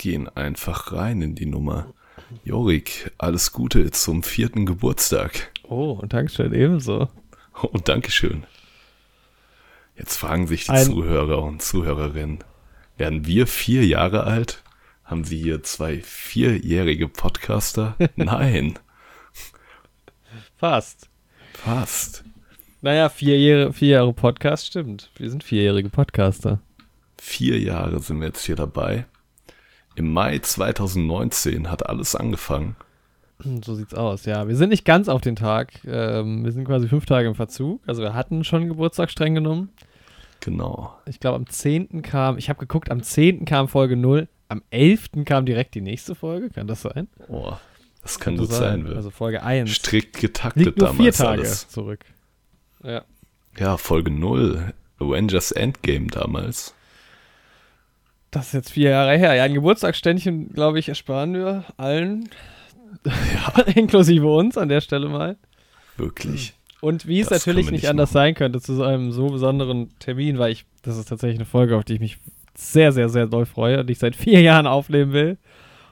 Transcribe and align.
gehen 0.00 0.28
einfach 0.30 0.92
rein 0.92 1.20
in 1.20 1.34
die 1.34 1.44
Nummer. 1.46 1.92
Jorik, 2.42 3.12
alles 3.18 3.52
Gute 3.52 3.90
zum 3.90 4.22
vierten 4.22 4.64
Geburtstag. 4.64 5.52
Oh, 5.68 5.92
und 5.92 6.12
Dankeschön, 6.14 6.54
ebenso. 6.54 7.08
Oh, 7.62 7.76
Dankeschön. 7.84 8.44
Jetzt 9.96 10.16
fragen 10.16 10.46
sich 10.46 10.64
die 10.64 10.70
Ein- 10.70 10.86
Zuhörer 10.86 11.42
und 11.42 11.60
Zuhörerinnen, 11.60 12.38
werden 12.96 13.26
wir 13.26 13.46
vier 13.46 13.84
Jahre 13.86 14.24
alt? 14.24 14.62
Haben 15.04 15.24
sie 15.24 15.38
hier 15.42 15.62
zwei 15.62 16.00
vierjährige 16.00 17.06
Podcaster? 17.08 17.96
Nein, 18.16 18.78
Fast. 20.56 21.08
fast. 21.52 22.24
Naja, 22.80 23.08
vier 23.10 23.38
Jahre, 23.38 23.72
vier 23.74 23.88
Jahre 23.88 24.12
Podcast, 24.14 24.66
stimmt. 24.66 25.10
Wir 25.16 25.28
sind 25.28 25.44
vierjährige 25.44 25.90
Podcaster. 25.90 26.60
Vier 27.20 27.58
Jahre 27.58 28.00
sind 28.00 28.20
wir 28.20 28.28
jetzt 28.28 28.44
hier 28.46 28.56
dabei. 28.56 29.04
Im 29.96 30.12
Mai 30.12 30.38
2019 30.38 31.70
hat 31.70 31.86
alles 31.86 32.14
angefangen. 32.14 32.76
Hm, 33.42 33.62
So 33.62 33.74
sieht's 33.74 33.94
aus, 33.94 34.24
ja. 34.24 34.48
Wir 34.48 34.56
sind 34.56 34.70
nicht 34.70 34.84
ganz 34.84 35.08
auf 35.08 35.20
den 35.20 35.36
Tag. 35.36 35.72
Ähm, 35.86 36.44
wir 36.44 36.52
sind 36.52 36.64
quasi 36.64 36.88
fünf 36.88 37.06
Tage 37.06 37.28
im 37.28 37.34
Verzug. 37.34 37.80
Also 37.86 38.02
wir 38.02 38.14
hatten 38.14 38.44
schon 38.44 38.68
Geburtstag 38.68 39.10
streng 39.10 39.34
genommen. 39.34 39.70
Genau. 40.40 40.94
Ich 41.06 41.20
glaube, 41.20 41.36
am 41.36 41.46
10. 41.46 42.02
kam, 42.02 42.38
ich 42.38 42.48
habe 42.48 42.58
geguckt, 42.60 42.90
am 42.90 43.02
10. 43.02 43.44
kam 43.44 43.68
Folge 43.68 43.96
0. 43.96 44.28
Am 44.48 44.62
11. 44.70 45.10
kam 45.26 45.44
direkt 45.46 45.74
die 45.74 45.80
nächste 45.80 46.14
Folge. 46.14 46.50
Kann 46.50 46.66
das 46.66 46.82
sein? 46.82 47.08
Oh, 47.28 47.52
das 48.02 48.18
kann 48.18 48.36
Könnte 48.36 48.48
gut 48.48 48.58
sein. 48.58 48.84
wird. 48.84 48.96
Also 48.96 49.10
Folge 49.10 49.42
1. 49.42 49.70
Strikt 49.70 50.18
getaktet 50.18 50.64
Liegt 50.64 50.78
nur 50.78 50.88
damals 50.88 51.02
vier 51.02 51.12
Tage 51.26 51.40
alles. 51.42 51.68
zurück. 51.68 52.04
Ja. 52.82 53.04
Ja, 53.58 53.76
Folge 53.76 54.10
0. 54.10 54.72
Avengers 54.98 55.52
Endgame 55.52 56.06
damals. 56.08 56.74
Das 58.30 58.48
ist 58.48 58.52
jetzt 58.52 58.70
vier 58.70 58.90
Jahre 58.90 59.16
her. 59.16 59.34
Ja, 59.34 59.44
ein 59.44 59.54
Geburtstagsständchen, 59.54 60.52
glaube 60.52 60.78
ich, 60.78 60.88
ersparen 60.88 61.34
wir 61.34 61.64
allen. 61.76 62.28
Inklusive 63.74 64.26
uns 64.26 64.56
an 64.56 64.68
der 64.68 64.80
Stelle 64.80 65.08
mal. 65.08 65.36
Wirklich. 65.96 66.54
Und 66.80 67.06
wie 67.06 67.20
es 67.20 67.28
Das 67.28 67.44
natürlich 67.44 67.66
nicht, 67.66 67.82
nicht 67.82 67.88
anders 67.88 68.12
sein 68.12 68.34
könnte 68.34 68.60
zu 68.60 68.74
so 68.74 68.84
einem 68.84 69.12
so 69.12 69.28
besonderen 69.28 69.90
Termin, 69.98 70.38
weil 70.38 70.52
ich, 70.52 70.64
das 70.82 70.96
ist 70.96 71.08
tatsächlich 71.08 71.38
eine 71.38 71.46
Folge, 71.46 71.76
auf 71.76 71.84
die 71.84 71.94
ich 71.94 72.00
mich 72.00 72.18
sehr, 72.56 72.92
sehr, 72.92 73.08
sehr 73.08 73.26
doll 73.26 73.46
freue 73.46 73.80
und 73.80 73.90
ich 73.90 73.98
seit 73.98 74.16
vier 74.16 74.40
Jahren 74.42 74.66
aufnehmen 74.66 75.12
will. 75.12 75.38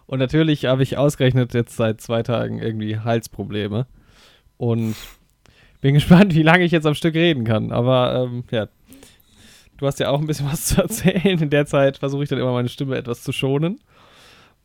Und 0.06 0.18
natürlich 0.18 0.64
habe 0.64 0.82
ich 0.82 0.96
ausgerechnet 0.96 1.52
jetzt 1.52 1.76
seit 1.76 2.00
zwei 2.00 2.22
Tagen 2.22 2.60
irgendwie 2.60 2.98
Halsprobleme. 2.98 3.86
Und 4.56 4.96
bin 5.80 5.94
gespannt, 5.94 6.34
wie 6.34 6.42
lange 6.42 6.64
ich 6.64 6.72
jetzt 6.72 6.86
am 6.86 6.94
Stück 6.94 7.14
reden 7.14 7.44
kann. 7.44 7.72
Aber 7.72 8.28
ähm, 8.28 8.44
ja, 8.50 8.68
du 9.78 9.86
hast 9.86 9.98
ja 10.00 10.10
auch 10.10 10.20
ein 10.20 10.26
bisschen 10.26 10.46
was 10.50 10.66
zu 10.66 10.82
erzählen. 10.82 11.40
In 11.40 11.50
der 11.50 11.66
Zeit 11.66 11.98
versuche 11.98 12.22
ich 12.24 12.28
dann 12.28 12.38
immer 12.38 12.52
meine 12.52 12.68
Stimme 12.68 12.96
etwas 12.96 13.22
zu 13.22 13.32
schonen. 13.32 13.80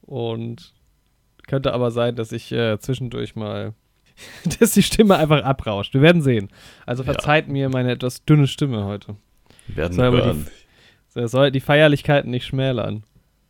Und 0.01 0.73
könnte 1.47 1.73
aber 1.73 1.91
sein, 1.91 2.15
dass 2.15 2.31
ich 2.31 2.51
äh, 2.51 2.77
zwischendurch 2.79 3.35
mal, 3.35 3.73
dass 4.59 4.71
die 4.71 4.83
Stimme 4.83 5.17
einfach 5.17 5.43
abrauscht. 5.43 5.93
Wir 5.93 6.01
werden 6.01 6.21
sehen. 6.21 6.49
Also 6.85 7.03
Ja. 7.03 7.13
verzeiht 7.13 7.47
mir 7.47 7.69
meine 7.69 7.91
etwas 7.91 8.25
dünne 8.25 8.47
Stimme 8.47 8.83
heute. 8.85 9.15
Wir 9.67 9.77
werden 9.77 9.93
Soll 9.93 10.05
aber 10.07 10.17
die- 10.17 10.25
hören. 10.25 10.47
Das 11.15 11.31
soll 11.31 11.51
die 11.51 11.59
Feierlichkeiten 11.59 12.31
nicht 12.31 12.45
schmälern. 12.47 13.03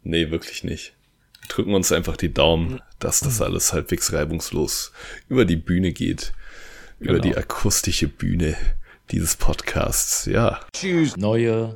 Nee, 0.04 0.32
wirklich 0.32 0.66
nicht. 0.66 0.94
Wir 1.42 1.48
drücken 1.48 1.74
uns 1.74 1.92
einfach 1.94 2.18
die 2.18 2.34
Daumen, 2.34 2.82
dass 3.00 3.22
das 3.22 3.42
alles 3.42 3.72
halbwegs 3.74 4.12
reibungslos 4.12 4.92
über 5.30 5.46
die 5.46 5.56
Bühne 5.56 5.94
geht. 5.94 6.34
Über 7.00 7.14
Genau. 7.14 7.24
die 7.24 7.38
akustische 7.38 8.08
Bühne 8.10 8.56
dieses 9.12 9.36
Podcasts. 9.36 10.26
Ja. 10.26 10.60
Neue 11.18 11.74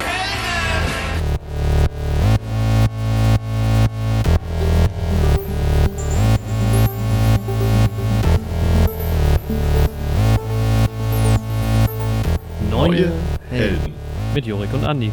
Neue 12.69 13.11
Helden. 13.49 13.93
Mit 14.33 14.45
Jorik 14.45 14.73
und 14.73 14.85
Andi. 14.85 15.11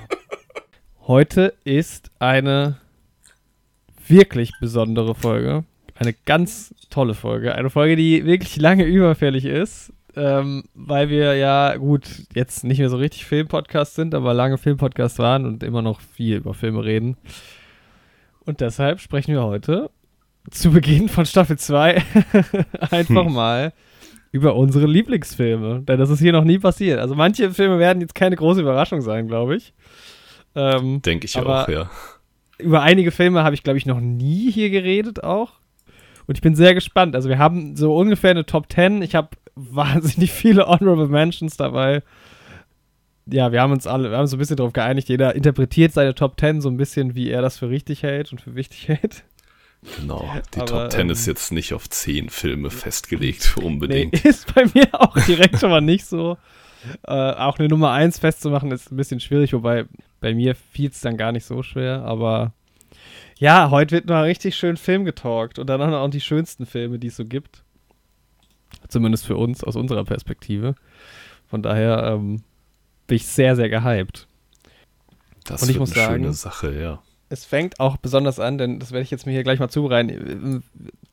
Heute 1.06 1.54
ist 1.64 2.10
eine 2.18 2.78
wirklich 4.06 4.52
besondere 4.60 5.14
Folge. 5.14 5.64
Eine 5.96 6.14
ganz 6.24 6.74
tolle 6.88 7.14
Folge. 7.14 7.54
Eine 7.54 7.70
Folge, 7.70 7.96
die 7.96 8.24
wirklich 8.24 8.56
lange 8.56 8.84
überfällig 8.84 9.44
ist. 9.44 9.92
Ähm, 10.16 10.64
weil 10.74 11.08
wir 11.08 11.34
ja, 11.36 11.76
gut, 11.76 12.08
jetzt 12.34 12.64
nicht 12.64 12.78
mehr 12.78 12.90
so 12.90 12.96
richtig 12.96 13.24
Filmpodcast 13.26 13.94
sind, 13.94 14.14
aber 14.14 14.34
lange 14.34 14.58
Filmpodcast 14.58 15.18
waren 15.18 15.46
und 15.46 15.62
immer 15.62 15.82
noch 15.82 16.00
viel 16.00 16.36
über 16.36 16.54
Filme 16.54 16.84
reden. 16.84 17.16
Und 18.44 18.60
deshalb 18.60 19.00
sprechen 19.00 19.34
wir 19.34 19.44
heute 19.44 19.90
zu 20.50 20.72
Beginn 20.72 21.08
von 21.08 21.26
Staffel 21.26 21.58
2 21.58 22.02
einfach 22.90 23.26
Hm. 23.26 23.32
mal 23.32 23.72
über 24.32 24.54
unsere 24.56 24.86
Lieblingsfilme. 24.86 25.82
Denn 25.82 25.98
das 25.98 26.10
ist 26.10 26.20
hier 26.20 26.32
noch 26.32 26.44
nie 26.44 26.58
passiert. 26.58 26.98
Also 26.98 27.14
manche 27.14 27.50
Filme 27.52 27.78
werden 27.78 28.00
jetzt 28.00 28.14
keine 28.14 28.36
große 28.36 28.60
Überraschung 28.60 29.00
sein, 29.02 29.28
glaube 29.28 29.56
ich. 29.56 29.74
Ähm, 30.54 31.02
Denke 31.02 31.26
ich 31.26 31.38
auch, 31.38 31.68
ja. 31.68 31.90
über 32.58 32.82
einige 32.82 33.10
Filme 33.10 33.44
habe 33.44 33.54
ich, 33.54 33.62
glaube 33.62 33.78
ich, 33.78 33.86
noch 33.86 34.00
nie 34.00 34.50
hier 34.50 34.70
geredet 34.70 35.22
auch. 35.22 35.52
Und 36.26 36.36
ich 36.38 36.42
bin 36.42 36.54
sehr 36.54 36.74
gespannt. 36.74 37.14
Also 37.16 37.28
wir 37.28 37.38
haben 37.38 37.76
so 37.76 37.94
ungefähr 37.94 38.30
eine 38.30 38.46
Top 38.46 38.72
10. 38.72 39.02
Ich 39.02 39.14
habe 39.14 39.30
wahnsinnig 39.54 40.32
viele 40.32 40.66
Honorable 40.66 41.08
Mentions 41.08 41.56
dabei. 41.56 42.02
Ja, 43.26 43.52
wir 43.52 43.60
haben 43.60 43.72
uns 43.72 43.86
alle, 43.86 44.10
wir 44.10 44.18
haben 44.18 44.26
so 44.26 44.36
ein 44.36 44.38
bisschen 44.40 44.56
darauf 44.56 44.72
geeinigt, 44.72 45.08
jeder 45.08 45.34
interpretiert 45.36 45.92
seine 45.92 46.14
Top 46.14 46.38
10 46.40 46.60
so 46.60 46.68
ein 46.68 46.76
bisschen, 46.76 47.14
wie 47.14 47.30
er 47.30 47.42
das 47.42 47.58
für 47.58 47.68
richtig 47.68 48.02
hält 48.02 48.32
und 48.32 48.40
für 48.40 48.54
wichtig 48.54 48.88
hält. 48.88 49.24
Genau. 49.98 50.28
Die 50.54 50.60
Aber, 50.60 50.66
Top 50.66 50.92
10 50.92 51.00
ähm, 51.00 51.10
ist 51.10 51.26
jetzt 51.26 51.52
nicht 51.52 51.72
auf 51.72 51.88
10 51.88 52.28
Filme 52.28 52.70
festgelegt, 52.70 53.54
Nee, 53.58 53.64
unbedingt. 53.64 54.24
ist 54.24 54.52
bei 54.54 54.64
mir 54.74 54.88
auch 54.92 55.16
direkt 55.26 55.58
schon 55.58 55.70
mal 55.70 55.80
nicht 55.80 56.06
so. 56.06 56.38
Äh, 57.06 57.12
auch 57.12 57.58
eine 57.58 57.68
Nummer 57.68 57.92
1 57.92 58.18
festzumachen 58.18 58.72
ist 58.72 58.90
ein 58.90 58.96
bisschen 58.96 59.20
schwierig, 59.20 59.52
wobei 59.52 59.84
bei 60.20 60.34
mir 60.34 60.54
fiel 60.54 60.90
es 60.90 61.00
dann 61.00 61.16
gar 61.16 61.32
nicht 61.32 61.44
so 61.44 61.62
schwer, 61.62 62.02
aber 62.02 62.52
ja, 63.38 63.70
heute 63.70 63.92
wird 63.92 64.06
mal 64.06 64.24
richtig 64.24 64.56
schön 64.56 64.76
Film 64.76 65.04
getalkt 65.04 65.58
und 65.58 65.66
dann 65.68 65.80
auch 65.94 66.08
die 66.10 66.20
schönsten 66.20 66.66
Filme, 66.66 66.98
die 66.98 67.06
es 67.06 67.16
so 67.16 67.24
gibt. 67.24 67.62
Zumindest 68.90 69.26
für 69.26 69.36
uns, 69.36 69.64
aus 69.64 69.76
unserer 69.76 70.04
Perspektive. 70.04 70.74
Von 71.46 71.62
daher 71.62 72.12
ähm, 72.14 72.42
bin 73.06 73.16
ich 73.16 73.26
sehr, 73.26 73.56
sehr 73.56 73.68
gehypt. 73.68 74.26
Das 75.44 75.62
muss 75.62 75.76
eine 75.76 75.86
sagen- 75.86 76.14
schöne 76.14 76.32
Sache, 76.32 76.78
ja. 76.80 77.02
Es 77.28 77.44
fängt 77.44 77.78
auch 77.78 77.96
besonders 77.96 78.40
an, 78.40 78.58
denn 78.58 78.80
das 78.80 78.90
werde 78.90 79.04
ich 79.04 79.10
jetzt 79.12 79.24
mir 79.24 79.32
hier 79.32 79.44
gleich 79.44 79.60
mal 79.60 79.68
zubereiten. 79.68 80.64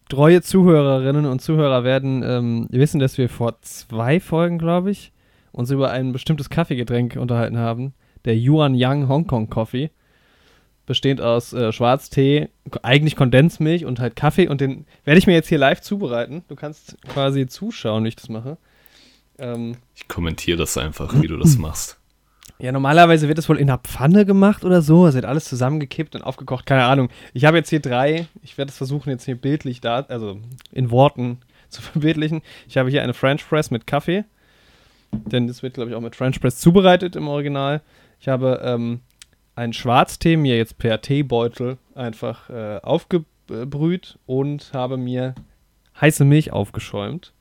Treue 0.10 0.42
Zuhörerinnen 0.42 1.26
und 1.28 1.42
Zuhörer 1.42 1.84
werden 1.84 2.24
ähm, 2.24 2.68
wissen, 2.72 3.00
dass 3.00 3.20
wir 3.20 3.30
vor 3.30 3.62
zwei 3.62 4.20
Folgen, 4.20 4.58
glaube 4.58 4.90
ich, 4.90 5.12
uns 5.52 5.70
über 5.70 5.92
ein 5.92 6.14
bestimmtes 6.14 6.50
Kaffeegetränk 6.50 7.18
unterhalten 7.18 7.58
haben. 7.58 7.94
Der 8.26 8.36
Yuan 8.36 8.74
Yang 8.74 9.08
Hong 9.08 9.28
Kong 9.28 9.50
Coffee. 9.50 9.92
Bestehend 10.88 11.22
aus 11.22 11.54
äh, 11.54 11.72
Schwarztee, 11.72 12.50
eigentlich 12.82 13.16
Kondensmilch 13.16 13.86
und 13.86 14.00
halt 14.00 14.16
Kaffee. 14.16 14.48
Und 14.48 14.62
den 14.62 14.86
werde 15.04 15.20
ich 15.20 15.28
mir 15.28 15.34
jetzt 15.34 15.50
hier 15.50 15.60
live 15.60 15.82
zubereiten. 15.82 16.44
Du 16.48 16.56
kannst 16.56 16.98
quasi 17.08 17.46
zuschauen, 17.46 18.04
wie 18.06 18.08
ich 18.08 18.16
das 18.16 18.30
mache. 18.30 18.58
Ähm, 19.38 19.76
Ich 19.96 20.08
kommentiere 20.08 20.58
das 20.58 20.78
einfach, 20.78 21.14
wie 21.22 21.28
du 21.28 21.38
das 21.38 21.58
machst. 21.60 22.00
ja, 22.58 22.72
normalerweise 22.72 23.28
wird 23.28 23.38
es 23.38 23.48
wohl 23.50 23.58
in 23.58 23.70
einer 23.70 23.78
Pfanne 23.80 24.26
gemacht 24.26 24.64
oder 24.66 24.82
so. 24.82 25.06
Es 25.06 25.14
wird 25.14 25.26
alles 25.26 25.46
zusammengekippt 25.46 26.16
und 26.16 26.22
aufgekocht. 26.24 26.66
Keine 26.66 26.86
Ahnung. 26.86 27.10
Ich 27.34 27.44
habe 27.46 27.58
jetzt 27.58 27.70
hier 27.70 27.82
drei. 27.82 28.28
Ich 28.42 28.58
werde 28.58 28.70
es 28.72 28.78
versuchen, 28.78 29.10
jetzt 29.10 29.26
hier 29.26 29.36
bildlich 29.36 29.82
da, 29.82 30.06
also 30.08 30.40
in 30.72 30.90
Worten 30.90 31.40
zu 31.70 31.82
verbildlichen. 31.82 32.42
Ich 32.70 32.78
habe 32.78 32.90
hier 32.90 33.04
eine 33.04 33.14
French 33.14 33.48
Press 33.48 33.72
mit 33.72 33.86
Kaffee. 33.86 34.24
Denn 35.12 35.48
das 35.48 35.64
wird, 35.64 35.74
glaube 35.74 35.90
ich, 35.90 35.96
auch 35.98 36.02
mit 36.02 36.16
French 36.16 36.40
Press 36.40 36.58
zubereitet 36.60 37.18
im 37.18 37.28
Original. 37.28 37.82
Ich 38.20 38.30
habe 38.30 38.62
ähm, 38.64 39.02
einen 39.58 39.74
Schwarztee 39.74 40.38
mir 40.38 40.56
jetzt 40.56 40.78
per 40.78 41.02
Teebeutel 41.02 41.78
einfach 41.96 42.50
äh, 42.50 42.80
aufgebrüht 42.84 44.20
und 44.28 44.72
habe 44.74 44.98
mir 44.98 45.34
heiße 46.00 46.26
Milch 46.26 46.54
aufgeschäumt. 46.54 47.34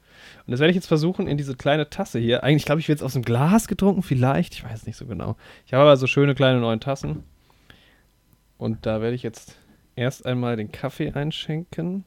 Und 0.47 0.53
das 0.53 0.61
werde 0.61 0.71
ich 0.71 0.77
jetzt 0.77 0.87
versuchen 0.87 1.29
in 1.29 1.37
diese 1.37 1.57
kleine 1.57 1.91
Tasse 1.91 2.19
hier. 2.19 2.43
Eigentlich 2.43 2.65
glaube 2.65 2.81
ich, 2.81 2.89
wird 2.89 3.01
es 3.01 3.03
aus 3.03 3.13
dem 3.13 3.23
Glas 3.23 3.69
getrunken, 3.69 4.03
vielleicht. 4.03 4.55
Ich 4.55 4.65
weiß 4.65 4.87
nicht 4.87 4.97
so 4.97 5.07
genau. 5.07 5.37
Ich 5.67 5.75
habe 5.75 5.83
aber 5.83 5.97
so 5.99 6.07
schöne 6.07 6.35
kleine 6.35 6.59
neuen 6.59 6.81
Tassen. 6.81 7.23
Und 8.57 8.87
da 8.87 9.03
werde 9.03 9.15
ich 9.15 9.23
jetzt 9.23 9.59
erst 9.95 10.25
einmal 10.25 10.57
den 10.57 10.73
Kaffee 10.73 11.13
einschenken. 11.13 12.05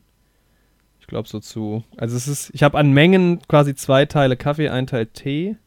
Ich 1.00 1.06
glaube 1.06 1.30
so 1.30 1.40
zu. 1.40 1.84
Also 1.98 2.18
es 2.18 2.28
ist, 2.28 2.50
ich 2.56 2.64
habe 2.64 2.80
an 2.80 2.92
Mengen 2.94 3.42
quasi 3.48 3.76
zwei 3.76 4.08
Teile 4.08 4.38
Kaffee, 4.38 4.70
ein 4.70 4.88
Teil 4.88 5.06
Tee. 5.06 5.58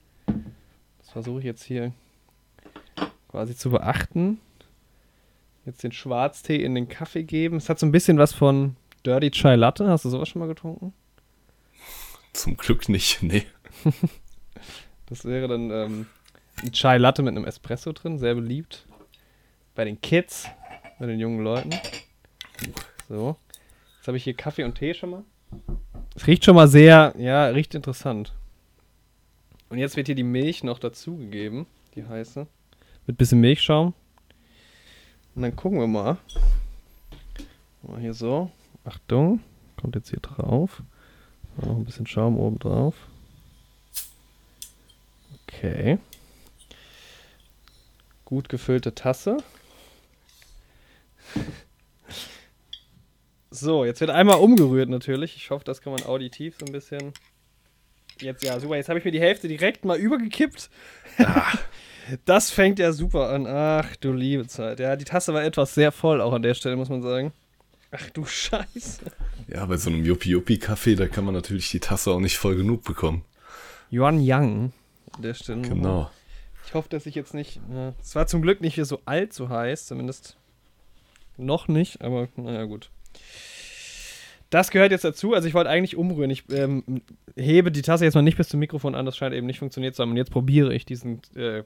Das 0.98 1.10
versuche 1.10 1.38
ich 1.38 1.44
jetzt 1.44 1.62
hier 1.62 1.92
quasi 3.32 3.56
zu 3.56 3.70
beachten. 3.70 4.38
Jetzt 5.64 5.82
den 5.82 5.92
Schwarztee 5.92 6.62
in 6.62 6.74
den 6.74 6.88
Kaffee 6.88 7.24
geben. 7.24 7.56
Es 7.56 7.68
hat 7.68 7.78
so 7.78 7.86
ein 7.86 7.92
bisschen 7.92 8.18
was 8.18 8.32
von 8.32 8.76
Dirty 9.04 9.30
Chai 9.30 9.56
Latte. 9.56 9.88
Hast 9.88 10.04
du 10.04 10.10
sowas 10.10 10.28
schon 10.28 10.40
mal 10.40 10.48
getrunken? 10.48 10.92
Zum 12.32 12.56
Glück 12.56 12.88
nicht, 12.88 13.22
nee. 13.22 13.46
Das 15.06 15.26
wäre 15.26 15.46
dann 15.46 15.70
ähm, 15.70 16.06
ein 16.62 16.72
Chai 16.72 16.96
Latte 16.96 17.22
mit 17.22 17.36
einem 17.36 17.44
Espresso 17.44 17.92
drin, 17.92 18.18
sehr 18.18 18.34
beliebt. 18.34 18.86
Bei 19.74 19.84
den 19.84 20.00
Kids, 20.00 20.48
bei 20.98 21.04
den 21.04 21.18
jungen 21.18 21.44
Leuten. 21.44 21.70
So. 23.10 23.36
Jetzt 23.98 24.08
habe 24.08 24.16
ich 24.16 24.24
hier 24.24 24.32
Kaffee 24.32 24.64
und 24.64 24.76
Tee 24.76 24.94
schon 24.94 25.10
mal. 25.10 25.24
Es 26.14 26.26
riecht 26.26 26.46
schon 26.46 26.54
mal 26.54 26.68
sehr, 26.68 27.14
ja, 27.18 27.46
riecht 27.46 27.74
interessant. 27.74 28.32
Und 29.68 29.78
jetzt 29.78 29.96
wird 29.96 30.06
hier 30.06 30.14
die 30.14 30.22
Milch 30.22 30.64
noch 30.64 30.78
dazugegeben, 30.78 31.66
die 31.94 32.06
heiße. 32.06 32.46
Mit 33.06 33.18
bisschen 33.18 33.40
Milchschaum. 33.40 33.94
Und 35.34 35.42
dann 35.42 35.56
gucken 35.56 35.80
wir 35.80 35.86
mal. 35.86 36.18
Mal 37.82 38.00
hier 38.00 38.14
so. 38.14 38.50
Achtung. 38.84 39.40
Kommt 39.80 39.96
jetzt 39.96 40.10
hier 40.10 40.20
drauf. 40.20 40.82
Noch 41.56 41.76
ein 41.76 41.84
bisschen 41.84 42.06
Schaum 42.06 42.38
oben 42.38 42.58
drauf. 42.58 42.94
Okay. 45.46 45.98
Gut 48.24 48.48
gefüllte 48.48 48.94
Tasse. 48.94 49.38
So, 53.50 53.84
jetzt 53.84 54.00
wird 54.00 54.10
einmal 54.10 54.38
umgerührt 54.38 54.88
natürlich. 54.88 55.36
Ich 55.36 55.50
hoffe, 55.50 55.64
das 55.64 55.82
kann 55.82 55.92
man 55.92 56.04
auditiv 56.04 56.56
so 56.58 56.66
ein 56.66 56.72
bisschen. 56.72 57.12
Jetzt 58.20 58.42
ja, 58.42 58.58
super. 58.58 58.76
Jetzt 58.76 58.88
habe 58.88 58.98
ich 58.98 59.04
mir 59.04 59.10
die 59.10 59.20
Hälfte 59.20 59.48
direkt 59.48 59.84
mal 59.84 59.98
übergekippt. 59.98 60.70
Ah. 61.18 61.52
Das 62.24 62.50
fängt 62.50 62.78
ja 62.78 62.92
super 62.92 63.30
an. 63.30 63.46
Ach 63.46 63.96
du 63.96 64.12
liebe 64.12 64.46
Zeit. 64.46 64.80
Ja, 64.80 64.96
die 64.96 65.04
Tasse 65.04 65.32
war 65.34 65.44
etwas 65.44 65.74
sehr 65.74 65.92
voll, 65.92 66.20
auch 66.20 66.32
an 66.32 66.42
der 66.42 66.54
Stelle, 66.54 66.76
muss 66.76 66.88
man 66.88 67.02
sagen. 67.02 67.32
Ach 67.90 68.10
du 68.10 68.24
Scheiße. 68.24 69.02
Ja, 69.48 69.66
bei 69.66 69.76
so 69.76 69.90
einem 69.90 70.04
Yuppie-Yuppie-Kaffee, 70.04 70.94
da 70.94 71.08
kann 71.08 71.24
man 71.24 71.34
natürlich 71.34 71.70
die 71.70 71.80
Tasse 71.80 72.10
auch 72.10 72.20
nicht 72.20 72.38
voll 72.38 72.56
genug 72.56 72.84
bekommen. 72.84 73.24
Yuan 73.90 74.20
Yang 74.20 74.72
an 75.12 75.22
der 75.22 75.34
Stelle. 75.34 75.62
Genau. 75.62 76.10
Ich 76.66 76.74
hoffe, 76.74 76.88
dass 76.88 77.04
ich 77.04 77.14
jetzt 77.14 77.34
nicht. 77.34 77.60
Es 78.00 78.14
war 78.14 78.26
zum 78.26 78.40
Glück 78.40 78.62
nicht 78.62 78.80
so 78.82 79.00
allzu 79.04 79.50
heiß, 79.50 79.86
zumindest 79.86 80.38
noch 81.36 81.68
nicht, 81.68 82.00
aber 82.00 82.28
naja, 82.36 82.64
gut. 82.64 82.90
Das 84.52 84.70
gehört 84.70 84.92
jetzt 84.92 85.04
dazu. 85.04 85.32
Also 85.32 85.48
ich 85.48 85.54
wollte 85.54 85.70
eigentlich 85.70 85.96
umrühren. 85.96 86.30
Ich 86.30 86.44
ähm, 86.52 86.84
hebe 87.36 87.72
die 87.72 87.80
Tasse 87.80 88.04
jetzt 88.04 88.12
mal 88.12 88.20
nicht 88.20 88.36
bis 88.36 88.50
zum 88.50 88.60
Mikrofon 88.60 88.94
an. 88.94 89.06
Das 89.06 89.16
scheint 89.16 89.34
eben 89.34 89.46
nicht 89.46 89.58
funktioniert 89.58 89.96
zu 89.96 90.02
haben. 90.02 90.10
Und 90.10 90.18
jetzt 90.18 90.30
probiere 90.30 90.74
ich 90.74 90.84
diesen 90.84 91.22
äh, 91.34 91.62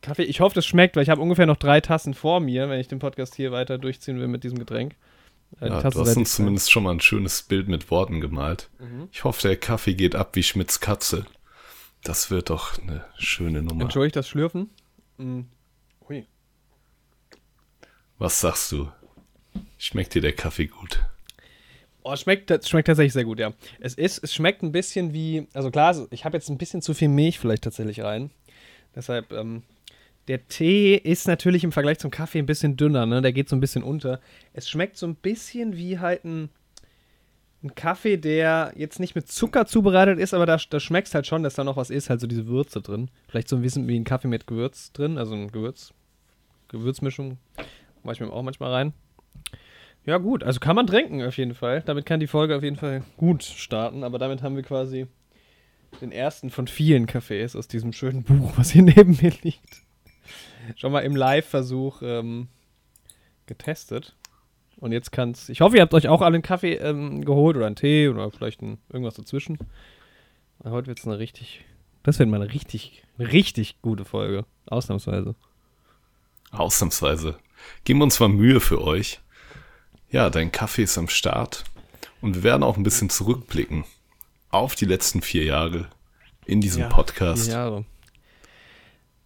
Kaffee. 0.00 0.22
Ich 0.22 0.38
hoffe, 0.38 0.54
das 0.54 0.64
schmeckt, 0.64 0.94
weil 0.94 1.02
ich 1.02 1.08
habe 1.10 1.20
ungefähr 1.20 1.46
noch 1.46 1.56
drei 1.56 1.80
Tassen 1.80 2.14
vor 2.14 2.38
mir, 2.38 2.70
wenn 2.70 2.78
ich 2.78 2.86
den 2.86 3.00
Podcast 3.00 3.34
hier 3.34 3.50
weiter 3.50 3.78
durchziehen 3.78 4.20
will 4.20 4.28
mit 4.28 4.44
diesem 4.44 4.60
Getränk. 4.60 4.94
Äh, 5.60 5.70
ja, 5.70 5.82
du 5.82 6.04
hast 6.04 6.16
uns 6.16 6.36
zumindest 6.36 6.70
schon 6.70 6.84
mal 6.84 6.92
ein 6.92 7.00
schönes 7.00 7.42
Bild 7.42 7.66
mit 7.66 7.90
Worten 7.90 8.20
gemalt. 8.20 8.70
Mhm. 8.78 9.08
Ich 9.10 9.24
hoffe, 9.24 9.42
der 9.42 9.56
Kaffee 9.56 9.94
geht 9.94 10.14
ab 10.14 10.36
wie 10.36 10.44
Schmidts 10.44 10.78
Katze. 10.78 11.26
Das 12.04 12.30
wird 12.30 12.50
doch 12.50 12.78
eine 12.78 13.04
schöne 13.18 13.60
Nummer. 13.60 13.82
Entschuldige 13.82 14.14
das 14.14 14.28
Schlürfen. 14.28 14.70
Mhm. 15.18 15.48
Ui. 16.08 16.24
Was 18.18 18.40
sagst 18.40 18.70
du? 18.70 18.88
Schmeckt 19.78 20.14
dir 20.14 20.22
der 20.22 20.32
Kaffee 20.32 20.68
gut? 20.68 21.00
Oh, 22.02 22.16
schmeckt, 22.16 22.50
schmeckt 22.66 22.86
tatsächlich 22.86 23.12
sehr 23.12 23.24
gut, 23.24 23.38
ja. 23.38 23.52
Es 23.78 23.94
ist, 23.94 24.22
es 24.24 24.32
schmeckt 24.34 24.62
ein 24.62 24.72
bisschen 24.72 25.12
wie, 25.12 25.46
also 25.52 25.70
klar, 25.70 25.94
ich 26.10 26.24
habe 26.24 26.36
jetzt 26.36 26.48
ein 26.48 26.58
bisschen 26.58 26.82
zu 26.82 26.94
viel 26.94 27.08
Milch 27.08 27.38
vielleicht 27.38 27.64
tatsächlich 27.64 28.00
rein. 28.02 28.30
Deshalb, 28.94 29.32
ähm, 29.32 29.62
der 30.28 30.46
Tee 30.48 30.94
ist 30.94 31.26
natürlich 31.26 31.64
im 31.64 31.72
Vergleich 31.72 31.98
zum 31.98 32.10
Kaffee 32.10 32.38
ein 32.38 32.46
bisschen 32.46 32.76
dünner, 32.76 33.04
ne? 33.04 33.20
Der 33.20 33.32
geht 33.32 33.48
so 33.48 33.56
ein 33.56 33.60
bisschen 33.60 33.82
unter. 33.82 34.20
Es 34.52 34.68
schmeckt 34.68 34.96
so 34.96 35.06
ein 35.06 35.14
bisschen 35.14 35.76
wie 35.76 35.98
halt 35.98 36.24
ein, 36.24 36.50
ein 37.62 37.74
Kaffee, 37.74 38.16
der 38.16 38.72
jetzt 38.76 39.00
nicht 39.00 39.14
mit 39.14 39.28
Zucker 39.28 39.66
zubereitet 39.66 40.18
ist, 40.18 40.32
aber 40.32 40.46
da, 40.46 40.56
da 40.56 40.80
schmeckst 40.80 41.14
halt 41.14 41.26
schon, 41.26 41.42
dass 41.42 41.54
da 41.54 41.64
noch 41.64 41.76
was 41.76 41.90
ist, 41.90 42.08
halt 42.08 42.20
so 42.20 42.26
diese 42.26 42.46
Würze 42.46 42.80
drin. 42.80 43.10
Vielleicht 43.28 43.48
so 43.48 43.56
ein 43.56 43.62
bisschen 43.62 43.86
wie 43.88 43.98
ein 43.98 44.04
Kaffee 44.04 44.28
mit 44.28 44.46
Gewürz 44.46 44.92
drin, 44.92 45.18
also 45.18 45.34
ein 45.34 45.50
Gewürz, 45.50 45.92
Gewürzmischung. 46.68 47.38
Mach 48.02 48.12
ich 48.12 48.20
mir 48.20 48.32
auch 48.32 48.42
manchmal 48.42 48.72
rein. 48.72 48.92
Ja, 50.06 50.18
gut, 50.18 50.42
also 50.42 50.60
kann 50.60 50.76
man 50.76 50.86
trinken 50.86 51.22
auf 51.22 51.36
jeden 51.36 51.54
Fall. 51.54 51.82
Damit 51.82 52.06
kann 52.06 52.20
die 52.20 52.26
Folge 52.26 52.56
auf 52.56 52.62
jeden 52.62 52.76
Fall 52.76 53.02
gut 53.16 53.42
starten, 53.42 54.02
aber 54.02 54.18
damit 54.18 54.42
haben 54.42 54.56
wir 54.56 54.62
quasi 54.62 55.06
den 56.00 56.12
ersten 56.12 56.50
von 56.50 56.66
vielen 56.66 57.06
Cafés 57.06 57.56
aus 57.56 57.68
diesem 57.68 57.92
schönen 57.92 58.22
Buch, 58.22 58.52
was 58.56 58.70
hier 58.70 58.82
neben 58.96 59.18
mir 59.20 59.32
liegt, 59.42 59.82
schon 60.76 60.92
mal 60.92 61.00
im 61.00 61.16
Live-Versuch 61.16 62.02
ähm, 62.02 62.48
getestet. 63.46 64.16
Und 64.76 64.92
jetzt 64.92 65.12
kann's. 65.12 65.50
Ich 65.50 65.60
hoffe, 65.60 65.76
ihr 65.76 65.82
habt 65.82 65.92
euch 65.92 66.08
auch 66.08 66.22
alle 66.22 66.36
einen 66.36 66.42
Kaffee 66.42 66.76
ähm, 66.76 67.22
geholt 67.22 67.56
oder 67.56 67.66
einen 67.66 67.76
Tee 67.76 68.08
oder 68.08 68.30
vielleicht 68.30 68.62
ein, 68.62 68.78
irgendwas 68.88 69.14
dazwischen. 69.14 69.58
heute 70.64 70.86
wird 70.86 70.98
es 70.98 71.06
eine 71.06 71.18
richtig. 71.18 71.64
Das 72.02 72.18
wird 72.18 72.30
mal 72.30 72.40
eine 72.40 72.54
richtig, 72.54 73.04
richtig 73.18 73.82
gute 73.82 74.06
Folge. 74.06 74.46
Ausnahmsweise. 74.64 75.34
Ausnahmsweise. 76.50 77.36
Geben 77.84 78.00
wir 78.00 78.04
uns 78.04 78.18
mal 78.20 78.30
Mühe 78.30 78.60
für 78.60 78.80
euch. 78.80 79.20
Ja, 80.10 80.28
dein 80.28 80.50
Kaffee 80.50 80.82
ist 80.82 80.98
am 80.98 81.08
Start 81.08 81.64
und 82.20 82.34
wir 82.34 82.42
werden 82.42 82.64
auch 82.64 82.76
ein 82.76 82.82
bisschen 82.82 83.10
zurückblicken 83.10 83.84
auf 84.50 84.74
die 84.74 84.84
letzten 84.84 85.22
vier 85.22 85.44
Jahre 85.44 85.88
in 86.46 86.60
diesem 86.60 86.82
ja, 86.82 86.88
Podcast. 86.88 87.44
Vier 87.44 87.54
Jahre. 87.54 87.84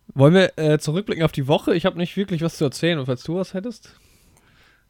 Wollen 0.09 0.35
wir 0.35 0.59
äh, 0.59 0.79
zurückblicken 0.79 1.25
auf 1.25 1.33
die 1.33 1.49
Woche? 1.49 1.75
Ich 1.75 1.87
habe 1.87 1.97
nicht 1.97 2.17
wirklich 2.19 2.43
was 2.43 2.59
zu 2.59 2.65
erzählen, 2.65 2.99
und 2.99 3.07
falls 3.07 3.23
du 3.23 3.37
was 3.37 3.55
hättest. 3.55 3.99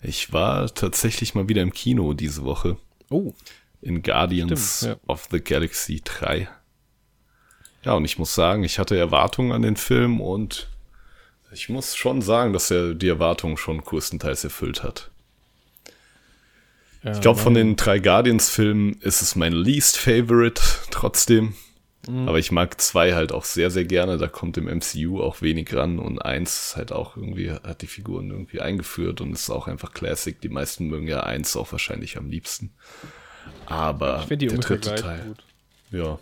Ich 0.03 0.33
war 0.33 0.75
tatsächlich 0.75 1.37
mal 1.37 1.49
wieder 1.49 1.63
im 1.63 1.73
Kino 1.73 2.13
diese 2.13 2.45
Woche. 2.45 2.77
Oh. 3.09 3.33
In 3.81 4.03
Guardians 4.03 4.79
Stimmt, 4.79 4.99
ja. 5.03 5.09
of 5.09 5.29
the 5.31 5.41
Galaxy 5.41 6.03
3. 6.03 6.49
Ja, 7.85 7.93
und 7.93 8.05
ich 8.05 8.19
muss 8.19 8.35
sagen, 8.35 8.65
ich 8.65 8.81
hatte 8.81 8.99
Erwartungen 8.99 9.53
an 9.53 9.63
den 9.63 9.77
Film 9.77 10.21
und 10.21 10.69
ich 11.53 11.69
muss 11.69 11.95
schon 11.95 12.21
sagen, 12.21 12.53
dass 12.53 12.73
er 12.73 12.95
die 12.95 13.09
Erwartungen 13.09 13.57
schon 13.57 13.81
größtenteils 13.81 14.43
erfüllt 14.43 14.83
hat. 14.83 15.13
Ja, 17.05 17.13
ich 17.13 17.21
glaube, 17.21 17.39
von 17.39 17.53
den 17.53 17.77
drei 17.77 17.99
Guardians-Filmen 17.99 18.95
ist 19.01 19.21
es 19.21 19.37
mein 19.37 19.53
least 19.53 19.99
favorite 19.99 20.63
trotzdem. 20.91 21.55
Mhm. 22.09 22.29
Aber 22.29 22.39
ich 22.39 22.51
mag 22.51 22.81
zwei 22.81 23.13
halt 23.15 23.31
auch 23.31 23.45
sehr, 23.45 23.71
sehr 23.71 23.85
gerne. 23.85 24.17
Da 24.17 24.27
kommt 24.27 24.57
im 24.57 24.65
MCU 24.65 25.21
auch 25.21 25.43
wenig 25.43 25.75
ran. 25.75 25.99
Und 25.99 26.19
eins 26.21 26.69
ist 26.69 26.77
halt 26.77 26.93
auch 26.93 27.17
irgendwie, 27.17 27.51
hat 27.51 27.83
die 27.83 27.87
Figuren 27.87 28.31
irgendwie 28.31 28.61
eingeführt 28.61 29.21
und 29.21 29.33
ist 29.33 29.51
auch 29.51 29.69
einfach 29.69 29.93
Classic. 29.93 30.41
Die 30.41 30.49
meisten 30.49 30.87
mögen 30.89 31.07
ja 31.07 31.23
eins 31.23 31.57
auch 31.57 31.71
wahrscheinlich 31.73 32.17
am 32.17 32.31
liebsten. 32.31 32.73
Aber 33.67 34.25
der 34.29 34.37
dritte 34.37 34.95
Teil. 34.95 35.25
Gut. 35.27 35.45
Ja. 35.91 36.19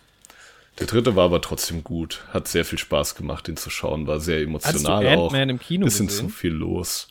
Der 0.81 0.87
dritte 0.89 1.15
war 1.15 1.27
aber 1.27 1.41
trotzdem 1.41 1.85
gut. 1.85 2.25
Hat 2.33 2.49
sehr 2.49 2.65
viel 2.65 2.79
Spaß 2.79 3.15
gemacht, 3.15 3.47
den 3.47 3.57
zu 3.57 3.71
schauen. 3.71 4.09
War 4.09 4.19
sehr 4.19 4.41
emotional 4.41 5.07
auch. 5.17 5.33
Im 5.33 5.61
Kino 5.61 5.85
bisschen 5.85 6.09
gesehen? 6.09 6.29
zu 6.29 6.35
viel 6.35 6.53
los. 6.53 7.09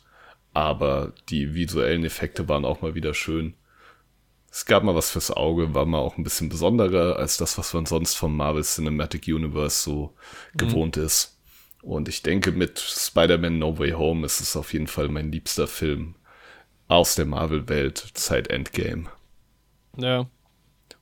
Aber 0.52 1.14
die 1.30 1.54
visuellen 1.54 2.04
Effekte 2.04 2.48
waren 2.48 2.66
auch 2.66 2.82
mal 2.82 2.94
wieder 2.94 3.14
schön 3.14 3.54
es 4.52 4.66
gab 4.66 4.84
mal 4.84 4.94
was 4.94 5.10
fürs 5.10 5.30
Auge, 5.30 5.72
war 5.72 5.86
mal 5.86 5.98
auch 5.98 6.18
ein 6.18 6.24
bisschen 6.24 6.50
besonderer 6.50 7.16
als 7.16 7.38
das, 7.38 7.56
was 7.56 7.72
man 7.72 7.86
sonst 7.86 8.14
vom 8.14 8.36
Marvel 8.36 8.62
Cinematic 8.62 9.26
Universe 9.26 9.82
so 9.82 10.14
mhm. 10.52 10.58
gewohnt 10.58 10.96
ist. 10.98 11.38
Und 11.80 12.06
ich 12.06 12.22
denke, 12.22 12.52
mit 12.52 12.78
Spider-Man 12.78 13.58
No 13.58 13.78
Way 13.78 13.92
Home 13.92 14.26
ist 14.26 14.40
es 14.40 14.54
auf 14.54 14.74
jeden 14.74 14.88
Fall 14.88 15.08
mein 15.08 15.32
liebster 15.32 15.66
Film 15.66 16.16
aus 16.86 17.14
der 17.14 17.24
Marvel-Welt 17.24 18.12
seit 18.14 18.48
Endgame. 18.48 19.04
Ja. 19.96 20.28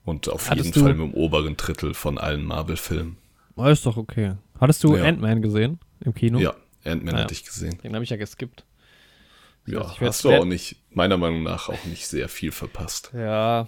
Und 0.04 0.28
auf 0.28 0.48
Hattest 0.48 0.76
jeden 0.76 0.82
Fall 0.82 0.92
im 0.92 1.12
oberen 1.12 1.56
Drittel 1.56 1.92
von 1.92 2.18
allen 2.18 2.44
Marvel-Filmen. 2.44 3.16
Oh, 3.56 3.66
ist 3.66 3.84
doch 3.84 3.96
okay. 3.96 4.36
Hattest 4.60 4.84
du 4.84 4.96
ja. 4.96 5.02
Ant-Man 5.04 5.42
gesehen 5.42 5.80
im 6.04 6.14
Kino? 6.14 6.38
Ja, 6.38 6.54
Ant-Man 6.84 7.14
naja. 7.14 7.24
hatte 7.24 7.34
ich 7.34 7.44
gesehen. 7.44 7.78
Den 7.82 7.94
habe 7.94 8.04
ich 8.04 8.10
ja 8.10 8.16
geskippt. 8.16 8.64
Ja, 9.66 9.82
also 9.82 10.00
hast 10.00 10.24
du 10.24 10.30
auch 10.30 10.44
nicht, 10.44 10.76
meiner 10.90 11.16
Meinung 11.16 11.42
nach, 11.42 11.68
auch 11.68 11.84
nicht 11.84 12.06
sehr 12.06 12.28
viel 12.28 12.52
verpasst. 12.52 13.10
Ja, 13.14 13.66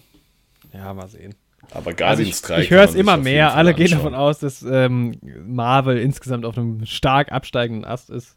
ja, 0.72 0.94
mal 0.94 1.08
sehen. 1.08 1.34
Aber 1.70 1.94
Guardians 1.94 2.10
also 2.10 2.22
ich, 2.22 2.42
3 2.42 2.62
Ich 2.62 2.70
höre 2.70 2.84
es 2.84 2.94
immer 2.94 3.16
mehr. 3.16 3.54
Alle 3.54 3.72
gehen 3.74 3.90
davon 3.90 4.14
aus, 4.14 4.40
dass 4.40 4.62
ähm, 4.62 5.14
Marvel 5.46 5.98
insgesamt 5.98 6.44
auf 6.44 6.58
einem 6.58 6.84
stark 6.86 7.30
absteigenden 7.30 7.84
Ast 7.84 8.10
ist. 8.10 8.36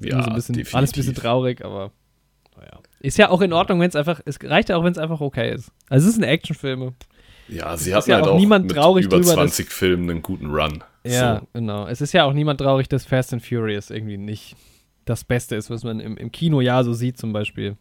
Ja, 0.00 0.22
so 0.22 0.30
ein 0.30 0.34
bisschen, 0.34 0.66
alles 0.72 0.92
ein 0.92 0.94
bisschen 0.94 1.14
traurig, 1.14 1.64
aber 1.64 1.92
naja. 2.56 2.80
Ist 3.00 3.16
ja 3.18 3.30
auch 3.30 3.40
in 3.40 3.52
Ordnung, 3.52 3.80
wenn 3.80 3.88
es 3.88 3.96
einfach, 3.96 4.20
es 4.24 4.38
reicht 4.42 4.68
ja 4.68 4.76
auch, 4.76 4.84
wenn 4.84 4.92
es 4.92 4.98
einfach 4.98 5.20
okay 5.20 5.52
ist. 5.52 5.70
Also 5.88 6.08
es 6.08 6.14
sind 6.14 6.24
Actionfilme. 6.24 6.94
Ja, 7.48 7.76
sie 7.76 7.94
hatten 7.94 8.10
ja 8.10 8.16
halt 8.16 8.26
auch, 8.26 8.38
niemand 8.38 8.66
mit 8.66 8.76
traurig 8.76 9.06
über 9.06 9.16
drüber, 9.16 9.34
20 9.34 9.66
dass, 9.66 9.74
Filmen 9.74 10.10
einen 10.10 10.22
guten 10.22 10.50
Run. 10.50 10.84
Ja, 11.04 11.40
so. 11.40 11.48
genau. 11.54 11.86
Es 11.86 12.00
ist 12.00 12.12
ja 12.12 12.24
auch 12.24 12.32
niemand 12.32 12.60
traurig, 12.60 12.88
dass 12.88 13.06
Fast 13.06 13.32
and 13.32 13.44
Furious 13.44 13.90
irgendwie 13.90 14.18
nicht 14.18 14.56
das 15.08 15.24
Beste 15.24 15.56
ist, 15.56 15.70
was 15.70 15.84
man 15.84 16.00
im, 16.00 16.16
im 16.16 16.32
Kino 16.32 16.60
ja 16.60 16.82
so 16.84 16.92
sieht, 16.92 17.18
zum 17.18 17.32
Beispiel. 17.32 17.76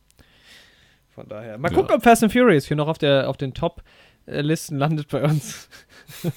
Von 1.09 1.27
daher. 1.27 1.57
Mal 1.57 1.69
gucken, 1.69 1.95
ob 1.95 2.03
Fast 2.03 2.23
and 2.23 2.31
Furious 2.31 2.67
hier 2.67 2.77
noch 2.77 2.87
auf, 2.87 2.97
der, 2.97 3.29
auf 3.29 3.37
den 3.37 3.53
Top-Listen 3.53 4.77
landet 4.77 5.07
bei 5.09 5.23
uns. 5.23 5.69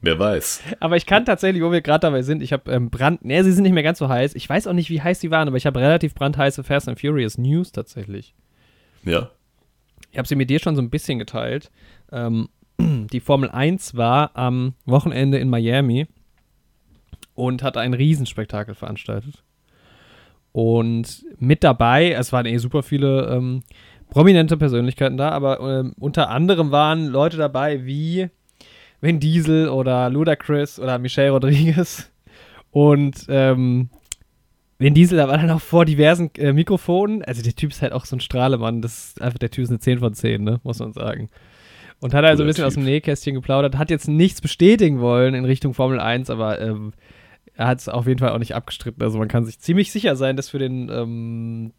Wer 0.00 0.18
weiß. 0.18 0.62
Aber 0.80 0.96
ich 0.96 1.06
kann 1.06 1.24
tatsächlich, 1.24 1.62
wo 1.62 1.72
wir 1.72 1.80
gerade 1.80 2.00
dabei 2.00 2.22
sind, 2.22 2.42
ich 2.42 2.52
habe 2.52 2.70
ähm, 2.70 2.90
Brand. 2.90 3.24
Ne, 3.24 3.42
sie 3.42 3.52
sind 3.52 3.62
nicht 3.62 3.72
mehr 3.72 3.82
ganz 3.82 3.98
so 3.98 4.08
heiß. 4.08 4.34
Ich 4.34 4.48
weiß 4.48 4.66
auch 4.66 4.74
nicht, 4.74 4.90
wie 4.90 5.00
heiß 5.00 5.18
sie 5.18 5.30
waren, 5.30 5.48
aber 5.48 5.56
ich 5.56 5.66
habe 5.66 5.80
relativ 5.80 6.14
brandheiße 6.14 6.62
Fast 6.62 6.88
and 6.88 7.00
Furious 7.00 7.38
News 7.38 7.72
tatsächlich. 7.72 8.34
Ja. 9.02 9.30
Ich 10.12 10.18
habe 10.18 10.28
sie 10.28 10.36
mit 10.36 10.50
dir 10.50 10.60
schon 10.60 10.76
so 10.76 10.82
ein 10.82 10.90
bisschen 10.90 11.18
geteilt. 11.18 11.70
Ähm, 12.12 12.48
die 12.78 13.20
Formel 13.20 13.50
1 13.50 13.96
war 13.96 14.36
am 14.36 14.74
Wochenende 14.84 15.38
in 15.38 15.48
Miami 15.48 16.06
und 17.34 17.62
hat 17.62 17.76
ein 17.76 17.94
Riesenspektakel 17.94 18.74
veranstaltet. 18.74 19.42
Und 20.54 21.24
mit 21.40 21.64
dabei, 21.64 22.12
es 22.12 22.32
waren 22.32 22.46
eh 22.46 22.58
super 22.58 22.84
viele 22.84 23.26
ähm, 23.26 23.64
prominente 24.08 24.56
Persönlichkeiten 24.56 25.16
da, 25.16 25.30
aber 25.30 25.58
äh, 25.58 25.90
unter 25.98 26.30
anderem 26.30 26.70
waren 26.70 27.08
Leute 27.08 27.36
dabei 27.36 27.84
wie 27.84 28.28
Vin 29.00 29.18
Diesel 29.18 29.68
oder 29.68 30.08
Ludacris 30.10 30.78
oder 30.78 31.00
Michelle 31.00 31.32
Rodriguez. 31.32 32.08
Und 32.70 33.26
ähm, 33.28 33.88
Vin 34.78 34.94
Diesel 34.94 35.18
war 35.18 35.36
dann 35.36 35.50
auch 35.50 35.60
vor 35.60 35.86
diversen 35.86 36.30
äh, 36.36 36.52
Mikrofonen. 36.52 37.24
Also 37.24 37.42
der 37.42 37.56
Typ 37.56 37.72
ist 37.72 37.82
halt 37.82 37.92
auch 37.92 38.04
so 38.04 38.14
ein 38.14 38.20
Strahlemann. 38.20 38.80
Das 38.80 39.06
ist 39.06 39.22
einfach, 39.22 39.40
der 39.40 39.50
Typ 39.50 39.64
ist 39.64 39.70
eine 39.70 39.80
10 39.80 39.98
von 39.98 40.14
10, 40.14 40.44
ne? 40.44 40.60
muss 40.62 40.78
man 40.78 40.92
sagen. 40.92 41.30
Und 41.98 42.14
hat 42.14 42.24
also 42.24 42.44
ein 42.44 42.46
bisschen 42.46 42.62
typ. 42.62 42.68
aus 42.68 42.74
dem 42.74 42.84
Nähkästchen 42.84 43.34
geplaudert, 43.34 43.76
hat 43.76 43.90
jetzt 43.90 44.06
nichts 44.06 44.40
bestätigen 44.40 45.00
wollen 45.00 45.34
in 45.34 45.46
Richtung 45.46 45.74
Formel 45.74 45.98
1, 45.98 46.30
aber 46.30 46.60
ähm, 46.60 46.92
er 47.54 47.68
hat 47.68 47.80
es 47.80 47.88
auf 47.88 48.06
jeden 48.06 48.18
Fall 48.18 48.30
auch 48.30 48.38
nicht 48.38 48.54
abgestritten. 48.54 49.02
Also 49.02 49.18
man 49.18 49.28
kann 49.28 49.44
sich 49.44 49.58
ziemlich 49.60 49.92
sicher 49.92 50.16
sein, 50.16 50.36
dass 50.36 50.50
für 50.50 50.58
den 50.58 50.88
ähm, 50.90 51.72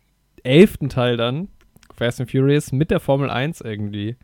elften 0.43 0.89
Teil 0.89 1.17
dann, 1.17 1.49
Fast 1.93 2.19
and 2.19 2.31
Furious, 2.31 2.71
mit 2.71 2.91
der 2.91 2.99
Formel 2.99 3.29
1 3.29 3.61
irgendwie, 3.61 4.15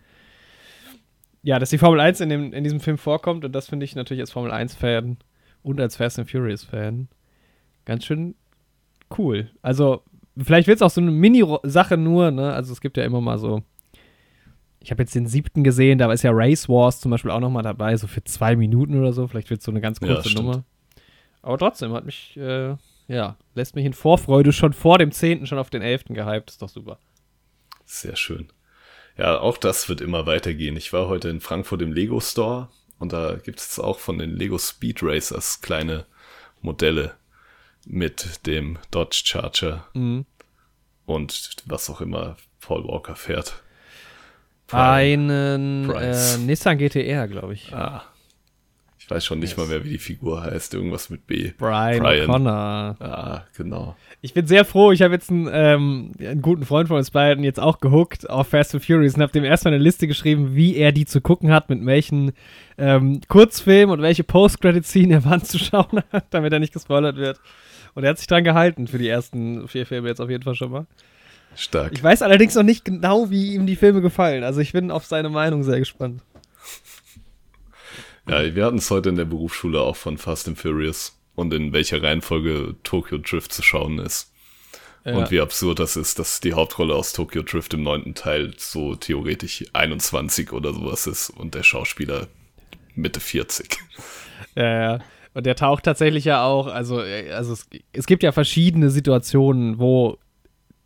ja, 1.43 1.60
dass 1.60 1.72
die 1.72 1.77
Formel 1.77 2.00
1 2.00 2.22
in, 2.22 2.29
dem, 2.29 2.53
in 2.53 2.63
diesem 2.63 2.79
Film 2.79 2.98
vorkommt 2.98 3.43
und 3.46 3.51
das 3.53 3.67
finde 3.67 3.84
ich 3.84 3.96
natürlich 3.96 4.22
als 4.22 4.31
Formel 4.31 4.51
1-Fan 4.51 5.17
und 5.63 5.81
als 5.81 5.96
Fast 5.96 6.20
and 6.20 6.29
Furious-Fan 6.29 7.08
ganz 7.86 8.05
schön 8.05 8.36
cool. 9.17 9.50
Also, 9.62 10.03
vielleicht 10.38 10.67
wird 10.67 10.77
es 10.77 10.81
auch 10.81 10.89
so 10.89 11.01
eine 11.01 11.12
Mini-Sache 11.12 11.98
nur, 11.98 12.31
ne? 12.31 12.53
Also, 12.53 12.72
es 12.74 12.81
gibt 12.81 12.98
ja 12.98 13.03
immer 13.03 13.22
mal 13.22 13.38
so. 13.38 13.63
Ich 14.79 14.89
habe 14.89 15.03
jetzt 15.03 15.13
den 15.13 15.27
siebten 15.27 15.63
gesehen, 15.63 16.00
da 16.00 16.12
ist 16.12 16.24
ja 16.24 16.31
Race 16.34 16.67
Wars 16.67 17.00
zum 17.01 17.12
Beispiel 17.12 17.29
auch 17.29 17.39
nochmal 17.39 17.62
dabei, 17.63 17.96
so 17.98 18.08
für 18.08 18.24
zwei 18.24 18.55
Minuten 18.55 19.00
oder 19.00 19.13
so. 19.13 19.27
Vielleicht 19.27 19.50
wird 19.51 19.60
es 19.60 19.65
so 19.65 19.72
eine 19.72 19.81
ganz 19.81 20.00
kurze 20.00 20.29
ja, 20.29 20.41
Nummer. 20.41 20.63
Aber 21.41 21.57
trotzdem 21.57 21.93
hat 21.93 22.05
mich, 22.05 22.38
äh, 22.38 22.75
ja, 23.07 23.38
lässt 23.55 23.75
mich 23.75 23.86
in 23.86 23.93
Vorfreude 23.93 24.53
schon 24.53 24.74
vor 24.74 24.98
dem 24.98 25.12
zehnten 25.12 25.48
schon 25.48 25.57
auf 25.57 25.69
den 25.69 25.81
elften 25.81 26.13
gehypt. 26.13 26.51
Ist 26.51 26.62
doch 26.62 26.69
super. 26.69 27.00
Sehr 27.86 28.15
schön. 28.15 28.48
Ja, 29.17 29.39
auch 29.39 29.57
das 29.57 29.89
wird 29.89 30.01
immer 30.01 30.25
weitergehen. 30.25 30.77
Ich 30.77 30.93
war 30.93 31.07
heute 31.07 31.29
in 31.29 31.41
Frankfurt 31.41 31.81
im 31.81 31.91
Lego 31.91 32.19
Store 32.19 32.69
und 33.00 33.13
da 33.13 33.36
gibt 33.36 33.60
es 33.60 33.79
auch 33.79 34.00
von 34.00 34.17
den 34.17 34.31
Lego 34.31 34.57
Speed 34.57 35.00
Racers 35.01 35.62
kleine 35.62 36.05
Modelle 36.62 37.15
mit 37.86 38.45
dem 38.45 38.77
Dodge 38.91 39.24
Charger 39.25 39.88
mhm. 39.93 40.25
und 41.05 41.55
was 41.65 41.89
auch 41.89 42.01
immer 42.01 42.38
Paul 42.60 42.88
Walker 42.88 43.15
fährt. 43.15 43.62
Prime, 44.67 45.55
Einen 45.55 45.89
äh, 45.89 46.38
Nissan 46.38 46.77
GTR, 46.77 47.27
glaube 47.27 47.53
ich. 47.53 47.74
Ah, 47.74 48.05
weiß 49.12 49.25
schon 49.25 49.39
nicht 49.39 49.51
yes. 49.51 49.58
mal 49.58 49.68
mehr, 49.68 49.84
wie 49.84 49.89
die 49.89 49.98
Figur 49.98 50.41
heißt. 50.41 50.74
Irgendwas 50.74 51.10
mit 51.10 51.27
B. 51.27 51.51
Brian, 51.58 52.00
Brian. 52.00 52.25
Connor. 52.27 52.98
Ja, 53.00 53.46
genau. 53.56 53.96
Ich 54.22 54.34
bin 54.34 54.48
sehr 54.48 54.65
froh. 54.65 54.91
Ich 54.91 55.01
habe 55.01 55.13
jetzt 55.13 55.30
einen, 55.30 55.50
ähm, 55.51 56.12
einen, 56.20 56.41
guten 56.41 56.65
Freund 56.65 56.88
von 56.88 56.98
uns 56.98 57.12
beiden 57.12 57.44
jetzt 57.44 57.60
auch 57.60 57.80
gehuckt 57.80 58.30
auf 58.30 58.48
Fast 58.48 58.74
and 58.74 58.84
Furious 58.86 59.15
und 59.15 59.22
habe 59.22 59.32
dem 59.32 59.44
erstmal 59.44 59.74
eine 59.74 59.84
Liste 59.84 60.08
geschrieben, 60.08 60.56
wie 60.56 60.75
er 60.75 60.91
die 60.91 61.06
zu 61.06 61.22
gucken 61.22 61.51
hat, 61.51 61.70
mit 61.70 61.86
welchen 61.86 62.32
ähm, 62.77 63.22
Kurzfilmen 63.27 63.94
und 63.98 64.01
welche 64.01 64.24
Post-Credit-Scene 64.24 65.13
er 65.13 65.25
wann 65.25 65.44
zu 65.44 65.60
schauen 65.60 66.03
hat, 66.12 66.25
damit 66.30 66.53
er 66.53 66.60
nicht 66.60 66.74
gespoilert 66.74 67.18
wird. 67.18 67.39
Und 67.94 68.03
er 68.03 68.12
hat 68.12 68.18
sich 68.18 68.27
dran 68.27 68.44
gehalten 68.44 68.88
für 68.88 68.98
die 68.98 69.10
ersten 69.10 69.68
vier 69.68 69.86
Filme 69.86 70.08
jetzt 70.08 70.22
auf 70.22 70.30
jeden 70.30 70.44
Fall 70.44 70.56
schon 70.56 70.72
mal. 70.72 70.88
Stark. 71.56 71.91
Ich 71.94 72.03
weiß 72.03 72.22
allerdings 72.22 72.56
noch 72.56 72.63
nicht 72.63 72.86
genau, 72.86 73.30
wie 73.30 73.56
ihm 73.56 73.65
die 73.65 73.75
Filme 73.75 74.01
gefallen. 74.01 74.44
Also 74.44 74.62
ich 74.62 74.72
bin 74.72 74.89
auf 74.89 75.06
seine 75.06 75.30
Meinung 75.30 75.63
sehr 75.63 75.80
gespannt. 75.80 76.22
Ja, 78.28 78.56
wir 78.56 78.66
hatten 78.66 78.78
es 78.78 78.92
heute 78.92 79.10
in 79.10 79.16
der 79.16 79.25
Berufsschule 79.25 79.82
auch 79.82 79.96
von 79.96 80.18
Fast 80.18 80.48
and 80.48 80.58
Furious 80.58 81.20
und 81.36 81.54
in 81.54 81.74
welcher 81.74 82.01
Reihenfolge 82.04 82.75
Tokyo 82.84 83.18
Drift 83.18 83.51
zu 83.51 83.63
schauen 83.63 84.00
ist. 84.00 84.32
Ja. 85.04 85.18
Und 85.18 85.32
wie 85.32 85.42
absurd 85.42 85.80
das 85.80 85.96
ist, 85.96 86.20
dass 86.20 86.40
die 86.40 86.54
Hauptrolle 86.54 86.94
aus 86.94 87.13
Tokyo 87.13 87.42
Drift 87.42 87.74
im 87.74 87.82
neunten 87.82 88.13
Teil 88.13 88.54
so 88.58 88.96
theoretisch 88.96 89.66
21 89.74 90.54
oder 90.54 90.74
sowas 90.74 91.08
ist 91.08 91.32
und 91.32 91.56
der 91.56 91.63
Schauspieler 91.63 92.28
Mitte 92.94 93.20
40. 93.20 93.78
Ja, 94.56 94.82
ja. 94.94 95.00
Und 95.34 95.46
der 95.46 95.56
taucht 95.56 95.86
tatsächlich 95.86 96.25
ja 96.25 96.44
auch, 96.44 96.68
also, 96.68 97.00
also 97.00 97.54
es, 97.54 97.68
es 97.94 98.06
gibt 98.06 98.22
ja 98.22 98.32
verschiedene 98.32 98.90
Situationen, 98.90 99.80
wo 99.80 100.18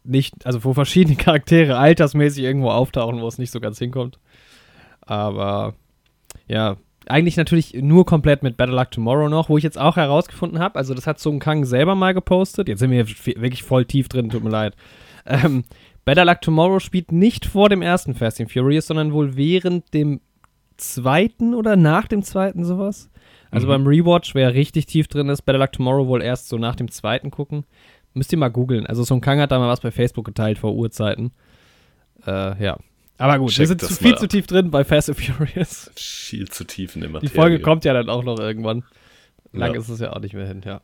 nicht, 0.03 0.45
also 0.45 0.63
wo 0.63 0.73
verschiedene 0.73 1.15
Charaktere 1.17 1.77
altersmäßig 1.77 2.43
irgendwo 2.43 2.69
auftauchen, 2.69 3.21
wo 3.21 3.27
es 3.27 3.37
nicht 3.37 3.51
so 3.51 3.59
ganz 3.59 3.79
hinkommt. 3.79 4.19
Aber 5.01 5.73
ja, 6.47 6.77
eigentlich 7.07 7.37
natürlich 7.37 7.73
nur 7.73 8.05
komplett 8.05 8.43
mit 8.43 8.57
Better 8.57 8.73
Luck 8.73 8.91
Tomorrow 8.91 9.29
noch, 9.29 9.49
wo 9.49 9.57
ich 9.57 9.63
jetzt 9.63 9.79
auch 9.79 9.95
herausgefunden 9.95 10.59
habe, 10.59 10.77
also 10.77 10.93
das 10.93 11.07
hat 11.07 11.19
Sung 11.19 11.39
Kang 11.39 11.65
selber 11.65 11.95
mal 11.95 12.13
gepostet, 12.13 12.67
jetzt 12.67 12.79
sind 12.79 12.91
wir 12.91 13.07
wirklich 13.07 13.63
voll 13.63 13.85
tief 13.85 14.07
drin, 14.09 14.29
tut 14.29 14.43
mir 14.43 14.49
leid. 14.49 14.75
Ähm, 15.25 15.63
Better 16.05 16.25
Luck 16.25 16.41
Tomorrow 16.41 16.79
spielt 16.79 17.11
nicht 17.11 17.45
vor 17.45 17.69
dem 17.69 17.81
ersten 17.81 18.13
Fast 18.13 18.39
and 18.39 18.51
Furious, 18.51 18.87
sondern 18.87 19.11
wohl 19.11 19.35
während 19.35 19.93
dem 19.93 20.21
zweiten 20.77 21.53
oder 21.53 21.75
nach 21.75 22.07
dem 22.07 22.21
zweiten 22.21 22.63
sowas. 22.63 23.09
Also 23.51 23.67
mhm. 23.67 23.71
beim 23.71 23.87
Rewatch, 23.87 24.35
wer 24.35 24.53
richtig 24.53 24.85
tief 24.85 25.07
drin 25.07 25.29
ist, 25.29 25.43
Better 25.43 25.59
Luck 25.59 25.71
Tomorrow 25.71 26.07
wohl 26.07 26.21
erst 26.21 26.49
so 26.49 26.57
nach 26.57 26.75
dem 26.75 26.91
zweiten 26.91 27.31
gucken. 27.31 27.65
Müsst 28.13 28.31
ihr 28.31 28.37
mal 28.37 28.49
googeln. 28.49 28.85
Also 28.85 29.03
Sung 29.03 29.19
Kang 29.19 29.39
hat 29.39 29.51
da 29.51 29.59
mal 29.59 29.67
was 29.67 29.81
bei 29.81 29.91
Facebook 29.91 30.25
geteilt 30.25 30.57
vor 30.57 30.75
Urzeiten. 30.75 31.31
Äh, 32.25 32.63
ja, 32.63 32.77
aber 33.17 33.39
gut, 33.39 33.51
Check 33.51 33.59
wir 33.59 33.67
sind 33.67 33.81
zu 33.81 33.93
viel 33.93 34.17
zu 34.17 34.27
tief 34.27 34.47
drin 34.47 34.71
bei 34.71 34.83
Fast 34.83 35.09
and 35.09 35.19
Furious. 35.19 35.91
Viel 35.95 36.49
zu 36.49 36.65
tief 36.65 36.95
in 36.95 37.01
der 37.01 37.09
Materie. 37.09 37.29
Die 37.29 37.35
Folge 37.35 37.59
kommt 37.59 37.85
ja 37.85 37.93
dann 37.93 38.09
auch 38.09 38.23
noch 38.23 38.39
irgendwann. 38.39 38.83
Lang 39.53 39.73
ja. 39.73 39.79
ist 39.79 39.89
es 39.89 39.99
ja 39.99 40.13
auch 40.13 40.19
nicht 40.19 40.33
mehr 40.33 40.47
hin, 40.47 40.61
ja. 40.65 40.81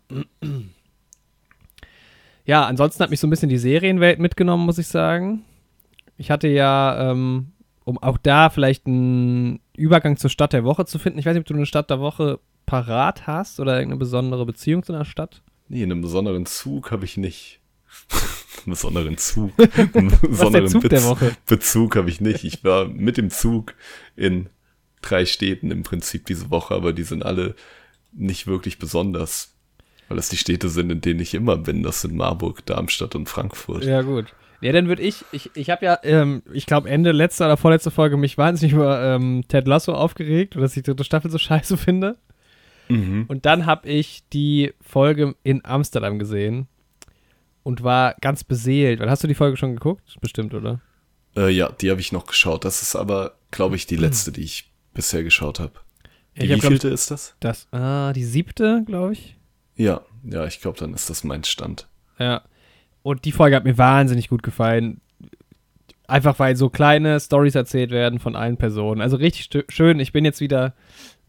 Ja, 2.46 2.66
ansonsten 2.66 3.04
hat 3.04 3.10
mich 3.12 3.20
so 3.20 3.28
ein 3.28 3.30
bisschen 3.30 3.50
die 3.50 3.58
Serienwelt 3.58 4.20
mitgenommen, 4.20 4.66
muss 4.66 4.78
ich 4.78 4.88
sagen. 4.88 5.44
Ich 6.18 6.32
hatte 6.32 6.48
ja, 6.48 7.12
ähm, 7.12 7.52
um 7.84 7.98
auch 7.98 8.18
da 8.18 8.50
vielleicht 8.50 8.88
einen 8.88 9.60
Übergang 9.76 10.18
zur 10.18 10.30
Stadt 10.30 10.54
der 10.54 10.64
Woche 10.64 10.86
zu 10.86 11.00
finden. 11.00 11.20
Ich 11.20 11.26
weiß 11.26 11.34
nicht, 11.34 11.42
ob 11.42 11.48
du 11.48 11.54
eine 11.54 11.66
Stadt 11.66 11.90
der 11.90 12.00
Woche 12.00 12.40
parat 12.66 13.28
hast 13.28 13.60
oder 13.60 13.76
irgendeine 13.76 14.00
besondere 14.00 14.46
Beziehung 14.46 14.84
zu 14.84 14.94
einer 14.94 15.06
Stadt. 15.06 15.42
Nee, 15.68 15.84
einen 15.84 16.02
besonderen 16.02 16.46
Zug 16.46 16.92
habe 16.92 17.06
ich 17.06 17.18
nicht. 17.18 17.60
Besonderen 18.66 19.18
Zug. 19.18 19.52
Besonderen 20.22 20.68
Zug 20.68 20.88
Bez 20.88 21.16
Bezug 21.46 21.96
habe 21.96 22.10
ich 22.10 22.22
nicht. 22.22 22.44
Ich 22.44 22.64
war 22.64 22.88
mit 22.88 23.18
dem 23.18 23.30
Zug 23.30 23.74
in 24.16 24.50
drei 25.02 25.26
Städten 25.26 25.72
im 25.72 25.84
Prinzip 25.84 26.26
diese 26.26 26.52
Woche, 26.52 26.76
aber 26.76 26.94
die 26.94 27.04
sind 27.04 27.26
alle 27.26 27.56
nicht 28.12 28.48
wirklich 28.48 28.80
besonders. 28.80 29.56
Weil 30.08 30.18
das 30.18 30.30
die 30.30 30.38
Städte 30.38 30.70
sind, 30.70 30.92
in 30.92 31.02
denen 31.02 31.20
ich 31.20 31.34
immer 31.34 31.58
bin. 31.58 31.84
Das 31.84 32.02
sind 32.02 32.16
Marburg, 32.16 32.66
Darmstadt 32.66 33.16
und 33.16 33.30
Frankfurt. 33.30 33.86
Ja, 33.86 34.02
gut. 34.02 34.34
Ja, 34.62 34.72
dann 34.72 34.88
würde 34.88 35.02
ich, 35.02 35.26
ich, 35.32 35.50
ich 35.56 35.70
habe 35.72 35.86
ja, 35.86 35.98
ähm, 36.04 36.44
ich 36.54 36.68
glaube 36.68 36.90
Ende 36.90 37.12
letzter 37.12 37.46
oder 37.46 37.58
vorletzter 37.58 37.90
Folge 37.90 38.16
mich 38.16 38.38
wahnsinnig 38.38 38.74
über 38.74 39.02
ähm, 39.02 39.44
Ted 39.48 39.68
Lasso 39.68 39.94
aufgeregt 39.94 40.56
oder 40.56 40.64
dass 40.64 40.78
ich 40.78 40.84
die 40.84 40.92
dritte 40.92 41.04
Staffel 41.04 41.32
so 41.32 41.40
scheiße 41.40 41.78
finde. 41.78 42.18
Mhm. 42.88 43.26
Und 43.28 43.46
dann 43.46 43.66
habe 43.66 43.90
ich 43.90 44.24
die 44.34 44.74
Folge 44.82 45.36
in 45.44 45.66
Amsterdam 45.66 46.20
gesehen 46.20 46.68
und 47.64 47.84
war 47.84 48.16
ganz 48.22 48.44
beseelt. 48.44 49.00
Weil 49.00 49.10
hast 49.10 49.24
du 49.24 49.28
die 49.28 49.36
Folge 49.36 49.58
schon 49.58 49.74
geguckt? 49.76 50.16
Bestimmt, 50.22 50.54
oder? 50.54 50.82
Äh, 51.36 51.50
ja, 51.50 51.72
die 51.72 51.90
habe 51.92 52.02
ich 52.02 52.12
noch 52.12 52.26
geschaut. 52.26 52.66
Das 52.66 52.82
ist 52.82 52.96
aber, 52.96 53.36
glaube 53.52 53.76
ich, 53.76 53.86
die 53.86 53.96
letzte, 53.96 54.32
die 54.32 54.44
ich 54.44 54.72
bisher 54.94 55.24
geschaut 55.24 55.60
habe. 55.60 55.74
Ja, 56.36 56.56
wie 56.56 56.62
vielte 56.62 56.88
ist 56.90 57.12
das? 57.12 57.36
Das, 57.40 57.68
ah, 57.72 58.14
die 58.14 58.24
siebte, 58.24 58.84
glaube 58.86 59.14
ich. 59.14 59.36
Ja, 59.76 60.02
ja, 60.24 60.46
ich 60.46 60.62
glaube, 60.62 60.80
dann 60.80 60.94
ist 60.94 61.10
das 61.10 61.24
mein 61.24 61.44
Stand. 61.44 61.88
Ja. 62.20 62.44
Und 63.04 63.26
die 63.26 63.32
Folge 63.32 63.56
hat 63.56 63.64
mir 63.64 63.78
wahnsinnig 63.78 64.30
gut 64.30 64.44
gefallen. 64.44 65.02
Einfach 66.08 66.40
weil 66.40 66.56
so 66.56 66.70
kleine 66.70 67.20
Stories 67.20 67.56
erzählt 67.56 67.92
werden 67.92 68.20
von 68.20 68.36
allen 68.36 68.58
Personen. 68.58 69.02
Also 69.02 69.18
richtig 69.18 69.66
schön. 69.70 70.00
Ich 70.00 70.12
bin 70.12 70.26
jetzt 70.26 70.42
wieder 70.42 70.74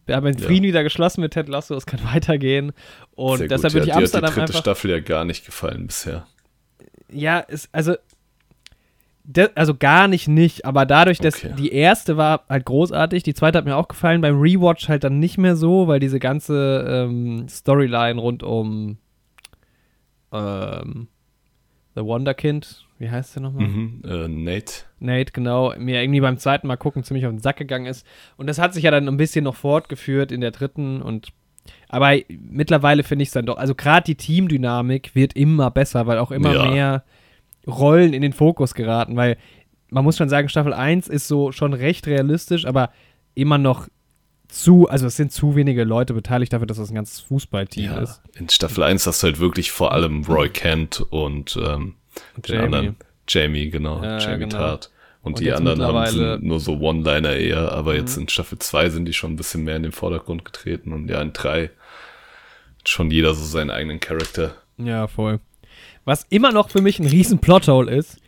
wir 0.07 0.17
haben 0.17 0.25
den 0.25 0.39
Frieden 0.39 0.65
ja. 0.65 0.69
wieder 0.69 0.83
geschlossen 0.83 1.21
mit 1.21 1.33
Ted 1.33 1.49
Lasso, 1.49 1.75
es 1.75 1.87
kann 1.87 2.01
weitergehen. 2.13 2.73
Und 3.15 3.39
Sehr 3.39 3.49
deshalb 3.49 3.75
würde 3.75 3.87
ja, 3.89 3.95
ich 3.95 3.99
Amsterdam 3.99 4.29
einfach. 4.29 4.37
Mir 4.37 4.43
hat 4.43 4.49
die 4.49 4.53
dritte 4.53 4.63
Staffel 4.63 4.91
ja 4.91 5.01
gar 5.01 5.25
nicht 5.25 5.47
gefallen 5.47 5.87
bisher. 5.87 6.27
Ja, 7.11 7.41
ist, 7.41 7.69
also. 7.73 7.95
De, 9.25 9.51
also 9.55 9.77
gar 9.77 10.09
nicht 10.09 10.27
nicht, 10.27 10.65
aber 10.65 10.85
dadurch, 10.85 11.19
dass 11.19 11.37
okay. 11.37 11.55
die 11.57 11.71
erste 11.71 12.17
war 12.17 12.45
halt 12.49 12.65
großartig, 12.65 13.23
die 13.23 13.35
zweite 13.35 13.57
hat 13.59 13.65
mir 13.65 13.77
auch 13.77 13.87
gefallen, 13.87 14.21
beim 14.21 14.41
Rewatch 14.41 14.89
halt 14.89 15.05
dann 15.05 15.21
nicht 15.21 15.39
mehr 15.39 15.55
so, 15.55 15.87
weil 15.87 16.01
diese 16.01 16.19
ganze 16.19 16.85
ähm, 16.89 17.47
Storyline 17.49 18.21
rund 18.21 18.43
um 18.43 18.99
ähm, 20.33 21.07
The 21.95 22.03
Wonderkind, 22.03 22.85
wie 23.03 23.11
heißt 23.11 23.35
der 23.35 23.43
nochmal? 23.43 23.67
Mhm, 23.67 24.03
äh, 24.05 24.29
Nate. 24.29 24.85
Nate, 25.01 25.33
genau, 25.33 25.75
mir 25.77 26.01
irgendwie 26.01 26.21
beim 26.21 26.39
zweiten 26.39 26.69
Mal 26.69 26.77
gucken 26.77 27.03
ziemlich 27.03 27.27
auf 27.27 27.33
den 27.33 27.41
Sack 27.41 27.57
gegangen 27.57 27.87
ist. 27.87 28.07
Und 28.37 28.47
das 28.47 28.59
hat 28.59 28.73
sich 28.73 28.85
ja 28.85 28.91
dann 28.91 29.09
ein 29.09 29.17
bisschen 29.17 29.45
noch 29.45 29.57
fortgeführt 29.57 30.33
in 30.33 30.41
der 30.41 30.53
dritten 30.53 31.03
und 31.03 31.33
aber 31.89 32.17
mittlerweile 32.29 33.03
finde 33.05 33.23
ich 33.23 33.29
es 33.29 33.35
dann 33.35 33.47
doch, 33.47 33.57
also 33.57 33.75
gerade 33.75 34.05
die 34.05 34.17
Teamdynamik 34.17 35.15
wird 35.15 35.35
immer 35.35 35.71
besser, 35.71 36.07
weil 36.07 36.19
auch 36.19 36.33
immer 36.33 36.55
ja. 36.55 36.71
mehr 36.71 37.05
Rollen 37.67 38.15
in 38.15 38.23
den 38.23 38.33
Fokus 38.33 38.75
geraten, 38.75 39.15
weil 39.15 39.37
man 39.91 40.03
muss 40.03 40.17
schon 40.17 40.29
sagen, 40.29 40.49
Staffel 40.49 40.73
1 40.73 41.07
ist 41.07 41.29
so 41.29 41.53
schon 41.53 41.73
recht 41.73 42.07
realistisch, 42.07 42.65
aber 42.65 42.91
immer 43.35 43.59
noch 43.59 43.89
zu, 44.49 44.89
also 44.89 45.07
es 45.07 45.17
sind 45.17 45.33
zu 45.33 45.55
wenige 45.55 45.85
Leute 45.85 46.15
beteiligt 46.15 46.53
dafür, 46.53 46.67
dass 46.67 46.79
das 46.79 46.91
ein 46.91 46.95
ganzes 46.95 47.21
Fußballteam 47.21 47.85
Ja, 47.85 48.01
ist. 48.01 48.23
in 48.35 48.49
Staffel 48.49 48.83
1 48.83 49.07
hast 49.07 49.23
du 49.23 49.29
halt 49.29 49.39
wirklich 49.39 49.71
vor 49.71 49.93
allem 49.93 50.25
Roy 50.25 50.49
Kent 50.49 51.01
und, 51.11 51.59
ähm, 51.63 51.95
Und 52.37 52.49
den 52.49 52.61
anderen. 52.61 52.97
Jamie, 53.29 53.71
genau. 53.71 54.03
Ja, 54.03 54.19
Jamie 54.19 54.41
genau. 54.41 54.57
Tart. 54.57 54.91
Und, 55.23 55.35
Und 55.35 55.41
die 55.41 55.53
anderen 55.53 55.83
haben, 55.83 56.47
nur 56.47 56.59
so 56.59 56.79
One-Liner 56.79 57.37
eher, 57.37 57.71
aber 57.73 57.95
jetzt 57.95 58.17
in 58.17 58.29
Staffel 58.29 58.59
2 58.59 58.91
sind 58.91 59.05
die 59.05 59.13
schon 59.13 59.33
ein 59.33 59.37
bisschen 59.37 59.63
mehr 59.63 59.77
in 59.77 59.85
den 59.85 59.93
Vordergrund 59.93 60.45
getreten 60.45 60.93
und 60.93 61.09
ja, 61.09 61.23
in 61.23 61.33
3 61.33 61.71
hat 62.79 62.89
schon 62.89 63.11
jeder 63.13 63.33
so 63.33 63.45
seinen 63.45 63.71
eigenen 63.71 64.01
Charakter. 64.01 64.57
Ja, 64.79 65.07
voll. 65.07 65.39
Was 66.05 66.27
immer 66.29 66.51
noch 66.51 66.71
für 66.71 66.83
mich 66.83 66.99
ein 66.99 67.07
riesen 67.07 67.39
Plothole 67.39 67.95
ist, 67.95 68.19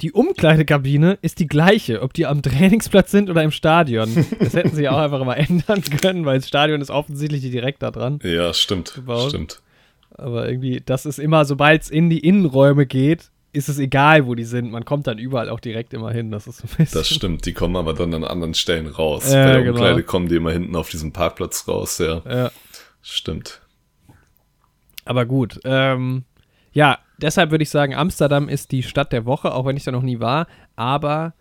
die 0.00 0.12
Umkleidekabine 0.12 1.18
ist 1.20 1.40
die 1.40 1.46
gleiche, 1.46 2.00
ob 2.00 2.14
die 2.14 2.24
am 2.24 2.40
Trainingsplatz 2.40 3.10
sind 3.10 3.28
oder 3.28 3.42
im 3.42 3.50
Stadion. 3.50 4.26
Das 4.40 4.54
hätten 4.54 4.74
sie 4.74 4.88
auch 4.88 4.96
einfach 4.96 5.22
mal 5.24 5.34
ändern 5.34 5.82
können, 5.82 6.24
weil 6.24 6.38
das 6.38 6.48
Stadion 6.48 6.80
ist 6.80 6.90
offensichtlich 6.90 7.42
direkt 7.42 7.82
da 7.82 7.90
dran. 7.90 8.18
Ja, 8.22 8.54
stimmt. 8.54 8.94
Gebaut. 8.94 9.28
Stimmt. 9.28 9.60
Aber 10.14 10.48
irgendwie, 10.48 10.82
das 10.84 11.06
ist 11.06 11.18
immer, 11.18 11.44
sobald 11.44 11.82
es 11.82 11.90
in 11.90 12.08
die 12.08 12.20
Innenräume 12.20 12.86
geht, 12.86 13.30
ist 13.52 13.68
es 13.68 13.78
egal, 13.78 14.26
wo 14.26 14.34
die 14.34 14.44
sind. 14.44 14.70
Man 14.70 14.84
kommt 14.84 15.06
dann 15.06 15.18
überall 15.18 15.48
auch 15.48 15.60
direkt 15.60 15.94
immer 15.94 16.10
hin. 16.10 16.30
Das 16.30 16.46
ist 16.46 16.58
so 16.58 16.64
ein 16.64 16.76
bisschen. 16.76 16.98
Das 16.98 17.08
stimmt. 17.08 17.46
Die 17.46 17.52
kommen 17.52 17.76
aber 17.76 17.94
dann 17.94 18.12
an 18.14 18.24
anderen 18.24 18.54
Stellen 18.54 18.86
raus. 18.86 19.32
Ja, 19.32 19.44
Bei 19.44 19.52
der 19.52 19.62
genau. 19.62 19.74
Umkleide 19.74 20.02
kommen 20.02 20.28
die 20.28 20.36
immer 20.36 20.50
hinten 20.50 20.74
auf 20.74 20.90
diesem 20.90 21.12
Parkplatz 21.12 21.66
raus, 21.68 21.98
ja. 21.98 22.22
Ja. 22.28 22.50
Stimmt. 23.00 23.60
Aber 25.04 25.26
gut. 25.26 25.60
Ähm, 25.64 26.24
ja, 26.72 26.98
deshalb 27.18 27.50
würde 27.50 27.62
ich 27.62 27.70
sagen, 27.70 27.94
Amsterdam 27.94 28.48
ist 28.48 28.72
die 28.72 28.82
Stadt 28.82 29.12
der 29.12 29.24
Woche, 29.26 29.54
auch 29.54 29.66
wenn 29.66 29.76
ich 29.76 29.84
da 29.84 29.92
noch 29.92 30.02
nie 30.02 30.20
war. 30.20 30.46
Aber 30.74 31.34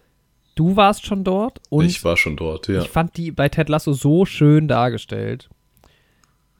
du 0.55 0.75
warst 0.75 1.05
schon 1.05 1.23
dort 1.23 1.59
und 1.69 1.85
ich 1.85 2.03
war 2.03 2.17
schon 2.17 2.37
dort, 2.37 2.67
ja. 2.67 2.81
ich 2.81 2.89
fand 2.89 3.17
die 3.17 3.31
bei 3.31 3.49
Ted 3.49 3.69
Lasso 3.69 3.93
so 3.93 4.25
schön 4.25 4.67
dargestellt. 4.67 5.49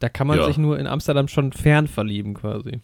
Da 0.03 0.09
kann 0.09 0.27
man 0.27 0.37
Ja. 0.37 0.45
sich 0.47 0.57
nur 0.57 0.77
in 0.77 0.85
Amsterdam 0.85 1.29
schon 1.29 1.53
fern 1.53 1.87
verlieben, 1.87 2.33
quasi. 2.33 2.81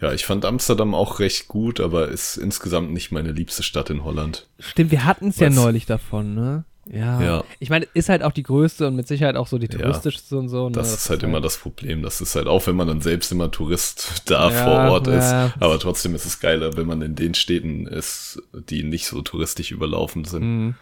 Ja, 0.00 0.14
ich 0.14 0.24
fand 0.24 0.46
Amsterdam 0.46 0.94
auch 0.94 1.18
recht 1.20 1.48
gut, 1.48 1.80
aber 1.80 2.08
ist 2.08 2.38
insgesamt 2.38 2.92
nicht 2.94 3.12
meine 3.12 3.32
liebste 3.32 3.62
Stadt 3.62 3.90
in 3.90 4.04
Holland. 4.04 4.46
Stimmt, 4.58 4.90
wir 4.90 5.04
hatten 5.04 5.28
es 5.28 5.38
ja 5.38 5.50
neulich 5.50 5.84
davon, 5.84 6.34
ne? 6.34 6.64
Ja. 6.90 7.20
Ja. 7.20 7.44
Ich 7.58 7.68
meine, 7.68 7.86
ist 7.92 8.08
halt 8.08 8.22
auch 8.22 8.32
die 8.32 8.42
größte 8.42 8.86
und 8.86 8.96
mit 8.96 9.06
Sicherheit 9.06 9.36
auch 9.36 9.48
so 9.48 9.58
die 9.58 9.66
Ja. 9.70 9.76
touristischste 9.78 10.38
und 10.38 10.48
so. 10.48 10.70
Ne? 10.70 10.72
Das 10.76 10.94
ist 10.94 11.10
halt 11.10 11.22
immer 11.24 11.42
das 11.42 11.58
Problem. 11.58 12.02
Das 12.02 12.22
ist 12.22 12.34
halt 12.36 12.46
auch, 12.46 12.66
wenn 12.66 12.76
man 12.76 12.88
dann 12.88 13.02
selbst 13.02 13.30
immer 13.32 13.50
Tourist 13.50 14.22
da 14.30 14.50
Ja, 14.50 14.64
vor 14.64 14.92
Ort 14.92 15.08
ist. 15.08 15.30
ja. 15.30 15.52
Aber 15.60 15.78
trotzdem 15.78 16.14
ist 16.14 16.24
es 16.24 16.40
geiler, 16.40 16.74
wenn 16.78 16.86
man 16.86 17.02
in 17.02 17.16
den 17.16 17.34
Städten 17.34 17.86
ist, 17.86 18.40
die 18.70 18.82
nicht 18.82 19.06
so 19.08 19.20
touristisch 19.20 19.72
überlaufen 19.72 20.24
sind. 20.24 20.42
Mhm. 20.42 20.74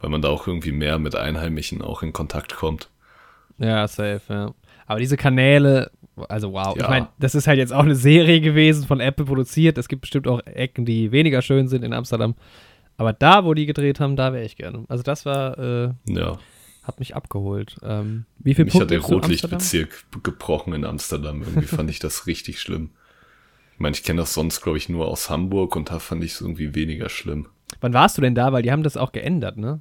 Weil 0.00 0.10
man 0.10 0.20
da 0.20 0.28
auch 0.28 0.46
irgendwie 0.46 0.72
mehr 0.72 0.98
mit 0.98 1.16
Einheimischen 1.16 1.80
auch 1.80 2.02
in 2.02 2.12
Kontakt 2.12 2.56
kommt. 2.56 2.90
Ja, 3.58 3.86
safe, 3.88 4.20
ja. 4.28 4.54
Aber 4.86 4.98
diese 5.00 5.16
Kanäle, 5.16 5.90
also 6.28 6.52
wow. 6.52 6.74
Ich 6.76 6.82
Ja. 6.82 6.88
meine, 6.88 7.08
das 7.18 7.34
ist 7.34 7.46
halt 7.46 7.58
jetzt 7.58 7.72
auch 7.72 7.84
eine 7.84 7.94
Serie 7.94 8.40
gewesen, 8.40 8.86
von 8.86 9.00
Apple 9.00 9.24
produziert. 9.26 9.78
Es 9.78 9.88
gibt 9.88 10.02
bestimmt 10.02 10.28
auch 10.28 10.40
Ecken, 10.46 10.84
die 10.84 11.12
weniger 11.12 11.40
schön 11.42 11.68
sind 11.68 11.84
in 11.84 11.92
Amsterdam. 11.92 12.34
Aber 12.96 13.12
da, 13.12 13.44
wo 13.44 13.54
die 13.54 13.66
gedreht 13.66 14.00
haben, 14.00 14.16
da 14.16 14.32
wäre 14.32 14.44
ich 14.44 14.56
gerne. 14.56 14.84
Also 14.88 15.02
das 15.02 15.24
war, 15.26 15.58
äh, 15.58 15.90
Ja. 16.06 16.38
hat 16.82 16.98
mich 17.00 17.16
abgeholt. 17.16 17.76
Ähm, 17.82 18.24
wie 18.38 18.54
viel 18.54 18.64
Mich 18.66 18.74
hat 18.74 18.80
Punkte 18.80 18.86
der 18.94 18.98
gibst 18.98 19.10
du 19.10 19.14
Rotlichtbezirk 19.14 20.04
gebrochen 20.22 20.74
in 20.74 20.84
Amsterdam. 20.84 21.42
Irgendwie 21.42 21.66
fand 21.66 21.90
ich 21.90 21.98
das 21.98 22.26
richtig 22.26 22.60
schlimm. 22.60 22.90
Ich 23.72 23.80
meine, 23.80 23.96
ich 23.96 24.04
kenne 24.04 24.20
das 24.20 24.34
sonst, 24.34 24.60
glaube 24.60 24.78
ich, 24.78 24.88
nur 24.88 25.08
aus 25.08 25.30
Hamburg 25.30 25.74
und 25.74 25.90
da 25.90 25.98
fand 25.98 26.22
ich 26.22 26.32
es 26.34 26.40
irgendwie 26.40 26.74
weniger 26.76 27.08
schlimm. 27.08 27.48
Wann 27.80 27.92
warst 27.94 28.16
du 28.16 28.22
denn 28.22 28.34
da? 28.36 28.52
Weil 28.52 28.62
die 28.62 28.70
haben 28.70 28.84
das 28.84 28.96
auch 28.96 29.10
geändert, 29.10 29.56
ne? 29.56 29.80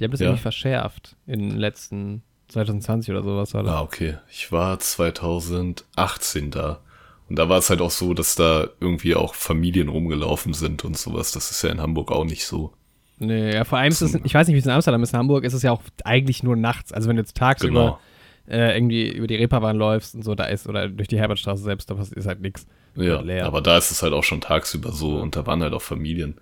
Die 0.00 0.04
haben 0.04 0.10
das 0.12 0.20
Ja. 0.20 0.28
irgendwie 0.28 0.40
verschärft 0.42 1.16
in 1.26 1.40
den 1.50 1.58
letzten 1.58 2.22
2020 2.54 3.10
oder 3.12 3.22
sowas. 3.22 3.54
War 3.54 3.62
das. 3.62 3.72
Ah, 3.72 3.82
okay. 3.82 4.16
Ich 4.30 4.50
war 4.50 4.78
2018 4.78 6.50
da. 6.50 6.80
Und 7.28 7.38
da 7.38 7.48
war 7.48 7.58
es 7.58 7.70
halt 7.70 7.80
auch 7.80 7.90
so, 7.90 8.12
dass 8.14 8.34
da 8.34 8.68
irgendwie 8.80 9.14
auch 9.14 9.34
Familien 9.34 9.88
rumgelaufen 9.88 10.52
sind 10.52 10.84
und 10.84 10.96
sowas. 10.98 11.32
Das 11.32 11.50
ist 11.50 11.62
ja 11.62 11.70
in 11.70 11.80
Hamburg 11.80 12.10
auch 12.12 12.24
nicht 12.24 12.44
so. 12.46 12.72
Nee, 13.18 13.54
ja, 13.54 13.64
vor 13.64 13.78
allem 13.78 13.92
ist 13.92 14.00
es, 14.02 14.14
ich 14.24 14.34
weiß 14.34 14.46
nicht, 14.48 14.54
wie 14.54 14.58
es 14.58 14.66
in 14.66 14.72
Amsterdam 14.72 15.02
ist, 15.02 15.12
in 15.12 15.18
Hamburg 15.18 15.44
ist 15.44 15.54
es 15.54 15.62
ja 15.62 15.72
auch 15.72 15.82
eigentlich 16.04 16.42
nur 16.42 16.56
nachts. 16.56 16.92
Also 16.92 17.08
wenn 17.08 17.16
du 17.16 17.22
jetzt 17.22 17.36
tagsüber 17.36 17.98
Genau. 18.46 18.58
äh, 18.58 18.76
irgendwie 18.76 19.08
über 19.10 19.26
die 19.26 19.36
Reeperbahn 19.36 19.76
läufst 19.76 20.14
und 20.14 20.22
so, 20.22 20.34
da 20.34 20.44
ist, 20.44 20.66
oder 20.68 20.88
durch 20.88 21.08
die 21.08 21.18
Herbertstraße 21.18 21.62
selbst, 21.62 21.90
da 21.90 21.96
ist 21.98 22.26
halt 22.26 22.40
nichts. 22.40 22.66
Ja, 22.96 23.20
leer. 23.20 23.46
aber 23.46 23.60
da 23.62 23.78
ist 23.78 23.90
es 23.90 24.02
halt 24.02 24.12
auch 24.12 24.22
schon 24.24 24.40
tagsüber 24.40 24.92
so 24.92 25.16
und 25.16 25.34
da 25.36 25.46
waren 25.46 25.62
halt 25.62 25.72
auch 25.72 25.82
Familien. 25.82 26.36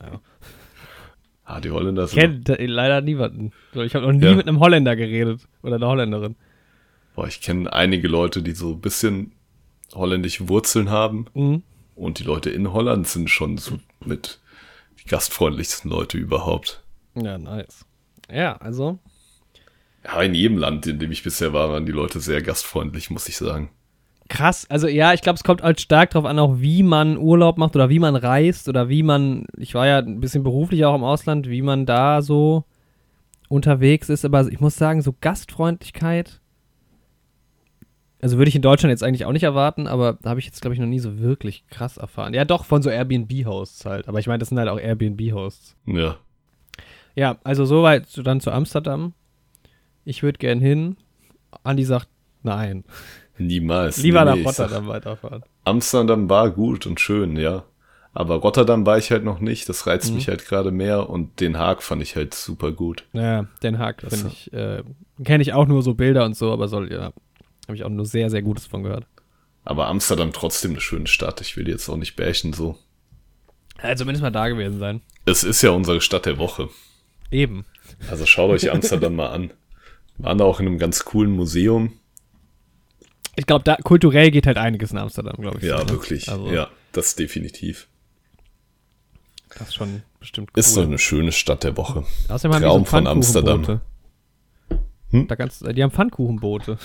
Ja. 0.00 0.20
Ah, 1.48 1.60
die 1.60 1.70
Holländer 1.70 2.08
sind. 2.08 2.18
Kennt 2.18 2.48
leider 2.58 3.00
niemanden. 3.00 3.52
Ich 3.72 3.94
habe 3.94 4.04
noch 4.06 4.12
nie 4.12 4.24
Ja. 4.26 4.34
mit 4.34 4.48
einem 4.48 4.58
Holländer 4.60 4.96
geredet 4.96 5.46
oder 5.62 5.76
einer 5.76 5.86
Holländerin. 5.86 6.34
Boah, 7.14 7.28
ich 7.28 7.40
kenne 7.40 7.72
einige 7.72 8.08
Leute, 8.08 8.42
die 8.42 8.50
so 8.52 8.72
ein 8.72 8.80
bisschen 8.80 9.32
holländische 9.94 10.48
Wurzeln 10.48 10.90
haben. 10.90 11.26
Mhm. 11.34 11.62
Und 11.94 12.18
die 12.18 12.24
Leute 12.24 12.50
in 12.50 12.72
Holland 12.72 13.06
sind 13.06 13.30
schon 13.30 13.56
so 13.58 13.78
mit 14.04 14.40
die 15.02 15.08
gastfreundlichsten 15.08 15.88
Leute 15.90 16.18
überhaupt. 16.18 16.82
Ja, 17.14 17.38
nice. 17.38 17.86
Ja, 18.30 18.56
also, 18.56 18.98
Ja, 20.04 20.20
in 20.22 20.34
jedem 20.34 20.58
Land, 20.58 20.86
in 20.86 20.98
dem 20.98 21.10
ich 21.12 21.22
bisher 21.22 21.52
war, 21.52 21.70
waren 21.70 21.86
die 21.86 21.92
Leute 21.92 22.20
sehr 22.20 22.42
gastfreundlich, 22.42 23.08
muss 23.10 23.28
ich 23.28 23.36
sagen. 23.36 23.70
Krass. 24.28 24.66
Also 24.70 24.88
ja, 24.88 25.12
ich 25.12 25.22
glaube, 25.22 25.36
es 25.36 25.44
kommt 25.44 25.62
halt 25.62 25.80
stark 25.80 26.10
darauf 26.10 26.28
an, 26.28 26.38
auch 26.38 26.60
wie 26.60 26.82
man 26.82 27.16
Urlaub 27.18 27.58
macht 27.58 27.76
oder 27.76 27.88
wie 27.88 27.98
man 27.98 28.16
reist 28.16 28.68
oder 28.68 28.88
wie 28.88 29.02
man, 29.02 29.46
ich 29.56 29.74
war 29.74 29.86
ja 29.86 29.98
ein 29.98 30.20
bisschen 30.20 30.42
beruflich 30.42 30.84
auch 30.84 30.94
im 30.94 31.04
Ausland, 31.04 31.48
wie 31.48 31.62
man 31.62 31.86
da 31.86 32.22
so 32.22 32.64
unterwegs 33.48 34.08
ist. 34.08 34.24
Aber 34.24 34.46
ich 34.48 34.60
muss 34.60 34.76
sagen, 34.76 35.02
so 35.02 35.14
Gastfreundlichkeit, 35.20 36.40
also 38.20 38.38
würde 38.38 38.48
ich 38.48 38.56
in 38.56 38.62
Deutschland 38.62 38.90
jetzt 38.90 39.02
eigentlich 39.04 39.24
auch 39.26 39.32
nicht 39.32 39.42
erwarten, 39.44 39.86
aber 39.86 40.14
da 40.22 40.30
habe 40.30 40.40
ich 40.40 40.46
jetzt, 40.46 40.60
glaube 40.60 40.74
ich, 40.74 40.80
noch 40.80 40.86
nie 40.86 40.98
so 40.98 41.18
wirklich 41.18 41.64
krass 41.68 41.96
erfahren. 41.96 42.34
Ja, 42.34 42.44
doch, 42.44 42.64
von 42.64 42.82
so 42.82 42.90
Airbnb-Hosts 42.90 43.84
halt. 43.84 44.08
Aber 44.08 44.18
ich 44.18 44.26
meine, 44.26 44.38
das 44.38 44.48
sind 44.48 44.58
halt 44.58 44.68
auch 44.68 44.80
Airbnb-Hosts. 44.80 45.76
Ja, 45.86 46.16
Ja, 47.14 47.38
also 47.44 47.64
soweit 47.64 48.06
so 48.06 48.22
dann 48.22 48.40
zu 48.40 48.50
Amsterdam. 48.50 49.12
Ich 50.04 50.22
würde 50.22 50.38
gern 50.38 50.60
hin. 50.60 50.96
Andi 51.62 51.84
sagt 51.84 52.08
nein. 52.42 52.84
Niemals. 53.38 53.96
Lieber 53.98 54.24
Nee, 54.24 54.42
nach 54.42 54.46
Rotterdam 54.50 54.86
weiterfahren. 54.88 55.42
Amsterdam 55.64 56.28
war 56.28 56.50
gut 56.50 56.86
und 56.86 57.00
schön, 57.00 57.36
ja. 57.36 57.64
Aber 58.12 58.36
Rotterdam 58.36 58.86
war 58.86 58.96
ich 58.96 59.10
halt 59.10 59.24
noch 59.24 59.40
nicht. 59.40 59.68
Das 59.68 59.86
reizt 59.86 60.08
Mhm. 60.10 60.16
mich 60.16 60.28
halt 60.28 60.46
gerade 60.46 60.70
mehr. 60.70 61.10
Und 61.10 61.40
Den 61.40 61.58
Haag 61.58 61.82
fand 61.82 62.02
ich 62.02 62.16
halt 62.16 62.34
super 62.34 62.72
gut. 62.72 63.04
Ja, 63.12 63.46
Den 63.62 63.78
Haag 63.78 64.00
finde 64.08 64.28
ich, 64.28 64.52
äh, 64.54 64.82
kenne 65.22 65.42
ich 65.42 65.52
auch 65.52 65.66
nur 65.66 65.82
so 65.82 65.92
Bilder 65.94 66.24
und 66.24 66.34
so, 66.36 66.50
aber 66.52 66.66
soll, 66.68 66.90
ja, 66.90 67.12
habe 67.66 67.74
ich 67.74 67.84
auch 67.84 67.90
nur 67.90 68.06
sehr, 68.06 68.30
sehr 68.30 68.40
Gutes 68.42 68.66
von 68.66 68.82
gehört. 68.82 69.06
Aber 69.64 69.88
Amsterdam 69.88 70.32
trotzdem 70.32 70.70
eine 70.72 70.80
schöne 70.80 71.08
Stadt. 71.08 71.40
Ich 71.42 71.56
will 71.56 71.64
die 71.64 71.72
jetzt 71.72 71.88
auch 71.90 71.96
nicht 71.96 72.16
bashen 72.16 72.52
so. 72.52 72.76
Ja, 73.82 73.94
zumindest 73.96 74.22
mal 74.22 74.30
da 74.30 74.48
gewesen 74.48 74.78
sein. 74.78 75.02
Es 75.26 75.44
ist 75.44 75.60
ja 75.60 75.70
unsere 75.70 76.00
Stadt 76.00 76.24
der 76.24 76.38
Woche. 76.38 76.70
Eben. 77.30 77.66
Also 78.08 78.24
schaut 78.24 78.50
euch 78.50 78.70
Amsterdam 78.72 79.14
mal 79.16 79.28
an. 79.28 79.50
Wir 80.16 80.24
waren 80.24 80.38
da 80.38 80.44
auch 80.44 80.60
in 80.60 80.66
einem 80.68 80.78
ganz 80.78 81.04
coolen 81.04 81.32
Museum. 81.32 81.92
Ich 83.36 83.46
glaube, 83.46 83.64
da 83.64 83.76
kulturell 83.76 84.30
geht 84.30 84.46
halt 84.46 84.56
einiges 84.56 84.90
in 84.92 84.98
Amsterdam, 84.98 85.36
glaube 85.38 85.58
ich. 85.58 85.64
Ja, 85.64 85.78
so, 85.78 85.84
ne? 85.84 85.90
wirklich. 85.90 86.28
Also, 86.28 86.50
Ja, 86.52 86.68
das 86.92 87.14
definitiv. 87.14 87.88
Das 89.58 89.68
ist 89.68 89.74
schon 89.74 90.02
bestimmt 90.18 90.50
cool. 90.52 90.60
Ist 90.60 90.74
so 90.74 90.80
eine 90.82 90.98
schöne 90.98 91.32
Stadt 91.32 91.64
der 91.64 91.76
Woche. 91.76 92.04
Außerdem 92.28 92.54
haben 92.54 92.62
Traum 92.62 92.82
die 92.82 92.86
so 92.86 92.90
von 92.90 93.06
Amsterdam. 93.06 93.80
Hm? 95.10 95.28
Da 95.28 95.36
kannst, 95.36 95.64
die 95.76 95.82
haben 95.82 95.92
Pfannkuchenboote. 95.92 96.78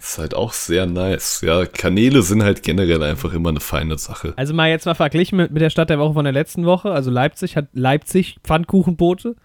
Ist 0.00 0.18
halt 0.18 0.34
auch 0.34 0.52
sehr 0.52 0.86
nice. 0.86 1.42
Ja, 1.42 1.66
Kanäle 1.66 2.22
sind 2.22 2.42
halt 2.42 2.62
generell 2.62 3.02
einfach 3.02 3.34
immer 3.34 3.50
eine 3.50 3.60
feine 3.60 3.98
Sache. 3.98 4.32
Also 4.36 4.54
mal 4.54 4.70
jetzt 4.70 4.86
mal 4.86 4.94
verglichen 4.94 5.36
mit, 5.36 5.50
mit 5.52 5.60
der 5.60 5.70
Stadt 5.70 5.90
der 5.90 5.98
Woche 5.98 6.14
von 6.14 6.24
der 6.24 6.32
letzten 6.32 6.64
Woche. 6.64 6.90
Also 6.92 7.10
Leipzig 7.10 7.56
hat 7.56 7.68
Leipzig 7.74 8.38
Pfannkuchenboote. 8.42 9.36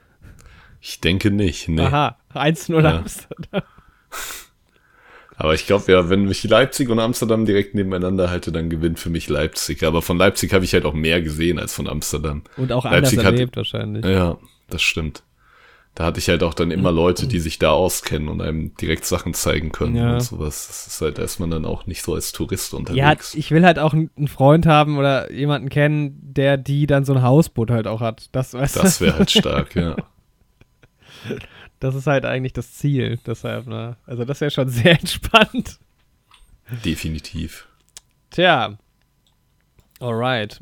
Ich 0.79 1.01
denke 1.01 1.31
nicht, 1.31 1.67
nee. 1.67 1.81
Aha, 1.81 2.17
1-0 2.33 2.81
Ja. 2.81 2.97
Amsterdam. 2.97 3.61
Aber 5.43 5.53
ich 5.53 5.67
glaube 5.67 5.91
ja, 5.91 6.09
wenn 6.09 6.31
ich 6.31 6.41
Leipzig 6.45 6.87
und 6.89 6.99
Amsterdam 6.99 7.45
direkt 7.45 7.75
nebeneinander 7.75 8.29
halte, 8.29 8.53
dann 8.53 8.69
gewinnt 8.69 8.97
für 8.97 9.09
mich 9.09 9.27
Leipzig. 9.27 9.83
Aber 9.83 10.01
von 10.01 10.17
Leipzig 10.17 10.53
habe 10.53 10.63
ich 10.63 10.73
halt 10.73 10.85
auch 10.85 10.93
mehr 10.93 11.21
gesehen 11.21 11.59
als 11.59 11.73
von 11.73 11.89
Amsterdam. 11.89 12.43
Und 12.55 12.71
auch 12.71 12.85
Leipzig 12.85 13.19
anders 13.19 13.25
hat- 13.25 13.33
erlebt 13.33 13.57
wahrscheinlich. 13.57 14.05
Ja, 14.05 14.37
das 14.69 14.81
stimmt. 14.81 15.23
Da 15.95 16.05
hatte 16.05 16.19
ich 16.19 16.29
halt 16.29 16.43
auch 16.43 16.53
dann 16.53 16.71
immer 16.71 16.93
Leute, 16.93 17.27
die 17.27 17.39
sich 17.41 17.59
da 17.59 17.71
auskennen 17.71 18.29
und 18.29 18.41
einem 18.41 18.73
direkt 18.77 19.03
Sachen 19.05 19.33
zeigen 19.33 19.73
können 19.73 19.95
Ja. 19.97 20.13
und 20.13 20.21
sowas. 20.21 20.67
Das 20.67 20.87
ist 20.87 21.01
halt, 21.01 21.17
da 21.17 21.23
ist 21.23 21.39
man 21.39 21.51
dann 21.51 21.65
auch 21.65 21.85
nicht 21.87 22.03
so 22.03 22.13
als 22.15 22.31
Tourist 22.31 22.71
Ja, 22.71 22.79
unterwegs. 22.79 23.35
ich 23.35 23.51
will 23.51 23.65
halt 23.65 23.77
auch 23.79 23.91
einen 23.93 24.27
Freund 24.29 24.65
haben 24.65 24.97
oder 24.97 25.29
jemanden 25.31 25.67
kennen, 25.67 26.17
der 26.23 26.55
die 26.57 26.87
dann 26.87 27.03
so 27.03 27.13
ein 27.13 27.21
Hausboot 27.21 27.69
halt 27.69 27.85
auch 27.87 27.99
hat. 27.99 28.29
Das, 28.31 28.53
weißt 28.53 28.77
das 28.77 29.01
wäre 29.01 29.17
halt 29.19 29.29
stark, 29.29 29.75
ja. 29.75 29.95
das 31.83 31.95
ist 31.95 32.07
halt 32.07 32.23
eigentlich 32.23 32.53
das 32.53 32.73
Ziel. 32.73 33.19
Deshalb, 33.25 33.67
ne? 33.67 33.97
Also 34.05 34.23
das 34.23 34.39
wäre 34.39 34.51
schon 34.51 34.69
sehr 34.69 34.93
entspannt. 34.93 35.79
Definitiv. 36.85 37.67
Tja. 38.29 38.77
Alright. 39.99 40.61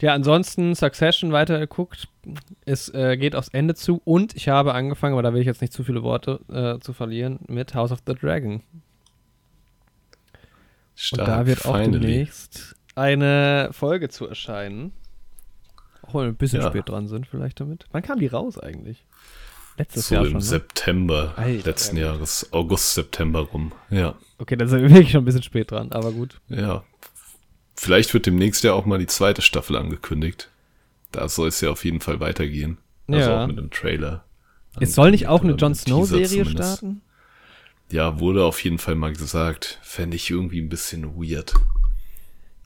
Ja, 0.00 0.14
ansonsten 0.14 0.74
Succession 0.74 1.32
weitergeguckt. 1.32 2.08
Es 2.64 2.88
äh, 2.94 3.16
geht 3.16 3.34
aufs 3.34 3.48
Ende 3.48 3.74
zu 3.74 4.00
und 4.04 4.34
ich 4.36 4.48
habe 4.48 4.74
angefangen, 4.74 5.14
aber 5.14 5.22
da 5.22 5.34
will 5.34 5.40
ich 5.40 5.46
jetzt 5.46 5.60
nicht 5.60 5.72
zu 5.72 5.82
viele 5.82 6.02
Worte 6.02 6.40
äh, 6.48 6.80
zu 6.80 6.92
verlieren, 6.92 7.40
mit 7.48 7.74
House 7.74 7.90
of 7.90 7.98
the 8.06 8.14
Dragon. 8.14 8.62
Stark, 10.94 11.28
und 11.28 11.34
da 11.34 11.46
wird 11.46 11.66
auch 11.66 11.76
finally. 11.76 12.00
demnächst 12.00 12.76
eine 12.94 13.70
Folge 13.72 14.08
zu 14.08 14.26
erscheinen. 14.28 14.92
Auch 16.02 16.14
wenn 16.14 16.22
wir 16.22 16.28
ein 16.28 16.36
bisschen 16.36 16.62
ja. 16.62 16.68
spät 16.68 16.88
dran 16.88 17.08
sind, 17.08 17.26
vielleicht 17.26 17.60
damit. 17.60 17.86
Wann 17.90 18.02
kam 18.02 18.20
die 18.20 18.26
raus 18.28 18.58
eigentlich? 18.58 19.04
Letztes 19.80 20.08
so 20.08 20.14
Jahr 20.14 20.24
im 20.24 20.32
schon, 20.32 20.38
ne? 20.40 20.44
September 20.44 21.32
Alter, 21.36 21.66
letzten 21.70 21.96
ja, 21.96 22.12
Jahres, 22.12 22.52
August, 22.52 22.92
September 22.92 23.40
rum. 23.40 23.72
Ja. 23.88 24.14
Okay, 24.36 24.56
dann 24.56 24.68
sind 24.68 24.82
wir 24.82 24.90
wirklich 24.90 25.12
schon 25.12 25.22
ein 25.22 25.24
bisschen 25.24 25.42
spät 25.42 25.70
dran, 25.70 25.90
aber 25.92 26.12
gut. 26.12 26.38
Ja. 26.48 26.84
Vielleicht 27.76 28.12
wird 28.12 28.26
demnächst 28.26 28.62
ja 28.62 28.74
auch 28.74 28.84
mal 28.84 28.98
die 28.98 29.06
zweite 29.06 29.40
Staffel 29.40 29.76
angekündigt. 29.76 30.50
Da 31.12 31.30
soll 31.30 31.48
es 31.48 31.62
ja 31.62 31.70
auf 31.70 31.82
jeden 31.86 32.00
Fall 32.00 32.20
weitergehen. 32.20 32.76
Also 33.08 33.30
ja. 33.30 33.42
auch 33.42 33.46
mit 33.46 33.56
einem 33.56 33.70
Trailer. 33.70 34.22
Es 34.78 34.94
soll 34.94 35.12
nicht 35.12 35.28
auch 35.28 35.42
eine 35.42 35.54
Jon 35.54 35.74
Snow-Serie 35.74 36.44
starten? 36.44 37.00
Ja, 37.90 38.20
wurde 38.20 38.44
auf 38.44 38.62
jeden 38.62 38.78
Fall 38.78 38.96
mal 38.96 39.14
gesagt. 39.14 39.78
Fände 39.82 40.16
ich 40.16 40.30
irgendwie 40.30 40.60
ein 40.60 40.68
bisschen 40.68 41.16
weird. 41.16 41.54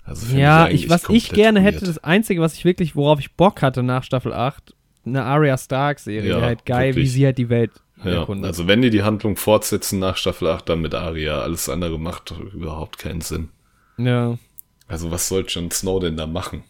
Also 0.02 0.36
ja, 0.36 0.68
ich, 0.68 0.90
was 0.90 1.08
ich 1.08 1.30
gerne 1.30 1.62
weird. 1.62 1.76
hätte, 1.76 1.86
das 1.86 2.02
Einzige, 2.02 2.40
was 2.40 2.54
ich 2.54 2.64
wirklich, 2.64 2.96
worauf 2.96 3.20
ich 3.20 3.34
Bock 3.34 3.62
hatte 3.62 3.84
nach 3.84 4.02
Staffel 4.02 4.32
8, 4.32 4.73
eine 5.04 5.24
Arya 5.24 5.56
Stark-Serie. 5.56 6.30
Ja, 6.30 6.40
halt 6.40 6.64
geil, 6.64 6.88
wirklich. 6.88 7.04
wie 7.04 7.08
sie 7.08 7.24
halt 7.26 7.38
die 7.38 7.48
Welt 7.48 7.72
ja, 8.04 8.20
erkundet. 8.20 8.46
Also 8.46 8.66
wenn 8.66 8.82
die 8.82 8.90
die 8.90 9.02
Handlung 9.02 9.36
fortsetzen 9.36 9.98
nach 9.98 10.16
Staffel 10.16 10.48
8, 10.48 10.68
dann 10.68 10.80
mit 10.80 10.94
Arya. 10.94 11.40
Alles 11.40 11.68
andere 11.68 11.98
macht 11.98 12.34
überhaupt 12.52 12.98
keinen 12.98 13.20
Sinn. 13.20 13.48
Ja. 13.96 14.38
Also 14.88 15.10
was 15.10 15.28
soll 15.28 15.44
Jon 15.48 15.70
Snow 15.70 16.00
denn 16.00 16.16
da 16.16 16.26
machen? 16.26 16.64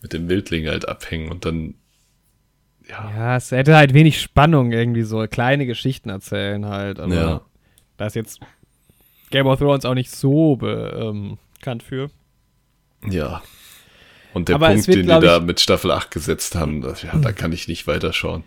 Mit 0.00 0.12
dem 0.12 0.28
Wildling 0.28 0.68
halt 0.68 0.88
abhängen 0.88 1.30
und 1.30 1.44
dann 1.44 1.74
ja. 2.88 3.10
Ja, 3.14 3.36
es 3.36 3.50
hätte 3.50 3.76
halt 3.76 3.92
wenig 3.92 4.20
Spannung 4.20 4.72
irgendwie 4.72 5.02
so 5.02 5.26
kleine 5.26 5.66
Geschichten 5.66 6.08
erzählen 6.08 6.64
halt, 6.64 7.00
aber 7.00 7.14
ja. 7.14 7.40
da 7.98 8.06
ist 8.06 8.16
jetzt 8.16 8.40
Game 9.30 9.46
of 9.46 9.58
Thrones 9.58 9.84
auch 9.84 9.94
nicht 9.94 10.10
so 10.10 10.56
be, 10.56 10.98
ähm, 10.98 11.38
bekannt 11.58 11.82
für. 11.82 12.10
Ja. 13.06 13.42
Und 14.38 14.48
der 14.48 14.54
aber 14.54 14.68
Punkt, 14.68 14.86
wird, 14.86 14.98
den 14.98 15.06
die 15.06 15.26
da 15.26 15.40
mit 15.40 15.58
Staffel 15.58 15.90
8 15.90 16.12
gesetzt 16.12 16.54
haben, 16.54 16.80
das, 16.80 17.02
ja, 17.02 17.16
da 17.18 17.32
kann 17.32 17.52
ich 17.52 17.66
nicht 17.66 17.88
weiterschauen. 17.88 18.44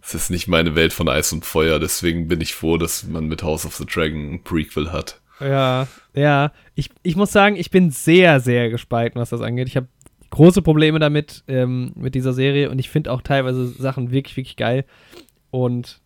Es 0.00 0.14
ist 0.14 0.30
nicht 0.30 0.46
meine 0.46 0.76
Welt 0.76 0.92
von 0.92 1.08
Eis 1.08 1.32
und 1.32 1.44
Feuer, 1.44 1.80
deswegen 1.80 2.28
bin 2.28 2.40
ich 2.40 2.54
froh, 2.54 2.76
dass 2.76 3.02
man 3.02 3.26
mit 3.26 3.42
House 3.42 3.66
of 3.66 3.74
the 3.74 3.84
Dragon 3.84 4.34
ein 4.34 4.44
Prequel 4.44 4.92
hat. 4.92 5.20
Ja, 5.40 5.88
ja. 6.14 6.52
Ich, 6.76 6.90
ich 7.02 7.16
muss 7.16 7.32
sagen, 7.32 7.56
ich 7.56 7.72
bin 7.72 7.90
sehr, 7.90 8.38
sehr 8.38 8.70
gespalten, 8.70 9.20
was 9.20 9.30
das 9.30 9.40
angeht. 9.40 9.66
Ich 9.66 9.76
habe 9.76 9.88
große 10.30 10.62
Probleme 10.62 11.00
damit, 11.00 11.42
ähm, 11.48 11.90
mit 11.96 12.14
dieser 12.14 12.32
Serie 12.32 12.70
und 12.70 12.78
ich 12.78 12.88
finde 12.88 13.10
auch 13.10 13.20
teilweise 13.20 13.66
Sachen 13.66 14.12
wirklich, 14.12 14.36
wirklich 14.36 14.56
geil. 14.56 14.84
Und 15.50 16.00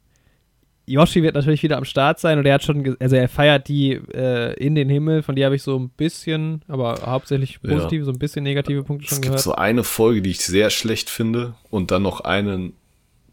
Yoshi 0.88 1.22
wird 1.22 1.34
natürlich 1.34 1.62
wieder 1.62 1.76
am 1.76 1.84
Start 1.84 2.18
sein 2.18 2.38
und 2.38 2.46
er 2.46 2.54
hat 2.54 2.62
schon, 2.62 2.96
also 2.98 3.16
er 3.16 3.28
feiert 3.28 3.68
die 3.68 3.92
äh, 3.92 4.54
in 4.54 4.74
den 4.74 4.88
Himmel, 4.88 5.22
von 5.22 5.36
der 5.36 5.46
habe 5.46 5.56
ich 5.56 5.62
so 5.62 5.78
ein 5.78 5.90
bisschen, 5.90 6.62
aber 6.68 7.00
hauptsächlich 7.04 7.60
positive, 7.62 8.00
ja. 8.00 8.04
so 8.04 8.12
ein 8.12 8.18
bisschen 8.18 8.42
negative 8.44 8.82
Punkte 8.82 9.08
schon 9.08 9.20
gehört. 9.20 9.38
Es 9.38 9.44
gibt 9.44 9.54
so 9.54 9.60
eine 9.60 9.84
Folge, 9.84 10.22
die 10.22 10.30
ich 10.30 10.40
sehr 10.40 10.70
schlecht 10.70 11.10
finde 11.10 11.54
und 11.70 11.90
dann 11.90 12.02
noch 12.02 12.20
einen 12.20 12.72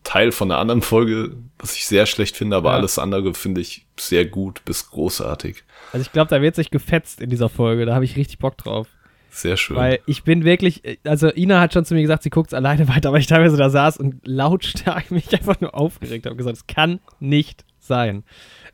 Teil 0.04 0.32
von 0.32 0.52
einer 0.52 0.60
anderen 0.60 0.82
Folge, 0.82 1.36
was 1.58 1.76
ich 1.76 1.88
sehr 1.88 2.06
schlecht 2.06 2.38
finde, 2.38 2.56
aber 2.56 2.72
ja. 2.72 2.78
alles 2.78 3.00
andere 3.00 3.34
finde 3.34 3.62
ich 3.62 3.86
sehr 4.00 4.26
gut 4.26 4.64
bis 4.64 4.90
großartig. 4.90 5.64
Also 5.92 6.06
ich 6.06 6.12
glaube, 6.12 6.30
da 6.30 6.42
wird 6.42 6.56
sich 6.56 6.70
gefetzt 6.70 7.22
in 7.22 7.30
dieser 7.30 7.50
Folge, 7.50 7.86
da 7.86 7.96
habe 7.96 8.06
ich 8.06 8.16
richtig 8.16 8.40
Bock 8.40 8.58
drauf. 8.58 8.88
Sehr 9.36 9.58
schön. 9.58 9.76
Weil 9.76 10.00
ich 10.06 10.24
bin 10.24 10.46
wirklich, 10.46 10.82
also 11.04 11.30
Ina 11.30 11.60
hat 11.60 11.74
schon 11.74 11.84
zu 11.84 11.94
mir 11.94 12.02
gesagt, 12.02 12.24
sie 12.24 12.30
guckt 12.30 12.52
es 12.52 12.54
alleine 12.54 12.88
weiter, 12.96 13.12
weil 13.12 13.20
ich 13.20 13.28
teilweise 13.28 13.58
da 13.58 13.70
saß 13.70 13.98
und 13.98 14.26
lautstark 14.26 15.12
mich 15.12 15.34
einfach 15.34 15.60
nur 15.60 15.76
aufgeregt 15.76 16.26
habe 16.26 16.32
und 16.32 16.38
gesagt, 16.38 16.56
es 16.56 16.68
kann 16.68 17.02
nicht 17.20 17.66
sein. 17.78 18.24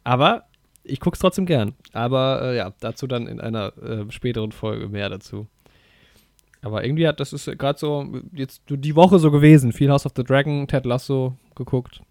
Aber 0.04 0.44
ich 0.84 1.00
gucke 1.00 1.16
es 1.16 1.20
trotzdem 1.20 1.48
gern. 1.48 1.74
Aber 1.94 2.44
äh, 2.44 2.58
ja, 2.58 2.74
dazu 2.80 3.08
dann 3.08 3.26
in 3.26 3.42
einer 3.42 3.76
äh, 3.82 4.12
späteren 4.12 4.52
Folge 4.52 4.88
mehr 4.88 5.10
dazu. 5.10 5.48
Aber 6.62 6.86
irgendwie 6.86 7.08
hat 7.08 7.20
das 7.20 7.34
ist 7.34 7.46
gerade 7.58 7.80
so 7.80 8.22
jetzt 8.32 8.62
die 8.70 8.96
Woche 8.96 9.18
so 9.18 9.32
gewesen. 9.32 9.74
Viel 9.74 9.90
House 9.90 10.06
of 10.06 10.14
the 10.16 10.24
Dragon, 10.24 10.68
Ted 10.68 10.86
Lasso 10.86 11.36
geguckt. 11.56 12.02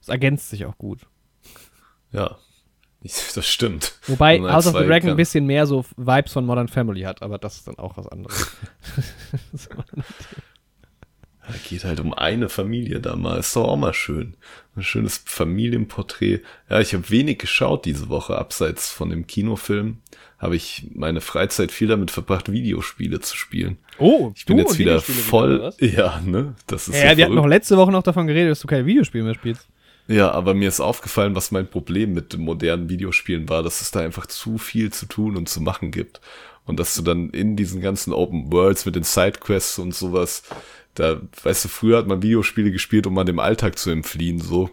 Es 0.00 0.08
ergänzt 0.08 0.48
sich 0.48 0.64
auch 0.64 0.78
gut. 0.78 1.00
Ja, 2.12 2.38
das 3.02 3.46
stimmt. 3.46 3.94
Wobei 4.06 4.40
House 4.40 4.66
of 4.66 4.76
the 4.76 4.84
Dragon 4.84 5.10
ein 5.10 5.16
bisschen 5.16 5.46
mehr 5.46 5.66
so 5.66 5.84
Vibes 5.96 6.32
von 6.32 6.44
Modern 6.44 6.68
Family 6.68 7.02
hat, 7.02 7.22
aber 7.22 7.38
das 7.38 7.56
ist 7.56 7.68
dann 7.68 7.78
auch 7.78 7.96
was 7.96 8.08
anderes. 8.08 8.56
Es 11.54 11.68
geht 11.68 11.84
halt 11.84 12.00
um 12.00 12.12
eine 12.12 12.48
Familie 12.48 13.00
da 13.00 13.16
mal. 13.16 13.38
Ist 13.38 13.56
doch 13.56 13.66
auch 13.66 13.76
mal 13.76 13.94
schön. 13.94 14.34
Ein 14.76 14.82
schönes 14.82 15.22
Familienporträt. 15.24 16.40
Ja, 16.68 16.80
ich 16.80 16.92
habe 16.92 17.08
wenig 17.10 17.38
geschaut 17.38 17.84
diese 17.84 18.08
Woche, 18.08 18.36
abseits 18.36 18.90
von 18.90 19.10
dem 19.10 19.26
Kinofilm. 19.26 19.98
Habe 20.38 20.56
ich 20.56 20.88
meine 20.94 21.20
Freizeit 21.20 21.72
viel 21.72 21.88
damit 21.88 22.10
verbracht, 22.10 22.52
Videospiele 22.52 23.20
zu 23.20 23.36
spielen. 23.36 23.78
Oh, 23.98 24.30
ich 24.36 24.44
bin 24.44 24.58
jetzt 24.58 24.78
wieder 24.78 25.00
voll. 25.00 25.72
Ja, 25.80 26.20
ne? 26.20 26.54
Das 26.66 26.86
ist 26.86 26.96
ja, 26.96 27.10
ja 27.10 27.16
wir 27.16 27.24
hatten 27.24 27.34
noch 27.34 27.46
letzte 27.46 27.76
Woche 27.76 27.92
noch 27.92 28.02
davon 28.02 28.26
geredet, 28.26 28.50
dass 28.50 28.60
du 28.60 28.68
kein 28.68 28.86
Videospiel 28.86 29.22
mehr 29.22 29.34
spielst. 29.34 29.68
Ja, 30.10 30.30
aber 30.30 30.54
mir 30.54 30.68
ist 30.68 30.80
aufgefallen, 30.80 31.34
was 31.34 31.50
mein 31.50 31.68
Problem 31.68 32.14
mit 32.14 32.36
modernen 32.38 32.88
Videospielen 32.88 33.48
war, 33.50 33.62
dass 33.62 33.82
es 33.82 33.90
da 33.90 34.00
einfach 34.00 34.26
zu 34.26 34.56
viel 34.56 34.90
zu 34.90 35.04
tun 35.06 35.36
und 35.36 35.50
zu 35.50 35.60
machen 35.60 35.90
gibt. 35.90 36.22
Und 36.64 36.80
dass 36.80 36.94
du 36.94 37.02
dann 37.02 37.28
in 37.30 37.56
diesen 37.56 37.82
ganzen 37.82 38.14
Open 38.14 38.50
Worlds 38.50 38.86
mit 38.86 38.96
den 38.96 39.02
Sidequests 39.02 39.78
und 39.78 39.94
sowas, 39.94 40.44
da, 40.94 41.20
weißt 41.42 41.64
du, 41.66 41.68
früher 41.68 41.98
hat 41.98 42.06
man 42.06 42.22
Videospiele 42.22 42.70
gespielt, 42.72 43.06
um 43.06 43.14
mal 43.14 43.24
dem 43.24 43.38
Alltag 43.38 43.78
zu 43.78 43.90
entfliehen, 43.90 44.40
so 44.40 44.70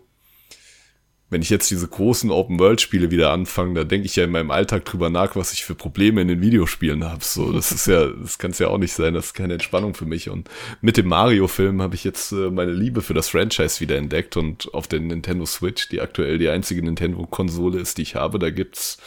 wenn 1.35 1.41
ich 1.41 1.49
jetzt 1.49 1.69
diese 1.69 1.89
großen 1.89 2.31
Open-World-Spiele 2.31 3.11
wieder 3.11 3.33
anfange, 3.33 3.73
da 3.73 3.83
denke 3.83 4.05
ich 4.05 4.15
ja 4.15 4.23
in 4.23 4.31
meinem 4.31 4.51
Alltag 4.51 4.85
drüber 4.85 5.09
nach, 5.09 5.35
was 5.35 5.51
ich 5.51 5.65
für 5.65 5.75
Probleme 5.75 6.21
in 6.21 6.29
den 6.29 6.39
Videospielen 6.39 7.03
habe. 7.03 7.25
So, 7.25 7.51
das 7.51 7.73
ist 7.73 7.87
ja, 7.87 8.07
das 8.07 8.37
kann 8.37 8.51
es 8.51 8.59
ja 8.59 8.69
auch 8.69 8.77
nicht 8.77 8.93
sein, 8.93 9.13
das 9.13 9.25
ist 9.25 9.33
keine 9.33 9.51
Entspannung 9.51 9.95
für 9.95 10.05
mich. 10.05 10.29
Und 10.29 10.49
mit 10.79 10.95
dem 10.95 11.09
Mario-Film 11.09 11.81
habe 11.81 11.93
ich 11.93 12.05
jetzt 12.05 12.31
äh, 12.31 12.49
meine 12.49 12.71
Liebe 12.71 13.01
für 13.01 13.13
das 13.13 13.27
Franchise 13.27 13.81
wieder 13.81 13.97
entdeckt 13.97 14.37
und 14.37 14.73
auf 14.73 14.87
der 14.87 15.01
Nintendo 15.01 15.45
Switch, 15.45 15.89
die 15.89 15.99
aktuell 15.99 16.37
die 16.37 16.47
einzige 16.47 16.81
Nintendo-Konsole 16.81 17.79
ist, 17.79 17.97
die 17.97 18.03
ich 18.03 18.15
habe, 18.15 18.39
da 18.39 18.49
gibt's 18.49 18.97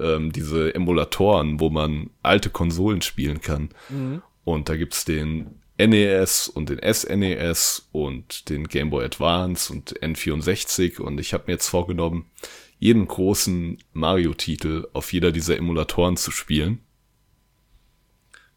ähm, 0.00 0.32
diese 0.32 0.74
Emulatoren, 0.74 1.60
wo 1.60 1.68
man 1.68 2.08
alte 2.22 2.48
Konsolen 2.48 3.02
spielen 3.02 3.42
kann. 3.42 3.68
Mhm. 3.90 4.22
Und 4.44 4.70
da 4.70 4.76
gibt's 4.76 5.04
den 5.04 5.60
NES 5.78 6.48
und 6.48 6.70
den 6.70 6.80
SNES 6.80 7.88
e 7.92 7.98
und 7.98 8.48
den 8.48 8.68
Game 8.68 8.90
Boy 8.90 9.04
Advance 9.04 9.72
und 9.72 10.00
N64 10.00 11.00
und 11.00 11.20
ich 11.20 11.34
habe 11.34 11.44
mir 11.46 11.54
jetzt 11.54 11.68
vorgenommen, 11.68 12.30
jeden 12.78 13.06
großen 13.06 13.78
Mario-Titel 13.92 14.88
auf 14.92 15.12
jeder 15.12 15.32
dieser 15.32 15.56
Emulatoren 15.56 16.16
zu 16.16 16.30
spielen, 16.30 16.80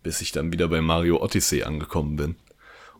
bis 0.03 0.21
ich 0.21 0.31
dann 0.31 0.51
wieder 0.51 0.67
bei 0.67 0.81
Mario 0.81 1.21
Odyssey 1.21 1.63
angekommen 1.63 2.15
bin. 2.15 2.35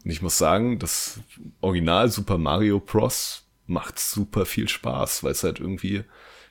Und 0.04 0.12
ich 0.12 0.22
muss 0.22 0.38
sagen, 0.38 0.80
das 0.80 1.20
Original 1.62 2.10
Super 2.10 2.38
Mario 2.38 2.80
Bros. 2.80 3.46
macht 3.68 4.00
super 4.00 4.46
viel 4.46 4.70
Spaß, 4.70 5.24
weil 5.24 5.34
es 5.34 5.44
halt 5.44 5.60
irgendwie 5.60 6.04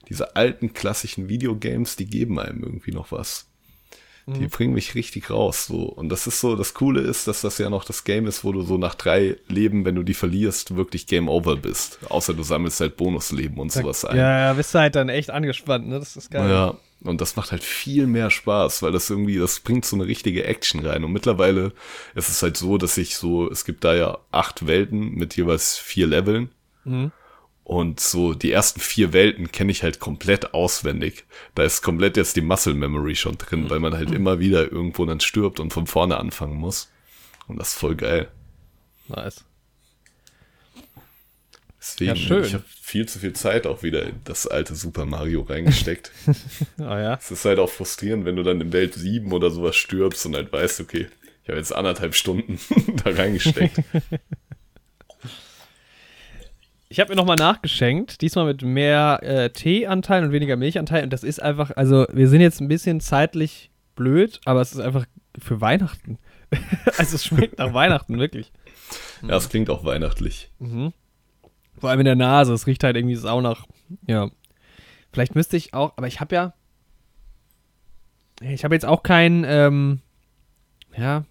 diese 0.09 0.37
alten 0.37 0.72
klassischen 0.72 1.28
Videogames, 1.28 1.96
die 1.96 2.07
geben 2.07 2.38
einem 2.38 2.62
irgendwie 2.62 2.92
noch 2.92 3.12
was. 3.12 3.48
Die 4.35 4.41
mhm. 4.41 4.51
bringen 4.51 4.75
mich 4.75 4.95
richtig 4.95 5.31
raus. 5.31 5.67
So. 5.67 5.85
Und 5.85 6.11
das 6.11 6.27
ist 6.27 6.41
so, 6.41 6.55
das 6.55 6.75
Coole 6.75 7.01
ist, 7.01 7.27
dass 7.29 7.41
das 7.41 7.57
ja 7.57 7.71
noch 7.71 7.85
das 7.85 8.05
Game 8.05 8.27
ist, 8.27 8.45
wo 8.45 8.53
du 8.53 8.62
so 8.62 8.77
nach 8.77 8.95
drei 8.95 9.37
Leben, 9.49 9.87
wenn 9.87 9.95
du 9.95 10.03
die 10.03 10.14
verlierst, 10.14 10.77
wirklich 10.77 11.07
Game 11.07 11.29
Over 11.29 11.57
bist. 11.57 11.99
Außer 12.11 12.35
du 12.35 12.43
sammelst 12.43 12.81
halt 12.81 12.97
Bonusleben 12.99 13.59
und 13.59 13.73
sowas 13.73 14.05
ein. 14.05 14.19
Ja, 14.19 14.38
ja, 14.38 14.53
bist 14.53 14.75
du 14.75 14.81
halt 14.81 14.97
dann 14.97 15.09
echt 15.09 15.31
angespannt, 15.31 15.88
ne? 15.88 15.99
Das 15.99 16.17
ist 16.17 16.31
geil. 16.31 16.51
Ja. 16.51 16.75
Und 17.01 17.21
das 17.21 17.37
macht 17.37 17.53
halt 17.53 17.62
viel 17.62 18.07
mehr 18.07 18.29
Spaß, 18.29 18.83
weil 18.83 18.93
das 18.93 19.09
irgendwie, 19.09 19.38
das 19.38 19.61
bringt 19.61 19.85
so 19.85 19.97
eine 19.97 20.07
richtige 20.07 20.45
Action 20.45 20.85
rein. 20.85 21.05
Und 21.05 21.12
mittlerweile 21.12 21.73
ist 22.14 22.29
es 22.29 22.43
halt 22.43 22.57
so, 22.57 22.77
dass 22.77 22.99
ich 22.99 23.17
so, 23.17 23.49
es 23.51 23.64
gibt 23.64 23.85
da 23.85 23.95
ja 23.95 24.19
acht 24.33 24.67
Welten 24.67 25.14
mit 25.14 25.37
jeweils 25.37 25.79
vier 25.79 26.07
Leveln. 26.09 26.51
Mhm. 26.85 27.12
Und 27.68 28.00
so 28.00 28.33
die 28.33 28.50
ersten 28.50 28.81
vier 28.81 29.12
Welten 29.12 29.52
kenne 29.52 29.70
ich 29.70 29.83
halt 29.83 30.00
komplett 30.00 30.54
auswendig. 30.54 31.26
Da 31.54 31.64
ist 31.64 31.83
komplett 31.83 32.16
jetzt 32.16 32.35
die 32.35 32.40
Muscle 32.40 32.72
Memory 32.72 33.14
schon 33.14 33.37
drin, 33.37 33.68
weil 33.68 33.78
man 33.78 33.92
halt 33.92 34.11
immer 34.11 34.38
wieder 34.38 34.72
irgendwo 34.72 35.04
dann 35.04 35.20
stirbt 35.20 35.61
und 35.61 35.70
von 35.70 35.87
vorne 35.87 36.16
anfangen 36.16 36.57
muss. 36.57 36.90
Und 37.46 37.59
das 37.59 37.68
ist 37.68 37.78
voll 37.78 37.94
geil. 37.94 38.28
Nice. 39.09 39.44
Deswegen, 41.78 42.16
ja, 42.16 42.40
ich 42.40 42.54
habe 42.54 42.64
viel 42.81 43.07
zu 43.07 43.18
viel 43.18 43.35
Zeit 43.35 43.66
auch 43.66 43.83
wieder 43.83 44.04
in 44.04 44.14
das 44.24 44.46
alte 44.46 44.74
Super 44.74 45.04
Mario 45.04 45.42
reingesteckt. 45.42 46.11
oh 46.78 46.83
ja. 46.85 47.16
Es 47.16 47.31
ist 47.31 47.44
halt 47.44 47.59
auch 47.59 47.68
frustrierend, 47.68 48.24
wenn 48.24 48.37
du 48.37 48.44
dann 48.44 48.62
in 48.62 48.72
Welt 48.72 48.94
7 48.94 49.31
oder 49.31 49.50
sowas 49.50 49.76
stirbst 49.76 50.24
und 50.24 50.35
halt 50.35 50.50
weißt, 50.50 50.81
okay, 50.81 51.09
ich 51.42 51.50
habe 51.50 51.59
jetzt 51.59 51.74
anderthalb 51.74 52.14
Stunden 52.14 52.59
da 53.04 53.11
reingesteckt. 53.11 53.83
Ich 56.88 57.01
habe 57.01 57.11
mir 57.11 57.16
nochmal 57.16 57.37
nachgeschenkt, 57.37 58.22
diesmal 58.22 58.46
mit 58.46 58.62
mehr 58.62 59.20
äh, 59.22 59.51
Teeanteil 59.51 60.24
und 60.24 60.33
weniger 60.33 60.57
Milchanteil. 60.57 61.05
Und 61.05 61.12
das 61.12 61.22
ist 61.22 61.42
einfach, 61.42 61.70
also 61.77 62.07
wir 62.12 62.29
sind 62.29 62.40
jetzt 62.40 62.61
ein 62.61 62.68
bisschen 62.68 63.01
zeitlich 63.01 63.70
blöd, 63.94 64.40
aber 64.46 64.61
es 64.61 64.72
ist 64.72 64.81
einfach 64.81 65.05
für 65.38 65.61
Weihnachten 65.61 66.18
also 66.98 67.16
es 67.16 67.24
schmeckt 67.24 67.59
nach 67.59 67.74
Weihnachten, 67.74 68.18
wirklich. 68.18 68.53
Ja, 69.22 69.37
es 69.37 69.48
klingt 69.48 69.70
auch 69.70 69.85
weihnachtlich. 69.85 70.51
Mhm. 70.59 70.92
Vor 71.79 71.90
allem 71.90 72.01
in 72.01 72.07
der 72.07 72.16
Nase. 72.16 72.53
Es 72.53 72.66
riecht 72.66 72.85
halt 72.85 72.96
irgendwie 72.96 73.16
sau 73.16 73.40
nach. 73.40 73.66
Ja. 74.07 74.31
Vielleicht 75.12 75.35
müsste 75.35 75.57
ich 75.57 75.74
auch, 75.74 75.92
aber 75.96 76.07
ich 76.07 76.20
habe 76.20 76.35
ja. 76.35 76.55
Ich 78.40 78.64
habe 78.64 78.74
jetzt 78.74 78.85
auch 78.85 79.03
keinen, 79.03 79.44
ähm, 79.44 80.01
ja, 80.96 81.24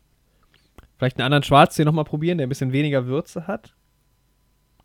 vielleicht 0.97 1.17
einen 1.17 1.25
anderen 1.25 1.43
Schwarztee 1.43 1.85
nochmal 1.85 2.03
probieren, 2.03 2.37
der 2.37 2.47
ein 2.47 2.49
bisschen 2.49 2.73
weniger 2.73 3.05
Würze 3.05 3.47
hat. 3.47 3.73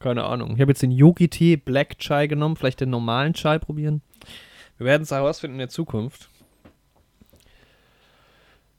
Keine 0.02 0.24
Ahnung. 0.24 0.54
Ich 0.54 0.60
habe 0.60 0.72
jetzt 0.72 0.82
den 0.82 0.90
Yogi-Tee 0.90 1.56
Black 1.56 1.98
Chai 1.98 2.26
genommen. 2.26 2.56
Vielleicht 2.56 2.80
den 2.80 2.90
normalen 2.90 3.34
Chai 3.34 3.58
probieren. 3.58 4.02
Wir 4.76 4.86
werden 4.86 5.04
es 5.04 5.12
herausfinden 5.12 5.54
in 5.54 5.60
der 5.60 5.68
Zukunft. 5.68 6.28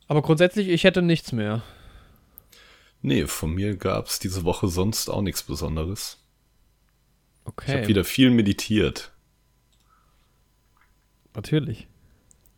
Aber 0.07 0.21
grundsätzlich, 0.21 0.67
ich 0.67 0.83
hätte 0.83 1.01
nichts 1.01 1.31
mehr. 1.31 1.63
Nee, 3.01 3.25
von 3.25 3.53
mir 3.53 3.77
gab 3.77 4.07
es 4.07 4.19
diese 4.19 4.43
Woche 4.43 4.67
sonst 4.67 5.09
auch 5.09 5.21
nichts 5.21 5.43
Besonderes. 5.43 6.19
Okay. 7.45 7.71
Ich 7.71 7.77
habe 7.77 7.87
wieder 7.87 8.03
viel 8.03 8.29
meditiert. 8.29 9.11
Natürlich. 11.33 11.87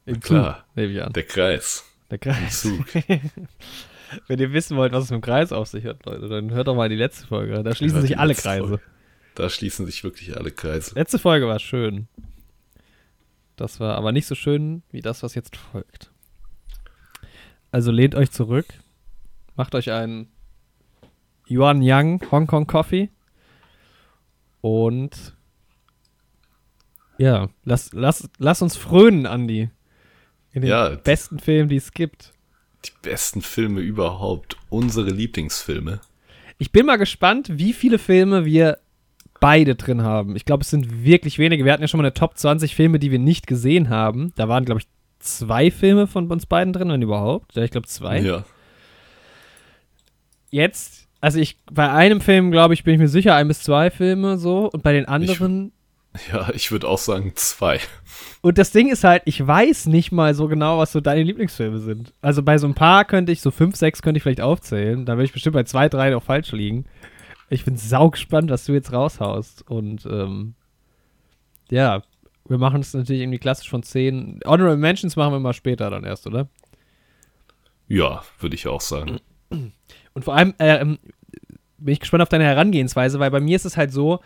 Im 0.06 0.20
Klar, 0.20 0.66
nehme 0.76 0.92
ich 0.92 1.02
an. 1.02 1.14
Der 1.14 1.24
Kreis. 1.24 1.84
Der 2.10 2.18
Kreis. 2.18 2.68
Wenn 4.28 4.40
ihr 4.40 4.54
wissen 4.54 4.78
wollt, 4.78 4.94
was 4.94 5.06
es 5.06 5.10
mit 5.10 5.22
dem 5.22 5.26
Kreis 5.26 5.52
auf 5.52 5.68
sich 5.68 5.86
hat, 5.86 6.06
Leute, 6.06 6.28
dann 6.28 6.52
hört 6.52 6.68
doch 6.68 6.76
mal 6.76 6.90
die 6.90 6.96
letzte 6.96 7.28
Folge. 7.28 7.64
Da 7.64 7.76
schließen 7.76 8.02
sich 8.02 8.18
alle 8.20 8.36
Kreise. 8.36 8.68
Folge. 8.68 8.84
Da 9.36 9.50
schließen 9.50 9.86
sich 9.86 10.04
wirklich 10.04 10.36
alle 10.38 10.52
Kreise. 10.52 10.96
Letzte 10.96 11.20
Folge 11.20 11.48
war 11.48 11.60
schön. 11.60 12.08
Das 13.56 13.80
war 13.80 13.96
aber 13.96 14.12
nicht 14.12 14.28
so 14.28 14.36
schön 14.36 14.84
wie 14.92 15.02
das, 15.02 15.24
was 15.24 15.36
jetzt 15.36 15.56
folgt. 15.56 16.12
Also 17.72 17.92
lehnt 17.92 18.16
euch 18.16 18.32
zurück, 18.32 18.68
macht 19.56 19.76
euch 19.76 19.92
einen 19.92 20.30
Yuan 21.50 21.82
Yang 21.82 22.32
Hong 22.32 22.48
Kong 22.48 22.68
Coffee 22.68 23.10
und 24.62 25.36
ja, 27.18 27.50
lass, 27.64 27.94
lass, 27.94 28.30
lass 28.38 28.62
uns 28.62 28.76
frönen, 28.76 29.26
Andi. 29.26 29.70
In 30.52 30.62
den 30.62 30.70
ja, 30.70 30.90
besten 30.96 31.40
Filmen, 31.40 31.70
die 31.70 31.76
es 31.76 31.92
gibt. 31.92 32.34
Die 32.86 32.92
besten 33.02 33.42
Filme 33.42 33.82
überhaupt. 33.82 34.58
Unsere 34.70 35.10
Lieblingsfilme. 35.10 36.02
Ich 36.58 36.72
bin 36.72 36.86
mal 36.86 36.98
gespannt, 36.98 37.50
wie 37.52 37.74
viele 37.74 38.00
Filme 38.00 38.46
wir 38.46 38.78
beide 39.40 39.76
drin 39.76 40.04
haben. 40.04 40.36
Ich 40.36 40.46
glaube, 40.46 40.62
es 40.64 40.70
sind 40.70 41.04
wirklich 41.04 41.38
wenige. 41.38 41.66
Wir 41.66 41.74
hatten 41.74 41.84
ja 41.84 41.88
schon 41.88 41.98
mal 41.98 42.06
eine 42.06 42.14
Top 42.14 42.38
20 42.38 42.76
Filme, 42.76 43.00
die 43.00 43.12
wir 43.12 43.20
nicht 43.20 43.48
gesehen 43.48 43.90
haben. 43.90 44.32
Da 44.36 44.48
waren, 44.48 44.66
glaube 44.66 44.82
ich, 44.82 44.88
zwei 45.20 45.72
Filme 45.72 46.08
von 46.08 46.32
uns 46.32 46.46
beiden 46.46 46.74
drin, 46.74 46.90
wenn 46.90 47.02
überhaupt. 47.02 47.56
Ja, 47.56 47.64
ich 47.64 47.72
glaube 47.72 47.88
zwei. 47.88 48.22
Ja. 48.22 48.46
Jetzt, 50.52 51.08
also 51.20 51.40
ich, 51.40 51.58
bei 51.72 51.92
einem 51.92 52.22
Film, 52.22 52.52
glaube 52.52 52.74
ich, 52.74 52.84
bin 52.84 52.94
ich 52.94 53.00
mir 53.00 53.10
sicher, 53.10 53.36
ein 53.36 53.48
bis 53.48 53.62
zwei 53.62 53.90
Filme 53.90 54.38
so. 54.38 54.70
Und 54.72 54.84
bei 54.84 54.94
den 54.94 55.06
anderen 55.06 55.74
ja, 56.32 56.50
ich 56.54 56.72
würde 56.72 56.88
auch 56.88 56.98
sagen 56.98 57.34
zwei. 57.36 57.80
Und 58.42 58.58
das 58.58 58.72
Ding 58.72 58.90
ist 58.90 59.04
halt, 59.04 59.24
ich 59.26 59.46
weiß 59.46 59.88
nicht 59.88 60.12
mal 60.12 60.34
so 60.34 60.48
genau, 60.48 60.78
was 60.78 60.92
so 60.92 61.02
deine 61.02 61.24
Lieblingsfilme 61.24 61.80
sind. 61.80 62.14
Also 62.22 62.44
bei 62.44 62.58
so 62.58 62.68
ein 62.68 62.76
paar 62.76 63.06
könnte 63.06 63.32
ich, 63.32 63.42
so 63.42 63.52
fünf, 63.52 63.76
sechs 63.76 64.02
könnte 64.02 64.18
ich 64.18 64.24
vielleicht 64.24 64.42
aufzählen. 64.42 65.06
Da 65.06 65.14
würde 65.14 65.26
ich 65.26 65.34
bestimmt 65.34 65.56
bei 65.56 65.64
zwei, 65.64 65.90
drei 65.90 66.10
noch 66.10 66.24
falsch 66.24 66.52
liegen. 66.52 66.86
Ich 67.50 67.66
bin 67.66 67.78
saugespannt, 67.78 68.50
was 68.50 68.66
du 68.66 68.74
jetzt 68.74 68.94
raushaust. 68.94 69.70
Und 69.70 70.06
ähm, 70.06 70.56
ja, 71.70 72.02
wir 72.48 72.58
machen 72.58 72.82
es 72.82 72.94
natürlich 72.94 73.22
irgendwie 73.22 73.40
klassisch 73.40 73.70
von 73.70 73.84
zehn. 73.84 74.40
Honorable 74.46 74.78
Mentions 74.78 75.16
machen 75.16 75.34
wir 75.34 75.40
mal 75.40 75.54
später 75.54 75.90
dann 75.90 76.04
erst, 76.04 76.28
oder? 76.28 76.48
Ja, 77.88 78.24
würde 78.40 78.56
ich 78.56 78.68
auch 78.68 78.82
sagen. 78.82 79.20
Und 79.50 80.24
vor 80.24 80.36
allem 80.36 80.54
äh, 80.58 80.84
bin 80.84 81.94
ich 81.94 82.00
gespannt 82.00 82.24
auf 82.24 82.30
deine 82.30 82.46
Herangehensweise, 82.46 83.20
weil 83.20 83.32
bei 83.32 83.40
mir 83.40 83.56
ist 83.56 83.66
es 83.66 83.78
halt 83.78 83.92
so, 83.92 84.22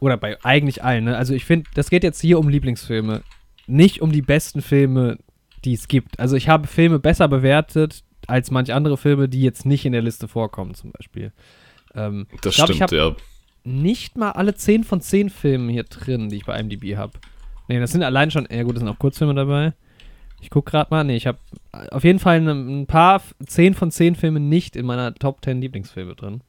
oder 0.00 0.16
bei 0.16 0.42
eigentlich 0.44 0.82
allen, 0.84 1.04
ne? 1.04 1.16
Also 1.16 1.34
ich 1.34 1.44
finde, 1.44 1.68
das 1.74 1.90
geht 1.90 2.04
jetzt 2.04 2.20
hier 2.20 2.38
um 2.38 2.48
Lieblingsfilme, 2.48 3.22
nicht 3.66 4.00
um 4.00 4.12
die 4.12 4.22
besten 4.22 4.62
Filme, 4.62 5.18
die 5.64 5.74
es 5.74 5.88
gibt. 5.88 6.18
Also 6.20 6.36
ich 6.36 6.48
habe 6.48 6.66
Filme 6.66 6.98
besser 6.98 7.28
bewertet 7.28 8.04
als 8.26 8.50
manche 8.50 8.74
andere 8.74 8.96
Filme, 8.96 9.28
die 9.28 9.42
jetzt 9.42 9.66
nicht 9.66 9.84
in 9.84 9.92
der 9.92 10.02
Liste 10.02 10.28
vorkommen, 10.28 10.74
zum 10.74 10.92
Beispiel. 10.92 11.32
Ähm, 11.94 12.26
das 12.42 12.56
glaub, 12.56 12.72
stimmt, 12.72 12.90
ja. 12.92 13.16
Nicht 13.64 14.16
mal 14.16 14.32
alle 14.32 14.54
10 14.54 14.84
von 14.84 15.00
10 15.00 15.30
Filmen 15.30 15.68
hier 15.68 15.84
drin, 15.84 16.28
die 16.28 16.36
ich 16.36 16.44
bei 16.44 16.58
IMDb 16.58 16.96
habe. 16.96 17.12
Nee, 17.68 17.80
das 17.80 17.92
sind 17.92 18.02
allein 18.02 18.30
schon, 18.30 18.46
ja 18.50 18.62
gut, 18.62 18.76
das 18.76 18.80
sind 18.80 18.88
auch 18.88 18.98
Kurzfilme 18.98 19.34
dabei. 19.34 19.74
Ich 20.40 20.50
gucke 20.50 20.70
gerade 20.70 20.88
mal, 20.90 21.04
nee, 21.04 21.16
ich 21.16 21.26
habe 21.26 21.38
auf 21.90 22.04
jeden 22.04 22.18
Fall 22.18 22.40
ein, 22.40 22.82
ein 22.82 22.86
paar 22.86 23.22
10 23.44 23.74
von 23.74 23.90
10 23.90 24.14
Filme 24.14 24.40
nicht 24.40 24.76
in 24.76 24.86
meiner 24.86 25.14
Top 25.14 25.44
10 25.44 25.60
Lieblingsfilme 25.60 26.14
drin. 26.14 26.42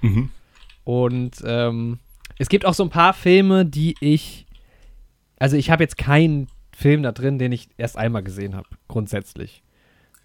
Mhm. 0.00 0.30
Und 0.84 1.36
ähm, 1.44 1.98
es 2.38 2.48
gibt 2.48 2.64
auch 2.64 2.74
so 2.74 2.82
ein 2.82 2.90
paar 2.90 3.14
Filme, 3.14 3.66
die 3.66 3.94
ich. 4.00 4.46
Also, 5.38 5.56
ich 5.56 5.70
habe 5.70 5.82
jetzt 5.82 5.98
keinen 5.98 6.48
Film 6.72 7.02
da 7.02 7.12
drin, 7.12 7.38
den 7.38 7.52
ich 7.52 7.68
erst 7.76 7.98
einmal 7.98 8.22
gesehen 8.22 8.56
habe, 8.56 8.68
grundsätzlich. 8.88 9.62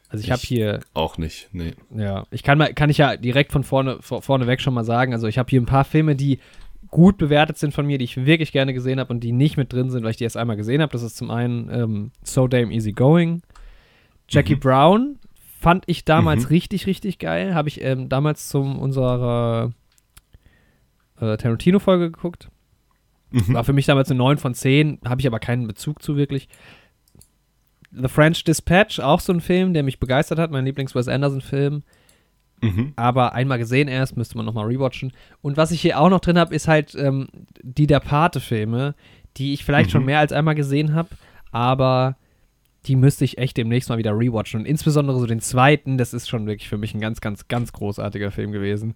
Also 0.09 0.21
ich, 0.21 0.27
ich 0.27 0.31
habe 0.31 0.41
hier 0.41 0.79
auch 0.93 1.17
nicht, 1.17 1.49
nee. 1.51 1.73
Ja, 1.93 2.25
ich 2.31 2.43
kann 2.43 2.57
mal 2.57 2.73
kann 2.73 2.89
ich 2.89 2.97
ja 2.97 3.17
direkt 3.17 3.51
von 3.51 3.63
vorne 3.63 3.97
vor, 4.01 4.21
vorne 4.21 4.47
weg 4.47 4.61
schon 4.61 4.73
mal 4.73 4.85
sagen, 4.85 5.13
also 5.13 5.27
ich 5.27 5.37
habe 5.37 5.49
hier 5.49 5.59
ein 5.59 5.65
paar 5.65 5.83
Filme, 5.83 6.15
die 6.15 6.39
gut 6.89 7.17
bewertet 7.17 7.57
sind 7.57 7.73
von 7.73 7.85
mir, 7.85 7.97
die 7.97 8.05
ich 8.05 8.25
wirklich 8.25 8.53
gerne 8.53 8.73
gesehen 8.73 8.99
habe 8.99 9.11
und 9.11 9.21
die 9.21 9.33
nicht 9.33 9.57
mit 9.57 9.73
drin 9.73 9.89
sind, 9.89 10.03
weil 10.03 10.11
ich 10.11 10.17
die 10.17 10.23
erst 10.23 10.37
einmal 10.37 10.55
gesehen 10.55 10.81
habe. 10.81 10.93
Das 10.93 11.01
ist 11.01 11.17
zum 11.17 11.31
einen 11.31 11.69
ähm, 11.69 12.11
So 12.23 12.47
Damn 12.47 12.71
Easy 12.71 12.93
Going. 12.93 13.41
Jackie 14.29 14.55
mhm. 14.55 14.59
Brown 14.59 15.19
fand 15.59 15.83
ich 15.87 16.05
damals 16.05 16.43
mhm. 16.43 16.49
richtig, 16.49 16.87
richtig 16.87 17.19
geil. 17.19 17.53
Habe 17.53 17.67
ich 17.67 17.81
ähm, 17.81 18.07
damals 18.07 18.47
zu 18.47 18.59
unserer 18.59 19.73
äh, 21.19 21.37
Tarantino-Folge 21.37 22.11
geguckt. 22.11 22.49
Mhm. 23.31 23.53
War 23.53 23.63
für 23.63 23.73
mich 23.73 23.85
damals 23.85 24.09
eine 24.09 24.17
9 24.17 24.37
von 24.37 24.53
10, 24.53 24.99
habe 25.05 25.21
ich 25.21 25.27
aber 25.27 25.39
keinen 25.39 25.67
Bezug 25.67 26.01
zu 26.01 26.15
wirklich. 26.15 26.47
The 27.91 28.07
French 28.07 28.43
Dispatch, 28.43 28.99
auch 28.99 29.19
so 29.19 29.33
ein 29.33 29.41
Film, 29.41 29.73
der 29.73 29.83
mich 29.83 29.99
begeistert 29.99 30.39
hat, 30.39 30.51
mein 30.51 30.65
Lieblings-Wes 30.65 31.07
Anderson-Film. 31.07 31.83
Mhm. 32.61 32.93
Aber 32.95 33.33
einmal 33.33 33.57
gesehen 33.57 33.87
erst, 33.87 34.17
müsste 34.17 34.37
man 34.37 34.45
nochmal 34.45 34.67
rewatchen. 34.67 35.13
Und 35.41 35.57
was 35.57 35.71
ich 35.71 35.81
hier 35.81 35.99
auch 35.99 36.09
noch 36.09 36.19
drin 36.19 36.37
habe, 36.37 36.55
ist 36.55 36.67
halt 36.67 36.95
ähm, 36.95 37.27
die 37.61 37.87
der 37.87 37.99
Pate-Filme, 37.99 38.95
die 39.37 39.53
ich 39.53 39.65
vielleicht 39.65 39.89
mhm. 39.89 39.91
schon 39.91 40.05
mehr 40.05 40.19
als 40.19 40.31
einmal 40.31 40.55
gesehen 40.55 40.93
habe, 40.93 41.09
aber 41.51 42.15
die 42.85 42.95
müsste 42.95 43.25
ich 43.25 43.37
echt 43.37 43.57
demnächst 43.57 43.89
mal 43.89 43.97
wieder 43.97 44.17
rewatchen. 44.17 44.61
Und 44.61 44.65
insbesondere 44.65 45.19
so 45.19 45.25
den 45.25 45.41
zweiten, 45.41 45.97
das 45.97 46.13
ist 46.13 46.29
schon 46.29 46.45
wirklich 46.45 46.69
für 46.69 46.77
mich 46.77 46.93
ein 46.93 47.01
ganz, 47.01 47.19
ganz, 47.19 47.47
ganz 47.47 47.73
großartiger 47.73 48.31
Film 48.31 48.51
gewesen. 48.51 48.95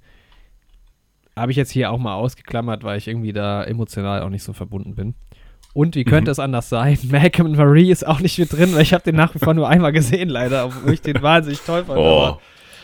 Habe 1.36 1.52
ich 1.52 1.58
jetzt 1.58 1.72
hier 1.72 1.92
auch 1.92 1.98
mal 1.98 2.16
ausgeklammert, 2.16 2.84
weil 2.84 2.98
ich 2.98 3.08
irgendwie 3.08 3.34
da 3.34 3.64
emotional 3.64 4.22
auch 4.24 4.30
nicht 4.30 4.44
so 4.44 4.54
verbunden 4.54 4.96
bin. 4.96 5.16
Und 5.74 5.96
wie 5.96 6.04
könnte 6.04 6.30
mhm. 6.30 6.34
es 6.34 6.40
anders 6.40 6.70
sein? 6.70 6.98
Malcolm 7.10 7.50
und 7.50 7.58
Marie 7.58 7.92
ist 7.92 8.06
auch 8.06 8.20
nicht 8.20 8.40
mit 8.40 8.52
drin, 8.52 8.74
weil 8.74 8.82
ich 8.82 8.94
habe 8.94 9.04
den 9.04 9.16
nach 9.16 9.34
wie 9.36 9.40
vor 9.40 9.54
nur 9.54 9.70
einmal 9.70 9.92
gesehen, 9.94 10.30
leider, 10.30 10.66
obwohl 10.66 10.94
ich 10.94 11.02
den 11.02 11.22
wahnsinnig 11.22 11.62
toll 11.62 11.86
fand. 11.86 12.00
Oh, 12.00 12.38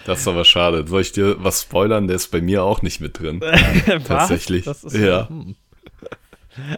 das 0.06 0.20
ist 0.20 0.28
aber 0.28 0.46
schade. 0.46 0.86
Soll 0.88 1.02
ich 1.02 1.12
dir 1.12 1.36
was 1.40 1.64
spoilern? 1.64 2.08
Der 2.08 2.16
ist 2.16 2.30
bei 2.30 2.42
mir 2.42 2.64
auch 2.64 2.82
nicht 2.82 3.02
mit 3.02 3.20
drin. 3.20 3.42
Tatsächlich. 4.08 4.66
ja. 4.94 5.28
Hm. 5.28 5.56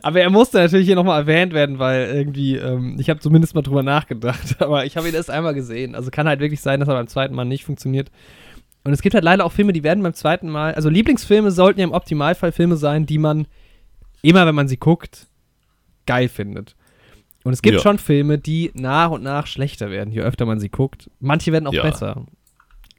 Aber 0.02 0.22
er 0.22 0.30
musste 0.32 0.58
natürlich 0.58 0.88
hier 0.88 0.96
nochmal 0.96 1.22
erwähnt 1.22 1.54
werden, 1.54 1.78
weil 1.78 2.08
irgendwie, 2.08 2.56
ähm, 2.56 2.98
ich 3.00 3.10
habe 3.10 3.20
zumindest 3.20 3.54
mal 3.54 3.62
drüber 3.62 3.84
nachgedacht, 3.84 4.60
aber 4.60 4.86
ich 4.86 4.98
habe 4.98 5.08
ihn 5.08 5.14
erst 5.14 5.30
einmal 5.30 5.54
gesehen. 5.54 5.94
Also 5.94 6.10
kann 6.10 6.28
halt 6.28 6.40
wirklich 6.40 6.62
sein, 6.62 6.80
dass 6.80 6.90
er 6.90 6.96
beim 6.96 7.08
zweiten 7.08 7.36
Mal 7.36 7.46
nicht 7.46 7.64
funktioniert. 7.64 8.10
Und 8.84 8.94
es 8.94 9.02
gibt 9.02 9.16
halt 9.16 9.24
leider 9.24 9.46
auch 9.46 9.52
Filme, 9.52 9.74
die 9.74 9.84
werden 9.84 10.04
beim 10.04 10.14
zweiten 10.14 10.50
Mal, 10.50 10.74
also 10.74 10.90
Lieblingsfilme 10.90 11.52
sollten 11.52 11.80
ja 11.80 11.86
im 11.86 11.92
Optimalfall 11.92 12.52
Filme 12.52 12.78
sein, 12.78 13.06
die 13.06 13.18
man 13.18 13.48
immer, 14.22 14.46
wenn 14.46 14.56
man 14.56 14.68
sie 14.68 14.78
guckt, 14.78 15.28
geil 16.06 16.30
findet. 16.30 16.76
Und 17.44 17.54
es 17.54 17.62
gibt 17.62 17.76
ja. 17.76 17.82
schon 17.82 18.00
Filme, 18.00 18.38
die 18.38 18.72
nach 18.74 19.12
und 19.12 19.24
nach 19.24 19.48
schlechter 19.48 19.90
werden, 19.90 20.12
je 20.12 20.22
öfter 20.22 20.46
man 20.46 20.60
sie 20.60 20.70
guckt. 20.70 21.10
Manche 21.20 21.52
werden 21.52 21.68
auch 21.68 21.74
ja. 21.74 21.84
besser. 21.84 22.26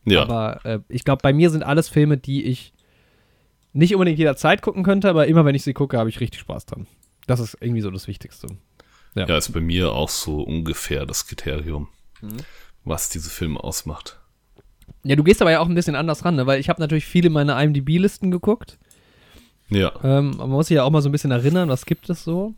Ja. 0.04 0.22
Aber 0.22 0.64
äh, 0.64 0.80
ich 0.88 1.04
glaube, 1.04 1.20
bei 1.22 1.32
mir 1.32 1.50
sind 1.50 1.62
alles 1.62 1.88
Filme, 1.88 2.16
die 2.16 2.44
ich 2.44 2.72
nicht 3.72 3.94
unbedingt 3.94 4.18
jederzeit 4.18 4.62
gucken 4.62 4.82
könnte, 4.82 5.08
aber 5.08 5.26
immer 5.26 5.44
wenn 5.44 5.54
ich 5.54 5.62
sie 5.62 5.74
gucke, 5.74 5.98
habe 5.98 6.08
ich 6.08 6.20
richtig 6.20 6.40
Spaß 6.40 6.66
dran. 6.66 6.86
Das 7.26 7.40
ist 7.40 7.56
irgendwie 7.60 7.82
so 7.82 7.90
das 7.90 8.08
Wichtigste. 8.08 8.48
Ja, 9.14 9.26
ja 9.26 9.36
ist 9.36 9.52
bei 9.52 9.60
mir 9.60 9.92
auch 9.92 10.08
so 10.08 10.40
ungefähr 10.40 11.06
das 11.06 11.26
Kriterium, 11.26 11.88
mhm. 12.20 12.38
was 12.84 13.10
diese 13.10 13.30
Filme 13.30 13.62
ausmacht. 13.62 14.18
Ja, 15.04 15.16
du 15.16 15.24
gehst 15.24 15.40
aber 15.40 15.50
ja 15.50 15.60
auch 15.60 15.68
ein 15.68 15.74
bisschen 15.74 15.94
anders 15.94 16.24
ran, 16.24 16.36
ne? 16.36 16.46
weil 16.46 16.60
ich 16.60 16.68
habe 16.68 16.80
natürlich 16.80 17.06
viele 17.06 17.30
meiner 17.30 17.60
IMDb-Listen 17.62 18.30
geguckt. 18.30 18.78
Ja. 19.70 19.92
Ähm, 20.02 20.36
man 20.36 20.50
muss 20.50 20.68
sich 20.68 20.76
ja 20.76 20.84
auch 20.84 20.90
mal 20.90 21.02
so 21.02 21.08
ein 21.08 21.12
bisschen 21.12 21.30
erinnern, 21.30 21.68
was 21.68 21.86
gibt 21.86 22.08
es 22.10 22.24
so? 22.24 22.54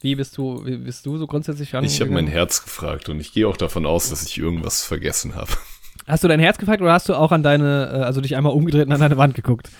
Wie 0.00 0.14
bist 0.14 0.36
du, 0.36 0.64
wie 0.64 0.76
bist 0.76 1.06
du 1.06 1.16
so 1.16 1.26
grundsätzlich 1.26 1.74
ran? 1.74 1.84
Ich 1.84 2.00
habe 2.00 2.10
mein 2.10 2.26
Herz 2.26 2.62
gefragt 2.62 3.08
und 3.08 3.18
ich 3.18 3.32
gehe 3.32 3.48
auch 3.48 3.56
davon 3.56 3.86
aus, 3.86 4.10
dass 4.10 4.24
ich 4.24 4.38
irgendwas 4.38 4.84
vergessen 4.84 5.34
habe. 5.34 5.50
Hast 6.06 6.22
du 6.22 6.28
dein 6.28 6.40
Herz 6.40 6.58
gefragt 6.58 6.80
oder 6.82 6.92
hast 6.92 7.08
du 7.08 7.14
auch 7.14 7.32
an 7.32 7.42
deine, 7.42 7.90
äh, 7.92 8.02
also 8.04 8.20
dich 8.20 8.36
einmal 8.36 8.52
umgedreht 8.52 8.86
und 8.86 8.92
an 8.92 9.00
deine 9.00 9.16
Wand 9.16 9.34
geguckt? 9.34 9.70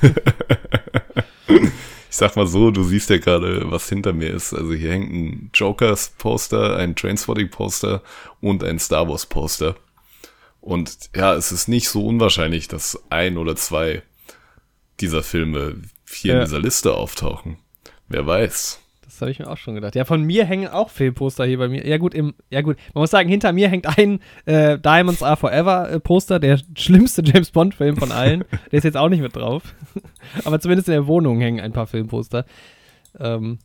ich 1.48 2.16
sag 2.16 2.36
mal 2.36 2.46
so, 2.46 2.70
du 2.70 2.84
siehst 2.84 3.10
ja 3.10 3.18
gerade, 3.18 3.70
was 3.70 3.86
hinter 3.88 4.14
mir 4.14 4.32
ist. 4.32 4.54
Also 4.54 4.72
hier 4.72 4.92
hängt 4.92 5.12
ein 5.12 5.50
Jokers-Poster, 5.52 6.76
ein 6.76 6.96
Trainspotting-Poster 6.96 8.02
und 8.40 8.64
ein 8.64 8.78
Star 8.78 9.08
Wars-Poster. 9.08 9.74
Und 10.60 11.10
ja, 11.14 11.34
es 11.34 11.52
ist 11.52 11.68
nicht 11.68 11.88
so 11.88 12.04
unwahrscheinlich, 12.06 12.68
dass 12.68 13.02
ein 13.10 13.36
oder 13.38 13.56
zwei 13.56 14.02
dieser 15.00 15.22
Filme 15.22 15.76
hier 16.10 16.34
ja. 16.34 16.38
in 16.40 16.44
dieser 16.44 16.60
Liste 16.60 16.94
auftauchen. 16.94 17.58
Wer 18.08 18.26
weiß. 18.26 18.80
Das 19.18 19.20
habe 19.22 19.30
ich 19.30 19.38
mir 19.38 19.50
auch 19.50 19.56
schon 19.56 19.74
gedacht. 19.74 19.94
Ja, 19.94 20.04
von 20.04 20.22
mir 20.22 20.44
hängen 20.44 20.68
auch 20.68 20.90
Filmposter 20.90 21.44
hier 21.44 21.58
bei 21.58 21.68
mir. 21.68 21.86
Ja 21.86 21.98
gut, 21.98 22.14
im, 22.14 22.34
ja 22.50 22.60
gut. 22.60 22.76
Man 22.94 23.02
muss 23.02 23.10
sagen, 23.10 23.28
hinter 23.28 23.52
mir 23.52 23.68
hängt 23.68 23.98
ein 23.98 24.20
äh, 24.44 24.78
Diamonds 24.78 25.22
Are 25.22 25.36
Forever 25.36 25.90
äh, 25.90 25.98
Poster, 25.98 26.38
der 26.38 26.60
schlimmste 26.76 27.22
James 27.24 27.50
Bond 27.50 27.74
Film 27.74 27.96
von 27.96 28.12
allen. 28.12 28.44
der 28.70 28.78
ist 28.78 28.84
jetzt 28.84 28.96
auch 28.96 29.08
nicht 29.08 29.20
mit 29.20 29.34
drauf. 29.34 29.74
Aber 30.44 30.60
zumindest 30.60 30.88
in 30.88 30.92
der 30.92 31.06
Wohnung 31.06 31.40
hängen 31.40 31.60
ein 31.60 31.72
paar 31.72 31.86
Filmposter. 31.86 32.44
Ähm, 33.18 33.58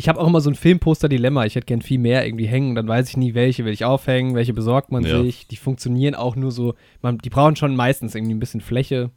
ich 0.00 0.08
habe 0.08 0.18
auch 0.18 0.26
immer 0.26 0.40
so 0.40 0.48
ein 0.48 0.54
Filmposter-Dilemma. 0.54 1.44
Ich 1.44 1.56
hätte 1.56 1.66
gern 1.66 1.82
viel 1.82 1.98
mehr 1.98 2.26
irgendwie 2.26 2.46
hängen. 2.46 2.74
Dann 2.74 2.88
weiß 2.88 3.10
ich 3.10 3.18
nie, 3.18 3.34
welche 3.34 3.66
will 3.66 3.74
ich 3.74 3.84
aufhängen, 3.84 4.34
welche 4.34 4.54
besorgt 4.54 4.90
man 4.90 5.04
ja. 5.04 5.22
sich. 5.22 5.46
Die 5.46 5.56
funktionieren 5.56 6.14
auch 6.14 6.36
nur 6.36 6.52
so. 6.52 6.74
Man, 7.02 7.18
die 7.18 7.28
brauchen 7.28 7.54
schon 7.54 7.76
meistens 7.76 8.14
irgendwie 8.14 8.32
ein 8.32 8.40
bisschen 8.40 8.62
Fläche. 8.62 9.10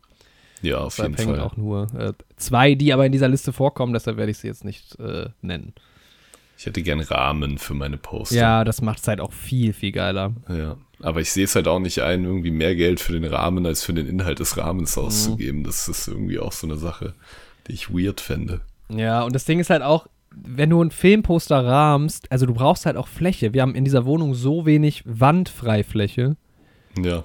Ja, 0.62 0.80
auf 0.80 0.98
jeden 0.98 1.16
Fall. 1.16 1.40
auch 1.40 1.56
nur 1.56 1.88
äh, 1.98 2.12
zwei, 2.36 2.76
die 2.76 2.92
aber 2.92 3.06
in 3.06 3.14
dieser 3.14 3.30
Liste 3.30 3.54
vorkommen, 3.54 3.94
deshalb 3.94 4.18
werde 4.18 4.32
ich 4.32 4.40
sie 4.40 4.48
jetzt 4.48 4.66
nicht 4.66 5.00
äh, 5.00 5.30
nennen. 5.42 5.74
Ich 6.58 6.66
hätte 6.66 6.82
gern 6.82 7.00
Rahmen 7.00 7.58
für 7.58 7.74
meine 7.74 7.98
Poster. 7.98 8.36
Ja, 8.36 8.64
das 8.66 8.82
macht 8.82 9.00
es 9.00 9.08
halt 9.08 9.22
auch 9.22 9.32
viel, 9.32 9.72
viel 9.72 9.94
geiler. 9.94 10.34
Ja, 10.50 10.76
aber 11.02 11.22
ich 11.22 11.32
sehe 11.32 11.46
es 11.46 11.56
halt 11.56 11.70
auch 11.70 11.80
nicht 11.80 12.02
ein, 12.02 12.26
irgendwie 12.26 12.52
mehr 12.52 12.76
Geld 12.76 13.00
für 13.00 13.14
den 13.14 13.24
Rahmen 13.24 13.66
als 13.66 13.84
für 13.84 13.94
den 13.94 14.08
Inhalt 14.08 14.40
des 14.40 14.58
Rahmens 14.58 14.98
mhm. 14.98 15.04
auszugeben. 15.04 15.60
Mhm. 15.60 15.64
Das 15.64 15.88
ist 15.88 16.10
irgendwie 16.10 16.40
auch 16.40 16.52
so 16.52 16.68
eine 16.68 16.76
Sache, 16.76 17.14
die 17.68 17.74
ich 17.74 17.90
weird 17.90 18.20
fände. 18.20 18.60
Ja, 18.90 19.24
und 19.24 19.34
das 19.34 19.46
Ding 19.46 19.60
ist 19.60 19.70
halt 19.70 19.82
auch, 19.82 20.08
wenn 20.36 20.70
du 20.70 20.82
ein 20.84 20.92
Filmposter 20.92 21.66
rahmst, 21.66 22.32
also 22.32 22.46
du 22.46 22.54
brauchst 22.54 22.86
halt 22.86 22.98
auch 22.98 23.08
Fläche. 23.08 23.54
Wir 23.54 23.62
haben 23.62 23.76
in 23.76 23.86
dieser 23.86 24.06
Wohnung 24.06 24.34
so 24.34 24.66
wenig 24.66 25.04
Wandfreifläche. 25.06 26.36
Ja. 27.02 27.24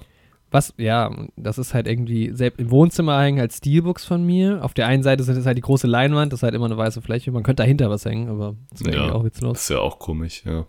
Was, 0.51 0.73
ja, 0.77 1.11
das 1.35 1.59
ist 1.59 1.75
halt 1.75 1.87
irgendwie, 1.87 2.31
selbst 2.33 2.59
im 2.59 2.71
Wohnzimmer 2.71 3.21
hängen 3.21 3.39
halt 3.39 3.53
Steelbooks 3.53 4.05
von 4.05 4.25
mir. 4.25 4.63
Auf 4.63 4.73
der 4.73 4.87
einen 4.87 5.03
Seite 5.03 5.23
sind 5.23 5.37
es 5.37 5.45
halt 5.45 5.57
die 5.57 5.61
große 5.61 5.85
Leinwand, 5.85 6.33
das 6.33 6.39
ist 6.39 6.43
halt 6.43 6.55
immer 6.55 6.65
eine 6.65 6.77
weiße 6.77 7.01
Fläche. 7.01 7.31
Man 7.31 7.43
könnte 7.43 7.61
dahinter 7.63 7.89
was 7.89 8.05
hängen, 8.05 8.29
aber 8.29 8.55
das 8.71 8.83
wäre 8.83 9.07
ja, 9.07 9.13
auch 9.13 9.23
witzlos. 9.23 9.53
Das 9.53 9.63
ist 9.63 9.69
ja 9.69 9.79
auch 9.79 9.99
komisch, 9.99 10.43
ja. 10.45 10.65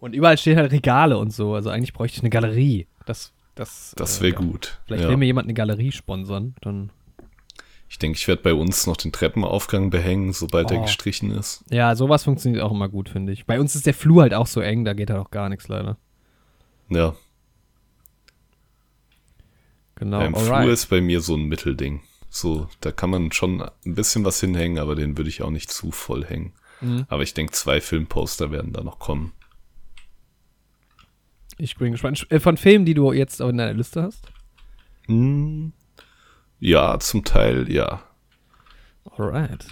Und 0.00 0.14
überall 0.14 0.38
stehen 0.38 0.58
halt 0.58 0.72
Regale 0.72 1.18
und 1.18 1.32
so. 1.32 1.54
Also 1.54 1.70
eigentlich 1.70 1.92
bräuchte 1.92 2.16
ich 2.16 2.22
eine 2.22 2.30
Galerie. 2.30 2.86
Das, 3.06 3.32
das, 3.54 3.94
das 3.96 4.20
wäre 4.20 4.34
äh, 4.34 4.36
gut. 4.36 4.80
Vielleicht 4.86 5.04
ja. 5.04 5.08
will 5.08 5.16
mir 5.16 5.26
jemand 5.26 5.46
eine 5.46 5.54
Galerie 5.54 5.92
sponsern, 5.92 6.54
dann. 6.60 6.90
Ich 7.88 7.98
denke, 7.98 8.18
ich 8.18 8.26
werde 8.26 8.42
bei 8.42 8.54
uns 8.54 8.86
noch 8.86 8.96
den 8.96 9.12
Treppenaufgang 9.12 9.90
behängen, 9.90 10.32
sobald 10.32 10.70
oh. 10.70 10.74
er 10.74 10.82
gestrichen 10.82 11.30
ist. 11.30 11.64
Ja, 11.70 11.94
sowas 11.94 12.24
funktioniert 12.24 12.62
auch 12.62 12.72
immer 12.72 12.88
gut, 12.88 13.08
finde 13.08 13.32
ich. 13.32 13.46
Bei 13.46 13.60
uns 13.60 13.74
ist 13.74 13.86
der 13.86 13.94
Flur 13.94 14.22
halt 14.22 14.34
auch 14.34 14.46
so 14.46 14.60
eng, 14.60 14.84
da 14.84 14.92
geht 14.92 15.10
halt 15.10 15.20
auch 15.20 15.30
gar 15.30 15.48
nichts 15.48 15.68
leider. 15.68 15.96
Ja, 16.88 17.14
Genau. 19.96 20.18
Beim 20.18 20.34
Alright. 20.34 20.62
Flur 20.62 20.72
ist 20.72 20.86
bei 20.86 21.00
mir 21.00 21.20
so 21.20 21.34
ein 21.34 21.46
Mittelding. 21.46 22.02
So, 22.28 22.68
da 22.80 22.92
kann 22.92 23.10
man 23.10 23.32
schon 23.32 23.62
ein 23.62 23.94
bisschen 23.94 24.24
was 24.24 24.40
hinhängen, 24.40 24.78
aber 24.78 24.94
den 24.94 25.16
würde 25.16 25.30
ich 25.30 25.42
auch 25.42 25.50
nicht 25.50 25.70
zu 25.70 25.90
voll 25.90 26.24
hängen. 26.24 26.52
Mhm. 26.82 27.06
Aber 27.08 27.22
ich 27.22 27.34
denke, 27.34 27.52
zwei 27.52 27.80
Filmposter 27.80 28.50
werden 28.50 28.72
da 28.72 28.84
noch 28.84 28.98
kommen. 28.98 29.32
Ich 31.56 31.76
bin 31.76 31.92
gespannt. 31.92 32.26
Äh, 32.28 32.40
von 32.40 32.58
Filmen, 32.58 32.84
die 32.84 32.92
du 32.92 33.10
jetzt 33.12 33.40
in 33.40 33.56
deiner 33.56 33.72
Liste 33.72 34.02
hast? 34.02 34.28
Hm, 35.06 35.72
ja, 36.60 36.98
zum 36.98 37.24
Teil, 37.24 37.70
ja. 37.70 38.02
Alright. 39.16 39.66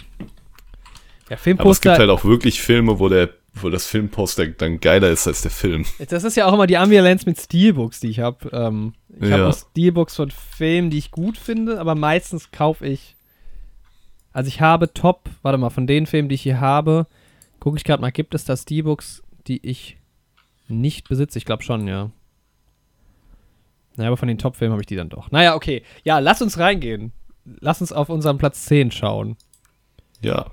Ja, 1.29 1.37
Filmposter. 1.37 1.61
Aber 1.61 1.71
es 1.71 1.81
gibt 1.81 1.99
halt 1.99 2.09
auch 2.09 2.25
wirklich 2.25 2.61
Filme, 2.61 2.99
wo 2.99 3.09
der 3.09 3.29
wo 3.61 3.69
das 3.69 3.87
Filmposter 3.87 4.47
dann 4.47 4.79
geiler 4.79 5.09
ist 5.09 5.27
als 5.27 5.41
der 5.41 5.51
Film. 5.51 5.85
Das 6.09 6.23
ist 6.23 6.35
ja 6.35 6.45
auch 6.45 6.53
immer 6.53 6.67
die 6.67 6.77
Ambivalenz 6.77 7.25
mit 7.25 7.39
Steelbooks, 7.39 8.01
die 8.01 8.09
ich 8.09 8.19
habe. 8.19 8.49
Ähm, 8.51 8.93
ich 9.17 9.29
ja. 9.29 9.37
habe 9.37 9.47
auch 9.47 9.57
Steelbooks 9.57 10.15
von 10.15 10.29
Filmen, 10.31 10.89
die 10.89 10.97
ich 10.97 11.11
gut 11.11 11.37
finde, 11.37 11.79
aber 11.79 11.95
meistens 11.95 12.51
kaufe 12.51 12.85
ich. 12.85 13.15
Also 14.33 14.49
ich 14.49 14.59
habe 14.59 14.93
Top, 14.93 15.29
warte 15.41 15.57
mal, 15.57 15.69
von 15.69 15.87
den 15.87 16.05
Filmen, 16.05 16.27
die 16.27 16.35
ich 16.35 16.41
hier 16.41 16.59
habe, 16.59 17.07
gucke 17.61 17.77
ich 17.77 17.85
gerade 17.85 18.01
mal, 18.01 18.11
gibt 18.11 18.35
es 18.35 18.43
da 18.43 18.57
Steelbooks, 18.57 19.23
die 19.47 19.65
ich 19.65 19.97
nicht 20.67 21.07
besitze? 21.07 21.37
Ich 21.37 21.45
glaube 21.45 21.63
schon, 21.63 21.87
ja. 21.87 22.11
Naja, 23.97 24.09
aber 24.09 24.17
von 24.17 24.27
den 24.27 24.37
Top-Filmen 24.37 24.73
habe 24.73 24.81
ich 24.81 24.87
die 24.87 24.95
dann 24.95 25.09
doch. 25.09 25.31
Naja, 25.31 25.55
okay. 25.55 25.83
Ja, 26.03 26.19
lass 26.19 26.41
uns 26.41 26.59
reingehen. 26.59 27.11
Lass 27.45 27.81
uns 27.81 27.91
auf 27.91 28.09
unseren 28.09 28.37
Platz 28.37 28.65
10 28.65 28.91
schauen. 28.91 29.37
Ja. 30.21 30.51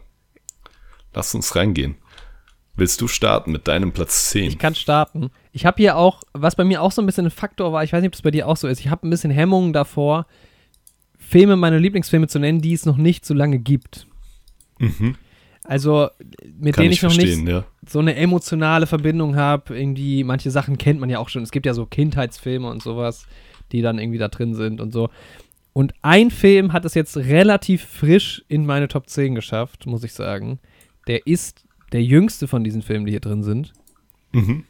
Lass 1.14 1.34
uns 1.34 1.56
reingehen. 1.56 1.96
Willst 2.74 3.00
du 3.00 3.08
starten 3.08 3.52
mit 3.52 3.68
deinem 3.68 3.92
Platz 3.92 4.30
10? 4.30 4.44
Ich 4.44 4.58
kann 4.58 4.74
starten. 4.74 5.30
Ich 5.52 5.66
habe 5.66 5.76
hier 5.76 5.96
auch, 5.96 6.22
was 6.32 6.56
bei 6.56 6.64
mir 6.64 6.80
auch 6.80 6.92
so 6.92 7.02
ein 7.02 7.06
bisschen 7.06 7.26
ein 7.26 7.30
Faktor 7.30 7.72
war, 7.72 7.84
ich 7.84 7.92
weiß 7.92 8.00
nicht, 8.00 8.08
ob 8.08 8.12
das 8.12 8.22
bei 8.22 8.30
dir 8.30 8.48
auch 8.48 8.56
so 8.56 8.66
ist, 8.66 8.80
ich 8.80 8.88
habe 8.88 9.06
ein 9.06 9.10
bisschen 9.10 9.30
Hemmungen 9.30 9.74
davor, 9.74 10.26
Filme, 11.18 11.56
meine 11.56 11.78
Lieblingsfilme 11.78 12.28
zu 12.28 12.38
nennen, 12.38 12.62
die 12.62 12.72
es 12.72 12.86
noch 12.86 12.96
nicht 12.96 13.26
so 13.26 13.34
lange 13.34 13.58
gibt. 13.58 14.06
Mhm. 14.78 15.16
Also, 15.64 16.08
mit 16.58 16.74
Kann 16.74 16.82
denen 16.82 16.92
ich, 16.92 16.98
ich 16.98 17.02
noch 17.02 17.16
nicht 17.16 17.48
ja. 17.48 17.64
so 17.86 18.00
eine 18.00 18.16
emotionale 18.16 18.86
Verbindung 18.86 19.36
habe. 19.36 19.78
Irgendwie, 19.78 20.24
manche 20.24 20.50
Sachen 20.50 20.76
kennt 20.76 21.00
man 21.00 21.08
ja 21.08 21.18
auch 21.18 21.28
schon. 21.28 21.42
Es 21.42 21.52
gibt 21.52 21.66
ja 21.66 21.74
so 21.74 21.86
Kindheitsfilme 21.86 22.68
und 22.68 22.82
sowas, 22.82 23.26
die 23.70 23.80
dann 23.80 23.98
irgendwie 23.98 24.18
da 24.18 24.28
drin 24.28 24.54
sind 24.54 24.80
und 24.80 24.92
so. 24.92 25.08
Und 25.72 25.94
ein 26.02 26.30
Film 26.30 26.72
hat 26.72 26.84
es 26.84 26.94
jetzt 26.94 27.16
relativ 27.16 27.84
frisch 27.84 28.44
in 28.48 28.66
meine 28.66 28.88
Top 28.88 29.08
10 29.08 29.34
geschafft, 29.34 29.86
muss 29.86 30.04
ich 30.04 30.12
sagen. 30.12 30.58
Der 31.06 31.26
ist 31.26 31.64
der 31.92 32.02
jüngste 32.02 32.48
von 32.48 32.64
diesen 32.64 32.82
Filmen, 32.82 33.06
die 33.06 33.12
hier 33.12 33.20
drin 33.20 33.42
sind. 33.42 33.72
Mhm. 34.32 34.64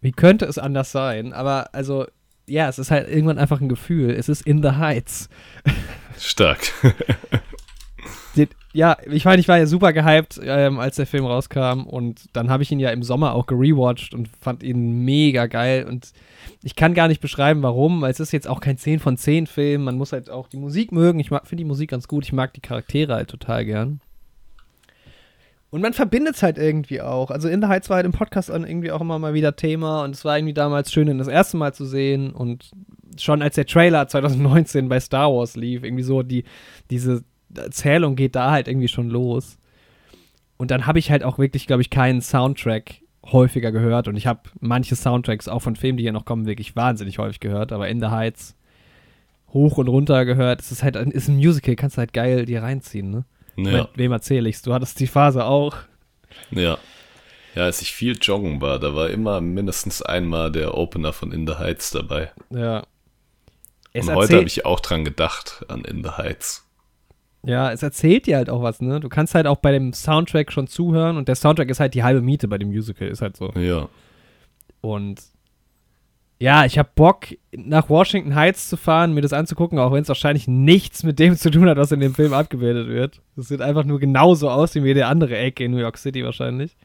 Wie 0.00 0.12
könnte 0.12 0.44
es 0.44 0.58
anders 0.58 0.92
sein? 0.92 1.32
Aber 1.32 1.74
also, 1.74 2.06
ja, 2.46 2.68
es 2.68 2.78
ist 2.78 2.90
halt 2.90 3.08
irgendwann 3.08 3.38
einfach 3.38 3.60
ein 3.60 3.68
Gefühl. 3.68 4.10
Es 4.10 4.28
ist 4.28 4.46
In 4.46 4.62
the 4.62 4.72
Heights. 4.72 5.28
Stark. 6.18 6.60
ja, 8.78 8.96
ich 9.10 9.24
meine, 9.24 9.40
ich 9.40 9.48
war 9.48 9.58
ja 9.58 9.66
super 9.66 9.92
gehypt, 9.92 10.38
ähm, 10.40 10.78
als 10.78 10.94
der 10.94 11.06
Film 11.08 11.26
rauskam 11.26 11.82
und 11.82 12.26
dann 12.32 12.48
habe 12.48 12.62
ich 12.62 12.70
ihn 12.70 12.78
ja 12.78 12.90
im 12.90 13.02
Sommer 13.02 13.34
auch 13.34 13.46
gerewatcht 13.46 14.14
und 14.14 14.28
fand 14.28 14.62
ihn 14.62 15.04
mega 15.04 15.46
geil 15.46 15.84
und 15.88 16.12
ich 16.62 16.76
kann 16.76 16.94
gar 16.94 17.08
nicht 17.08 17.20
beschreiben, 17.20 17.60
warum, 17.64 18.02
weil 18.02 18.12
es 18.12 18.20
ist 18.20 18.30
jetzt 18.30 18.46
auch 18.46 18.60
kein 18.60 18.78
10 18.78 19.00
von 19.00 19.16
10 19.16 19.48
Film, 19.48 19.82
man 19.82 19.96
muss 19.96 20.12
halt 20.12 20.30
auch 20.30 20.46
die 20.46 20.58
Musik 20.58 20.92
mögen, 20.92 21.18
ich 21.18 21.30
finde 21.30 21.56
die 21.56 21.64
Musik 21.64 21.90
ganz 21.90 22.06
gut, 22.06 22.24
ich 22.24 22.32
mag 22.32 22.54
die 22.54 22.60
Charaktere 22.60 23.14
halt 23.14 23.28
total 23.28 23.64
gern. 23.64 24.00
Und 25.70 25.80
man 25.80 25.92
verbindet 25.92 26.36
es 26.36 26.44
halt 26.44 26.56
irgendwie 26.56 27.02
auch. 27.02 27.32
Also 27.32 27.48
In 27.48 27.60
the 27.60 27.66
Heights 27.66 27.90
war 27.90 27.96
halt 27.96 28.06
im 28.06 28.12
Podcast 28.12 28.48
irgendwie 28.48 28.92
auch 28.92 29.00
immer 29.00 29.18
mal 29.18 29.34
wieder 29.34 29.56
Thema 29.56 30.04
und 30.04 30.14
es 30.14 30.24
war 30.24 30.38
irgendwie 30.38 30.54
damals 30.54 30.92
schön, 30.92 31.08
ihn 31.08 31.18
das 31.18 31.26
erste 31.26 31.56
Mal 31.56 31.74
zu 31.74 31.84
sehen 31.84 32.30
und 32.30 32.70
schon 33.18 33.42
als 33.42 33.56
der 33.56 33.66
Trailer 33.66 34.06
2019 34.06 34.88
bei 34.88 35.00
Star 35.00 35.32
Wars 35.32 35.56
lief, 35.56 35.82
irgendwie 35.82 36.04
so 36.04 36.22
die, 36.22 36.44
diese 36.90 37.24
Erzählung 37.54 38.16
geht 38.16 38.34
da 38.34 38.50
halt 38.50 38.68
irgendwie 38.68 38.88
schon 38.88 39.08
los. 39.08 39.58
Und 40.56 40.70
dann 40.70 40.86
habe 40.86 40.98
ich 40.98 41.10
halt 41.10 41.22
auch 41.22 41.38
wirklich, 41.38 41.66
glaube 41.66 41.82
ich, 41.82 41.90
keinen 41.90 42.20
Soundtrack 42.20 43.02
häufiger 43.24 43.72
gehört 43.72 44.08
und 44.08 44.16
ich 44.16 44.26
habe 44.26 44.40
manche 44.60 44.96
Soundtracks 44.96 45.48
auch 45.48 45.60
von 45.60 45.76
Filmen, 45.76 45.98
die 45.98 46.04
hier 46.04 46.12
noch 46.12 46.24
kommen, 46.24 46.46
wirklich 46.46 46.76
wahnsinnig 46.76 47.18
häufig 47.18 47.40
gehört, 47.40 47.72
aber 47.72 47.88
In 47.88 48.00
the 48.00 48.06
Heights 48.06 48.54
hoch 49.52 49.78
und 49.78 49.88
runter 49.88 50.24
gehört. 50.24 50.60
Es 50.60 50.72
ist 50.72 50.82
halt 50.82 50.96
ist 50.96 51.28
ein 51.28 51.36
Musical, 51.36 51.76
kannst 51.76 51.96
du 51.96 52.00
halt 52.00 52.12
geil 52.12 52.44
dir 52.44 52.62
reinziehen, 52.62 53.10
ne? 53.10 53.24
Ja. 53.56 53.82
Mit 53.82 53.88
wem 53.96 54.12
erzähle 54.12 54.48
ich's? 54.48 54.62
Du 54.62 54.72
hattest 54.72 55.00
die 55.00 55.06
Phase 55.06 55.44
auch. 55.44 55.76
Ja. 56.50 56.78
Ja, 57.54 57.64
als 57.64 57.82
ich 57.82 57.92
viel 57.92 58.16
joggen 58.20 58.60
war, 58.60 58.78
da 58.78 58.94
war 58.94 59.10
immer 59.10 59.40
mindestens 59.40 60.00
einmal 60.02 60.52
der 60.52 60.76
Opener 60.76 61.12
von 61.12 61.32
In 61.32 61.46
the 61.46 61.54
Heights 61.54 61.90
dabei. 61.90 62.30
Ja. 62.50 62.86
Es 63.92 64.06
Und 64.06 64.14
heute 64.14 64.36
habe 64.36 64.46
ich 64.46 64.64
auch 64.64 64.80
dran 64.80 65.04
gedacht, 65.04 65.64
an 65.68 65.84
In 65.84 66.04
the 66.04 66.10
Heights. 66.10 66.67
Ja, 67.44 67.70
es 67.72 67.82
erzählt 67.82 68.26
dir 68.26 68.36
halt 68.36 68.50
auch 68.50 68.62
was, 68.62 68.80
ne? 68.80 69.00
Du 69.00 69.08
kannst 69.08 69.34
halt 69.34 69.46
auch 69.46 69.58
bei 69.58 69.72
dem 69.72 69.92
Soundtrack 69.92 70.52
schon 70.52 70.66
zuhören 70.66 71.16
und 71.16 71.28
der 71.28 71.36
Soundtrack 71.36 71.70
ist 71.70 71.80
halt 71.80 71.94
die 71.94 72.02
halbe 72.02 72.20
Miete 72.20 72.48
bei 72.48 72.58
dem 72.58 72.68
Musical, 72.68 73.08
ist 73.08 73.22
halt 73.22 73.36
so. 73.36 73.50
Ja. 73.52 73.88
Und 74.80 75.20
ja, 76.40 76.64
ich 76.64 76.78
habe 76.78 76.88
Bock, 76.94 77.26
nach 77.52 77.88
Washington 77.88 78.36
Heights 78.36 78.68
zu 78.68 78.76
fahren, 78.76 79.12
mir 79.12 79.22
das 79.22 79.32
anzugucken, 79.32 79.78
auch 79.78 79.92
wenn 79.92 80.02
es 80.02 80.08
wahrscheinlich 80.08 80.46
nichts 80.46 81.02
mit 81.02 81.18
dem 81.18 81.36
zu 81.36 81.50
tun 81.50 81.68
hat, 81.68 81.78
was 81.78 81.90
in 81.90 81.98
dem 81.98 82.14
Film 82.14 82.32
abgebildet 82.32 82.86
wird. 82.86 83.20
Es 83.36 83.48
sieht 83.48 83.60
einfach 83.60 83.84
nur 83.84 83.98
genauso 83.98 84.48
aus 84.48 84.74
wie 84.76 84.80
jede 84.80 85.06
andere 85.06 85.36
Ecke 85.36 85.64
in 85.64 85.72
New 85.72 85.78
York 85.78 85.98
City 85.98 86.24
wahrscheinlich. 86.24 86.76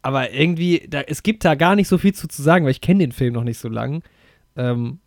Aber 0.00 0.32
irgendwie, 0.32 0.86
da, 0.88 1.00
es 1.00 1.24
gibt 1.24 1.44
da 1.44 1.56
gar 1.56 1.74
nicht 1.74 1.88
so 1.88 1.98
viel 1.98 2.14
zu, 2.14 2.28
zu 2.28 2.40
sagen, 2.40 2.64
weil 2.64 2.70
ich 2.70 2.80
kenne 2.80 3.00
den 3.00 3.12
Film 3.12 3.34
noch 3.34 3.42
nicht 3.42 3.58
so 3.58 3.68
lang. 3.68 4.02
Ähm, 4.56 5.00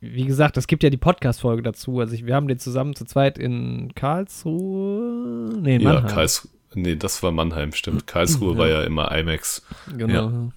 wie 0.00 0.24
gesagt, 0.24 0.56
es 0.56 0.66
gibt 0.66 0.82
ja 0.82 0.90
die 0.90 0.96
Podcast-Folge 0.96 1.62
dazu. 1.62 2.00
Also 2.00 2.14
ich, 2.14 2.26
wir 2.26 2.34
haben 2.34 2.48
den 2.48 2.58
zusammen 2.58 2.94
zu 2.94 3.04
zweit 3.04 3.38
in 3.38 3.94
Karlsruhe. 3.94 5.58
Nee, 5.60 5.76
in 5.76 5.82
Mannheim. 5.82 6.06
Ja, 6.06 6.12
Karlsruhe. 6.12 6.50
Nee, 6.74 6.96
das 6.96 7.22
war 7.22 7.32
Mannheim, 7.32 7.72
stimmt. 7.72 8.06
Karlsruhe 8.08 8.52
ja. 8.52 8.58
war 8.58 8.68
ja 8.68 8.82
immer 8.82 9.10
IMAX. 9.16 9.62
Genau. 9.96 10.12
Ja 10.12 10.48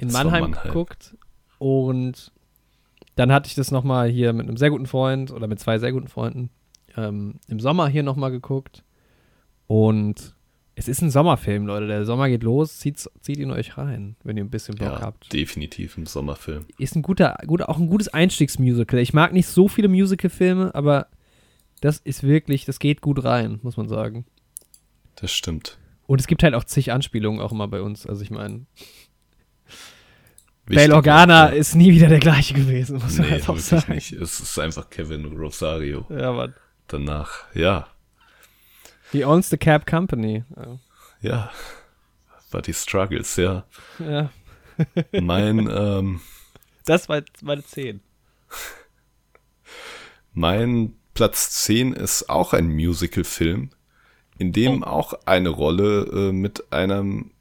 in 0.00 0.10
Mannheim, 0.10 0.42
Mannheim, 0.50 0.62
geguckt. 0.62 1.16
Und 1.58 2.32
dann 3.16 3.30
hatte 3.30 3.48
ich 3.48 3.54
das 3.54 3.70
nochmal 3.70 4.08
hier 4.08 4.32
mit 4.32 4.48
einem 4.48 4.56
sehr 4.56 4.70
guten 4.70 4.86
Freund 4.86 5.30
oder 5.30 5.46
mit 5.46 5.60
zwei 5.60 5.78
sehr 5.78 5.92
guten 5.92 6.08
Freunden 6.08 6.48
ähm, 6.96 7.34
im 7.48 7.60
Sommer 7.60 7.86
hier 7.86 8.02
nochmal 8.02 8.30
geguckt. 8.30 8.82
Und 9.66 10.34
Es 10.80 10.88
ist 10.88 11.02
ein 11.02 11.10
Sommerfilm, 11.10 11.66
Leute. 11.66 11.86
Der 11.88 12.06
Sommer 12.06 12.30
geht 12.30 12.42
los. 12.42 12.78
Zieht, 12.78 13.06
zieht 13.20 13.36
ihn 13.36 13.50
euch 13.50 13.76
rein, 13.76 14.16
wenn 14.24 14.38
ihr 14.38 14.44
ein 14.44 14.48
bisschen 14.48 14.76
Bock 14.76 14.88
ja, 14.88 15.00
habt. 15.02 15.30
Definitiv 15.30 15.98
ein 15.98 16.06
Sommerfilm. 16.06 16.64
Ist 16.78 16.96
ein 16.96 17.02
guter, 17.02 17.36
guter, 17.46 17.68
auch 17.68 17.76
ein 17.76 17.86
gutes 17.86 18.08
Einstiegsmusical. 18.08 18.98
Ich 18.98 19.12
mag 19.12 19.34
nicht 19.34 19.46
so 19.46 19.68
viele 19.68 19.88
Musicalfilme, 19.88 20.74
aber 20.74 21.08
das 21.82 21.98
ist 21.98 22.22
wirklich, 22.22 22.64
das 22.64 22.78
geht 22.78 23.02
gut 23.02 23.22
rein, 23.24 23.60
muss 23.62 23.76
man 23.76 23.90
sagen. 23.90 24.24
Das 25.16 25.30
stimmt. 25.32 25.76
Und 26.06 26.18
es 26.18 26.26
gibt 26.26 26.42
halt 26.42 26.54
auch 26.54 26.64
zig 26.64 26.92
Anspielungen 26.92 27.42
auch 27.42 27.52
immer 27.52 27.68
bei 27.68 27.82
uns. 27.82 28.06
Also 28.06 28.22
ich 28.22 28.30
meine, 28.30 28.64
Bail 30.64 30.94
Organa 30.94 31.50
ja. 31.50 31.56
ist 31.56 31.74
nie 31.74 31.92
wieder 31.92 32.08
der 32.08 32.20
gleiche 32.20 32.54
gewesen, 32.54 32.94
muss 32.94 33.18
man 33.18 33.26
nee, 33.26 33.32
halt 33.32 33.50
auch 33.50 33.58
sagen. 33.58 33.92
Nicht. 33.92 34.12
Es 34.12 34.40
ist 34.40 34.58
einfach 34.58 34.88
Kevin 34.88 35.26
Rosario. 35.26 36.06
Ja, 36.08 36.32
Mann. 36.32 36.54
Danach, 36.86 37.54
ja. 37.54 37.86
He 39.12 39.24
owns 39.24 39.50
the 39.50 39.56
cab 39.56 39.86
company. 39.86 40.44
Ja, 40.56 40.78
ja. 41.20 41.50
but 42.50 42.66
he 42.66 42.72
struggles, 42.72 43.36
ja. 43.36 43.64
Ja. 43.98 44.30
mein, 45.20 45.68
ähm, 45.70 46.20
Das 46.84 47.08
war 47.08 47.22
meine 47.42 47.64
10. 47.64 48.00
Mein 50.32 50.94
Platz 51.14 51.64
10 51.64 51.92
ist 51.92 52.30
auch 52.30 52.52
ein 52.52 52.68
Musical-Film, 52.68 53.70
in 54.38 54.52
dem 54.52 54.82
oh. 54.82 54.86
auch 54.86 55.14
eine 55.26 55.48
Rolle 55.48 56.04
äh, 56.12 56.32
mit 56.32 56.72
einem 56.72 57.32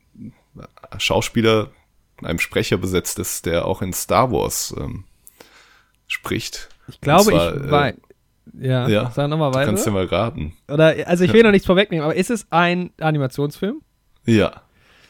Schauspieler 0.97 1.71
einem 2.23 2.39
Sprecher 2.39 2.77
besetzt 2.77 3.19
ist, 3.19 3.45
der 3.45 3.65
auch 3.65 3.81
in 3.81 3.93
Star 3.93 4.31
Wars 4.31 4.73
ähm, 4.77 5.05
spricht. 6.07 6.69
Ich 6.87 6.99
glaube, 6.99 7.31
zwar, 7.31 7.55
ich 7.55 7.71
war. 7.71 7.87
Äh, 7.89 7.95
ja, 8.59 8.87
ja, 8.87 9.11
sag 9.11 9.29
nochmal 9.29 9.53
weiter. 9.53 9.65
Du 9.65 9.71
kannst 9.71 9.85
ja 9.85 9.91
mal 9.91 10.05
raten. 10.05 10.53
Oder, 10.67 10.95
also 11.07 11.23
ich 11.23 11.33
will 11.33 11.43
noch 11.43 11.51
nichts 11.51 11.65
vorwegnehmen, 11.65 12.03
aber 12.03 12.15
ist 12.15 12.29
es 12.29 12.47
ein 12.49 12.91
Animationsfilm? 12.99 13.81
Ja. 14.25 14.61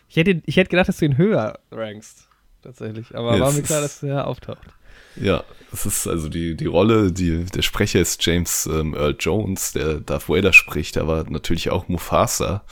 Ich 0.07 0.15
hätte, 0.15 0.41
ich 0.45 0.57
hätte 0.57 0.69
gedacht, 0.69 0.87
dass 0.87 0.97
du 0.97 1.05
ihn 1.05 1.17
höher 1.17 1.59
rankst, 1.71 2.27
tatsächlich. 2.61 3.15
Aber 3.15 3.35
ja, 3.35 3.41
war 3.41 3.51
mir 3.51 3.61
klar, 3.61 3.81
dass 3.81 4.01
er 4.01 4.27
auftaucht. 4.27 4.67
Ja, 5.15 5.43
es 5.71 5.85
ist 5.85 6.07
also 6.07 6.29
die, 6.29 6.55
die 6.55 6.65
Rolle, 6.65 7.11
die, 7.11 7.45
der 7.45 7.61
Sprecher 7.61 7.99
ist 7.99 8.25
James 8.25 8.67
ähm, 8.71 8.93
Earl 8.95 9.15
Jones, 9.19 9.73
der 9.73 9.99
Darth 9.99 10.29
Vader 10.29 10.53
spricht, 10.53 10.97
aber 10.97 11.25
natürlich 11.29 11.69
auch 11.69 11.87
Mufasa 11.87 12.63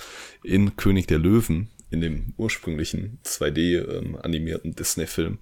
in 0.43 0.76
König 0.78 1.07
der 1.07 1.20
Löwen 1.20 1.70
in 1.89 2.01
dem 2.01 2.34
ursprünglichen 2.38 3.20
2D 3.24 4.15
ähm, 4.24 4.76
Disney-Film 4.76 5.39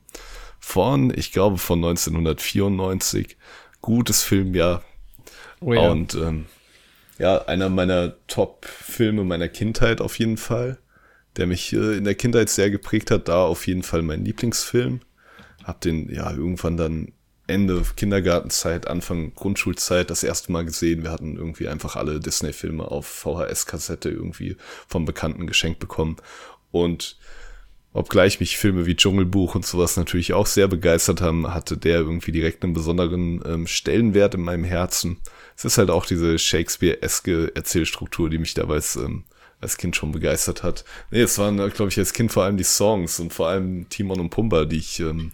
von, 0.65 1.13
ich 1.15 1.31
glaube, 1.31 1.57
von 1.59 1.77
1994. 1.77 3.37
Gutes 3.81 4.23
Filmjahr. 4.23 4.83
Oh 5.61 5.73
ja. 5.73 5.89
Und 5.89 6.15
ähm, 6.15 6.45
ja, 7.17 7.45
einer 7.45 7.69
meiner 7.69 8.15
Top-Filme 8.27 9.23
meiner 9.23 9.47
Kindheit 9.47 10.01
auf 10.01 10.19
jeden 10.19 10.37
Fall, 10.37 10.77
der 11.37 11.47
mich 11.47 11.73
äh, 11.73 11.97
in 11.97 12.03
der 12.03 12.15
Kindheit 12.15 12.49
sehr 12.49 12.69
geprägt 12.69 13.11
hat. 13.11 13.27
Da 13.27 13.45
auf 13.45 13.67
jeden 13.67 13.83
Fall 13.83 14.01
mein 14.01 14.25
Lieblingsfilm. 14.25 15.01
Hab 15.63 15.81
den 15.81 16.09
ja 16.13 16.31
irgendwann 16.31 16.77
dann 16.77 17.13
Ende 17.47 17.83
Kindergartenzeit, 17.95 18.87
Anfang 18.87 19.33
Grundschulzeit 19.35 20.09
das 20.09 20.23
erste 20.23 20.51
Mal 20.51 20.65
gesehen. 20.65 21.03
Wir 21.03 21.11
hatten 21.11 21.35
irgendwie 21.37 21.67
einfach 21.67 21.95
alle 21.95 22.19
Disney-Filme 22.19 22.83
auf 22.83 23.05
VHS-Kassette 23.05 24.09
irgendwie 24.09 24.57
vom 24.87 25.05
Bekannten 25.05 25.45
geschenkt 25.45 25.79
bekommen. 25.79 26.17
Und 26.71 27.17
obgleich 27.93 28.39
mich 28.39 28.57
Filme 28.57 28.85
wie 28.85 28.95
Dschungelbuch 28.95 29.55
und 29.55 29.65
sowas 29.65 29.95
natürlich 29.95 30.33
auch 30.33 30.47
sehr 30.47 30.67
begeistert 30.67 31.21
haben, 31.21 31.53
hatte 31.53 31.77
der 31.77 31.99
irgendwie 31.99 32.31
direkt 32.31 32.63
einen 32.63 32.73
besonderen 32.73 33.41
ähm, 33.45 33.67
Stellenwert 33.67 34.33
in 34.33 34.41
meinem 34.41 34.63
Herzen. 34.63 35.17
Es 35.55 35.65
ist 35.65 35.77
halt 35.77 35.89
auch 35.89 36.05
diese 36.05 36.37
Shakespeare-eske 36.37 37.55
Erzählstruktur, 37.55 38.29
die 38.29 38.37
mich 38.37 38.53
damals 38.53 38.95
ähm, 38.95 39.23
als 39.61 39.77
Kind 39.77 39.95
schon 39.95 40.11
begeistert 40.11 40.63
hat. 40.63 40.83
Nee, 41.11 41.21
es 41.21 41.37
waren, 41.37 41.57
glaube 41.71 41.89
ich, 41.89 41.97
als 41.97 42.13
Kind 42.13 42.31
vor 42.31 42.43
allem 42.43 42.57
die 42.57 42.63
Songs 42.63 43.19
und 43.19 43.33
vor 43.33 43.47
allem 43.47 43.87
Timon 43.89 44.19
und 44.19 44.29
Pumba, 44.29 44.65
die 44.65 44.77
ich 44.77 44.99
ähm, 44.99 45.31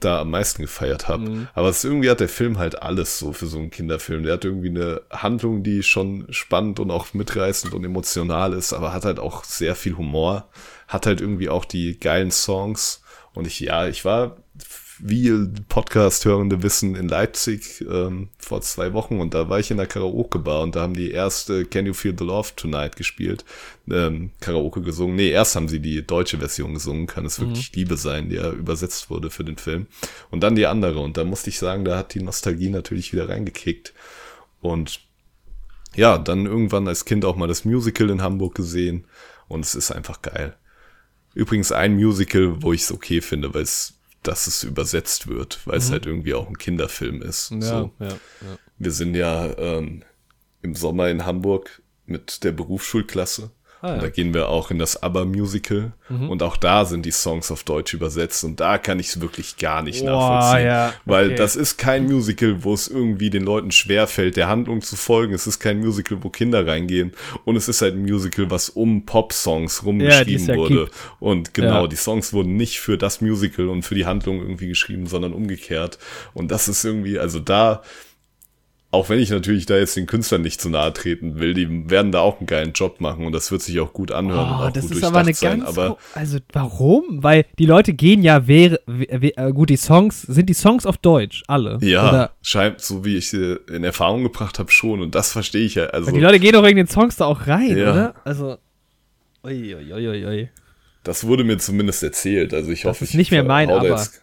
da 0.00 0.20
am 0.20 0.30
meisten 0.30 0.62
gefeiert 0.62 1.08
habe. 1.08 1.28
Mhm. 1.28 1.48
Aber 1.54 1.68
es 1.68 1.84
irgendwie 1.84 2.10
hat 2.10 2.20
der 2.20 2.28
Film 2.28 2.58
halt 2.58 2.82
alles 2.82 3.18
so 3.18 3.32
für 3.32 3.46
so 3.46 3.58
einen 3.58 3.70
Kinderfilm. 3.70 4.24
Der 4.24 4.34
hat 4.34 4.44
irgendwie 4.44 4.68
eine 4.68 5.02
Handlung, 5.10 5.62
die 5.62 5.82
schon 5.82 6.26
spannend 6.30 6.80
und 6.80 6.90
auch 6.90 7.14
mitreißend 7.14 7.72
und 7.74 7.84
emotional 7.84 8.52
ist, 8.52 8.72
aber 8.72 8.92
hat 8.92 9.04
halt 9.04 9.18
auch 9.18 9.44
sehr 9.44 9.74
viel 9.74 9.96
Humor. 9.96 10.48
Hat 10.88 11.06
halt 11.06 11.20
irgendwie 11.20 11.48
auch 11.48 11.64
die 11.64 11.98
geilen 11.98 12.30
Songs. 12.30 13.02
Und 13.34 13.46
ich, 13.46 13.60
ja, 13.60 13.86
ich 13.86 14.04
war 14.04 14.36
wie 15.04 15.32
Podcast-Hörende 15.68 16.62
wissen, 16.62 16.94
in 16.94 17.08
Leipzig 17.08 17.84
ähm, 17.90 18.28
vor 18.38 18.60
zwei 18.60 18.92
Wochen 18.92 19.18
und 19.18 19.34
da 19.34 19.48
war 19.48 19.58
ich 19.58 19.72
in 19.72 19.76
der 19.76 19.88
Karaoke-Bar 19.88 20.62
und 20.62 20.76
da 20.76 20.82
haben 20.82 20.94
die 20.94 21.10
erste 21.10 21.64
Can 21.64 21.86
You 21.86 21.92
Feel 21.92 22.14
the 22.16 22.24
Love 22.24 22.50
Tonight 22.54 22.94
gespielt, 22.94 23.44
ähm, 23.90 24.30
Karaoke 24.40 24.80
gesungen. 24.80 25.16
Nee, 25.16 25.30
erst 25.30 25.56
haben 25.56 25.66
sie 25.66 25.80
die 25.80 26.06
deutsche 26.06 26.38
Version 26.38 26.74
gesungen, 26.74 27.08
kann 27.08 27.26
es 27.26 27.40
wirklich 27.40 27.72
mhm. 27.72 27.80
Liebe 27.80 27.96
sein, 27.96 28.28
die 28.28 28.36
ja 28.36 28.52
übersetzt 28.52 29.10
wurde 29.10 29.30
für 29.30 29.42
den 29.42 29.56
Film. 29.56 29.88
Und 30.30 30.44
dann 30.44 30.54
die 30.54 30.66
andere 30.66 31.00
und 31.00 31.16
da 31.16 31.24
musste 31.24 31.50
ich 31.50 31.58
sagen, 31.58 31.84
da 31.84 31.98
hat 31.98 32.14
die 32.14 32.22
Nostalgie 32.22 32.70
natürlich 32.70 33.12
wieder 33.12 33.28
reingekickt. 33.28 33.92
Und 34.60 35.00
ja, 35.96 36.16
dann 36.16 36.46
irgendwann 36.46 36.86
als 36.86 37.04
Kind 37.04 37.24
auch 37.24 37.34
mal 37.34 37.48
das 37.48 37.64
Musical 37.64 38.08
in 38.08 38.22
Hamburg 38.22 38.54
gesehen 38.54 39.06
und 39.48 39.64
es 39.64 39.74
ist 39.74 39.90
einfach 39.90 40.22
geil. 40.22 40.54
Übrigens 41.34 41.72
ein 41.72 41.96
Musical, 41.96 42.62
wo 42.62 42.72
ich 42.72 42.82
es 42.82 42.92
okay 42.92 43.20
finde, 43.20 43.52
weil 43.52 43.62
es 43.62 43.98
dass 44.22 44.46
es 44.46 44.64
übersetzt 44.64 45.26
wird, 45.26 45.60
weil 45.66 45.76
mhm. 45.76 45.82
es 45.82 45.90
halt 45.90 46.06
irgendwie 46.06 46.34
auch 46.34 46.48
ein 46.48 46.58
Kinderfilm 46.58 47.22
ist. 47.22 47.50
Ja, 47.50 47.60
so. 47.60 47.92
ja, 47.98 48.08
ja. 48.08 48.16
Wir 48.78 48.92
sind 48.92 49.14
ja 49.14 49.56
ähm, 49.58 50.02
im 50.62 50.74
Sommer 50.74 51.08
in 51.08 51.24
Hamburg 51.24 51.82
mit 52.06 52.44
der 52.44 52.52
Berufsschulklasse 52.52 53.50
Ah, 53.82 53.96
ja. 53.96 53.98
Da 53.98 54.08
gehen 54.10 54.32
wir 54.32 54.48
auch 54.48 54.70
in 54.70 54.78
das 54.78 55.02
ABBA-Musical 55.02 55.90
mhm. 56.08 56.30
und 56.30 56.44
auch 56.44 56.56
da 56.56 56.84
sind 56.84 57.04
die 57.04 57.10
Songs 57.10 57.50
auf 57.50 57.64
Deutsch 57.64 57.92
übersetzt 57.94 58.44
und 58.44 58.60
da 58.60 58.78
kann 58.78 59.00
ich 59.00 59.08
es 59.08 59.20
wirklich 59.20 59.56
gar 59.56 59.82
nicht 59.82 60.04
Boah, 60.04 60.10
nachvollziehen. 60.10 60.66
Ja, 60.66 60.88
okay. 60.88 60.96
Weil 61.04 61.34
das 61.34 61.56
ist 61.56 61.78
kein 61.78 62.04
Musical, 62.04 62.62
wo 62.62 62.74
es 62.74 62.86
irgendwie 62.86 63.28
den 63.28 63.42
Leuten 63.42 63.72
schwerfällt, 63.72 64.36
der 64.36 64.46
Handlung 64.46 64.82
zu 64.82 64.94
folgen. 64.94 65.34
Es 65.34 65.48
ist 65.48 65.58
kein 65.58 65.80
Musical, 65.80 66.18
wo 66.22 66.30
Kinder 66.30 66.64
reingehen 66.64 67.12
und 67.44 67.56
es 67.56 67.68
ist 67.68 67.82
halt 67.82 67.94
ein 67.94 68.02
Musical, 68.02 68.52
was 68.52 68.68
um 68.68 69.04
Pop-Songs 69.04 69.84
rumgeschrieben 69.84 70.46
ja, 70.46 70.54
wurde. 70.54 70.84
Gibt. 70.84 70.94
Und 71.18 71.52
genau, 71.52 71.88
die 71.88 71.96
Songs 71.96 72.32
wurden 72.32 72.56
nicht 72.56 72.78
für 72.78 72.96
das 72.96 73.20
Musical 73.20 73.68
und 73.68 73.82
für 73.82 73.96
die 73.96 74.06
Handlung 74.06 74.40
irgendwie 74.40 74.68
geschrieben, 74.68 75.08
sondern 75.08 75.32
umgekehrt. 75.32 75.98
Und 76.34 76.52
das 76.52 76.68
ist 76.68 76.84
irgendwie, 76.84 77.18
also 77.18 77.40
da 77.40 77.82
auch 78.92 79.08
wenn 79.08 79.18
ich 79.18 79.30
natürlich 79.30 79.64
da 79.64 79.78
jetzt 79.78 79.96
den 79.96 80.06
Künstlern 80.06 80.42
nicht 80.42 80.60
zu 80.60 80.68
nahe 80.68 80.92
treten 80.92 81.40
will, 81.40 81.54
die 81.54 81.88
werden 81.88 82.12
da 82.12 82.20
auch 82.20 82.38
einen 82.38 82.46
geilen 82.46 82.72
Job 82.74 83.00
machen 83.00 83.24
und 83.24 83.32
das 83.32 83.50
wird 83.50 83.62
sich 83.62 83.80
auch 83.80 83.94
gut 83.94 84.12
anhören 84.12 84.50
oh, 84.50 84.54
und 84.54 84.68
auch 84.68 84.70
das 84.70 84.88
gut 84.88 84.98
ist 84.98 85.04
aber 85.04 85.20
eine 85.20 85.32
sein, 85.32 85.60
ganz 85.60 85.78
aber 85.78 85.96
also 86.14 86.38
warum? 86.52 87.22
Weil 87.22 87.46
die 87.58 87.64
Leute 87.64 87.94
gehen 87.94 88.22
ja 88.22 88.46
wäre 88.46 88.80
äh, 88.86 89.52
gut 89.52 89.70
die 89.70 89.78
Songs 89.78 90.20
sind 90.20 90.50
die 90.50 90.54
Songs 90.54 90.84
auf 90.84 90.98
Deutsch 90.98 91.42
alle 91.48 91.78
ja 91.80 92.06
oder? 92.06 92.32
scheint 92.42 92.82
so 92.82 93.02
wie 93.02 93.16
ich 93.16 93.30
sie 93.30 93.58
in 93.72 93.82
Erfahrung 93.82 94.24
gebracht 94.24 94.58
habe 94.58 94.70
schon 94.70 95.00
und 95.00 95.14
das 95.14 95.32
verstehe 95.32 95.64
ich 95.64 95.76
ja 95.76 95.86
also 95.86 96.10
die 96.10 96.20
Leute 96.20 96.38
gehen 96.38 96.52
doch 96.52 96.62
wegen 96.62 96.76
den 96.76 96.86
Songs 96.86 97.16
da 97.16 97.24
auch 97.24 97.46
rein 97.46 97.78
ja. 97.78 97.90
oder 97.90 98.14
also 98.24 98.58
ui, 99.42 99.74
ui, 99.74 99.90
ui, 99.90 100.26
ui. 100.26 100.50
das 101.02 101.26
wurde 101.26 101.44
mir 101.44 101.56
zumindest 101.56 102.02
erzählt 102.02 102.52
also 102.52 102.70
ich 102.70 102.82
das 102.82 102.90
hoffe 102.90 103.04
ist 103.04 103.14
nicht 103.14 103.30
mehr 103.30 103.42
mein 103.42 103.70
aber 103.70 103.88
jetzt, 103.88 104.21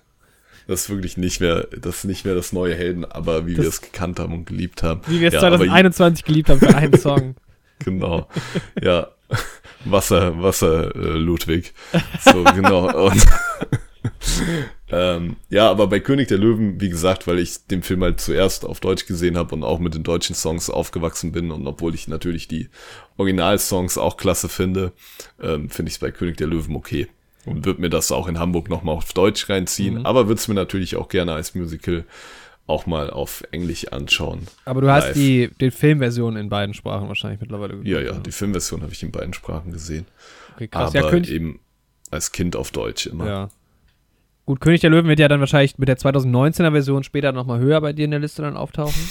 das 0.70 0.82
ist 0.82 0.90
wirklich 0.92 1.18
nicht 1.18 1.42
mehr, 1.42 1.68
das 1.76 1.98
ist 1.98 2.04
nicht 2.06 2.26
mehr 2.26 2.36
das 2.36 2.54
neue 2.54 2.76
Helden, 2.76 3.04
aber 3.04 3.48
wie 3.48 3.56
das, 3.56 3.64
wir 3.64 3.70
es 3.70 3.82
gekannt 3.82 4.20
haben 4.20 4.34
und 4.34 4.46
geliebt 4.46 4.84
haben. 4.84 5.02
Wie 5.08 5.20
wir 5.20 5.30
es 5.30 5.34
ja, 5.34 5.40
2021 5.40 6.24
geliebt 6.24 6.50
haben 6.50 6.60
für 6.60 6.76
einen 6.76 6.94
Song. 7.00 7.36
genau. 7.80 8.28
Ja. 8.80 9.08
Wasser, 9.86 10.42
Wasser, 10.44 10.96
äh, 10.96 11.18
Ludwig. 11.18 11.74
So, 12.24 12.44
genau. 12.44 13.08
Und, 13.08 13.26
ähm, 14.92 15.38
ja, 15.50 15.72
aber 15.72 15.88
bei 15.88 16.00
König 16.00 16.28
der 16.28 16.38
Löwen, 16.38 16.80
wie 16.80 16.90
gesagt, 16.90 17.26
weil 17.26 17.40
ich 17.40 17.66
den 17.66 17.82
Film 17.82 18.04
halt 18.04 18.20
zuerst 18.20 18.64
auf 18.64 18.80
Deutsch 18.80 19.08
gesehen 19.08 19.38
habe 19.38 19.56
und 19.56 19.64
auch 19.64 19.80
mit 19.80 19.96
den 19.96 20.04
deutschen 20.04 20.36
Songs 20.36 20.70
aufgewachsen 20.70 21.32
bin 21.32 21.50
und 21.50 21.66
obwohl 21.66 21.96
ich 21.96 22.08
natürlich 22.08 22.48
die 22.48 22.70
Originalsongs 23.18 23.98
auch 23.98 24.18
klasse 24.18 24.50
finde, 24.50 24.92
ähm, 25.42 25.70
finde 25.70 25.90
ich 25.90 25.96
es 25.96 26.00
bei 26.00 26.12
König 26.12 26.38
der 26.38 26.48
Löwen 26.48 26.76
okay 26.76 27.08
und 27.46 27.66
würde 27.66 27.82
mir 27.82 27.90
das 27.90 28.12
auch 28.12 28.28
in 28.28 28.40
Hamburg 28.40 28.70
nochmal 28.70 28.96
auf 28.96 29.14
Deutsch 29.14 29.50
reinziehen, 29.50 30.00
mhm. 30.00 30.06
aber 30.06 30.28
würde 30.28 30.40
es 30.40 30.48
mir 30.48 30.56
natürlich 30.56 30.96
auch 30.96 31.08
gerne 31.08 31.34
als 31.34 31.56
Musical 31.56 32.06
auch 32.68 32.86
mal 32.86 33.10
auf 33.10 33.44
Englisch 33.52 33.88
anschauen. 33.88 34.48
Aber 34.66 34.82
du 34.82 34.88
live. 34.88 35.06
hast 35.06 35.16
die, 35.16 35.50
die 35.60 35.72
Filmversion 35.72 36.38
in 36.38 36.50
beiden 36.50 36.76
Sprachen 36.76 37.08
wahrscheinlich 37.08 37.42
mittlerweile 37.42 37.78
gesehen. 37.78 37.92
Ja, 37.92 38.00
ja, 38.00 38.14
die 38.14 38.32
Filmversion 38.32 38.84
habe 38.84 38.94
ich 38.94 39.02
in 39.02 39.12
beiden 39.12 39.34
Sprachen 39.34 39.72
gesehen. 39.72 40.06
Okay, 40.56 40.68
krass. 40.68 40.96
Aber 40.96 41.18
ja, 41.18 41.24
eben 41.30 41.60
als 42.12 42.32
Kind 42.32 42.56
auf 42.56 42.72
Deutsch 42.72 43.08
immer. 43.08 43.26
Ja. 43.26 43.50
Gut, 44.46 44.62
König 44.62 44.82
der 44.82 44.90
Löwen 44.92 45.08
wird 45.08 45.20
ja 45.20 45.28
dann 45.28 45.40
wahrscheinlich 45.40 45.78
mit 45.78 45.90
der 45.90 45.98
2019er 45.98 46.72
Version 46.72 47.04
später 47.04 47.32
nochmal 47.32 47.60
höher 47.60 47.82
bei 47.82 47.94
dir 47.94 48.06
in 48.06 48.12
der 48.12 48.20
Liste 48.20 48.42
dann 48.42 48.58
auftauchen. 48.58 48.94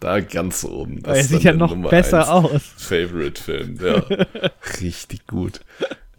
Da 0.00 0.18
ganz 0.18 0.64
oben. 0.64 1.00
Das 1.00 1.16
er 1.16 1.24
sieht 1.24 1.44
ja 1.44 1.52
noch 1.52 1.70
Nummer 1.70 1.88
besser 1.88 2.28
aus. 2.28 2.60
Favorite-Film, 2.76 3.78
ja. 3.80 4.02
Richtig 4.80 5.28
gut. 5.28 5.60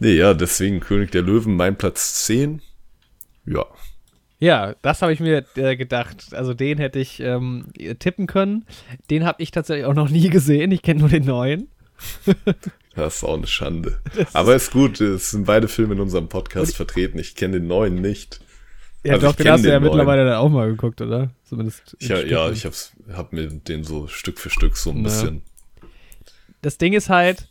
Nee, 0.04 0.16
ja, 0.18 0.34
deswegen 0.34 0.82
König 0.82 1.12
der 1.12 1.22
Löwen, 1.22 1.56
mein 1.56 1.78
Platz 1.78 2.26
10. 2.26 2.62
Ja. 3.46 3.66
Ja, 4.38 4.76
das 4.82 5.02
habe 5.02 5.14
ich 5.14 5.22
mir 5.22 5.46
äh, 5.56 5.78
gedacht. 5.78 6.34
Also 6.34 6.54
den 6.54 6.78
hätte 6.78 7.00
ich 7.00 7.22
ähm, 7.22 7.68
tippen 8.00 8.28
können. 8.28 8.66
Den 9.10 9.24
habe 9.24 9.42
ich 9.42 9.52
tatsächlich 9.52 9.86
auch 9.86 9.94
noch 9.94 10.10
nie 10.10 10.28
gesehen. 10.30 10.72
Ich 10.74 10.82
kenne 10.82 11.00
nur 11.00 11.10
den 11.10 11.26
neuen. 11.26 11.70
Das 12.96 13.16
ist 13.16 13.24
auch 13.24 13.38
eine 13.38 13.48
Schande. 13.48 14.02
Das 14.16 14.36
Aber 14.36 14.54
ist 14.54 14.72
gut, 14.72 15.02
es 15.02 15.32
sind 15.32 15.46
beide 15.46 15.68
Filme 15.68 15.96
in 15.96 16.02
unserem 16.02 16.28
Podcast 16.28 16.76
vertreten. 16.76 17.18
Ich 17.18 17.36
kenne 17.36 17.60
den 17.60 17.68
neuen 17.68 17.96
nicht. 17.96 18.42
Ja, 19.04 19.14
also 19.14 19.28
doch, 19.28 19.36
den 19.36 19.50
hast 19.50 19.64
du 19.64 19.70
ja 19.70 19.80
neuen. 19.80 19.90
mittlerweile 19.90 20.26
dann 20.26 20.36
auch 20.36 20.50
mal 20.50 20.70
geguckt, 20.70 21.02
oder? 21.02 21.32
Zumindest. 21.46 21.96
Ich, 22.00 22.10
ja, 22.10 22.52
ich 22.52 22.66
hab's, 22.66 22.92
hab 23.14 23.34
mir 23.34 23.48
den 23.48 23.84
so 23.84 24.08
Stück 24.08 24.38
für 24.38 24.50
Stück 24.50 24.76
so 24.76 24.92
ein 24.92 24.98
Na. 24.98 25.04
bisschen. 25.04 25.42
Das 26.62 26.78
Ding 26.78 26.94
ist 26.94 27.10
halt, 27.10 27.48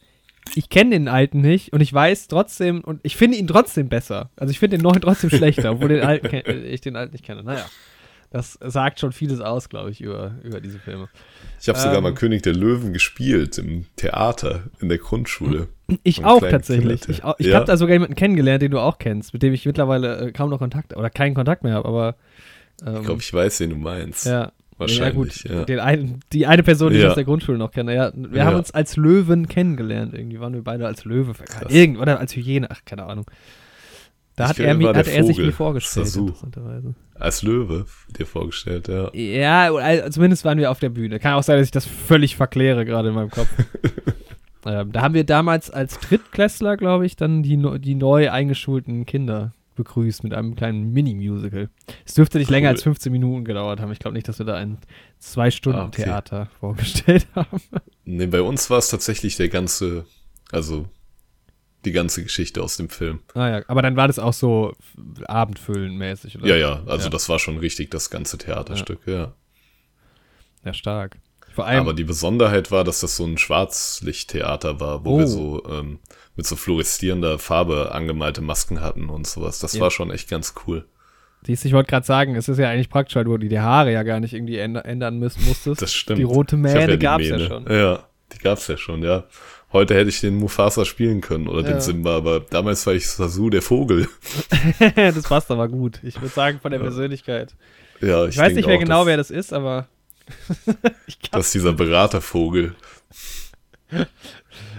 ich 0.54 0.68
kenne 0.68 0.90
den 0.90 1.08
alten 1.08 1.40
nicht 1.40 1.72
und 1.72 1.80
ich 1.80 1.92
weiß 1.92 2.28
trotzdem, 2.28 2.82
und 2.82 3.00
ich 3.02 3.16
finde 3.16 3.38
ihn 3.38 3.46
trotzdem 3.46 3.88
besser. 3.88 4.30
Also 4.36 4.50
ich 4.50 4.58
finde 4.58 4.76
den 4.76 4.82
neuen 4.82 5.00
trotzdem 5.00 5.30
schlechter, 5.30 5.72
obwohl 5.72 5.88
den 5.88 6.02
alten, 6.02 6.64
ich 6.64 6.80
den 6.80 6.96
alten 6.96 7.12
nicht 7.12 7.24
kenne. 7.24 7.42
Naja. 7.42 7.64
Das 8.32 8.58
sagt 8.62 8.98
schon 8.98 9.12
vieles 9.12 9.40
aus, 9.40 9.68
glaube 9.68 9.90
ich, 9.90 10.00
über, 10.00 10.36
über 10.42 10.62
diese 10.62 10.78
Filme. 10.78 11.10
Ich 11.60 11.68
habe 11.68 11.78
ähm, 11.78 11.84
sogar 11.84 12.00
mal 12.00 12.14
König 12.14 12.40
der 12.42 12.54
Löwen 12.54 12.94
gespielt 12.94 13.58
im 13.58 13.84
Theater 13.96 14.70
in 14.80 14.88
der 14.88 14.96
Grundschule. 14.96 15.68
Ich 16.02 16.24
auch 16.24 16.40
tatsächlich. 16.40 17.06
Ich, 17.10 17.22
ich 17.38 17.46
ja. 17.46 17.56
habe 17.56 17.66
da 17.66 17.76
sogar 17.76 17.92
jemanden 17.92 18.14
kennengelernt, 18.14 18.62
den 18.62 18.70
du 18.70 18.78
auch 18.78 18.96
kennst, 18.96 19.34
mit 19.34 19.42
dem 19.42 19.52
ich 19.52 19.66
mittlerweile 19.66 20.28
äh, 20.28 20.32
kaum 20.32 20.48
noch 20.48 20.60
Kontakt 20.60 20.96
oder 20.96 21.10
keinen 21.10 21.34
Kontakt 21.34 21.62
mehr 21.62 21.74
habe, 21.74 21.86
aber. 21.86 22.16
Ähm, 22.86 22.96
ich 23.00 23.04
glaube, 23.04 23.20
ich 23.20 23.34
weiß, 23.34 23.60
wen 23.60 23.70
du 23.70 23.76
meinst. 23.76 24.24
Ja. 24.24 24.52
Wahrscheinlich. 24.82 25.44
Ja, 25.44 25.58
gut. 25.60 25.68
Ja. 25.68 25.82
Einen, 25.82 26.20
die 26.32 26.46
eine 26.46 26.62
Person, 26.62 26.92
die 26.92 26.98
ich 26.98 27.06
aus 27.06 27.14
der 27.14 27.24
Grundschule 27.24 27.58
noch 27.58 27.70
kenne. 27.70 27.94
Ja, 27.94 28.12
wir 28.14 28.44
haben 28.44 28.56
uns 28.56 28.70
als 28.70 28.96
Löwen 28.96 29.48
kennengelernt. 29.48 30.14
Irgendwie 30.14 30.40
waren 30.40 30.54
wir 30.54 30.62
beide 30.62 30.86
als 30.86 31.04
Löwe. 31.04 31.32
Irgend, 31.68 31.98
oder 31.98 32.18
als 32.20 32.34
Hyäne. 32.34 32.68
Ach, 32.70 32.80
keine 32.84 33.04
Ahnung. 33.04 33.26
Da 34.36 34.48
hat, 34.48 34.58
er, 34.58 34.78
hat 34.78 35.08
er, 35.08 35.24
sich 35.24 35.36
mir 35.36 35.52
vorgestellt. 35.52 36.08
Als 37.14 37.42
Löwe 37.42 37.84
dir 38.18 38.26
vorgestellt, 38.26 38.88
ja. 38.88 39.10
Ja, 39.14 40.10
zumindest 40.10 40.44
waren 40.44 40.58
wir 40.58 40.70
auf 40.70 40.80
der 40.80 40.88
Bühne. 40.88 41.18
Kann 41.18 41.34
auch 41.34 41.42
sein, 41.42 41.58
dass 41.58 41.66
ich 41.66 41.70
das 41.70 41.86
völlig 41.86 42.36
verkläre 42.36 42.84
gerade 42.86 43.10
in 43.10 43.14
meinem 43.14 43.30
Kopf. 43.30 43.48
ähm, 44.66 44.90
da 44.90 45.02
haben 45.02 45.14
wir 45.14 45.24
damals 45.24 45.70
als 45.70 45.98
Drittklässler, 45.98 46.78
glaube 46.78 47.04
ich, 47.04 47.16
dann 47.16 47.42
die, 47.42 47.62
die 47.78 47.94
neu 47.94 48.30
eingeschulten 48.30 49.04
Kinder 49.04 49.52
begrüßt 49.74 50.24
mit 50.24 50.34
einem 50.34 50.54
kleinen 50.54 50.92
Mini-Musical. 50.92 51.68
Es 52.04 52.14
dürfte 52.14 52.38
nicht 52.38 52.48
cool. 52.48 52.54
länger 52.54 52.68
als 52.70 52.82
15 52.82 53.10
Minuten 53.12 53.44
gedauert 53.44 53.80
haben. 53.80 53.92
Ich 53.92 53.98
glaube 53.98 54.14
nicht, 54.14 54.28
dass 54.28 54.38
wir 54.38 54.46
da 54.46 54.54
ein 54.54 54.78
Zwei-Stunden-Theater 55.18 56.36
ah, 56.36 56.42
okay. 56.42 56.50
vorgestellt 56.60 57.26
haben. 57.34 57.60
Nee, 58.04 58.26
bei 58.26 58.42
uns 58.42 58.70
war 58.70 58.78
es 58.78 58.88
tatsächlich 58.88 59.36
der 59.36 59.48
ganze, 59.48 60.06
also 60.50 60.88
die 61.84 61.92
ganze 61.92 62.22
Geschichte 62.22 62.62
aus 62.62 62.76
dem 62.76 62.88
Film. 62.88 63.20
Ah 63.34 63.48
ja, 63.48 63.62
aber 63.66 63.82
dann 63.82 63.96
war 63.96 64.06
das 64.06 64.18
auch 64.18 64.32
so 64.32 64.74
abendfüllenmäßig, 65.24 66.38
oder? 66.38 66.46
Ja, 66.46 66.56
ja, 66.56 66.82
also 66.86 67.04
ja. 67.04 67.10
das 67.10 67.28
war 67.28 67.38
schon 67.38 67.58
richtig 67.58 67.90
das 67.90 68.10
ganze 68.10 68.38
Theaterstück, 68.38 69.00
ja. 69.06 69.12
Ja, 69.12 69.34
ja 70.64 70.74
stark. 70.74 71.18
Vor 71.54 71.66
allem, 71.66 71.80
aber 71.80 71.92
die 71.92 72.04
Besonderheit 72.04 72.70
war, 72.70 72.82
dass 72.82 73.00
das 73.00 73.16
so 73.16 73.24
ein 73.24 73.36
Schwarzlichttheater 73.36 74.80
war, 74.80 75.04
wo 75.04 75.16
oh. 75.16 75.18
wir 75.18 75.26
so 75.26 75.62
ähm, 75.68 75.98
mit 76.36 76.46
so 76.46 76.56
fluoreszierender 76.56 77.38
Farbe 77.38 77.92
angemalte 77.92 78.40
Masken 78.40 78.80
hatten 78.80 79.08
und 79.08 79.26
sowas. 79.26 79.58
Das 79.58 79.74
ja. 79.74 79.80
war 79.80 79.90
schon 79.90 80.10
echt 80.10 80.28
ganz 80.28 80.54
cool. 80.66 80.84
Siehst 81.44 81.64
ich 81.64 81.72
wollte 81.72 81.90
gerade 81.90 82.06
sagen, 82.06 82.36
es 82.36 82.48
ist 82.48 82.58
ja 82.58 82.70
eigentlich 82.70 82.88
praktisch, 82.88 83.16
weil 83.16 83.24
du 83.24 83.36
die 83.36 83.58
Haare 83.58 83.92
ja 83.92 84.04
gar 84.04 84.20
nicht 84.20 84.32
irgendwie 84.32 84.58
ändern 84.58 85.18
müssen 85.18 85.44
musstest. 85.44 85.82
Das 85.82 85.92
stimmt. 85.92 86.18
Die 86.18 86.22
rote 86.22 86.56
Mähne 86.56 86.90
ja 86.90 86.96
gab 86.96 87.20
es 87.20 87.28
ja 87.28 87.38
schon. 87.40 87.66
Ja, 87.68 88.04
die 88.32 88.38
gab 88.38 88.58
es 88.58 88.68
ja 88.68 88.76
schon, 88.76 89.02
ja. 89.02 89.24
Heute 89.72 89.94
hätte 89.94 90.10
ich 90.10 90.20
den 90.20 90.36
Mufasa 90.36 90.84
spielen 90.84 91.20
können 91.20 91.48
oder 91.48 91.62
ja. 91.62 91.72
den 91.72 91.80
Simba, 91.80 92.16
aber 92.16 92.40
damals 92.40 92.86
war 92.86 92.94
ich 92.94 93.08
Sasu 93.08 93.50
der 93.50 93.62
Vogel. 93.62 94.06
das 94.94 95.22
passt 95.22 95.50
aber 95.50 95.68
gut. 95.68 95.98
Ich 96.02 96.20
würde 96.20 96.32
sagen, 96.32 96.60
von 96.60 96.70
der 96.70 96.80
ja. 96.80 96.86
Persönlichkeit. 96.86 97.54
Ja, 98.00 98.24
ich, 98.24 98.34
ich 98.34 98.38
weiß 98.38 98.54
nicht 98.54 98.66
mehr 98.66 98.78
genau, 98.78 99.06
wer 99.06 99.16
das 99.16 99.30
ist, 99.30 99.52
aber. 99.52 99.88
das 101.30 101.46
ist 101.46 101.54
dieser 101.54 101.72
Beratervogel. 101.72 102.74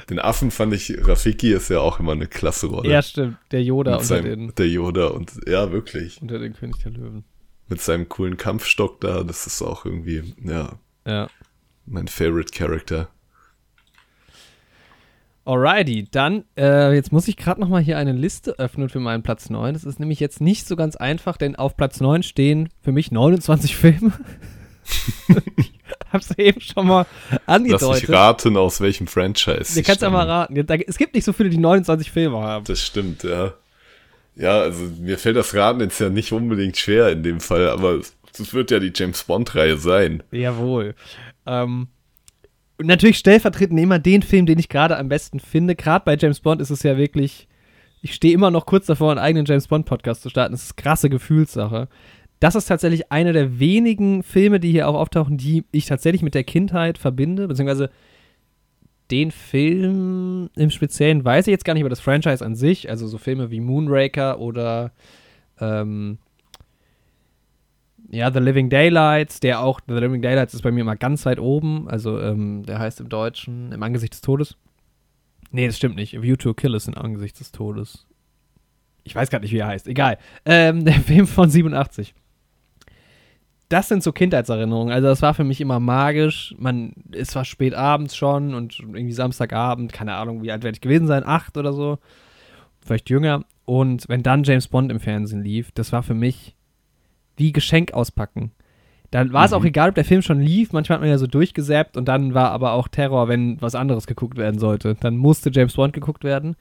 Den 0.09 0.19
Affen 0.19 0.51
fand 0.51 0.73
ich, 0.73 0.95
Rafiki 1.07 1.53
ist 1.53 1.69
ja 1.69 1.79
auch 1.79 1.99
immer 1.99 2.11
eine 2.11 2.27
klasse 2.27 2.67
Rolle. 2.67 2.89
Ja, 2.89 3.01
stimmt. 3.01 3.37
Der 3.51 3.63
Yoda 3.63 3.91
Mit 3.91 4.01
unter 4.01 4.07
seinem, 4.07 4.25
den. 4.25 4.55
Der 4.55 4.67
Yoda 4.67 5.07
und, 5.07 5.31
ja, 5.47 5.71
wirklich. 5.71 6.21
Unter 6.21 6.39
den 6.39 6.53
König 6.53 6.77
der 6.83 6.91
Löwen. 6.91 7.23
Mit 7.69 7.81
seinem 7.81 8.09
coolen 8.09 8.37
Kampfstock 8.37 8.99
da, 9.01 9.23
das 9.23 9.47
ist 9.47 9.61
auch 9.61 9.85
irgendwie, 9.85 10.35
ja. 10.43 10.79
Ja. 11.05 11.27
Mein 11.85 12.07
Favorite 12.07 12.51
Character. 12.53 13.09
Alrighty, 15.45 16.07
dann, 16.09 16.45
äh, 16.57 16.93
jetzt 16.95 17.11
muss 17.11 17.27
ich 17.27 17.35
gerade 17.35 17.59
noch 17.59 17.67
mal 17.67 17.81
hier 17.81 17.97
eine 17.97 18.13
Liste 18.13 18.57
öffnen 18.59 18.87
für 18.87 19.01
meinen 19.01 19.23
Platz 19.23 19.49
9. 19.49 19.73
Das 19.73 19.83
ist 19.83 19.99
nämlich 19.99 20.21
jetzt 20.21 20.39
nicht 20.39 20.65
so 20.65 20.77
ganz 20.77 20.95
einfach, 20.95 21.35
denn 21.35 21.57
auf 21.57 21.75
Platz 21.75 21.99
9 21.99 22.23
stehen 22.23 22.69
für 22.81 22.93
mich 22.93 23.11
29 23.11 23.75
Filme. 23.75 24.13
Ich 25.57 25.73
hab's 26.11 26.31
eben 26.37 26.61
schon 26.61 26.87
mal 26.87 27.05
angedeutet. 27.45 27.87
Lass 27.87 28.01
mich 28.01 28.09
raten, 28.09 28.57
aus 28.57 28.81
welchem 28.81 29.07
Franchise. 29.07 29.75
Du 29.75 29.83
kannst 29.83 30.01
ja 30.01 30.09
mal 30.09 30.27
raten. 30.27 30.55
Es 30.87 30.97
gibt 30.97 31.15
nicht 31.15 31.23
so 31.23 31.33
viele, 31.33 31.49
die 31.49 31.57
29 31.57 32.11
Filme 32.11 32.39
haben. 32.39 32.65
Das 32.65 32.81
stimmt, 32.81 33.23
ja. 33.23 33.53
Ja, 34.35 34.61
also 34.61 34.83
mir 34.99 35.17
fällt 35.17 35.35
das 35.35 35.53
Raten 35.53 35.81
jetzt 35.81 35.99
ja 35.99 36.09
nicht 36.09 36.31
unbedingt 36.31 36.77
schwer 36.77 37.09
in 37.09 37.21
dem 37.21 37.39
Fall, 37.39 37.69
aber 37.69 37.99
es 38.39 38.53
wird 38.53 38.71
ja 38.71 38.79
die 38.79 38.91
James 38.93 39.23
Bond-Reihe 39.23 39.77
sein. 39.77 40.23
Jawohl. 40.31 40.95
Ähm, 41.45 41.87
und 42.77 42.87
natürlich 42.87 43.19
stellvertretend 43.19 43.79
immer 43.79 43.99
den 43.99 44.23
Film, 44.23 44.45
den 44.45 44.57
ich 44.57 44.69
gerade 44.69 44.97
am 44.97 45.09
besten 45.09 45.39
finde. 45.39 45.75
Gerade 45.75 46.05
bei 46.05 46.17
James 46.17 46.39
Bond 46.39 46.61
ist 46.61 46.71
es 46.71 46.81
ja 46.81 46.97
wirklich, 46.97 47.47
ich 48.01 48.15
stehe 48.15 48.33
immer 48.33 48.49
noch 48.49 48.65
kurz 48.65 48.87
davor, 48.87 49.11
einen 49.11 49.19
eigenen 49.19 49.45
James 49.45 49.67
Bond-Podcast 49.67 50.23
zu 50.23 50.29
starten. 50.29 50.53
Das 50.53 50.63
ist 50.63 50.77
krasse 50.77 51.09
Gefühlssache. 51.09 51.87
Das 52.43 52.55
ist 52.55 52.65
tatsächlich 52.65 53.09
einer 53.09 53.31
der 53.31 53.57
wenigen 53.57 54.21
Filme, 54.21 54.59
die 54.59 54.69
hier 54.69 54.89
auch 54.89 54.95
auftauchen, 54.95 55.37
die 55.37 55.63
ich 55.71 55.85
tatsächlich 55.85 56.23
mit 56.23 56.35
der 56.35 56.43
Kindheit 56.43 56.97
verbinde, 56.97 57.47
beziehungsweise 57.47 57.89
den 59.11 59.31
Film 59.31 60.49
im 60.57 60.69
Speziellen 60.69 61.23
weiß 61.23 61.47
ich 61.47 61.51
jetzt 61.51 61.63
gar 61.63 61.73
nicht 61.73 61.79
über 61.79 61.89
das 61.89 62.01
Franchise 62.01 62.45
an 62.45 62.55
sich, 62.55 62.89
also 62.89 63.07
so 63.07 63.17
Filme 63.17 63.49
wie 63.49 63.61
Moonraker 63.61 64.41
oder 64.41 64.91
ähm, 65.61 66.17
ja, 68.11 68.29
The 68.29 68.39
Living 68.39 68.69
Daylights, 68.69 69.39
der 69.39 69.61
auch, 69.61 69.79
The 69.87 69.93
Living 69.93 70.21
Daylights 70.21 70.53
ist 70.53 70.63
bei 70.63 70.71
mir 70.71 70.81
immer 70.81 70.97
ganz 70.97 71.25
weit 71.25 71.39
oben. 71.39 71.87
Also, 71.87 72.19
ähm, 72.19 72.63
der 72.65 72.77
heißt 72.77 72.99
im 72.99 73.07
Deutschen 73.07 73.71
Im 73.71 73.81
Angesicht 73.83 74.15
des 74.15 74.21
Todes. 74.21 74.57
Nee, 75.51 75.67
das 75.67 75.77
stimmt 75.77 75.95
nicht. 75.95 76.21
View 76.21 76.35
to 76.35 76.49
a 76.49 76.53
Kill 76.53 76.73
ist 76.73 76.89
im 76.89 76.97
Angesicht 76.97 77.39
des 77.39 77.53
Todes. 77.53 78.05
Ich 79.05 79.15
weiß 79.15 79.29
gar 79.29 79.39
nicht, 79.39 79.53
wie 79.53 79.59
er 79.59 79.67
heißt. 79.67 79.87
Egal. 79.87 80.17
Ähm, 80.43 80.83
der 80.85 80.95
Film 80.95 81.25
von 81.25 81.49
87. 81.49 82.13
Das 83.73 83.87
sind 83.87 84.03
so 84.03 84.11
Kindheitserinnerungen. 84.11 84.93
Also, 84.93 85.07
das 85.07 85.23
war 85.23 85.33
für 85.33 85.43
mich 85.43 85.59
immer 85.59 85.79
magisch. 85.79 86.53
Man, 86.59 86.93
es 87.11 87.35
war 87.35 87.43
spät 87.43 87.73
abends 87.73 88.15
schon 88.15 88.53
und 88.53 88.79
irgendwie 88.79 89.13
Samstagabend, 89.13 89.91
keine 89.91 90.13
Ahnung, 90.13 90.43
wie 90.43 90.51
alt 90.51 90.63
werde 90.63 90.75
ich 90.75 90.81
gewesen 90.81 91.07
sein, 91.07 91.23
acht 91.25 91.57
oder 91.57 91.73
so. 91.73 91.97
Vielleicht 92.85 93.09
jünger. 93.09 93.45
Und 93.65 94.07
wenn 94.09 94.21
dann 94.21 94.43
James 94.43 94.67
Bond 94.67 94.91
im 94.91 94.99
Fernsehen 94.99 95.41
lief, 95.41 95.71
das 95.71 95.91
war 95.91 96.03
für 96.03 96.13
mich 96.13 96.55
wie 97.35 97.51
Geschenk 97.51 97.95
auspacken. 97.95 98.51
Da 99.09 99.33
war 99.33 99.45
es 99.45 99.51
mhm. 99.51 99.57
auch 99.57 99.65
egal, 99.65 99.89
ob 99.89 99.95
der 99.95 100.05
Film 100.05 100.21
schon 100.21 100.39
lief. 100.39 100.71
Manchmal 100.71 100.97
hat 100.97 101.01
man 101.01 101.09
ja 101.09 101.17
so 101.17 101.25
durchgesäppt 101.25 101.97
und 101.97 102.07
dann 102.07 102.35
war 102.35 102.51
aber 102.51 102.73
auch 102.73 102.87
Terror, 102.87 103.27
wenn 103.27 103.59
was 103.59 103.73
anderes 103.73 104.05
geguckt 104.05 104.37
werden 104.37 104.59
sollte. 104.59 104.93
Dann 104.99 105.17
musste 105.17 105.49
James 105.51 105.73
Bond 105.73 105.93
geguckt 105.93 106.23
werden. 106.23 106.55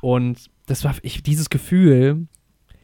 Und 0.00 0.50
das 0.66 0.82
war 0.82 0.96
ich, 1.02 1.22
dieses 1.22 1.50
Gefühl, 1.50 2.26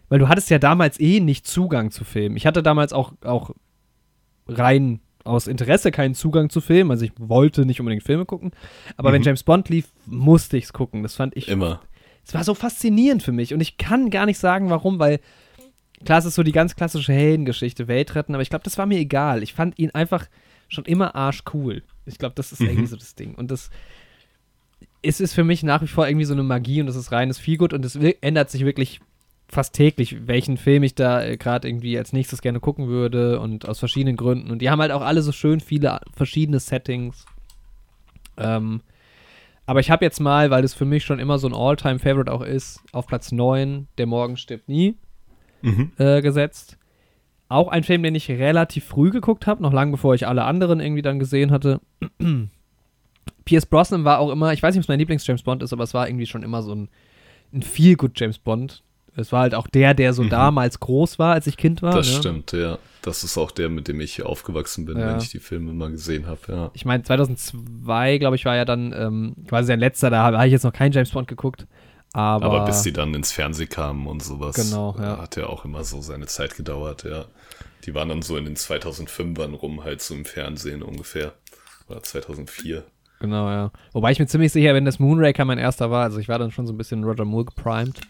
weil 0.08 0.18
du 0.18 0.28
hattest 0.28 0.50
ja 0.50 0.58
damals 0.58 0.98
eh 1.00 1.20
nicht 1.20 1.46
Zugang 1.46 1.90
zu 1.90 2.04
Filmen. 2.04 2.36
Ich 2.36 2.46
hatte 2.46 2.62
damals 2.62 2.92
auch, 2.92 3.12
auch 3.24 3.54
rein 4.46 5.00
aus 5.24 5.46
Interesse 5.46 5.90
keinen 5.90 6.14
Zugang 6.14 6.48
zu 6.48 6.60
Filmen. 6.60 6.90
Also 6.90 7.04
ich 7.04 7.12
wollte 7.18 7.66
nicht 7.66 7.80
unbedingt 7.80 8.02
Filme 8.02 8.24
gucken. 8.24 8.52
Aber 8.96 9.10
mhm. 9.10 9.14
wenn 9.14 9.22
James 9.22 9.42
Bond 9.42 9.68
lief, 9.68 9.92
musste 10.06 10.56
ich 10.56 10.64
es 10.64 10.72
gucken. 10.72 11.02
Das 11.02 11.16
fand 11.16 11.36
ich. 11.36 11.48
Immer. 11.48 11.80
Es 12.26 12.34
war 12.34 12.44
so 12.44 12.54
faszinierend 12.54 13.22
für 13.22 13.32
mich. 13.32 13.52
Und 13.52 13.60
ich 13.60 13.76
kann 13.76 14.10
gar 14.10 14.26
nicht 14.26 14.38
sagen, 14.38 14.70
warum, 14.70 14.98
weil 14.98 15.20
Klar, 16.04 16.18
es 16.18 16.24
ist 16.24 16.36
so 16.36 16.42
die 16.42 16.52
ganz 16.52 16.76
klassische 16.76 17.12
Heldengeschichte, 17.12 17.88
Weltretten, 17.88 18.34
aber 18.34 18.42
ich 18.42 18.50
glaube, 18.50 18.64
das 18.64 18.78
war 18.78 18.86
mir 18.86 18.98
egal. 18.98 19.42
Ich 19.42 19.52
fand 19.52 19.78
ihn 19.78 19.90
einfach 19.90 20.26
schon 20.68 20.84
immer 20.84 21.14
arschcool. 21.16 21.82
Ich 22.06 22.18
glaube, 22.18 22.34
das 22.36 22.52
ist 22.52 22.60
mhm. 22.60 22.68
irgendwie 22.68 22.86
so 22.86 22.96
das 22.96 23.14
Ding. 23.14 23.34
Und 23.34 23.50
das 23.50 23.70
es 25.00 25.20
ist 25.20 25.32
für 25.32 25.44
mich 25.44 25.62
nach 25.62 25.82
wie 25.82 25.86
vor 25.86 26.08
irgendwie 26.08 26.24
so 26.24 26.34
eine 26.34 26.42
Magie 26.42 26.80
und 26.80 26.86
das 26.86 26.96
ist 26.96 27.12
reines 27.12 27.38
Feelgood 27.38 27.72
und 27.72 27.84
es 27.84 27.94
ändert 27.94 28.50
sich 28.50 28.64
wirklich 28.64 29.00
fast 29.48 29.74
täglich, 29.74 30.26
welchen 30.26 30.56
Film 30.56 30.82
ich 30.82 30.94
da 30.94 31.22
äh, 31.22 31.36
gerade 31.36 31.68
irgendwie 31.68 31.96
als 31.98 32.12
nächstes 32.12 32.42
gerne 32.42 32.60
gucken 32.60 32.88
würde 32.88 33.40
und 33.40 33.66
aus 33.68 33.78
verschiedenen 33.78 34.16
Gründen. 34.16 34.50
Und 34.50 34.60
die 34.60 34.70
haben 34.70 34.80
halt 34.80 34.92
auch 34.92 35.02
alle 35.02 35.22
so 35.22 35.32
schön 35.32 35.60
viele 35.60 36.00
verschiedene 36.14 36.60
Settings. 36.60 37.24
Ähm, 38.36 38.82
aber 39.66 39.80
ich 39.80 39.90
habe 39.90 40.04
jetzt 40.04 40.20
mal, 40.20 40.50
weil 40.50 40.62
das 40.62 40.74
für 40.74 40.84
mich 40.84 41.04
schon 41.04 41.18
immer 41.18 41.38
so 41.38 41.48
ein 41.48 41.54
All-Time-Favorite 41.54 42.32
auch 42.32 42.42
ist, 42.42 42.80
auf 42.92 43.06
Platz 43.06 43.32
9, 43.32 43.88
Der 43.98 44.06
Morgen 44.06 44.36
stirbt 44.36 44.68
nie 44.68 44.96
mhm. 45.62 45.92
äh, 45.98 46.22
gesetzt. 46.22 46.78
Auch 47.48 47.68
ein 47.68 47.84
Film, 47.84 48.02
den 48.02 48.14
ich 48.14 48.28
relativ 48.30 48.84
früh 48.84 49.10
geguckt 49.10 49.46
habe, 49.46 49.62
noch 49.62 49.72
lange 49.72 49.92
bevor 49.92 50.14
ich 50.14 50.26
alle 50.26 50.44
anderen 50.44 50.80
irgendwie 50.80 51.02
dann 51.02 51.18
gesehen 51.18 51.50
hatte. 51.50 51.80
Pierce 53.44 53.66
Brosnan 53.66 54.04
war 54.04 54.18
auch 54.18 54.30
immer, 54.30 54.52
ich 54.52 54.62
weiß 54.62 54.74
nicht, 54.74 54.80
ob 54.80 54.84
es 54.84 54.88
mein 54.88 54.98
Lieblings-James 54.98 55.42
Bond 55.42 55.62
ist, 55.62 55.72
aber 55.72 55.84
es 55.84 55.94
war 55.94 56.08
irgendwie 56.08 56.26
schon 56.26 56.42
immer 56.42 56.62
so 56.62 56.74
ein, 56.74 56.88
ein 57.52 57.62
Feel-Good 57.62 58.18
James 58.18 58.38
Bond. 58.38 58.82
Es 59.18 59.32
war 59.32 59.40
halt 59.40 59.54
auch 59.54 59.66
der, 59.66 59.94
der 59.94 60.12
so 60.12 60.22
mhm. 60.22 60.30
damals 60.30 60.78
groß 60.78 61.18
war, 61.18 61.34
als 61.34 61.46
ich 61.46 61.56
Kind 61.56 61.82
war. 61.82 61.94
Das 61.94 62.08
ne? 62.08 62.18
stimmt, 62.18 62.52
ja. 62.52 62.78
Das 63.02 63.24
ist 63.24 63.36
auch 63.36 63.50
der, 63.50 63.68
mit 63.68 63.88
dem 63.88 64.00
ich 64.00 64.22
aufgewachsen 64.22 64.84
bin, 64.84 64.98
ja. 64.98 65.08
wenn 65.08 65.18
ich 65.18 65.30
die 65.30 65.40
Filme 65.40 65.72
mal 65.72 65.90
gesehen 65.90 66.26
habe, 66.26 66.40
ja. 66.48 66.70
Ich 66.74 66.84
meine, 66.84 67.02
2002, 67.02 68.18
glaube 68.18 68.36
ich, 68.36 68.44
war 68.44 68.54
ja 68.54 68.64
dann 68.64 68.92
ähm, 68.96 69.34
quasi 69.48 69.68
sein 69.68 69.80
letzter, 69.80 70.10
da 70.10 70.22
habe 70.22 70.46
ich 70.46 70.52
jetzt 70.52 70.64
noch 70.64 70.72
keinen 70.72 70.92
James 70.92 71.10
Bond 71.10 71.26
geguckt. 71.26 71.66
Aber, 72.12 72.46
aber 72.46 72.64
bis 72.64 72.82
die 72.82 72.92
dann 72.92 73.12
ins 73.14 73.32
Fernsehen 73.32 73.68
kamen 73.68 74.06
und 74.06 74.22
sowas, 74.22 74.56
genau, 74.56 74.96
ja. 74.98 75.18
hat 75.18 75.36
ja 75.36 75.46
auch 75.46 75.64
immer 75.64 75.84
so 75.84 76.00
seine 76.00 76.26
Zeit 76.26 76.56
gedauert, 76.56 77.04
ja. 77.04 77.26
Die 77.84 77.94
waren 77.94 78.08
dann 78.08 78.22
so 78.22 78.36
in 78.36 78.44
den 78.44 78.56
2005ern 78.56 79.54
rum 79.54 79.84
halt 79.84 80.00
so 80.00 80.14
im 80.14 80.24
Fernsehen 80.24 80.82
ungefähr. 80.82 81.32
Oder 81.88 82.02
2004. 82.02 82.84
Genau, 83.20 83.50
ja. 83.50 83.72
Wobei 83.92 84.12
ich 84.12 84.18
mir 84.18 84.26
ziemlich 84.26 84.52
sicher 84.52 84.72
bin, 84.74 84.84
dass 84.84 84.98
Moonraker 84.98 85.44
mein 85.44 85.58
erster 85.58 85.90
war. 85.90 86.04
Also 86.04 86.18
ich 86.18 86.28
war 86.28 86.38
dann 86.38 86.50
schon 86.50 86.66
so 86.66 86.72
ein 86.72 86.76
bisschen 86.76 87.02
Roger 87.04 87.24
Moore 87.24 87.46
geprimed. 87.46 88.00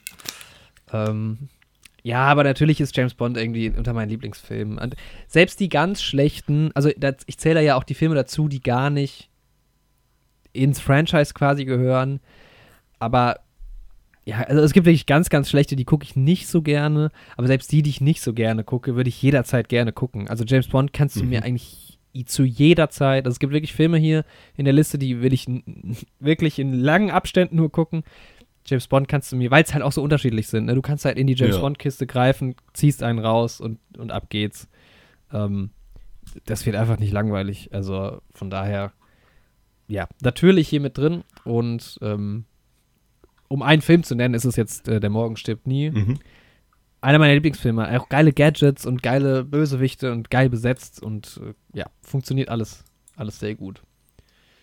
Ähm, 0.92 1.48
ja, 2.02 2.24
aber 2.26 2.44
natürlich 2.44 2.80
ist 2.80 2.96
James 2.96 3.14
Bond 3.14 3.36
irgendwie 3.36 3.70
unter 3.70 3.92
meinen 3.92 4.08
Lieblingsfilmen. 4.08 4.78
Und 4.78 4.96
selbst 5.26 5.60
die 5.60 5.68
ganz 5.68 6.02
schlechten, 6.02 6.70
also 6.74 6.90
das, 6.96 7.16
ich 7.26 7.38
zähle 7.38 7.62
ja 7.62 7.76
auch 7.76 7.84
die 7.84 7.94
Filme 7.94 8.14
dazu, 8.14 8.48
die 8.48 8.62
gar 8.62 8.90
nicht 8.90 9.28
ins 10.52 10.80
Franchise 10.80 11.34
quasi 11.34 11.64
gehören. 11.64 12.20
Aber 12.98 13.40
ja, 14.24 14.40
also 14.42 14.62
es 14.62 14.72
gibt 14.72 14.86
wirklich 14.86 15.06
ganz, 15.06 15.30
ganz 15.30 15.48
schlechte, 15.48 15.74
die 15.76 15.84
gucke 15.84 16.04
ich 16.04 16.16
nicht 16.16 16.48
so 16.48 16.62
gerne. 16.62 17.10
Aber 17.36 17.46
selbst 17.46 17.72
die, 17.72 17.82
die 17.82 17.90
ich 17.90 18.00
nicht 18.00 18.20
so 18.20 18.32
gerne 18.32 18.64
gucke, 18.64 18.94
würde 18.94 19.08
ich 19.08 19.20
jederzeit 19.22 19.68
gerne 19.68 19.92
gucken. 19.92 20.28
Also 20.28 20.44
James 20.46 20.68
Bond 20.68 20.92
kannst 20.92 21.16
du 21.16 21.24
mhm. 21.24 21.30
mir 21.30 21.44
eigentlich 21.44 21.98
zu 22.26 22.44
jeder 22.44 22.90
Zeit. 22.90 23.26
Also 23.26 23.34
es 23.34 23.38
gibt 23.38 23.52
wirklich 23.52 23.72
Filme 23.72 23.98
hier 23.98 24.24
in 24.56 24.64
der 24.64 24.74
Liste, 24.74 24.98
die 24.98 25.22
will 25.22 25.32
ich 25.32 25.46
wirklich 26.20 26.58
in 26.58 26.72
langen 26.72 27.10
Abständen 27.10 27.56
nur 27.56 27.70
gucken. 27.70 28.02
James 28.68 28.86
Bond 28.88 29.08
kannst 29.08 29.32
du 29.32 29.36
mir, 29.36 29.50
weil 29.50 29.62
es 29.62 29.72
halt 29.72 29.82
auch 29.82 29.92
so 29.92 30.02
unterschiedlich 30.02 30.48
sind. 30.48 30.66
Ne? 30.66 30.74
Du 30.74 30.82
kannst 30.82 31.04
halt 31.04 31.18
in 31.18 31.26
die 31.26 31.34
James 31.34 31.56
ja. 31.56 31.60
Bond-Kiste 31.60 32.06
greifen, 32.06 32.54
ziehst 32.72 33.02
einen 33.02 33.18
raus 33.18 33.60
und, 33.60 33.78
und 33.96 34.12
ab 34.12 34.30
geht's. 34.30 34.68
Ähm, 35.32 35.70
das 36.44 36.66
wird 36.66 36.76
einfach 36.76 36.98
nicht 36.98 37.12
langweilig. 37.12 37.70
Also 37.72 38.20
von 38.32 38.50
daher, 38.50 38.92
ja, 39.86 40.08
natürlich 40.22 40.68
hier 40.68 40.80
mit 40.80 40.98
drin. 40.98 41.24
Und 41.44 41.98
ähm, 42.02 42.44
um 43.48 43.62
einen 43.62 43.82
Film 43.82 44.02
zu 44.02 44.14
nennen, 44.14 44.34
ist 44.34 44.44
es 44.44 44.56
jetzt 44.56 44.88
äh, 44.88 45.00
Der 45.00 45.10
Morgen 45.10 45.36
stirbt 45.36 45.66
nie. 45.66 45.90
Mhm. 45.90 46.18
Einer 47.00 47.18
meiner 47.18 47.34
Lieblingsfilme. 47.34 47.98
Auch 47.98 48.08
geile 48.08 48.32
Gadgets 48.32 48.84
und 48.84 49.02
geile 49.02 49.44
Bösewichte 49.44 50.12
und 50.12 50.30
geil 50.30 50.50
besetzt 50.50 51.02
und 51.02 51.40
äh, 51.42 51.78
ja, 51.78 51.86
funktioniert 52.02 52.48
alles, 52.48 52.84
alles 53.16 53.38
sehr 53.38 53.54
gut. 53.54 53.82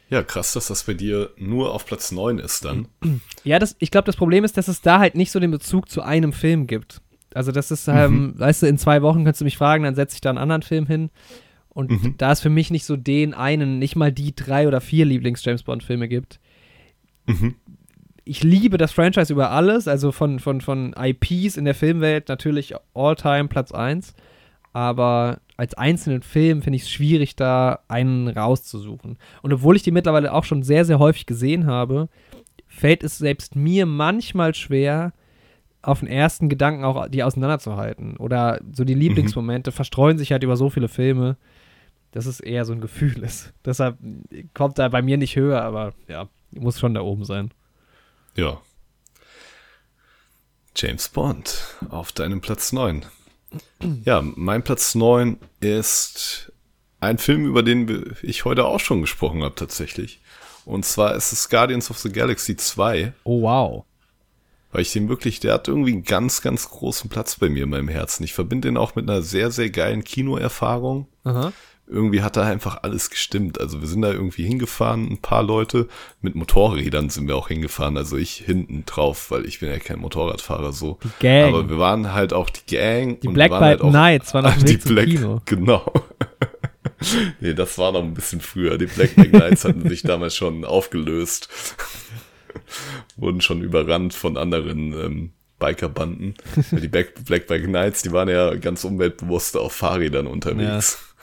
Ja, 0.10 0.22
krass, 0.22 0.54
dass 0.54 0.68
das 0.68 0.84
bei 0.84 0.94
dir 0.94 1.32
nur 1.38 1.74
auf 1.74 1.86
Platz 1.86 2.12
9 2.12 2.40
ist 2.40 2.66
dann. 2.66 2.88
Ja, 3.44 3.60
das, 3.60 3.76
ich 3.78 3.92
glaube, 3.92 4.08
das 4.08 4.16
Problem 4.16 4.44
ist, 4.44 4.58
dass 4.58 4.68
es 4.68 4.82
da 4.82 4.98
halt 4.98 5.14
nicht 5.14 5.32
so 5.32 5.40
den 5.40 5.52
Bezug 5.52 5.88
zu 5.88 6.02
einem 6.02 6.34
Film 6.34 6.66
gibt. 6.66 7.02
Also 7.36 7.52
das 7.52 7.70
ist, 7.70 7.88
ähm, 7.88 8.14
mhm. 8.14 8.40
weißt 8.40 8.64
du, 8.64 8.68
in 8.68 8.80
zwei 8.80 9.04
Wochen 9.04 9.24
kannst 9.24 9.40
du 9.40 9.46
mich 9.46 9.58
fragen, 9.58 9.84
dann 9.84 9.94
setze 9.94 10.16
ich 10.16 10.22
da 10.22 10.30
einen 10.30 10.40
anderen 10.40 10.64
Film 10.64 10.88
hin. 10.88 11.12
Und 11.70 11.92
mhm. 11.92 12.16
da 12.18 12.32
es 12.32 12.40
für 12.40 12.50
mich 12.50 12.72
nicht 12.72 12.86
so 12.86 12.96
den 12.96 13.34
einen, 13.34 13.78
nicht 13.78 13.96
mal 13.96 14.12
die 14.12 14.34
drei 14.34 14.68
oder 14.68 14.82
vier 14.82 15.06
Lieblings-James 15.06 15.64
Bond-Filme 15.64 16.08
gibt. 16.08 16.40
Mhm. 17.28 17.56
Ich 18.24 18.42
liebe 18.42 18.78
das 18.78 18.94
Franchise 18.94 19.32
über 19.32 19.52
alles, 19.52 19.88
also 19.88 20.12
von, 20.12 20.40
von, 20.40 20.62
von 20.62 20.96
IPs 20.98 21.58
in 21.58 21.66
der 21.66 21.76
Filmwelt 21.76 22.30
natürlich 22.30 22.74
All-Time 22.94 23.50
Platz 23.50 23.72
1. 23.72 24.16
Aber 24.74 25.40
als 25.58 25.74
einzelnen 25.74 26.22
Film 26.22 26.62
finde 26.62 26.78
ich 26.78 26.84
es 26.84 26.90
schwierig, 26.90 27.36
da 27.36 27.80
einen 27.88 28.28
rauszusuchen. 28.28 29.18
Und 29.42 29.54
obwohl 29.54 29.76
ich 29.76 29.84
die 29.84 29.92
mittlerweile 29.92 30.34
auch 30.34 30.44
schon 30.44 30.64
sehr, 30.64 30.86
sehr 30.86 31.00
häufig 31.00 31.26
gesehen 31.26 31.66
habe, 31.66 32.10
fällt 32.68 33.04
es 33.04 33.18
selbst 33.18 33.56
mir 33.56 33.86
manchmal 33.86 34.54
schwer, 34.54 35.14
auf 35.86 36.00
den 36.00 36.10
ersten 36.10 36.50
Gedanken 36.50 36.84
auch 36.84 37.08
die 37.08 37.24
auseinanderzuhalten. 37.24 38.18
Oder 38.18 38.60
so 38.74 38.84
die 38.84 38.96
Lieblingsmomente 38.96 39.72
mhm. 39.72 39.76
verstreuen 39.76 40.18
sich 40.18 40.32
halt 40.32 40.44
über 40.44 40.58
so 40.58 40.70
viele 40.70 40.88
Filme, 40.88 41.38
dass 42.12 42.26
es 42.26 42.40
eher 42.40 42.66
so 42.66 42.74
ein 42.74 42.82
Gefühl 42.82 43.24
ist. 43.24 43.54
Deshalb 43.66 43.98
kommt 44.54 44.80
er 44.80 44.90
bei 44.90 45.02
mir 45.02 45.18
nicht 45.18 45.36
höher, 45.36 45.62
aber 45.62 45.94
ja, 46.08 46.28
muss 46.52 46.80
schon 46.80 46.94
da 46.94 47.02
oben 47.02 47.24
sein. 47.24 47.52
Ja. 48.36 48.62
James 50.76 51.08
Bond 51.08 51.78
auf 51.90 52.12
deinem 52.12 52.42
Platz 52.42 52.74
9. 52.74 53.06
Ja, 54.04 54.22
mein 54.22 54.64
Platz 54.64 54.96
9 54.96 55.38
ist 55.60 56.52
ein 57.00 57.18
Film, 57.18 57.46
über 57.46 57.64
den 57.64 58.16
ich 58.22 58.46
heute 58.46 58.66
auch 58.66 58.80
schon 58.80 59.02
gesprochen 59.02 59.44
habe, 59.44 59.56
tatsächlich. 59.56 60.22
Und 60.66 60.86
zwar 60.86 61.16
ist 61.16 61.32
es 61.32 61.50
Guardians 61.50 61.92
of 61.92 62.00
the 62.00 62.12
Galaxy 62.12 62.56
2. 62.56 63.14
Oh, 63.24 63.44
wow. 63.44 63.86
Weil 64.72 64.82
ich 64.82 64.92
den 64.92 65.08
wirklich, 65.08 65.40
der 65.40 65.54
hat 65.54 65.68
irgendwie 65.68 65.94
einen 65.94 66.04
ganz, 66.04 66.42
ganz 66.42 66.70
großen 66.70 67.10
Platz 67.10 67.36
bei 67.36 67.50
mir 67.50 67.64
in 67.64 67.70
meinem 67.70 67.88
Herzen. 67.88 68.24
Ich 68.24 68.34
verbinde 68.34 68.68
den 68.68 68.78
auch 68.78 68.96
mit 68.96 69.10
einer 69.10 69.22
sehr, 69.22 69.52
sehr 69.52 69.70
geilen 69.70 70.04
Kinoerfahrung. 70.04 71.08
Aha 71.24 71.54
irgendwie 71.88 72.22
hat 72.22 72.36
da 72.36 72.44
einfach 72.44 72.80
alles 72.82 73.10
gestimmt. 73.10 73.60
Also 73.60 73.82
wir 73.82 73.88
sind 73.88 74.02
da 74.02 74.12
irgendwie 74.12 74.44
hingefahren, 74.44 75.08
ein 75.12 75.20
paar 75.20 75.44
Leute. 75.44 75.88
Mit 76.22 76.36
Motorrädern 76.36 77.10
sind 77.10 77.28
wir 77.28 77.36
auch 77.36 77.48
hingefahren. 77.48 77.98
Also 77.98 78.18
ich 78.18 78.38
hinten 78.38 78.86
drauf, 78.86 79.30
weil 79.30 79.46
ich 79.46 79.60
bin 79.60 79.70
ja 79.70 79.78
kein 79.78 80.00
Motorradfahrer 80.00 80.74
so. 80.74 80.98
Die 81.04 81.10
Gang. 81.20 81.54
Aber 81.54 81.70
wir 81.70 81.78
waren 81.78 82.14
halt 82.14 82.34
auch 82.34 82.50
die 82.50 82.76
Gang. 82.76 83.20
Die 83.20 83.28
Black 83.28 83.52
Bite 83.52 83.62
halt 83.62 83.84
Nights 83.84 84.34
waren 84.34 84.46
auch 84.48 84.58
die 84.58 84.78
Black, 84.78 85.06
Kino. 85.06 85.42
Genau. 85.46 85.94
nee, 87.40 87.54
das 87.54 87.78
war 87.78 87.92
noch 87.92 88.04
ein 88.04 88.16
bisschen 88.16 88.42
früher. 88.42 88.78
Die 88.78 88.88
Black 88.88 89.16
Bite 89.16 89.38
Nights 89.38 89.64
hatten 89.64 89.88
sich 89.88 90.02
damals 90.02 90.36
schon 90.36 90.66
aufgelöst. 90.66 91.50
Wurden 93.16 93.42
schon 93.42 93.62
überrannt 93.62 94.14
von 94.16 94.38
anderen 94.38 94.94
ähm, 94.94 95.32
Bikerbanden. 95.60 96.34
die 96.72 96.88
Black, 96.88 97.26
Black 97.26 97.48
Bike 97.48 97.68
Nights, 97.68 98.02
die 98.02 98.12
waren 98.12 98.28
ja 98.28 98.56
ganz 98.56 98.84
umweltbewusst 98.84 99.56
auf 99.56 99.74
Fahrrädern 99.74 100.26
unterwegs. 100.26 100.98
Ja. 101.00 101.15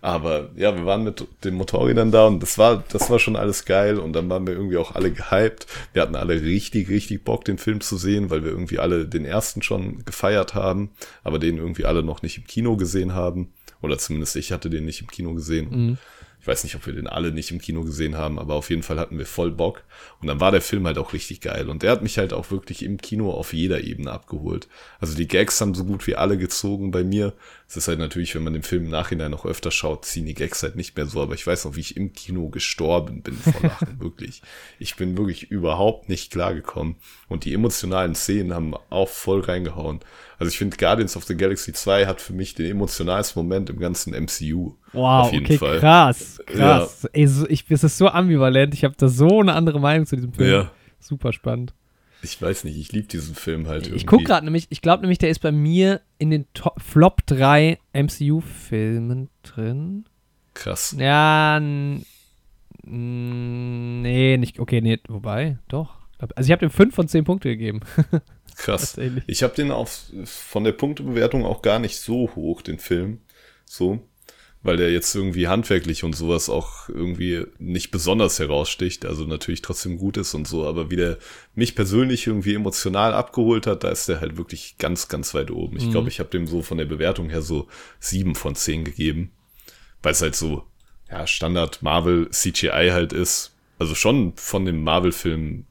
Aber 0.00 0.50
ja, 0.56 0.76
wir 0.76 0.86
waren 0.86 1.04
mit 1.04 1.26
den 1.44 1.54
Motorrädern 1.54 2.10
da 2.10 2.26
und 2.26 2.42
das 2.42 2.58
war, 2.58 2.84
das 2.90 3.10
war 3.10 3.18
schon 3.18 3.36
alles 3.36 3.64
geil 3.64 3.98
und 3.98 4.12
dann 4.12 4.28
waren 4.28 4.46
wir 4.46 4.54
irgendwie 4.54 4.76
auch 4.76 4.94
alle 4.94 5.10
gehypt. 5.10 5.66
Wir 5.92 6.02
hatten 6.02 6.16
alle 6.16 6.42
richtig, 6.42 6.88
richtig 6.88 7.24
Bock, 7.24 7.44
den 7.44 7.58
Film 7.58 7.80
zu 7.80 7.96
sehen, 7.96 8.30
weil 8.30 8.44
wir 8.44 8.50
irgendwie 8.50 8.78
alle 8.78 9.06
den 9.06 9.24
ersten 9.24 9.62
schon 9.62 10.04
gefeiert 10.04 10.54
haben, 10.54 10.90
aber 11.24 11.38
den 11.38 11.56
irgendwie 11.56 11.84
alle 11.84 12.02
noch 12.02 12.22
nicht 12.22 12.38
im 12.38 12.46
Kino 12.46 12.76
gesehen 12.76 13.14
haben. 13.14 13.52
Oder 13.82 13.98
zumindest 13.98 14.36
ich 14.36 14.52
hatte 14.52 14.70
den 14.70 14.84
nicht 14.84 15.00
im 15.00 15.08
Kino 15.08 15.34
gesehen. 15.34 15.68
Mhm. 15.70 15.98
Ich 16.46 16.48
weiß 16.48 16.62
nicht, 16.62 16.76
ob 16.76 16.86
wir 16.86 16.92
den 16.92 17.08
alle 17.08 17.32
nicht 17.32 17.50
im 17.50 17.60
Kino 17.60 17.82
gesehen 17.82 18.16
haben, 18.16 18.38
aber 18.38 18.54
auf 18.54 18.70
jeden 18.70 18.84
Fall 18.84 19.00
hatten 19.00 19.18
wir 19.18 19.26
voll 19.26 19.50
Bock. 19.50 19.82
Und 20.20 20.28
dann 20.28 20.38
war 20.38 20.52
der 20.52 20.60
Film 20.60 20.86
halt 20.86 20.96
auch 20.96 21.12
richtig 21.12 21.40
geil. 21.40 21.68
Und 21.68 21.82
der 21.82 21.90
hat 21.90 22.02
mich 22.02 22.18
halt 22.18 22.32
auch 22.32 22.52
wirklich 22.52 22.84
im 22.84 22.98
Kino 22.98 23.32
auf 23.32 23.52
jeder 23.52 23.82
Ebene 23.82 24.12
abgeholt. 24.12 24.68
Also 25.00 25.16
die 25.16 25.26
Gags 25.26 25.60
haben 25.60 25.74
so 25.74 25.84
gut 25.84 26.06
wie 26.06 26.14
alle 26.14 26.38
gezogen 26.38 26.92
bei 26.92 27.02
mir. 27.02 27.32
Es 27.68 27.76
ist 27.76 27.88
halt 27.88 27.98
natürlich, 27.98 28.32
wenn 28.36 28.44
man 28.44 28.52
den 28.52 28.62
Film 28.62 28.84
im 28.84 28.90
Nachhinein 28.90 29.32
noch 29.32 29.44
öfter 29.44 29.72
schaut, 29.72 30.04
ziehen 30.04 30.24
die 30.24 30.34
Gags 30.34 30.62
halt 30.62 30.76
nicht 30.76 30.96
mehr 30.96 31.06
so. 31.06 31.20
Aber 31.20 31.34
ich 31.34 31.44
weiß 31.44 31.64
noch, 31.64 31.74
wie 31.74 31.80
ich 31.80 31.96
im 31.96 32.12
Kino 32.12 32.48
gestorben 32.48 33.22
bin 33.22 33.34
vor 33.34 33.60
Lachen. 33.60 33.96
wirklich. 34.00 34.40
Ich 34.78 34.94
bin 34.94 35.18
wirklich 35.18 35.50
überhaupt 35.50 36.08
nicht 36.08 36.30
klargekommen. 36.30 36.94
Und 37.28 37.44
die 37.44 37.52
emotionalen 37.52 38.14
Szenen 38.14 38.54
haben 38.54 38.74
auch 38.88 39.08
voll 39.08 39.40
reingehauen. 39.40 39.98
Also 40.38 40.50
ich 40.50 40.58
finde, 40.58 40.76
Guardians 40.76 41.16
of 41.16 41.24
the 41.24 41.36
Galaxy 41.36 41.72
2 41.72 42.06
hat 42.06 42.20
für 42.20 42.34
mich 42.34 42.54
den 42.54 42.70
emotionalsten 42.70 43.42
Moment 43.42 43.68
im 43.68 43.80
ganzen 43.80 44.12
MCU. 44.12 44.74
Wow, 44.92 45.26
auf 45.26 45.32
jeden 45.32 45.46
okay, 45.46 45.58
Fall. 45.58 45.80
krass, 45.80 46.40
krass. 46.46 47.02
Ja. 47.02 47.10
Ey, 47.14 47.26
so, 47.26 47.48
ich, 47.48 47.64
es 47.68 47.82
ist 47.82 47.98
so 47.98 48.06
ambivalent. 48.08 48.74
Ich 48.74 48.84
habe 48.84 48.94
da 48.96 49.08
so 49.08 49.40
eine 49.40 49.54
andere 49.54 49.80
Meinung 49.80 50.06
zu 50.06 50.14
diesem 50.14 50.32
Film. 50.32 50.50
Ja. 50.50 50.70
Super 51.00 51.32
spannend. 51.32 51.74
Ich 52.26 52.42
weiß 52.42 52.64
nicht, 52.64 52.76
ich 52.76 52.90
liebe 52.90 53.06
diesen 53.06 53.36
Film 53.36 53.68
halt 53.68 53.84
irgendwie. 53.84 53.98
Ich 53.98 54.06
gucke 54.06 54.24
gerade 54.24 54.44
nämlich, 54.44 54.66
ich 54.70 54.82
glaube 54.82 55.02
nämlich, 55.02 55.18
der 55.18 55.30
ist 55.30 55.38
bei 55.38 55.52
mir 55.52 56.00
in 56.18 56.30
den 56.30 56.46
Top, 56.54 56.80
Flop 56.82 57.24
3 57.26 57.78
MCU-Filmen 57.92 59.28
drin. 59.44 60.06
Krass. 60.54 60.96
Ja, 60.98 61.60
nee, 61.60 62.00
nicht, 64.38 64.58
okay, 64.58 64.80
nee, 64.80 64.98
wobei, 65.08 65.58
doch. 65.68 65.94
Also 66.18 66.48
ich 66.48 66.52
habe 66.52 66.66
dem 66.66 66.70
5 66.70 66.94
von 66.94 67.06
10 67.06 67.24
Punkte 67.24 67.50
gegeben. 67.50 67.80
Krass. 68.56 68.98
Ich 69.26 69.42
habe 69.42 69.54
den 69.54 69.70
auf, 69.70 70.10
von 70.24 70.64
der 70.64 70.72
Punktebewertung 70.72 71.44
auch 71.44 71.62
gar 71.62 71.78
nicht 71.78 72.00
so 72.00 72.34
hoch, 72.34 72.62
den 72.62 72.78
Film. 72.78 73.20
So. 73.66 74.00
Weil 74.66 74.76
der 74.76 74.92
jetzt 74.92 75.14
irgendwie 75.14 75.48
handwerklich 75.48 76.04
und 76.04 76.14
sowas 76.14 76.48
auch 76.48 76.88
irgendwie 76.88 77.44
nicht 77.58 77.90
besonders 77.90 78.38
heraussticht. 78.38 79.06
Also 79.06 79.24
natürlich 79.24 79.62
trotzdem 79.62 79.96
gut 79.96 80.16
ist 80.16 80.34
und 80.34 80.46
so. 80.46 80.66
Aber 80.66 80.90
wie 80.90 80.96
der 80.96 81.18
mich 81.54 81.74
persönlich 81.74 82.26
irgendwie 82.26 82.54
emotional 82.54 83.14
abgeholt 83.14 83.66
hat, 83.66 83.84
da 83.84 83.90
ist 83.90 84.08
der 84.08 84.20
halt 84.20 84.36
wirklich 84.36 84.76
ganz, 84.78 85.08
ganz 85.08 85.34
weit 85.34 85.50
oben. 85.50 85.76
Ich 85.76 85.86
mhm. 85.86 85.92
glaube, 85.92 86.08
ich 86.08 86.18
habe 86.18 86.30
dem 86.30 86.46
so 86.46 86.62
von 86.62 86.78
der 86.78 86.84
Bewertung 86.84 87.30
her 87.30 87.42
so 87.42 87.68
sieben 88.00 88.34
von 88.34 88.54
zehn 88.54 88.84
gegeben. 88.84 89.30
Weil 90.02 90.12
es 90.12 90.22
halt 90.22 90.36
so, 90.36 90.64
ja, 91.10 91.26
Standard 91.26 91.82
Marvel 91.82 92.28
CGI 92.30 92.90
halt 92.90 93.12
ist. 93.12 93.54
Also 93.78 93.94
schon 93.94 94.32
von 94.36 94.64
dem 94.64 94.82
Marvel-Film 94.82 95.66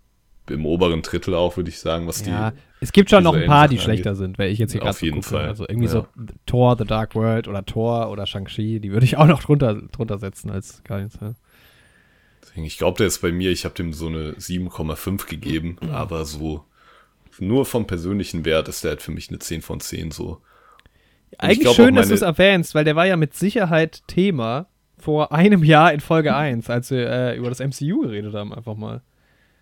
im 0.50 0.66
oberen 0.66 1.02
Drittel 1.02 1.34
auch, 1.34 1.58
würde 1.58 1.70
ich 1.70 1.80
sagen, 1.80 2.08
was 2.08 2.26
ja, 2.26 2.52
die. 2.52 2.58
Es 2.82 2.92
gibt 2.92 3.10
schon 3.10 3.24
noch 3.24 3.34
ein 3.34 3.46
paar, 3.46 3.68
die 3.68 3.80
schlechter 3.80 4.12
angeht. 4.12 4.20
sind, 4.20 4.40
weil 4.40 4.52
ich 4.52 4.60
jetzt 4.60 4.72
hier 4.72 4.82
gerade 4.82 4.92
Auf 4.92 5.02
jeden 5.02 5.22
gucke. 5.22 5.30
Fall. 5.30 5.48
Also 5.48 5.66
irgendwie 5.68 5.88
ja. 5.88 5.92
so 5.92 6.08
Thor, 6.46 6.78
The 6.78 6.86
Dark 6.86 7.16
World 7.16 7.48
oder 7.48 7.66
Thor 7.66 8.12
oder 8.12 8.26
Shang-Chi, 8.26 8.80
die 8.80 8.92
würde 8.92 9.06
ich 9.06 9.18
auch 9.18 9.28
noch 9.28 9.42
drunter, 9.42 9.82
drunter 9.92 10.20
setzen 10.20 10.52
als 10.52 10.84
Guardians. 10.84 11.18
Ja. 11.22 11.34
Ich 12.64 12.78
glaube, 12.78 12.98
der 12.98 13.08
ist 13.08 13.20
bei 13.20 13.32
mir, 13.32 13.52
ich 13.52 13.66
habe 13.66 13.76
dem 13.76 13.92
so 13.92 14.08
eine 14.08 14.34
7,5 14.34 15.28
gegeben, 15.28 15.78
mhm. 15.82 15.90
aber 15.90 16.26
so 16.26 16.64
nur 17.40 17.66
vom 17.66 17.86
persönlichen 17.86 18.46
Wert 18.46 18.70
ist 18.70 18.84
der 18.84 18.92
halt 18.92 19.02
für 19.02 19.12
mich 19.12 19.30
eine 19.30 19.40
10 19.40 19.62
von 19.62 19.80
10 19.80 20.12
so. 20.12 20.42
Eigentlich 21.38 21.62
glaub, 21.62 21.76
schön, 21.76 21.96
dass 21.96 22.08
du 22.08 22.14
es 22.14 22.22
erwähnst, 22.22 22.76
weil 22.76 22.86
der 22.86 22.96
war 22.96 23.06
ja 23.06 23.18
mit 23.18 23.34
Sicherheit 23.34 24.04
Thema 24.08 24.68
vor 24.98 25.34
einem 25.34 25.64
Jahr 25.64 25.92
in 25.92 26.00
Folge 26.00 26.36
1, 26.36 26.70
als 26.70 26.92
wir 26.92 27.10
äh, 27.10 27.38
über 27.38 27.50
das 27.50 27.60
MCU 27.60 28.04
geredet 28.04 28.34
haben, 28.34 28.54
einfach 28.54 28.76
mal. 28.76 29.02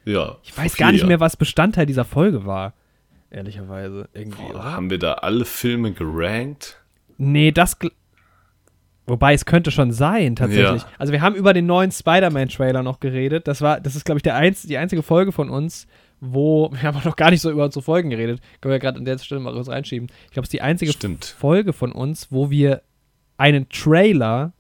Ja. 0.06 0.38
Ich 0.44 0.58
weiß 0.58 0.76
gar 0.78 0.92
nicht 0.92 1.06
mehr, 1.06 1.20
was 1.20 1.38
Bestandteil 1.38 1.86
dieser 1.86 2.06
Folge 2.06 2.46
war. 2.46 2.74
Ehrlicherweise. 3.30 4.10
Irgendwie. 4.14 4.52
Boah, 4.52 4.64
haben 4.64 4.90
wir 4.90 5.00
da 5.00 5.14
alle 5.14 5.46
Filme 5.46 5.92
gerankt? 5.92 6.78
Nee, 7.18 7.52
das. 7.52 7.78
Wobei 9.06 9.34
es 9.34 9.46
könnte 9.46 9.72
schon 9.72 9.92
sein, 9.92 10.36
tatsächlich. 10.36 10.84
Ja. 10.84 10.88
Also 10.98 11.12
wir 11.12 11.22
haben 11.22 11.36
über 11.36 11.54
den 11.54 11.66
neuen 11.66 11.92
Spider-Man-Trailer 11.92 12.84
noch 12.84 13.00
geredet. 13.00 13.48
Das 13.48 13.62
war, 13.62 13.82
das 13.82 13.96
ist, 13.96 14.06
glaube 14.06 14.20
ich, 14.20 14.24
der 14.24 14.36
einz 14.36 14.62
die 14.62 14.78
einzige 14.78 15.04
Folge 15.04 15.34
von 15.34 15.50
uns, 15.50 15.88
wo, 16.22 16.72
wir 16.74 16.84
haben 16.84 16.98
auch 16.98 17.04
noch 17.04 17.16
gar 17.16 17.32
nicht 17.32 17.42
so 17.42 17.52
über 17.52 17.66
unsere 17.66 17.84
Folgen 17.84 18.10
geredet. 18.10 18.40
Können 18.62 18.72
wir 18.72 18.80
gerade 18.80 19.00
an 19.00 19.06
der 19.06 19.18
Stelle 19.18 19.42
mal 19.42 19.54
kurz 19.54 19.68
reinschieben. 19.68 20.10
Ich 20.26 20.32
glaube, 20.32 20.44
es 20.44 20.48
ist 20.50 20.54
die 20.54 20.62
einzige 20.62 20.94
Stimmt. 20.94 21.26
Folge 21.26 21.74
von 21.74 21.92
uns, 21.92 22.32
wo 22.32 22.50
wir 22.50 22.82
einen 23.38 23.68
Trailer 23.68 24.54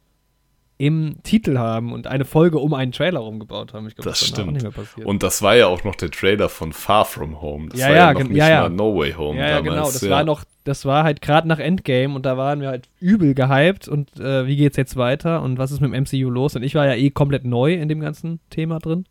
im 0.83 1.15
Titel 1.23 1.57
haben 1.57 1.93
und 1.93 2.07
eine 2.07 2.25
Folge 2.25 2.59
um 2.59 2.73
einen 2.73 2.91
Trailer 2.91 3.21
rumgebaut 3.21 3.73
haben. 3.73 3.87
Ich 3.87 3.95
glaube, 3.95 4.09
das, 4.09 4.19
das 4.19 4.27
stimmt. 4.27 4.65
Und 5.05 5.23
das 5.23 5.41
war 5.41 5.55
ja 5.55 5.67
auch 5.67 5.85
noch 5.85 5.95
der 5.95 6.11
Trailer 6.11 6.49
von 6.49 6.73
Far 6.73 7.05
From 7.05 7.41
Home. 7.41 7.69
Das 7.69 7.79
ja, 7.79 7.87
war 7.87 7.95
ja, 7.95 8.07
ja 8.07 8.13
noch 8.13 8.23
nicht 8.23 8.35
ja, 8.35 8.49
ja. 8.49 8.61
mal 8.63 8.69
No 8.69 8.97
Way 8.97 9.13
Home 9.13 9.39
ja, 9.39 9.47
ja, 9.47 9.61
damals. 9.61 9.73
genau. 9.73 9.85
Das 9.85 10.01
ja. 10.01 10.09
war 10.09 10.23
noch, 10.25 10.43
das 10.65 10.83
war 10.83 11.05
halt 11.05 11.21
gerade 11.21 11.47
nach 11.47 11.59
Endgame 11.59 12.13
und 12.13 12.25
da 12.25 12.35
waren 12.35 12.59
wir 12.59 12.67
halt 12.67 12.89
übel 12.99 13.33
gehypt 13.33 13.87
und 13.87 14.19
äh, 14.19 14.45
wie 14.45 14.57
geht's 14.57 14.75
jetzt 14.75 14.97
weiter 14.97 15.41
und 15.41 15.57
was 15.57 15.71
ist 15.71 15.79
mit 15.79 15.93
dem 15.93 16.03
MCU 16.03 16.29
los? 16.29 16.57
Und 16.57 16.63
ich 16.63 16.75
war 16.75 16.85
ja 16.85 16.95
eh 16.95 17.11
komplett 17.11 17.45
neu 17.45 17.75
in 17.75 17.87
dem 17.87 18.01
ganzen 18.01 18.41
Thema 18.49 18.79
drin. 18.79 19.05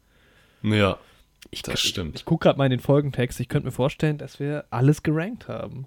Ja. 0.62 0.98
Ich, 1.50 1.62
das 1.62 1.80
stimmt. 1.80 2.16
Ich, 2.16 2.20
ich 2.20 2.24
gucke 2.26 2.44
gerade 2.44 2.58
mal 2.58 2.66
in 2.66 2.70
den 2.70 2.80
Folgentext. 2.80 3.40
Ich 3.40 3.48
könnte 3.48 3.66
mir 3.66 3.72
vorstellen, 3.72 4.18
dass 4.18 4.38
wir 4.38 4.66
alles 4.68 5.02
gerankt 5.02 5.48
haben. 5.48 5.86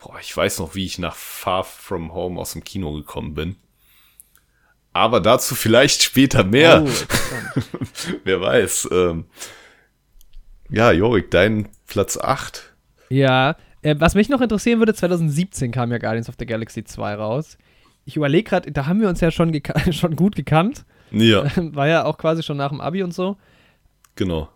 Boah, 0.00 0.18
ich 0.18 0.34
weiß 0.34 0.60
noch, 0.60 0.74
wie 0.74 0.86
ich 0.86 0.98
nach 0.98 1.14
Far 1.14 1.64
From 1.64 2.14
Home 2.14 2.40
aus 2.40 2.52
dem 2.52 2.64
Kino 2.64 2.92
gekommen 2.92 3.34
bin. 3.34 3.56
Aber 4.94 5.20
dazu 5.20 5.54
vielleicht 5.54 6.02
später 6.02 6.42
mehr. 6.44 6.82
Oh, 6.86 6.88
Wer 8.24 8.40
weiß. 8.40 8.88
Ähm, 8.90 9.26
ja, 10.70 10.90
Jorik, 10.92 11.30
dein 11.30 11.68
Platz 11.86 12.16
8. 12.16 12.74
Ja, 13.10 13.56
äh, 13.82 13.94
was 13.98 14.14
mich 14.14 14.30
noch 14.30 14.40
interessieren 14.40 14.78
würde, 14.78 14.94
2017 14.94 15.70
kam 15.70 15.92
ja 15.92 15.98
Guardians 15.98 16.30
of 16.30 16.36
the 16.38 16.46
Galaxy 16.46 16.84
2 16.84 17.16
raus. 17.16 17.58
Ich 18.06 18.16
überlege 18.16 18.48
gerade, 18.48 18.72
da 18.72 18.86
haben 18.86 19.02
wir 19.02 19.10
uns 19.10 19.20
ja 19.20 19.30
schon, 19.30 19.52
schon 19.90 20.16
gut 20.16 20.36
gekannt. 20.36 20.86
Ja. 21.10 21.44
War 21.74 21.88
ja 21.88 22.04
auch 22.06 22.16
quasi 22.16 22.42
schon 22.42 22.56
nach 22.56 22.70
dem 22.70 22.80
Abi 22.80 23.02
und 23.02 23.12
so. 23.12 23.36
Genau 24.16 24.48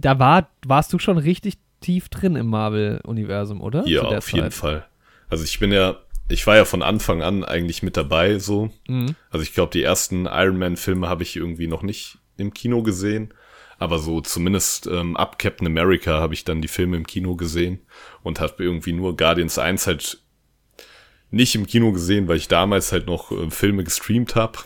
da 0.00 0.18
war, 0.18 0.48
warst 0.66 0.92
du 0.92 0.98
schon 0.98 1.18
richtig 1.18 1.58
tief 1.80 2.08
drin 2.08 2.36
im 2.36 2.46
Marvel-Universum, 2.46 3.60
oder? 3.60 3.86
Ja, 3.86 4.02
auf 4.02 4.26
Zeit. 4.26 4.34
jeden 4.34 4.50
Fall. 4.50 4.86
Also 5.28 5.44
ich 5.44 5.58
bin 5.58 5.72
ja, 5.72 5.96
ich 6.30 6.46
war 6.46 6.56
ja 6.56 6.64
von 6.64 6.82
Anfang 6.82 7.22
an 7.22 7.44
eigentlich 7.44 7.82
mit 7.82 7.96
dabei, 7.96 8.38
so. 8.38 8.70
Mhm. 8.88 9.14
Also 9.30 9.42
ich 9.42 9.52
glaube, 9.52 9.72
die 9.72 9.82
ersten 9.82 10.26
Iron 10.26 10.58
Man-Filme 10.58 11.08
habe 11.08 11.22
ich 11.22 11.36
irgendwie 11.36 11.66
noch 11.66 11.82
nicht 11.82 12.18
im 12.36 12.54
Kino 12.54 12.82
gesehen. 12.82 13.34
Aber 13.78 13.98
so 13.98 14.20
zumindest 14.20 14.86
ähm, 14.86 15.16
ab 15.16 15.38
Captain 15.38 15.66
America 15.66 16.20
habe 16.20 16.34
ich 16.34 16.44
dann 16.44 16.60
die 16.60 16.68
Filme 16.68 16.98
im 16.98 17.06
Kino 17.06 17.34
gesehen 17.34 17.80
und 18.22 18.38
habe 18.38 18.62
irgendwie 18.62 18.92
nur 18.92 19.16
Guardians 19.16 19.58
1 19.58 19.86
halt 19.86 20.18
nicht 21.30 21.54
im 21.54 21.66
Kino 21.66 21.92
gesehen, 21.92 22.28
weil 22.28 22.36
ich 22.36 22.48
damals 22.48 22.92
halt 22.92 23.06
noch 23.06 23.32
äh, 23.32 23.50
Filme 23.50 23.82
gestreamt 23.82 24.34
habe 24.34 24.58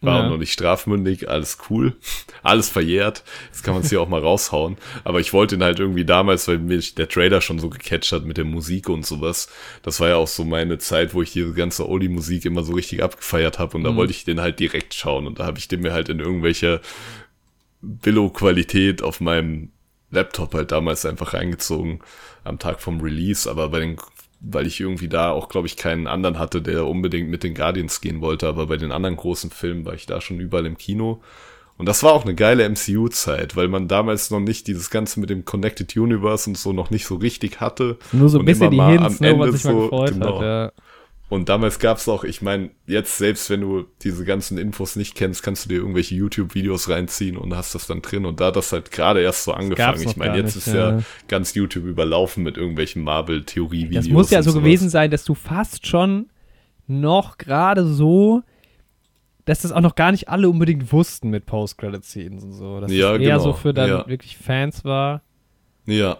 war 0.00 0.18
ja. 0.18 0.26
auch 0.26 0.30
noch 0.30 0.38
nicht 0.38 0.52
strafmündig, 0.52 1.28
alles 1.28 1.58
cool, 1.70 1.96
alles 2.42 2.68
verjährt. 2.68 3.24
Jetzt 3.46 3.64
kann 3.64 3.74
man 3.74 3.82
es 3.82 3.88
hier 3.88 4.00
auch 4.00 4.08
mal 4.08 4.20
raushauen. 4.20 4.76
Aber 5.04 5.20
ich 5.20 5.32
wollte 5.32 5.54
ihn 5.54 5.62
halt 5.62 5.80
irgendwie 5.80 6.04
damals, 6.04 6.46
weil 6.48 6.58
mich 6.58 6.94
der 6.94 7.08
Trailer 7.08 7.40
schon 7.40 7.58
so 7.58 7.70
gecatcht 7.70 8.12
hat 8.12 8.24
mit 8.24 8.36
der 8.36 8.44
Musik 8.44 8.88
und 8.88 9.06
sowas. 9.06 9.48
Das 9.82 10.00
war 10.00 10.08
ja 10.08 10.16
auch 10.16 10.28
so 10.28 10.44
meine 10.44 10.78
Zeit, 10.78 11.14
wo 11.14 11.22
ich 11.22 11.32
diese 11.32 11.54
ganze 11.54 11.88
Oli-Musik 11.88 12.44
immer 12.44 12.62
so 12.62 12.74
richtig 12.74 13.02
abgefeiert 13.02 13.58
habe 13.58 13.76
und 13.76 13.84
da 13.84 13.92
mhm. 13.92 13.96
wollte 13.96 14.12
ich 14.12 14.24
den 14.24 14.40
halt 14.40 14.60
direkt 14.60 14.94
schauen 14.94 15.26
und 15.26 15.38
da 15.38 15.46
habe 15.46 15.58
ich 15.58 15.68
den 15.68 15.80
mir 15.80 15.92
halt 15.92 16.08
in 16.08 16.20
irgendwelcher 16.20 16.80
Billo-Qualität 17.80 19.02
auf 19.02 19.20
meinem 19.20 19.70
Laptop 20.10 20.54
halt 20.54 20.72
damals 20.72 21.04
einfach 21.04 21.34
reingezogen 21.34 22.00
am 22.44 22.58
Tag 22.58 22.80
vom 22.80 23.00
Release, 23.00 23.50
aber 23.50 23.70
bei 23.70 23.80
den 23.80 23.96
weil 24.48 24.66
ich 24.66 24.80
irgendwie 24.80 25.08
da 25.08 25.30
auch, 25.30 25.48
glaube 25.48 25.66
ich, 25.66 25.76
keinen 25.76 26.06
anderen 26.06 26.38
hatte, 26.38 26.62
der 26.62 26.86
unbedingt 26.86 27.28
mit 27.28 27.42
den 27.42 27.54
Guardians 27.54 28.00
gehen 28.00 28.20
wollte. 28.20 28.46
Aber 28.46 28.66
bei 28.66 28.76
den 28.76 28.92
anderen 28.92 29.16
großen 29.16 29.50
Filmen 29.50 29.84
war 29.84 29.94
ich 29.94 30.06
da 30.06 30.20
schon 30.20 30.40
überall 30.40 30.66
im 30.66 30.78
Kino. 30.78 31.20
Und 31.78 31.86
das 31.86 32.02
war 32.02 32.12
auch 32.12 32.24
eine 32.24 32.34
geile 32.34 32.66
MCU-Zeit, 32.68 33.54
weil 33.54 33.68
man 33.68 33.86
damals 33.86 34.30
noch 34.30 34.40
nicht 34.40 34.66
dieses 34.66 34.88
Ganze 34.88 35.20
mit 35.20 35.28
dem 35.28 35.44
Connected 35.44 35.94
Universe 35.94 36.48
und 36.48 36.56
so 36.56 36.72
noch 36.72 36.90
nicht 36.90 37.06
so 37.06 37.16
richtig 37.16 37.60
hatte. 37.60 37.98
Nur 38.12 38.28
so 38.28 38.38
ein 38.38 38.46
bisschen 38.46 38.70
die 38.70 38.80
Hints, 38.80 39.20
ne, 39.20 39.38
was 39.38 39.52
sich 39.52 39.62
so, 39.62 39.72
mal 39.72 39.82
gefreut 39.82 40.12
genau. 40.14 40.36
hat, 40.36 40.42
ja. 40.42 40.72
Und 41.28 41.48
damals 41.48 41.80
gab's 41.80 42.08
auch, 42.08 42.22
ich 42.22 42.40
meine, 42.40 42.70
jetzt 42.86 43.18
selbst 43.18 43.50
wenn 43.50 43.60
du 43.60 43.86
diese 44.02 44.24
ganzen 44.24 44.58
Infos 44.58 44.94
nicht 44.94 45.16
kennst, 45.16 45.42
kannst 45.42 45.64
du 45.64 45.68
dir 45.68 45.76
irgendwelche 45.76 46.14
YouTube-Videos 46.14 46.88
reinziehen 46.88 47.36
und 47.36 47.56
hast 47.56 47.74
das 47.74 47.88
dann 47.88 48.00
drin. 48.00 48.24
Und 48.24 48.38
da 48.38 48.46
hat 48.46 48.56
das 48.56 48.72
halt 48.72 48.92
gerade 48.92 49.20
erst 49.22 49.42
so 49.42 49.52
angefangen. 49.52 50.02
Ich 50.02 50.16
meine, 50.16 50.36
jetzt 50.36 50.54
nicht, 50.54 50.68
ist 50.68 50.74
ja. 50.74 50.98
ja. 50.98 51.02
ganz 51.26 51.54
YouTube 51.54 51.84
überlaufen 51.84 52.44
mit 52.44 52.56
irgendwelchen 52.56 53.02
Marvel-Theorie-Videos. 53.02 54.04
Das 54.04 54.12
muss 54.12 54.30
ja 54.30 54.42
so 54.42 54.50
sowas. 54.50 54.62
gewesen 54.62 54.88
sein, 54.88 55.10
dass 55.10 55.24
du 55.24 55.34
fast 55.34 55.88
schon 55.88 56.30
noch 56.86 57.38
gerade 57.38 57.84
so, 57.84 58.42
dass 59.46 59.62
das 59.62 59.72
auch 59.72 59.80
noch 59.80 59.96
gar 59.96 60.12
nicht 60.12 60.28
alle 60.28 60.48
unbedingt 60.48 60.92
wussten 60.92 61.30
mit 61.30 61.44
Post-Credit-Scenes 61.46 62.44
und 62.44 62.52
so. 62.52 62.78
Dass 62.78 62.92
ja, 62.92 63.14
es 63.14 63.20
eher 63.20 63.38
genau. 63.38 63.42
so 63.42 63.52
für 63.52 63.74
dann 63.74 63.88
ja. 63.88 64.06
wirklich 64.06 64.36
Fans 64.36 64.84
war. 64.84 65.22
Ja, 65.86 66.18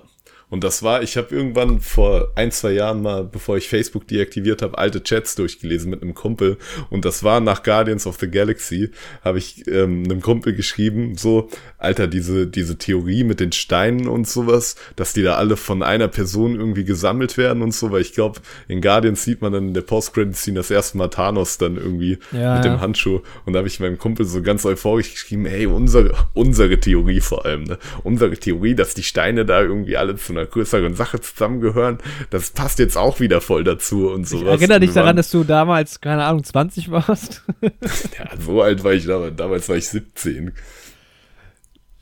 und 0.49 0.62
das 0.62 0.84
war, 0.84 1.03
ich 1.03 1.16
habe 1.16 1.34
irgendwann 1.34 1.80
vor 1.80 2.30
ein, 2.36 2.53
zwei 2.53 2.70
Jahren 2.70 3.03
mal, 3.03 3.24
bevor 3.24 3.57
ich 3.57 3.68
Facebook 3.68 4.07
deaktiviert 4.07 4.62
habe, 4.62 4.78
alte 4.78 5.03
Chats 5.03 5.34
durchgelesen 5.34 5.90
mit 5.90 6.03
einem 6.03 6.14
Kumpel. 6.14 6.57
Und 6.88 7.05
das 7.05 7.24
war 7.24 7.40
nach 7.40 7.64
Guardians 7.64 8.07
of 8.07 8.18
the 8.20 8.30
Galaxy, 8.30 8.90
habe 9.24 9.38
ich 9.38 9.66
ähm, 9.66 10.05
einem 10.05 10.20
Kumpel 10.20 10.55
geschrieben, 10.55 11.16
so, 11.16 11.49
Alter, 11.78 12.07
diese, 12.07 12.47
diese 12.47 12.78
Theorie 12.78 13.24
mit 13.24 13.40
den 13.40 13.51
Steinen 13.51 14.07
und 14.07 14.28
sowas, 14.28 14.76
dass 14.94 15.12
die 15.12 15.24
da 15.24 15.34
alle 15.34 15.57
von 15.57 15.82
einer 15.82 16.07
Person 16.07 16.55
irgendwie 16.55 16.84
gesammelt 16.84 17.36
werden 17.38 17.61
und 17.62 17.74
so, 17.74 17.90
weil 17.90 18.03
ich 18.03 18.12
glaube, 18.12 18.40
in 18.68 18.80
Guardians 18.80 19.24
sieht 19.24 19.42
man 19.42 19.53
dann 19.53 19.68
in 19.68 19.74
der 19.74 19.82
Post-Credit-Scene 19.82 20.59
das 20.59 20.70
erste 20.70 20.97
Mal 20.97 21.09
Thanos 21.09 21.59
dann 21.59 21.76
irgendwie 21.76 22.18
ja, 22.30 22.55
mit 22.55 22.64
ja. 22.64 22.70
dem 22.70 22.80
Handschuh. 22.80 23.20
Und 23.47 23.55
da 23.55 23.59
habe 23.59 23.68
ich 23.68 23.80
meinem 23.80 23.99
Kumpel 23.99 24.24
so 24.24 24.40
ganz 24.42 24.64
euphorisch 24.64 25.11
geschrieben, 25.11 25.44
hey, 25.47 25.66
unsere, 25.66 26.14
unsere 26.34 26.78
Theorie 26.78 27.20
vor 27.20 27.44
allem, 27.44 27.64
ne? 27.64 27.78
Unsere 28.05 28.36
Theorie, 28.36 28.76
dass 28.76 28.94
die 28.94 29.03
Steine 29.03 29.44
da 29.44 29.61
irgendwie 29.61 29.97
alle 29.97 30.14
zu 30.14 30.36
einer 30.37 30.47
größeren 30.47 30.95
Sache 30.95 31.20
zusammengehören. 31.20 31.99
Das 32.30 32.51
passt 32.51 32.78
jetzt 32.78 32.97
auch 32.97 33.20
wieder 33.20 33.41
voll 33.41 33.64
dazu 33.64 34.11
und 34.11 34.26
sowas. 34.26 34.57
Ich 34.57 34.62
erinnere 34.62 34.80
dich 34.80 34.93
daran, 34.93 35.16
dass 35.16 35.30
du 35.30 35.45
damals, 35.45 36.01
keine 36.01 36.24
Ahnung, 36.24 36.45
20 36.45 36.91
warst. 36.91 37.43
ja, 37.62 38.28
so 38.39 38.62
alt 38.62 38.84
war 38.84 38.93
ich 38.93 39.07
damals. 39.07 39.37
Damals 39.37 39.68
war 39.68 39.76
ich 39.76 39.89
17. 39.89 40.53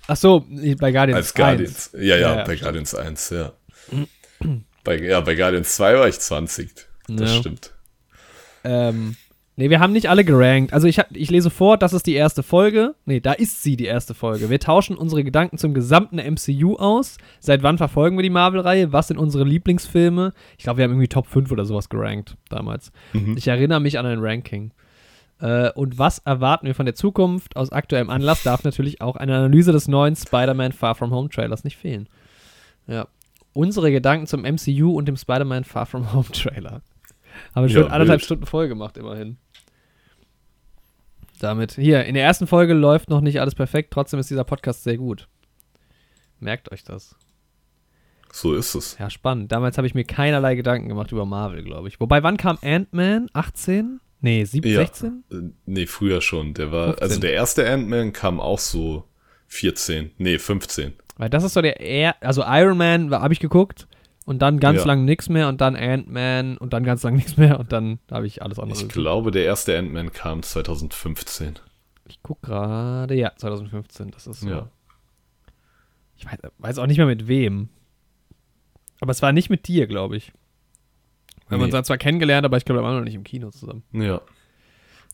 Ach 0.07 0.17
so, 0.17 0.47
bei 0.79 0.93
Guardians 0.93 1.17
Als 1.17 1.35
Guardians. 1.35 1.95
1. 1.95 2.05
Ja, 2.05 2.17
ja, 2.17 2.37
ja, 2.37 2.45
bei 2.45 2.57
Guardians 2.57 2.95
1, 2.95 3.31
ja. 3.31 3.53
bei, 4.85 5.01
ja, 5.01 5.21
bei 5.21 5.35
Guardians 5.35 5.75
2 5.77 5.95
war 5.95 6.09
ich 6.09 6.21
20. 6.21 6.71
Das 7.09 7.31
ja. 7.33 7.39
stimmt. 7.39 7.73
Ähm, 8.65 9.17
Nee, 9.57 9.71
wir 9.71 9.79
haben 9.79 9.93
nicht 9.93 10.11
alle 10.11 10.25
gerankt. 10.25 10.73
Also 10.73 10.89
ich, 10.89 11.01
ich 11.13 11.31
lese 11.31 11.49
vor, 11.49 11.77
das 11.79 11.93
ist 11.93 12.07
die 12.07 12.15
erste 12.15 12.43
Folge. 12.43 12.97
Nee, 13.05 13.21
da 13.21 13.33
ist 13.33 13.63
sie, 13.63 13.77
die 13.77 13.85
erste 13.85 14.13
Folge. 14.13 14.51
Wir 14.51 14.59
tauschen 14.59 14.97
unsere 14.97 15.23
Gedanken 15.23 15.59
zum 15.59 15.75
gesamten 15.75 16.17
MCU 16.17 16.75
aus. 16.75 17.19
Seit 17.39 17.63
wann 17.63 17.79
verfolgen 17.79 18.19
wir 18.19 18.25
die 18.25 18.31
Marvel-Reihe? 18.31 18.93
Was 18.93 19.09
sind 19.09 19.17
unsere 19.17 19.45
Lieblingsfilme? 19.45 20.33
Ich 20.59 20.65
glaube, 20.65 20.79
wir 20.79 20.85
haben 20.85 20.91
irgendwie 20.91 21.09
Top 21.09 21.29
5 21.29 21.53
oder 21.53 21.65
sowas 21.67 21.89
gerankt 21.89 22.37
damals. 22.49 22.91
Mhm. 23.13 23.37
Ich 23.37 23.47
erinnere 23.47 23.81
mich 23.81 23.97
an 23.97 24.07
ein 24.07 24.19
Ranking. 24.19 24.73
Äh, 25.39 25.71
und 25.71 26.01
was 26.01 26.19
erwarten 26.19 26.67
wir 26.67 26.75
von 26.75 26.87
der 26.87 26.97
Zukunft? 26.97 27.55
Aus 27.55 27.71
aktuellem 27.71 28.11
Anlass 28.11 28.43
darf 28.43 28.65
natürlich 28.65 29.01
auch 29.01 29.15
eine 29.15 29.37
Analyse 29.37 29.71
des 29.71 29.87
neuen 29.87 30.17
Spider-Man 30.17 30.73
Far 30.73 30.97
From 30.97 31.13
Home 31.13 31.29
Trailers 31.29 31.63
nicht 31.63 31.77
fehlen. 31.77 32.09
Ja. 32.89 33.07
Unsere 33.53 33.93
Gedanken 33.93 34.27
zum 34.27 34.43
MCU 34.43 34.91
und 34.91 35.07
dem 35.07 35.17
Spider-Man 35.17 35.63
Far 35.63 35.87
From 35.87 36.13
Home 36.13 36.27
Trailer. 36.33 36.83
Haben 37.55 37.69
wir 37.69 37.69
schon 37.69 37.85
ja, 37.85 37.91
anderthalb. 37.91 38.21
Stunden 38.21 38.47
voll 38.47 38.67
gemacht, 38.67 38.97
immerhin 38.97 39.39
damit. 41.39 41.73
Hier, 41.73 42.05
in 42.05 42.15
der 42.15 42.25
ersten 42.25 42.47
Folge 42.47 42.75
läuft 42.75 43.11
noch 43.11 43.21
nicht 43.21 43.41
alles 43.41 43.55
perfekt, 43.55 43.93
trotzdem 43.93 44.21
ist 44.21 44.31
dieser 44.31 44.45
Podcast 44.45 44.85
sehr 44.85 44.97
gut. 44.97 45.29
Merkt 46.41 46.71
euch 46.73 46.85
das. 46.85 47.17
So 48.33 48.55
ist 48.55 48.75
es. 48.75 48.99
Ja, 48.99 49.11
spannend. 49.11 49.53
Damals 49.53 49.77
habe 49.79 49.87
ich 49.87 49.95
mir 49.95 50.05
keinerlei 50.05 50.57
Gedanken 50.57 50.89
gemacht 50.89 51.13
über 51.13 51.25
Marvel, 51.25 51.63
glaube 51.63 51.87
ich. 51.89 52.01
Wobei, 52.01 52.23
wann 52.23 52.37
kam 52.37 52.59
Ant-Man? 52.63 53.29
18? 53.33 54.01
Nee, 54.21 54.45
7, 54.45 54.69
ja. 54.69 54.81
16? 54.81 55.25
Äh, 55.31 55.35
nee, 55.67 55.87
früher 55.87 56.21
schon. 56.21 56.55
Der 56.55 56.73
war, 56.73 56.87
15. 56.87 57.03
also 57.03 57.21
der 57.21 57.33
erste 57.33 57.71
Ant-Man 57.71 58.13
kam 58.13 58.41
auch 58.41 58.59
so 58.59 59.05
14. 59.47 60.11
Nee, 60.19 60.39
15. 60.39 60.95
Weil 61.17 61.31
das 61.31 61.45
ist 61.45 61.55
so 61.55 61.63
der, 61.63 61.81
er 61.81 62.17
also 62.23 62.43
Iron 62.45 62.77
Man 62.77 63.13
habe 63.13 63.33
ich 63.33 63.41
geguckt 63.41 63.87
und 64.25 64.41
dann 64.41 64.59
ganz 64.59 64.81
ja. 64.81 64.87
lang 64.87 65.05
nichts 65.05 65.29
mehr 65.29 65.49
und 65.49 65.61
dann 65.61 65.77
Ant-Man 65.77 66.57
und 66.59 66.73
dann 66.73 66.85
ganz 66.85 67.03
lang 67.03 67.15
nichts 67.17 67.37
mehr 67.37 67.59
und 67.61 67.73
dann 67.73 67.99
habe 68.11 68.27
ich 68.27 68.43
alles 68.43 68.59
andere. 68.59 68.81
Ich 68.81 68.89
glaube, 68.89 69.31
der 69.31 69.45
erste 69.45 69.77
Ant-Man 69.79 70.13
kam 70.13 70.43
2015. 70.43 71.59
Ich 72.07 72.23
gucke 72.23 72.47
gerade, 72.47 73.15
ja, 73.15 73.33
2015, 73.37 74.11
das 74.11 74.27
ist 74.27 74.41
so. 74.41 74.49
Ja. 74.49 74.69
Ich 76.17 76.27
weiß, 76.27 76.39
weiß, 76.59 76.79
auch 76.79 76.87
nicht 76.87 76.99
mehr 76.99 77.07
mit 77.07 77.29
wem. 77.29 77.71
Aber 79.01 79.11
es 79.11 79.23
war 79.23 79.33
nicht 79.33 79.51
mit 79.51 79.67
dir, 79.69 79.87
glaube 79.87 80.17
ich. 80.17 80.33
Wir 81.49 81.59
nee. 81.59 81.65
haben 81.65 81.75
uns 81.75 81.87
zwar 81.87 81.99
kennengelernt, 81.99 82.45
aber 82.45 82.57
ich 82.57 82.65
glaube, 82.65 82.81
wir 82.81 82.85
waren 82.85 82.97
noch 82.97 83.05
nicht 83.05 83.15
im 83.15 83.25
Kino 83.25 83.51
zusammen. 83.51 83.83
Ja. 83.93 84.21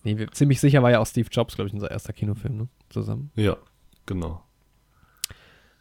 Nee, 0.02 0.18
wir, 0.18 0.30
ziemlich 0.30 0.60
sicher 0.60 0.82
war 0.82 0.90
ja 0.90 0.98
auch 1.00 1.06
Steve 1.06 1.28
Jobs, 1.30 1.56
glaube 1.56 1.68
ich, 1.68 1.74
unser 1.74 1.90
erster 1.90 2.12
Kinofilm, 2.12 2.56
ne? 2.56 2.68
Zusammen. 2.88 3.30
Ja, 3.34 3.56
genau. 4.06 4.42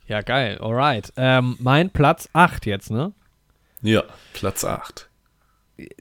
Ja, 0.08 0.22
geil. 0.22 0.58
Alright. 0.60 1.14
Ähm, 1.18 1.56
mein 1.60 1.92
Platz 1.92 2.30
8 2.34 2.66
jetzt, 2.66 2.90
ne? 2.90 3.14
Ja, 3.82 4.04
Platz 4.34 4.64
8. 4.66 5.10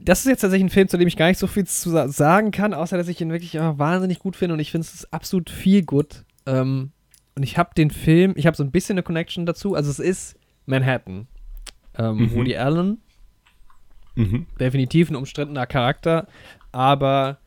Das 0.00 0.20
ist 0.20 0.26
jetzt 0.26 0.40
tatsächlich 0.40 0.66
ein 0.66 0.70
Film, 0.70 0.88
zu 0.88 0.98
dem 0.98 1.06
ich 1.06 1.16
gar 1.16 1.28
nicht 1.28 1.38
so 1.38 1.46
viel 1.46 1.64
zu 1.64 1.90
sagen 2.08 2.50
kann, 2.50 2.74
außer 2.74 2.96
dass 2.96 3.08
ich 3.08 3.20
ihn 3.20 3.30
wirklich 3.30 3.58
oh, 3.60 3.78
wahnsinnig 3.78 4.18
gut 4.18 4.34
finde 4.34 4.54
und 4.54 4.60
ich 4.60 4.72
finde 4.72 4.86
es 4.86 4.94
ist 4.94 5.12
absolut 5.12 5.50
viel 5.50 5.84
gut. 5.84 6.24
Ähm, 6.46 6.90
und 7.36 7.42
ich 7.44 7.56
habe 7.56 7.70
den 7.76 7.90
Film, 7.90 8.34
ich 8.36 8.46
habe 8.46 8.56
so 8.56 8.64
ein 8.64 8.72
bisschen 8.72 8.94
eine 8.94 9.04
Connection 9.04 9.46
dazu. 9.46 9.74
Also 9.74 9.90
es 9.90 10.00
ist 10.00 10.36
Manhattan. 10.66 11.28
Ähm, 11.96 12.16
mhm. 12.16 12.34
Woody 12.34 12.56
Allen. 12.56 13.00
Mhm. 14.16 14.46
Definitiv 14.58 15.10
ein 15.10 15.16
umstrittener 15.16 15.66
Charakter, 15.66 16.26
aber 16.72 17.38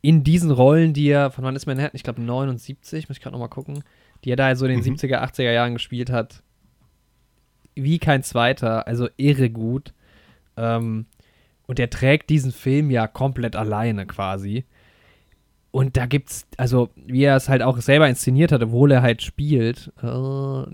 in 0.00 0.24
diesen 0.24 0.50
Rollen, 0.50 0.92
die 0.92 1.08
er, 1.08 1.30
von 1.30 1.44
wann 1.44 1.54
ist 1.54 1.66
Manhattan? 1.66 1.94
Ich 1.94 2.02
glaube 2.02 2.20
79, 2.20 3.08
muss 3.08 3.16
ich 3.16 3.22
gerade 3.22 3.34
nochmal 3.34 3.48
gucken, 3.48 3.84
die 4.24 4.32
er 4.32 4.36
da 4.36 4.54
so 4.56 4.66
in 4.66 4.72
den 4.72 4.80
mhm. 4.80 4.96
70er, 4.96 5.22
80er 5.22 5.52
Jahren 5.52 5.74
gespielt 5.74 6.10
hat, 6.10 6.42
wie 7.82 7.98
kein 7.98 8.22
zweiter, 8.22 8.86
also 8.86 9.08
irre 9.16 9.50
gut. 9.50 9.92
Ähm, 10.56 11.06
und 11.66 11.78
er 11.78 11.90
trägt 11.90 12.30
diesen 12.30 12.52
Film 12.52 12.90
ja 12.90 13.06
komplett 13.06 13.54
alleine 13.54 14.06
quasi. 14.06 14.64
Und 15.70 15.96
da 15.96 16.06
gibt's, 16.06 16.46
also 16.56 16.90
wie 16.96 17.24
er 17.24 17.36
es 17.36 17.48
halt 17.48 17.62
auch 17.62 17.78
selber 17.78 18.08
inszeniert 18.08 18.52
hat, 18.52 18.62
obwohl 18.62 18.90
er 18.90 19.02
halt 19.02 19.22
spielt, 19.22 19.92
äh, 20.02 20.06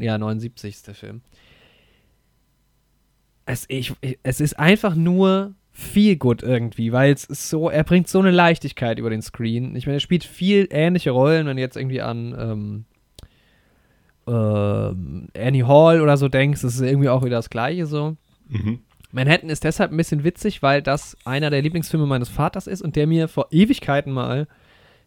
ja, 0.05 0.19
79 0.19 0.75
ist 0.75 0.87
der 0.87 0.95
Film. 0.95 1.21
Es, 3.45 3.67
ich, 3.69 3.93
es 4.23 4.41
ist 4.41 4.59
einfach 4.59 4.95
nur 4.95 5.55
viel 5.73 6.17
gut 6.17 6.43
irgendwie, 6.43 6.93
weil 6.93 7.13
es 7.13 7.25
ist 7.25 7.51
so, 7.51 7.69
er 7.69 7.83
bringt 7.83 8.09
so 8.09 8.21
eine 8.21 8.31
Leichtigkeit 8.31 9.01
über 9.01 9.11
den 9.11 9.21
Screen. 9.21 9.75
Ich 9.75 9.87
meine, 9.87 9.97
er 9.97 10.01
spielt 10.01 10.23
viel 10.23 10.69
ähnliche 10.71 11.11
Rollen, 11.11 11.47
wenn 11.47 11.59
jetzt 11.59 11.77
irgendwie 11.77 12.01
an 12.01 12.35
ähm, 12.39 12.85
äh, 14.27 14.31
Annie 15.47 15.66
Hall 15.66 16.01
oder 16.01 16.16
so 16.16 16.29
denkst, 16.29 16.62
das 16.62 16.75
ist 16.75 16.81
irgendwie 16.81 17.09
auch 17.09 17.25
wieder 17.25 17.37
das 17.37 17.51
Gleiche 17.51 17.87
so. 17.87 18.16
Mhm. 18.49 18.81
Manhattan 19.12 19.49
ist 19.49 19.64
deshalb 19.64 19.93
ein 19.93 19.97
bisschen 19.97 20.25
witzig, 20.25 20.62
weil 20.62 20.83
das 20.83 21.16
einer 21.25 21.51
der 21.51 21.62
Lieblingsfilme 21.62 22.07
meines 22.07 22.29
Vaters 22.29 22.66
ist 22.66 22.83
und 22.83 22.97
der 22.97 23.07
mir 23.07 23.29
vor 23.29 23.47
Ewigkeiten 23.53 24.12
mal 24.12 24.49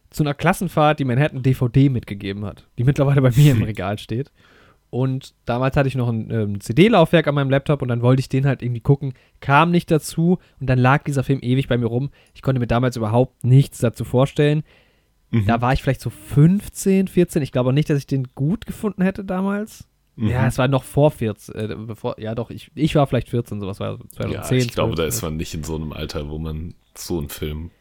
zu 0.09 0.23
einer 0.23 0.33
Klassenfahrt 0.33 0.99
die 0.99 1.05
Manhattan 1.05 1.43
DVD 1.43 1.89
mitgegeben 1.89 2.45
hat, 2.45 2.65
die 2.77 2.85
mittlerweile 2.85 3.21
bei 3.21 3.31
mir 3.31 3.51
im 3.51 3.63
Regal 3.63 3.97
steht. 3.97 4.31
Und 4.89 5.33
damals 5.45 5.75
hatte 5.75 5.89
ich 5.89 5.95
noch 5.95 6.07
ein 6.07 6.31
ähm, 6.31 6.61
CD-Laufwerk 6.61 7.27
an 7.27 7.35
meinem 7.35 7.49
Laptop 7.49 7.81
und 7.81 7.89
dann 7.89 8.01
wollte 8.01 8.21
ich 8.21 8.29
den 8.29 8.45
halt 8.45 8.61
irgendwie 8.61 8.79
gucken, 8.79 9.13
kam 9.41 9.71
nicht 9.71 9.91
dazu 9.91 10.39
und 10.61 10.69
dann 10.69 10.79
lag 10.79 11.03
dieser 11.03 11.23
Film 11.23 11.39
ewig 11.41 11.67
bei 11.67 11.77
mir 11.77 11.87
rum. 11.87 12.09
Ich 12.33 12.41
konnte 12.41 12.61
mir 12.61 12.67
damals 12.67 12.95
überhaupt 12.95 13.43
nichts 13.43 13.79
dazu 13.79 14.05
vorstellen. 14.05 14.63
Mhm. 15.31 15.45
Da 15.45 15.61
war 15.61 15.73
ich 15.73 15.81
vielleicht 15.81 16.01
so 16.01 16.09
15, 16.09 17.07
14. 17.07 17.41
Ich 17.41 17.51
glaube 17.51 17.69
auch 17.69 17.73
nicht, 17.73 17.89
dass 17.89 17.97
ich 17.97 18.07
den 18.07 18.27
gut 18.35 18.65
gefunden 18.65 19.01
hätte 19.01 19.25
damals. 19.25 19.87
Mhm. 20.15 20.29
Ja, 20.29 20.47
es 20.47 20.57
war 20.57 20.67
noch 20.67 20.83
vor 20.83 21.11
14, 21.11 21.55
äh, 21.55 21.75
bevor, 21.75 22.19
ja 22.19 22.33
doch, 22.33 22.49
ich, 22.49 22.71
ich 22.73 22.95
war 22.95 23.05
vielleicht 23.05 23.29
14, 23.29 23.59
sowas 23.59 23.79
war 23.79 23.99
2010. 24.09 24.31
Ja, 24.31 24.65
ich 24.65 24.73
glaube, 24.73 24.95
12, 24.95 24.97
da 24.97 25.05
ist 25.05 25.21
man 25.21 25.37
nicht 25.37 25.53
in 25.53 25.63
so 25.63 25.75
einem 25.75 25.93
Alter, 25.93 26.29
wo 26.29 26.39
man 26.39 26.73
so 26.95 27.19
einen 27.19 27.29
Film 27.29 27.71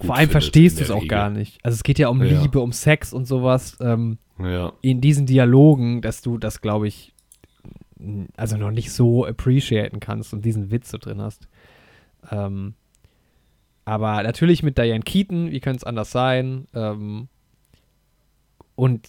vor 0.00 0.14
allem 0.14 0.30
verstehst 0.30 0.78
du 0.78 0.84
es 0.84 0.90
auch 0.90 1.02
Regel. 1.02 1.08
gar 1.08 1.30
nicht. 1.30 1.58
Also 1.64 1.74
es 1.74 1.82
geht 1.82 1.98
ja 1.98 2.08
um 2.08 2.22
ja. 2.22 2.40
Liebe, 2.40 2.60
um 2.60 2.72
Sex 2.72 3.12
und 3.12 3.26
sowas. 3.26 3.76
Ähm, 3.80 4.18
ja. 4.38 4.72
In 4.80 5.00
diesen 5.00 5.26
Dialogen, 5.26 6.02
dass 6.02 6.22
du 6.22 6.38
das, 6.38 6.60
glaube 6.60 6.86
ich, 6.86 7.12
also 8.36 8.56
noch 8.56 8.70
nicht 8.70 8.92
so 8.92 9.26
appreciaten 9.26 9.98
kannst 9.98 10.32
und 10.32 10.44
diesen 10.44 10.70
Witz 10.70 10.90
so 10.90 10.98
drin 10.98 11.20
hast. 11.20 11.48
Ähm, 12.30 12.74
aber 13.88 14.22
natürlich 14.22 14.62
mit 14.62 14.76
Diane 14.76 15.00
Keaton, 15.00 15.50
wie 15.50 15.60
könnte 15.60 15.78
es 15.78 15.84
anders 15.84 16.10
sein? 16.10 16.66
Ähm, 16.74 17.28
und 18.74 19.08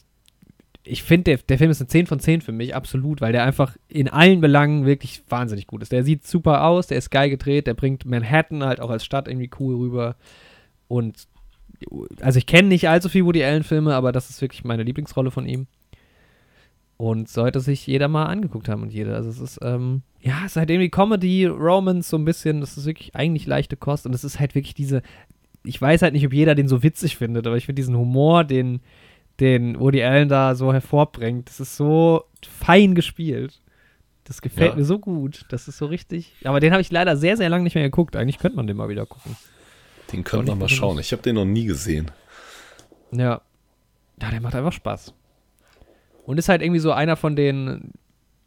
ich 0.86 1.04
finde, 1.04 1.26
der, 1.26 1.38
der 1.40 1.58
Film 1.58 1.70
ist 1.70 1.82
eine 1.82 1.90
10 1.90 2.08
von 2.08 2.22
10 2.22 2.40
für 2.40 2.54
mich, 2.54 2.74
absolut, 2.74 3.20
weil 3.20 3.34
der 3.34 3.44
einfach 3.44 3.76
in 3.90 4.08
allen 4.08 4.40
Belangen 4.40 4.86
wirklich 4.86 5.22
wahnsinnig 5.28 5.68
gut 5.68 5.82
ist. 5.82 5.92
Der 5.92 6.06
sieht 6.06 6.26
super 6.26 6.64
aus, 6.64 6.88
der 6.88 6.98
ist 6.98 7.10
geil 7.10 7.30
gedreht, 7.30 7.68
der 7.68 7.74
bringt 7.74 8.06
Manhattan 8.06 8.64
halt 8.64 8.80
auch 8.80 8.90
als 8.90 9.04
Stadt 9.04 9.28
irgendwie 9.28 9.50
cool 9.60 9.76
rüber. 9.76 10.16
Und 10.88 11.28
also 12.22 12.38
ich 12.38 12.46
kenne 12.46 12.70
nicht 12.70 12.88
allzu 12.88 13.10
viel 13.10 13.26
Woody 13.26 13.44
Allen-Filme, 13.44 13.94
aber 13.94 14.14
das 14.14 14.30
ist 14.30 14.42
wirklich 14.42 14.64
meine 14.64 14.84
Lieblingsrolle 14.84 15.30
von 15.30 15.46
ihm. 15.46 15.68
Und 17.02 17.30
sollte 17.30 17.62
sich 17.62 17.88
jeder 17.88 18.10
mal 18.10 18.26
angeguckt 18.26 18.68
haben 18.68 18.82
und 18.82 18.92
jeder. 18.92 19.16
Also 19.16 19.30
es 19.30 19.40
ist, 19.40 19.60
ähm, 19.62 20.02
ja, 20.20 20.40
es 20.42 20.52
ist 20.52 20.56
halt 20.58 20.70
irgendwie 20.70 20.90
Comedy, 20.90 21.46
Romance 21.46 22.10
so 22.10 22.18
ein 22.18 22.26
bisschen, 22.26 22.60
das 22.60 22.76
ist 22.76 22.86
wirklich 22.86 23.16
eigentlich 23.16 23.48
leichte 23.48 23.78
Kost 23.78 24.06
und 24.06 24.14
es 24.14 24.26
ist 24.26 24.38
halt 24.38 24.54
wirklich 24.54 24.74
diese, 24.74 25.02
ich 25.64 25.82
weiß 25.82 26.02
halt 26.02 26.12
nicht, 26.12 26.26
ob 26.26 26.34
jeder 26.34 26.56
den 26.56 26.68
so 26.68 26.84
witzig 26.84 27.16
findet, 27.16 27.48
aber 27.48 27.56
ich 27.56 27.68
finde 27.68 27.80
diesen 27.80 27.96
Humor, 27.96 28.44
den, 28.44 28.82
den 29.40 29.80
Woody 29.80 30.04
Allen 30.04 30.28
da 30.28 30.56
so 30.56 30.74
hervorbringt, 30.74 31.48
das 31.48 31.62
ist 31.62 31.78
so 31.78 32.26
fein 32.46 32.96
gespielt. 32.96 33.62
Das 34.26 34.42
gefällt 34.42 34.72
ja. 34.72 34.76
mir 34.76 34.84
so 34.84 35.00
gut. 35.00 35.46
Das 35.50 35.70
ist 35.70 35.78
so 35.78 35.86
richtig. 35.86 36.34
Aber 36.44 36.60
den 36.60 36.74
habe 36.74 36.82
ich 36.82 36.92
leider 36.92 37.16
sehr, 37.16 37.38
sehr 37.38 37.50
lange 37.50 37.64
nicht 37.64 37.76
mehr 37.76 37.86
geguckt. 37.86 38.16
Eigentlich 38.18 38.38
könnte 38.38 38.58
man 38.58 38.68
den 38.68 38.78
mal 38.78 38.90
wieder 38.90 39.06
gucken. 39.06 39.36
Den 40.12 40.24
können 40.24 40.46
wir 40.46 40.56
mal 40.56 40.70
schauen. 40.70 41.00
Ich 41.00 41.14
habe 41.14 41.24
den 41.24 41.36
noch 41.36 41.46
nie 41.46 41.66
gesehen. 41.66 42.12
Ja. 43.12 43.42
Ja, 44.22 44.30
der 44.30 44.42
macht 44.42 44.54
einfach 44.54 44.74
Spaß. 44.74 45.14
Und 46.30 46.38
ist 46.38 46.48
halt 46.48 46.62
irgendwie 46.62 46.80
so 46.80 46.92
einer 46.92 47.16
von 47.16 47.36
den. 47.36 47.92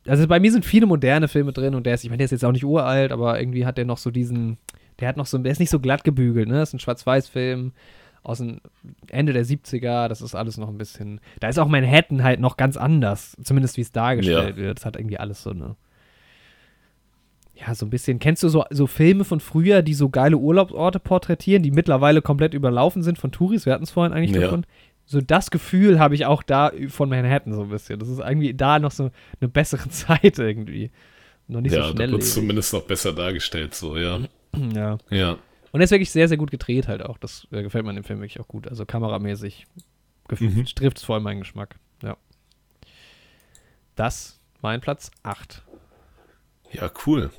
Also 0.07 0.29
bei 0.29 0.39
mir 0.39 0.53
sind 0.53 0.65
viele 0.65 0.87
moderne 0.87 1.27
Filme 1.27 1.53
drin 1.53 1.75
und 1.75 1.85
der 1.85 1.95
ist, 1.95 2.05
ich 2.05 2.11
meine, 2.11 2.19
der 2.19 2.27
ist 2.27 2.31
jetzt 2.31 2.45
auch 2.45 2.53
nicht 2.53 2.65
uralt, 2.65 3.11
aber 3.11 3.41
irgendwie 3.41 3.67
hat 3.67 3.77
der 3.77 3.85
noch 3.85 3.99
so 3.99 4.13
diesen. 4.13 4.57
Der 5.01 5.09
hat 5.09 5.17
noch 5.17 5.27
so, 5.27 5.37
der 5.37 5.51
ist 5.51 5.59
nicht 5.59 5.71
so 5.71 5.81
glatt 5.81 6.05
gebügelt, 6.05 6.47
ne? 6.47 6.55
Das 6.55 6.69
ist 6.69 6.75
ein 6.75 6.79
Schwarz-Weiß-Film 6.79 7.73
aus 8.23 8.39
dem 8.39 8.61
Ende 9.09 9.33
der 9.33 9.45
70er, 9.45 10.07
das 10.07 10.21
ist 10.21 10.37
alles 10.37 10.59
noch 10.59 10.69
ein 10.69 10.79
bisschen. 10.79 11.21
Da 11.41 11.49
ist 11.49 11.59
auch 11.59 11.67
Manhattan 11.67 12.23
halt 12.23 12.39
noch 12.39 12.57
ganz 12.57 12.77
anders, 12.77 13.37
zumindest 13.43 13.77
wie 13.77 13.81
es 13.81 13.91
dargestellt 13.91 14.57
ja. 14.59 14.63
wird. 14.63 14.79
Das 14.79 14.87
hat 14.87 14.95
irgendwie 14.95 15.19
alles 15.19 15.43
so 15.43 15.51
eine 15.51 15.75
ja, 17.55 17.75
so 17.75 17.87
ein 17.87 17.91
bisschen. 17.91 18.19
Kennst 18.19 18.45
du 18.45 18.49
so, 18.49 18.65
so 18.71 18.87
Filme 18.87 19.25
von 19.25 19.41
früher, 19.41 19.83
die 19.83 19.95
so 19.95 20.09
geile 20.09 20.37
Urlaubsorte 20.37 20.99
porträtieren, 20.99 21.63
die 21.63 21.71
mittlerweile 21.71 22.23
komplett 22.23 22.55
überlaufen 22.55 23.03
sind 23.03 23.19
von 23.19 23.33
Touris? 23.33 23.67
Wir 23.67 23.73
hatten 23.73 23.85
es 23.85 23.91
vorhin 23.91 24.13
eigentlich 24.13 24.33
ja. 24.33 24.43
davon. 24.43 24.67
So 25.05 25.21
das 25.21 25.51
Gefühl 25.51 25.99
habe 25.99 26.15
ich 26.15 26.27
auch 26.27 26.43
da 26.43 26.73
von 26.89 27.09
Manhattan 27.09 27.55
so 27.55 27.63
ein 27.63 27.69
bisschen. 27.69 27.99
Das 27.99 28.09
ist 28.09 28.19
irgendwie 28.19 28.55
da 28.55 28.79
noch 28.79 28.93
so 28.93 29.11
eine 29.41 29.49
bessere 29.49 29.89
Zeit 29.91 30.39
irgendwie. 30.39 30.91
Noch 31.49 31.61
nicht 31.61 31.75
ja, 31.75 31.83
so 31.83 31.93
schnell. 31.93 32.07
Ja, 32.07 32.07
da 32.07 32.13
wird 32.13 32.25
zumindest 32.25 32.73
noch 32.73 32.83
besser 32.83 33.13
dargestellt, 33.13 33.75
so, 33.75 33.97
ja. 33.97 34.21
Ja. 34.75 34.99
Ja. 35.09 35.39
Und 35.73 35.81
er 35.81 35.85
ist 35.85 35.91
wirklich 35.91 36.11
sehr, 36.11 36.29
sehr 36.29 36.37
gut 36.37 36.51
gedreht 36.51 36.87
halt 36.87 37.03
auch. 37.03 37.17
Das 37.17 37.49
äh, 37.51 37.63
gefällt 37.63 37.85
mir 37.85 37.91
in 37.91 37.97
dem 37.97 38.05
Film 38.05 38.21
wirklich 38.21 38.39
auch 38.39 38.49
gut. 38.49 38.69
Also 38.69 38.85
kameramäßig 38.85 39.67
mhm. 40.39 40.67
trifft 40.67 40.99
es 40.99 41.05
voll 41.05 41.21
meinen 41.21 41.41
Geschmack. 41.41 41.77
Ja. 42.03 42.19
Das 43.97 44.41
mein 44.61 44.81
Platz 44.81 45.11
8. 45.23 45.63
Ja, 46.71 46.91
cool. 47.07 47.31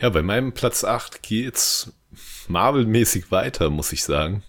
Ja, 0.00 0.10
bei 0.10 0.22
meinem 0.22 0.52
Platz 0.52 0.84
8 0.84 1.22
geht's 1.22 1.92
Marvel-mäßig 2.48 3.30
weiter, 3.30 3.70
muss 3.70 3.92
ich 3.92 4.04
sagen. 4.04 4.42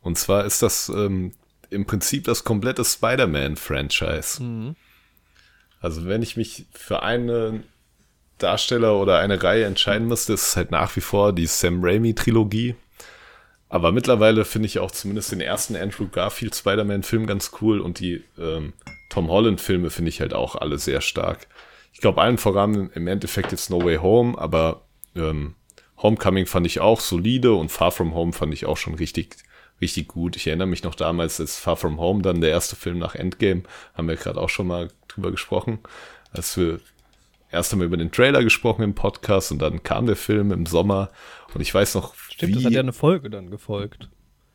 Und 0.00 0.18
zwar 0.18 0.44
ist 0.44 0.62
das 0.62 0.88
ähm, 0.88 1.32
im 1.74 1.86
Prinzip 1.86 2.24
das 2.24 2.44
komplette 2.44 2.84
Spider-Man-Franchise. 2.84 4.42
Mhm. 4.42 4.76
Also 5.80 6.06
wenn 6.06 6.22
ich 6.22 6.36
mich 6.36 6.66
für 6.72 7.02
einen 7.02 7.64
Darsteller 8.38 8.98
oder 8.98 9.18
eine 9.18 9.42
Reihe 9.42 9.64
entscheiden 9.64 10.08
müsste, 10.08 10.32
ist 10.32 10.48
es 10.48 10.56
halt 10.56 10.70
nach 10.70 10.96
wie 10.96 11.00
vor 11.00 11.32
die 11.32 11.46
Sam 11.46 11.84
Raimi-Trilogie. 11.84 12.74
Aber 13.68 13.92
mittlerweile 13.92 14.44
finde 14.44 14.66
ich 14.66 14.78
auch 14.78 14.90
zumindest 14.90 15.32
den 15.32 15.40
ersten 15.40 15.76
Andrew 15.76 16.08
Garfield 16.08 16.54
Spider-Man-Film 16.54 17.26
ganz 17.26 17.50
cool 17.60 17.80
und 17.80 17.98
die 17.98 18.24
ähm, 18.38 18.72
Tom 19.10 19.28
Holland-Filme 19.28 19.90
finde 19.90 20.08
ich 20.08 20.20
halt 20.20 20.32
auch 20.32 20.56
alle 20.56 20.78
sehr 20.78 21.00
stark 21.00 21.48
ich 21.94 22.00
glaube, 22.00 22.20
allen 22.20 22.38
voran 22.38 22.90
im 22.92 23.06
Endeffekt 23.06 23.52
jetzt 23.52 23.70
No 23.70 23.82
Way 23.82 23.98
Home, 23.98 24.36
aber 24.36 24.82
ähm, 25.14 25.54
Homecoming 25.96 26.44
fand 26.44 26.66
ich 26.66 26.80
auch 26.80 27.00
solide 27.00 27.54
und 27.54 27.70
Far 27.70 27.92
From 27.92 28.14
Home 28.14 28.32
fand 28.32 28.52
ich 28.52 28.66
auch 28.66 28.76
schon 28.76 28.96
richtig, 28.96 29.36
richtig 29.84 30.08
gut. 30.08 30.34
Ich 30.36 30.46
erinnere 30.46 30.66
mich 30.66 30.82
noch 30.82 30.94
damals, 30.94 31.40
als 31.40 31.58
Far 31.58 31.76
From 31.76 32.00
Home 32.00 32.22
dann 32.22 32.40
der 32.40 32.50
erste 32.50 32.74
Film 32.74 32.98
nach 32.98 33.14
Endgame, 33.14 33.62
haben 33.94 34.08
wir 34.08 34.16
gerade 34.16 34.40
auch 34.40 34.48
schon 34.48 34.66
mal 34.66 34.88
drüber 35.08 35.30
gesprochen, 35.30 35.78
als 36.32 36.56
wir 36.56 36.80
erst 37.52 37.72
einmal 37.72 37.86
über 37.86 37.96
den 37.96 38.10
Trailer 38.10 38.42
gesprochen 38.42 38.82
im 38.82 38.94
Podcast 38.94 39.52
und 39.52 39.60
dann 39.60 39.82
kam 39.82 40.06
der 40.06 40.16
Film 40.16 40.50
im 40.50 40.66
Sommer 40.66 41.10
und 41.54 41.60
ich 41.60 41.72
weiß 41.72 41.94
noch, 41.94 42.14
Stimmt, 42.14 42.50
wie, 42.50 42.54
das 42.56 42.64
hat 42.64 42.72
ja 42.72 42.80
eine 42.80 42.92
Folge 42.92 43.30
dann 43.30 43.50
gefolgt. 43.50 44.08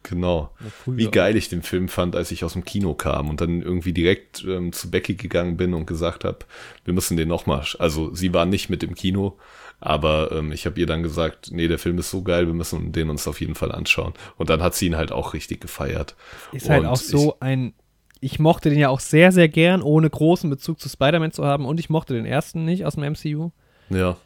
Genau. 0.04 0.52
Wie 0.86 1.12
geil 1.12 1.36
ich 1.36 1.50
den 1.50 1.62
Film 1.62 1.90
fand, 1.90 2.16
als 2.16 2.32
ich 2.32 2.44
aus 2.44 2.54
dem 2.54 2.64
Kino 2.64 2.94
kam 2.94 3.30
und 3.30 3.42
dann 3.42 3.62
irgendwie 3.62 3.92
direkt 3.92 4.44
ähm, 4.48 4.72
zu 4.72 4.90
Becky 4.90 5.16
gegangen 5.16 5.58
bin 5.58 5.74
und 5.74 5.86
gesagt 5.86 6.24
habe, 6.24 6.40
wir 6.86 6.94
müssen 6.94 7.18
den 7.18 7.28
nochmal. 7.28 7.66
Also 7.80 8.14
sie 8.16 8.34
war 8.34 8.46
nicht 8.46 8.70
mit 8.70 8.82
im 8.82 8.96
Kino, 8.96 9.38
aber 9.82 10.32
ähm, 10.32 10.52
ich 10.52 10.66
habe 10.66 10.80
ihr 10.80 10.86
dann 10.86 11.04
gesagt, 11.04 11.50
nee, 11.52 11.68
der 11.68 11.80
Film 11.80 11.98
ist 12.00 12.12
so 12.12 12.22
geil, 12.22 12.48
wir 12.48 12.54
müssen 12.54 12.92
den 12.92 13.10
uns 13.10 13.28
auf 13.28 13.40
jeden 13.40 13.56
Fall 13.56 13.72
anschauen. 13.72 14.14
Und 14.38 14.50
dann 14.50 14.62
hat 14.62 14.76
sie 14.76 14.88
ihn 14.88 14.98
halt 14.98 15.12
auch 15.12 15.34
richtig 15.34 15.62
gefeiert. 15.62 16.16
Ist 16.52 16.70
halt 16.70 16.82
und 16.82 16.88
halt 16.88 16.98
auch 16.98 17.02
so 17.02 17.36
ich, 17.36 17.42
ein. 17.42 17.74
Ich 18.22 18.38
mochte 18.38 18.70
den 18.70 18.80
ja 18.80 18.90
auch 18.90 19.00
sehr, 19.00 19.32
sehr 19.32 19.48
gern, 19.48 19.82
ohne 19.82 20.10
großen 20.10 20.50
Bezug 20.50 20.82
zu 20.82 20.90
Spider-Man 20.90 21.32
zu 21.32 21.46
haben. 21.46 21.66
Und 21.66 21.80
ich 21.80 21.90
mochte 21.90 22.14
den 22.14 22.26
ersten 22.26 22.66
nicht 22.66 22.86
aus 22.86 22.96
dem 22.96 23.14
MCU. 23.14 23.52
Ja. 23.90 24.18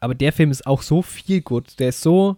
Aber 0.00 0.14
der 0.14 0.34
Film 0.34 0.50
ist 0.50 0.66
auch 0.66 0.82
so 0.82 1.00
viel 1.00 1.40
gut. 1.40 1.78
Der 1.78 1.88
ist 1.88 2.02
so. 2.02 2.36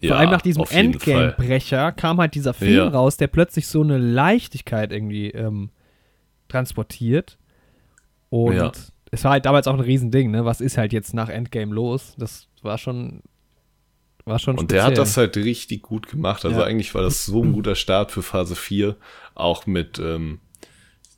Ja, 0.00 0.10
vor 0.10 0.16
allem 0.18 0.30
nach 0.30 0.42
diesem 0.42 0.64
Endgame-Brecher 0.68 1.92
kam 1.92 2.18
halt 2.18 2.34
dieser 2.34 2.54
Film 2.54 2.76
ja. 2.76 2.88
raus, 2.88 3.16
der 3.16 3.26
plötzlich 3.26 3.66
so 3.66 3.82
eine 3.82 3.98
Leichtigkeit 3.98 4.92
irgendwie 4.92 5.30
ähm, 5.30 5.70
transportiert. 6.48 7.38
Und 8.30 8.56
ja. 8.56 8.72
Es 9.14 9.24
war 9.24 9.32
halt 9.32 9.46
damals 9.46 9.66
auch 9.66 9.74
ein 9.74 9.80
Riesending, 9.80 10.30
ne? 10.30 10.44
Was 10.44 10.60
ist 10.60 10.76
halt 10.76 10.92
jetzt 10.92 11.14
nach 11.14 11.28
Endgame 11.28 11.74
los? 11.74 12.14
Das 12.18 12.48
war 12.62 12.78
schon. 12.78 13.22
War 14.26 14.38
schon 14.38 14.54
Und 14.54 14.64
speziell. 14.64 14.78
der 14.78 14.84
hat 14.86 14.98
das 14.98 15.16
halt 15.16 15.36
richtig 15.36 15.82
gut 15.82 16.08
gemacht. 16.08 16.46
Also 16.46 16.62
eigentlich 16.62 16.94
war 16.94 17.02
das 17.02 17.26
so 17.26 17.42
ein 17.42 17.52
guter 17.52 17.74
Start 17.74 18.10
für 18.10 18.22
Phase 18.22 18.56
4. 18.56 18.96
Auch 19.34 19.66
mit 19.66 19.98
ähm, 19.98 20.40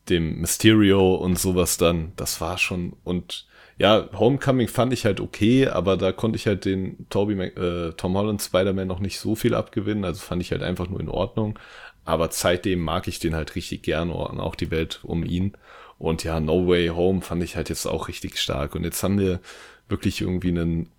dem 0.08 0.40
Mysterio 0.40 1.14
und 1.14 1.38
sowas 1.38 1.76
dann. 1.76 2.12
Das 2.16 2.40
war 2.40 2.58
schon. 2.58 2.94
Und 3.04 3.46
ja, 3.78 4.08
Homecoming 4.12 4.68
fand 4.68 4.92
ich 4.92 5.04
halt 5.04 5.20
okay, 5.20 5.68
aber 5.68 5.96
da 5.96 6.10
konnte 6.10 6.36
ich 6.36 6.46
halt 6.46 6.64
den 6.64 7.06
Toby 7.08 7.34
äh, 7.34 7.92
Tom 7.92 8.16
Holland 8.16 8.42
Spider-Man 8.42 8.88
noch 8.88 9.00
nicht 9.00 9.20
so 9.20 9.34
viel 9.34 9.54
abgewinnen, 9.54 10.04
also 10.04 10.20
fand 10.20 10.42
ich 10.42 10.50
halt 10.50 10.62
einfach 10.62 10.88
nur 10.88 10.98
in 10.98 11.08
Ordnung. 11.08 11.58
Aber 12.04 12.28
seitdem 12.30 12.80
mag 12.80 13.06
ich 13.06 13.18
den 13.18 13.34
halt 13.34 13.54
richtig 13.54 13.82
gern 13.82 14.10
und 14.10 14.40
auch 14.40 14.54
die 14.54 14.70
Welt 14.70 15.00
um 15.02 15.24
ihn. 15.24 15.52
Und 15.98 16.24
ja, 16.24 16.40
No 16.40 16.66
Way 16.68 16.88
Home 16.88 17.22
fand 17.22 17.42
ich 17.42 17.56
halt 17.56 17.68
jetzt 17.68 17.86
auch 17.86 18.08
richtig 18.08 18.38
stark. 18.38 18.74
Und 18.74 18.84
jetzt 18.84 19.02
haben 19.02 19.18
wir 19.18 19.40
wirklich 19.88 20.20
irgendwie 20.20 20.48
einen 20.48 20.90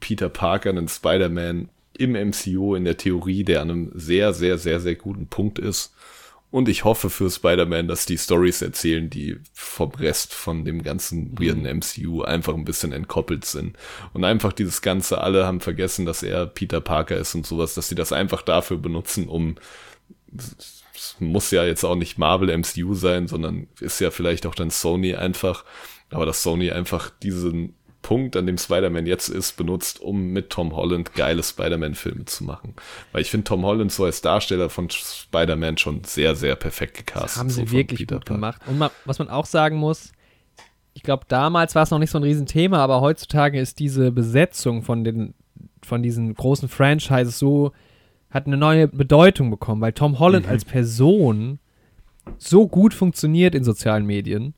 Peter 0.00 0.28
Parker, 0.28 0.70
einen 0.70 0.88
Spider-Man 0.88 1.68
im 1.98 2.12
MCU 2.12 2.74
in 2.74 2.84
der 2.84 2.96
Theorie, 2.96 3.44
der 3.44 3.60
an 3.60 3.70
einem 3.70 3.92
sehr, 3.94 4.32
sehr, 4.32 4.58
sehr, 4.58 4.80
sehr 4.80 4.94
guten 4.94 5.26
Punkt 5.26 5.58
ist. 5.58 5.94
Und 6.50 6.68
ich 6.68 6.84
hoffe 6.84 7.10
für 7.10 7.30
Spider-Man, 7.30 7.86
dass 7.86 8.06
die 8.06 8.18
Stories 8.18 8.60
erzählen, 8.60 9.08
die 9.08 9.38
vom 9.52 9.90
Rest 9.90 10.34
von 10.34 10.64
dem 10.64 10.82
ganzen 10.82 11.38
weirden 11.38 11.62
MCU 11.62 12.22
einfach 12.22 12.54
ein 12.54 12.64
bisschen 12.64 12.92
entkoppelt 12.92 13.44
sind. 13.44 13.76
Und 14.14 14.24
einfach 14.24 14.52
dieses 14.52 14.82
Ganze, 14.82 15.20
alle 15.20 15.46
haben 15.46 15.60
vergessen, 15.60 16.06
dass 16.06 16.24
er 16.24 16.46
Peter 16.46 16.80
Parker 16.80 17.16
ist 17.16 17.36
und 17.36 17.46
sowas, 17.46 17.74
dass 17.74 17.88
sie 17.88 17.94
das 17.94 18.12
einfach 18.12 18.42
dafür 18.42 18.78
benutzen, 18.78 19.28
um 19.28 19.56
muss 21.18 21.50
ja 21.50 21.64
jetzt 21.64 21.84
auch 21.84 21.94
nicht 21.94 22.18
Marvel 22.18 22.56
MCU 22.56 22.94
sein, 22.94 23.28
sondern 23.28 23.68
ist 23.80 24.00
ja 24.00 24.10
vielleicht 24.10 24.46
auch 24.46 24.54
dann 24.54 24.70
Sony 24.70 25.14
einfach, 25.14 25.64
aber 26.10 26.26
dass 26.26 26.42
Sony 26.42 26.70
einfach 26.70 27.10
diesen 27.10 27.74
Punkt, 28.02 28.34
an 28.36 28.46
dem 28.46 28.56
Spider-Man 28.56 29.06
jetzt 29.06 29.28
ist, 29.28 29.56
benutzt, 29.56 30.00
um 30.00 30.28
mit 30.28 30.50
Tom 30.50 30.74
Holland 30.74 31.12
geile 31.14 31.42
Spider-Man-Filme 31.42 32.24
zu 32.24 32.44
machen. 32.44 32.74
Weil 33.12 33.22
ich 33.22 33.30
finde 33.30 33.44
Tom 33.44 33.64
Holland 33.64 33.92
so 33.92 34.04
als 34.04 34.22
Darsteller 34.22 34.70
von 34.70 34.88
Spider-Man 34.88 35.76
schon 35.76 36.04
sehr, 36.04 36.34
sehr 36.34 36.56
perfekt 36.56 36.96
gecastet. 36.96 37.30
Das 37.30 37.36
haben 37.36 37.50
sie 37.50 37.66
so 37.66 37.70
wirklich 37.72 38.06
gut 38.06 38.24
gemacht. 38.24 38.62
Und 38.66 38.78
ma 38.78 38.90
was 39.04 39.18
man 39.18 39.28
auch 39.28 39.44
sagen 39.44 39.76
muss, 39.76 40.12
ich 40.94 41.02
glaube, 41.02 41.24
damals 41.28 41.74
war 41.74 41.82
es 41.82 41.90
noch 41.90 41.98
nicht 41.98 42.10
so 42.10 42.18
ein 42.18 42.24
Riesenthema, 42.24 42.78
aber 42.78 43.00
heutzutage 43.00 43.60
ist 43.60 43.78
diese 43.78 44.10
Besetzung 44.10 44.82
von 44.82 45.04
den 45.04 45.34
von 45.84 46.02
diesen 46.02 46.34
großen 46.34 46.68
Franchises 46.68 47.38
so, 47.38 47.72
hat 48.30 48.46
eine 48.46 48.56
neue 48.56 48.88
Bedeutung 48.88 49.50
bekommen, 49.50 49.80
weil 49.80 49.92
Tom 49.92 50.18
Holland 50.18 50.46
mhm. 50.46 50.52
als 50.52 50.64
Person 50.64 51.58
so 52.38 52.68
gut 52.68 52.94
funktioniert 52.94 53.54
in 53.54 53.64
sozialen 53.64 54.06
Medien 54.06 54.54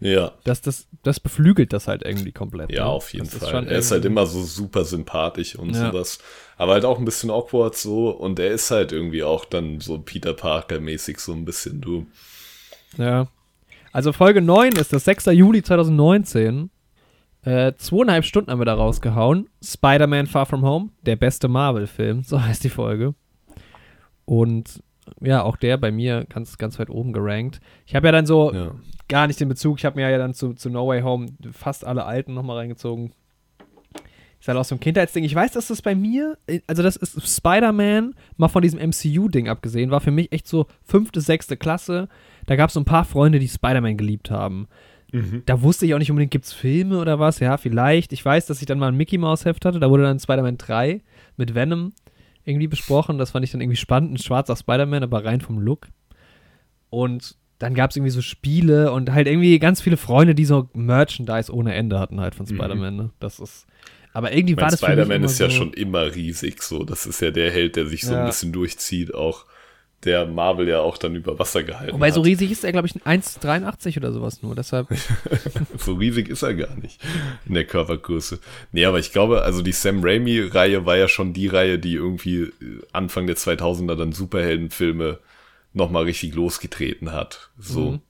ja. 0.00 0.32
Dass 0.44 0.60
das, 0.60 0.86
das 1.02 1.20
beflügelt 1.20 1.72
das 1.72 1.88
halt 1.88 2.02
irgendwie 2.04 2.32
komplett. 2.32 2.70
Ja, 2.70 2.84
ne? 2.84 2.90
auf 2.90 3.12
jeden 3.14 3.28
das 3.28 3.48
Fall. 3.48 3.66
Er 3.66 3.78
ist 3.78 3.90
halt 3.90 4.04
immer 4.04 4.26
so 4.26 4.42
super 4.42 4.84
sympathisch 4.84 5.56
und 5.56 5.74
ja. 5.74 5.90
sowas. 5.90 6.18
Aber 6.58 6.72
halt 6.72 6.84
auch 6.84 6.98
ein 6.98 7.04
bisschen 7.04 7.30
awkward 7.30 7.76
so. 7.76 8.10
Und 8.10 8.38
er 8.38 8.50
ist 8.50 8.70
halt 8.70 8.92
irgendwie 8.92 9.22
auch 9.22 9.44
dann 9.44 9.80
so 9.80 9.98
Peter 9.98 10.34
Parker-mäßig 10.34 11.18
so 11.18 11.32
ein 11.32 11.44
bisschen 11.44 11.80
du. 11.80 12.06
Ja. 12.98 13.28
Also 13.92 14.12
Folge 14.12 14.42
9 14.42 14.72
ist 14.72 14.92
das 14.92 15.04
6. 15.04 15.26
Juli 15.26 15.62
2019. 15.62 16.70
Äh, 17.46 17.74
zweieinhalb 17.76 18.24
Stunden 18.24 18.50
haben 18.50 18.58
wir 18.58 18.64
da 18.64 18.74
rausgehauen. 18.74 19.48
Spider-Man 19.62 20.26
Far 20.26 20.46
From 20.46 20.64
Home, 20.64 20.88
der 21.02 21.14
beste 21.14 21.46
Marvel-Film, 21.46 22.24
so 22.24 22.42
heißt 22.44 22.64
die 22.64 22.70
Folge. 22.70 23.14
Und 24.24 24.82
ja, 25.20 25.44
auch 25.44 25.56
der 25.56 25.76
bei 25.76 25.92
mir 25.92 26.26
ganz, 26.28 26.58
ganz 26.58 26.76
weit 26.80 26.90
oben 26.90 27.12
gerankt. 27.12 27.60
Ich 27.86 27.94
habe 27.94 28.08
ja 28.08 28.12
dann 28.12 28.26
so 28.26 28.52
ja. 28.52 28.74
gar 29.06 29.28
nicht 29.28 29.38
den 29.38 29.48
Bezug. 29.48 29.78
Ich 29.78 29.84
habe 29.84 29.94
mir 29.94 30.10
ja 30.10 30.18
dann 30.18 30.34
zu, 30.34 30.54
zu 30.54 30.68
No 30.70 30.88
Way 30.88 31.02
Home 31.02 31.28
fast 31.52 31.86
alle 31.86 32.04
alten 32.04 32.34
nochmal 32.34 32.56
reingezogen. 32.56 33.12
Ist 34.40 34.48
halt 34.48 34.58
auch 34.58 34.64
so 34.64 34.74
ein 34.74 34.80
Kindheitsding. 34.80 35.22
Ich 35.22 35.34
weiß, 35.34 35.52
dass 35.52 35.68
das 35.68 35.82
bei 35.82 35.94
mir, 35.94 36.36
also 36.66 36.82
das 36.82 36.96
ist 36.96 37.36
Spider-Man, 37.36 38.16
mal 38.36 38.48
von 38.48 38.62
diesem 38.62 38.80
MCU-Ding 38.80 39.48
abgesehen, 39.48 39.92
war 39.92 40.00
für 40.00 40.10
mich 40.10 40.32
echt 40.32 40.48
so 40.48 40.66
fünfte, 40.82 41.20
sechste 41.20 41.56
Klasse. 41.56 42.08
Da 42.46 42.56
gab 42.56 42.70
es 42.70 42.74
so 42.74 42.80
ein 42.80 42.84
paar 42.84 43.04
Freunde, 43.04 43.38
die 43.38 43.48
Spider-Man 43.48 43.96
geliebt 43.96 44.32
haben. 44.32 44.66
Mhm. 45.16 45.42
Da 45.46 45.62
wusste 45.62 45.86
ich 45.86 45.94
auch 45.94 45.98
nicht 45.98 46.10
unbedingt, 46.10 46.30
gibt 46.30 46.44
es 46.44 46.52
Filme 46.52 46.98
oder 46.98 47.18
was? 47.18 47.40
Ja, 47.40 47.56
vielleicht. 47.56 48.12
Ich 48.12 48.24
weiß, 48.24 48.46
dass 48.46 48.60
ich 48.60 48.66
dann 48.66 48.78
mal 48.78 48.88
ein 48.88 48.96
Mickey 48.96 49.16
Mouse 49.16 49.44
Heft 49.44 49.64
hatte. 49.64 49.80
Da 49.80 49.88
wurde 49.88 50.02
dann 50.02 50.18
Spider-Man 50.18 50.58
3 50.58 51.00
mit 51.36 51.54
Venom 51.54 51.92
irgendwie 52.44 52.68
besprochen. 52.68 53.18
Das 53.18 53.30
fand 53.30 53.44
ich 53.44 53.50
dann 53.50 53.60
irgendwie 53.60 53.76
spannend. 53.76 54.12
Ein 54.12 54.18
schwarzer 54.18 54.56
Spider-Man, 54.56 55.02
aber 55.02 55.24
rein 55.24 55.40
vom 55.40 55.58
Look. 55.58 55.88
Und 56.90 57.36
dann 57.58 57.74
gab 57.74 57.90
es 57.90 57.96
irgendwie 57.96 58.10
so 58.10 58.20
Spiele 58.20 58.92
und 58.92 59.12
halt 59.12 59.26
irgendwie 59.26 59.58
ganz 59.58 59.80
viele 59.80 59.96
Freunde, 59.96 60.34
die 60.34 60.44
so 60.44 60.68
Merchandise 60.74 61.52
ohne 61.52 61.74
Ende 61.74 61.98
hatten 61.98 62.20
halt 62.20 62.34
von 62.34 62.44
mhm. 62.46 62.54
Spider-Man. 62.54 62.96
Ne? 62.96 63.10
Das 63.18 63.40
ist. 63.40 63.66
Aber 64.12 64.32
irgendwie 64.32 64.54
mein 64.54 64.64
war 64.64 64.70
das 64.70 64.80
Spider-Man 64.80 65.24
ist 65.24 65.38
ja 65.38 65.48
so 65.48 65.56
schon 65.56 65.72
immer 65.72 66.14
riesig 66.14 66.62
so. 66.62 66.84
Das 66.84 67.06
ist 67.06 67.20
ja 67.20 67.30
der 67.30 67.50
Held, 67.50 67.76
der 67.76 67.86
sich 67.86 68.02
so 68.02 68.12
ja. 68.12 68.20
ein 68.20 68.26
bisschen 68.26 68.52
durchzieht, 68.52 69.14
auch 69.14 69.46
der 70.04 70.26
Marvel 70.26 70.68
ja 70.68 70.80
auch 70.80 70.98
dann 70.98 71.14
über 71.16 71.38
Wasser 71.38 71.62
gehalten 71.64 71.94
Wobei 71.94 72.08
hat. 72.08 72.14
so 72.14 72.20
riesig 72.20 72.50
ist 72.50 72.64
er, 72.64 72.72
glaube 72.72 72.86
ich, 72.86 72.94
1,83 72.94 73.96
oder 73.96 74.12
sowas 74.12 74.42
nur, 74.42 74.54
deshalb. 74.54 74.88
so 75.78 75.94
riesig 75.94 76.28
ist 76.28 76.42
er 76.42 76.54
gar 76.54 76.76
nicht 76.76 77.00
in 77.46 77.54
der 77.54 77.64
Körpergröße. 77.64 78.38
Nee, 78.72 78.84
aber 78.84 78.98
ich 78.98 79.12
glaube, 79.12 79.42
also 79.42 79.62
die 79.62 79.72
Sam 79.72 80.02
Raimi-Reihe 80.02 80.86
war 80.86 80.96
ja 80.96 81.08
schon 81.08 81.32
die 81.32 81.48
Reihe, 81.48 81.78
die 81.78 81.94
irgendwie 81.94 82.42
äh, 82.42 82.52
Anfang 82.92 83.26
der 83.26 83.36
2000er 83.36 83.96
dann 83.96 84.12
Superheldenfilme 84.12 85.18
nochmal 85.72 86.04
richtig 86.04 86.34
losgetreten 86.34 87.12
hat. 87.12 87.50
So. 87.58 87.92
Mhm. 87.92 88.00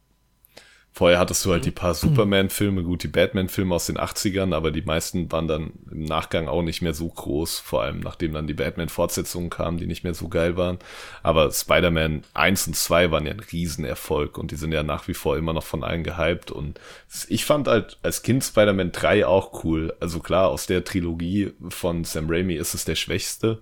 Vorher 0.97 1.19
hattest 1.19 1.45
du 1.45 1.53
halt 1.53 1.67
die 1.67 1.73
paar 1.73 1.93
Superman-Filme, 1.93 2.83
gut, 2.83 3.03
die 3.03 3.09
Batman-Filme 3.09 3.75
aus 3.75 3.85
den 3.85 3.99
80ern, 3.99 4.55
aber 4.55 4.71
die 4.71 4.81
meisten 4.81 5.31
waren 5.31 5.47
dann 5.47 5.73
im 5.91 6.05
Nachgang 6.05 6.49
auch 6.49 6.63
nicht 6.63 6.81
mehr 6.81 6.95
so 6.95 7.07
groß, 7.07 7.59
vor 7.59 7.83
allem 7.83 8.01
nachdem 8.01 8.33
dann 8.33 8.47
die 8.47 8.55
Batman-Fortsetzungen 8.55 9.51
kamen, 9.51 9.77
die 9.77 9.87
nicht 9.87 10.05
mehr 10.05 10.15
so 10.15 10.29
geil 10.29 10.57
waren. 10.57 10.79
Aber 11.23 11.53
Spider-Man 11.53 12.25
1 12.33 12.69
und 12.69 12.77
2 12.77 13.11
waren 13.11 13.27
ja 13.27 13.33
ein 13.33 13.41
Riesenerfolg 13.41 14.39
und 14.39 14.53
die 14.53 14.57
sind 14.57 14.73
ja 14.73 14.83
nach 14.83 15.07
wie 15.07 15.13
vor 15.13 15.37
immer 15.37 15.53
noch 15.53 15.65
von 15.65 15.85
allen 15.85 16.03
gehypt 16.03 16.51
und 16.51 16.81
ich 17.29 17.45
fand 17.45 17.69
halt 17.69 17.99
als 18.03 18.23
Kind 18.23 18.43
Spider-Man 18.43 18.93
3 18.93 19.27
auch 19.27 19.65
cool. 19.65 19.95
Also 20.01 20.21
klar, 20.21 20.49
aus 20.49 20.65
der 20.65 20.83
Trilogie 20.83 21.53
von 21.69 22.05
Sam 22.05 22.31
Raimi 22.31 22.55
ist 22.55 22.73
es 22.73 22.87
der 22.87 22.95
schwächste. 22.95 23.61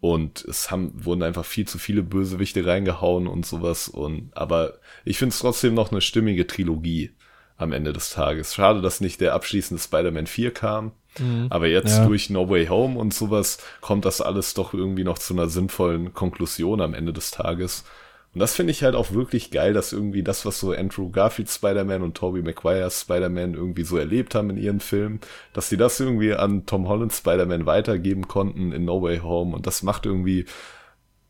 Und 0.00 0.44
es 0.46 0.70
haben, 0.70 0.92
wurden 0.94 1.22
einfach 1.22 1.44
viel 1.44 1.68
zu 1.68 1.78
viele 1.78 2.02
Bösewichte 2.02 2.64
reingehauen 2.64 3.26
und 3.26 3.44
sowas. 3.44 3.88
Und, 3.88 4.30
aber 4.34 4.78
ich 5.04 5.18
finde 5.18 5.34
es 5.34 5.40
trotzdem 5.40 5.74
noch 5.74 5.90
eine 5.90 6.00
stimmige 6.00 6.46
Trilogie 6.46 7.10
am 7.58 7.72
Ende 7.72 7.92
des 7.92 8.10
Tages. 8.10 8.54
Schade, 8.54 8.80
dass 8.80 9.00
nicht 9.02 9.20
der 9.20 9.34
abschließende 9.34 9.82
Spider-Man 9.82 10.26
4 10.26 10.52
kam. 10.52 10.92
Mhm. 11.18 11.48
Aber 11.50 11.66
jetzt 11.66 11.98
ja. 11.98 12.06
durch 12.06 12.30
No 12.30 12.48
Way 12.48 12.66
Home 12.66 12.98
und 12.98 13.12
sowas 13.12 13.58
kommt 13.80 14.04
das 14.04 14.20
alles 14.20 14.54
doch 14.54 14.72
irgendwie 14.72 15.04
noch 15.04 15.18
zu 15.18 15.34
einer 15.34 15.48
sinnvollen 15.48 16.14
Konklusion 16.14 16.80
am 16.80 16.94
Ende 16.94 17.12
des 17.12 17.30
Tages. 17.30 17.84
Und 18.32 18.38
das 18.38 18.54
finde 18.54 18.70
ich 18.70 18.84
halt 18.84 18.94
auch 18.94 19.10
wirklich 19.12 19.50
geil, 19.50 19.72
dass 19.72 19.92
irgendwie 19.92 20.22
das, 20.22 20.46
was 20.46 20.60
so 20.60 20.70
Andrew 20.70 21.10
Garfield 21.10 21.50
Spider-Man 21.50 22.02
und 22.02 22.16
Tobey 22.16 22.42
Maguire 22.42 22.90
Spider-Man 22.90 23.54
irgendwie 23.54 23.82
so 23.82 23.96
erlebt 23.96 24.36
haben 24.36 24.50
in 24.50 24.56
ihren 24.56 24.78
Filmen, 24.78 25.20
dass 25.52 25.68
sie 25.68 25.76
das 25.76 25.98
irgendwie 25.98 26.34
an 26.34 26.64
Tom 26.64 26.86
Holland 26.86 27.12
Spider-Man 27.12 27.66
weitergeben 27.66 28.28
konnten 28.28 28.70
in 28.70 28.84
No 28.84 29.02
Way 29.02 29.18
Home. 29.18 29.56
Und 29.56 29.66
das 29.66 29.82
macht 29.82 30.06
irgendwie, 30.06 30.44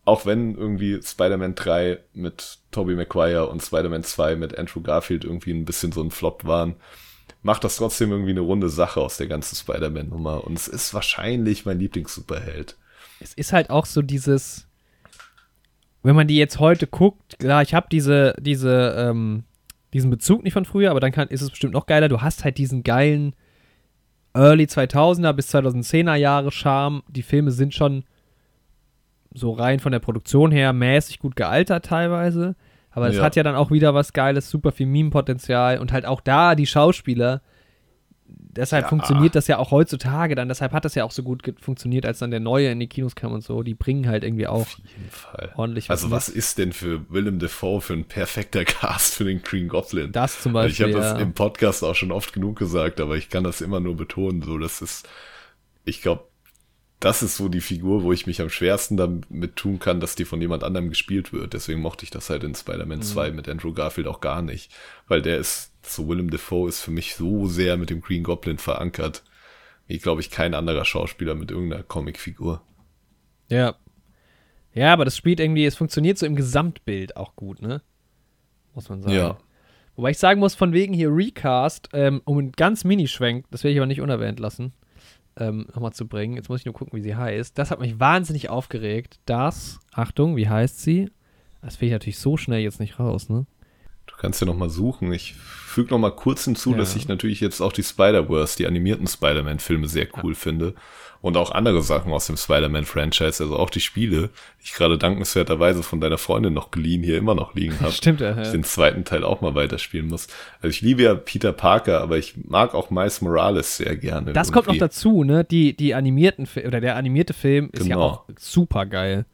auch 0.04 0.26
wenn 0.26 0.54
irgendwie 0.54 1.00
Spider-Man 1.02 1.54
3 1.54 2.00
mit 2.12 2.58
Tobey 2.70 2.94
Maguire 2.94 3.48
und 3.48 3.62
Spider-Man 3.62 4.04
2 4.04 4.36
mit 4.36 4.58
Andrew 4.58 4.82
Garfield 4.82 5.24
irgendwie 5.24 5.52
ein 5.52 5.64
bisschen 5.64 5.92
so 5.92 6.02
ein 6.02 6.10
Flop 6.10 6.44
waren, 6.44 6.76
macht 7.42 7.64
das 7.64 7.76
trotzdem 7.76 8.10
irgendwie 8.10 8.32
eine 8.32 8.40
runde 8.40 8.68
Sache 8.68 9.00
aus 9.00 9.16
der 9.16 9.26
ganzen 9.26 9.56
Spider-Man-Nummer. 9.56 10.44
Und 10.44 10.58
es 10.58 10.68
ist 10.68 10.92
wahrscheinlich 10.92 11.64
mein 11.64 11.78
Lieblings-Superheld. 11.78 12.76
Es 13.20 13.32
ist 13.32 13.54
halt 13.54 13.70
auch 13.70 13.86
so 13.86 14.02
dieses, 14.02 14.66
wenn 16.02 16.16
man 16.16 16.26
die 16.26 16.36
jetzt 16.36 16.58
heute 16.58 16.86
guckt, 16.86 17.38
klar, 17.38 17.62
ich 17.62 17.74
habe 17.74 17.86
diese, 17.90 18.34
diese, 18.40 18.94
ähm, 18.96 19.44
diesen 19.92 20.10
Bezug 20.10 20.42
nicht 20.42 20.52
von 20.52 20.64
früher, 20.64 20.90
aber 20.90 21.00
dann 21.00 21.12
kann, 21.12 21.28
ist 21.28 21.42
es 21.42 21.50
bestimmt 21.50 21.74
noch 21.74 21.86
geiler. 21.86 22.08
Du 22.08 22.20
hast 22.20 22.44
halt 22.44 22.58
diesen 22.58 22.82
geilen 22.82 23.34
Early 24.34 24.64
2000er 24.64 25.32
bis 25.32 25.54
2010er 25.54 26.14
Jahre 26.14 26.52
Charme. 26.52 27.02
Die 27.08 27.22
Filme 27.22 27.50
sind 27.50 27.74
schon 27.74 28.04
so 29.32 29.52
rein 29.52 29.80
von 29.80 29.92
der 29.92 29.98
Produktion 29.98 30.52
her 30.52 30.72
mäßig 30.72 31.18
gut 31.18 31.36
gealtert 31.36 31.84
teilweise. 31.86 32.56
Aber 32.90 33.08
es 33.08 33.16
ja. 33.16 33.22
hat 33.22 33.36
ja 33.36 33.42
dann 33.42 33.54
auch 33.54 33.70
wieder 33.70 33.94
was 33.94 34.12
Geiles, 34.12 34.50
super 34.50 34.72
viel 34.72 34.86
Meme-Potenzial 34.86 35.78
und 35.78 35.92
halt 35.92 36.06
auch 36.06 36.20
da 36.20 36.54
die 36.54 36.66
Schauspieler, 36.66 37.40
deshalb 38.56 38.84
ja. 38.84 38.88
funktioniert 38.88 39.34
das 39.34 39.46
ja 39.46 39.58
auch 39.58 39.70
heutzutage 39.70 40.34
dann. 40.34 40.48
Deshalb 40.48 40.72
hat 40.72 40.84
das 40.84 40.94
ja 40.94 41.04
auch 41.04 41.10
so 41.10 41.22
gut 41.22 41.42
funktioniert, 41.60 42.06
als 42.06 42.18
dann 42.18 42.30
der 42.30 42.40
neue 42.40 42.70
in 42.70 42.80
die 42.80 42.88
Kinos 42.88 43.14
kam 43.14 43.32
und 43.32 43.42
so. 43.42 43.62
Die 43.62 43.74
bringen 43.74 44.08
halt 44.08 44.24
irgendwie 44.24 44.46
auch 44.46 44.66
ordentlich 45.56 45.88
was 45.88 46.02
Also, 46.02 46.10
was 46.10 46.28
mit. 46.28 46.36
ist 46.36 46.58
denn 46.58 46.72
für 46.72 47.10
Willem 47.10 47.38
Dafoe 47.38 47.80
für 47.80 47.94
ein 47.94 48.04
perfekter 48.04 48.64
Cast 48.66 49.14
für 49.14 49.24
den 49.24 49.42
Green 49.42 49.68
Goblin? 49.68 50.12
Das 50.12 50.40
zum 50.40 50.52
Beispiel. 50.52 50.86
Also 50.86 50.90
ich 50.90 50.96
habe 50.96 51.06
ja. 51.06 51.12
das 51.14 51.22
im 51.22 51.32
Podcast 51.32 51.84
auch 51.84 51.94
schon 51.94 52.12
oft 52.12 52.32
genug 52.32 52.58
gesagt, 52.58 53.00
aber 53.00 53.16
ich 53.16 53.28
kann 53.28 53.44
das 53.44 53.60
immer 53.60 53.80
nur 53.80 53.96
betonen. 53.96 54.42
So, 54.42 54.58
das 54.58 54.82
ist, 54.82 55.08
ich 55.84 56.02
glaube, 56.02 56.24
das 57.00 57.22
ist 57.22 57.38
so 57.38 57.48
die 57.48 57.62
Figur, 57.62 58.02
wo 58.02 58.12
ich 58.12 58.26
mich 58.26 58.42
am 58.42 58.50
schwersten 58.50 58.98
damit 58.98 59.56
tun 59.56 59.78
kann, 59.78 60.00
dass 60.00 60.14
die 60.14 60.26
von 60.26 60.40
jemand 60.40 60.62
anderem 60.62 60.90
gespielt 60.90 61.32
wird. 61.32 61.54
Deswegen 61.54 61.80
mochte 61.80 62.04
ich 62.04 62.10
das 62.10 62.28
halt 62.28 62.44
in 62.44 62.54
Spider-Man 62.54 62.98
mhm. 62.98 63.02
2 63.02 63.30
mit 63.30 63.48
Andrew 63.48 63.72
Garfield 63.72 64.06
auch 64.06 64.20
gar 64.20 64.42
nicht. 64.42 64.70
Weil 65.08 65.22
der 65.22 65.38
ist, 65.38 65.69
so 65.82 66.08
Willem 66.08 66.30
Dafoe 66.30 66.68
ist 66.68 66.80
für 66.80 66.90
mich 66.90 67.14
so 67.14 67.46
sehr 67.46 67.76
mit 67.76 67.90
dem 67.90 68.00
Green 68.00 68.22
Goblin 68.22 68.58
verankert, 68.58 69.22
wie, 69.86 69.98
glaube 69.98 70.20
ich, 70.20 70.30
kein 70.30 70.54
anderer 70.54 70.84
Schauspieler 70.84 71.34
mit 71.34 71.50
irgendeiner 71.50 71.82
Comicfigur. 71.82 72.62
Ja. 73.48 73.76
Ja, 74.72 74.92
aber 74.92 75.04
das 75.04 75.16
spielt 75.16 75.40
irgendwie, 75.40 75.64
es 75.64 75.76
funktioniert 75.76 76.18
so 76.18 76.26
im 76.26 76.36
Gesamtbild 76.36 77.16
auch 77.16 77.34
gut, 77.34 77.60
ne? 77.60 77.82
Muss 78.74 78.88
man 78.88 79.02
sagen. 79.02 79.16
Ja. 79.16 79.38
Wobei 79.96 80.10
ich 80.10 80.18
sagen 80.18 80.38
muss, 80.38 80.54
von 80.54 80.72
wegen 80.72 80.94
hier 80.94 81.10
Recast, 81.12 81.88
ähm, 81.92 82.22
um 82.24 82.38
einen 82.38 82.52
ganz 82.52 82.84
Mini-Schwenk, 82.84 83.46
das 83.50 83.64
werde 83.64 83.72
ich 83.72 83.78
aber 83.78 83.86
nicht 83.86 84.00
unerwähnt 84.00 84.38
lassen 84.38 84.72
ähm, 85.36 85.66
nochmal 85.74 85.92
zu 85.92 86.06
bringen. 86.06 86.36
Jetzt 86.36 86.48
muss 86.48 86.60
ich 86.60 86.66
nur 86.66 86.74
gucken, 86.74 86.98
wie 86.98 87.02
sie 87.02 87.16
heißt. 87.16 87.58
Das 87.58 87.70
hat 87.70 87.80
mich 87.80 87.98
wahnsinnig 87.98 88.48
aufgeregt. 88.48 89.18
Das, 89.24 89.80
Achtung, 89.92 90.36
wie 90.36 90.48
heißt 90.48 90.80
sie? 90.80 91.10
Das 91.62 91.76
finde 91.76 91.86
ich 91.86 91.92
natürlich 91.92 92.18
so 92.18 92.36
schnell 92.36 92.60
jetzt 92.60 92.80
nicht 92.80 92.98
raus, 92.98 93.28
ne? 93.28 93.46
Du 94.20 94.26
kannst 94.26 94.42
ja 94.42 94.46
nochmal 94.46 94.68
suchen. 94.68 95.14
Ich 95.14 95.32
füge 95.32 95.88
nochmal 95.92 96.14
kurz 96.14 96.44
hinzu, 96.44 96.72
ja. 96.72 96.76
dass 96.76 96.94
ich 96.94 97.08
natürlich 97.08 97.40
jetzt 97.40 97.62
auch 97.62 97.72
die 97.72 97.82
Spider-Verse, 97.82 98.54
die 98.54 98.66
animierten 98.66 99.06
Spider-Man-Filme 99.06 99.88
sehr 99.88 100.08
cool 100.22 100.34
ja. 100.34 100.38
finde 100.38 100.74
und 101.22 101.38
auch 101.38 101.52
andere 101.52 101.80
Sachen 101.82 102.12
aus 102.12 102.26
dem 102.26 102.36
Spider-Man-Franchise, 102.36 103.42
also 103.42 103.56
auch 103.56 103.70
die 103.70 103.80
Spiele, 103.80 104.28
die 104.60 104.64
ich 104.64 104.74
gerade 104.74 104.98
dankenswerterweise 104.98 105.82
von 105.82 106.02
deiner 106.02 106.18
Freundin 106.18 106.52
noch 106.52 106.70
geliehen, 106.70 107.02
hier 107.02 107.16
immer 107.16 107.34
noch 107.34 107.54
liegen 107.54 107.80
habe. 107.80 107.92
Stimmt, 107.92 108.20
ja. 108.20 108.42
Ich 108.42 108.50
den 108.50 108.62
zweiten 108.62 109.06
Teil 109.06 109.24
auch 109.24 109.40
mal 109.40 109.54
weiterspielen 109.54 110.08
muss. 110.08 110.26
Also 110.60 110.68
ich 110.68 110.82
liebe 110.82 111.02
ja 111.02 111.14
Peter 111.14 111.54
Parker, 111.54 112.02
aber 112.02 112.18
ich 112.18 112.34
mag 112.46 112.74
auch 112.74 112.90
Miles 112.90 113.22
Morales 113.22 113.78
sehr 113.78 113.96
gerne. 113.96 114.34
Das 114.34 114.48
irgendwie. 114.48 114.52
kommt 114.52 114.66
noch 114.68 114.86
dazu, 114.86 115.24
ne? 115.24 115.44
Die, 115.44 115.74
die 115.74 115.94
animierten, 115.94 116.46
oder 116.66 116.82
der 116.82 116.96
animierte 116.96 117.32
Film 117.32 117.70
ist 117.72 117.84
genau. 117.84 117.98
ja 117.98 118.04
auch 118.04 118.24
super 118.38 118.84
geil. 118.84 119.24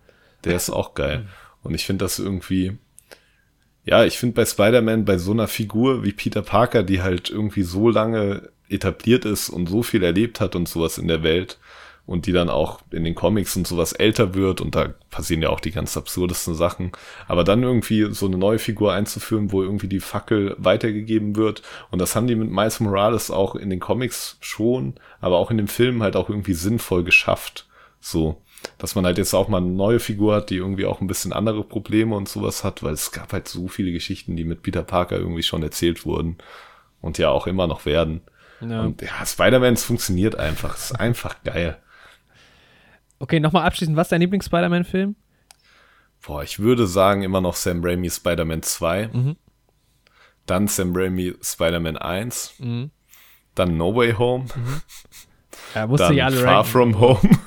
Der 0.44 0.54
ist 0.54 0.70
auch 0.70 0.94
geil. 0.94 1.26
Und 1.64 1.74
ich 1.74 1.84
finde 1.84 2.04
das 2.04 2.20
irgendwie, 2.20 2.78
ja, 3.86 4.04
ich 4.04 4.18
finde 4.18 4.34
bei 4.34 4.44
Spider-Man, 4.44 5.04
bei 5.04 5.16
so 5.16 5.30
einer 5.30 5.46
Figur 5.46 6.04
wie 6.04 6.12
Peter 6.12 6.42
Parker, 6.42 6.82
die 6.82 7.02
halt 7.02 7.30
irgendwie 7.30 7.62
so 7.62 7.88
lange 7.88 8.50
etabliert 8.68 9.24
ist 9.24 9.48
und 9.48 9.68
so 9.68 9.84
viel 9.84 10.02
erlebt 10.02 10.40
hat 10.40 10.56
und 10.56 10.68
sowas 10.68 10.98
in 10.98 11.06
der 11.06 11.22
Welt 11.22 11.58
und 12.04 12.26
die 12.26 12.32
dann 12.32 12.50
auch 12.50 12.80
in 12.90 13.04
den 13.04 13.14
Comics 13.14 13.56
und 13.56 13.66
sowas 13.66 13.92
älter 13.92 14.34
wird 14.34 14.60
und 14.60 14.74
da 14.74 14.94
passieren 15.10 15.42
ja 15.42 15.50
auch 15.50 15.60
die 15.60 15.70
ganz 15.70 15.96
absurdesten 15.96 16.56
Sachen. 16.56 16.90
Aber 17.28 17.44
dann 17.44 17.62
irgendwie 17.62 18.12
so 18.12 18.26
eine 18.26 18.38
neue 18.38 18.58
Figur 18.58 18.92
einzuführen, 18.92 19.52
wo 19.52 19.62
irgendwie 19.62 19.88
die 19.88 20.00
Fackel 20.00 20.56
weitergegeben 20.58 21.36
wird 21.36 21.62
und 21.92 22.00
das 22.00 22.16
haben 22.16 22.26
die 22.26 22.34
mit 22.34 22.50
Miles 22.50 22.80
Morales 22.80 23.30
auch 23.30 23.54
in 23.54 23.70
den 23.70 23.80
Comics 23.80 24.36
schon, 24.40 24.94
aber 25.20 25.36
auch 25.36 25.52
in 25.52 25.58
dem 25.58 25.68
Film 25.68 26.02
halt 26.02 26.16
auch 26.16 26.28
irgendwie 26.28 26.54
sinnvoll 26.54 27.04
geschafft. 27.04 27.68
So, 28.00 28.42
dass 28.78 28.94
man 28.94 29.04
halt 29.06 29.18
jetzt 29.18 29.34
auch 29.34 29.48
mal 29.48 29.58
eine 29.58 29.68
neue 29.68 30.00
Figur 30.00 30.34
hat, 30.34 30.50
die 30.50 30.56
irgendwie 30.56 30.86
auch 30.86 31.00
ein 31.00 31.06
bisschen 31.06 31.32
andere 31.32 31.64
Probleme 31.64 32.14
und 32.14 32.28
sowas 32.28 32.64
hat, 32.64 32.82
weil 32.82 32.94
es 32.94 33.12
gab 33.12 33.32
halt 33.32 33.48
so 33.48 33.68
viele 33.68 33.92
Geschichten, 33.92 34.36
die 34.36 34.44
mit 34.44 34.62
Peter 34.62 34.82
Parker 34.82 35.16
irgendwie 35.16 35.42
schon 35.42 35.62
erzählt 35.62 36.04
wurden 36.04 36.38
und 37.00 37.18
ja 37.18 37.30
auch 37.30 37.46
immer 37.46 37.66
noch 37.66 37.86
werden. 37.86 38.20
Ja. 38.60 38.82
Und 38.82 39.02
ja, 39.02 39.24
Spider-Man 39.24 39.76
funktioniert 39.76 40.38
einfach. 40.38 40.76
ist 40.76 40.98
einfach 40.98 41.42
geil. 41.44 41.78
Okay, 43.18 43.40
nochmal 43.40 43.66
abschließend, 43.66 43.96
was 43.96 44.06
ist 44.06 44.12
dein 44.12 44.20
Lieblings-Spider-Man-Film? 44.20 45.16
Boah, 46.26 46.42
ich 46.42 46.58
würde 46.58 46.86
sagen 46.86 47.22
immer 47.22 47.40
noch 47.40 47.54
Sam 47.54 47.84
Raimi 47.84 48.10
Spider-Man 48.10 48.62
2. 48.62 49.08
Mhm. 49.12 49.36
Dann 50.44 50.68
Sam 50.68 50.94
Raimi 50.94 51.34
Spider-Man 51.40 51.96
1. 51.96 52.54
Mhm. 52.58 52.90
Dann 53.54 53.76
No 53.76 53.94
Way 53.94 54.14
Home. 54.14 54.44
Mhm. 54.54 54.82
Ja, 55.74 55.86
musste 55.86 56.08
dann 56.08 56.20
alle 56.20 56.36
Far 56.36 56.56
ranken. 56.56 56.70
From 56.70 57.00
Home. 57.00 57.38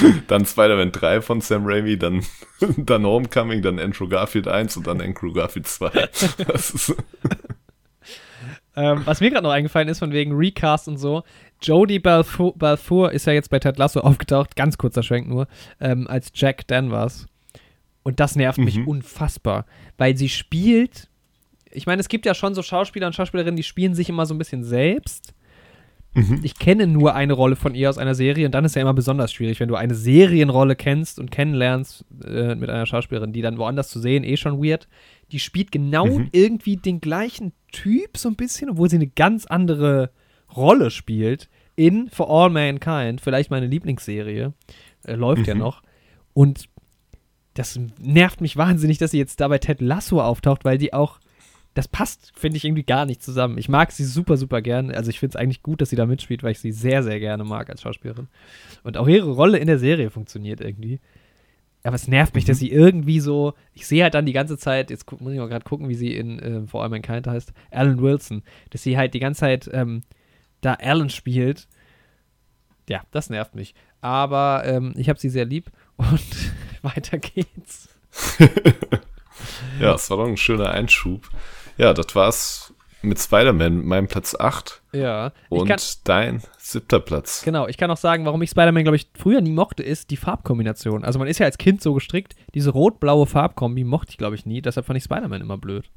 dann 0.28 0.44
Spider-Man 0.44 0.92
3 0.92 1.20
von 1.20 1.40
Sam 1.40 1.64
Raimi, 1.64 1.98
dann, 1.98 2.24
dann 2.76 3.04
Homecoming, 3.04 3.62
dann 3.62 3.78
Andrew 3.78 4.08
Garfield 4.08 4.48
1 4.48 4.76
und 4.76 4.86
dann 4.86 5.00
Andrew 5.00 5.32
Garfield 5.32 5.66
2. 5.66 5.90
Das 6.46 6.70
ist 6.70 6.94
ähm, 8.76 9.02
was 9.06 9.20
mir 9.20 9.30
gerade 9.30 9.42
noch 9.42 9.52
eingefallen 9.52 9.88
ist, 9.88 9.98
von 9.98 10.12
wegen 10.12 10.36
Recast 10.36 10.86
und 10.86 10.98
so, 10.98 11.24
Jodie 11.60 11.98
Balfour, 11.98 12.56
Balfour 12.56 13.10
ist 13.10 13.26
ja 13.26 13.32
jetzt 13.32 13.50
bei 13.50 13.58
Ted 13.58 13.76
Lasso 13.76 13.98
aufgetaucht, 13.98 14.54
ganz 14.54 14.78
kurzer 14.78 15.02
Schwenk 15.02 15.26
nur, 15.26 15.48
ähm, 15.80 16.06
als 16.06 16.30
Jack 16.32 16.68
Danvers. 16.68 17.26
Und 18.04 18.20
das 18.20 18.36
nervt 18.36 18.58
mhm. 18.58 18.64
mich 18.64 18.86
unfassbar, 18.86 19.66
weil 19.96 20.16
sie 20.16 20.28
spielt. 20.28 21.08
Ich 21.72 21.86
meine, 21.86 22.00
es 22.00 22.08
gibt 22.08 22.24
ja 22.24 22.34
schon 22.34 22.54
so 22.54 22.62
Schauspieler 22.62 23.08
und 23.08 23.14
Schauspielerinnen, 23.14 23.56
die 23.56 23.64
spielen 23.64 23.94
sich 23.94 24.08
immer 24.08 24.26
so 24.26 24.34
ein 24.34 24.38
bisschen 24.38 24.62
selbst. 24.62 25.34
Mhm. 26.14 26.40
Ich 26.42 26.58
kenne 26.58 26.86
nur 26.86 27.14
eine 27.14 27.32
Rolle 27.32 27.56
von 27.56 27.74
ihr 27.74 27.90
aus 27.90 27.98
einer 27.98 28.14
Serie 28.14 28.46
und 28.46 28.52
dann 28.52 28.64
ist 28.64 28.74
ja 28.74 28.82
immer 28.82 28.94
besonders 28.94 29.32
schwierig, 29.32 29.60
wenn 29.60 29.68
du 29.68 29.76
eine 29.76 29.94
Serienrolle 29.94 30.74
kennst 30.74 31.18
und 31.18 31.30
kennenlernst 31.30 32.04
äh, 32.24 32.54
mit 32.54 32.70
einer 32.70 32.86
Schauspielerin, 32.86 33.32
die 33.32 33.42
dann 33.42 33.58
woanders 33.58 33.88
zu 33.88 34.00
sehen, 34.00 34.24
eh 34.24 34.36
schon 34.36 34.62
weird. 34.62 34.88
Die 35.30 35.38
spielt 35.38 35.70
genau 35.70 36.06
mhm. 36.06 36.28
irgendwie 36.32 36.76
den 36.76 37.00
gleichen 37.00 37.52
Typ 37.72 38.16
so 38.16 38.28
ein 38.28 38.36
bisschen, 38.36 38.70
obwohl 38.70 38.88
sie 38.88 38.96
eine 38.96 39.08
ganz 39.08 39.46
andere 39.46 40.10
Rolle 40.56 40.90
spielt 40.90 41.48
in 41.76 42.08
For 42.10 42.28
All 42.28 42.50
Mankind, 42.50 43.20
vielleicht 43.20 43.50
meine 43.50 43.66
Lieblingsserie, 43.66 44.52
äh, 45.04 45.14
läuft 45.14 45.42
mhm. 45.42 45.48
ja 45.48 45.54
noch. 45.54 45.82
Und 46.32 46.68
das 47.54 47.78
nervt 48.00 48.40
mich 48.40 48.56
wahnsinnig, 48.56 48.98
dass 48.98 49.10
sie 49.10 49.18
jetzt 49.18 49.40
da 49.40 49.48
bei 49.48 49.58
Ted 49.58 49.80
Lasso 49.80 50.20
auftaucht, 50.20 50.64
weil 50.64 50.78
die 50.78 50.92
auch, 50.92 51.18
das 51.74 51.88
passt, 51.88 52.32
finde 52.34 52.56
ich, 52.56 52.64
irgendwie 52.64 52.82
gar 52.82 53.06
nicht 53.06 53.22
zusammen. 53.22 53.58
Ich 53.58 53.68
mag 53.68 53.92
sie 53.92 54.04
super, 54.04 54.36
super 54.36 54.62
gern. 54.62 54.90
Also 54.90 55.10
ich 55.10 55.20
finde 55.20 55.36
es 55.36 55.40
eigentlich 55.40 55.62
gut, 55.62 55.80
dass 55.80 55.90
sie 55.90 55.96
da 55.96 56.06
mitspielt, 56.06 56.42
weil 56.42 56.52
ich 56.52 56.58
sie 56.58 56.72
sehr, 56.72 57.02
sehr 57.02 57.20
gerne 57.20 57.44
mag 57.44 57.70
als 57.70 57.82
Schauspielerin. 57.82 58.28
Und 58.82 58.96
auch 58.96 59.06
ihre 59.06 59.30
Rolle 59.30 59.58
in 59.58 59.68
der 59.68 59.78
Serie 59.78 60.10
funktioniert 60.10 60.60
irgendwie. 60.60 61.00
Aber 61.84 61.94
es 61.94 62.08
nervt 62.08 62.34
mich, 62.34 62.44
mhm. 62.44 62.48
dass 62.48 62.58
sie 62.58 62.70
irgendwie 62.70 63.20
so, 63.20 63.54
ich 63.74 63.86
sehe 63.86 64.02
halt 64.02 64.14
dann 64.14 64.26
die 64.26 64.32
ganze 64.32 64.58
Zeit, 64.58 64.90
jetzt 64.90 65.10
muss 65.20 65.32
ich 65.32 65.38
mal 65.38 65.48
gerade 65.48 65.64
gucken, 65.64 65.88
wie 65.88 65.94
sie 65.94 66.16
in 66.16 66.38
äh, 66.40 66.66
For 66.66 66.82
All 66.82 66.88
Mankind 66.88 67.26
heißt, 67.26 67.52
Alan 67.70 68.02
Wilson, 68.02 68.42
dass 68.70 68.82
sie 68.82 68.98
halt 68.98 69.14
die 69.14 69.20
ganze 69.20 69.40
Zeit 69.40 69.70
ähm, 69.72 70.02
da 70.60 70.74
Alan 70.74 71.10
spielt. 71.10 71.68
Ja, 72.88 73.02
das 73.10 73.30
nervt 73.30 73.54
mich. 73.54 73.74
Aber 74.00 74.62
ähm, 74.64 74.94
ich 74.96 75.08
habe 75.08 75.18
sie 75.18 75.28
sehr 75.28 75.44
lieb 75.44 75.70
und 75.96 76.52
weiter 76.82 77.18
geht's. 77.18 77.88
ja, 79.80 79.94
es 79.94 80.10
war 80.10 80.16
doch 80.16 80.26
ein 80.26 80.36
schöner 80.36 80.70
Einschub. 80.70 81.30
Ja, 81.78 81.94
das 81.94 82.14
war's 82.14 82.74
mit 83.00 83.18
Spider-Man, 83.20 83.84
meinem 83.84 84.08
Platz 84.08 84.34
8. 84.34 84.82
Ja. 84.92 85.32
Und 85.48 85.68
kann, 85.68 85.78
dein 86.04 86.42
siebter 86.58 87.00
Platz. 87.00 87.42
Genau, 87.44 87.68
ich 87.68 87.76
kann 87.76 87.90
auch 87.90 87.96
sagen, 87.96 88.24
warum 88.24 88.42
ich 88.42 88.50
Spider-Man, 88.50 88.82
glaube 88.82 88.96
ich, 88.96 89.08
früher 89.16 89.40
nie 89.40 89.52
mochte, 89.52 89.82
ist 89.82 90.10
die 90.10 90.16
Farbkombination. 90.16 91.04
Also 91.04 91.18
man 91.18 91.28
ist 91.28 91.38
ja 91.38 91.46
als 91.46 91.58
Kind 91.58 91.80
so 91.80 91.94
gestrickt, 91.94 92.34
diese 92.54 92.70
rot-blaue 92.70 93.26
Farbkombi 93.26 93.84
mochte 93.84 94.10
ich, 94.10 94.18
glaube 94.18 94.34
ich, 94.34 94.44
nie. 94.44 94.60
Deshalb 94.60 94.86
fand 94.86 94.96
ich 94.96 95.04
Spider-Man 95.04 95.40
immer 95.40 95.58
blöd. 95.58 95.88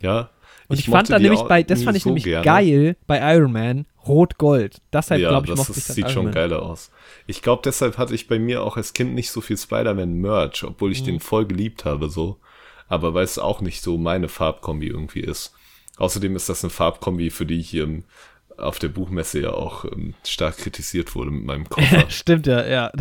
Ja, 0.00 0.30
und 0.68 0.78
ich, 0.78 0.86
ich 0.86 0.90
fand 0.90 1.10
da 1.10 1.18
nämlich 1.18 1.42
bei, 1.42 1.62
das 1.62 1.82
fand 1.82 1.96
ich 1.96 2.02
so 2.02 2.08
nämlich 2.08 2.24
gerne. 2.24 2.44
geil 2.44 2.96
bei 3.06 3.34
Iron 3.34 3.52
Man, 3.52 3.86
Rot-Gold. 4.06 4.80
Deshalb 4.92 5.20
ja, 5.20 5.28
glaube 5.28 5.48
ich, 5.48 5.54
das 5.54 5.68
ist, 5.68 5.88
sieht 5.88 6.10
schon 6.10 6.30
geiler 6.30 6.62
aus. 6.62 6.90
Ich 7.26 7.42
glaube, 7.42 7.62
deshalb 7.64 7.98
hatte 7.98 8.14
ich 8.14 8.26
bei 8.26 8.38
mir 8.38 8.62
auch 8.62 8.76
als 8.76 8.94
Kind 8.94 9.14
nicht 9.14 9.30
so 9.30 9.40
viel 9.40 9.56
Spider-Man-Merch, 9.56 10.64
obwohl 10.64 10.92
ich 10.92 11.02
mhm. 11.02 11.06
den 11.06 11.20
voll 11.20 11.46
geliebt 11.46 11.84
habe, 11.84 12.08
so. 12.08 12.38
Aber 12.92 13.14
weil 13.14 13.24
es 13.24 13.38
auch 13.38 13.62
nicht 13.62 13.80
so 13.80 13.96
meine 13.96 14.28
Farbkombi 14.28 14.86
irgendwie 14.88 15.20
ist. 15.20 15.54
Außerdem 15.96 16.36
ist 16.36 16.50
das 16.50 16.62
eine 16.62 16.68
Farbkombi, 16.68 17.30
für 17.30 17.46
die 17.46 17.58
ich 17.58 17.70
hier 17.70 17.84
im 17.84 18.04
auf 18.58 18.78
der 18.78 18.88
Buchmesse 18.88 19.40
ja 19.40 19.52
auch 19.54 19.86
ähm, 19.86 20.12
stark 20.26 20.58
kritisiert 20.58 21.14
wurde 21.14 21.30
mit 21.30 21.42
meinem 21.42 21.66
Koffer. 21.70 22.04
Stimmt 22.10 22.46
ja, 22.46 22.66
ja. 22.66 22.92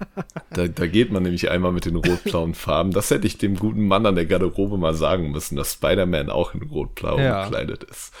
da, 0.50 0.68
da 0.68 0.86
geht 0.86 1.10
man 1.10 1.24
nämlich 1.24 1.50
einmal 1.50 1.72
mit 1.72 1.84
den 1.84 1.96
rot-blauen 1.96 2.54
Farben. 2.54 2.92
Das 2.92 3.10
hätte 3.10 3.26
ich 3.26 3.38
dem 3.38 3.56
guten 3.56 3.88
Mann 3.88 4.06
an 4.06 4.14
der 4.14 4.26
Garderobe 4.26 4.78
mal 4.78 4.94
sagen 4.94 5.32
müssen, 5.32 5.56
dass 5.56 5.72
Spider-Man 5.72 6.30
auch 6.30 6.54
in 6.54 6.62
rot-blau 6.62 7.18
ja. 7.18 7.42
gekleidet 7.42 7.82
ist. 7.82 8.14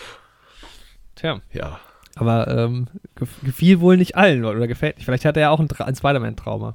Tja. 1.14 1.40
Ja. 1.52 1.78
Aber 2.16 2.48
ähm, 2.48 2.88
gefiel 3.14 3.78
wohl 3.78 3.96
nicht 3.96 4.16
allen 4.16 4.44
oder 4.44 4.66
gefällt 4.66 4.96
nicht. 4.96 5.04
Vielleicht 5.04 5.24
hat 5.24 5.36
er 5.36 5.42
ja 5.42 5.50
auch 5.50 5.60
ein, 5.60 5.68
ein 5.78 5.94
Spider-Man-Trauma. 5.94 6.74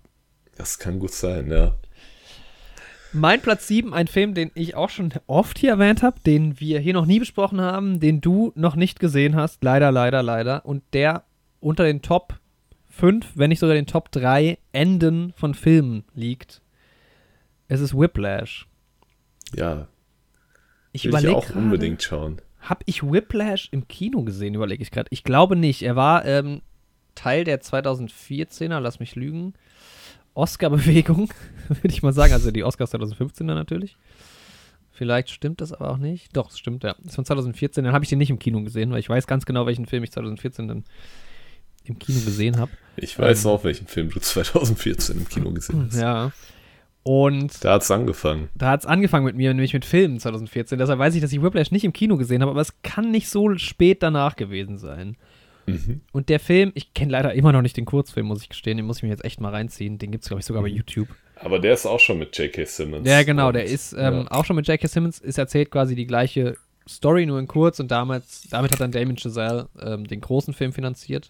Das 0.56 0.80
kann 0.80 1.00
gut 1.00 1.12
sein, 1.12 1.52
ja. 1.52 1.76
Mein 3.16 3.42
Platz 3.42 3.68
7, 3.70 3.94
ein 3.94 4.08
Film, 4.08 4.34
den 4.34 4.52
ich 4.56 4.76
auch 4.76 4.90
schon 4.90 5.14
oft 5.26 5.58
hier 5.58 5.70
erwähnt 5.70 6.04
habe, 6.04 6.20
den 6.26 6.60
wir 6.60 6.82
hier 6.82 6.94
noch 6.94 7.06
nie 7.06 7.20
besprochen 7.20 7.62
haben, 7.62 8.02
den 8.02 8.20
du 8.20 8.52
noch 8.56 8.76
nicht 8.76 9.00
gesehen 9.00 9.38
hast. 9.38 9.64
Leider, 9.64 9.90
leider, 9.90 10.22
leider. 10.22 10.66
Und 10.66 10.84
der 10.92 11.24
unter 11.62 11.86
den 11.86 12.02
Top 12.02 12.38
5, 12.90 13.26
wenn 13.36 13.50
nicht 13.50 13.60
sogar 13.60 13.74
den 13.74 13.88
Top 13.88 14.12
3 14.12 14.58
Enden 14.74 15.32
von 15.38 15.54
Filmen 15.54 16.04
liegt. 16.14 16.62
Es 17.70 17.80
ist 17.80 17.98
Whiplash. 17.98 18.68
Ja. 19.56 19.88
Ich 20.92 21.06
überlege 21.06 21.38
auch 21.38 21.48
grade, 21.48 21.60
unbedingt 21.60 22.04
schauen. 22.04 22.42
Habe 22.60 22.84
ich 22.86 23.02
Whiplash 23.02 23.70
im 23.72 23.88
Kino 23.88 24.24
gesehen, 24.24 24.56
überlege 24.56 24.84
ich 24.84 24.92
gerade. 24.92 25.08
Ich 25.12 25.24
glaube 25.24 25.56
nicht. 25.56 25.84
Er 25.84 25.96
war 25.96 26.26
ähm, 26.26 26.62
Teil 27.16 27.46
der 27.46 27.62
2014er, 27.62 28.82
lass 28.82 29.00
mich 29.00 29.16
lügen, 29.16 29.54
Oscar-Bewegung, 30.36 31.34
würde 31.68 31.88
ich 31.88 32.04
mal 32.04 32.14
sagen. 32.14 32.34
Also 32.34 32.52
die 32.52 32.64
Oscars 32.64 32.94
2015er 32.94 33.44
natürlich. 33.44 33.98
Vielleicht 34.92 35.30
stimmt 35.30 35.60
das 35.60 35.74
aber 35.74 35.92
auch 35.92 35.98
nicht. 35.98 36.36
Doch, 36.38 36.52
es 36.52 36.60
stimmt, 36.60 36.84
ja. 36.84 36.94
Das 37.00 37.08
ist 37.08 37.16
von 37.16 37.26
2014. 37.26 37.84
Dann 37.84 37.94
habe 37.94 38.06
ich 38.06 38.10
den 38.10 38.20
nicht 38.20 38.30
im 38.30 38.40
Kino 38.40 38.62
gesehen, 38.62 38.92
weil 38.92 39.00
ich 39.00 39.10
weiß 39.10 39.28
ganz 39.28 39.46
genau, 39.46 39.66
welchen 39.66 39.86
Film 39.88 40.04
ich 40.04 40.12
2014 40.12 40.68
dann 40.68 40.84
im 41.84 42.00
Kino 42.00 42.20
gesehen 42.22 42.58
habe. 42.58 42.72
Ich 42.96 43.18
weiß 43.18 43.46
ähm, 43.46 43.52
auch, 43.52 43.64
welchen 43.64 43.88
Film 43.88 44.10
du 44.10 44.20
2014 44.20 45.18
im 45.18 45.28
Kino 45.28 45.52
gesehen 45.52 45.88
hast. 45.88 46.00
Ja. 46.00 46.32
Und 47.04 47.64
da 47.64 47.74
hat 47.74 47.84
es 47.84 47.92
angefangen. 47.92 48.50
Da 48.56 48.72
hat 48.72 48.80
es 48.80 48.86
angefangen 48.86 49.26
mit 49.26 49.36
mir, 49.36 49.54
nämlich 49.54 49.74
mit 49.74 49.86
Filmen 49.86 50.20
2014. 50.20 50.80
Deshalb 50.80 50.98
weiß 50.98 51.14
ich, 51.14 51.22
dass 51.22 51.32
ich 51.32 51.42
Whiplash 51.42 51.72
nicht 51.72 51.84
im 51.84 51.94
Kino 51.94 52.18
gesehen 52.18 52.42
habe, 52.42 52.52
aber 52.52 52.62
es 52.62 52.82
kann 52.82 53.12
nicht 53.12 53.30
so 53.30 53.56
spät 53.58 54.02
danach 54.02 54.36
gewesen 54.36 54.78
sein. 54.78 55.16
Mhm. 55.66 56.02
Und 56.12 56.30
der 56.30 56.40
Film, 56.40 56.72
ich 56.76 56.94
kenne 56.94 57.12
leider 57.12 57.34
immer 57.34 57.52
noch 57.52 57.62
nicht 57.62 57.78
den 57.78 57.86
Kurzfilm, 57.86 58.28
muss 58.28 58.42
ich 58.42 58.50
gestehen, 58.50 58.78
den 58.78 58.86
muss 58.86 58.98
ich 58.98 59.04
mir 59.04 59.10
jetzt 59.10 59.26
echt 59.26 59.42
mal 59.42 59.50
reinziehen. 59.50 59.98
Den 59.98 60.12
gibt 60.12 60.24
es, 60.24 60.30
glaube 60.30 60.40
ich, 60.40 60.46
sogar 60.46 60.62
mhm. 60.62 60.66
bei 60.68 60.72
YouTube. 60.72 61.08
Aber 61.38 61.60
der 61.60 61.74
ist 61.74 61.86
auch 61.86 62.00
schon 62.00 62.20
mit 62.20 62.38
J.K. 62.38 62.66
Simmons. 62.66 63.08
Ja, 63.08 63.24
genau, 63.24 63.52
der 63.52 63.66
ist 63.66 63.94
ähm, 63.94 64.22
ja. 64.22 64.32
auch 64.32 64.46
schon 64.46 64.56
mit 64.56 64.68
J.K. 64.68 64.88
Simmons, 64.88 65.20
ist 65.20 65.38
erzählt 65.38 65.72
quasi 65.72 65.96
die 65.96 66.08
gleiche 66.08 66.56
Story, 66.88 67.26
nur 67.26 67.40
in 67.40 67.48
kurz 67.48 67.80
und 67.80 67.90
damals, 67.90 68.48
damit 68.50 68.72
hat 68.72 68.80
dann 68.80 68.92
Damien 68.92 69.18
Chazelle 69.18 69.68
ähm, 69.82 70.08
den 70.08 70.22
großen 70.22 70.54
Film 70.54 70.72
finanziert. 70.72 71.30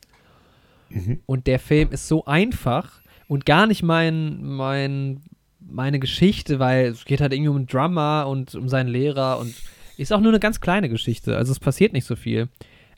Mhm. 0.90 1.22
Und 1.26 1.48
der 1.48 1.60
Film 1.60 1.92
ist 1.92 2.08
so 2.08 2.26
einfach 2.26 3.00
und 3.28 3.46
gar 3.46 3.66
nicht 3.66 3.82
mein, 3.82 4.44
mein, 4.44 5.22
meine 5.60 6.00
Geschichte, 6.00 6.60
weil 6.60 6.88
es 6.88 7.06
geht 7.06 7.22
halt 7.22 7.34
irgendwie 7.34 7.50
um 7.50 7.56
einen 7.56 7.68
Drummer 7.68 8.28
und 8.28 8.54
um 8.54 8.70
seinen 8.70 8.90
Lehrer 8.90 9.40
und 9.40 9.56
ist 9.98 10.14
auch 10.14 10.20
nur 10.20 10.32
eine 10.32 10.42
ganz 10.42 10.60
kleine 10.60 10.90
Geschichte, 10.90 11.38
also 11.38 11.54
es 11.54 11.60
passiert 11.60 11.94
nicht 11.94 12.06
so 12.06 12.16
viel 12.16 12.50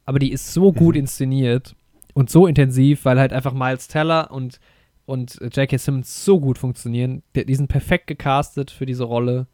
aber 0.07 0.19
die 0.19 0.31
ist 0.31 0.53
so 0.53 0.71
gut 0.71 0.95
mhm. 0.95 1.01
inszeniert 1.01 1.75
und 2.15 2.31
so 2.31 2.47
intensiv, 2.47 3.05
weil 3.05 3.19
halt 3.19 3.33
einfach 3.33 3.53
Miles 3.53 3.87
Teller 3.87 4.31
und, 4.31 4.59
und 5.05 5.37
J.K. 5.41 5.77
Simmons 5.77 6.25
so 6.25 6.39
gut 6.39 6.57
funktionieren. 6.57 7.21
Die, 7.35 7.45
die, 7.45 7.55
sind 7.55 7.67
perfekt 7.67 8.07
gecastet 8.07 8.71
für 8.71 8.85
diese 8.85 9.03
Rolle, 9.03 9.47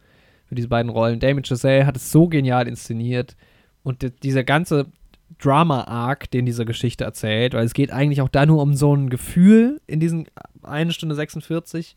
für 0.45 0.55
diese 0.55 0.67
beiden 0.69 0.91
Rollen. 0.91 1.19
Damien 1.19 1.43
Chazelle 1.43 1.87
hat 1.87 1.97
es 1.97 2.11
so 2.11 2.27
genial 2.27 2.67
inszeniert 2.67 3.35
und 3.81 4.03
die, 4.03 4.11
dieser 4.11 4.43
ganze 4.43 4.85
Drama-Arc, 5.39 6.29
den 6.29 6.45
diese 6.45 6.65
Geschichte 6.65 7.03
erzählt, 7.03 7.55
weil 7.55 7.65
es 7.65 7.73
geht 7.73 7.91
eigentlich 7.91 8.21
auch 8.21 8.29
da 8.29 8.45
nur 8.45 8.61
um 8.61 8.75
so 8.75 8.95
ein 8.95 9.09
Gefühl 9.09 9.81
in 9.87 9.99
diesen 9.99 10.27
1 10.61 10.93
Stunde 10.93 11.15
46, 11.15 11.95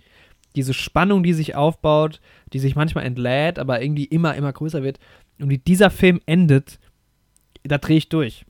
diese 0.56 0.72
Spannung, 0.72 1.22
die 1.22 1.34
sich 1.34 1.54
aufbaut, 1.54 2.22
die 2.54 2.58
sich 2.58 2.74
manchmal 2.74 3.04
entlädt, 3.04 3.58
aber 3.58 3.82
irgendwie 3.82 4.06
immer, 4.06 4.34
immer 4.34 4.54
größer 4.54 4.82
wird. 4.82 4.98
Und 5.38 5.50
wie 5.50 5.58
dieser 5.58 5.90
Film 5.90 6.20
endet, 6.24 6.78
da 7.68 7.78
drehe 7.78 7.96
ich 7.96 8.08
durch. 8.08 8.44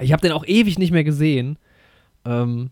Ich 0.00 0.12
habe 0.12 0.22
den 0.22 0.32
auch 0.32 0.44
ewig 0.46 0.78
nicht 0.78 0.92
mehr 0.92 1.04
gesehen. 1.04 1.58
Ähm, 2.24 2.70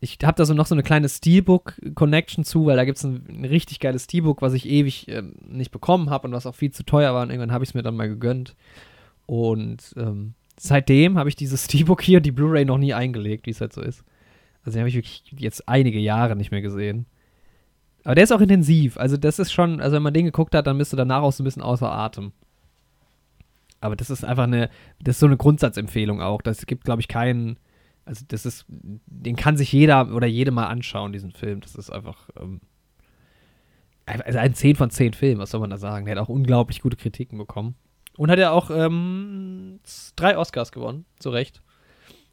ich 0.00 0.18
habe 0.22 0.36
da 0.36 0.44
so 0.44 0.54
noch 0.54 0.66
so 0.66 0.74
eine 0.74 0.82
kleine 0.82 1.08
Steelbook-Connection 1.08 2.44
zu, 2.44 2.66
weil 2.66 2.76
da 2.76 2.84
gibt 2.84 2.98
es 2.98 3.04
ein, 3.04 3.24
ein, 3.28 3.44
richtig 3.44 3.80
geiles 3.80 4.04
Steelbook, 4.04 4.42
was 4.42 4.52
ich 4.52 4.68
ewig 4.68 5.08
äh, 5.08 5.22
nicht 5.48 5.72
bekommen 5.72 6.08
habe 6.08 6.28
und 6.28 6.34
was 6.34 6.46
auch 6.46 6.54
viel 6.54 6.70
zu 6.70 6.84
teuer 6.84 7.14
war. 7.14 7.22
Und 7.22 7.30
irgendwann 7.30 7.52
habe 7.52 7.64
ich 7.64 7.70
es 7.70 7.74
mir 7.74 7.82
dann 7.82 7.96
mal 7.96 8.08
gegönnt. 8.08 8.54
Und 9.26 9.94
ähm, 9.96 10.34
seitdem 10.58 11.18
habe 11.18 11.28
ich 11.28 11.36
dieses 11.36 11.64
Steelbook 11.66 12.02
hier, 12.02 12.20
die 12.20 12.32
Blu-ray, 12.32 12.64
noch 12.64 12.78
nie 12.78 12.94
eingelegt, 12.94 13.46
wie 13.46 13.50
es 13.50 13.60
halt 13.60 13.72
so 13.72 13.82
ist. 13.82 14.04
Also 14.62 14.76
den 14.76 14.80
habe 14.80 14.88
ich 14.88 14.96
wirklich 14.96 15.24
jetzt 15.36 15.68
einige 15.68 15.98
Jahre 15.98 16.36
nicht 16.36 16.52
mehr 16.52 16.62
gesehen. 16.62 17.06
Aber 18.04 18.14
der 18.14 18.24
ist 18.24 18.32
auch 18.32 18.40
intensiv. 18.40 18.96
Also 18.96 19.16
das 19.16 19.38
ist 19.38 19.52
schon, 19.52 19.80
also 19.80 19.96
wenn 19.96 20.02
man 20.02 20.14
den 20.14 20.26
geguckt 20.26 20.54
hat, 20.54 20.66
dann 20.66 20.78
bist 20.78 20.92
du 20.92 20.96
danach 20.96 21.22
auch 21.22 21.32
so 21.32 21.42
ein 21.42 21.44
bisschen 21.44 21.62
außer 21.62 21.90
Atem. 21.90 22.32
Aber 23.80 23.96
das 23.96 24.10
ist 24.10 24.24
einfach 24.24 24.44
eine, 24.44 24.70
das 25.00 25.16
ist 25.16 25.20
so 25.20 25.26
eine 25.26 25.36
Grundsatzempfehlung 25.36 26.20
auch. 26.20 26.42
Das 26.42 26.66
gibt, 26.66 26.84
glaube 26.84 27.00
ich, 27.00 27.08
keinen, 27.08 27.58
also 28.04 28.24
das 28.28 28.44
ist, 28.46 28.64
den 28.68 29.36
kann 29.36 29.56
sich 29.56 29.72
jeder 29.72 30.12
oder 30.14 30.26
jede 30.26 30.50
mal 30.50 30.66
anschauen, 30.66 31.12
diesen 31.12 31.32
Film. 31.32 31.60
Das 31.60 31.74
ist 31.74 31.90
einfach, 31.90 32.28
ähm, 32.40 32.60
also 34.06 34.38
ein 34.38 34.54
10 34.54 34.76
von 34.76 34.90
10 34.90 35.12
Film, 35.12 35.38
was 35.38 35.50
soll 35.50 35.60
man 35.60 35.70
da 35.70 35.76
sagen? 35.76 36.06
Der 36.06 36.16
hat 36.16 36.22
auch 36.22 36.28
unglaublich 36.28 36.80
gute 36.80 36.96
Kritiken 36.96 37.38
bekommen. 37.38 37.76
Und 38.16 38.30
hat 38.30 38.38
ja 38.38 38.50
auch 38.50 38.70
ähm, 38.70 39.78
drei 40.16 40.36
Oscars 40.36 40.72
gewonnen, 40.72 41.04
zu 41.20 41.30
Recht. 41.30 41.62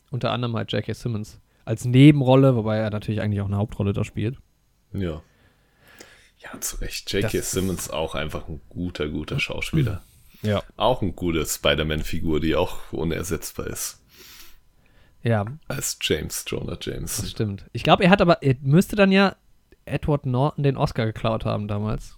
Unter 0.09 0.31
anderem 0.31 0.55
halt 0.55 0.71
J.K. 0.71 0.93
Simmons 0.93 1.39
als 1.63 1.85
Nebenrolle, 1.85 2.55
wobei 2.55 2.77
er 2.77 2.89
natürlich 2.89 3.21
eigentlich 3.21 3.41
auch 3.41 3.47
eine 3.47 3.57
Hauptrolle 3.57 3.93
da 3.93 4.03
spielt. 4.03 4.37
Ja. 4.93 5.21
Ja, 6.39 6.59
zu 6.59 6.77
Recht. 6.77 7.11
J.K. 7.11 7.41
Simmons 7.41 7.89
auch 7.89 8.15
einfach 8.15 8.47
ein 8.47 8.61
guter, 8.69 9.09
guter 9.09 9.39
Schauspieler. 9.39 10.03
Ja. 10.41 10.63
Auch 10.77 11.01
eine 11.01 11.11
gute 11.11 11.45
Spider-Man-Figur, 11.45 12.39
die 12.39 12.55
auch 12.55 12.91
unersetzbar 12.91 13.67
ist. 13.67 14.01
Ja. 15.23 15.45
Als 15.67 15.97
James, 16.01 16.45
Jonah 16.47 16.77
James. 16.79 17.17
Das 17.17 17.31
stimmt. 17.31 17.65
Ich 17.73 17.83
glaube, 17.83 18.03
er 18.03 18.09
hat 18.11 18.21
aber, 18.21 18.43
er 18.43 18.55
müsste 18.61 18.95
dann 18.95 19.11
ja 19.11 19.35
Edward 19.85 20.25
Norton 20.25 20.63
den 20.63 20.77
Oscar 20.77 21.05
geklaut 21.05 21.45
haben 21.45 21.67
damals. 21.67 22.17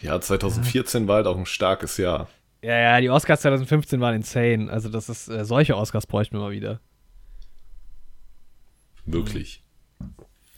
Ja, 0.00 0.20
2014 0.20 1.02
ja. 1.02 1.08
war 1.08 1.16
halt 1.16 1.26
auch 1.26 1.36
ein 1.36 1.46
starkes 1.46 1.96
Jahr. 1.98 2.28
Ja, 2.62 2.78
ja, 2.78 3.00
die 3.00 3.10
Oscars 3.10 3.42
2015 3.42 4.00
waren 4.00 4.14
insane. 4.14 4.70
Also, 4.70 4.88
das 4.88 5.10
ist, 5.10 5.28
äh, 5.28 5.44
solche 5.44 5.76
Oscars 5.76 6.06
bräuchten 6.06 6.36
wir 6.36 6.40
mal 6.40 6.52
wieder. 6.52 6.80
Wirklich. 9.04 9.62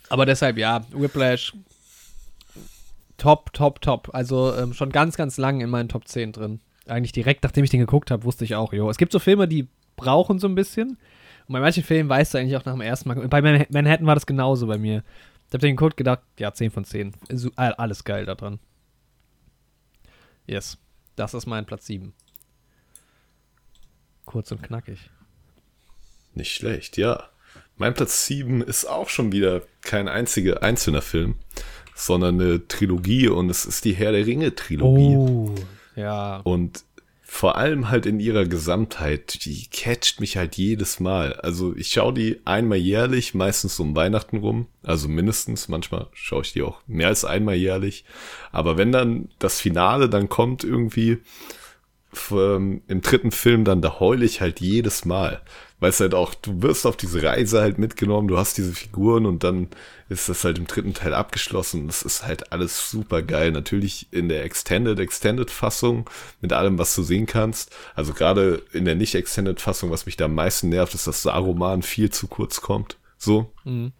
Aber 0.09 0.25
deshalb, 0.25 0.57
ja, 0.57 0.85
Whiplash, 0.93 1.53
top, 3.17 3.53
top, 3.53 3.81
top. 3.81 4.11
Also 4.13 4.55
ähm, 4.55 4.73
schon 4.73 4.91
ganz, 4.91 5.17
ganz 5.17 5.37
lang 5.37 5.61
in 5.61 5.71
meinen 5.71 5.89
Top 5.89 6.07
10 6.07 6.31
drin 6.31 6.61
eigentlich 6.87 7.13
direkt, 7.13 7.45
nachdem 7.45 7.65
ich 7.65 7.71
den 7.71 7.81
geguckt 7.81 8.11
habe, 8.11 8.25
wusste 8.25 8.45
ich 8.45 8.55
auch, 8.55 8.73
jo. 8.73 8.89
Es 8.91 8.99
gibt 8.99 9.13
so 9.13 9.19
Filme, 9.19 9.49
die 9.49 9.69
brauchen 9.97 10.39
so 10.39 10.47
ein 10.47 10.55
bisschen. 10.55 10.99
Und 11.49 11.53
bei 11.53 11.61
manchen 11.61 11.83
Filmen 11.83 12.09
weißt 12.09 12.35
du 12.35 12.39
eigentlich 12.39 12.57
auch 12.57 12.65
nach 12.65 12.75
dem 12.75 12.81
ersten 12.81 13.09
Mal. 13.09 13.29
Bei 13.29 13.41
Manhattan 13.43 14.07
war 14.07 14.15
das 14.15 14.27
genauso 14.27 14.67
bei 14.67 14.79
mir. 14.79 15.05
Ich 15.49 15.55
habe 15.55 15.59
den 15.59 15.77
geguckt, 15.77 15.97
gedacht, 15.97 16.21
ja, 16.39 16.53
10 16.53 16.71
von 16.71 16.85
10. 16.85 17.13
Alles 17.57 18.05
geil 18.05 18.27
da 18.27 18.35
dran. 18.35 18.59
Yes. 20.47 20.79
Das 21.15 21.35
ist 21.35 21.47
mein 21.47 21.65
Platz 21.67 21.87
7. 21.87 22.13
Kurz 24.25 24.51
und 24.51 24.63
knackig. 24.63 25.11
Nicht 26.35 26.53
schlecht, 26.53 26.97
ja. 26.97 27.31
Mein 27.77 27.95
Platz 27.95 28.27
7 28.27 28.61
ist 28.61 28.85
auch 28.85 29.09
schon 29.09 29.33
wieder 29.33 29.63
kein 29.83 30.09
einziger 30.09 30.63
einzelner 30.63 31.01
Film, 31.01 31.37
sondern 31.95 32.41
eine 32.41 32.67
Trilogie 32.67 33.29
und 33.29 33.49
es 33.51 33.65
ist 33.67 33.85
die 33.85 33.95
Herr 33.95 34.13
der 34.13 34.27
Ringe 34.27 34.55
Trilogie. 34.55 35.17
Oh, 35.17 35.55
ja. 35.97 36.39
Und 36.45 36.85
vor 37.29 37.57
allem 37.57 37.91
halt 37.91 38.07
in 38.07 38.21
ihrer 38.21 38.45
Gesamtheit, 38.45 39.45
die 39.45 39.67
catcht 39.67 40.21
mich 40.21 40.37
halt 40.37 40.57
jedes 40.57 41.01
Mal. 41.01 41.33
Also 41.33 41.75
ich 41.75 41.89
schaue 41.89 42.15
die 42.15 42.41
einmal 42.45 42.79
jährlich, 42.79 43.35
meistens 43.35 43.81
um 43.81 43.97
Weihnachten 43.97 44.39
rum, 44.39 44.69
also 44.85 45.09
mindestens, 45.09 45.69
manchmal 45.69 46.07
schaue 46.13 46.43
ich 46.43 46.53
die 46.53 46.63
auch 46.63 46.81
mehr 46.87 47.09
als 47.09 47.25
einmal 47.25 47.57
jährlich. 47.57 48.05
Aber 48.53 48.79
wenn 48.79 48.93
dann 48.93 49.29
das 49.41 49.61
Finale 49.61 50.09
dann 50.09 50.29
kommt 50.29 50.63
irgendwie 50.63 51.19
im 52.31 53.01
dritten 53.03 53.31
Film, 53.31 53.65
dann 53.65 53.83
da 53.83 54.01
heule 54.01 54.25
ich 54.25 54.41
halt 54.41 54.61
jedes 54.61 55.05
Mal 55.05 55.43
weil 55.79 55.91
es 55.91 56.01
halt 56.01 56.15
auch, 56.15 56.35
du 56.35 56.63
wirst 56.63 56.87
auf 56.87 56.97
diese 56.97 57.23
Reise 57.23 57.61
halt 57.61 57.79
mitgenommen, 57.79 58.29
du 58.29 58.39
hast 58.39 58.57
diese 58.57 58.73
Figuren 58.73 59.27
und 59.27 59.45
dann 59.45 59.69
ist 60.09 60.29
das 60.29 60.45
halt 60.45 60.59
im 60.59 60.67
dritten 60.67 60.95
Teil 60.95 61.13
abgeschlossen. 61.13 61.87
Das 61.87 62.03
ist 62.03 62.27
halt 62.27 62.53
alles 62.53 62.91
super 62.91 63.23
geil. 63.23 63.53
Natürlich 63.53 64.07
in 64.11 64.29
der 64.29 64.45
Extended, 64.45 64.99
Extended 64.99 65.51
Fassung 65.51 66.09
mit 66.41 66.53
allem, 66.53 66.79
was 66.79 66.95
du 66.95 67.03
sehen 67.03 67.27
kannst. 67.27 67.75
Also 67.95 68.15
gerade 68.15 68.63
in 68.73 68.85
der 68.85 68.95
nicht 68.95 69.15
Extended 69.15 69.61
Fassung, 69.61 69.91
was 69.91 70.07
mich 70.07 70.17
da 70.17 70.27
am 70.27 70.35
meisten 70.35 70.71
nervt, 70.71 70.95
ist, 70.95 71.07
dass 71.07 71.23
Saruman 71.23 71.83
viel 71.83 72.11
zu 72.11 72.27
kurz 72.27 72.61
kommt. 72.61 72.97
So. 73.19 73.53
Mhm. 73.65 73.93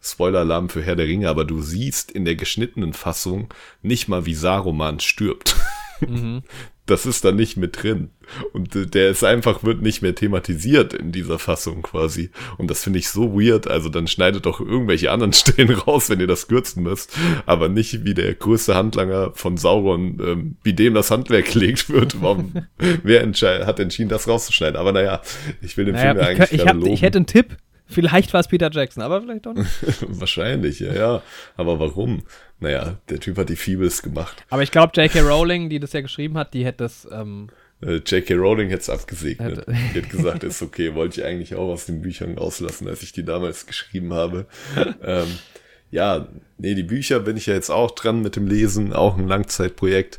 Spoiler-Alarm 0.00 0.68
für 0.68 0.82
Herr 0.82 0.96
der 0.96 1.06
Ringe, 1.06 1.30
aber 1.30 1.46
du 1.46 1.62
siehst 1.62 2.10
in 2.10 2.26
der 2.26 2.36
geschnittenen 2.36 2.92
Fassung 2.92 3.52
nicht 3.80 4.06
mal, 4.06 4.26
wie 4.26 4.34
Saruman 4.34 5.00
stirbt. 5.00 5.56
Mhm. 6.00 6.42
das 6.86 7.06
ist 7.06 7.24
da 7.24 7.32
nicht 7.32 7.56
mit 7.56 7.82
drin. 7.82 8.10
Und 8.52 8.94
der 8.94 9.10
ist 9.10 9.24
einfach, 9.24 9.64
wird 9.64 9.80
nicht 9.80 10.02
mehr 10.02 10.14
thematisiert 10.14 10.92
in 10.92 11.12
dieser 11.12 11.38
Fassung 11.38 11.82
quasi. 11.82 12.30
Und 12.58 12.70
das 12.70 12.82
finde 12.84 12.98
ich 12.98 13.08
so 13.08 13.38
weird. 13.38 13.68
Also 13.68 13.88
dann 13.88 14.06
schneidet 14.06 14.44
doch 14.46 14.60
irgendwelche 14.60 15.10
anderen 15.10 15.32
Stellen 15.34 15.70
raus, 15.70 16.10
wenn 16.10 16.20
ihr 16.20 16.26
das 16.26 16.48
kürzen 16.48 16.82
müsst. 16.82 17.16
Aber 17.46 17.68
nicht 17.68 18.04
wie 18.04 18.14
der 18.14 18.34
größte 18.34 18.74
Handlanger 18.74 19.32
von 19.34 19.56
Sauron, 19.56 20.18
ähm, 20.20 20.56
wie 20.62 20.74
dem 20.74 20.94
das 20.94 21.10
Handwerk 21.10 21.46
gelegt 21.52 21.88
wird. 21.88 22.20
Warum, 22.20 22.52
wer 23.02 23.22
hat 23.66 23.80
entschieden, 23.80 24.08
das 24.10 24.28
rauszuschneiden? 24.28 24.76
Aber 24.76 24.92
naja, 24.92 25.22
ich 25.62 25.76
will 25.76 25.86
den 25.86 25.94
naja, 25.94 26.12
Film 26.12 26.22
ja 26.22 26.28
eigentlich 26.28 26.52
ich, 26.52 26.60
ich, 26.60 26.66
hab, 26.66 26.84
ich 26.84 27.02
hätte 27.02 27.18
einen 27.18 27.26
Tipp. 27.26 27.56
Vielleicht 27.86 28.32
war 28.32 28.40
es 28.40 28.48
Peter 28.48 28.70
Jackson, 28.70 29.02
aber 29.02 29.20
vielleicht 29.20 29.46
auch 29.46 29.54
nicht. 29.54 29.68
Wahrscheinlich, 30.08 30.80
ja, 30.80 30.94
ja. 30.94 31.22
Aber 31.56 31.78
warum? 31.78 32.22
Naja, 32.58 32.96
der 33.10 33.20
Typ 33.20 33.36
hat 33.36 33.50
die 33.50 33.56
Feebles 33.56 34.02
gemacht. 34.02 34.44
Aber 34.48 34.62
ich 34.62 34.70
glaube, 34.70 34.92
J.K. 34.94 35.20
Rowling, 35.20 35.68
die 35.68 35.80
das 35.80 35.92
ja 35.92 36.00
geschrieben 36.00 36.38
hat, 36.38 36.54
die 36.54 36.64
hätte 36.64 36.84
das. 36.84 37.06
Ähm, 37.12 37.48
äh, 37.82 37.96
J.K. 37.96 38.34
Rowling 38.34 38.70
hätte 38.70 38.82
es 38.82 38.90
abgesegnet. 38.90 39.58
Hätte. 39.58 39.76
Die 39.94 40.02
hat 40.02 40.10
gesagt, 40.10 40.44
ist 40.44 40.62
okay, 40.62 40.94
wollte 40.94 41.20
ich 41.20 41.26
eigentlich 41.26 41.54
auch 41.56 41.70
aus 41.70 41.84
den 41.84 42.00
Büchern 42.00 42.38
auslassen, 42.38 42.88
als 42.88 43.02
ich 43.02 43.12
die 43.12 43.24
damals 43.24 43.66
geschrieben 43.66 44.14
habe. 44.14 44.46
ähm, 45.04 45.28
ja, 45.90 46.28
nee, 46.56 46.74
die 46.74 46.82
Bücher 46.82 47.20
bin 47.20 47.36
ich 47.36 47.46
ja 47.46 47.54
jetzt 47.54 47.70
auch 47.70 47.90
dran 47.90 48.22
mit 48.22 48.36
dem 48.36 48.46
Lesen, 48.46 48.92
auch 48.94 49.18
ein 49.18 49.28
Langzeitprojekt. 49.28 50.18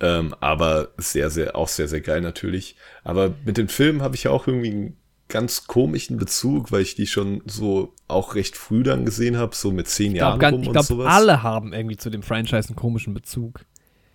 Ähm, 0.00 0.34
aber 0.40 0.90
sehr, 0.96 1.30
sehr, 1.30 1.56
auch 1.56 1.68
sehr, 1.68 1.88
sehr 1.88 2.00
geil 2.00 2.20
natürlich. 2.20 2.76
Aber 3.04 3.34
mit 3.44 3.56
den 3.56 3.68
Filmen 3.68 4.02
habe 4.02 4.16
ich 4.16 4.24
ja 4.24 4.30
auch 4.30 4.46
irgendwie 4.46 4.92
ganz 5.28 5.66
komischen 5.66 6.16
Bezug, 6.16 6.72
weil 6.72 6.82
ich 6.82 6.94
die 6.94 7.06
schon 7.06 7.42
so 7.46 7.94
auch 8.08 8.34
recht 8.34 8.56
früh 8.56 8.82
dann 8.82 9.04
gesehen 9.04 9.36
habe, 9.36 9.54
so 9.54 9.70
mit 9.70 9.88
zehn 9.88 10.12
Ich 10.12 10.18
Jahren 10.18 10.38
glaube, 10.38 10.54
rum 10.54 10.62
ich 10.62 10.68
und 10.68 10.72
glaub, 10.72 10.84
sowas. 10.86 11.06
alle 11.14 11.42
haben 11.42 11.72
irgendwie 11.72 11.96
zu 11.96 12.10
dem 12.10 12.22
Franchise 12.22 12.68
einen 12.68 12.76
komischen 12.76 13.14
Bezug. 13.14 13.60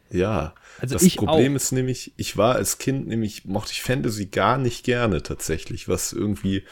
Ja, 0.10 0.54
Also 0.80 0.94
das 0.96 1.10
Problem 1.16 1.54
auch. 1.54 1.56
ist 1.56 1.72
nämlich, 1.72 2.14
ich 2.18 2.38
war 2.38 2.56
als 2.56 2.78
Kind 2.78 3.08
nämlich, 3.08 3.46
mochte 3.46 3.72
ich 3.72 3.82
Fantasy 3.82 4.28
gar 4.28 4.58
nicht 4.58 4.84
gerne 4.84 5.24
tatsächlich, 5.24 5.88
was 5.88 6.14
irgendwie 6.14 6.64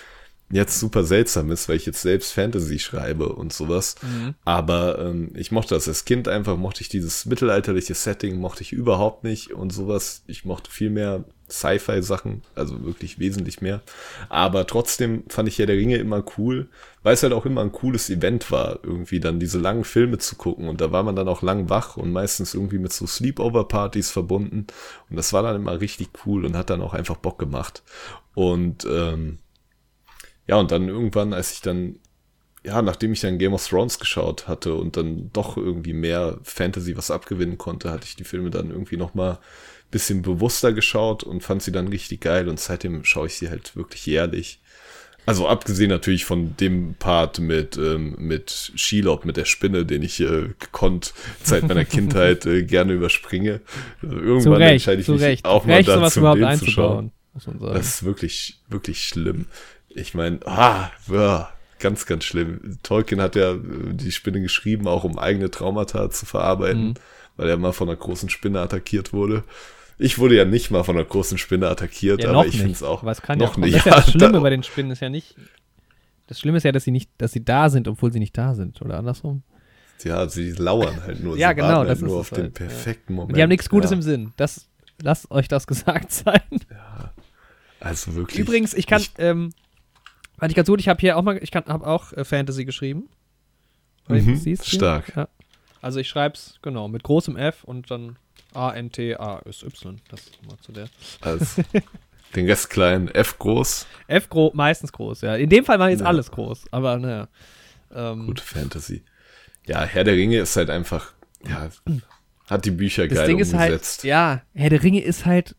jetzt 0.51 0.79
super 0.79 1.03
seltsam 1.03 1.49
ist, 1.49 1.69
weil 1.69 1.77
ich 1.77 1.85
jetzt 1.85 2.01
selbst 2.01 2.33
Fantasy 2.33 2.77
schreibe 2.77 3.29
und 3.33 3.53
sowas. 3.53 3.95
Mhm. 4.01 4.35
Aber 4.43 4.99
ähm, 4.99 5.31
ich 5.35 5.51
mochte 5.51 5.73
das 5.75 5.87
als 5.87 6.05
Kind 6.05 6.27
einfach, 6.27 6.57
mochte 6.57 6.81
ich 6.81 6.89
dieses 6.89 7.25
mittelalterliche 7.25 7.95
Setting, 7.95 8.37
mochte 8.39 8.61
ich 8.61 8.73
überhaupt 8.73 9.23
nicht 9.23 9.53
und 9.53 9.71
sowas. 9.71 10.23
Ich 10.27 10.43
mochte 10.45 10.69
viel 10.69 10.89
mehr 10.89 11.23
Sci-Fi-Sachen, 11.51 12.41
also 12.55 12.83
wirklich 12.85 13.19
wesentlich 13.19 13.61
mehr. 13.61 13.81
Aber 14.29 14.65
trotzdem 14.65 15.23
fand 15.27 15.49
ich 15.49 15.57
ja 15.57 15.65
der 15.65 15.75
Ringe 15.75 15.97
immer 15.97 16.23
cool, 16.37 16.69
weil 17.03 17.13
es 17.13 17.23
halt 17.23 17.33
auch 17.33 17.45
immer 17.45 17.61
ein 17.61 17.71
cooles 17.71 18.09
Event 18.09 18.51
war, 18.51 18.79
irgendwie 18.83 19.19
dann 19.19 19.39
diese 19.39 19.59
langen 19.59 19.83
Filme 19.83 20.17
zu 20.17 20.35
gucken. 20.35 20.69
Und 20.69 20.81
da 20.81 20.91
war 20.91 21.03
man 21.03 21.15
dann 21.15 21.27
auch 21.27 21.41
lang 21.41 21.69
wach 21.69 21.97
und 21.97 22.11
meistens 22.11 22.53
irgendwie 22.53 22.79
mit 22.79 22.93
so 22.93 23.05
Sleepover-Partys 23.05 24.11
verbunden. 24.11 24.67
Und 25.09 25.15
das 25.15 25.33
war 25.33 25.43
dann 25.43 25.57
immer 25.57 25.79
richtig 25.79 26.09
cool 26.25 26.45
und 26.45 26.55
hat 26.55 26.69
dann 26.69 26.81
auch 26.81 26.93
einfach 26.93 27.17
Bock 27.17 27.37
gemacht. 27.37 27.83
Und 28.33 28.85
ähm, 28.89 29.39
ja, 30.47 30.55
und 30.55 30.71
dann 30.71 30.87
irgendwann, 30.87 31.33
als 31.33 31.51
ich 31.53 31.61
dann, 31.61 31.99
ja, 32.63 32.81
nachdem 32.81 33.13
ich 33.13 33.21
dann 33.21 33.39
Game 33.39 33.53
of 33.53 33.67
Thrones 33.67 33.99
geschaut 33.99 34.47
hatte 34.47 34.75
und 34.75 34.95
dann 34.97 35.31
doch 35.33 35.57
irgendwie 35.57 35.93
mehr 35.93 36.39
Fantasy 36.43 36.95
was 36.95 37.11
abgewinnen 37.11 37.57
konnte, 37.57 37.91
hatte 37.91 38.05
ich 38.05 38.15
die 38.15 38.23
Filme 38.23 38.51
dann 38.51 38.69
irgendwie 38.69 38.97
nochmal 38.97 39.39
bisschen 39.91 40.21
bewusster 40.21 40.73
geschaut 40.73 41.23
und 41.23 41.43
fand 41.43 41.61
sie 41.61 41.71
dann 41.71 41.87
richtig 41.89 42.21
geil 42.21 42.47
und 42.49 42.59
seitdem 42.59 43.03
schaue 43.03 43.27
ich 43.27 43.35
sie 43.35 43.49
halt 43.49 43.75
wirklich 43.75 44.05
jährlich. 44.05 44.59
Also 45.27 45.47
abgesehen 45.47 45.89
natürlich 45.89 46.25
von 46.25 46.57
dem 46.57 46.95
Part 46.95 47.37
mit, 47.39 47.77
ähm, 47.77 48.15
mit 48.17 48.71
Shelob, 48.75 49.23
mit 49.23 49.37
der 49.37 49.45
Spinne, 49.45 49.85
den 49.85 50.01
ich 50.01 50.19
äh, 50.19 50.49
gekonnt 50.59 51.13
seit 51.43 51.67
meiner 51.67 51.85
Kindheit 51.85 52.45
äh, 52.47 52.63
gerne 52.63 52.93
überspringe. 52.93 53.61
Also 54.01 54.15
irgendwann 54.17 54.53
Recht, 54.63 54.71
entscheide 54.73 55.01
ich 55.01 55.05
zu 55.05 55.13
mich 55.13 55.21
Recht. 55.21 55.45
auch 55.45 55.65
mal 55.65 55.75
Recht, 55.75 55.89
dazu, 55.89 56.19
überhaupt 56.21 56.41
den 56.41 56.57
zu 56.57 56.71
schauen. 56.71 57.11
Das 57.59 57.85
ist 57.85 58.03
wirklich, 58.03 58.59
wirklich 58.67 59.03
schlimm. 59.07 59.45
Ich 59.89 60.15
meine, 60.15 60.39
ah, 60.45 60.89
ja, 61.07 61.51
ganz, 61.79 62.05
ganz 62.07 62.23
schlimm. 62.23 62.79
Tolkien 62.81 63.21
hat 63.21 63.35
ja 63.35 63.51
äh, 63.53 63.59
die 63.91 64.11
Spinne 64.11 64.41
geschrieben, 64.41 64.87
auch 64.87 65.03
um 65.03 65.19
eigene 65.19 65.51
Traumata 65.51 66.09
zu 66.09 66.25
verarbeiten, 66.25 66.87
Mhm. 66.89 66.93
weil 67.37 67.47
er 67.47 67.57
mal 67.57 67.73
von 67.73 67.87
einer 67.89 67.97
großen 67.97 68.29
Spinne 68.29 68.59
attackiert 68.59 69.13
wurde. 69.13 69.43
Ich 70.01 70.17
wurde 70.17 70.35
ja 70.35 70.45
nicht 70.45 70.71
mal 70.71 70.83
von 70.83 70.95
einer 70.97 71.05
großen 71.05 71.37
Spinne 71.37 71.69
attackiert, 71.69 72.23
ja, 72.23 72.31
aber 72.31 72.45
ich 72.47 72.57
finde 72.57 72.71
es 72.71 72.81
auch 72.83 73.03
es 73.03 73.21
kann 73.21 73.37
noch 73.37 73.55
ja, 73.57 73.65
nicht. 73.65 73.75
Das 73.77 73.85
ja 73.85 73.91
das 73.95 74.05
Ja, 74.07 74.11
Schlimme 74.19 74.41
bei 74.41 74.49
den 74.49 74.63
Spinnen 74.63 74.91
ist 74.91 74.99
ja 75.01 75.09
nicht. 75.09 75.35
Das 76.27 76.39
Schlimme 76.39 76.57
ist 76.57 76.63
ja, 76.63 76.71
dass 76.71 76.83
sie 76.83 76.91
nicht, 76.91 77.09
dass 77.17 77.33
sie 77.33 77.43
da 77.43 77.69
sind, 77.69 77.87
obwohl 77.87 78.11
sie 78.11 78.19
nicht 78.19 78.37
da 78.37 78.55
sind, 78.55 78.81
oder 78.81 78.97
andersrum. 78.97 79.43
Ja, 80.03 80.27
sie 80.27 80.51
lauern 80.53 81.03
halt 81.03 81.23
nur. 81.23 81.37
Ja, 81.37 81.49
sie 81.49 81.55
genau, 81.55 81.67
warten 81.67 81.87
das 81.89 81.99
halt 81.99 82.07
nur 82.09 82.15
ist 82.15 82.19
auf 82.21 82.31
es 82.31 82.35
den 82.35 82.43
halt, 82.45 82.59
ja. 82.59 82.65
perfekten 82.67 83.13
Moment. 83.13 83.29
Und 83.29 83.37
die 83.37 83.41
haben 83.43 83.49
nichts 83.49 83.69
Gutes 83.69 83.91
ja, 83.91 83.97
im 83.97 84.01
Sinn. 84.01 84.33
Das, 84.37 84.67
lasst 85.01 85.29
euch 85.29 85.47
das 85.47 85.67
gesagt 85.67 86.11
sein. 86.11 86.41
Also 87.79 88.15
wirklich. 88.15 88.39
Übrigens, 88.39 88.73
ich 88.73 88.87
kann, 88.87 89.01
Ich- 89.01 89.11
ähm, 89.17 89.51
fand 90.39 90.51
ich 90.51 90.55
ganz 90.55 90.67
gut, 90.67 90.79
ich 90.79 90.87
habe 90.87 90.99
hier 90.99 91.17
auch 91.17 91.23
mal, 91.23 91.37
ich 91.41 91.51
habe 91.53 91.85
auch 91.85 92.13
äh, 92.13 92.23
Fantasy 92.23 92.65
geschrieben. 92.65 93.09
Mhm, 94.07 94.35
siehst 94.35 94.67
stark. 94.67 95.15
Ja. 95.15 95.27
Also 95.81 95.99
ich 95.99 96.07
schreib's, 96.09 96.59
genau, 96.61 96.87
mit 96.87 97.03
großem 97.03 97.37
F 97.37 97.63
und 97.63 97.89
dann 97.91 98.17
A-N-T-A-S-Y. 98.53 99.97
Das 100.09 100.21
mal 100.47 100.57
zu 100.61 100.71
der. 100.71 100.87
Also, 101.21 101.61
den 102.35 102.45
Rest 102.47 102.69
klein, 102.69 103.07
F 103.09 103.37
groß, 103.39 103.87
F 104.07 104.29
groß, 104.29 104.53
meistens 104.53 104.91
groß, 104.91 105.21
ja. 105.21 105.35
In 105.35 105.49
dem 105.49 105.65
Fall 105.65 105.79
war 105.79 105.89
jetzt 105.89 106.01
Ja. 106.01 106.05
alles 106.07 106.31
groß, 106.31 106.65
aber 106.71 106.97
naja. 106.97 107.27
Ähm, 107.93 108.25
gute 108.25 108.43
Fantasy. 108.43 109.03
Ja, 109.65 109.83
Herr 109.83 110.03
der 110.03 110.15
Ringe 110.15 110.37
ist 110.39 110.55
halt 110.55 110.69
einfach, 110.69 111.13
ja, 111.47 111.69
hat 112.47 112.65
die 112.65 112.71
Bücher 112.71 113.07
Das 113.07 113.17
geil 113.19 113.27
Ding 113.27 113.39
ist 113.39 113.53
halt, 113.53 113.71
umgesetzt. 113.71 114.03
ja, 114.03 114.41
Herr 114.53 114.69
der 114.69 114.81
Ringe 114.81 115.01
ist 115.01 115.25
halt, 115.25 115.55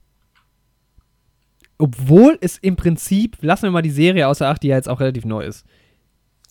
obwohl 1.78 2.38
es 2.40 2.58
im 2.58 2.76
Prinzip, 2.76 3.38
lassen 3.40 3.64
wir 3.64 3.70
mal 3.70 3.82
die 3.82 3.90
Serie 3.90 4.28
außer 4.28 4.46
Acht, 4.48 4.62
die 4.62 4.68
ja 4.68 4.76
jetzt 4.76 4.88
auch 4.88 5.00
relativ 5.00 5.24
neu 5.24 5.44
ist. 5.44 5.66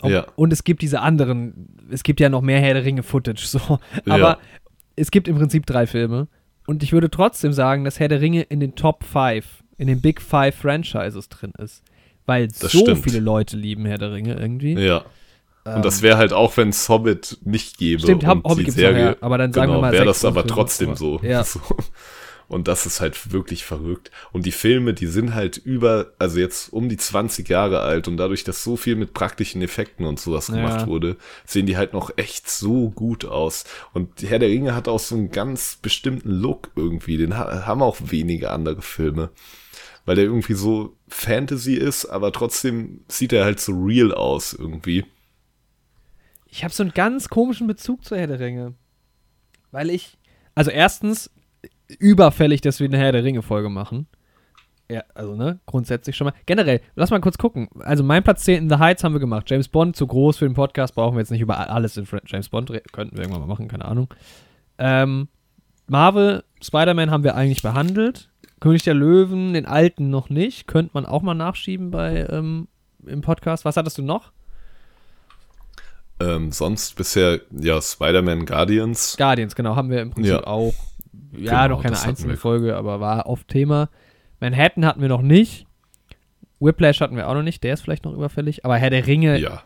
Ob, 0.01 0.11
Ja. 0.11 0.27
Und 0.35 0.51
es 0.51 0.63
gibt 0.63 0.81
diese 0.81 0.99
anderen, 1.01 1.87
es 1.91 2.03
gibt 2.03 2.19
ja 2.19 2.29
noch 2.29 2.41
mehr 2.41 2.59
Herr 2.59 2.73
der 2.73 2.83
Ringe-Footage, 2.85 3.45
so. 3.45 3.79
Ja. 4.05 4.39
Es 5.01 5.09
gibt 5.11 5.27
im 5.27 5.35
Prinzip 5.37 5.65
drei 5.65 5.87
Filme. 5.87 6.27
Und 6.67 6.83
ich 6.83 6.93
würde 6.93 7.09
trotzdem 7.09 7.53
sagen, 7.53 7.83
dass 7.83 7.99
Herr 7.99 8.07
der 8.07 8.21
Ringe 8.21 8.43
in 8.43 8.59
den 8.59 8.75
Top 8.75 9.03
5, 9.03 9.45
in 9.77 9.87
den 9.87 9.99
Big 9.99 10.21
Five 10.21 10.55
Franchises 10.55 11.27
drin 11.27 11.53
ist. 11.57 11.83
Weil 12.27 12.47
Das 12.47 12.59
so 12.59 12.81
stimmt. 12.81 13.03
viele 13.03 13.19
Leute 13.19 13.57
lieben 13.57 13.85
Herr 13.85 13.97
der 13.97 14.11
Ringe 14.11 14.35
irgendwie. 14.35 14.73
Ja. 14.73 15.03
Und 15.63 15.85
das 15.85 16.01
wäre 16.01 16.17
halt 16.17 16.33
auch, 16.33 16.55
wenn 16.57 16.69
es 16.69 16.87
Hobbit 16.87 17.39
nicht 17.43 17.77
gäbe. 17.77 18.01
Ähm. 18.01 18.19
Stimmt, 18.19 18.27
Hobbit 18.27 18.71
Serie, 18.71 19.05
noch, 19.05 19.11
ja. 19.11 19.17
Aber 19.21 19.37
dann 19.37 19.53
sagen 19.53 19.71
wir 19.71 19.75
genau, 19.75 19.81
mal 19.81 19.91
wäre 19.91 20.05
das 20.05 20.23
aber 20.23 20.45
trotzdem 20.45 20.95
so. 20.95 21.19
Ja. 21.23 21.43
so. 21.43 21.59
Und 22.51 22.67
das 22.67 22.85
ist 22.85 22.99
halt 22.99 23.31
wirklich 23.31 23.63
verrückt. 23.63 24.11
Und 24.33 24.45
die 24.45 24.51
Filme, 24.51 24.93
die 24.93 25.05
sind 25.07 25.33
halt 25.33 25.55
über, 25.55 26.11
also 26.19 26.37
jetzt 26.37 26.73
um 26.73 26.89
die 26.89 26.97
20 26.97 27.47
Jahre 27.47 27.79
alt 27.79 28.09
und 28.09 28.17
dadurch, 28.17 28.43
dass 28.43 28.61
so 28.61 28.75
viel 28.75 28.97
mit 28.97 29.13
praktischen 29.13 29.61
Effekten 29.61 30.05
und 30.05 30.19
sowas 30.19 30.49
Ja. 30.49 30.55
gemacht 30.55 30.85
wurde, 30.85 31.15
sehen 31.45 31.65
die 31.65 31.77
halt 31.77 31.93
noch 31.93 32.11
echt 32.17 32.49
so 32.49 32.89
gut 32.89 33.23
aus. 33.23 33.63
Und 33.93 34.21
Herr 34.21 34.37
der 34.39 34.49
Ringe 34.49 34.75
hat 34.75 34.89
auch 34.89 34.99
so 34.99 35.15
einen 35.15 35.31
ganz 35.31 35.77
bestimmten 35.81 36.29
Look 36.29 36.71
irgendwie. 36.75 37.15
Den 37.15 37.37
ha 37.37 37.65
haben 37.65 37.81
auch 37.81 37.95
wenige 38.01 38.51
andere 38.51 38.81
Filme. 38.81 39.29
Weil 40.03 40.17
der 40.17 40.25
irgendwie 40.25 40.55
so 40.55 40.97
Fantasy 41.07 41.75
ist, 41.75 42.05
aber 42.05 42.33
trotzdem 42.33 43.05
sieht 43.07 43.31
er 43.31 43.45
halt 43.45 43.61
so 43.61 43.71
real 43.81 44.13
aus 44.13 44.51
irgendwie. 44.51 45.05
Ich 46.47 46.65
habe 46.65 46.73
so 46.73 46.83
einen 46.83 46.91
ganz 46.91 47.29
komischen 47.29 47.67
Bezug 47.67 48.03
zu 48.03 48.17
Herr 48.17 48.27
der 48.27 48.41
Ringe. 48.41 48.73
Weil 49.71 49.89
ich, 49.89 50.17
also 50.53 50.69
erstens, 50.69 51.29
überfällig, 51.99 52.61
dass 52.61 52.79
wir 52.79 52.87
eine 52.87 52.97
Herr 52.97 53.11
der 53.11 53.23
Ringe-Folge 53.23 53.69
machen. 53.69 54.07
Ja, 54.89 55.03
also, 55.15 55.35
ne, 55.35 55.59
grundsätzlich 55.67 56.17
schon 56.17 56.25
mal. 56.25 56.33
Generell, 56.45 56.81
lass 56.95 57.11
mal 57.11 57.21
kurz 57.21 57.37
gucken. 57.37 57.69
Also, 57.79 58.03
mein 58.03 58.23
Platz 58.23 58.43
10 58.43 58.63
in 58.63 58.69
The 58.69 58.75
Heights 58.75 59.03
haben 59.03 59.13
wir 59.13 59.19
gemacht. 59.21 59.49
James 59.49 59.69
Bond, 59.69 59.95
zu 59.95 60.05
groß 60.05 60.37
für 60.37 60.45
den 60.45 60.53
Podcast, 60.53 60.95
brauchen 60.95 61.15
wir 61.15 61.19
jetzt 61.21 61.31
nicht 61.31 61.39
über 61.41 61.69
alles 61.69 61.95
in 61.95 62.05
James 62.25 62.49
Bond 62.49 62.71
reden. 62.71 62.83
Könnten 62.91 63.15
wir 63.15 63.23
irgendwann 63.23 63.41
mal 63.41 63.47
machen, 63.47 63.69
keine 63.69 63.85
Ahnung. 63.85 64.13
Ähm, 64.77 65.29
Marvel, 65.87 66.43
Spider-Man 66.61 67.09
haben 67.09 67.23
wir 67.23 67.35
eigentlich 67.35 67.61
behandelt. 67.61 68.29
König 68.59 68.83
der 68.83 68.93
Löwen, 68.93 69.53
den 69.53 69.65
alten 69.65 70.09
noch 70.09 70.29
nicht. 70.29 70.67
Könnte 70.67 70.91
man 70.93 71.05
auch 71.05 71.21
mal 71.21 71.33
nachschieben 71.35 71.89
bei, 71.89 72.27
ähm, 72.29 72.67
im 73.05 73.21
Podcast. 73.21 73.63
Was 73.65 73.77
hattest 73.77 73.97
du 73.97 74.01
noch? 74.03 74.31
Ähm, 76.19 76.51
sonst 76.51 76.95
bisher, 76.97 77.39
ja, 77.49 77.81
Spider-Man 77.81 78.45
Guardians. 78.45 79.15
Guardians, 79.17 79.55
genau, 79.55 79.75
haben 79.75 79.89
wir 79.89 80.01
im 80.01 80.11
Prinzip 80.11 80.33
Ja. 80.33 80.43
auch. 80.45 80.73
Ja, 81.37 81.63
Genau, 81.63 81.77
noch 81.77 81.83
keine 81.83 81.99
einzelne. 82.01 82.37
Folge, 82.37 82.75
aber 82.75 82.99
war 82.99 83.25
oft 83.27 83.47
Thema. 83.47 83.89
Manhattan 84.39 84.85
hatten 84.85 85.01
wir 85.01 85.07
noch 85.09 85.21
nicht. 85.21 85.65
Whiplash 86.59 86.99
hatten 87.01 87.15
wir 87.15 87.27
auch 87.27 87.33
noch 87.33 87.43
nicht, 87.43 87.63
der 87.63 87.73
ist 87.73 87.81
vielleicht 87.81 88.05
noch 88.05 88.13
überfällig. 88.13 88.65
Aber 88.65 88.77
Herr 88.77 88.89
der 88.89 89.07
Ringe, 89.07 89.39
Ja. 89.39 89.63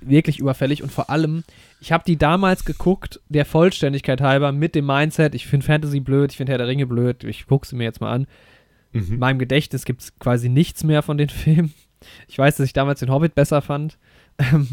wirklich 0.00 0.38
überfällig. 0.38 0.82
Und 0.82 0.92
vor 0.92 1.10
allem, 1.10 1.42
ich 1.80 1.90
habe 1.92 2.04
die 2.06 2.16
damals 2.16 2.64
geguckt, 2.64 3.20
der 3.28 3.44
Vollständigkeit 3.44 4.20
halber, 4.20 4.52
mit 4.52 4.74
dem 4.74 4.86
Mindset, 4.86 5.34
ich 5.34 5.46
finde 5.46 5.66
Fantasy 5.66 6.00
blöd, 6.00 6.30
ich 6.30 6.36
finde 6.36 6.52
Herr 6.52 6.58
der 6.58 6.68
Ringe 6.68 6.86
blöd, 6.86 7.24
ich 7.24 7.46
gucke 7.46 7.66
sie 7.66 7.74
mir 7.76 7.84
jetzt 7.84 8.00
mal 8.00 8.12
an. 8.12 8.26
In 8.92 9.08
Mhm. 9.08 9.18
meinem 9.18 9.38
Gedächtnis 9.40 9.84
gibt 9.84 10.02
es 10.02 10.16
quasi 10.18 10.48
nichts 10.48 10.84
mehr 10.84 11.02
von 11.02 11.18
den 11.18 11.28
Filmen. 11.30 11.74
Ich 12.28 12.38
weiß, 12.38 12.56
dass 12.56 12.66
ich 12.66 12.72
damals 12.74 13.00
den 13.00 13.10
Hobbit 13.10 13.34
besser 13.34 13.62
fand. 13.62 13.98
Ähm, 14.38 14.68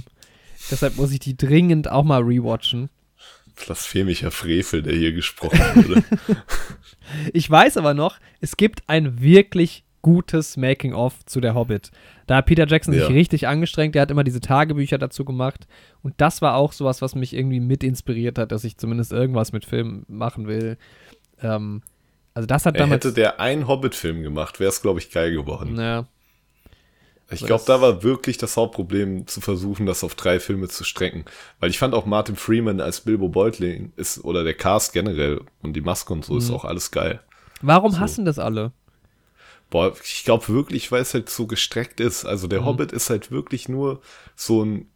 deshalb 0.72 0.98
muss 0.98 1.12
ich 1.12 1.20
die 1.20 1.38
dringend 1.38 1.90
auch 1.90 2.04
mal 2.04 2.22
rewatchen. 2.24 2.90
Blasphemischer 3.66 4.32
Frevel, 4.32 4.82
der 4.84 4.94
hier 4.96 5.12
gesprochen 5.14 5.60
wurde. 5.76 6.04
Ich 7.34 7.50
weiß 7.50 7.78
aber 7.78 7.94
noch, 7.94 8.18
es 8.40 8.56
gibt 8.58 8.84
ein 8.88 9.22
wirklich 9.22 9.84
gutes 10.02 10.56
Making-of 10.58 11.26
zu 11.26 11.42
der 11.42 11.54
Hobbit. 11.56 11.92
Da 12.26 12.38
hat 12.38 12.46
Peter 12.46 12.66
Jackson 12.66 12.94
Ja. 12.94 13.06
sich 13.06 13.16
richtig 13.16 13.48
angestrengt, 13.48 13.96
der 13.96 14.04
hat 14.04 14.12
immer 14.12 14.24
diese 14.24 14.40
Tagebücher 14.40 14.98
dazu 14.98 15.26
gemacht. 15.26 15.68
Und 16.04 16.14
das 16.18 16.42
war 16.42 16.56
auch 16.56 16.72
sowas, 16.72 17.02
was 17.02 17.14
mich 17.16 17.36
irgendwie 17.36 17.60
mit 17.60 17.84
inspiriert 17.84 18.38
hat, 18.40 18.52
dass 18.52 18.64
ich 18.64 18.78
zumindest 18.78 19.12
irgendwas 19.12 19.52
mit 19.52 19.66
Film 19.66 20.06
machen 20.08 20.48
will. 20.48 20.78
Ähm, 21.42 21.82
also 22.34 22.48
das 22.48 22.66
hat 22.66 22.76
Er 22.76 22.80
damals. 22.84 23.04
hätte 23.04 23.14
der 23.14 23.40
einen 23.42 23.68
Hobbit-Film 23.68 24.22
gemacht, 24.24 24.60
wäre 24.60 24.70
es, 24.70 24.82
glaube 24.82 25.00
ich, 25.00 25.12
geil 25.12 25.32
geworden. 25.34 25.78
ja, 25.78 26.08
Ich 27.34 27.40
so 27.42 27.46
glaube, 27.46 27.64
da 27.66 27.82
war 27.82 28.04
wirklich 28.04 28.38
das 28.38 28.58
Hauptproblem, 28.58 29.28
zu 29.28 29.42
versuchen, 29.42 29.86
das 29.86 30.04
auf 30.04 30.16
drei 30.16 30.40
Filme 30.40 30.68
zu 30.68 30.84
strecken. 30.84 31.26
Weil 31.60 31.70
ich 31.70 31.80
fand 31.80 31.94
auch 31.94 32.06
Martin 32.06 32.36
Freeman 32.36 32.82
als 32.82 33.02
Bilbo 33.02 33.30
Beutling 33.30 33.94
ist, 33.96 34.24
oder 34.24 34.44
der 34.44 34.54
Cast 34.54 34.94
generell 34.94 35.42
und 35.62 35.74
die 35.74 35.82
Maske 35.82 36.12
und 36.14 36.26
so 36.26 36.38
ist 36.38 36.50
Mhm. 36.50 36.56
auch 36.56 36.66
alles 36.66 36.92
geil. 36.92 37.22
warum 37.62 37.92
So. 37.92 38.00
hassen 38.00 38.26
das 38.26 38.40
alle? 38.40 38.72
Boah, 39.70 39.94
ich 40.04 40.24
glaube 40.26 40.50
wirklich, 40.50 40.92
weil 40.92 41.02
es 41.04 41.14
halt 41.14 41.30
so 41.30 41.48
gestreckt 41.48 42.00
ist. 42.00 42.26
Also 42.26 42.48
der 42.48 42.62
Mhm. 42.62 42.66
Hobbit 42.66 42.92
ist 42.92 43.10
halt 43.10 43.32
wirklich 43.32 43.70
nur 43.70 44.02
so 44.36 44.64
ein 44.66 44.88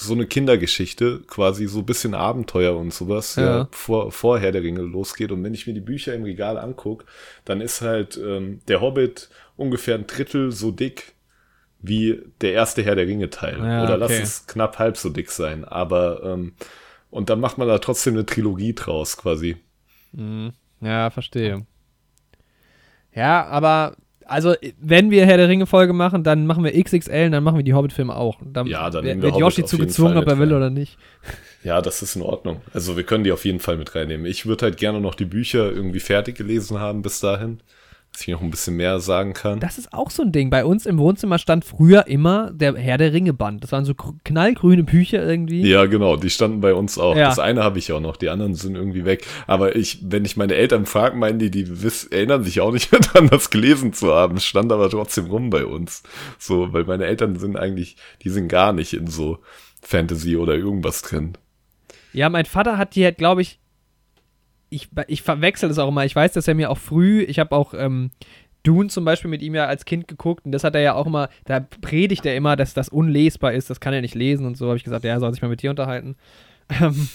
so 0.00 0.14
eine 0.14 0.26
Kindergeschichte, 0.26 1.22
quasi 1.26 1.66
so 1.66 1.80
ein 1.80 1.86
bisschen 1.86 2.14
Abenteuer 2.14 2.76
und 2.76 2.94
sowas, 2.94 3.34
ja, 3.34 3.42
ja 3.44 3.68
vor, 3.72 4.12
vor 4.12 4.38
Herr 4.38 4.52
der 4.52 4.62
Ringe 4.62 4.82
losgeht. 4.82 5.32
Und 5.32 5.42
wenn 5.42 5.54
ich 5.54 5.66
mir 5.66 5.74
die 5.74 5.80
Bücher 5.80 6.14
im 6.14 6.22
Regal 6.22 6.56
angucke, 6.56 7.04
dann 7.44 7.60
ist 7.60 7.80
halt 7.80 8.16
ähm, 8.16 8.60
der 8.68 8.80
Hobbit 8.80 9.28
ungefähr 9.56 9.96
ein 9.96 10.06
Drittel 10.06 10.52
so 10.52 10.70
dick 10.70 11.14
wie 11.80 12.20
der 12.40 12.52
erste 12.52 12.82
Herr 12.82 12.96
der 12.96 13.06
Ringe 13.06 13.30
Teil. 13.30 13.58
Ja, 13.58 13.84
Oder 13.84 13.94
okay. 13.94 14.00
lass 14.00 14.12
es 14.12 14.46
knapp 14.46 14.78
halb 14.78 14.96
so 14.96 15.10
dick 15.10 15.30
sein. 15.30 15.64
Aber 15.64 16.22
ähm, 16.24 16.54
und 17.10 17.30
dann 17.30 17.40
macht 17.40 17.58
man 17.58 17.68
da 17.68 17.78
trotzdem 17.78 18.14
eine 18.14 18.26
Trilogie 18.26 18.74
draus, 18.74 19.16
quasi. 19.16 19.56
Mhm. 20.12 20.52
Ja, 20.80 21.10
verstehe. 21.10 21.66
Ja, 23.14 23.46
aber 23.46 23.96
also, 24.26 24.54
wenn 24.78 25.10
wir 25.10 25.24
Herr 25.24 25.38
der 25.38 25.48
Ringe-Folge 25.48 25.94
machen, 25.94 26.22
dann 26.22 26.46
machen 26.46 26.62
wir 26.62 26.72
XXL 26.72 27.26
und 27.26 27.32
dann 27.32 27.42
machen 27.42 27.56
wir 27.56 27.64
die 27.64 27.72
Hobbit-Filme 27.72 28.14
auch. 28.14 28.38
Dann 28.44 28.66
ja, 28.66 28.90
dann 28.90 29.22
wird 29.22 29.36
Yoshi 29.36 29.64
zugezogen, 29.64 30.18
ob 30.18 30.26
er 30.26 30.38
will 30.38 30.52
oder 30.52 30.68
nicht. 30.68 30.98
Ja, 31.64 31.80
das 31.80 32.02
ist 32.02 32.14
in 32.14 32.22
Ordnung. 32.22 32.60
Also, 32.74 32.96
wir 32.96 33.04
können 33.04 33.24
die 33.24 33.32
auf 33.32 33.44
jeden 33.44 33.58
Fall 33.58 33.78
mit 33.78 33.94
reinnehmen. 33.94 34.26
Ich 34.26 34.44
würde 34.44 34.66
halt 34.66 34.76
gerne 34.76 35.00
noch 35.00 35.14
die 35.14 35.24
Bücher 35.24 35.72
irgendwie 35.72 36.00
fertig 36.00 36.36
gelesen 36.36 36.78
haben 36.78 37.02
bis 37.02 37.20
dahin 37.20 37.60
dass 38.18 38.26
ich 38.26 38.34
noch 38.34 38.42
ein 38.42 38.50
bisschen 38.50 38.76
mehr 38.76 38.98
sagen 38.98 39.32
kann. 39.32 39.60
Das 39.60 39.78
ist 39.78 39.92
auch 39.92 40.10
so 40.10 40.24
ein 40.24 40.32
Ding. 40.32 40.50
Bei 40.50 40.64
uns 40.64 40.86
im 40.86 40.98
Wohnzimmer 40.98 41.38
stand 41.38 41.64
früher 41.64 42.08
immer 42.08 42.50
der 42.50 42.74
Herr 42.74 42.98
der 42.98 43.12
Ringe 43.12 43.32
Band. 43.32 43.62
Das 43.62 43.70
waren 43.70 43.84
so 43.84 43.94
knallgrüne 43.94 44.82
Bücher 44.82 45.24
irgendwie. 45.24 45.64
Ja, 45.64 45.86
genau, 45.86 46.16
die 46.16 46.28
standen 46.28 46.60
bei 46.60 46.74
uns 46.74 46.98
auch. 46.98 47.14
Ja. 47.14 47.28
Das 47.28 47.38
eine 47.38 47.62
habe 47.62 47.78
ich 47.78 47.92
auch 47.92 48.00
noch, 48.00 48.16
die 48.16 48.28
anderen 48.28 48.56
sind 48.56 48.74
irgendwie 48.74 49.04
weg. 49.04 49.24
Aber 49.46 49.76
ich, 49.76 50.00
wenn 50.02 50.24
ich 50.24 50.36
meine 50.36 50.56
Eltern 50.56 50.84
frage, 50.84 51.16
meinen 51.16 51.38
die, 51.38 51.52
die 51.52 51.82
wiss, 51.84 52.04
erinnern 52.04 52.42
sich 52.42 52.60
auch 52.60 52.72
nicht 52.72 52.90
mehr 52.92 53.00
daran, 53.00 53.28
das 53.28 53.50
gelesen 53.50 53.92
zu 53.92 54.12
haben. 54.12 54.36
Es 54.36 54.44
stand 54.44 54.72
aber 54.72 54.90
trotzdem 54.90 55.26
rum 55.26 55.50
bei 55.50 55.64
uns. 55.64 56.02
So, 56.38 56.72
weil 56.72 56.84
meine 56.84 57.04
Eltern 57.04 57.38
sind 57.38 57.56
eigentlich, 57.56 57.96
die 58.24 58.30
sind 58.30 58.48
gar 58.48 58.72
nicht 58.72 58.94
in 58.94 59.06
so 59.06 59.38
Fantasy 59.80 60.36
oder 60.36 60.56
irgendwas 60.56 61.02
drin. 61.02 61.34
Ja, 62.12 62.28
mein 62.30 62.46
Vater 62.46 62.78
hat 62.78 62.96
die 62.96 63.04
halt, 63.04 63.18
glaube 63.18 63.42
ich, 63.42 63.60
ich, 64.70 64.88
ich 65.06 65.22
verwechsel 65.22 65.68
das 65.68 65.78
auch 65.78 65.88
immer. 65.88 66.04
Ich 66.04 66.14
weiß, 66.14 66.32
dass 66.32 66.48
er 66.48 66.54
mir 66.54 66.70
auch 66.70 66.78
früh, 66.78 67.22
ich 67.22 67.38
habe 67.38 67.54
auch 67.54 67.74
ähm, 67.74 68.10
Dune 68.62 68.88
zum 68.88 69.04
Beispiel 69.04 69.30
mit 69.30 69.42
ihm 69.42 69.54
ja 69.54 69.66
als 69.66 69.84
Kind 69.84 70.08
geguckt 70.08 70.44
und 70.44 70.52
das 70.52 70.64
hat 70.64 70.74
er 70.74 70.80
ja 70.80 70.94
auch 70.94 71.06
immer, 71.06 71.28
da 71.46 71.60
predigt 71.60 72.26
er 72.26 72.36
immer, 72.36 72.56
dass 72.56 72.74
das 72.74 72.88
unlesbar 72.88 73.52
ist, 73.52 73.70
das 73.70 73.80
kann 73.80 73.94
er 73.94 74.00
nicht 74.00 74.14
lesen 74.14 74.46
und 74.46 74.56
so 74.56 74.66
habe 74.66 74.76
ich 74.76 74.84
gesagt, 74.84 75.04
ja, 75.04 75.12
er 75.12 75.20
soll 75.20 75.32
sich 75.32 75.42
mal 75.42 75.48
mit 75.48 75.62
dir 75.62 75.70
unterhalten. 75.70 76.16
Ähm, 76.82 77.08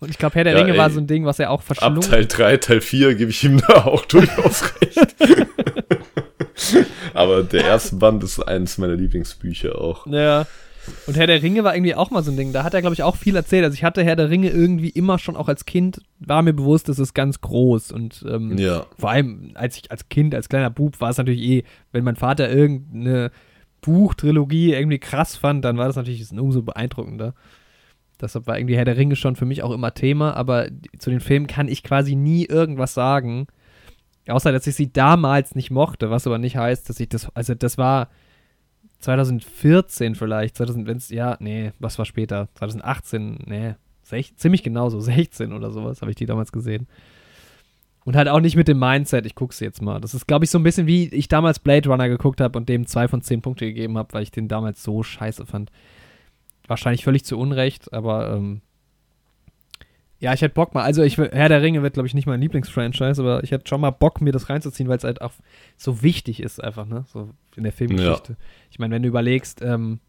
und 0.00 0.10
ich 0.10 0.18
glaube, 0.18 0.34
Herr 0.34 0.42
der 0.42 0.54
ja, 0.54 0.58
Ringe 0.58 0.72
ey, 0.72 0.78
war 0.78 0.90
so 0.90 0.98
ein 0.98 1.06
Ding, 1.06 1.24
was 1.24 1.38
er 1.38 1.52
auch 1.52 1.62
verschlungen. 1.62 2.02
Ab 2.02 2.10
Teil 2.10 2.26
3, 2.26 2.56
Teil 2.56 2.80
4 2.80 3.14
gebe 3.14 3.30
ich 3.30 3.44
ihm 3.44 3.58
da 3.58 3.74
auch 3.84 4.04
durchaus 4.04 4.64
recht. 4.80 5.14
Aber 7.14 7.44
der 7.44 7.64
erste 7.66 7.94
Band 7.94 8.24
ist 8.24 8.40
eines 8.40 8.78
meiner 8.78 8.96
Lieblingsbücher 8.96 9.80
auch. 9.80 10.08
Ja. 10.08 10.44
Und 11.06 11.16
Herr 11.16 11.26
der 11.26 11.42
Ringe 11.42 11.64
war 11.64 11.74
irgendwie 11.74 11.94
auch 11.94 12.10
mal 12.10 12.22
so 12.22 12.30
ein 12.30 12.36
Ding. 12.36 12.52
Da 12.52 12.64
hat 12.64 12.74
er, 12.74 12.80
glaube 12.80 12.94
ich, 12.94 13.02
auch 13.02 13.16
viel 13.16 13.36
erzählt. 13.36 13.64
Also 13.64 13.74
ich 13.74 13.84
hatte 13.84 14.04
Herr 14.04 14.16
der 14.16 14.30
Ringe 14.30 14.50
irgendwie 14.50 14.88
immer 14.88 15.18
schon 15.18 15.36
auch 15.36 15.48
als 15.48 15.64
Kind, 15.64 16.00
war 16.18 16.42
mir 16.42 16.52
bewusst, 16.52 16.88
das 16.88 16.98
ist 16.98 17.14
ganz 17.14 17.40
groß. 17.40 17.92
Und 17.92 18.24
ähm, 18.28 18.56
ja. 18.58 18.86
vor 18.98 19.10
allem 19.10 19.52
als 19.54 19.76
ich 19.76 19.90
als 19.90 20.08
Kind, 20.08 20.34
als 20.34 20.48
kleiner 20.48 20.70
Bub, 20.70 21.00
war 21.00 21.10
es 21.10 21.18
natürlich 21.18 21.42
eh, 21.42 21.64
wenn 21.92 22.04
mein 22.04 22.16
Vater 22.16 22.50
irgendeine 22.50 23.30
Buchtrilogie 23.80 24.72
irgendwie 24.72 24.98
krass 24.98 25.36
fand, 25.36 25.64
dann 25.64 25.76
war 25.76 25.86
das 25.86 25.96
natürlich 25.96 26.30
umso 26.32 26.62
beeindruckender. 26.62 27.34
Deshalb 28.20 28.46
war 28.46 28.58
irgendwie 28.58 28.76
Herr 28.76 28.84
der 28.84 28.96
Ringe 28.96 29.16
schon 29.16 29.36
für 29.36 29.44
mich 29.44 29.62
auch 29.62 29.70
immer 29.70 29.92
Thema, 29.94 30.34
aber 30.34 30.68
zu 30.98 31.10
den 31.10 31.20
Filmen 31.20 31.46
kann 31.46 31.68
ich 31.68 31.82
quasi 31.82 32.16
nie 32.16 32.46
irgendwas 32.46 32.94
sagen. 32.94 33.46
Außer, 34.28 34.50
dass 34.50 34.66
ich 34.66 34.74
sie 34.74 34.92
damals 34.92 35.54
nicht 35.54 35.70
mochte, 35.70 36.10
was 36.10 36.26
aber 36.26 36.38
nicht 36.38 36.56
heißt, 36.56 36.88
dass 36.88 36.98
ich 36.98 37.08
das, 37.08 37.28
also 37.34 37.54
das 37.54 37.78
war, 37.78 38.08
2014 39.06 40.16
vielleicht, 40.16 40.56
2000, 40.56 40.86
wenn's, 40.88 41.10
ja, 41.10 41.36
nee, 41.38 41.70
was 41.78 41.96
war 41.96 42.04
später? 42.04 42.48
2018, 42.56 43.38
nee, 43.46 43.74
sech, 44.02 44.34
ziemlich 44.36 44.64
genauso, 44.64 44.98
16 45.00 45.52
oder 45.52 45.70
sowas 45.70 46.00
habe 46.00 46.10
ich 46.10 46.16
die 46.16 46.26
damals 46.26 46.50
gesehen. 46.50 46.88
Und 48.04 48.16
halt 48.16 48.28
auch 48.28 48.40
nicht 48.40 48.56
mit 48.56 48.68
dem 48.68 48.78
Mindset, 48.78 49.26
ich 49.26 49.34
gucke 49.34 49.54
jetzt 49.58 49.80
mal. 49.80 50.00
Das 50.00 50.14
ist, 50.14 50.26
glaube 50.26 50.44
ich, 50.44 50.50
so 50.50 50.58
ein 50.58 50.62
bisschen 50.64 50.86
wie 50.86 51.08
ich 51.08 51.28
damals 51.28 51.58
Blade 51.58 51.88
Runner 51.88 52.08
geguckt 52.08 52.40
habe 52.40 52.58
und 52.58 52.68
dem 52.68 52.86
zwei 52.86 53.08
von 53.08 53.22
zehn 53.22 53.42
Punkte 53.42 53.66
gegeben 53.66 53.98
habe, 53.98 54.12
weil 54.12 54.22
ich 54.22 54.30
den 54.30 54.48
damals 54.48 54.82
so 54.82 55.02
scheiße 55.02 55.46
fand. 55.46 55.70
Wahrscheinlich 56.68 57.04
völlig 57.04 57.24
zu 57.24 57.38
Unrecht, 57.38 57.92
aber 57.92 58.32
ähm, 58.32 58.60
ja, 60.18 60.32
ich 60.32 60.40
hätte 60.40 60.54
Bock 60.54 60.74
mal. 60.74 60.82
Also, 60.82 61.02
ich, 61.02 61.18
Herr 61.18 61.48
der 61.48 61.62
Ringe 61.62 61.82
wird, 61.82 61.94
glaube 61.94 62.06
ich, 62.06 62.14
nicht 62.14 62.26
mein 62.26 62.40
Lieblingsfranchise, 62.40 63.20
aber 63.20 63.44
ich 63.44 63.50
hätte 63.50 63.68
schon 63.68 63.80
mal 63.80 63.90
Bock, 63.90 64.20
mir 64.20 64.32
das 64.32 64.48
reinzuziehen, 64.48 64.88
weil 64.88 64.96
es 64.96 65.04
halt 65.04 65.20
auch 65.20 65.32
so 65.76 66.02
wichtig 66.02 66.40
ist, 66.40 66.62
einfach, 66.62 66.86
ne? 66.86 67.04
So 67.12 67.30
in 67.54 67.64
der 67.64 67.72
Filmgeschichte. 67.72 68.32
Ja. 68.32 68.38
Ich 68.70 68.78
meine, 68.78 68.94
wenn 68.94 69.02
du 69.02 69.08
überlegst, 69.08 69.60
ähm, 69.62 70.00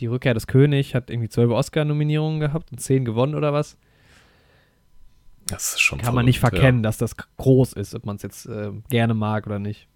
die 0.00 0.06
Rückkehr 0.06 0.34
des 0.34 0.46
Königs 0.46 0.94
hat 0.94 1.10
irgendwie 1.10 1.28
zwölf 1.28 1.50
Oscar-Nominierungen 1.50 2.40
gehabt 2.40 2.72
und 2.72 2.78
zehn 2.78 3.04
gewonnen 3.04 3.34
oder 3.34 3.52
was. 3.52 3.76
Das 5.46 5.74
ist 5.74 5.80
schon 5.80 5.98
Kann 5.98 6.06
verrückt, 6.06 6.16
man 6.16 6.24
nicht 6.26 6.40
verkennen, 6.40 6.80
ja. 6.80 6.88
dass 6.88 6.98
das 6.98 7.16
groß 7.16 7.72
ist, 7.72 7.94
ob 7.94 8.06
man 8.06 8.16
es 8.16 8.22
jetzt 8.22 8.46
äh, 8.46 8.70
gerne 8.90 9.14
mag 9.14 9.46
oder 9.46 9.58
nicht. 9.58 9.88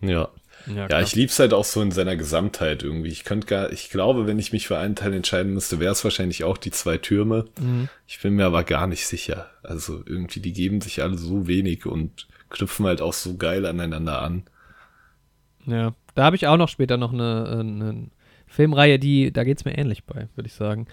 Ja. 0.00 0.28
Ja, 0.66 0.88
ja 0.88 1.00
ich 1.00 1.14
lieb's 1.14 1.38
halt 1.38 1.52
auch 1.52 1.64
so 1.64 1.80
in 1.82 1.90
seiner 1.90 2.16
Gesamtheit 2.16 2.82
irgendwie. 2.82 3.10
Ich 3.10 3.24
könnte 3.24 3.46
gar, 3.46 3.72
ich 3.72 3.90
glaube, 3.90 4.26
wenn 4.26 4.38
ich 4.38 4.52
mich 4.52 4.66
für 4.66 4.78
einen 4.78 4.96
Teil 4.96 5.14
entscheiden 5.14 5.54
müsste, 5.54 5.80
wäre 5.80 5.92
es 5.92 6.04
wahrscheinlich 6.04 6.44
auch 6.44 6.58
die 6.58 6.70
zwei 6.70 6.98
Türme. 6.98 7.46
Mhm. 7.58 7.88
Ich 8.06 8.20
bin 8.20 8.34
mir 8.34 8.46
aber 8.46 8.64
gar 8.64 8.86
nicht 8.86 9.06
sicher. 9.06 9.50
Also 9.62 10.02
irgendwie, 10.06 10.40
die 10.40 10.52
geben 10.52 10.80
sich 10.80 11.02
alle 11.02 11.18
so 11.18 11.46
wenig 11.46 11.86
und 11.86 12.28
knüpfen 12.50 12.86
halt 12.86 13.00
auch 13.00 13.12
so 13.12 13.36
geil 13.36 13.66
aneinander 13.66 14.22
an. 14.22 14.44
Ja, 15.66 15.94
da 16.14 16.24
habe 16.24 16.36
ich 16.36 16.46
auch 16.46 16.56
noch 16.56 16.68
später 16.68 16.96
noch 16.96 17.12
eine, 17.12 17.46
eine 17.60 18.10
Filmreihe, 18.46 18.98
die, 18.98 19.32
da 19.32 19.44
geht's 19.44 19.64
mir 19.64 19.76
ähnlich 19.76 20.04
bei, 20.04 20.28
würde 20.34 20.48
ich 20.48 20.54
sagen. 20.54 20.86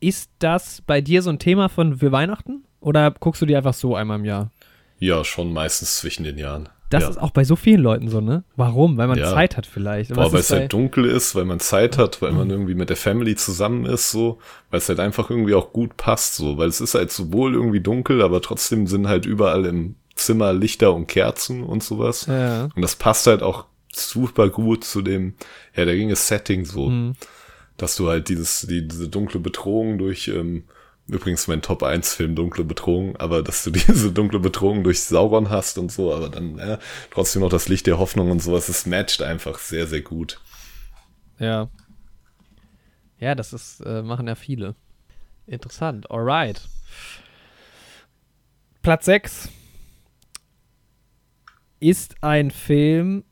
Ist 0.00 0.30
das 0.38 0.82
bei 0.82 1.00
dir 1.00 1.22
so 1.22 1.30
ein 1.30 1.38
Thema 1.38 1.68
von 1.68 1.98
für 1.98 2.12
Weihnachten? 2.12 2.64
Oder 2.80 3.12
guckst 3.12 3.40
du 3.40 3.46
die 3.46 3.56
einfach 3.56 3.74
so 3.74 3.94
einmal 3.94 4.18
im 4.18 4.24
Jahr? 4.24 4.50
Ja, 4.98 5.24
schon 5.24 5.52
meistens 5.52 5.98
zwischen 5.98 6.24
den 6.24 6.38
Jahren. 6.38 6.68
Das 6.92 7.04
ja. 7.04 7.10
ist 7.10 7.18
auch 7.18 7.30
bei 7.30 7.44
so 7.44 7.56
vielen 7.56 7.80
Leuten 7.80 8.08
so, 8.08 8.20
ne? 8.20 8.44
Warum? 8.56 8.96
Weil 8.98 9.08
man 9.08 9.18
ja. 9.18 9.30
Zeit 9.30 9.56
hat 9.56 9.66
vielleicht. 9.66 10.12
Boah, 10.12 10.30
weil 10.32 10.40
es 10.40 10.50
halt 10.50 10.72
dunkel 10.72 11.06
ist, 11.06 11.34
weil 11.34 11.44
man 11.44 11.58
Zeit 11.58 11.96
hat, 11.96 12.20
weil 12.20 12.32
man 12.32 12.50
irgendwie 12.50 12.74
mit 12.74 12.90
der 12.90 12.96
Family 12.96 13.34
zusammen 13.34 13.86
ist, 13.86 14.10
so, 14.10 14.38
weil 14.70 14.78
es 14.78 14.88
halt 14.88 15.00
einfach 15.00 15.30
irgendwie 15.30 15.54
auch 15.54 15.72
gut 15.72 15.96
passt, 15.96 16.36
so, 16.36 16.58
weil 16.58 16.68
es 16.68 16.80
ist 16.80 16.94
halt 16.94 17.10
sowohl 17.10 17.54
irgendwie 17.54 17.80
dunkel, 17.80 18.20
aber 18.20 18.42
trotzdem 18.42 18.86
sind 18.86 19.08
halt 19.08 19.24
überall 19.24 19.64
im 19.64 19.94
Zimmer 20.14 20.52
Lichter 20.52 20.92
und 20.92 21.06
Kerzen 21.06 21.62
und 21.62 21.82
sowas. 21.82 22.26
Ja. 22.26 22.68
Und 22.74 22.82
das 22.82 22.96
passt 22.96 23.26
halt 23.26 23.42
auch 23.42 23.64
super 23.92 24.50
gut 24.50 24.84
zu 24.84 25.00
dem, 25.00 25.34
ja, 25.74 25.84
der 25.84 25.96
ginge 25.96 26.16
Setting 26.16 26.64
so, 26.66 26.90
mhm. 26.90 27.14
dass 27.78 27.96
du 27.96 28.08
halt 28.08 28.28
dieses, 28.28 28.66
die, 28.68 28.86
diese 28.86 29.08
dunkle 29.08 29.40
Bedrohung 29.40 29.96
durch, 29.96 30.28
ähm, 30.28 30.64
Übrigens 31.12 31.46
mein 31.46 31.60
Top 31.60 31.82
1 31.82 32.14
Film 32.14 32.34
Dunkle 32.34 32.64
Bedrohung, 32.64 33.16
aber 33.16 33.42
dass 33.42 33.64
du 33.64 33.70
diese 33.70 34.12
dunkle 34.12 34.40
Bedrohung 34.40 34.82
durch 34.82 35.02
Sauron 35.02 35.50
hast 35.50 35.76
und 35.76 35.92
so, 35.92 36.14
aber 36.14 36.30
dann 36.30 36.56
ja, 36.56 36.78
trotzdem 37.10 37.42
noch 37.42 37.50
das 37.50 37.68
Licht 37.68 37.86
der 37.86 37.98
Hoffnung 37.98 38.30
und 38.30 38.40
sowas, 38.40 38.70
es 38.70 38.86
matcht 38.86 39.20
einfach 39.20 39.58
sehr, 39.58 39.86
sehr 39.86 40.00
gut. 40.00 40.40
Ja. 41.38 41.68
Ja, 43.18 43.34
das 43.34 43.52
ist, 43.52 43.80
äh, 43.80 44.02
machen 44.02 44.26
ja 44.26 44.34
viele. 44.34 44.74
Interessant, 45.46 46.10
alright. 46.10 46.62
Platz 48.80 49.04
6 49.04 49.50
ist 51.78 52.16
ein 52.22 52.50
Film, 52.50 53.24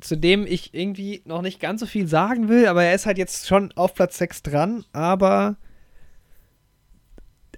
zu 0.00 0.16
dem 0.16 0.46
ich 0.46 0.74
irgendwie 0.74 1.22
noch 1.24 1.42
nicht 1.42 1.60
ganz 1.60 1.80
so 1.80 1.86
viel 1.86 2.08
sagen 2.08 2.48
will, 2.48 2.66
aber 2.66 2.82
er 2.82 2.94
ist 2.94 3.06
halt 3.06 3.18
jetzt 3.18 3.46
schon 3.46 3.70
auf 3.76 3.94
Platz 3.94 4.18
6 4.18 4.42
dran, 4.42 4.84
aber 4.92 5.56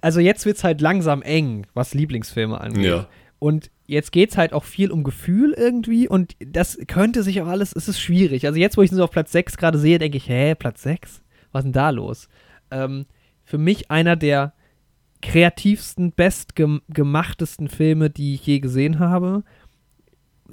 also 0.03 0.19
jetzt 0.19 0.45
wird 0.45 0.57
es 0.57 0.65
halt 0.65 0.81
langsam 0.81 1.21
eng, 1.21 1.65
was 1.73 1.93
Lieblingsfilme 1.93 2.59
angeht. 2.59 2.83
Ja. 2.83 3.07
Und 3.39 3.71
jetzt 3.85 4.11
geht 4.11 4.31
es 4.31 4.37
halt 4.37 4.51
auch 4.51 4.65
viel 4.65 4.91
um 4.91 5.05
Gefühl 5.05 5.53
irgendwie 5.57 6.09
und 6.09 6.35
das 6.45 6.77
könnte 6.87 7.23
sich 7.23 7.41
auch 7.41 7.47
alles, 7.47 7.73
es 7.73 7.87
ist 7.87 8.01
schwierig. 8.01 8.45
Also 8.45 8.59
jetzt, 8.59 8.75
wo 8.75 8.81
ich 8.81 8.91
ihn 8.91 8.97
so 8.97 9.03
auf 9.05 9.11
Platz 9.11 9.31
6 9.31 9.55
gerade 9.55 9.77
sehe, 9.77 9.99
denke 9.99 10.17
ich, 10.17 10.27
hä, 10.27 10.55
Platz 10.55 10.83
6? 10.83 11.21
Was 11.53 11.59
ist 11.61 11.63
denn 11.63 11.71
da 11.71 11.89
los? 11.89 12.27
Ähm, 12.69 13.05
für 13.45 13.57
mich 13.57 13.91
einer 13.91 14.17
der 14.17 14.53
kreativsten, 15.21 16.11
bestgemachtesten 16.11 17.69
Filme, 17.69 18.09
die 18.09 18.33
ich 18.33 18.45
je 18.45 18.59
gesehen 18.59 18.99
habe. 18.99 19.43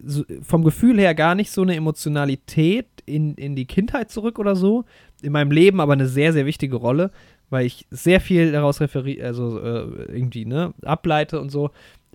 So, 0.00 0.22
vom 0.42 0.62
Gefühl 0.62 1.00
her 1.00 1.16
gar 1.16 1.34
nicht 1.34 1.50
so 1.50 1.62
eine 1.62 1.74
Emotionalität 1.74 2.86
in, 3.04 3.34
in 3.34 3.56
die 3.56 3.66
Kindheit 3.66 4.12
zurück 4.12 4.38
oder 4.38 4.54
so. 4.54 4.84
In 5.22 5.32
meinem 5.32 5.50
Leben 5.50 5.80
aber 5.80 5.94
eine 5.94 6.06
sehr, 6.06 6.32
sehr 6.32 6.46
wichtige 6.46 6.76
Rolle 6.76 7.10
weil 7.50 7.66
ich 7.66 7.86
sehr 7.90 8.20
viel 8.20 8.52
daraus 8.52 8.80
referiere, 8.80 9.26
also 9.26 9.60
äh, 9.60 10.12
irgendwie, 10.12 10.46
ne, 10.46 10.72
ableite 10.82 11.40
und 11.40 11.50
so. 11.50 11.70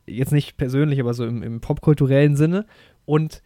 Jetzt 0.07 0.31
nicht 0.31 0.57
persönlich, 0.57 0.99
aber 0.99 1.13
so 1.13 1.25
im, 1.25 1.43
im 1.43 1.61
popkulturellen 1.61 2.35
Sinne. 2.35 2.65
Und 3.05 3.43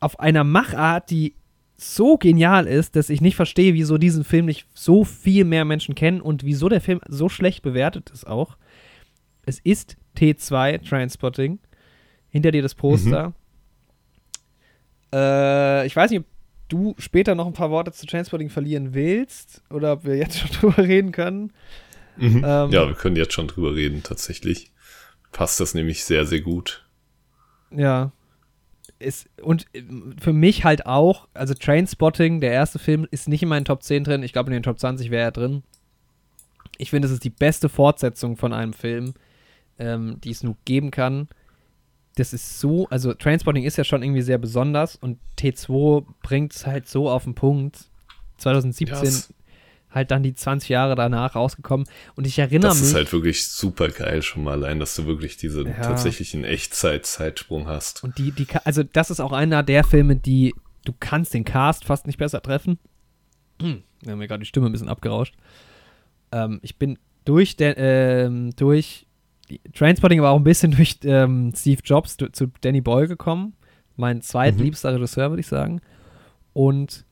auf 0.00 0.20
einer 0.20 0.44
Machart, 0.44 1.10
die 1.10 1.34
so 1.76 2.16
genial 2.16 2.66
ist, 2.66 2.96
dass 2.96 3.10
ich 3.10 3.20
nicht 3.20 3.36
verstehe, 3.36 3.74
wieso 3.74 3.98
diesen 3.98 4.24
Film 4.24 4.46
nicht 4.46 4.66
so 4.74 5.04
viel 5.04 5.44
mehr 5.44 5.64
Menschen 5.64 5.94
kennen 5.94 6.20
und 6.20 6.44
wieso 6.44 6.68
der 6.68 6.80
Film 6.80 7.00
so 7.08 7.28
schlecht 7.28 7.62
bewertet 7.62 8.10
ist 8.10 8.26
auch. 8.26 8.56
Es 9.44 9.60
ist 9.60 9.96
T2 10.16 10.86
Transpotting. 10.86 11.58
Hinter 12.28 12.50
dir 12.50 12.62
das 12.62 12.74
Poster. 12.74 13.28
Mhm. 13.28 13.34
Äh, 15.12 15.86
ich 15.86 15.94
weiß 15.94 16.10
nicht, 16.10 16.24
du 16.68 16.94
später 16.98 17.34
noch 17.34 17.46
ein 17.46 17.52
paar 17.52 17.70
Worte 17.70 17.92
zu 17.92 18.06
Transporting 18.06 18.50
verlieren 18.50 18.94
willst 18.94 19.62
oder 19.70 19.92
ob 19.92 20.04
wir 20.04 20.16
jetzt 20.16 20.38
schon 20.38 20.50
drüber 20.60 20.78
reden 20.78 21.12
können. 21.12 21.52
Mhm. 22.16 22.42
Ähm, 22.44 22.70
ja, 22.70 22.86
wir 22.86 22.94
können 22.94 23.16
jetzt 23.16 23.32
schon 23.34 23.48
drüber 23.48 23.74
reden, 23.74 24.02
tatsächlich. 24.02 24.72
Passt 25.32 25.60
das 25.60 25.74
nämlich 25.74 26.04
sehr, 26.04 26.24
sehr 26.24 26.40
gut. 26.40 26.86
Ja. 27.70 28.12
Ist, 28.98 29.28
und 29.42 29.66
äh, 29.74 29.82
für 30.18 30.32
mich 30.32 30.64
halt 30.64 30.86
auch, 30.86 31.28
also 31.34 31.52
Trainspotting, 31.54 32.40
der 32.40 32.52
erste 32.52 32.78
Film, 32.78 33.06
ist 33.10 33.28
nicht 33.28 33.42
in 33.42 33.48
meinen 33.48 33.64
Top 33.66 33.82
10 33.82 34.04
drin. 34.04 34.22
Ich 34.22 34.32
glaube, 34.32 34.48
in 34.48 34.54
den 34.54 34.62
Top 34.62 34.78
20 34.78 35.10
wäre 35.10 35.24
er 35.24 35.32
drin. 35.32 35.62
Ich 36.78 36.90
finde, 36.90 37.06
es 37.06 37.12
ist 37.12 37.24
die 37.24 37.30
beste 37.30 37.68
Fortsetzung 37.68 38.36
von 38.36 38.52
einem 38.52 38.72
Film, 38.72 39.14
ähm, 39.78 40.20
die 40.22 40.30
es 40.30 40.42
nur 40.42 40.56
geben 40.64 40.90
kann. 40.90 41.28
Das 42.16 42.32
ist 42.32 42.58
so, 42.60 42.88
also 42.88 43.14
Transporting 43.14 43.64
ist 43.64 43.76
ja 43.76 43.84
schon 43.84 44.02
irgendwie 44.02 44.22
sehr 44.22 44.38
besonders 44.38 44.96
und 44.96 45.18
T2 45.38 46.04
bringt 46.22 46.54
es 46.54 46.66
halt 46.66 46.88
so 46.88 47.08
auf 47.08 47.24
den 47.24 47.34
Punkt. 47.34 47.90
2017 48.38 49.04
yes 49.04 49.28
halt 49.96 50.12
dann 50.12 50.22
die 50.22 50.34
20 50.34 50.68
Jahre 50.68 50.94
danach 50.94 51.34
rausgekommen. 51.34 51.86
Und 52.14 52.26
ich 52.26 52.38
erinnere 52.38 52.70
mich. 52.70 52.80
Das 52.80 52.88
ist 52.88 52.94
halt 52.94 53.12
wirklich 53.12 53.48
super 53.48 53.88
geil 53.88 54.22
schon 54.22 54.44
mal 54.44 54.52
allein, 54.52 54.78
dass 54.78 54.94
du 54.94 55.06
wirklich 55.06 55.36
diesen 55.36 55.66
ja. 55.66 55.74
tatsächlichen 55.74 56.44
Echtzeit-Zeitsprung 56.44 57.66
hast. 57.66 58.04
Und 58.04 58.18
die, 58.18 58.30
die, 58.30 58.46
also 58.64 58.84
das 58.84 59.10
ist 59.10 59.18
auch 59.18 59.32
einer 59.32 59.64
der 59.64 59.82
Filme, 59.82 60.14
die, 60.14 60.54
du 60.84 60.92
kannst 61.00 61.34
den 61.34 61.44
Cast 61.44 61.84
fast 61.84 62.06
nicht 62.06 62.18
besser 62.18 62.40
treffen. 62.40 62.78
Hm, 63.60 63.82
wir 64.02 64.12
haben 64.12 64.18
mir 64.18 64.28
gerade 64.28 64.40
die 64.40 64.46
Stimme 64.46 64.66
ein 64.66 64.72
bisschen 64.72 64.90
abgerauscht. 64.90 65.34
Ähm, 66.30 66.60
ich 66.62 66.76
bin 66.76 66.98
durch, 67.24 67.56
der, 67.56 67.76
ähm, 67.78 68.54
durch 68.54 69.05
Trainspotting 69.74 70.20
war 70.22 70.32
auch 70.32 70.38
ein 70.38 70.44
bisschen 70.44 70.70
durch 70.76 70.98
ähm, 71.04 71.52
Steve 71.54 71.80
Jobs 71.84 72.16
zu 72.32 72.46
Danny 72.60 72.80
Boyle 72.80 73.08
gekommen. 73.08 73.54
Mein 73.96 74.20
zweitliebster 74.20 74.90
mhm. 74.90 74.96
Regisseur, 74.96 75.30
würde 75.30 75.40
ich 75.40 75.46
sagen. 75.46 75.80
Und 76.52 77.04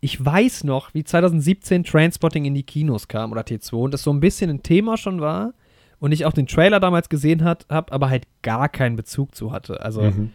ich 0.00 0.22
weiß 0.22 0.64
noch, 0.64 0.94
wie 0.94 1.04
2017 1.04 1.84
Transpotting 1.84 2.44
in 2.44 2.54
die 2.54 2.64
Kinos 2.64 3.06
kam 3.06 3.30
oder 3.32 3.42
T2 3.42 3.74
und 3.74 3.94
das 3.94 4.02
so 4.02 4.12
ein 4.12 4.20
bisschen 4.20 4.50
ein 4.50 4.62
Thema 4.62 4.96
schon 4.96 5.20
war 5.20 5.54
und 6.00 6.10
ich 6.10 6.26
auch 6.26 6.32
den 6.32 6.48
Trailer 6.48 6.80
damals 6.80 7.08
gesehen 7.08 7.44
habe, 7.44 7.64
aber 7.68 8.10
halt 8.10 8.26
gar 8.42 8.68
keinen 8.68 8.96
Bezug 8.96 9.34
zu 9.36 9.52
hatte. 9.52 9.80
Also 9.80 10.02
mhm. 10.02 10.32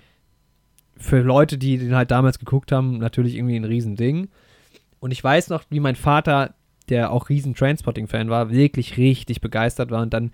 für 0.96 1.20
Leute, 1.20 1.58
die 1.58 1.78
den 1.78 1.96
halt 1.96 2.12
damals 2.12 2.40
geguckt 2.40 2.72
haben, 2.72 3.00
natürlich 3.00 3.36
irgendwie 3.36 3.58
ein 3.58 3.66
Riesending. 3.66 4.30
Und 5.02 5.12
ich 5.12 5.22
weiß 5.22 5.50
noch, 5.50 5.66
wie 5.70 5.82
mein 5.82 5.98
Vater, 5.98 6.56
der 6.88 7.12
auch 7.12 7.28
riesen 7.28 7.54
Transpotting-Fan 7.54 8.30
war, 8.30 8.50
wirklich 8.50 8.96
richtig 8.96 9.42
begeistert 9.42 9.92
war 9.92 10.02
und 10.02 10.14
dann 10.14 10.32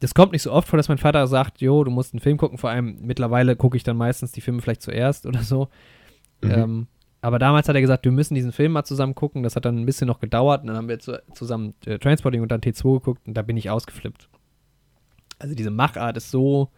das 0.00 0.14
kommt 0.14 0.32
nicht 0.32 0.42
so 0.42 0.52
oft 0.52 0.68
vor, 0.68 0.76
dass 0.76 0.88
mein 0.88 0.98
Vater 0.98 1.26
sagt, 1.26 1.60
jo, 1.60 1.84
du 1.84 1.90
musst 1.90 2.14
einen 2.14 2.20
Film 2.20 2.38
gucken. 2.38 2.58
Vor 2.58 2.70
allem 2.70 2.98
mittlerweile 3.02 3.54
gucke 3.54 3.76
ich 3.76 3.82
dann 3.82 3.96
meistens 3.96 4.32
die 4.32 4.40
Filme 4.40 4.62
vielleicht 4.62 4.82
zuerst 4.82 5.26
oder 5.26 5.42
so. 5.42 5.68
Mhm. 6.42 6.50
Ähm, 6.50 6.86
aber 7.20 7.38
damals 7.38 7.68
hat 7.68 7.74
er 7.74 7.82
gesagt, 7.82 8.06
wir 8.06 8.12
müssen 8.12 8.34
diesen 8.34 8.52
Film 8.52 8.72
mal 8.72 8.84
zusammen 8.84 9.14
gucken. 9.14 9.42
Das 9.42 9.56
hat 9.56 9.66
dann 9.66 9.78
ein 9.78 9.86
bisschen 9.86 10.06
noch 10.06 10.20
gedauert. 10.20 10.62
Und 10.62 10.68
dann 10.68 10.76
haben 10.76 10.88
wir 10.88 10.98
zu, 10.98 11.22
zusammen 11.34 11.74
äh, 11.84 11.98
Transporting 11.98 12.40
und 12.40 12.50
dann 12.50 12.60
T2 12.60 12.94
geguckt 12.94 13.26
und 13.26 13.34
da 13.34 13.42
bin 13.42 13.58
ich 13.58 13.68
ausgeflippt. 13.68 14.30
Also 15.38 15.54
diese 15.54 15.70
Machart 15.70 16.16
ist 16.16 16.30
so 16.30 16.70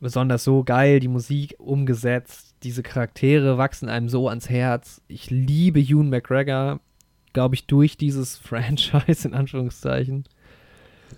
besonders 0.00 0.44
so 0.44 0.62
geil, 0.62 1.00
die 1.00 1.08
Musik 1.08 1.54
umgesetzt, 1.58 2.54
diese 2.62 2.82
Charaktere 2.82 3.56
wachsen 3.56 3.88
einem 3.88 4.08
so 4.08 4.28
ans 4.28 4.50
Herz. 4.50 5.00
Ich 5.08 5.30
liebe 5.30 5.80
Ewan 5.80 6.10
McGregor, 6.10 6.80
glaube 7.32 7.54
ich, 7.54 7.66
durch 7.66 7.96
dieses 7.96 8.36
Franchise 8.36 9.26
in 9.26 9.34
Anführungszeichen. 9.34 10.24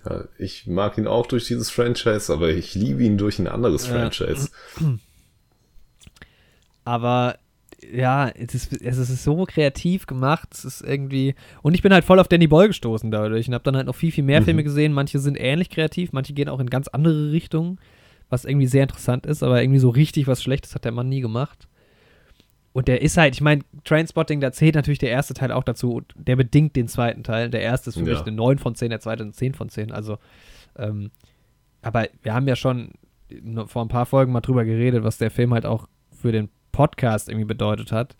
Ja, 0.05 0.25
ich 0.37 0.67
mag 0.67 0.97
ihn 0.97 1.07
auch 1.07 1.25
durch 1.25 1.45
dieses 1.45 1.69
Franchise, 1.69 2.31
aber 2.31 2.49
ich 2.49 2.75
liebe 2.75 3.03
ihn 3.03 3.17
durch 3.17 3.39
ein 3.39 3.47
anderes 3.47 3.87
Franchise. 3.87 4.49
Aber 6.85 7.37
ja, 7.93 8.29
es 8.29 8.55
ist, 8.55 8.81
es 8.81 8.97
ist 8.97 9.23
so 9.23 9.45
kreativ 9.45 10.05
gemacht. 10.07 10.49
Es 10.53 10.65
ist 10.65 10.81
irgendwie. 10.81 11.35
Und 11.61 11.73
ich 11.73 11.81
bin 11.81 11.93
halt 11.93 12.03
voll 12.03 12.19
auf 12.19 12.27
Danny 12.27 12.47
Boy 12.47 12.67
gestoßen 12.67 13.11
dadurch 13.11 13.47
und 13.47 13.53
habe 13.53 13.63
dann 13.63 13.75
halt 13.75 13.87
noch 13.87 13.95
viel, 13.95 14.11
viel 14.11 14.23
mehr 14.23 14.41
mhm. 14.41 14.45
Filme 14.45 14.63
gesehen. 14.63 14.93
Manche 14.93 15.19
sind 15.19 15.35
ähnlich 15.39 15.69
kreativ, 15.69 16.11
manche 16.11 16.33
gehen 16.33 16.49
auch 16.49 16.59
in 16.59 16.69
ganz 16.69 16.87
andere 16.87 17.31
Richtungen, 17.31 17.79
was 18.29 18.45
irgendwie 18.45 18.67
sehr 18.67 18.83
interessant 18.83 19.25
ist, 19.25 19.43
aber 19.43 19.61
irgendwie 19.61 19.79
so 19.79 19.89
richtig 19.89 20.27
was 20.27 20.43
Schlechtes 20.43 20.75
hat 20.75 20.85
der 20.85 20.91
Mann 20.91 21.09
nie 21.09 21.21
gemacht. 21.21 21.68
Und 22.71 22.87
der 22.87 23.01
ist 23.01 23.17
halt, 23.17 23.35
ich 23.35 23.41
meine, 23.41 23.63
Trainspotting, 23.83 24.41
da 24.41 24.51
zählt 24.51 24.75
natürlich 24.75 24.99
der 24.99 25.09
erste 25.09 25.33
Teil 25.33 25.51
auch 25.51 25.63
dazu. 25.63 26.01
Der 26.15 26.35
bedingt 26.35 26.75
den 26.75 26.87
zweiten 26.87 27.23
Teil. 27.23 27.49
Der 27.49 27.61
erste 27.61 27.89
ist 27.89 27.97
für 27.97 28.05
ja. 28.05 28.13
mich 28.13 28.21
eine 28.21 28.31
9 28.31 28.59
von 28.59 28.75
10, 28.75 28.89
der 28.89 28.99
zweite 28.99 29.23
eine 29.23 29.31
10 29.31 29.53
von 29.55 29.69
10. 29.69 29.91
Also, 29.91 30.17
ähm, 30.77 31.11
aber 31.81 32.07
wir 32.21 32.33
haben 32.33 32.47
ja 32.47 32.55
schon 32.55 32.91
vor 33.67 33.83
ein 33.83 33.89
paar 33.89 34.05
Folgen 34.05 34.31
mal 34.31 34.41
drüber 34.41 34.65
geredet, 34.65 35.03
was 35.03 35.17
der 35.17 35.31
Film 35.31 35.53
halt 35.53 35.65
auch 35.65 35.87
für 36.11 36.31
den 36.31 36.49
Podcast 36.71 37.29
irgendwie 37.29 37.45
bedeutet 37.45 37.91
hat. 37.91 38.15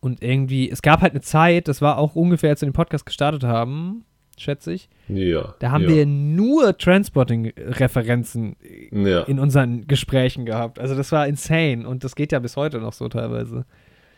Und 0.00 0.22
irgendwie, 0.22 0.70
es 0.70 0.82
gab 0.82 1.00
halt 1.00 1.12
eine 1.12 1.22
Zeit, 1.22 1.68
das 1.68 1.82
war 1.82 1.98
auch 1.98 2.14
ungefähr, 2.14 2.50
als 2.50 2.60
wir 2.60 2.68
den 2.68 2.74
Podcast 2.74 3.04
gestartet 3.04 3.44
haben, 3.44 4.04
schätze 4.42 4.72
ich. 4.72 4.88
Ja. 5.08 5.54
Da 5.58 5.70
haben 5.70 5.84
ja. 5.84 5.88
wir 5.90 6.06
nur 6.06 6.76
Transporting-Referenzen 6.76 8.56
ja. 8.92 9.22
in 9.22 9.38
unseren 9.38 9.86
Gesprächen 9.86 10.46
gehabt. 10.46 10.78
Also 10.78 10.94
das 10.94 11.12
war 11.12 11.26
insane 11.26 11.86
und 11.88 12.04
das 12.04 12.14
geht 12.14 12.32
ja 12.32 12.38
bis 12.38 12.56
heute 12.56 12.78
noch 12.78 12.92
so 12.92 13.08
teilweise. 13.08 13.64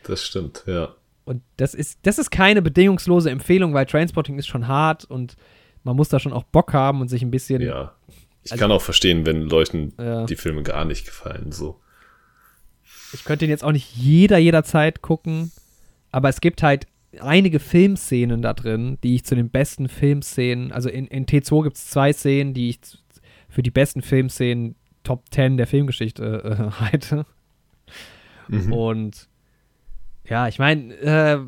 Das 0.05 0.25
stimmt, 0.25 0.65
ja. 0.67 0.95
Und 1.25 1.43
das 1.57 1.75
ist, 1.75 2.01
das 2.03 2.19
ist 2.19 2.31
keine 2.31 2.63
bedingungslose 2.63 3.31
Empfehlung, 3.31 3.75
weil 3.75 3.87
Transporting 3.87 4.39
ist 4.39 4.49
schon 4.49 4.67
hart 4.67 5.05
und 5.05 5.37
man 5.85 5.97
muss 5.97 6.09
da 6.09 6.19
schon 6.19 6.33
auch 6.33 6.45
Bock 6.45 6.73
haben 6.73 7.01
und 7.01 7.09
sich 7.09 7.23
ein 7.23 7.31
bisschen. 7.31 7.63
Ja. 7.63 7.95
Ich 8.43 8.53
also, 8.53 8.63
kann 8.63 8.73
auch 8.73 8.83
verstehen, 8.83 9.27
wenn 9.27 9.43
Leuten 9.43 9.93
ja. 9.99 10.25
die 10.25 10.37
Filme 10.37 10.63
gar 10.63 10.85
nicht 10.85 11.05
gefallen, 11.05 11.53
so 11.53 11.81
ich 13.13 13.25
könnte 13.25 13.45
ihn 13.45 13.51
jetzt 13.51 13.65
auch 13.65 13.73
nicht 13.73 13.95
jeder 13.97 14.39
jederzeit 14.39 15.03
gucken, 15.03 15.53
aber 16.11 16.29
es 16.29 16.41
gibt 16.41 16.63
halt 16.63 16.87
einige 17.19 17.59
Filmszenen 17.59 18.43
da 18.43 18.55
drin, 18.55 18.99
die 19.03 19.17
ich 19.17 19.25
zu 19.25 19.35
den 19.35 19.51
besten 19.51 19.89
Filmszenen, 19.89 20.73
also 20.73 20.89
in, 20.89 21.07
in 21.07 21.27
T2 21.27 21.65
gibt 21.65 21.77
es 21.77 21.89
zwei 21.89 22.13
Szenen, 22.13 22.55
die 22.55 22.71
ich 22.71 22.79
für 23.49 23.63
die 23.63 23.71
besten 23.71 24.03
Filmszenen 24.03 24.77
Top 25.03 25.25
10 25.31 25.57
der 25.57 25.67
Filmgeschichte 25.67 26.71
äh, 26.71 26.81
halte. 26.81 27.27
Mhm. 28.49 28.73
Und 28.73 29.29
ja, 30.29 30.47
ich 30.49 30.59
meine, 30.59 30.95
äh, 30.95 31.39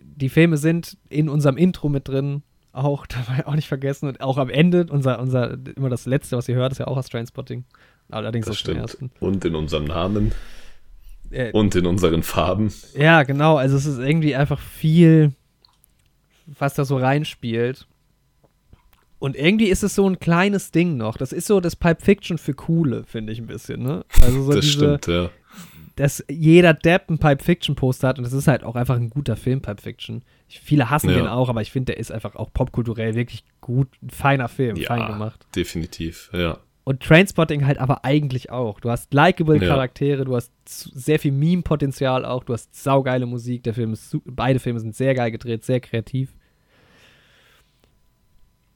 die 0.00 0.28
Filme 0.28 0.56
sind 0.56 0.96
in 1.08 1.28
unserem 1.28 1.56
Intro 1.56 1.88
mit 1.88 2.08
drin, 2.08 2.42
auch, 2.72 3.06
dabei 3.08 3.46
auch 3.46 3.54
nicht 3.54 3.68
vergessen. 3.68 4.08
Und 4.08 4.20
auch 4.20 4.38
am 4.38 4.50
Ende, 4.50 4.86
unser, 4.90 5.20
unser, 5.20 5.58
immer 5.76 5.90
das 5.90 6.06
letzte, 6.06 6.36
was 6.36 6.48
ihr 6.48 6.56
hört, 6.56 6.72
ist 6.72 6.78
ja 6.78 6.86
auch 6.86 6.96
aus 6.96 7.08
Trainspotting. 7.08 7.64
Allerdings 8.10 8.46
das 8.46 8.58
stimmt. 8.58 8.96
Und 9.20 9.44
in 9.44 9.54
unserem 9.54 9.84
Namen. 9.84 10.32
Äh, 11.32 11.50
und 11.52 11.74
in 11.74 11.86
unseren 11.86 12.22
Farben. 12.22 12.72
Ja, 12.94 13.22
genau. 13.22 13.56
Also 13.56 13.76
es 13.76 13.86
ist 13.86 13.98
irgendwie 13.98 14.34
einfach 14.36 14.60
viel, 14.60 15.32
was 16.46 16.74
da 16.74 16.84
so 16.84 16.96
reinspielt. 16.96 17.86
Und 19.18 19.36
irgendwie 19.36 19.68
ist 19.68 19.84
es 19.84 19.94
so 19.94 20.08
ein 20.08 20.18
kleines 20.18 20.72
Ding 20.72 20.96
noch. 20.96 21.16
Das 21.16 21.32
ist 21.32 21.46
so 21.46 21.60
das 21.60 21.76
Pipe 21.76 22.04
Fiction 22.04 22.38
für 22.38 22.54
Coole, 22.54 23.04
finde 23.04 23.32
ich 23.32 23.38
ein 23.38 23.46
bisschen, 23.46 23.82
ne? 23.82 24.04
Also 24.20 24.42
so 24.42 24.52
das 24.54 24.64
diese, 24.64 24.72
stimmt, 24.72 25.06
ja. 25.06 25.30
Dass 25.94 26.24
jeder 26.28 26.74
Depp 26.74 27.08
ein 27.08 27.18
Pipe 27.18 27.44
Fiction 27.44 27.76
Poster 27.76 28.08
hat 28.08 28.18
und 28.18 28.24
das 28.24 28.32
ist 28.32 28.48
halt 28.48 28.64
auch 28.64 28.74
einfach 28.74 28.96
ein 28.96 29.10
guter 29.10 29.36
Film, 29.36 29.60
Pipe 29.60 29.80
Fiction. 29.80 30.24
Ich, 30.48 30.58
viele 30.58 30.90
hassen 30.90 31.10
ja. 31.10 31.16
den 31.16 31.28
auch, 31.28 31.48
aber 31.48 31.62
ich 31.62 31.70
finde, 31.70 31.92
der 31.92 31.98
ist 32.00 32.10
einfach 32.10 32.34
auch 32.34 32.52
popkulturell 32.52 33.14
wirklich 33.14 33.44
gut, 33.60 33.88
ein 34.02 34.10
feiner 34.10 34.48
Film, 34.48 34.76
ja, 34.76 34.88
fein 34.88 35.06
gemacht. 35.06 35.46
Definitiv, 35.54 36.30
ja. 36.32 36.58
Und 36.84 37.00
Trainspotting 37.00 37.64
halt 37.64 37.78
aber 37.78 38.04
eigentlich 38.04 38.50
auch. 38.50 38.80
Du 38.80 38.90
hast 38.90 39.14
likable 39.14 39.60
Charaktere, 39.60 40.20
ja. 40.20 40.24
du 40.24 40.34
hast 40.34 40.50
sehr 40.66 41.20
viel 41.20 41.30
Meme-Potenzial 41.30 42.24
auch, 42.24 42.42
du 42.42 42.54
hast 42.54 42.74
saugeile 42.74 43.26
Musik. 43.26 43.62
Der 43.62 43.74
Film 43.74 43.92
ist, 43.92 44.16
beide 44.24 44.58
Filme 44.58 44.80
sind 44.80 44.96
sehr 44.96 45.14
geil 45.14 45.30
gedreht, 45.30 45.64
sehr 45.64 45.80
kreativ. 45.80 46.30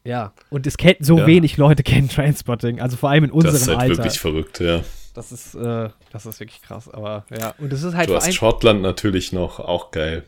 Ja, 0.05 0.35
und 0.51 0.69
es 0.69 0.77
kennt 0.77 1.05
so 1.05 1.19
ja. 1.19 1.27
wenig 1.27 1.57
Leute 1.57 1.83
kennen 1.83 2.09
Trainspotting, 2.09 2.81
also 2.81 2.97
vor 2.97 3.11
allem 3.11 3.25
in 3.25 3.33
unserem 3.33 3.55
Alter. 3.55 3.59
Das 3.59 3.63
ist 3.63 3.69
halt 3.77 3.91
Alter. 3.91 3.99
wirklich 4.05 4.21
verrückt, 4.21 4.61
ja. 4.61 4.85
Das 5.15 5.33
ist, 5.33 5.57
äh, 5.57 5.89
das 6.13 6.27
ist 6.27 6.39
wirklich 6.39 6.63
krass, 6.63 6.89
aber 6.89 7.27
ja. 7.37 7.55
Und 7.59 7.73
es 7.73 7.83
ist 7.83 7.95
halt 7.95 8.09
du 8.09 8.15
hast 8.15 8.33
Schottland 8.33 8.83
natürlich 8.83 9.33
noch, 9.33 9.59
auch 9.59 9.91
geil. 9.91 10.23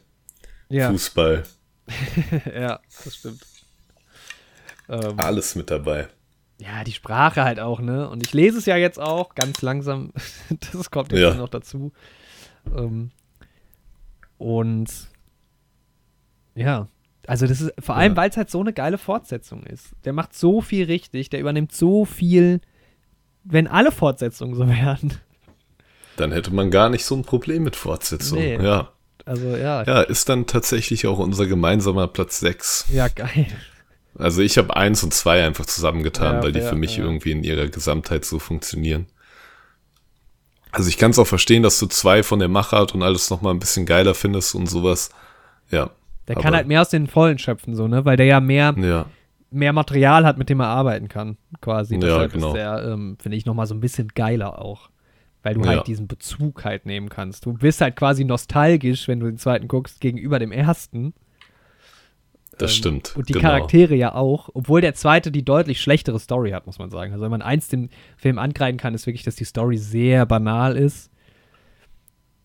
Ja. 0.68 0.90
Fußball. 0.90 1.44
ja, 2.52 2.80
das 3.05 3.14
stimmt. 3.14 3.40
Ähm, 4.88 5.14
Alles 5.16 5.55
mit 5.55 5.70
dabei 5.70 6.09
ja, 6.60 6.82
die 6.85 6.93
Sprache 6.93 7.44
halt 7.44 7.60
auch, 7.60 7.80
ne? 7.80 8.09
Und 8.09 8.24
ich 8.24 8.32
lese 8.32 8.59
es 8.59 8.66
ja 8.66 8.76
jetzt 8.76 8.98
auch 8.98 9.35
ganz 9.35 9.62
langsam. 9.62 10.12
das 10.72 10.90
kommt 10.90 11.12
jetzt 11.12 11.20
ja. 11.20 11.35
noch 11.35 11.48
dazu. 11.48 11.93
Ähm, 12.76 13.10
und 14.39 14.89
ja, 16.55 16.89
also 17.26 17.47
das 17.47 17.60
ist 17.60 17.72
vor 17.78 17.97
allem, 17.97 18.12
ja. 18.12 18.16
weil 18.16 18.30
es 18.30 18.36
halt 18.36 18.51
so 18.51 18.60
eine 18.60 18.72
geile 18.72 18.98
Fortsetzung 18.98 19.62
ist. 19.64 19.90
Der 20.05 20.12
macht 20.12 20.35
so 20.35 20.60
viel 20.60 20.86
richtig, 20.86 21.30
der 21.30 21.40
übernimmt 21.40 21.72
so 21.72 22.05
viel, 22.05 22.60
wenn 23.44 23.68
alle 23.68 23.93
Fortsetzungen 23.93 24.55
so 24.55 24.68
werden. 24.68 25.14
Dann 26.16 26.32
hätte 26.32 26.52
man 26.52 26.70
gar 26.70 26.89
nicht 26.89 27.05
so 27.05 27.14
ein 27.14 27.22
Problem 27.22 27.62
mit 27.62 27.76
Fortsetzungen. 27.76 28.43
Nee. 28.43 28.64
Ja. 28.64 28.93
Also 29.24 29.56
ja. 29.56 29.85
Ja, 29.85 30.01
ist 30.01 30.28
dann 30.28 30.47
tatsächlich 30.47 31.06
auch 31.06 31.18
unser 31.18 31.47
gemeinsamer 31.47 32.09
Platz 32.09 32.40
6. 32.40 32.86
Ja, 32.93 33.09
geil. 33.09 33.47
Also 34.19 34.43
ich 34.43 34.59
habe 34.59 34.77
eins 34.77 35.03
und 35.05 35.15
zwei 35.15 35.45
einfach 35.45 35.66
zusammengetan, 35.66 36.36
ja, 36.36 36.43
weil 36.43 36.53
die 36.53 36.61
ja, 36.61 36.66
für 36.66 36.77
mich 36.77 36.97
ja. 36.97 37.05
irgendwie 37.05 37.31
in 37.31 37.45
ihrer 37.45 37.69
Gesamtheit 37.69 38.24
so 38.24 38.39
funktionieren. 38.39 39.07
Also 40.73 40.89
ich 40.89 40.99
kann 40.99 41.12
es 41.12 41.19
auch 41.19 41.27
verstehen, 41.27 41.62
dass 41.62 41.78
du 41.78 41.86
zwei 41.86 42.23
von 42.23 42.40
der 42.40 42.49
Machart 42.49 42.95
und 42.95 43.03
alles 43.03 43.31
nochmal 43.31 43.55
ein 43.55 43.61
bisschen 43.61 43.86
geiler 43.86 44.15
findest 44.15 44.55
und 44.55 44.66
sowas. 44.66 45.11
Ja. 45.70 45.90
Der 46.27 46.36
kann 46.36 46.55
halt 46.55 46.66
mehr 46.66 46.82
aus 46.82 46.90
den 46.90 47.07
Vollen 47.07 47.39
schöpfen, 47.39 47.74
so, 47.74 47.89
ne? 47.89 48.05
Weil 48.05 48.19
der 48.19 48.27
ja 48.27 48.40
mehr, 48.40 48.74
ja. 48.77 49.07
mehr 49.51 49.73
Material 49.73 50.27
hat, 50.27 50.36
mit 50.36 50.51
dem 50.51 50.61
er 50.61 50.66
arbeiten 50.66 51.09
kann, 51.09 51.39
quasi. 51.62 51.95
Ja, 51.95 52.01
Deshalb 52.01 52.32
genau. 52.32 52.49
ist 52.49 52.55
der, 52.55 52.85
ähm, 52.85 53.16
finde 53.19 53.39
ich, 53.39 53.47
nochmal 53.47 53.66
so 53.66 53.74
ein 53.74 53.81
bisschen 53.81 54.09
geiler 54.09 54.59
auch. 54.59 54.90
Weil 55.43 55.55
du 55.55 55.65
halt 55.65 55.86
diesen 55.86 56.09
Bezug 56.09 56.65
halt 56.65 56.85
nehmen 56.85 57.09
kannst. 57.09 57.47
Du 57.47 57.55
bist 57.55 57.81
halt 57.81 57.97
quasi 57.97 58.24
nostalgisch, 58.24 59.09
wenn 59.09 59.20
du 59.20 59.27
den 59.27 59.39
zweiten 59.39 59.69
guckst, 59.69 60.01
gegenüber 60.01 60.39
dem 60.39 60.53
ersten. 60.53 61.15
Das 62.59 62.72
Ähm, 62.72 62.76
stimmt. 62.76 63.16
Und 63.16 63.28
die 63.28 63.35
genau. 63.35 63.48
Charaktere 63.48 63.94
ja 63.94 64.14
auch, 64.14 64.51
obwohl 64.52 64.80
der 64.80 64.94
zweite 64.94 65.30
die 65.30 65.44
deutlich 65.44 65.80
schlechtere 65.80 66.18
Story 66.18 66.51
hat, 66.51 66.66
muss 66.66 66.78
man 66.78 66.90
sagen. 66.90 67.12
Also 67.12 67.24
wenn 67.24 67.30
man 67.30 67.43
eins 67.43 67.68
dem 67.68 67.89
Film 68.16 68.39
ankreiden 68.39 68.78
kann, 68.78 68.94
ist 68.94 69.06
wirklich, 69.06 69.22
dass 69.22 69.36
die 69.36 69.44
Story 69.44 69.78
sehr 69.78 70.26
banal 70.26 70.76
ist. 70.76 71.10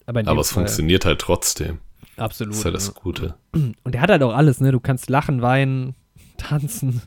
Aber, 0.05 0.21
Aber 0.25 0.41
es 0.41 0.51
Fall 0.51 0.63
funktioniert 0.63 1.05
halt 1.05 1.19
trotzdem. 1.19 1.79
Absolut. 2.17 2.53
Das 2.53 2.59
ist 2.59 2.65
ja 2.65 2.69
ja. 2.69 2.73
das 2.73 2.93
Gute. 2.93 3.35
Und 3.83 3.95
er 3.95 4.01
hat 4.01 4.11
halt 4.11 4.23
auch 4.23 4.33
alles, 4.33 4.61
ne? 4.61 4.71
Du 4.71 4.79
kannst 4.79 5.09
lachen, 5.09 5.41
weinen, 5.41 5.95
tanzen. 6.37 7.01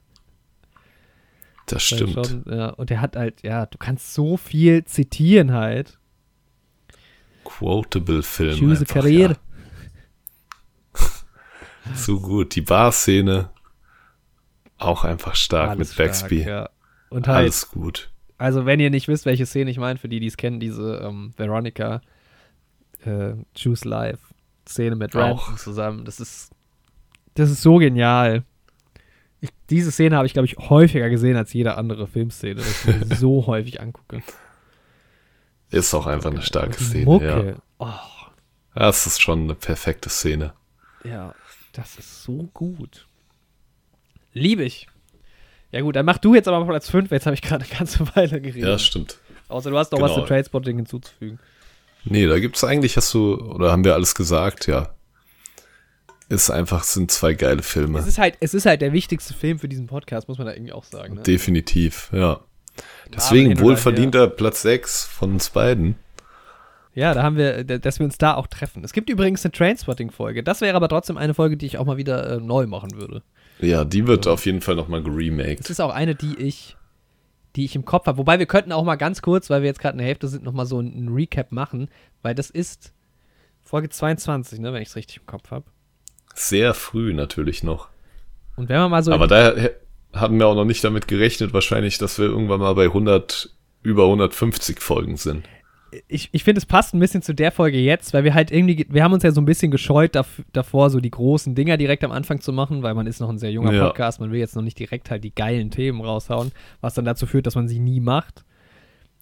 Das 1.67 1.91
Halt 1.91 2.01
stimmt. 2.01 2.27
Schon, 2.27 2.45
ja. 2.49 2.71
Und 2.71 2.91
er 2.91 3.01
hat 3.01 3.17
halt, 3.17 3.43
ja, 3.43 3.67
du 3.67 3.77
kannst 3.79 4.15
so 4.15 4.37
viel 4.37 4.85
zitieren 4.85 5.53
halt. 5.53 5.99
Quotable 7.45 8.23
Film. 8.23 8.59
Choose 8.59 8.79
a 8.79 8.81
einfach, 8.81 8.95
Career. 8.95 9.31
Ja. 9.31 9.37
So 11.95 12.21
gut. 12.21 12.55
Die 12.55 12.61
Bar-Szene 12.63 13.51
auch 14.79 15.05
einfach 15.05 15.35
stark 15.35 15.71
Alles 15.71 15.91
mit 15.91 15.99
Baxby. 15.99 16.43
stark, 16.43 16.49
ja. 16.49 16.71
Halt, 17.13 17.29
Alles 17.29 17.69
gut. 17.71 18.11
also 18.37 18.67
wenn 18.67 18.81
ihr 18.81 18.91
nicht 18.91 19.09
wisst, 19.09 19.25
welche 19.27 19.47
Szene 19.47 19.71
ich 19.71 19.79
meine, 19.79 19.99
für 19.99 20.09
die, 20.09 20.21
die 20.21 20.27
es 20.27 20.37
kennen, 20.37 20.61
diese 20.61 21.01
ähm, 21.05 21.33
Veronica 21.37 22.01
äh, 23.05 23.35
Choose 23.57 23.89
Life 23.89 24.19
Szene 24.69 24.97
mit. 24.97 25.15
Random 25.15 25.57
zusammen, 25.57 26.05
das 26.05 26.19
ist, 26.21 26.51
das 27.35 27.51
ist 27.51 27.63
so 27.63 27.77
genial. 27.77 28.43
Ich, 29.41 29.51
diese 29.71 29.93
Szene 29.93 30.17
habe 30.17 30.27
ich, 30.27 30.33
glaube 30.33 30.47
ich, 30.47 30.57
häufiger 30.59 31.09
gesehen 31.09 31.37
als 31.37 31.53
jede 31.53 31.77
andere 31.77 32.07
Filmszene, 32.09 32.57
dass 32.57 32.69
ich 32.69 32.87
mir 33.09 33.17
so 33.17 33.47
häufig 33.47 33.81
angucke. 33.81 34.23
Ist 35.71 35.95
auch 35.95 36.07
einfach 36.07 36.31
eine 36.33 36.43
starke 36.43 36.77
die 36.77 36.85
Szene. 36.85 37.01
Ja. 37.03 37.05
Mucke. 37.05 37.57
Oh, 37.79 37.89
Das 38.75 39.07
ist 39.07 39.21
schon 39.23 39.43
eine 39.45 39.55
perfekte 39.55 40.09
Szene. 40.09 40.53
ja, 41.05 41.35
das 41.77 41.97
ist 41.99 42.23
so 42.23 42.49
gut. 42.55 43.07
Liebe 44.33 44.65
ich. 44.65 44.89
Ja 45.73 45.81
gut, 45.81 45.97
dann 45.97 46.07
mach 46.07 46.19
du 46.19 46.35
jetzt 46.35 46.49
aber 46.49 46.61
mal 46.61 46.67
Platz 46.67 46.89
5, 46.91 47.11
jetzt 47.11 47.27
habe 47.27 47.35
ich 47.35 47.43
gerade 47.43 47.65
eine 47.65 47.75
ganze 47.79 48.07
Weile 48.17 48.41
geredet. 48.41 48.69
Ja, 48.69 48.79
stimmt. 48.79 49.19
Außer 49.49 49.71
du 49.71 49.79
hast 49.79 49.93
noch 49.93 50.01
was 50.01 50.13
Genau. 50.13 50.23
zu 50.23 50.29
Tradespotting 50.29 50.77
hinzuzufügen. 50.77 51.39
Nee, 52.05 52.27
da 52.27 52.39
gibt's 52.39 52.63
eigentlich, 52.65 52.97
hast 52.97 53.13
du, 53.15 53.35
oder 53.35 53.73
haben 53.73 53.85
wir 53.85 53.95
alles 53.95 54.15
gesagt, 54.15 54.67
ja. 54.67 54.95
Ist 56.29 56.51
einfach, 56.51 56.83
sind 56.83 57.11
zwei 57.11 57.35
geile 57.35 57.63
Filme. 57.63 57.99
Es 57.99 58.07
ist 58.07 58.19
halt, 58.19 58.37
es 58.41 58.53
ist 58.55 58.67
halt 58.67 58.81
der 58.81 58.93
wichtigste 58.93 59.33
Film 59.35 59.59
für 59.59 59.69
diesen 59.69 59.87
Podcast, 59.87 60.29
muss 60.29 60.39
man 60.39 60.47
da 60.47 60.55
irgendwie 60.55 60.73
auch 60.73 60.85
sagen. 60.85 61.15
Ne? 61.15 61.23
Definitiv, 61.23 62.11
ja. 62.13 62.41
Deswegen 63.15 63.59
wohlverdienter 63.61 64.27
Platz 64.29 64.63
6 64.63 65.05
von 65.05 65.33
uns 65.35 65.51
beiden. 65.51 65.95
Ja, 66.97 67.13
da 67.13 67.23
haben 67.23 67.37
wir, 67.37 67.63
dass 67.63 67.99
wir 67.99 68.07
uns 68.07 68.17
da 68.17 68.35
auch 68.35 68.47
treffen. 68.47 68.83
Es 68.83 68.95
gibt 68.95 69.11
übrigens 69.11 69.45
eine 69.45 69.53
Trainspotting-Folge. 69.53 70.43
Das 70.43 70.63
wäre 70.63 70.75
aber 70.77 70.89
trotzdem 70.89 71.19
eine 71.19 71.35
Folge, 71.35 71.59
die 71.59 71.67
ich 71.67 71.77
auch 71.77 71.85
mal 71.85 71.99
wieder 71.99 72.37
äh, 72.37 72.41
neu 72.41 72.67
machen 72.67 72.93
würde. 72.95 73.23
Ja, 73.61 73.85
die 73.85 74.07
wird 74.07 74.27
auf 74.27 74.47
jeden 74.47 74.63
Fall 74.63 74.77
nochmal 74.77 75.03
geremaked. 75.03 75.61
Es 75.61 75.69
ist 75.69 75.81
auch 75.81 75.93
eine, 75.93 76.15
die 76.15 76.35
ich, 76.39 76.75
die 77.55 77.67
ich 77.67 77.77
im 77.77 77.85
Kopf 77.85 78.07
habe. 78.07 78.17
Wobei 78.17 78.39
wir 78.39 78.47
könnten 78.47 78.73
auch 78.73 78.83
mal 78.83 78.97
ganz 78.97 79.21
kurz, 79.21 79.51
weil 79.51 79.61
wir 79.61 79.67
jetzt 79.67 79.79
gerade 79.79 79.93
in 79.93 79.99
der 79.99 80.07
Hälfte 80.07 80.27
sind, 80.27 80.43
nochmal 80.43 80.65
so 80.65 80.81
ein 80.81 81.11
Recap 81.11 81.53
machen, 81.53 81.91
weil 82.23 82.35
das 82.35 82.49
ist 82.49 82.95
Folge 83.63 83.91
22, 83.91 84.59
ne, 84.61 84.73
wenn 84.73 84.81
ich 84.81 84.89
es 84.89 84.97
richtig 84.97 85.19
im 85.19 85.27
Kopf 85.27 85.51
habe. 85.51 85.67
Sehr 86.35 86.73
früh 86.73 87.13
natürlich 87.13 87.63
noch. 87.63 87.89
Und 88.57 88.71
wenn 88.71 88.79
man 88.79 88.91
mal 88.91 89.03
so 89.03 89.13
Aber 89.13 89.27
da 89.27 89.55
hatten 90.15 90.39
wir 90.39 90.47
auch 90.47 90.55
noch 90.55 90.65
nicht 90.65 90.83
damit 90.83 91.09
gerechnet, 91.09 91.53
wahrscheinlich, 91.53 91.99
dass 91.99 92.19
wir 92.19 92.25
irgendwann 92.25 92.61
mal 92.61 92.75
bei 92.75 92.85
100, 92.85 93.51
über 93.83 94.05
150 94.05 94.81
Folgen 94.81 95.19
sind. 95.19 95.47
Ich, 96.09 96.29
ich 96.33 96.45
finde, 96.45 96.59
es 96.59 96.67
passt 96.67 96.95
ein 96.95 97.01
bisschen 97.01 97.23
zu 97.23 97.35
der 97.35 97.53
Folge 97.53 97.79
jetzt, 97.79 98.13
weil 98.13 98.25
wir 98.25 98.35
halt 98.35 98.51
irgendwie, 98.51 98.87
wir 98.89 99.03
haben 99.05 99.13
uns 99.13 99.23
ja 99.23 99.31
so 99.31 99.41
ein 99.41 99.45
bisschen 99.45 99.71
gescheut 99.71 100.15
dav- 100.17 100.43
davor, 100.53 100.91
so 100.91 101.01
die 101.01 101.11
großen 101.11 101.55
Dinger 101.55 101.77
direkt 101.77 102.05
am 102.05 102.13
Anfang 102.13 102.41
zu 102.41 102.53
machen, 102.53 102.83
weil 102.83 102.95
man 102.95 103.07
ist 103.07 103.21
noch 103.21 103.29
ein 103.31 103.39
sehr 103.39 103.53
junger 103.53 103.73
Ja. 103.73 103.87
Podcast, 103.87 104.21
man 104.21 104.31
will 104.33 104.39
jetzt 104.41 104.57
noch 104.57 104.63
nicht 104.63 104.79
direkt 104.79 105.11
halt 105.11 105.25
die 105.25 105.35
geilen 105.35 105.71
Themen 105.71 106.01
raushauen, 106.01 106.53
was 106.81 106.95
dann 106.95 107.05
dazu 107.05 107.27
führt, 107.27 107.47
dass 107.47 107.55
man 107.55 107.69
sie 107.69 107.79
nie 107.79 108.01
macht. 108.01 108.45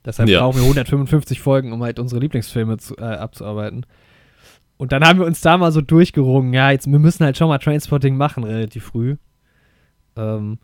Deshalb 0.04 0.28
Ja. 0.28 0.40
brauchen 0.40 0.56
wir 0.58 0.64
155 0.64 1.40
Folgen, 1.40 1.72
um 1.72 1.82
halt 1.82 1.98
unsere 1.98 2.20
Lieblingsfilme 2.20 2.78
zu, 2.78 2.96
äh, 2.96 3.02
abzuarbeiten. 3.02 3.86
Und 4.76 4.90
dann 4.92 5.04
haben 5.04 5.18
wir 5.20 5.26
uns 5.26 5.40
da 5.40 5.56
mal 5.56 5.70
so 5.70 5.80
durchgerungen, 5.80 6.52
ja, 6.52 6.70
jetzt, 6.70 6.90
wir 6.90 6.98
müssen 6.98 7.24
halt 7.24 7.36
schon 7.38 7.48
mal 7.48 7.58
Transporting 7.58 8.16
machen, 8.16 8.42
relativ 8.42 8.84
früh. 8.84 9.16
Ähm, 10.16 10.58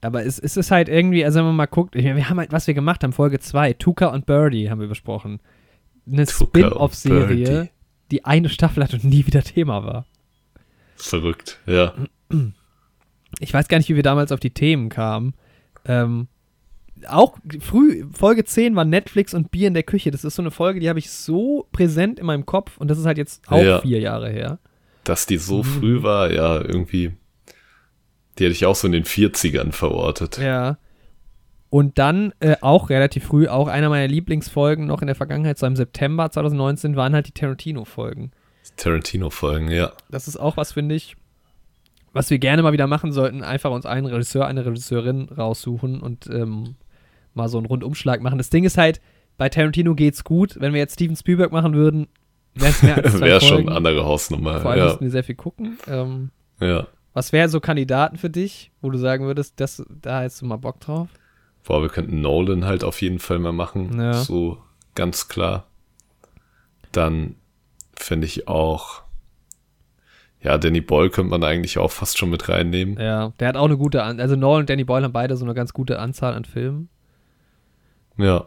aber 0.00 0.24
es, 0.24 0.38
es 0.38 0.56
ist 0.56 0.70
halt 0.70 0.88
irgendwie, 0.88 1.24
also 1.24 1.38
wenn 1.38 1.46
man 1.46 1.56
mal 1.56 1.66
guckt, 1.66 1.94
meine, 1.94 2.16
wir 2.16 2.28
haben 2.28 2.38
halt, 2.38 2.52
was 2.52 2.66
wir 2.66 2.74
gemacht 2.74 3.02
haben, 3.02 3.12
Folge 3.12 3.40
2, 3.40 3.72
Tuka 3.74 4.06
und 4.08 4.26
Birdie 4.26 4.70
haben 4.70 4.80
wir 4.80 4.88
besprochen. 4.88 5.40
Eine 6.10 6.26
Spin-off-Serie, 6.26 7.70
die 8.10 8.24
eine 8.24 8.48
Staffel 8.48 8.84
hat 8.84 8.94
und 8.94 9.04
nie 9.04 9.26
wieder 9.26 9.42
Thema 9.42 9.84
war. 9.84 10.06
Verrückt, 10.96 11.58
ja. 11.66 11.94
Ich 13.40 13.52
weiß 13.52 13.68
gar 13.68 13.78
nicht, 13.78 13.88
wie 13.88 13.96
wir 13.96 14.02
damals 14.02 14.32
auf 14.32 14.40
die 14.40 14.50
Themen 14.52 14.88
kamen. 14.88 15.34
Ähm, 15.84 16.28
auch 17.08 17.36
früh, 17.60 18.04
Folge 18.12 18.44
10 18.44 18.74
war 18.76 18.84
Netflix 18.84 19.34
und 19.34 19.50
Bier 19.50 19.68
in 19.68 19.74
der 19.74 19.82
Küche. 19.82 20.10
Das 20.10 20.24
ist 20.24 20.36
so 20.36 20.42
eine 20.42 20.50
Folge, 20.50 20.80
die 20.80 20.88
habe 20.88 20.98
ich 20.98 21.10
so 21.10 21.66
präsent 21.72 22.18
in 22.18 22.26
meinem 22.26 22.46
Kopf 22.46 22.78
und 22.78 22.88
das 22.90 22.98
ist 22.98 23.04
halt 23.06 23.18
jetzt 23.18 23.42
auch 23.48 23.62
Ja. 23.62 23.80
vier 23.80 24.00
Jahre 24.00 24.30
her. 24.30 24.58
Dass 25.04 25.26
die 25.26 25.36
so 25.38 25.58
Mhm. 25.58 25.64
früh 25.64 26.02
war, 26.02 26.32
ja, 26.32 26.56
irgendwie. 26.60 27.12
Die 28.38 28.44
hätte 28.44 28.52
ich 28.52 28.66
auch 28.66 28.74
so 28.74 28.86
in 28.86 28.92
den 28.92 29.04
40ern 29.04 29.72
verortet. 29.72 30.38
Ja. 30.38 30.78
Und 31.70 31.98
dann 31.98 32.32
äh, 32.40 32.56
auch 32.60 32.90
relativ 32.90 33.24
früh, 33.24 33.48
auch 33.48 33.68
einer 33.68 33.88
meiner 33.88 34.08
Lieblingsfolgen 34.08 34.86
noch 34.86 35.00
in 35.00 35.06
der 35.06 35.16
Vergangenheit, 35.16 35.58
so 35.58 35.66
im 35.66 35.76
September 35.76 36.30
2019, 36.30 36.96
waren 36.96 37.14
halt 37.14 37.26
die 37.26 37.32
Tarantino-Folgen. 37.32 38.30
Tarantino-Folgen, 38.76 39.70
ja. 39.70 39.92
Das 40.10 40.28
ist 40.28 40.36
auch 40.36 40.56
was, 40.56 40.72
finde 40.72 40.94
ich, 40.94 41.16
was 42.12 42.30
wir 42.30 42.38
gerne 42.38 42.62
mal 42.62 42.72
wieder 42.72 42.86
machen 42.86 43.12
sollten. 43.12 43.42
Einfach 43.42 43.70
uns 43.70 43.86
einen 43.86 44.06
Regisseur, 44.06 44.46
eine 44.46 44.64
Regisseurin 44.64 45.28
raussuchen 45.28 46.00
und 46.00 46.28
ähm, 46.28 46.76
mal 47.34 47.48
so 47.48 47.58
einen 47.58 47.66
Rundumschlag 47.66 48.20
machen. 48.20 48.38
Das 48.38 48.50
Ding 48.50 48.64
ist 48.64 48.78
halt, 48.78 49.00
bei 49.36 49.48
Tarantino 49.48 49.94
geht's 49.94 50.24
gut. 50.24 50.56
Wenn 50.58 50.72
wir 50.72 50.80
jetzt 50.80 50.94
Steven 50.94 51.16
Spielberg 51.16 51.52
machen 51.52 51.74
würden, 51.74 52.06
wäre 52.54 52.70
es 52.70 52.82
mehr 52.82 52.96
als 52.96 53.20
Wäre 53.20 53.40
schon 53.40 53.68
eine 53.68 53.76
andere 53.76 54.04
Hausnummer. 54.04 54.60
Vor 54.60 54.70
allem 54.70 54.80
Ja, 54.80 54.84
müssten 54.86 55.04
wir 55.04 55.10
sehr 55.10 55.24
viel 55.24 55.34
gucken. 55.34 55.78
Ähm, 55.86 56.30
ja. 56.60 56.86
Was 57.16 57.32
wären 57.32 57.48
so 57.48 57.60
Kandidaten 57.60 58.18
für 58.18 58.28
dich, 58.28 58.70
wo 58.82 58.90
du 58.90 58.98
sagen 58.98 59.24
würdest, 59.24 59.58
das, 59.58 59.82
da 59.88 60.20
hättest 60.20 60.42
du 60.42 60.44
mal 60.44 60.58
Bock 60.58 60.80
drauf? 60.80 61.08
Boah, 61.64 61.80
wir 61.80 61.88
könnten 61.88 62.20
Nolan 62.20 62.66
halt 62.66 62.84
auf 62.84 63.00
jeden 63.00 63.20
Fall 63.20 63.38
mal 63.38 63.54
machen. 63.54 63.98
Ja. 63.98 64.12
So 64.12 64.58
ganz 64.94 65.26
klar. 65.26 65.64
Dann 66.92 67.36
finde 67.94 68.26
ich 68.26 68.48
auch. 68.48 69.00
Ja, 70.42 70.58
Danny 70.58 70.82
Boyle 70.82 71.08
könnte 71.08 71.30
man 71.30 71.42
eigentlich 71.42 71.78
auch 71.78 71.90
fast 71.90 72.18
schon 72.18 72.28
mit 72.28 72.50
reinnehmen. 72.50 73.00
Ja, 73.00 73.32
der 73.40 73.48
hat 73.48 73.56
auch 73.56 73.64
eine 73.64 73.78
gute, 73.78 74.02
An 74.02 74.20
also 74.20 74.36
Nolan 74.36 74.60
und 74.60 74.68
Danny 74.68 74.84
Boyle 74.84 75.04
haben 75.04 75.12
beide 75.12 75.38
so 75.38 75.46
eine 75.46 75.54
ganz 75.54 75.72
gute 75.72 75.98
Anzahl 75.98 76.34
an 76.34 76.44
Filmen. 76.44 76.90
Ja. 78.18 78.44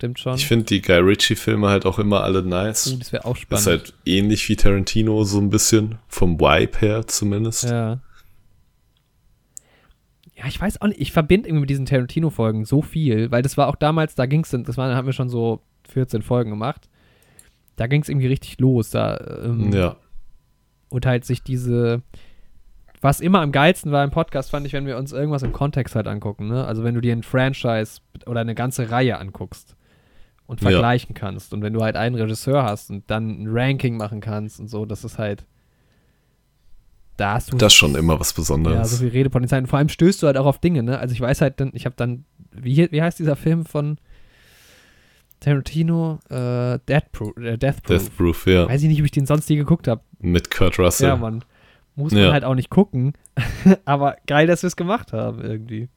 Stimmt 0.00 0.18
schon. 0.18 0.34
Ich 0.36 0.46
finde 0.46 0.64
die 0.64 0.80
Guy 0.80 0.96
Ritchie-Filme 0.96 1.68
halt 1.68 1.84
auch 1.84 1.98
immer 1.98 2.22
alle 2.22 2.40
Uh, 2.40 2.46
nice. 2.48 2.96
das 2.98 3.12
wäre 3.12 3.26
auch 3.26 3.34
Ist 3.36 3.42
spannend. 3.42 3.66
halt 3.66 3.94
ähnlich 4.06 4.48
wie 4.48 4.56
Tarantino, 4.56 5.24
so 5.24 5.38
ein 5.38 5.50
bisschen. 5.50 5.98
Vom 6.08 6.40
Vibe 6.40 6.78
her 6.78 7.06
zumindest. 7.06 7.64
Ja. 7.64 8.00
Ja, 10.36 10.46
ich 10.46 10.58
weiß 10.58 10.80
auch 10.80 10.86
nicht, 10.86 10.98
ich 11.02 11.12
verbinde 11.12 11.48
irgendwie 11.50 11.60
mit 11.60 11.68
diesen 11.70 11.84
Tarantino-Folgen 11.84 12.64
so 12.64 12.80
viel, 12.80 13.30
weil 13.30 13.42
das 13.42 13.58
war 13.58 13.68
auch 13.68 13.76
damals, 13.76 14.14
da 14.14 14.24
ging 14.24 14.40
es, 14.40 14.48
das 14.50 14.78
waren, 14.78 14.88
da 14.88 14.96
haben 14.96 15.04
wir 15.04 15.12
schon 15.12 15.28
so 15.28 15.60
14 15.90 16.22
Folgen 16.22 16.48
gemacht. 16.48 16.88
Da 17.76 17.86
ging 17.86 18.00
es 18.00 18.08
irgendwie 18.08 18.28
richtig 18.28 18.58
los. 18.58 18.88
Da, 18.88 19.18
ähm, 19.44 19.70
Ja. 19.70 19.96
Und 20.88 21.04
halt 21.04 21.26
sich 21.26 21.42
diese, 21.42 22.00
was 23.02 23.20
immer 23.20 23.42
am 23.42 23.52
geilsten 23.52 23.92
war 23.92 24.02
im 24.02 24.10
Podcast, 24.10 24.50
fand 24.50 24.66
ich, 24.66 24.72
wenn 24.72 24.86
wir 24.86 24.96
uns 24.96 25.12
irgendwas 25.12 25.42
im 25.42 25.52
Kontext 25.52 25.94
halt 25.94 26.06
angucken, 26.06 26.48
ne? 26.48 26.64
Also 26.64 26.84
wenn 26.84 26.94
du 26.94 27.02
dir 27.02 27.12
ein 27.14 27.22
Franchise 27.22 28.00
oder 28.24 28.40
eine 28.40 28.54
ganze 28.54 28.90
Reihe 28.90 29.18
anguckst 29.18 29.76
und 30.50 30.60
Ja. 30.60 30.70
vergleichen 30.70 31.14
kannst 31.14 31.54
und 31.54 31.62
wenn 31.62 31.72
du 31.72 31.80
halt 31.82 31.96
einen 31.96 32.16
Regisseur 32.16 32.64
hast 32.64 32.90
und 32.90 33.08
dann 33.10 33.42
ein 33.42 33.46
Ranking 33.48 33.96
machen 33.96 34.20
kannst 34.20 34.58
und 34.60 34.68
so, 34.68 34.84
das 34.84 35.04
ist 35.04 35.16
halt, 35.18 35.46
da 37.16 37.34
hast 37.34 37.52
du 37.52 37.56
Das 37.56 37.72
ist 37.72 37.76
schon 37.78 37.94
immer 37.94 38.18
was 38.18 38.30
ja, 38.30 38.34
so 38.34 38.40
Besonderes. 38.42 38.98
viel 38.98 39.08
Redepotenzial. 39.08 39.60
Und 39.60 39.66
vor 39.68 39.78
allem 39.78 39.88
stößt 39.88 40.22
du 40.22 40.26
halt 40.26 40.36
auch 40.36 40.46
auf 40.46 40.58
Dinge, 40.58 40.82
ne? 40.82 40.98
Also 40.98 41.12
ich 41.12 41.20
weiß 41.20 41.40
halt 41.40 41.60
dann, 41.60 41.70
ich 41.74 41.84
habe 41.86 41.94
dann, 41.96 42.24
wie, 42.52 42.90
wie 42.90 43.00
heißt 43.02 43.18
dieser 43.18 43.36
Film 43.36 43.64
von 43.64 43.98
Tarantino? 45.40 46.18
Äh, 46.28 46.78
Death 46.88 47.12
Proof. 47.12 47.36
Äh, 47.36 47.56
Death 47.56 47.82
Proof. 47.82 48.02
Death 48.04 48.16
Proof, 48.16 48.46
ja. 48.46 48.68
Weiß 48.68 48.82
ich 48.82 48.88
nicht, 48.88 48.98
ob 49.00 49.04
ich 49.04 49.10
den 49.12 49.26
sonst 49.26 49.48
nie 49.48 49.56
geguckt 49.56 49.88
habe. 49.88 50.02
Mit 50.18 50.50
Kurt 50.50 50.78
Russell. 50.78 51.08
Ja, 51.08 51.16
Mann. 51.16 51.44
Muss 51.94 52.12
man 52.12 52.22
Ja. 52.24 52.32
halt 52.32 52.44
auch 52.44 52.54
nicht 52.54 52.70
gucken. 52.70 53.12
Aber 53.84 54.16
geil, 54.26 54.46
dass 54.46 54.62
wir 54.62 54.68
es 54.68 54.76
gemacht 54.76 55.12
haben, 55.12 55.40
irgendwie. 55.42 55.88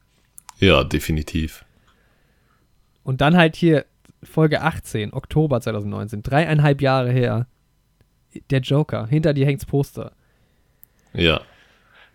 Ja, 0.59 0.83
definitiv. 0.83 1.65
Und 3.03 3.21
dann 3.21 3.35
halt 3.35 3.55
hier 3.55 3.85
Folge 4.25 4.61
18, 4.61 5.13
Oktober 5.13 5.61
2019, 5.61 6.23
dreieinhalb 6.23 6.81
Jahre 6.81 7.11
her. 7.11 7.47
Der 8.49 8.61
Joker, 8.61 9.07
hinter 9.07 9.33
dir 9.33 9.45
hängt's 9.45 9.65
Poster. 9.65 10.13
Ja. 11.13 11.41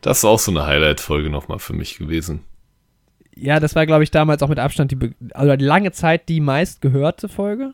Das 0.01 0.19
ist 0.19 0.25
auch 0.25 0.39
so 0.39 0.51
eine 0.51 0.67
Highlight-Folge 0.67 1.31
nochmal 1.31 1.59
für 1.59 1.73
mich 1.73 1.99
gewesen. 1.99 2.45
Ja, 3.35 3.61
das 3.61 3.75
war, 3.75 3.87
glaube 3.87 4.05
ich, 4.05 4.11
damals 4.11 4.43
auch 4.43 4.49
mit 4.49 4.59
Abstand 4.59 4.91
die, 4.93 5.15
also 5.35 5.57
die 5.57 5.65
lange 5.65 5.93
Zeit 5.93 6.29
die 6.29 6.41
meistgehörte 6.41 7.29
Folge. 7.29 7.73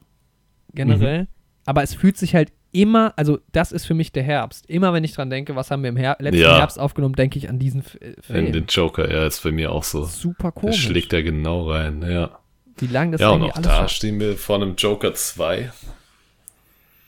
Generell. 0.74 1.22
Mhm. 1.22 1.28
Aber 1.66 1.82
es 1.82 1.94
fühlt 1.94 2.18
sich 2.18 2.34
halt 2.34 2.52
immer, 2.72 3.14
also 3.16 3.38
das 3.52 3.72
ist 3.72 3.86
für 3.86 3.94
mich 3.94 4.12
der 4.12 4.24
Herbst. 4.24 4.68
Immer 4.68 4.92
wenn 4.92 5.04
ich 5.04 5.14
dran 5.14 5.30
denke, 5.30 5.54
was 5.56 5.70
haben 5.70 5.82
wir 5.82 5.88
im 5.88 5.96
Her 5.96 6.16
letzten 6.18 6.40
ja. 6.40 6.58
Herbst 6.58 6.78
aufgenommen, 6.78 7.14
denke 7.14 7.38
ich 7.38 7.48
an 7.48 7.58
diesen 7.58 7.80
F 7.80 7.94
äh, 8.00 8.14
Film. 8.20 8.46
An 8.46 8.52
den 8.52 8.66
Joker, 8.66 9.10
ja, 9.10 9.26
ist 9.26 9.42
bei 9.42 9.52
mir 9.52 9.72
auch 9.72 9.84
so. 9.84 10.04
Super 10.04 10.52
komisch. 10.52 10.82
Der 10.82 10.90
schlägt 10.90 11.12
da 11.12 11.22
genau 11.22 11.70
rein, 11.70 12.02
ja. 12.02 12.38
Wie 12.78 12.86
lange 12.86 13.12
das 13.12 13.20
Ja, 13.20 13.30
und 13.30 13.42
auch 13.42 13.58
da 13.58 13.88
stehen 13.88 14.18
wir 14.20 14.36
vor 14.36 14.56
einem 14.56 14.74
Joker 14.76 15.14
2. 15.14 15.72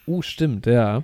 Uh, 0.06 0.22
stimmt, 0.22 0.66
ja. 0.66 1.02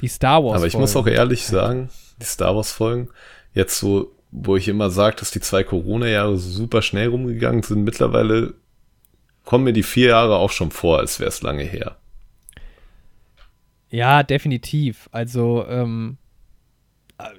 Die 0.00 0.08
Star 0.08 0.44
Wars. 0.44 0.56
Aber 0.56 0.66
ich 0.66 0.76
muss 0.76 0.96
auch 0.96 1.06
ehrlich 1.06 1.46
sagen, 1.46 1.90
die 2.20 2.24
Star 2.24 2.54
Wars 2.54 2.72
Folgen, 2.72 3.08
jetzt 3.54 3.78
so, 3.78 4.12
wo 4.30 4.56
ich 4.56 4.68
immer 4.68 4.90
sage, 4.90 5.16
dass 5.16 5.30
die 5.30 5.40
zwei 5.40 5.64
Corona-Jahre 5.64 6.38
super 6.38 6.82
schnell 6.82 7.08
rumgegangen 7.08 7.62
sind, 7.62 7.84
mittlerweile 7.84 8.54
kommen 9.44 9.64
mir 9.64 9.72
die 9.72 9.82
vier 9.82 10.08
Jahre 10.08 10.36
auch 10.36 10.50
schon 10.50 10.70
vor, 10.70 10.98
als 10.98 11.18
wäre 11.18 11.28
es 11.28 11.42
lange 11.42 11.64
her. 11.64 11.96
Ja, 13.90 14.22
definitiv. 14.22 15.08
Also, 15.12 15.66
ähm, 15.68 16.16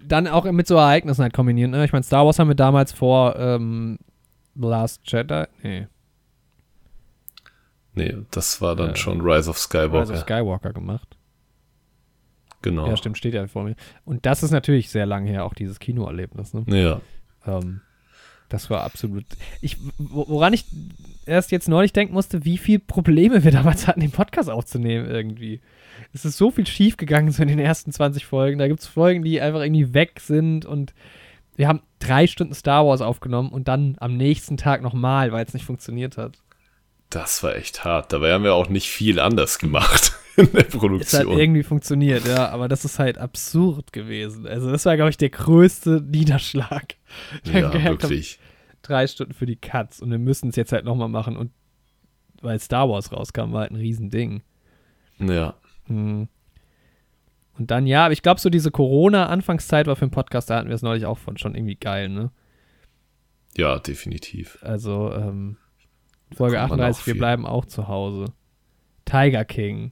dann 0.01 0.27
auch 0.27 0.45
mit 0.45 0.67
so 0.67 0.75
Ereignissen 0.75 1.23
halt 1.23 1.33
kombinieren. 1.33 1.71
Ne? 1.71 1.83
Ich 1.85 1.91
meine, 1.91 2.03
Star 2.03 2.25
Wars 2.25 2.39
haben 2.39 2.47
wir 2.47 2.55
damals 2.55 2.91
vor 2.91 3.35
ähm, 3.37 3.97
Last 4.55 5.01
Jedi. 5.05 5.45
Nee. 5.61 5.87
Nee, 7.95 8.17
das 8.31 8.61
war 8.61 8.75
dann 8.75 8.91
äh, 8.91 8.95
schon 8.95 9.21
Rise 9.21 9.49
of 9.49 9.57
Skywalker. 9.57 10.01
Rise 10.01 10.13
of 10.13 10.19
Skywalker 10.21 10.73
gemacht. 10.73 11.17
Genau. 12.63 12.87
Ja, 12.87 12.97
stimmt, 12.97 13.17
steht 13.17 13.33
ja 13.33 13.45
vor 13.47 13.63
mir. 13.63 13.75
Und 14.05 14.25
das 14.25 14.41
ist 14.41 14.51
natürlich 14.51 14.89
sehr 14.89 15.05
lange 15.05 15.29
her, 15.29 15.45
auch 15.45 15.53
dieses 15.53 15.79
Kinoerlebnis. 15.79 16.53
Ne? 16.53 16.63
Ja. 16.67 17.01
Ähm, 17.45 17.81
das 18.49 18.69
war 18.69 18.83
absolut. 18.83 19.25
Ich, 19.61 19.77
woran 19.97 20.53
ich 20.53 20.65
erst 21.25 21.51
jetzt 21.51 21.67
neulich 21.67 21.93
denken 21.93 22.13
musste, 22.13 22.45
wie 22.45 22.57
viele 22.57 22.79
Probleme 22.79 23.43
wir 23.43 23.51
damals 23.51 23.87
hatten, 23.87 23.99
den 23.99 24.11
Podcast 24.11 24.49
aufzunehmen 24.49 25.09
irgendwie. 25.09 25.59
Es 26.13 26.25
ist 26.25 26.37
so 26.37 26.51
viel 26.51 26.67
schief 26.67 26.97
gegangen 26.97 27.31
so 27.31 27.41
in 27.41 27.49
den 27.49 27.59
ersten 27.59 27.91
20 27.91 28.25
Folgen. 28.25 28.59
Da 28.59 28.67
gibt 28.67 28.79
es 28.79 28.87
Folgen, 28.87 29.23
die 29.23 29.41
einfach 29.41 29.61
irgendwie 29.61 29.93
weg 29.93 30.19
sind 30.19 30.65
und 30.65 30.93
wir 31.55 31.67
haben 31.67 31.81
drei 31.99 32.27
Stunden 32.27 32.53
Star 32.53 32.85
Wars 32.85 33.01
aufgenommen 33.01 33.49
und 33.49 33.67
dann 33.67 33.95
am 33.99 34.17
nächsten 34.17 34.57
Tag 34.57 34.81
nochmal, 34.81 35.31
weil 35.31 35.45
es 35.45 35.53
nicht 35.53 35.65
funktioniert 35.65 36.17
hat. 36.17 36.39
Das 37.09 37.43
war 37.43 37.55
echt 37.55 37.83
hart. 37.85 38.11
Dabei 38.11 38.33
haben 38.33 38.43
wir 38.43 38.55
auch 38.55 38.69
nicht 38.69 38.89
viel 38.89 39.19
anders 39.19 39.59
gemacht 39.59 40.13
in 40.35 40.51
der 40.51 40.63
Produktion. 40.63 41.21
Es 41.21 41.27
hat 41.27 41.37
irgendwie 41.37 41.63
funktioniert, 41.63 42.27
ja, 42.27 42.49
aber 42.49 42.67
das 42.67 42.85
ist 42.85 42.97
halt 42.97 43.17
absurd 43.17 43.93
gewesen. 43.93 44.47
Also 44.47 44.71
das 44.71 44.85
war, 44.85 44.95
glaube 44.95 45.11
ich, 45.11 45.17
der 45.17 45.29
größte 45.29 46.01
Niederschlag. 46.01 46.95
Ja, 47.45 47.71
wirklich. 47.71 48.39
Drei 48.81 49.07
Stunden 49.07 49.33
für 49.33 49.45
die 49.45 49.55
Cuts 49.55 50.01
und 50.01 50.11
wir 50.11 50.17
müssen 50.17 50.49
es 50.49 50.55
jetzt 50.55 50.71
halt 50.71 50.85
nochmal 50.85 51.07
machen 51.07 51.37
und 51.37 51.51
weil 52.41 52.59
Star 52.59 52.89
Wars 52.89 53.11
rauskam, 53.11 53.53
war 53.53 53.61
halt 53.61 53.71
ein 53.71 53.77
Riesending. 53.77 54.41
Ja. 55.19 55.55
Hm. 55.87 56.27
Und 57.57 57.69
dann, 57.71 57.85
ja, 57.85 58.05
aber 58.05 58.13
ich 58.13 58.21
glaube, 58.21 58.39
so 58.39 58.49
diese 58.49 58.71
Corona-Anfangszeit 58.71 59.87
war 59.87 59.95
für 59.95 60.05
den 60.05 60.11
Podcast, 60.11 60.49
da 60.49 60.57
hatten 60.57 60.69
wir 60.69 60.75
es 60.75 60.81
neulich 60.81 61.05
auch 61.05 61.17
von 61.17 61.37
schon 61.37 61.55
irgendwie 61.55 61.75
geil, 61.75 62.09
ne? 62.09 62.31
Ja, 63.55 63.77
definitiv. 63.77 64.57
Also, 64.61 65.13
ähm, 65.13 65.57
Folge 66.35 66.59
38, 66.59 67.05
wir 67.05 67.17
bleiben 67.17 67.45
auch 67.45 67.65
zu 67.65 67.87
Hause. 67.87 68.25
Tiger 69.05 69.45
King. 69.45 69.91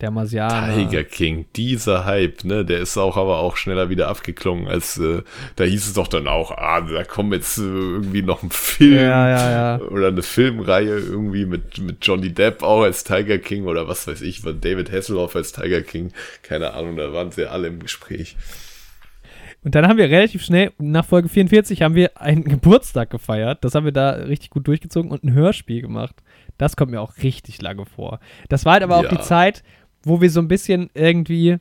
Der 0.00 0.12
Marsianer. 0.12 0.74
Tiger 0.74 1.02
King, 1.02 1.46
dieser 1.56 2.04
Hype, 2.04 2.44
ne, 2.44 2.64
der 2.64 2.78
ist 2.78 2.96
auch 2.96 3.16
aber 3.16 3.38
auch 3.38 3.56
schneller 3.56 3.90
wieder 3.90 4.06
abgeklungen, 4.06 4.68
als 4.68 4.96
äh, 4.98 5.22
da 5.56 5.64
hieß 5.64 5.88
es 5.88 5.94
doch 5.94 6.06
dann 6.06 6.28
auch, 6.28 6.52
ah, 6.52 6.82
da 6.82 7.02
kommt 7.02 7.32
jetzt 7.34 7.58
äh, 7.58 7.62
irgendwie 7.62 8.22
noch 8.22 8.44
ein 8.44 8.50
Film 8.50 8.94
ja, 8.94 9.28
ja, 9.28 9.50
ja. 9.50 9.80
oder 9.80 10.08
eine 10.08 10.22
Filmreihe 10.22 10.98
irgendwie 10.98 11.46
mit, 11.46 11.78
mit 11.78 12.06
Johnny 12.06 12.32
Depp 12.32 12.62
auch 12.62 12.82
als 12.82 13.02
Tiger 13.02 13.38
King 13.38 13.64
oder 13.64 13.88
was 13.88 14.06
weiß 14.06 14.22
ich, 14.22 14.42
David 14.42 14.92
Hasselhoff 14.92 15.34
als 15.34 15.50
Tiger 15.50 15.82
King, 15.82 16.12
keine 16.42 16.74
Ahnung, 16.74 16.96
da 16.96 17.12
waren 17.12 17.32
sie 17.32 17.50
alle 17.50 17.66
im 17.66 17.80
Gespräch. 17.80 18.36
Und 19.64 19.74
dann 19.74 19.88
haben 19.88 19.98
wir 19.98 20.08
relativ 20.08 20.44
schnell, 20.44 20.72
nach 20.78 21.04
Folge 21.04 21.28
44, 21.28 21.82
haben 21.82 21.94
wir 21.94 22.20
einen 22.20 22.44
Geburtstag 22.48 23.10
gefeiert. 23.10 23.64
Das 23.64 23.74
haben 23.74 23.84
wir 23.84 23.92
da 23.92 24.10
richtig 24.10 24.50
gut 24.50 24.68
durchgezogen 24.68 25.10
und 25.10 25.24
ein 25.24 25.32
Hörspiel 25.32 25.82
gemacht. 25.82 26.14
Das 26.58 26.76
kommt 26.76 26.90
mir 26.90 27.00
auch 27.00 27.14
richtig 27.22 27.60
lange 27.60 27.84
vor. 27.84 28.20
Das 28.48 28.64
war 28.64 28.74
halt 28.74 28.82
aber 28.82 29.00
ja. 29.00 29.06
auch 29.06 29.08
die 29.08 29.20
Zeit, 29.20 29.62
wo 30.02 30.20
wir 30.20 30.30
so 30.30 30.40
ein 30.40 30.48
bisschen 30.48 30.90
irgendwie. 30.94 31.58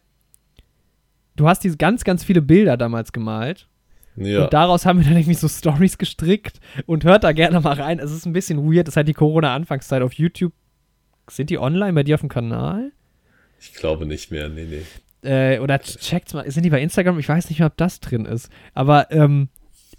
Du 1.35 1.47
hast 1.47 1.63
diese 1.63 1.77
ganz, 1.77 2.03
ganz 2.03 2.23
viele 2.23 2.41
Bilder 2.41 2.77
damals 2.77 3.11
gemalt. 3.11 3.67
Ja. 4.15 4.45
Und 4.45 4.53
daraus 4.53 4.85
haben 4.85 4.99
wir 4.99 5.05
dann 5.05 5.17
irgendwie 5.17 5.35
so 5.35 5.47
Stories 5.47 5.99
gestrickt 5.99 6.59
und 6.87 7.03
hört 7.03 7.23
da 7.23 7.31
gerne 7.31 7.59
mal 7.59 7.73
rein. 7.73 7.99
Es 7.99 8.11
ist 8.11 8.25
ein 8.25 8.33
bisschen 8.33 8.65
weird. 8.65 8.87
Das 8.87 8.93
ist 8.93 8.97
halt 8.97 9.07
die 9.07 9.13
Corona-Anfangszeit 9.13 10.01
auf 10.01 10.13
YouTube. 10.13 10.53
Sind 11.29 11.49
die 11.51 11.59
online 11.59 11.93
bei 11.93 12.03
dir 12.03 12.15
auf 12.15 12.21
dem 12.21 12.29
Kanal? 12.29 12.91
Ich 13.59 13.73
glaube 13.73 14.05
nicht 14.05 14.31
mehr, 14.31 14.49
nee, 14.49 14.65
nee. 14.65 14.83
Äh, 15.27 15.59
oder 15.59 15.79
checkt 15.79 16.33
mal, 16.33 16.49
sind 16.49 16.63
die 16.63 16.69
bei 16.69 16.81
Instagram? 16.81 17.19
Ich 17.19 17.29
weiß 17.29 17.49
nicht 17.49 17.59
mehr, 17.59 17.67
ob 17.67 17.77
das 17.77 17.99
drin 17.99 18.25
ist. 18.25 18.49
Aber 18.73 19.11
ähm, 19.11 19.49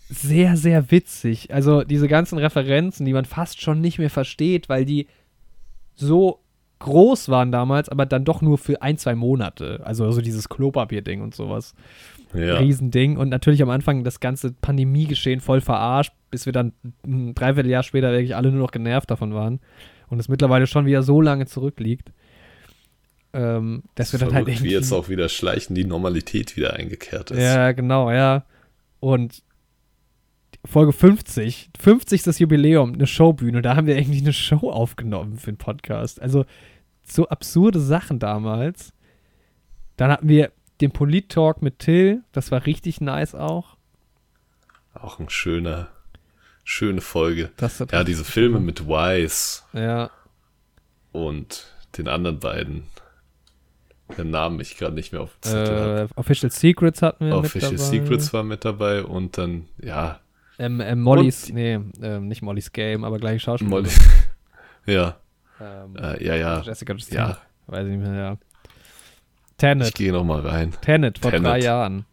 sehr, 0.08 0.56
sehr 0.56 0.90
witzig. 0.90 1.52
Also 1.52 1.84
diese 1.84 2.08
ganzen 2.08 2.38
Referenzen, 2.38 3.04
die 3.04 3.12
man 3.12 3.24
fast 3.24 3.60
schon 3.60 3.80
nicht 3.80 3.98
mehr 3.98 4.10
versteht, 4.10 4.68
weil 4.68 4.84
die 4.84 5.06
so 5.94 6.40
groß 6.78 7.28
waren 7.28 7.52
damals, 7.52 7.88
aber 7.88 8.06
dann 8.06 8.24
doch 8.24 8.42
nur 8.42 8.58
für 8.58 8.82
ein, 8.82 8.98
zwei 8.98 9.14
Monate. 9.14 9.80
Also, 9.84 10.04
also 10.04 10.20
dieses 10.20 10.48
Klopapier-Ding 10.48 11.20
und 11.22 11.34
sowas. 11.34 11.74
Ja. 12.34 12.58
Riesending. 12.58 13.16
Und 13.16 13.28
natürlich 13.30 13.62
am 13.62 13.70
Anfang 13.70 14.04
das 14.04 14.20
ganze 14.20 14.52
Pandemiegeschehen 14.52 15.40
voll 15.40 15.60
verarscht, 15.60 16.12
bis 16.30 16.46
wir 16.46 16.52
dann 16.52 16.72
ein 17.06 17.34
Dreivierteljahr 17.34 17.82
später 17.82 18.12
wirklich 18.12 18.36
alle 18.36 18.50
nur 18.50 18.60
noch 18.60 18.70
genervt 18.70 19.10
davon 19.10 19.34
waren. 19.34 19.60
Und 20.08 20.18
es 20.20 20.28
mittlerweile 20.28 20.66
schon 20.66 20.86
wieder 20.86 21.02
so 21.02 21.20
lange 21.20 21.46
zurückliegt. 21.46 22.12
Ähm, 23.32 23.82
dass 23.94 24.10
das 24.10 24.20
wir 24.20 24.26
dann 24.26 24.34
halt 24.34 24.48
irgendwie. 24.48 24.70
Wie 24.70 24.72
jetzt 24.72 24.92
auch 24.92 25.08
wieder 25.08 25.28
schleichen 25.28 25.74
die 25.74 25.84
Normalität 25.84 26.56
wieder 26.56 26.74
eingekehrt 26.74 27.30
ist. 27.30 27.42
Ja, 27.42 27.72
genau, 27.72 28.10
ja. 28.10 28.44
Und 29.00 29.42
Folge 30.68 30.92
50, 30.92 31.70
50. 31.78 32.22
Das 32.22 32.38
Jubiläum, 32.38 32.92
eine 32.94 33.06
Showbühne, 33.06 33.62
da 33.62 33.74
haben 33.74 33.86
wir 33.86 33.96
irgendwie 33.96 34.20
eine 34.20 34.32
Show 34.32 34.70
aufgenommen 34.70 35.38
für 35.38 35.50
den 35.50 35.56
Podcast. 35.56 36.20
Also 36.20 36.44
so 37.04 37.28
absurde 37.28 37.80
Sachen 37.80 38.18
damals. 38.18 38.92
Dann 39.96 40.10
hatten 40.10 40.28
wir 40.28 40.52
den 40.80 40.92
Polit-Talk 40.92 41.62
mit 41.62 41.78
Till, 41.78 42.22
das 42.32 42.50
war 42.50 42.66
richtig 42.66 43.00
nice 43.00 43.34
auch. 43.34 43.76
Auch 44.94 45.18
ein 45.18 45.30
schöner, 45.30 45.88
schöne 46.64 47.00
Folge. 47.00 47.50
ja, 47.90 48.04
diese 48.04 48.24
Filme 48.24 48.60
mit 48.60 48.86
Wise. 48.86 49.62
Ja. 49.72 50.10
Und 51.12 51.66
den 51.96 52.08
anderen 52.08 52.38
beiden 52.38 52.84
den 54.16 54.30
Namen 54.30 54.58
ich 54.60 54.76
gerade 54.76 54.94
nicht 54.94 55.12
mehr 55.12 55.20
auf 55.20 55.36
äh, 55.44 56.06
Official 56.16 56.50
Secrets 56.50 57.02
hatten 57.02 57.26
wir 57.26 57.36
Official 57.36 57.76
Secrets 57.76 58.32
war 58.32 58.42
mit 58.42 58.64
dabei 58.64 59.04
und 59.04 59.36
dann, 59.36 59.66
ja. 59.82 60.20
Ähm, 60.58 60.80
ähm, 60.80 61.00
Molly's, 61.00 61.50
nee, 61.50 61.78
ähm, 62.02 62.26
nicht 62.26 62.42
Molly's 62.42 62.72
Game, 62.72 63.04
aber 63.04 63.18
gleiche 63.18 63.40
Schauspieler. 63.40 63.70
Molly, 63.70 63.90
ja. 64.86 65.16
Ähm, 65.60 65.96
äh, 65.96 66.24
ja, 66.24 66.34
ja. 66.34 66.60
Jessica 66.62 66.92
Justine, 66.92 67.20
ja. 67.20 67.38
weiß 67.66 67.86
ich 67.86 67.96
nicht 67.96 68.08
mehr, 68.08 68.14
ja. 68.14 68.36
Tenet. 69.56 69.88
Ich 69.88 69.94
gehe 69.94 70.12
nochmal 70.12 70.40
rein. 70.40 70.72
Tenet, 70.80 71.18
vor 71.18 71.30
Tenet. 71.30 71.46
drei 71.46 71.60
Jahren. 71.60 72.06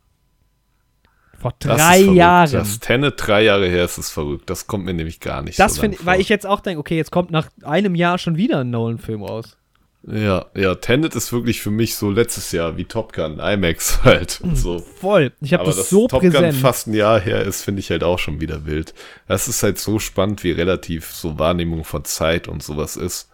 Vor 1.38 1.54
drei 1.60 2.00
Jahren. 2.00 2.52
Das 2.52 2.80
Tenet 2.80 3.16
drei 3.18 3.44
Jahre 3.44 3.68
her 3.68 3.86
ist 3.86 3.98
es 3.98 4.10
verrückt. 4.10 4.50
Das 4.50 4.66
kommt 4.68 4.86
mir 4.86 4.94
nämlich 4.94 5.20
gar 5.20 5.44
nicht 5.44 5.60
das 5.60 5.76
so 5.76 5.82
finde 5.82 5.98
weil 6.04 6.20
ich 6.20 6.30
jetzt 6.30 6.48
auch 6.48 6.60
denke, 6.60 6.80
okay, 6.80 6.98
jetzt 6.98 7.12
kommt 7.12 7.30
nach 7.30 7.50
einem 7.64 7.94
Jahr 7.94 8.18
schon 8.18 8.36
wieder 8.36 8.62
ein 8.62 8.72
Nolan-Film 8.72 9.22
raus. 9.24 9.58
Ja, 10.08 10.46
ja, 10.56 10.76
Tenet 10.76 11.16
ist 11.16 11.34
wirklich 11.34 11.62
für 11.62 11.72
mich 11.72 11.96
so 11.96 12.12
letztes 12.12 12.52
Jahr 12.52 12.78
wie 12.78 12.86
Top 12.86 13.14
Gun, 13.14 13.40
IMAX 13.40 14.02
halt 14.04 14.40
und 14.42 14.56
so. 14.56 14.80
Voll. 14.80 15.32
Ich 15.42 15.54
habe 15.54 15.66
das, 15.66 15.90
so 15.90 16.08
Top 16.08 16.22
präsent. 16.22 16.52
Gun 16.52 16.62
fast 16.62 16.88
ein 16.88 16.94
Jahr 16.94 17.20
her 17.20 17.42
ist, 17.42 17.64
finde 17.64 17.80
ich 17.80 17.90
halt 17.90 18.04
auch 18.04 18.20
schon 18.20 18.40
wieder 18.40 18.66
wild. 18.66 18.94
Das 19.28 19.48
ist 19.48 19.64
halt 19.64 19.80
so 19.80 19.98
spannend, 19.98 20.44
wie 20.44 20.52
relativ 20.52 21.12
so 21.12 21.40
Wahrnehmung 21.40 21.84
von 21.84 22.06
Zeit 22.06 22.48
und 22.48 22.62
sowas 22.62 22.98
ist. 22.98 23.30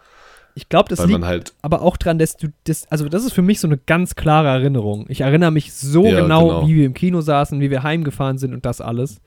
Ich 0.56 0.70
glaube, 0.70 0.90
das 0.90 1.00
Weil 1.00 1.08
liegt 1.08 1.24
halt 1.24 1.54
aber 1.62 1.82
auch 1.82 1.98
dran, 1.98 2.20
dass 2.20 2.36
du 2.38 2.50
das, 2.66 2.90
also 2.90 3.08
das 3.08 3.26
ist 3.26 3.34
für 3.34 3.42
mich 3.42 3.60
so 3.60 3.68
eine 3.68 3.78
ganz 3.78 4.16
klare 4.16 4.50
Erinnerung. 4.50 5.06
Ich 5.10 5.22
erinnere 5.22 5.52
mich 5.52 5.74
so 5.74 6.06
ja, 6.06 6.22
genau, 6.22 6.48
genau, 6.48 6.68
wie 6.68 6.76
wir 6.76 6.86
im 6.86 6.94
Kino 6.94 7.22
saßen, 7.22 7.60
wie 7.60 7.70
wir 7.70 7.84
heimgefahren 7.84 8.38
sind 8.38 8.54
und 8.54 8.66
das 8.66 8.82
alles. 8.82 9.22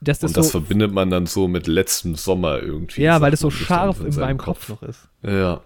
Das 0.00 0.22
und 0.22 0.36
das 0.36 0.46
so, 0.46 0.60
verbindet 0.60 0.92
man 0.92 1.10
dann 1.10 1.26
so 1.26 1.48
mit 1.48 1.66
letztem 1.66 2.14
Sommer 2.14 2.62
irgendwie. 2.62 3.02
Ja, 3.02 3.20
weil 3.20 3.32
das 3.32 3.40
so 3.40 3.50
scharf 3.50 4.00
in, 4.00 4.06
in 4.12 4.14
meinem 4.14 4.38
Kopf. 4.38 4.68
Kopf 4.68 4.82
noch 4.82 4.88
ist. 4.88 5.08
Ja 5.22 5.60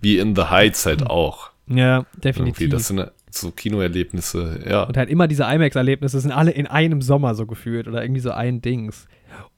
wie 0.00 0.18
in 0.18 0.34
The 0.36 0.44
Heights 0.44 0.86
halt 0.86 1.06
auch. 1.06 1.50
Ja, 1.66 2.06
definitiv. 2.16 2.60
Irgendwie, 2.60 2.68
das 2.68 2.88
sind 2.88 3.10
so 3.30 3.50
Kinoerlebnisse, 3.50 4.64
ja. 4.68 4.84
Und 4.84 4.96
halt 4.96 5.10
immer 5.10 5.28
diese 5.28 5.44
IMAX-Erlebnisse 5.44 6.20
sind 6.20 6.32
alle 6.32 6.52
in 6.52 6.66
einem 6.66 7.02
Sommer 7.02 7.34
so 7.34 7.46
gefühlt 7.46 7.88
oder 7.88 8.02
irgendwie 8.02 8.20
so 8.20 8.30
ein 8.30 8.62
Dings. 8.62 9.06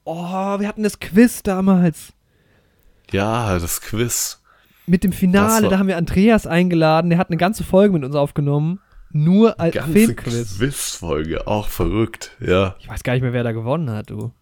Oh, 0.04 0.58
wir 0.58 0.66
hatten 0.66 0.82
das 0.82 1.00
Quiz 1.00 1.42
damals. 1.42 2.12
Ja, 3.10 3.58
das 3.58 3.80
Quiz. 3.80 4.42
Mit 4.86 5.04
dem 5.04 5.12
Finale, 5.12 5.68
da 5.68 5.78
haben 5.78 5.86
wir 5.86 5.98
Andreas 5.98 6.46
eingeladen, 6.46 7.10
der 7.10 7.18
hat 7.18 7.28
eine 7.28 7.36
ganze 7.36 7.62
Folge 7.62 7.92
mit 7.92 8.04
uns 8.04 8.14
aufgenommen. 8.14 8.80
Nur 9.10 9.58
als 9.60 9.74
ganze 9.74 9.92
Filmquiz. 9.92 10.58
Quizfolge, 10.58 11.46
auch 11.46 11.68
verrückt, 11.68 12.36
ja. 12.40 12.76
Ich 12.78 12.88
weiß 12.88 13.02
gar 13.02 13.14
nicht 13.14 13.22
mehr, 13.22 13.32
wer 13.32 13.44
da 13.44 13.52
gewonnen 13.52 13.90
hat, 13.90 14.10
du. 14.10 14.32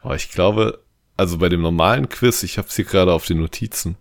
Aber 0.00 0.14
ich 0.14 0.30
glaube, 0.30 0.82
also 1.16 1.38
bei 1.38 1.48
dem 1.48 1.62
normalen 1.62 2.08
Quiz, 2.08 2.42
ich 2.42 2.58
habe 2.58 2.68
es 2.68 2.76
hier 2.76 2.84
gerade 2.84 3.12
auf 3.12 3.26
den 3.26 3.40
Notizen. 3.40 3.96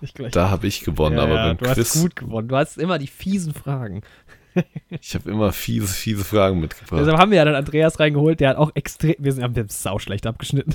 da 0.32 0.50
habe 0.50 0.66
ich 0.66 0.80
gewonnen, 0.80 1.16
ja, 1.16 1.24
aber 1.24 1.34
beim 1.34 1.56
du 1.56 1.64
Quiz. 1.64 1.94
hast 1.94 2.02
gut 2.02 2.16
gewonnen. 2.16 2.48
Du 2.48 2.56
hast 2.56 2.78
immer 2.78 2.98
die 2.98 3.06
fiesen 3.06 3.54
Fragen. 3.54 4.02
ich 5.00 5.14
habe 5.14 5.30
immer 5.30 5.52
fiese, 5.52 5.88
fiese 5.88 6.24
Fragen 6.24 6.60
mitgebracht. 6.60 7.00
Deshalb 7.00 7.18
haben 7.18 7.30
wir 7.30 7.38
ja 7.38 7.44
dann 7.44 7.54
Andreas 7.54 8.00
reingeholt, 8.00 8.40
der 8.40 8.50
hat 8.50 8.56
auch 8.56 8.70
extrem. 8.74 9.14
Wir 9.18 9.32
sind, 9.32 9.42
haben 9.42 9.54
den 9.54 9.68
sau 9.68 9.98
schlecht 9.98 10.26
abgeschnitten. 10.26 10.74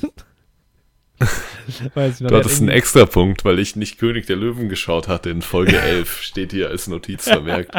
Weiß 1.93 2.15
ich 2.15 2.21
noch, 2.21 2.29
du 2.29 2.37
hattest 2.37 2.61
einen 2.61 2.69
extra 2.69 3.05
Punkt, 3.05 3.45
weil 3.45 3.59
ich 3.59 3.75
nicht 3.75 3.99
König 3.99 4.25
der 4.25 4.37
Löwen 4.37 4.69
geschaut 4.69 5.07
hatte 5.07 5.29
in 5.29 5.41
Folge 5.41 5.79
11. 5.79 6.21
Steht 6.21 6.51
hier 6.51 6.69
als 6.69 6.87
Notiz 6.87 7.25
vermerkt. 7.25 7.75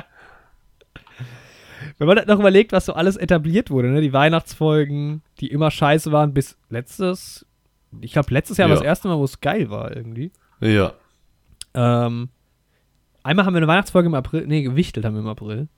Wenn 1.99 2.07
man 2.07 2.19
halt 2.19 2.29
noch 2.29 2.39
überlegt, 2.39 2.73
was 2.73 2.87
so 2.87 2.95
alles 2.95 3.17
etabliert 3.17 3.71
wurde, 3.71 3.89
ne? 3.89 4.01
Die 4.01 4.13
Weihnachtsfolgen, 4.13 5.23
die 5.41 5.49
immer 5.49 5.71
scheiße 5.71 6.13
waren, 6.13 6.33
bis 6.33 6.57
letztes. 6.69 7.47
Ich 8.01 8.13
glaube, 8.13 8.33
letztes 8.33 8.57
Jahr 8.57 8.69
ja. 8.69 8.75
war 8.75 8.81
das 8.81 8.87
erste 8.87 9.09
Mal, 9.09 9.19
wo 9.19 9.25
es 9.25 9.41
geil 9.41 9.71
war, 9.71 9.95
irgendwie. 9.95 10.33
Ja. 10.61 10.95
Ähm, 11.75 12.29
einmal 13.23 13.47
haben 13.47 13.55
wir 13.55 13.59
eine 13.59 13.69
Weihnachtsfolge 13.69 14.09
im 14.09 14.15
April. 14.15 14.47
Nee, 14.47 14.63
gewichtelt 14.63 15.05
haben 15.05 15.15
wir 15.15 15.21
im 15.21 15.29
April. 15.29 15.69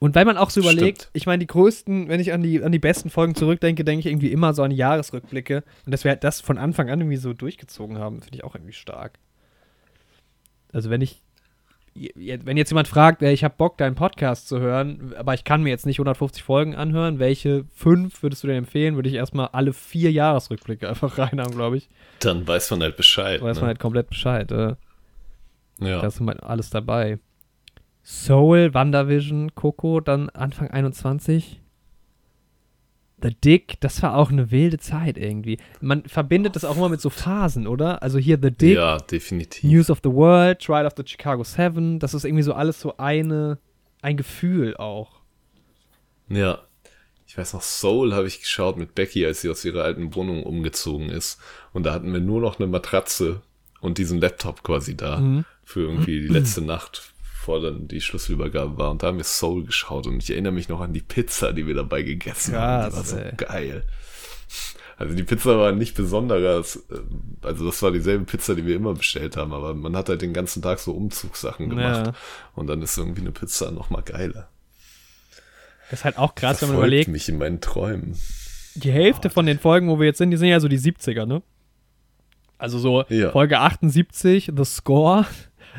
Und 0.00 0.14
weil 0.14 0.24
man 0.24 0.36
auch 0.36 0.50
so 0.50 0.60
überlegt, 0.60 1.02
Stimmt. 1.02 1.10
ich 1.14 1.26
meine, 1.26 1.40
die 1.40 1.48
größten, 1.48 2.08
wenn 2.08 2.20
ich 2.20 2.32
an 2.32 2.42
die, 2.42 2.62
an 2.62 2.70
die 2.70 2.78
besten 2.78 3.10
Folgen 3.10 3.34
zurückdenke, 3.34 3.84
denke 3.84 4.00
ich 4.00 4.06
irgendwie 4.06 4.30
immer 4.30 4.54
so 4.54 4.62
an 4.62 4.70
die 4.70 4.76
Jahresrückblicke. 4.76 5.64
Und 5.84 5.92
dass 5.92 6.04
wir 6.04 6.12
halt 6.12 6.22
das 6.22 6.40
von 6.40 6.56
Anfang 6.56 6.88
an 6.88 7.00
irgendwie 7.00 7.16
so 7.16 7.32
durchgezogen 7.32 7.98
haben, 7.98 8.22
finde 8.22 8.36
ich 8.36 8.44
auch 8.44 8.54
irgendwie 8.54 8.74
stark. 8.74 9.18
Also 10.72 10.90
wenn 10.90 11.00
ich, 11.00 11.22
wenn 11.94 12.56
jetzt 12.56 12.70
jemand 12.70 12.88
fragt, 12.88 13.22
ich 13.22 13.44
habe 13.44 13.54
Bock, 13.56 13.76
deinen 13.78 13.94
Podcast 13.94 14.48
zu 14.48 14.60
hören, 14.60 15.14
aber 15.16 15.34
ich 15.34 15.44
kann 15.44 15.62
mir 15.62 15.70
jetzt 15.70 15.86
nicht 15.86 15.98
150 15.98 16.42
Folgen 16.42 16.74
anhören, 16.74 17.18
welche 17.18 17.64
fünf 17.74 18.22
würdest 18.22 18.42
du 18.42 18.46
denn 18.48 18.58
empfehlen? 18.58 18.94
Würde 18.94 19.08
ich 19.08 19.14
erstmal 19.14 19.48
alle 19.52 19.72
vier 19.72 20.12
Jahresrückblicke 20.12 20.88
einfach 20.88 21.18
reinhaben, 21.18 21.54
glaube 21.54 21.76
ich. 21.76 21.88
Dann 22.20 22.46
weiß 22.46 22.70
man 22.70 22.82
halt 22.82 22.96
Bescheid. 22.96 23.40
Weiß 23.42 23.56
ne? 23.56 23.60
man 23.62 23.68
halt 23.68 23.78
komplett 23.78 24.08
Bescheid. 24.08 24.50
Äh. 24.52 24.74
Ja. 25.80 26.00
Da 26.00 26.06
ist 26.06 26.20
halt 26.20 26.42
alles 26.42 26.70
dabei. 26.70 27.18
Soul, 28.02 28.72
WandaVision, 28.72 29.54
Coco, 29.54 30.00
dann 30.00 30.30
Anfang 30.30 30.70
21. 30.70 31.60
The 33.20 33.34
Dick, 33.34 33.80
das 33.80 34.02
war 34.02 34.16
auch 34.16 34.30
eine 34.30 34.50
wilde 34.50 34.78
Zeit 34.78 35.18
irgendwie. 35.18 35.58
Man 35.80 36.04
verbindet 36.04 36.54
das 36.54 36.64
auch 36.64 36.76
immer 36.76 36.88
mit 36.88 37.00
so 37.00 37.10
Phasen, 37.10 37.66
oder? 37.66 38.02
Also 38.02 38.18
hier 38.18 38.38
The 38.40 38.50
Dick. 38.50 38.76
Ja, 38.76 38.98
definitiv. 38.98 39.64
News 39.64 39.90
of 39.90 40.00
the 40.04 40.10
World, 40.10 40.60
Trial 40.60 40.86
of 40.86 40.92
the 40.96 41.02
Chicago 41.04 41.42
Seven. 41.42 41.98
Das 41.98 42.14
ist 42.14 42.24
irgendwie 42.24 42.44
so 42.44 42.52
alles 42.52 42.80
so 42.80 42.96
eine, 42.96 43.58
ein 44.02 44.16
Gefühl 44.16 44.76
auch. 44.76 45.20
Ja. 46.28 46.60
Ich 47.26 47.36
weiß 47.36 47.52
noch, 47.52 47.62
Soul 47.62 48.14
habe 48.14 48.26
ich 48.26 48.40
geschaut 48.40 48.78
mit 48.78 48.94
Becky, 48.94 49.26
als 49.26 49.42
sie 49.42 49.50
aus 49.50 49.64
ihrer 49.64 49.84
alten 49.84 50.14
Wohnung 50.14 50.44
umgezogen 50.44 51.10
ist. 51.10 51.38
Und 51.72 51.84
da 51.84 51.92
hatten 51.92 52.12
wir 52.12 52.20
nur 52.20 52.40
noch 52.40 52.58
eine 52.58 52.66
Matratze 52.66 53.42
und 53.80 53.98
diesen 53.98 54.20
Laptop 54.20 54.62
quasi 54.62 54.96
da 54.96 55.18
mhm. 55.18 55.44
für 55.62 55.80
irgendwie 55.80 56.20
die 56.20 56.28
letzte 56.28 56.62
Nacht 56.62 57.12
bevor 57.48 57.62
dann 57.62 57.88
die 57.88 58.02
Schlüsselübergabe 58.02 58.76
war. 58.76 58.90
Und 58.90 59.02
da 59.02 59.06
haben 59.06 59.16
wir 59.16 59.24
Soul 59.24 59.64
geschaut 59.64 60.06
und 60.06 60.22
ich 60.22 60.30
erinnere 60.30 60.52
mich 60.52 60.68
noch 60.68 60.80
an 60.82 60.92
die 60.92 61.00
Pizza, 61.00 61.54
die 61.54 61.66
wir 61.66 61.74
dabei 61.74 62.02
gegessen 62.02 62.52
Krass, 62.52 62.62
haben. 62.62 62.90
Die 62.90 62.96
war 62.96 63.04
so 63.04 63.16
ey. 63.16 63.32
geil. 63.36 63.84
Also 64.98 65.14
die 65.14 65.22
Pizza 65.22 65.58
war 65.58 65.72
nicht 65.72 65.96
besonderes, 65.96 66.76
äh, 66.90 66.98
also 67.46 67.64
das 67.64 67.80
war 67.82 67.90
dieselbe 67.90 68.24
Pizza, 68.24 68.54
die 68.54 68.66
wir 68.66 68.76
immer 68.76 68.92
bestellt 68.94 69.36
haben, 69.38 69.54
aber 69.54 69.72
man 69.72 69.96
hat 69.96 70.10
halt 70.10 70.20
den 70.20 70.34
ganzen 70.34 70.60
Tag 70.60 70.78
so 70.78 70.92
Umzugssachen 70.92 71.70
gemacht 71.70 72.06
ja. 72.06 72.12
und 72.54 72.66
dann 72.66 72.82
ist 72.82 72.98
irgendwie 72.98 73.22
eine 73.22 73.32
Pizza 73.32 73.70
noch 73.70 73.88
mal 73.88 74.02
geiler. 74.02 74.50
Das 75.90 76.00
ist 76.00 76.04
halt 76.04 76.18
auch 76.18 76.34
krass, 76.34 76.60
wenn 76.60 76.68
man 76.68 76.78
überlegt. 76.78 77.08
mich 77.08 77.28
in 77.30 77.38
meinen 77.38 77.62
Träumen. 77.62 78.18
Die 78.74 78.92
Hälfte 78.92 79.28
oh. 79.28 79.30
von 79.30 79.46
den 79.46 79.58
Folgen, 79.58 79.88
wo 79.88 79.98
wir 79.98 80.06
jetzt 80.06 80.18
sind, 80.18 80.32
die 80.32 80.36
sind 80.36 80.48
ja 80.48 80.60
so 80.60 80.68
die 80.68 80.78
70er, 80.78 81.24
ne? 81.24 81.42
Also 82.58 82.78
so 82.78 83.04
ja. 83.08 83.30
Folge 83.30 83.60
78, 83.60 84.50
The 84.54 84.64
Score, 84.64 85.24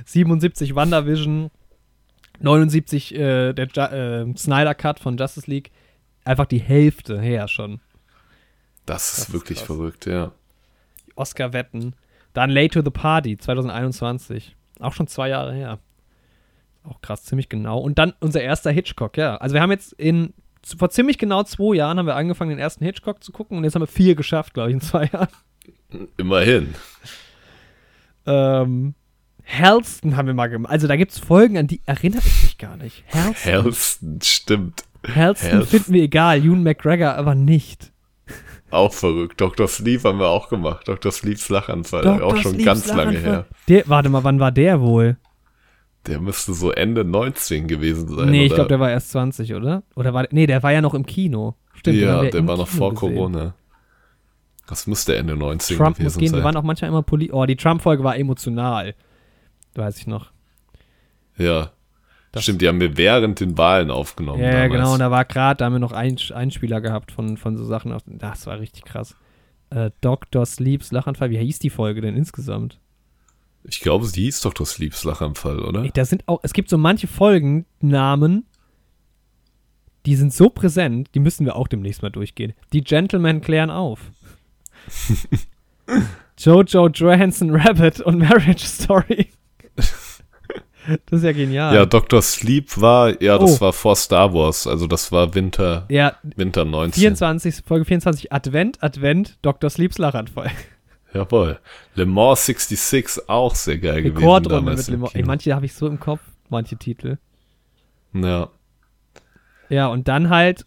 77 0.06 0.76
WandaVision, 0.76 1.52
79 2.40 3.16
äh, 3.16 3.54
der 3.54 3.92
äh, 3.92 4.38
Snyder 4.38 4.76
Cut 4.76 5.00
von 5.00 5.18
Justice 5.18 5.50
League, 5.50 5.72
einfach 6.24 6.46
die 6.46 6.60
Hälfte 6.60 7.20
her 7.20 7.48
schon. 7.48 7.80
Das, 8.86 9.12
das 9.12 9.20
ist 9.20 9.34
wirklich 9.34 9.60
ist 9.60 9.66
verrückt, 9.66 10.06
ja. 10.06 10.32
Oscar-Wetten. 11.16 11.96
Dann 12.34 12.50
Late 12.50 12.70
to 12.70 12.82
the 12.84 12.92
Party 12.92 13.38
2021. 13.38 14.56
Auch 14.80 14.94
schon 14.94 15.08
zwei 15.08 15.30
Jahre 15.30 15.54
her. 15.54 15.80
Auch 16.84 17.02
krass, 17.02 17.24
ziemlich 17.24 17.50
genau. 17.50 17.80
Und 17.80 18.00
dann 18.00 18.14
unser 18.20 18.42
erster 18.42 18.72
Hitchcock, 18.72 19.18
ja. 19.18 19.38
Also 19.38 19.54
wir 19.54 19.62
haben 19.62 19.72
jetzt 19.72 19.94
in, 19.94 20.34
vor 20.78 20.90
ziemlich 20.90 21.18
genau 21.18 21.44
zwei 21.44 21.76
Jahren 21.76 22.00
haben 22.00 22.06
wir 22.06 22.16
angefangen, 22.16 22.52
den 22.52 22.60
ersten 22.60 22.86
Hitchcock 22.86 23.24
zu 23.24 23.32
gucken 23.32 23.58
und 23.58 23.64
jetzt 23.64 23.76
haben 23.76 23.82
wir 23.82 23.88
vier 23.88 24.16
geschafft, 24.16 24.54
glaube 24.54 24.70
ich, 24.70 24.76
in 24.76 24.82
zwei 24.82 25.06
Jahren. 25.14 25.28
Immerhin. 26.18 26.74
Ähm, 28.26 28.96
Halston 29.50 30.16
haben 30.16 30.28
wir 30.28 30.34
mal 30.34 30.48
gemacht. 30.48 30.72
Also 30.72 30.88
da 30.88 30.96
gibt 30.96 31.12
es 31.12 31.20
Folgen, 31.20 31.58
an 31.58 31.68
die 31.68 31.82
erinnere 31.86 32.22
ich 32.26 32.44
mich 32.44 32.58
gar 32.58 32.78
nicht. 32.78 33.04
Halston. 33.14 33.54
Halston, 33.54 34.20
stimmt. 34.22 34.84
Halston 35.16 35.66
finden 35.66 35.94
wir 35.94 36.04
egal, 36.04 36.40
Ewan 36.40 36.64
McGregor 36.64 37.16
aber 37.16 37.36
nicht. 37.36 37.92
Auch 38.72 38.94
verrückt. 38.94 39.42
Dr. 39.42 39.68
Sleep 39.68 40.04
haben 40.04 40.20
wir 40.20 40.28
auch 40.28 40.50
gemacht. 40.50 40.88
Dr. 40.88 41.12
Sleeps 41.12 41.50
Lachanfall. 41.50 42.04
Dr. 42.04 42.24
Auch 42.24 42.38
schon 42.38 42.54
Sleeps 42.54 42.66
ganz 42.66 42.88
lange 42.94 43.18
her. 43.18 43.46
Der, 43.68 43.84
warte 43.88 44.10
mal, 44.10 44.24
wann 44.24 44.40
war 44.40 44.52
der 44.52 44.80
wohl? 44.82 45.18
Der 46.06 46.20
müsste 46.20 46.54
so 46.54 46.72
Ende 46.72 47.04
19 47.04 47.68
gewesen 47.68 48.16
sein. 48.16 48.30
Nee, 48.30 48.46
ich 48.46 48.54
glaube, 48.54 48.70
der 48.70 48.80
war 48.80 48.92
erst 48.92 49.10
20, 49.12 49.56
oder? 49.56 49.84
Oder 49.96 50.14
war 50.14 50.28
Nee, 50.32 50.46
der 50.46 50.62
war 50.62 50.72
ja 50.72 50.82
noch 50.82 50.94
im 50.94 51.06
Kino. 51.06 51.56
Stimmt, 51.74 51.98
ja, 51.98 52.24
der 52.24 52.48
war 52.48 52.58
noch 52.58 52.68
vor 52.68 52.94
gesehen. 52.94 53.16
Corona. 53.16 53.56
Das 54.68 54.86
müsste 54.86 55.16
Ende 55.16 55.36
19 55.36 55.78
Trump 55.78 55.98
gewesen 55.98 56.06
muss 56.06 56.18
gehen. 56.18 56.30
sein. 56.30 56.40
Wir 56.40 56.44
waren 56.44 56.56
auch 56.56 56.64
manchmal 56.64 56.90
immer 56.90 57.02
Poli 57.02 57.32
Oh, 57.32 57.46
die 57.46 57.56
Trump-Folge 57.56 58.04
war 58.04 58.18
emotional. 58.18 58.94
Weiß 59.76 59.98
ich 59.98 60.08
noch. 60.08 60.32
Ja. 61.38 61.72
Das 62.32 62.44
Stimmt, 62.44 62.62
die 62.62 62.68
haben 62.68 62.80
wir 62.80 62.96
während 62.96 63.40
den 63.40 63.58
Wahlen 63.58 63.90
aufgenommen. 63.90 64.44
Ja, 64.44 64.52
damals. 64.52 64.72
genau. 64.72 64.94
Und 64.94 65.00
da 65.00 65.10
war 65.10 65.26
gerade, 65.26 65.58
da 65.58 65.66
haben 65.66 65.74
wir 65.74 65.80
noch 65.80 65.94
einen 65.94 66.18
Einspieler 66.34 66.80
gehabt 66.80 67.12
von, 67.12 67.38
von 67.38 67.58
so 67.58 67.66
Sachen. 67.66 67.96
Das 68.06 68.46
war 68.46 68.60
richtig 68.60 68.86
krass. 68.86 69.16
Äh, 69.72 69.90
Dr. 70.02 70.46
Sleeps 70.46 70.92
Lachanfall. 70.92 71.32
Wie 71.32 71.38
hieß 71.38 71.60
die 71.60 71.72
Folge 71.72 72.02
denn 72.02 72.16
insgesamt? 72.16 72.80
Ich 73.64 73.82
glaube, 73.82 74.06
sie 74.06 74.24
hieß 74.24 74.42
Dr. 74.42 74.66
Sleeps 74.66 75.04
Lachanfall, 75.04 75.60
oder? 75.60 75.88
Da 75.90 76.06
sind 76.06 76.28
auch, 76.28 76.40
es 76.44 76.54
gibt 76.54 76.70
so 76.70 76.78
manche 76.78 77.08
Folgennamen, 77.08 78.46
die 80.06 80.16
sind 80.16 80.34
so 80.34 80.50
präsent, 80.50 81.10
die 81.14 81.20
müssen 81.20 81.46
wir 81.46 81.56
auch 81.56 81.68
demnächst 81.68 82.02
mal 82.02 82.10
durchgehen. 82.10 82.54
Die 82.74 82.84
Gentlemen 82.84 83.42
klären 83.42 83.70
auf. 83.70 84.12
Jojo 86.40 86.88
Johansson 86.88 87.54
Rabbit 87.54 88.00
und 88.02 88.20
Marriage 88.20 88.66
Story. 88.66 89.30
Das 91.06 91.20
ist 91.20 91.24
ja 91.24 91.32
genial. 91.32 91.76
Ja, 91.76 91.86
Dr. 91.86 92.22
Sleep 92.22 92.80
war, 92.80 93.22
ja, 93.22 93.38
das 93.38 93.58
oh. 93.58 93.62
war 93.62 93.74
vor 93.74 93.96
Star 93.96 94.34
Wars, 94.34 94.66
also 94.66 94.88
das 94.88 95.12
war 95.12 95.36
Winter, 95.36 95.86
ja, 95.90 96.16
Winter 96.24 96.66
19. 96.66 97.00
24, 97.00 97.56
Folge 97.66 97.86
24, 97.86 98.32
Advent, 98.32 98.82
Advent, 98.82 99.38
Dr. 99.42 99.70
Sleeps 99.70 99.98
Lachanfall. 99.98 100.52
Jawohl. 101.14 101.60
Le 101.96 102.06
Mans 102.06 102.46
66 102.46 103.30
auch 103.30 103.56
sehr 103.56 103.80
geil 103.80 104.04
Rekordrunde 104.04 104.72
gewesen. 104.72 104.78
Mit 104.78 104.88
Le 104.88 104.98
Mans. 104.98 105.16
Ey, 105.16 105.24
manche 105.24 105.56
habe 105.56 105.66
ich 105.66 105.74
so 105.74 105.88
im 105.88 106.00
Kopf, 106.00 106.22
manche 106.50 106.78
Titel. 106.78 107.18
Ja. 108.14 108.50
Ja, 109.70 109.88
und 109.88 110.08
dann 110.08 110.30
halt, 110.30 110.66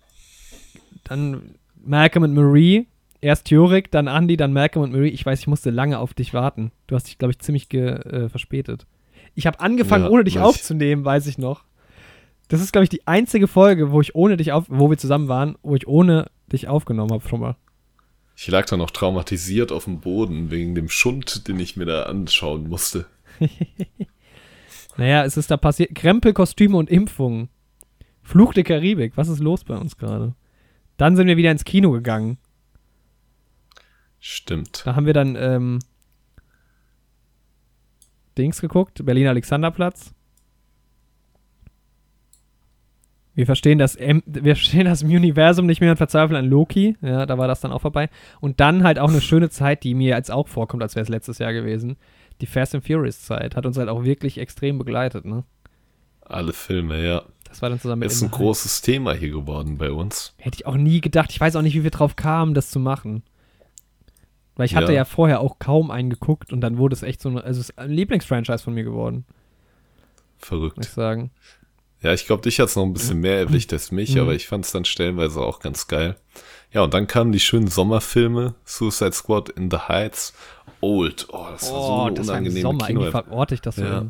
dann 1.04 1.56
Malcolm 1.84 2.24
und 2.24 2.34
Marie, 2.34 2.86
erst 3.20 3.50
Jorik, 3.50 3.90
dann 3.90 4.06
Andy, 4.06 4.36
dann 4.36 4.52
Malcolm 4.52 4.84
und 4.84 4.92
Marie. 4.92 5.08
Ich 5.08 5.24
weiß, 5.24 5.40
ich 5.40 5.46
musste 5.46 5.70
lange 5.70 5.98
auf 5.98 6.14
dich 6.14 6.34
warten. 6.34 6.72
Du 6.86 6.94
hast 6.94 7.08
dich, 7.08 7.18
glaube 7.18 7.32
ich, 7.32 7.38
ziemlich 7.38 7.72
äh, 7.74 8.28
verspätet. 8.28 8.86
Ich 9.34 9.46
habe 9.46 9.60
angefangen, 9.60 10.04
ja, 10.04 10.10
ohne 10.10 10.24
dich 10.24 10.38
aufzunehmen, 10.38 11.04
weiß 11.04 11.26
ich 11.26 11.38
noch. 11.38 11.64
Das 12.48 12.60
ist, 12.60 12.72
glaube 12.72 12.84
ich, 12.84 12.90
die 12.90 13.06
einzige 13.06 13.48
Folge, 13.48 13.92
wo 13.92 14.00
ich 14.00 14.14
ohne 14.14 14.36
dich 14.36 14.52
auf, 14.52 14.66
wo 14.68 14.90
wir 14.90 14.98
zusammen 14.98 15.28
waren, 15.28 15.56
wo 15.62 15.74
ich 15.74 15.86
ohne 15.86 16.30
dich 16.52 16.68
aufgenommen 16.68 17.12
habe 17.12 17.26
schon 17.26 17.40
mal. 17.40 17.56
Ich 18.36 18.48
lag 18.48 18.66
da 18.66 18.76
noch 18.76 18.90
traumatisiert 18.90 19.72
auf 19.72 19.84
dem 19.84 20.00
Boden 20.00 20.50
wegen 20.50 20.74
dem 20.74 20.88
Schund, 20.88 21.48
den 21.48 21.58
ich 21.60 21.76
mir 21.76 21.86
da 21.86 22.04
anschauen 22.04 22.68
musste. 22.68 23.06
naja, 24.96 25.24
es 25.24 25.36
ist 25.36 25.50
da 25.50 25.56
passiert. 25.56 25.94
Krempelkostüme 25.94 26.76
und 26.76 26.90
Impfungen. 26.90 27.48
Fluch 28.22 28.54
der 28.54 28.64
Karibik. 28.64 29.16
Was 29.16 29.28
ist 29.28 29.40
los 29.40 29.64
bei 29.64 29.76
uns 29.76 29.96
gerade? 29.96 30.34
Dann 30.96 31.16
sind 31.16 31.26
wir 31.26 31.36
wieder 31.36 31.50
ins 31.50 31.64
Kino 31.64 31.90
gegangen. 31.90 32.38
Stimmt. 34.18 34.82
Da 34.84 34.94
haben 34.94 35.06
wir 35.06 35.14
dann 35.14 35.36
ähm, 35.36 35.78
Dings 38.38 38.60
geguckt, 38.60 39.04
Berlin 39.04 39.26
Alexanderplatz. 39.26 40.14
Wir 43.34 43.46
verstehen 43.46 43.78
das, 43.78 43.98
wir 43.98 44.56
verstehen 44.56 44.84
das 44.84 45.02
im 45.02 45.08
Universum 45.08 45.64
nicht 45.64 45.80
mehr 45.80 45.90
und 45.90 45.96
verzweifeln 45.96 46.36
an 46.36 46.50
Loki. 46.50 46.96
Ja, 47.00 47.24
da 47.24 47.38
war 47.38 47.48
das 47.48 47.60
dann 47.60 47.72
auch 47.72 47.80
vorbei. 47.80 48.10
Und 48.40 48.60
dann 48.60 48.84
halt 48.84 48.98
auch 48.98 49.08
eine 49.08 49.22
schöne 49.22 49.48
Zeit, 49.48 49.84
die 49.84 49.94
mir 49.94 50.14
jetzt 50.16 50.30
auch 50.30 50.48
vorkommt, 50.48 50.82
als 50.82 50.96
wäre 50.96 51.02
es 51.02 51.08
letztes 51.08 51.38
Jahr 51.38 51.52
gewesen. 51.54 51.96
Die 52.42 52.46
Fast 52.46 52.74
and 52.74 52.86
Furious 52.86 53.22
Zeit 53.22 53.56
hat 53.56 53.64
uns 53.64 53.78
halt 53.78 53.88
auch 53.88 54.04
wirklich 54.04 54.36
extrem 54.38 54.78
begleitet, 54.78 55.24
ne? 55.24 55.44
Alle 56.20 56.52
Filme, 56.52 57.02
ja. 57.04 57.22
Das 57.44 57.60
war 57.62 57.68
dann 57.68 57.80
zusammen 57.80 58.02
Ist 58.02 58.22
ein 58.22 58.30
großes 58.30 58.80
Thema 58.80 59.12
hier 59.12 59.30
geworden 59.30 59.76
bei 59.76 59.90
uns. 59.90 60.34
Hätte 60.38 60.56
ich 60.56 60.66
auch 60.66 60.76
nie 60.76 61.00
gedacht. 61.00 61.30
Ich 61.32 61.40
weiß 61.40 61.56
auch 61.56 61.62
nicht, 61.62 61.74
wie 61.74 61.84
wir 61.84 61.90
drauf 61.90 62.16
kamen, 62.16 62.54
das 62.54 62.70
zu 62.70 62.80
machen. 62.80 63.22
Weil 64.56 64.66
ich 64.66 64.76
hatte 64.76 64.92
ja, 64.92 64.98
ja 64.98 65.04
vorher 65.04 65.40
auch 65.40 65.58
kaum 65.58 65.90
einen 65.90 66.10
geguckt 66.10 66.52
und 66.52 66.60
dann 66.60 66.76
wurde 66.76 66.94
es 66.94 67.02
echt 67.02 67.22
so 67.22 67.30
eine, 67.30 67.42
also 67.42 67.60
es 67.60 67.70
ist 67.70 67.78
ein 67.78 67.90
Lieblingsfranchise 67.90 68.62
von 68.62 68.74
mir 68.74 68.84
geworden. 68.84 69.24
Verrückt. 70.38 70.76
Muss 70.76 70.86
ich 70.86 70.92
sagen. 70.92 71.30
Ja, 72.02 72.12
ich 72.12 72.26
glaube, 72.26 72.42
dich 72.42 72.58
hat 72.58 72.68
es 72.68 72.76
noch 72.76 72.82
ein 72.82 72.92
bisschen 72.92 73.20
mehr 73.20 73.38
erwischt 73.38 73.72
als 73.72 73.92
mich, 73.92 74.14
mhm. 74.14 74.22
aber 74.22 74.34
ich 74.34 74.48
fand 74.48 74.64
es 74.64 74.72
dann 74.72 74.84
stellenweise 74.84 75.40
auch 75.40 75.60
ganz 75.60 75.86
geil. 75.86 76.16
Ja, 76.72 76.82
und 76.82 76.92
dann 76.94 77.06
kamen 77.06 77.32
die 77.32 77.40
schönen 77.40 77.68
Sommerfilme, 77.68 78.54
Suicide 78.64 79.12
Squad 79.12 79.50
in 79.50 79.70
the 79.70 79.76
Heights, 79.88 80.34
Old. 80.80 81.28
Oh, 81.30 81.46
das 81.52 81.70
war 81.70 81.78
oh, 81.78 81.86
so 81.86 82.02
eine 82.02 82.20
unangenehme 82.20 82.60
Sommer. 82.60 82.86
Kino. 82.86 83.00
Irgendwie 83.02 83.10
verorte 83.10 83.54
ich 83.54 83.60
das 83.60 83.76
so. 83.76 83.84
Ja. 83.84 84.06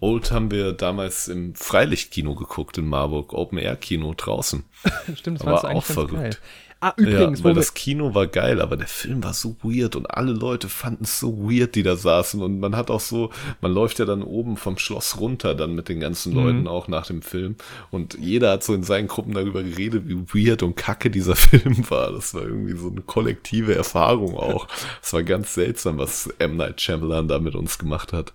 Old 0.00 0.30
haben 0.30 0.50
wir 0.50 0.72
damals 0.72 1.28
im 1.28 1.54
Freilichtkino 1.54 2.34
geguckt 2.34 2.78
in 2.78 2.86
Marburg, 2.86 3.32
Open 3.32 3.58
Air 3.58 3.76
Kino 3.76 4.14
draußen. 4.14 4.64
Stimmt, 5.14 5.40
das 5.40 5.46
war 5.46 5.64
auch 5.64 5.84
verrückt. 5.84 6.12
Geil. 6.12 6.36
Ah, 6.80 6.92
übrigens. 6.98 7.38
Ja, 7.38 7.44
weil 7.46 7.54
das 7.54 7.72
Kino 7.72 8.14
war 8.14 8.26
geil, 8.26 8.60
aber 8.60 8.76
der 8.76 8.86
Film 8.86 9.24
war 9.24 9.32
so 9.32 9.56
weird 9.62 9.96
und 9.96 10.10
alle 10.10 10.32
Leute 10.32 10.68
fanden 10.68 11.04
es 11.04 11.18
so 11.18 11.50
weird, 11.50 11.74
die 11.74 11.82
da 11.82 11.96
saßen. 11.96 12.42
Und 12.42 12.60
man 12.60 12.76
hat 12.76 12.90
auch 12.90 13.00
so, 13.00 13.30
man 13.62 13.72
läuft 13.72 13.98
ja 13.98 14.04
dann 14.04 14.22
oben 14.22 14.58
vom 14.58 14.76
Schloss 14.76 15.18
runter 15.18 15.54
dann 15.54 15.74
mit 15.74 15.88
den 15.88 16.00
ganzen 16.00 16.34
mhm. 16.34 16.38
Leuten 16.38 16.68
auch 16.68 16.86
nach 16.88 17.06
dem 17.06 17.22
Film. 17.22 17.56
Und 17.90 18.18
jeder 18.20 18.52
hat 18.52 18.62
so 18.62 18.74
in 18.74 18.82
seinen 18.82 19.08
Gruppen 19.08 19.32
darüber 19.32 19.62
geredet, 19.62 20.04
wie 20.06 20.16
weird 20.34 20.62
und 20.62 20.76
kacke 20.76 21.10
dieser 21.10 21.36
Film 21.36 21.88
war. 21.90 22.12
Das 22.12 22.34
war 22.34 22.42
irgendwie 22.42 22.76
so 22.76 22.90
eine 22.90 23.00
kollektive 23.00 23.74
Erfahrung 23.74 24.36
auch. 24.36 24.68
Es 25.02 25.14
war 25.14 25.22
ganz 25.22 25.54
seltsam, 25.54 25.96
was 25.96 26.28
M. 26.38 26.56
Night 26.56 26.80
Shyamalan 26.82 27.26
da 27.26 27.38
mit 27.38 27.54
uns 27.54 27.78
gemacht 27.78 28.12
hat. 28.12 28.34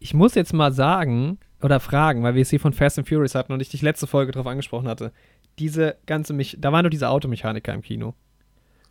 Ich 0.00 0.12
muss 0.12 0.34
jetzt 0.34 0.52
mal 0.52 0.72
sagen, 0.72 1.38
oder 1.62 1.78
fragen, 1.78 2.24
weil 2.24 2.34
wir 2.34 2.42
es 2.42 2.50
hier 2.50 2.60
von 2.60 2.72
Fast 2.72 2.98
and 2.98 3.08
Furious 3.08 3.34
hatten 3.34 3.52
und 3.52 3.60
ich 3.60 3.70
dich 3.70 3.80
letzte 3.80 4.08
Folge 4.08 4.32
darauf 4.32 4.48
angesprochen 4.48 4.88
hatte 4.88 5.12
diese 5.58 5.96
ganze, 6.06 6.32
Mich 6.32 6.56
da 6.60 6.72
waren 6.72 6.82
nur 6.82 6.90
diese 6.90 7.08
Automechaniker 7.08 7.72
im 7.72 7.82
Kino. 7.82 8.14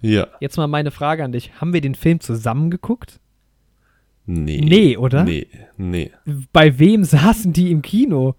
Ja. 0.02 0.28
Jetzt 0.40 0.58
mal 0.58 0.68
meine 0.68 0.92
Frage 0.92 1.24
an 1.24 1.32
dich. 1.32 1.52
Haben 1.62 1.74
wir 1.74 1.82
den 1.82 1.96
Film 1.96 2.20
zusammen 2.20 2.70
geguckt? 2.70 3.20
Nee. 4.26 4.62
Nee, 4.62 4.98
oder? 4.98 5.24
Nee, 5.24 5.48
nee. 5.78 6.12
Bei 6.52 6.80
wem 6.80 7.04
saßen 7.04 7.54
die 7.54 7.72
im 7.72 7.82
Kino? 7.82 8.36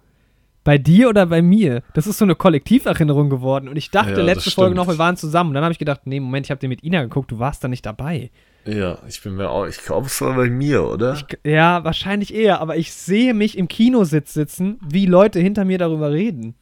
Bei 0.63 0.79
dir 0.79 1.09
oder 1.09 1.27
bei 1.27 1.43
mir? 1.43 1.83
Das 1.93 2.07
ist 2.07 2.17
so 2.17 2.25
eine 2.25 2.33
Kollektiverinnerung 2.33 3.29
geworden. 3.29 3.67
Und 3.67 3.77
ich 3.77 3.91
dachte 3.91 4.19
ja, 4.19 4.23
letzte 4.23 4.49
Folge 4.49 4.75
noch, 4.75 4.87
wir 4.87 4.97
waren 4.97 5.15
zusammen. 5.15 5.51
Und 5.51 5.53
dann 5.55 5.63
habe 5.63 5.73
ich 5.73 5.77
gedacht, 5.77 6.01
nee, 6.05 6.19
Moment, 6.19 6.47
ich 6.47 6.51
habe 6.51 6.59
den 6.59 6.69
mit 6.69 6.83
Ina 6.83 7.03
geguckt, 7.03 7.31
du 7.31 7.37
warst 7.37 7.63
da 7.63 7.67
nicht 7.67 7.85
dabei. 7.85 8.31
Ja, 8.65 8.97
ich 9.07 9.21
bin 9.21 9.35
mir 9.35 9.49
auch, 9.51 9.67
ich 9.67 9.77
glaube, 9.77 10.07
es 10.07 10.19
war 10.21 10.35
bei 10.35 10.49
mir, 10.49 10.83
oder? 10.87 11.13
Ich, 11.13 11.25
ja, 11.43 11.83
wahrscheinlich 11.83 12.33
eher, 12.33 12.61
aber 12.61 12.77
ich 12.77 12.93
sehe 12.93 13.35
mich 13.35 13.59
im 13.59 13.67
Kinositz 13.67 14.33
sitzen, 14.33 14.79
wie 14.83 15.05
Leute 15.05 15.39
hinter 15.39 15.65
mir 15.65 15.77
darüber 15.77 16.11
reden. 16.11 16.55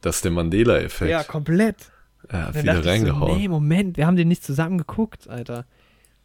Das 0.00 0.16
ist 0.16 0.24
der 0.24 0.32
Mandela-Effekt. 0.32 1.10
Ja, 1.10 1.22
komplett. 1.22 1.90
Er 2.28 2.46
hat 2.46 2.54
wieder 2.54 2.84
reingehauen. 2.84 3.32
So, 3.32 3.38
nee, 3.38 3.48
Moment, 3.48 3.96
wir 3.96 4.06
haben 4.06 4.16
den 4.16 4.28
nicht 4.28 4.44
zusammen 4.44 4.78
geguckt, 4.78 5.28
Alter. 5.28 5.64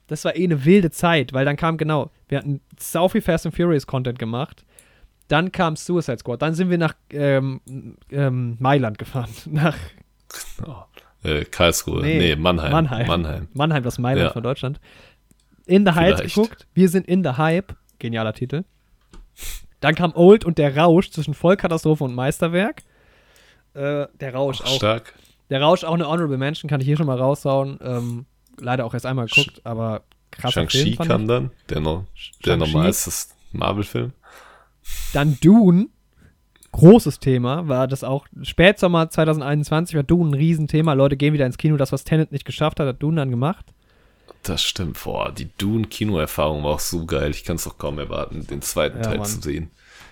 Das 0.07 0.25
war 0.25 0.35
eh 0.35 0.43
eine 0.43 0.65
wilde 0.65 0.91
Zeit, 0.91 1.33
weil 1.33 1.45
dann 1.45 1.55
kam 1.55 1.77
genau, 1.77 2.11
wir 2.27 2.37
hatten 2.39 2.61
sau 2.77 3.07
viel 3.07 3.21
Fast 3.21 3.45
and 3.45 3.55
Furious 3.55 3.87
Content 3.87 4.19
gemacht. 4.19 4.65
Dann 5.27 5.51
kam 5.51 5.75
Suicide 5.75 6.19
Squad. 6.19 6.41
Dann 6.41 6.53
sind 6.53 6.69
wir 6.69 6.77
nach 6.77 6.95
ähm, 7.11 7.61
ähm, 8.11 8.57
Mailand 8.59 8.97
gefahren. 8.97 9.29
Nach 9.45 9.77
oh, 10.67 11.27
äh, 11.27 11.45
Karlsruhe. 11.45 12.01
Nee, 12.01 12.19
nee, 12.19 12.35
Mannheim. 12.35 12.71
Mannheim. 12.71 13.07
Mannheim. 13.07 13.47
Mannheim, 13.53 13.83
das 13.83 13.97
Mailand 13.97 14.27
ja. 14.27 14.33
von 14.33 14.43
Deutschland. 14.43 14.79
In 15.65 15.85
the 15.85 15.93
Heights 15.93 16.21
geguckt. 16.21 16.67
Wir 16.73 16.89
sind 16.89 17.07
in 17.07 17.23
the 17.23 17.31
Hype. 17.31 17.75
Genialer 17.99 18.33
Titel. 18.33 18.65
Dann 19.79 19.95
kam 19.95 20.13
Old 20.13 20.43
und 20.43 20.57
der 20.57 20.75
Rausch 20.75 21.09
zwischen 21.11 21.33
Vollkatastrophe 21.33 22.03
und 22.03 22.13
Meisterwerk. 22.13 22.83
Äh, 23.73 24.07
der 24.19 24.33
Rausch 24.33 24.61
auch. 24.61 24.75
Stark. 24.75 25.13
Der 25.49 25.61
Rausch 25.61 25.83
auch 25.83 25.93
eine 25.93 26.07
Honorable 26.07 26.37
Mention, 26.37 26.69
kann 26.69 26.81
ich 26.81 26.87
hier 26.87 26.97
schon 26.97 27.05
mal 27.07 27.19
raushauen. 27.19 27.79
Ähm, 27.81 28.25
leider 28.59 28.85
auch 28.85 28.93
erst 28.93 29.05
einmal 29.05 29.27
geguckt, 29.27 29.61
aber 29.63 30.03
krasser 30.31 30.67
Shang-Chi 30.69 30.95
kam 30.95 31.27
dann, 31.27 31.51
der, 31.69 31.79
no, 31.79 32.05
der 32.45 32.57
normalste 32.57 33.11
Marvel-Film. 33.51 34.13
Dann 35.13 35.37
Dune, 35.41 35.87
großes 36.71 37.19
Thema, 37.19 37.67
war 37.67 37.87
das 37.87 38.03
auch 38.03 38.27
Spätsommer 38.41 39.09
2021 39.09 39.95
war 39.95 40.03
Dune 40.03 40.31
ein 40.31 40.33
Riesenthema. 40.33 40.93
Leute 40.93 41.17
gehen 41.17 41.33
wieder 41.33 41.45
ins 41.45 41.57
Kino, 41.57 41.77
das, 41.77 41.91
was 41.91 42.03
Tenet 42.03 42.31
nicht 42.31 42.45
geschafft 42.45 42.79
hat, 42.79 42.87
hat 42.87 43.01
Dune 43.01 43.17
dann 43.17 43.29
gemacht. 43.29 43.65
Das 44.43 44.61
stimmt, 44.61 45.01
boah, 45.01 45.31
die 45.31 45.49
Dune-Kino-Erfahrung 45.57 46.63
war 46.63 46.71
auch 46.71 46.79
so 46.79 47.05
geil. 47.05 47.31
Ich 47.31 47.45
kann 47.45 47.55
es 47.55 47.67
auch 47.67 47.77
kaum 47.77 47.97
erwarten, 47.99 48.45
den 48.45 48.61
zweiten 48.61 48.97
ja, 48.97 49.03
Teil 49.03 49.17
Mann. 49.19 49.27
zu 49.27 49.41
sehen. 49.41 49.71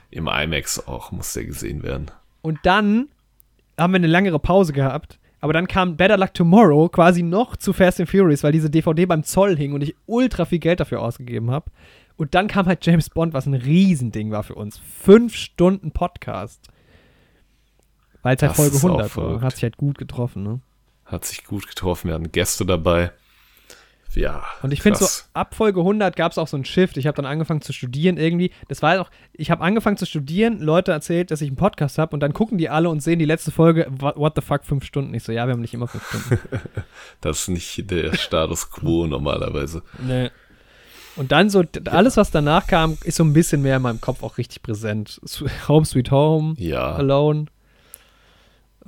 Im 0.09 0.27
IMAX 0.27 0.88
auch 0.88 1.11
muss 1.11 1.33
der 1.33 1.45
gesehen 1.45 1.83
werden. 1.83 2.11
Und 2.41 2.59
dann 2.63 3.09
haben 3.82 3.94
wir 3.94 3.98
eine 3.98 4.08
längere 4.08 4.40
Pause 4.40 4.74
gehabt. 4.74 5.20
Aber 5.40 5.53
dann 5.53 5.68
kam 5.68 5.98
Better 5.98 6.18
Luck 6.18 6.36
Tomorrow 6.36 6.88
quasi 6.90 7.24
noch 7.24 7.58
zu 7.58 7.74
Fast 7.74 7.99
and 7.99 8.10
Furious, 8.10 8.44
weil 8.44 8.52
diese 8.52 8.70
DVD 8.70 9.08
beim 9.08 9.24
Zoll 9.24 9.58
hing 9.58 9.74
und 9.74 9.82
ich 9.82 9.95
ultra 10.06 10.45
viel 10.45 10.60
Geld 10.60 10.80
dafür 10.80 11.02
ausgegeben 11.02 11.49
habe. 11.49 11.72
Und 12.16 12.36
dann 12.36 12.48
kam 12.48 12.68
halt 12.68 12.86
James 12.86 13.10
Bond, 13.10 13.34
was 13.34 13.48
ein 13.48 13.56
Riesending 13.56 14.30
war 14.30 14.44
für 14.44 14.53
uns. 14.53 14.78
Fünf 14.78 15.36
Stunden 15.36 15.91
Podcast. 15.91 16.62
Weil 18.22 18.36
es 18.36 18.44
halt 18.44 18.56
Folge 18.56 18.76
100 18.76 19.18
war. 19.18 19.41
Hat 19.41 19.53
sich 19.53 19.64
halt 19.64 19.78
gut 19.78 19.98
getroffen, 19.98 20.44
ne? 20.44 20.60
Hat 21.06 21.26
sich 21.26 21.44
gut 21.44 21.68
getroffen. 21.68 22.10
Wir 22.10 22.14
hatten 22.14 22.32
Gäste 22.32 22.64
dabei 22.64 23.12
ja. 24.15 24.43
Und 24.61 24.73
ich 24.73 24.81
finde 24.81 24.99
so, 24.99 25.07
ab 25.33 25.55
Folge 25.55 25.79
100 25.79 26.15
gab 26.15 26.31
es 26.31 26.38
auch 26.38 26.47
so 26.47 26.57
einen 26.57 26.65
Shift. 26.65 26.97
Ich 26.97 27.07
habe 27.07 27.15
dann 27.15 27.25
angefangen 27.25 27.61
zu 27.61 27.73
studieren 27.73 28.17
irgendwie. 28.17 28.51
Das 28.67 28.81
war 28.81 29.01
auch, 29.01 29.09
ich 29.33 29.51
habe 29.51 29.63
angefangen 29.63 29.97
zu 29.97 30.05
studieren, 30.05 30.59
Leute 30.59 30.91
erzählt, 30.91 31.31
dass 31.31 31.41
ich 31.41 31.47
einen 31.47 31.57
Podcast 31.57 31.97
habe 31.97 32.13
und 32.15 32.19
dann 32.19 32.33
gucken 32.33 32.57
die 32.57 32.69
alle 32.69 32.89
und 32.89 33.01
sehen 33.01 33.19
die 33.19 33.25
letzte 33.25 33.51
Folge, 33.51 33.88
what 33.99 34.33
the 34.35 34.41
fuck, 34.41 34.65
fünf 34.65 34.83
Stunden. 34.83 35.13
Ich 35.13 35.23
so, 35.23 35.31
ja, 35.31 35.47
wir 35.47 35.53
haben 35.53 35.61
nicht 35.61 35.73
immer 35.73 35.88
fünf 35.88 36.07
Stunden. 36.07 36.39
das 37.21 37.41
ist 37.41 37.47
nicht 37.49 37.89
der 37.91 38.13
Status 38.15 38.69
quo 38.69 39.07
normalerweise. 39.07 39.83
Nee. 39.99 40.29
Und 41.15 41.31
dann 41.31 41.49
so, 41.49 41.63
alles, 41.85 42.17
was 42.17 42.31
danach 42.31 42.67
kam, 42.67 42.97
ist 43.03 43.17
so 43.17 43.23
ein 43.23 43.33
bisschen 43.33 43.61
mehr 43.61 43.77
in 43.77 43.81
meinem 43.81 44.01
Kopf 44.01 44.23
auch 44.23 44.38
richtig 44.38 44.63
präsent. 44.63 45.19
Home 45.67 45.85
Sweet 45.85 46.11
Home, 46.11 46.55
ja. 46.57 46.93
Alone. 46.93 47.45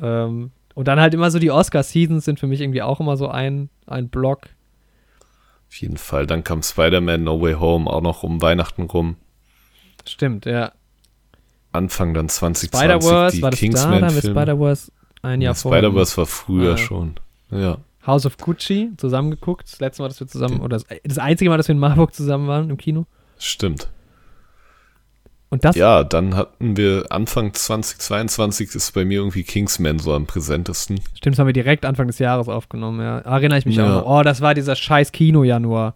Ähm, 0.01 0.51
und 0.73 0.87
dann 0.87 0.99
halt 0.99 1.13
immer 1.13 1.29
so 1.31 1.39
die 1.39 1.51
Oscar-Seasons 1.51 2.25
sind 2.25 2.39
für 2.39 2.47
mich 2.47 2.61
irgendwie 2.61 2.81
auch 2.81 2.99
immer 2.99 3.17
so 3.17 3.27
ein, 3.27 3.69
ein 3.85 4.09
Block. 4.09 4.49
Auf 5.73 5.81
jeden 5.81 5.97
Fall. 5.97 6.27
Dann 6.27 6.43
kam 6.43 6.61
Spider-Man 6.61 7.23
No 7.23 7.41
Way 7.41 7.55
Home 7.55 7.89
auch 7.89 8.01
noch 8.01 8.21
um 8.21 8.43
Weihnachten 8.43 8.83
rum. 8.83 9.15
Stimmt, 10.07 10.45
ja. 10.45 10.71
Anfang 11.71 12.13
dann 12.13 12.29
2020 12.29 12.99
die 12.99 13.41
war 13.41 13.49
das 13.49 13.59
Kingsman 13.59 14.01
da? 14.01 14.11
Spider-Verse 14.11 14.91
ein 15.23 15.41
Jahr 15.41 15.55
ja, 15.55 15.59
vorher. 15.59 15.81
Spider-Verse 15.81 16.17
war 16.17 16.25
früher 16.27 16.73
ah. 16.75 16.77
schon. 16.77 17.15
Ja. 17.49 17.79
House 18.05 18.27
of 18.27 18.37
Gucci 18.37 18.91
zusammengeguckt. 18.97 19.63
Das 19.63 19.79
letzte 19.79 20.03
Mal, 20.03 20.09
dass 20.09 20.19
wir 20.19 20.27
zusammen, 20.27 20.59
oder 20.59 20.77
das, 20.77 20.85
das 21.03 21.17
einzige 21.17 21.49
Mal, 21.49 21.57
dass 21.57 21.67
wir 21.67 21.73
in 21.73 21.79
Marburg 21.79 22.13
zusammen 22.13 22.47
waren 22.47 22.69
im 22.69 22.77
Kino. 22.77 23.07
Stimmt. 23.39 23.89
Und 25.53 25.63
das? 25.63 25.75
Ja, 25.75 26.03
dann 26.03 26.35
hatten 26.35 26.77
wir 26.77 27.05
Anfang 27.11 27.53
2022 27.53 28.73
ist 28.73 28.91
bei 28.95 29.05
mir 29.05 29.19
irgendwie 29.19 29.43
Kingsman 29.43 29.99
so 29.99 30.11
am 30.15 30.25
präsentesten. 30.25 30.99
Stimmt, 31.13 31.35
das 31.35 31.39
haben 31.39 31.45
wir 31.45 31.53
direkt 31.53 31.85
Anfang 31.85 32.07
des 32.07 32.17
Jahres 32.17 32.49
aufgenommen, 32.49 32.99
ja. 33.01 33.19
Erinnere 33.19 33.59
ich 33.59 33.67
mich 33.67 33.75
ja. 33.75 33.99
auch. 33.99 34.21
Oh, 34.21 34.23
das 34.23 34.41
war 34.41 34.55
dieser 34.55 34.75
scheiß 34.75 35.11
Kino-Januar. 35.11 35.93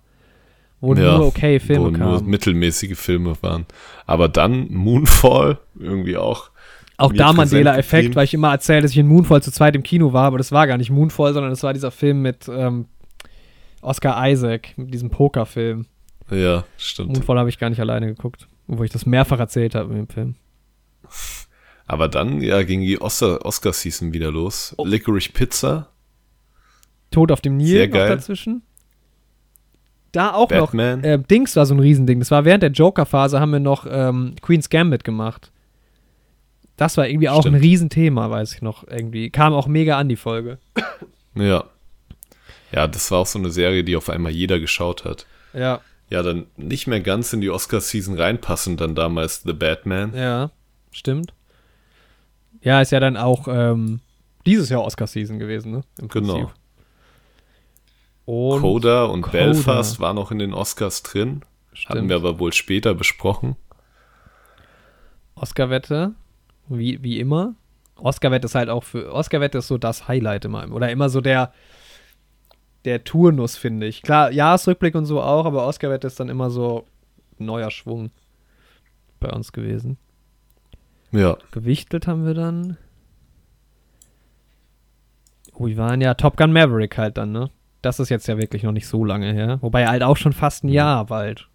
Wo 0.80 0.94
ja, 0.94 1.18
nur 1.18 1.26
okay 1.26 1.60
Filme 1.60 1.86
wo 1.86 1.92
kamen. 1.92 2.12
nur 2.12 2.22
mittelmäßige 2.22 2.96
Filme 2.96 3.36
waren. 3.42 3.66
Aber 4.06 4.30
dann 4.30 4.72
Moonfall 4.72 5.58
irgendwie 5.74 6.18
auch. 6.18 6.52
Auch 6.98 7.12
da 7.12 7.34
Mandela-Effekt, 7.34 8.16
weil 8.16 8.26
ich 8.26 8.36
immer 8.36 8.52
erzähle, 8.52 8.84
dass 8.84 8.92
ich 8.92 9.00
in 9.00 9.08
Moonfall 9.08 9.42
zu 9.42 9.52
zweit 9.52 9.76
im 9.76 9.82
Kino 9.82 10.14
war, 10.14 10.26
aber 10.26 10.38
das 10.38 10.52
war 10.52 10.68
gar 10.68 10.78
nicht 10.78 10.92
Moonfall, 10.92 11.34
sondern 11.34 11.50
das 11.50 11.64
war 11.64 11.74
dieser 11.74 11.90
Film 11.90 12.22
mit 12.22 12.48
ähm, 12.48 12.86
Oscar 13.82 14.30
Isaac, 14.30 14.78
mit 14.78 14.94
diesem 14.94 15.10
Pokerfilm. 15.10 15.88
Ja, 16.30 16.64
stimmt. 16.78 17.14
Moonfall 17.14 17.40
habe 17.40 17.50
ich 17.50 17.58
gar 17.58 17.72
nicht 17.72 17.80
alleine 17.80 18.06
geguckt. 18.06 18.48
Wo 18.68 18.84
ich 18.84 18.92
das 18.92 19.06
mehrfach 19.06 19.40
erzählt 19.40 19.76
habe 19.76 19.94
im 19.98 20.08
Film. 20.08 20.36
Aber 21.88 22.10
dann, 22.10 22.42
ja, 22.42 22.64
ging 22.64 22.82
die 22.82 23.00
Oscar-Season 23.00 24.12
wieder 24.12 24.30
los. 24.30 24.74
Oh. 24.78 24.86
Licorice 24.86 25.32
Pizza. 25.32 25.88
Tod 27.12 27.32
auf 27.32 27.40
dem 27.40 27.56
Nil 27.56 27.68
Sehr 27.68 27.88
geil. 27.88 28.10
dazwischen. 28.10 28.62
Da 30.12 30.34
auch 30.34 30.50
Batman. 30.50 31.00
noch. 31.00 31.08
Äh, 31.08 31.18
Dings 31.20 31.56
war 31.56 31.66
so 31.66 31.74
ein 31.74 31.80
Riesending. 31.80 32.20
Das 32.20 32.30
war 32.32 32.44
während 32.44 32.64
der 32.64 32.72
Joker-Phase 32.72 33.40
haben 33.40 33.52
wir 33.52 33.60
noch 33.62 33.86
ähm, 33.90 34.36
Queen's 34.42 34.70
Gambit 34.70 35.06
gemacht. 35.06 35.52
Das 36.76 36.98
war 36.98 37.08
irgendwie 37.08 37.30
auch 37.30 37.42
Stimmt. 37.42 37.56
ein 37.56 37.62
Riesenthema, 37.62 38.30
weiß 38.30 38.54
ich 38.54 38.62
noch. 38.62 38.86
Irgendwie. 38.86 39.30
Kam 39.30 39.54
auch 39.54 39.68
mega 39.68 39.98
an 39.98 40.10
die 40.10 40.16
Folge. 40.18 40.60
Ja. 41.36 41.64
Ja, 42.72 42.88
das 42.88 43.12
war 43.12 43.20
auch 43.20 43.28
so 43.28 43.40
eine 43.40 43.50
Serie, 43.50 43.84
die 43.84 43.96
auf 43.96 44.10
einmal 44.10 44.32
jeder 44.34 44.60
geschaut 44.60 45.06
hat. 45.06 45.26
Ja 45.54 45.82
ja 46.10 46.24
dann 46.24 46.48
nicht 46.56 46.88
mehr 46.88 47.02
ganz 47.02 47.34
in 47.34 47.42
die 47.42 47.50
Oscar-Season 47.50 48.18
reinpassen, 48.20 48.78
dann 48.78 48.96
damals 48.96 49.44
The 49.44 49.54
Batman. 49.54 50.16
Ja, 50.16 50.52
stimmt. 50.92 51.34
Ja, 52.62 52.82
ist 52.82 52.92
ja 52.92 53.00
dann 53.00 53.18
auch 53.18 53.48
ähm, 53.50 54.00
dieses 54.46 54.70
Jahr 54.70 54.84
Oscar-Season 54.84 55.40
gewesen, 55.40 55.72
ne? 55.72 55.84
genau. 56.08 56.52
Und 58.26 58.62
Coda 58.62 59.06
und 59.06 59.22
Coda. 59.22 59.38
Belfast 59.38 60.00
waren 60.00 60.16
noch 60.16 60.32
in 60.32 60.40
den 60.40 60.54
Oscars 60.54 61.04
drin. 61.04 61.44
Stimmt. 61.72 61.90
Hatten 61.90 62.10
wir 62.10 62.16
aber 62.18 62.40
wohl 62.40 62.52
später 62.52 62.94
besprochen. 62.94 63.56
Oscar-Wette, 65.36 66.14
wie, 66.68 67.02
wie 67.04 67.20
immer. 67.20 67.56
Oscar-Wette 67.96 68.46
ist 68.46 68.56
halt 68.56 68.70
auch 68.70 68.84
für. 68.84 69.14
Oscar-Wette 69.14 69.60
ist 69.60 69.68
so 69.68 69.78
das 69.78 70.08
Highlight 70.08 70.46
immer. 70.46 70.70
Oder 70.72 70.90
immer 70.92 71.10
so 71.10 71.22
der, 71.22 71.54
der 72.86 73.04
Turnus, 73.04 73.58
finde 73.58 73.88
ich. 73.88 74.02
Klar, 74.02 74.32
Jahresrückblick 74.32 74.96
und 74.96 75.06
so 75.06 75.22
auch, 75.22 75.46
aber 75.46 75.66
Oscar-Wette 75.66 76.08
ist 76.08 76.20
dann 76.20 76.30
immer 76.30 76.50
so 76.50 76.86
neuer 77.38 77.72
Schwung 77.72 78.12
bei 79.20 79.30
uns 79.30 79.52
gewesen. 79.52 79.98
Ja. 81.12 81.38
Gewichtelt 81.52 82.08
haben 82.08 82.26
wir 82.26 82.34
dann. 82.34 82.78
Oh, 85.54 85.68
wir 85.68 85.78
waren 85.78 86.02
ja 86.02 86.14
Top 86.14 86.38
Gun 86.38 86.52
Maverick 86.52 86.98
halt 86.98 87.18
dann, 87.18 87.32
ne? 87.32 87.50
Das 87.82 88.00
ist 88.00 88.10
jetzt 88.10 88.28
ja 88.28 88.38
wirklich 88.38 88.64
noch 88.64 88.72
nicht 88.72 88.88
so 88.88 89.06
lange 89.06 89.34
her. 89.34 89.60
Wobei 89.62 89.88
halt 89.88 90.04
auch 90.04 90.18
schon 90.18 90.34
fast 90.34 90.64
ein 90.64 90.70
Jahr 90.70 91.06
bald. 91.06 91.48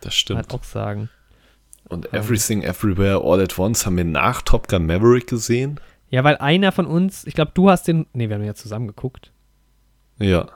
Das 0.00 0.14
stimmt. 0.14 0.38
Halt 0.38 0.54
auch 0.54 0.64
sagen. 0.64 1.08
Und 1.88 2.06
ähm. 2.06 2.20
Everything 2.20 2.62
Everywhere 2.62 3.22
All 3.24 3.40
at 3.40 3.58
Once 3.58 3.86
haben 3.86 3.96
wir 3.96 4.04
nach 4.04 4.42
Top 4.42 4.68
Gun 4.68 4.86
Maverick 4.86 5.26
gesehen. 5.26 5.80
Ja, 6.08 6.24
weil 6.24 6.36
einer 6.38 6.72
von 6.72 6.86
uns, 6.86 7.24
ich 7.24 7.34
glaube, 7.34 7.52
du 7.54 7.70
hast 7.70 7.88
den. 7.88 8.06
Ne, 8.12 8.28
wir 8.28 8.36
haben 8.36 8.44
ja 8.44 8.54
zusammen 8.54 8.88
geguckt. 8.88 9.32
Ja. 10.20 10.46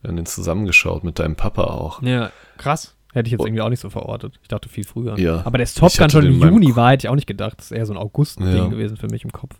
Wir 0.00 0.08
haben 0.08 0.16
den 0.16 0.26
zusammengeschaut 0.26 1.02
mit 1.02 1.18
deinem 1.18 1.34
Papa 1.34 1.64
auch. 1.64 2.02
Ja, 2.02 2.30
krass. 2.56 2.94
Hätte 3.12 3.28
ich 3.28 3.32
jetzt 3.32 3.40
oh. 3.40 3.46
irgendwie 3.46 3.62
auch 3.62 3.70
nicht 3.70 3.80
so 3.80 3.90
verortet. 3.90 4.38
Ich 4.42 4.48
dachte 4.48 4.68
viel 4.68 4.84
früher. 4.84 5.18
Ja. 5.18 5.42
Aber 5.44 5.58
der 5.58 5.66
Top 5.66 5.92
Gun 5.96 6.10
schon 6.10 6.26
im 6.26 6.40
Juni 6.40 6.76
war, 6.76 6.90
hätte 6.90 7.06
ich 7.06 7.08
auch 7.08 7.14
nicht 7.14 7.26
gedacht. 7.26 7.58
Das 7.58 7.66
ist 7.66 7.76
eher 7.76 7.86
so 7.86 7.94
ein 7.94 7.98
August-Ding 7.98 8.46
ja. 8.46 8.66
gewesen 8.68 8.96
für 8.96 9.08
mich 9.08 9.24
im 9.24 9.32
Kopf. 9.32 9.56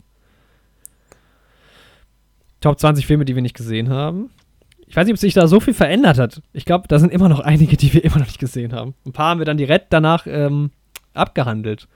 Top 2.61 2.79
20 2.79 3.07
Filme, 3.07 3.25
die 3.25 3.35
wir 3.35 3.43
nicht 3.43 3.57
gesehen 3.57 3.89
haben. 3.89 4.31
Ich 4.87 4.97
weiß 4.97 5.07
nicht, 5.07 5.15
ob 5.15 5.19
sich 5.19 5.35
da 5.35 5.47
so 5.47 5.61
viel 5.61 5.75
verändert 5.75 6.19
hat. 6.19 6.43
Ich 6.53 6.65
glaube, 6.65 6.89
da 6.89 6.99
sind 6.99 7.13
immer 7.13 7.29
noch 7.29 7.41
einige, 7.41 7.77
die 7.77 7.93
wir 7.93 8.05
immer 8.05 8.19
noch 8.19 8.27
nicht 8.27 8.39
gesehen 8.39 8.73
haben. 8.73 8.95
Ein 9.07 9.13
paar 9.13 9.31
haben 9.31 9.39
wir 9.39 9.47
dann 9.47 9.57
direkt 9.57 9.93
danach 9.93 10.27
ähm, 10.27 10.71
abgehandelt. 11.15 11.89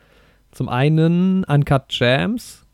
Zum 0.52 0.68
einen 0.68 1.44
Uncut 1.44 1.84
Jams, 1.88 2.66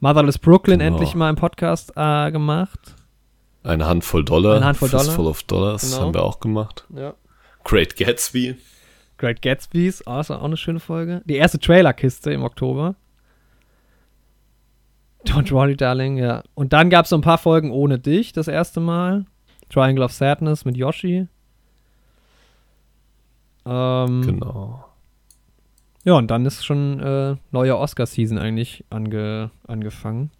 Motherless 0.00 0.38
Brooklyn 0.38 0.78
genau. 0.78 0.92
endlich 0.92 1.14
mal 1.14 1.30
im 1.30 1.36
Podcast 1.36 1.92
äh, 1.96 2.30
gemacht. 2.32 2.96
Eine 3.64 3.86
Handvoll 3.86 4.24
Dollar. 4.24 4.56
Eine 4.56 4.66
Handvoll 4.66 4.88
Dollar. 4.88 5.12
Full 5.12 5.26
of 5.26 5.42
Dollars 5.44 5.82
genau. 5.82 6.02
haben 6.02 6.14
wir 6.14 6.22
auch 6.22 6.40
gemacht. 6.40 6.86
Ja. 6.94 7.14
Great 7.64 7.96
Gatsby. 7.96 8.56
Great 9.18 9.40
Gatsby's, 9.40 10.02
also 10.02 10.34
auch 10.34 10.44
eine 10.44 10.56
schöne 10.56 10.80
Folge. 10.80 11.22
Die 11.26 11.36
erste 11.36 11.60
Trailerkiste 11.60 12.32
im 12.32 12.42
Oktober. 12.42 12.96
Don't 15.24 15.52
worry, 15.52 15.76
darling, 15.76 16.16
ja. 16.16 16.42
Und 16.54 16.72
dann 16.72 16.90
gab 16.90 17.04
es 17.04 17.10
so 17.10 17.16
ein 17.16 17.22
paar 17.22 17.38
Folgen 17.38 17.70
ohne 17.70 18.00
dich, 18.00 18.32
das 18.32 18.48
erste 18.48 18.80
Mal. 18.80 19.26
Triangle 19.70 20.04
of 20.04 20.12
Sadness 20.12 20.64
mit 20.64 20.76
Yoshi. 20.76 21.28
Ähm, 23.64 24.22
genau. 24.22 24.84
Ja, 26.04 26.14
und 26.14 26.30
dann 26.32 26.44
ist 26.44 26.64
schon 26.64 26.98
äh, 26.98 27.36
neue 27.52 27.78
Oscar-Season 27.78 28.38
eigentlich 28.38 28.84
ange 28.90 29.50
angefangen. 29.68 30.32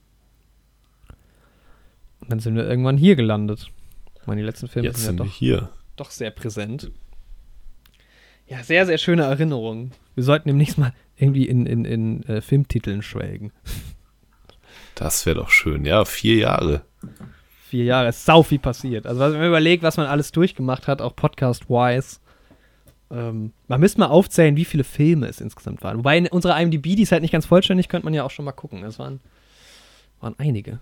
Und 2.23 2.31
dann 2.31 2.41
sind 2.41 2.55
wir 2.55 2.69
irgendwann 2.69 2.97
hier 2.97 3.17
gelandet. 3.17 3.69
Meine 4.27 4.43
letzten 4.43 4.69
Filme 4.69 4.89
Jetzt 4.89 5.05
sind, 5.05 5.19
ja 5.19 5.25
doch, 5.25 5.33
hier. 5.33 5.71
doch 5.97 6.11
sehr 6.11 6.31
präsent. 6.31 6.91
Ja, 8.47 8.63
sehr, 8.63 8.87
sehr 8.87 8.99
schöne 8.99 9.23
Erinnerungen. 9.23 9.93
Wir 10.15 10.25
sollten 10.25 10.49
demnächst 10.49 10.79
mal 10.79 10.93
irgendwie 11.17 11.47
in, 11.47 11.67
in, 11.67 11.85
in 11.85 12.23
äh, 12.25 12.41
Filmtiteln 12.41 13.03
schwelgen. 13.03 13.53
Das 14.95 15.27
wäre 15.27 15.37
doch 15.37 15.51
schön. 15.51 15.85
Ja, 15.85 16.05
vier 16.05 16.37
Jahre. 16.37 16.83
Vier 17.69 17.85
Jahre. 17.85 18.09
Es 18.09 18.19
ist 18.19 18.27
sau 18.27 18.43
viel 18.43 18.59
passiert. 18.59 19.07
Also, 19.07 19.21
wenn 19.21 19.33
man 19.33 19.49
überlegt, 19.49 19.83
was 19.83 19.97
man 19.97 20.07
alles 20.07 20.33
durchgemacht 20.33 20.87
hat, 20.87 21.01
auch 21.01 21.17
podcast-wise. 21.17 22.19
Ähm, 23.11 23.53
man 23.69 23.81
müsste 23.81 24.01
mal 24.01 24.07
aufzählen, 24.07 24.57
wie 24.57 24.65
viele 24.65 24.85
Filme 24.85 25.27
es 25.27 25.41
insgesamt 25.41 25.83
waren. 25.83 25.99
Wobei 25.99 26.19
in 26.19 26.27
unserer 26.29 26.61
IMDb, 26.61 26.95
die 26.95 27.03
ist 27.03 27.13
halt 27.13 27.23
nicht 27.23 27.33
ganz 27.33 27.47
vollständig, 27.47 27.89
könnte 27.89 28.05
man 28.05 28.15
ja 28.15 28.25
auch 28.25 28.31
schon 28.31 28.45
mal 28.45 28.53
gucken. 28.53 28.85
Es 28.85 28.99
waren, 28.99 29.21
waren 30.21 30.35
einige. 30.39 30.79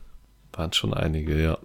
Waren 0.52 0.72
schon 0.72 0.94
einige, 0.94 1.40
ja. 1.40 1.58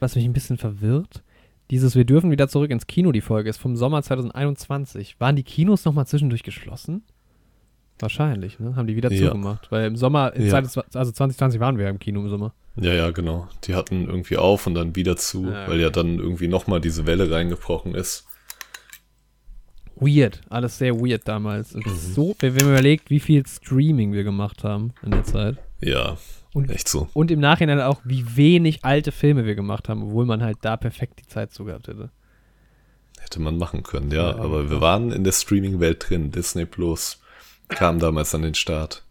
Was 0.00 0.16
mich 0.16 0.24
ein 0.24 0.32
bisschen 0.32 0.58
verwirrt, 0.58 1.22
dieses 1.70 1.94
Wir 1.94 2.04
dürfen 2.04 2.30
wieder 2.30 2.48
zurück 2.48 2.70
ins 2.70 2.86
Kino, 2.86 3.12
die 3.12 3.20
Folge 3.20 3.48
ist 3.48 3.56
vom 3.56 3.76
Sommer 3.76 4.02
2021. 4.02 5.16
Waren 5.18 5.36
die 5.36 5.42
Kinos 5.42 5.84
nochmal 5.84 6.06
zwischendurch 6.06 6.42
geschlossen? 6.42 7.02
Wahrscheinlich, 7.98 8.58
ne? 8.58 8.76
Haben 8.76 8.86
die 8.86 8.96
wieder 8.96 9.10
ja. 9.10 9.28
zugemacht. 9.28 9.70
Weil 9.70 9.86
im 9.86 9.96
Sommer, 9.96 10.38
ja. 10.38 10.54
also 10.54 10.82
2020 11.12 11.60
waren 11.60 11.78
wir 11.78 11.84
ja 11.84 11.90
im 11.90 11.98
Kino 11.98 12.20
im 12.20 12.28
Sommer. 12.28 12.52
Ja, 12.76 12.92
ja, 12.92 13.10
genau. 13.12 13.48
Die 13.64 13.74
hatten 13.74 14.06
irgendwie 14.06 14.36
auf 14.36 14.66
und 14.66 14.74
dann 14.74 14.96
wieder 14.96 15.16
zu, 15.16 15.44
ja, 15.44 15.62
okay. 15.62 15.70
weil 15.70 15.80
ja 15.80 15.90
dann 15.90 16.18
irgendwie 16.18 16.48
nochmal 16.48 16.80
diese 16.80 17.06
Welle 17.06 17.30
reingebrochen 17.30 17.94
ist. 17.94 18.26
Weird, 19.96 20.40
alles 20.50 20.78
sehr 20.78 20.98
weird 20.98 21.26
damals. 21.28 21.74
Mhm. 21.74 21.82
So, 21.86 22.34
wenn 22.40 22.52
man 22.54 22.70
überlegt, 22.72 23.10
wie 23.10 23.20
viel 23.20 23.46
Streaming 23.46 24.12
wir 24.12 24.24
gemacht 24.24 24.64
haben 24.64 24.92
in 25.04 25.12
der 25.12 25.22
Zeit. 25.22 25.56
Ja, 25.80 26.18
und, 26.54 26.70
echt 26.70 26.88
so. 26.88 27.08
Und 27.12 27.30
im 27.32 27.40
Nachhinein 27.40 27.80
auch, 27.80 28.00
wie 28.04 28.36
wenig 28.36 28.84
alte 28.84 29.12
Filme 29.12 29.44
wir 29.44 29.56
gemacht 29.56 29.88
haben, 29.88 30.04
obwohl 30.04 30.24
man 30.24 30.42
halt 30.42 30.58
da 30.62 30.76
perfekt 30.76 31.20
die 31.20 31.26
Zeit 31.26 31.52
zu 31.52 31.64
gehabt 31.64 31.88
hätte. 31.88 32.10
Hätte 33.20 33.40
man 33.40 33.58
machen 33.58 33.82
können, 33.82 34.10
ja. 34.12 34.30
ja 34.30 34.38
aber 34.38 34.70
wir 34.70 34.80
waren 34.80 35.10
in 35.10 35.24
der 35.24 35.32
Streaming-Welt 35.32 36.08
drin. 36.08 36.30
Disney 36.30 36.64
Plus 36.64 37.20
kam 37.68 37.98
damals 37.98 38.34
an 38.34 38.42
den 38.42 38.54
Start. 38.54 39.02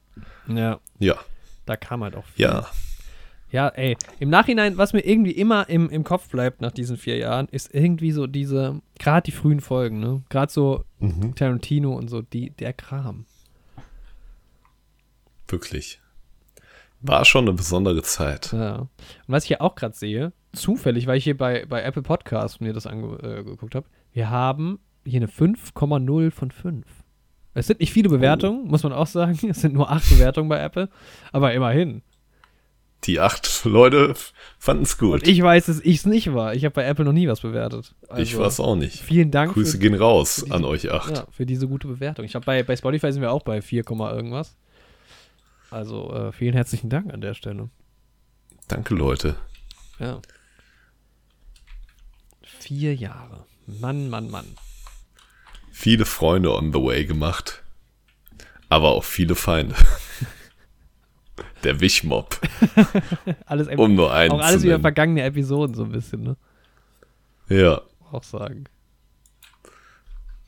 Ja. 0.48 0.80
Ja. 1.00 1.16
Da 1.66 1.76
kam 1.76 2.04
halt 2.04 2.16
auch 2.16 2.26
viel. 2.26 2.46
Ja. 2.46 2.68
Ja, 3.52 3.68
ey, 3.68 3.98
im 4.20 4.30
Nachhinein, 4.30 4.78
was 4.78 4.94
mir 4.94 5.02
irgendwie 5.06 5.32
immer 5.32 5.70
im, 5.70 5.90
im 5.92 6.04
Kopf 6.04 6.30
bleibt 6.30 6.62
nach 6.62 6.72
diesen 6.72 6.98
vier 6.98 7.18
Jahren, 7.18 7.48
ist 7.50 7.72
irgendwie 7.72 8.12
so 8.12 8.26
diese, 8.26 8.82
gerade 8.98 9.26
die 9.26 9.32
frühen 9.32 9.60
Folgen, 9.60 10.00
ne? 10.00 10.24
Gerade 10.30 10.52
so 10.52 10.86
mhm. 11.00 11.36
Tarantino 11.36 11.94
und 11.94 12.08
so, 12.08 12.24
die, 12.24 12.50
der 12.50 12.74
Kram. 12.74 13.26
Wirklich. 15.48 16.00
War 17.04 17.26
schon 17.26 17.46
eine 17.46 17.54
besondere 17.54 18.02
Zeit. 18.02 18.52
Ja. 18.54 18.76
Und 18.78 18.90
was 19.28 19.44
ich 19.44 19.50
hier 19.50 19.62
auch 19.62 19.76
gerade 19.76 19.96
sehe, 19.96 20.34
zufällig, 20.54 21.06
weil 21.06 21.18
ich 21.18 21.24
hier 21.24 21.38
bei, 21.38 21.66
bei 21.68 21.84
Apple 21.84 22.02
Podcasts 22.02 22.60
mir 22.60 22.74
das 22.74 22.88
angeguckt 22.88 23.76
äh, 23.76 23.78
habe, 23.78 23.88
wir 24.14 24.30
haben 24.30 24.80
hier 25.06 25.20
eine 25.20 25.28
5,0 25.28 26.32
von 26.32 26.52
5. 26.52 26.86
Es 27.56 27.68
sind 27.68 27.82
nicht 27.82 27.94
viele 27.94 28.10
Bewertungen, 28.10 28.64
oh. 28.66 28.70
muss 28.70 28.84
man 28.84 28.94
auch 28.94 29.08
sagen. 29.08 29.38
Es 29.50 29.62
sind 29.62 29.74
nur 29.74 29.92
acht 29.92 30.10
Bewertungen 30.10 30.50
bei 30.50 30.60
Apple, 30.60 30.90
aber 31.32 31.54
immerhin 31.54 32.02
die 33.06 33.20
acht 33.20 33.66
Leute 33.66 34.14
fanden 34.58 34.84
es 34.84 34.98
gut. 34.98 35.14
Und 35.14 35.28
ich 35.28 35.42
weiß, 35.42 35.66
dass 35.66 35.80
ich 35.82 35.98
es 35.98 36.06
nicht 36.06 36.34
war. 36.34 36.54
Ich 36.54 36.66
habe 36.66 36.74
bei 36.74 36.86
Apple 36.86 37.06
noch 37.06 37.14
nie 37.14 37.28
was 37.28 37.42
bewertet. 37.42 37.96
Also, 38.08 38.22
ich 38.22 38.38
war 38.38 38.48
es 38.48 38.60
auch 38.60 38.76
nicht. 38.76 39.00
Vielen 39.00 39.32
Dank. 39.32 39.54
Grüße 39.54 39.80
gehen 39.80 39.94
raus 39.94 40.44
diese, 40.44 40.56
an 40.56 40.64
euch 40.64 40.92
acht. 40.92 41.18
Ja, 41.18 41.28
für 41.32 41.46
diese 41.46 41.68
gute 41.68 41.88
Bewertung. 41.88 42.26
Ich 42.26 42.36
habe 42.36 42.46
bei, 42.46 42.64
bei 42.64 42.76
Spotify 42.76 43.12
sind 43.12 43.22
wir 43.22 43.32
auch 43.32 43.44
bei 43.44 43.62
4, 43.62 43.84
irgendwas. 43.90 44.56
Also 45.74 46.14
äh, 46.14 46.32
vielen 46.32 46.54
herzlichen 46.54 46.92
Dank 46.92 47.12
an 47.12 47.22
der 47.22 47.34
Stelle. 47.34 47.72
Danke, 48.68 48.94
Leute. 48.94 49.36
Ja. 49.98 50.22
Vier 52.44 52.94
Jahre. 52.94 53.48
Mann, 53.66 54.08
Mann, 54.08 54.30
Mann. 54.30 54.46
Viele 55.72 56.06
Freunde 56.06 56.54
on 56.54 56.72
the 56.72 56.80
way 56.80 57.06
gemacht. 57.06 57.64
Aber 58.70 58.92
auch 58.92 59.04
viele 59.04 59.34
Feinde. 59.34 59.74
Der 61.64 61.80
Wichmob. 61.80 62.40
alles 63.48 63.68
um 63.70 63.96
nur 63.96 64.14
einen 64.14 64.32
Auch 64.32 64.42
alles 64.42 64.62
wieder 64.62 64.80
vergangene 64.80 65.24
Episoden 65.24 65.74
so 65.74 65.86
ein 65.86 65.92
bisschen, 65.92 66.22
ne? 66.22 66.38
Ja. 67.50 67.82
Auch 68.12 68.24
sagen. 68.24 68.66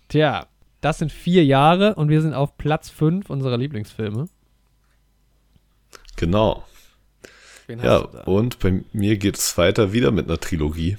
Tja, 0.07 0.45
das 0.81 0.99
sind 0.99 1.11
vier 1.11 1.43
Jahre 1.43 1.95
und 1.95 2.09
wir 2.09 2.21
sind 2.21 2.35
auf 2.35 2.57
Platz 2.57 2.91
fünf 2.91 3.31
unserer 3.31 3.57
Lieblingsfilme. 3.57 4.27
Genau. 6.15 6.65
ja, 7.67 7.97
und 7.97 8.59
bei 8.59 8.83
mir 8.93 9.17
geht 9.17 9.37
es 9.37 9.57
weiter 9.57 9.91
wieder 9.91 10.11
mit 10.11 10.27
einer 10.27 10.39
Trilogie. 10.39 10.97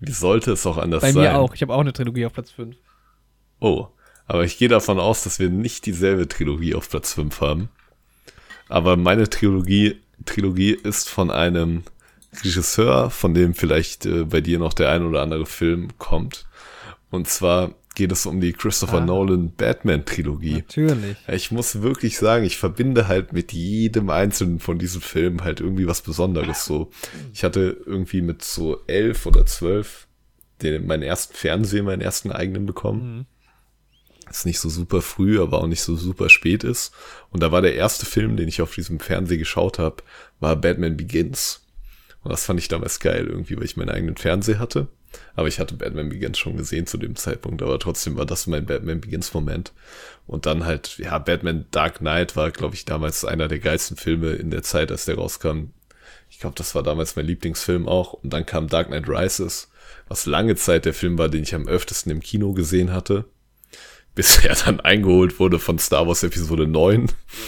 Wie 0.00 0.12
sollte 0.12 0.52
es 0.52 0.66
auch 0.66 0.76
anders 0.76 1.02
sein? 1.02 1.14
Bei 1.14 1.20
mir 1.22 1.38
auch. 1.38 1.54
Ich 1.54 1.62
habe 1.62 1.74
auch 1.74 1.80
eine 1.80 1.92
Trilogie 1.92 2.26
auf 2.26 2.34
Platz 2.34 2.50
5. 2.50 2.76
Oh, 3.60 3.88
aber 4.26 4.44
ich 4.44 4.58
gehe 4.58 4.68
davon 4.68 5.00
aus, 5.00 5.24
dass 5.24 5.38
wir 5.38 5.48
nicht 5.48 5.86
dieselbe 5.86 6.28
Trilogie 6.28 6.74
auf 6.74 6.90
Platz 6.90 7.14
5 7.14 7.40
haben. 7.40 7.68
Aber 8.68 8.96
meine 8.96 9.30
Trilogie, 9.30 10.00
Trilogie 10.24 10.72
ist 10.72 11.08
von 11.08 11.30
einem 11.30 11.84
Regisseur, 12.44 13.10
von 13.10 13.32
dem 13.32 13.54
vielleicht 13.54 14.04
äh, 14.04 14.24
bei 14.24 14.40
dir 14.40 14.58
noch 14.58 14.74
der 14.74 14.90
ein 14.90 15.06
oder 15.06 15.22
andere 15.22 15.46
Film 15.46 15.96
kommt. 15.98 16.46
Und 17.10 17.28
zwar 17.28 17.70
geht 17.96 18.12
es 18.12 18.26
um 18.26 18.40
die 18.40 18.52
Christopher 18.52 18.98
ah. 18.98 19.04
Nolan 19.04 19.50
Batman 19.50 20.04
Trilogie. 20.04 20.52
Natürlich. 20.52 21.16
Ich 21.28 21.50
muss 21.50 21.82
wirklich 21.82 22.18
sagen, 22.18 22.44
ich 22.44 22.58
verbinde 22.58 23.08
halt 23.08 23.32
mit 23.32 23.52
jedem 23.52 24.10
einzelnen 24.10 24.60
von 24.60 24.78
diesen 24.78 25.00
Filmen 25.00 25.42
halt 25.42 25.60
irgendwie 25.60 25.88
was 25.88 26.02
Besonderes 26.02 26.64
so. 26.64 26.90
Ich 27.32 27.42
hatte 27.42 27.76
irgendwie 27.86 28.20
mit 28.20 28.44
so 28.44 28.82
elf 28.86 29.26
oder 29.26 29.46
zwölf 29.46 30.06
den, 30.62 30.86
meinen 30.86 31.02
ersten 31.02 31.34
Fernseher, 31.34 31.82
meinen 31.82 32.02
ersten 32.02 32.30
eigenen 32.30 32.66
bekommen. 32.66 33.16
Mhm. 33.18 33.26
es 34.28 34.44
nicht 34.44 34.60
so 34.60 34.68
super 34.68 35.00
früh, 35.00 35.40
aber 35.40 35.62
auch 35.62 35.66
nicht 35.66 35.82
so 35.82 35.96
super 35.96 36.28
spät 36.28 36.64
ist. 36.64 36.92
Und 37.30 37.42
da 37.42 37.50
war 37.50 37.62
der 37.62 37.76
erste 37.76 38.04
Film, 38.04 38.36
den 38.36 38.48
ich 38.48 38.60
auf 38.60 38.74
diesem 38.74 39.00
Fernseher 39.00 39.38
geschaut 39.38 39.78
habe, 39.78 40.02
war 40.38 40.54
Batman 40.54 40.98
Begins. 40.98 41.62
Und 42.22 42.30
das 42.30 42.44
fand 42.44 42.60
ich 42.60 42.68
damals 42.68 43.00
geil 43.00 43.26
irgendwie, 43.26 43.56
weil 43.56 43.64
ich 43.64 43.78
meinen 43.78 43.90
eigenen 43.90 44.16
Fernseher 44.16 44.58
hatte. 44.58 44.88
Aber 45.34 45.48
ich 45.48 45.58
hatte 45.58 45.74
Batman 45.74 46.08
Begins 46.08 46.38
schon 46.38 46.56
gesehen 46.56 46.86
zu 46.86 46.98
dem 46.98 47.16
Zeitpunkt, 47.16 47.62
aber 47.62 47.78
trotzdem 47.78 48.16
war 48.16 48.26
das 48.26 48.46
mein 48.46 48.66
Batman 48.66 49.00
Begins 49.00 49.32
Moment. 49.34 49.72
Und 50.26 50.46
dann 50.46 50.64
halt, 50.64 50.98
ja, 50.98 51.18
Batman 51.18 51.66
Dark 51.70 51.98
Knight 51.98 52.36
war, 52.36 52.50
glaube 52.50 52.74
ich, 52.74 52.84
damals 52.84 53.24
einer 53.24 53.48
der 53.48 53.58
geilsten 53.58 53.96
Filme 53.96 54.32
in 54.32 54.50
der 54.50 54.62
Zeit, 54.62 54.90
als 54.90 55.04
der 55.04 55.16
rauskam. 55.16 55.68
Ich 56.30 56.40
glaube, 56.40 56.56
das 56.56 56.74
war 56.74 56.82
damals 56.82 57.16
mein 57.16 57.26
Lieblingsfilm 57.26 57.88
auch. 57.88 58.12
Und 58.12 58.32
dann 58.32 58.46
kam 58.46 58.68
Dark 58.68 58.88
Knight 58.88 59.08
Rises, 59.08 59.70
was 60.08 60.26
lange 60.26 60.56
Zeit 60.56 60.84
der 60.84 60.94
Film 60.94 61.18
war, 61.18 61.28
den 61.28 61.42
ich 61.42 61.54
am 61.54 61.68
öftesten 61.68 62.10
im 62.10 62.20
Kino 62.20 62.52
gesehen 62.52 62.92
hatte 62.92 63.26
bis 64.16 64.42
er 64.44 64.56
dann 64.56 64.80
eingeholt 64.80 65.38
wurde 65.38 65.60
von 65.60 65.78
Star 65.78 66.08
Wars 66.08 66.24
Episode 66.24 66.66
9. 66.66 67.06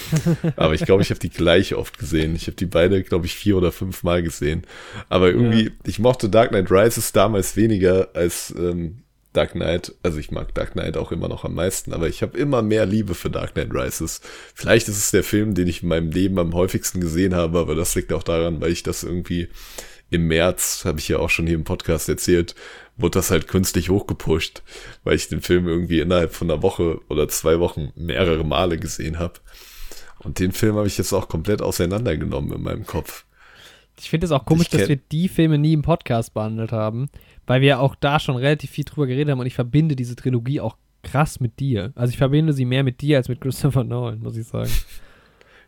Aber 0.55 0.75
ich 0.75 0.85
glaube, 0.85 1.01
ich 1.01 1.09
habe 1.09 1.19
die 1.19 1.31
gleich 1.31 1.73
oft 1.73 1.97
gesehen. 1.97 2.35
Ich 2.35 2.43
habe 2.43 2.55
die 2.55 2.67
beide, 2.67 3.03
glaube 3.03 3.25
ich, 3.25 3.33
vier 3.33 3.57
oder 3.57 3.73
fünf 3.73 4.03
Mal 4.03 4.23
gesehen. 4.23 4.61
Aber 5.09 5.29
irgendwie, 5.29 5.65
ja. 5.65 5.71
ich 5.85 5.99
mochte 5.99 6.29
Dark 6.29 6.49
Knight 6.49 6.71
Rises 6.71 7.11
damals 7.11 7.57
weniger 7.57 8.09
als 8.13 8.53
ähm, 8.55 8.99
Dark 9.33 9.53
Knight. 9.53 9.95
Also 10.03 10.19
ich 10.19 10.29
mag 10.29 10.53
Dark 10.53 10.73
Knight 10.73 10.95
auch 10.95 11.11
immer 11.11 11.27
noch 11.27 11.43
am 11.43 11.55
meisten, 11.55 11.91
aber 11.91 12.07
ich 12.07 12.21
habe 12.21 12.37
immer 12.37 12.61
mehr 12.61 12.85
Liebe 12.85 13.15
für 13.15 13.31
Dark 13.31 13.55
Knight 13.55 13.73
Rises. 13.73 14.21
Vielleicht 14.53 14.87
ist 14.89 14.97
es 14.97 15.09
der 15.09 15.23
Film, 15.23 15.55
den 15.55 15.67
ich 15.67 15.81
in 15.81 15.89
meinem 15.89 16.11
Leben 16.11 16.37
am 16.37 16.53
häufigsten 16.53 17.01
gesehen 17.01 17.33
habe, 17.33 17.57
aber 17.57 17.73
das 17.73 17.95
liegt 17.95 18.13
auch 18.13 18.23
daran, 18.23 18.61
weil 18.61 18.71
ich 18.71 18.83
das 18.83 19.03
irgendwie 19.03 19.47
im 20.09 20.27
März, 20.27 20.83
habe 20.85 20.99
ich 20.99 21.07
ja 21.07 21.19
auch 21.19 21.29
schon 21.29 21.47
hier 21.47 21.55
im 21.55 21.63
Podcast 21.63 22.09
erzählt, 22.09 22.55
wurde 22.97 23.19
das 23.19 23.31
halt 23.31 23.47
künstlich 23.47 23.89
hochgepusht, 23.89 24.63
weil 25.03 25.15
ich 25.15 25.27
den 25.27 25.41
Film 25.41 25.67
irgendwie 25.67 25.99
innerhalb 25.99 26.33
von 26.33 26.49
einer 26.49 26.61
Woche 26.61 26.99
oder 27.09 27.27
zwei 27.27 27.59
Wochen 27.59 27.91
mehrere 27.95 28.43
Male 28.43 28.77
gesehen 28.77 29.19
habe. 29.19 29.35
Und 30.19 30.39
den 30.39 30.51
Film 30.51 30.75
habe 30.75 30.87
ich 30.87 30.97
jetzt 30.97 31.13
auch 31.13 31.29
komplett 31.29 31.61
auseinandergenommen 31.61 32.51
in 32.51 32.61
meinem 32.61 32.85
Kopf. 32.85 33.25
Ich 33.99 34.09
finde 34.09 34.25
es 34.25 34.31
auch 34.31 34.45
komisch, 34.45 34.69
dass 34.69 34.87
wir 34.87 34.95
die 34.95 35.27
Filme 35.27 35.57
nie 35.57 35.73
im 35.73 35.81
Podcast 35.81 36.33
behandelt 36.33 36.71
haben, 36.71 37.09
weil 37.47 37.61
wir 37.61 37.79
auch 37.79 37.95
da 37.95 38.19
schon 38.19 38.37
relativ 38.37 38.71
viel 38.71 38.85
drüber 38.85 39.07
geredet 39.07 39.31
haben 39.31 39.39
und 39.39 39.45
ich 39.45 39.55
verbinde 39.55 39.95
diese 39.95 40.15
Trilogie 40.15 40.61
auch 40.61 40.77
krass 41.03 41.39
mit 41.39 41.59
dir. 41.59 41.91
Also 41.95 42.11
ich 42.11 42.17
verbinde 42.17 42.53
sie 42.53 42.65
mehr 42.65 42.83
mit 42.83 43.01
dir 43.01 43.17
als 43.17 43.29
mit 43.29 43.41
Christopher 43.41 43.83
Nolan, 43.83 44.19
muss 44.19 44.37
ich 44.37 44.47
sagen. 44.47 44.71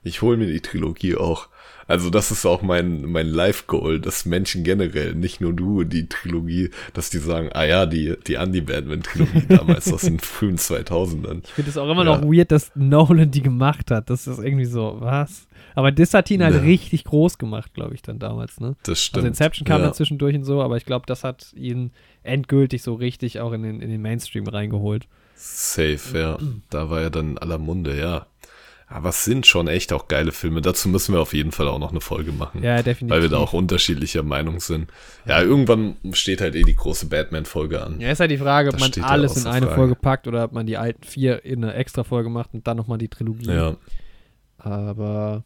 Ich 0.03 0.21
hole 0.21 0.37
mir 0.37 0.47
die 0.47 0.61
Trilogie 0.61 1.15
auch. 1.15 1.47
Also 1.87 2.09
das 2.09 2.31
ist 2.31 2.45
auch 2.45 2.61
mein, 2.61 3.01
mein 3.05 3.27
Life-Goal, 3.27 3.99
dass 3.99 4.25
Menschen 4.25 4.63
generell, 4.63 5.13
nicht 5.13 5.41
nur 5.41 5.51
du, 5.51 5.83
die 5.83 6.07
Trilogie, 6.07 6.69
dass 6.93 7.09
die 7.09 7.17
sagen, 7.17 7.49
ah 7.53 7.65
ja, 7.65 7.85
die, 7.85 8.15
die 8.27 8.35
Andy-Batman-Trilogie 8.35 9.45
damals 9.49 9.91
aus 9.91 10.01
den 10.01 10.19
frühen 10.19 10.57
2000ern. 10.57 11.41
Ich 11.43 11.51
finde 11.51 11.69
es 11.69 11.77
auch 11.77 11.89
immer 11.91 12.05
ja. 12.05 12.17
noch 12.17 12.23
weird, 12.23 12.51
dass 12.51 12.71
Nolan 12.75 13.29
die 13.29 13.41
gemacht 13.41 13.91
hat. 13.91 14.09
Das 14.09 14.25
ist 14.25 14.39
irgendwie 14.39 14.65
so, 14.65 14.97
was? 14.99 15.47
Aber 15.75 15.91
das 15.91 16.13
hat 16.13 16.31
ihn 16.31 16.43
halt 16.43 16.55
ja. 16.55 16.61
richtig 16.61 17.03
groß 17.03 17.37
gemacht, 17.37 17.73
glaube 17.73 17.93
ich, 17.93 18.01
dann 18.01 18.19
damals, 18.19 18.59
ne? 18.59 18.75
Das 18.83 18.89
also 18.89 19.01
stimmt. 19.01 19.17
Also 19.17 19.27
Inception 19.27 19.65
kam 19.65 19.81
ja. 19.81 19.87
dann 19.87 19.93
zwischendurch 19.93 20.35
und 20.35 20.43
so, 20.43 20.61
aber 20.61 20.77
ich 20.77 20.85
glaube, 20.85 21.05
das 21.07 21.23
hat 21.23 21.51
ihn 21.55 21.91
endgültig 22.23 22.83
so 22.83 22.93
richtig 22.93 23.39
auch 23.39 23.51
in 23.51 23.63
den, 23.63 23.81
in 23.81 23.89
den 23.89 24.01
Mainstream 24.01 24.47
reingeholt. 24.47 25.07
Safe, 25.35 25.99
ja. 26.17 26.37
Da 26.69 26.89
war 26.89 27.01
er 27.01 27.09
dann 27.09 27.31
in 27.31 27.37
aller 27.37 27.57
Munde, 27.57 27.99
ja. 27.99 28.27
Aber 28.93 29.09
es 29.09 29.23
sind 29.23 29.47
schon 29.47 29.67
echt 29.67 29.93
auch 29.93 30.09
geile 30.09 30.33
Filme. 30.33 30.61
Dazu 30.61 30.89
müssen 30.89 31.13
wir 31.13 31.21
auf 31.21 31.33
jeden 31.33 31.51
Fall 31.51 31.67
auch 31.69 31.79
noch 31.79 31.91
eine 31.91 32.01
Folge 32.01 32.33
machen. 32.33 32.61
Ja, 32.61 32.83
definitiv. 32.83 33.09
Weil 33.09 33.21
wir 33.21 33.29
da 33.29 33.37
auch 33.37 33.53
unterschiedlicher 33.53 34.21
Meinung 34.21 34.59
sind. 34.59 34.91
Ja, 35.25 35.41
irgendwann 35.41 35.95
steht 36.11 36.41
halt 36.41 36.55
eh 36.55 36.63
die 36.63 36.75
große 36.75 37.05
Batman-Folge 37.05 37.81
an. 37.81 38.01
Ja, 38.01 38.11
ist 38.11 38.19
halt 38.19 38.31
die 38.31 38.37
Frage, 38.37 38.69
ob 38.69 38.77
das 38.77 38.97
man 38.97 39.05
alles 39.05 39.37
in 39.37 39.47
eine 39.47 39.67
Frage. 39.67 39.75
Folge 39.75 39.95
packt 39.95 40.27
oder 40.27 40.43
ob 40.43 40.51
man 40.51 40.65
die 40.65 40.75
alten 40.75 41.03
vier 41.03 41.45
in 41.45 41.63
eine 41.63 41.73
extra 41.73 42.03
Folge 42.03 42.29
macht 42.29 42.53
und 42.53 42.67
dann 42.67 42.75
nochmal 42.75 42.97
die 42.97 43.07
Trilogie. 43.07 43.49
Ja. 43.49 43.77
Aber 44.57 45.45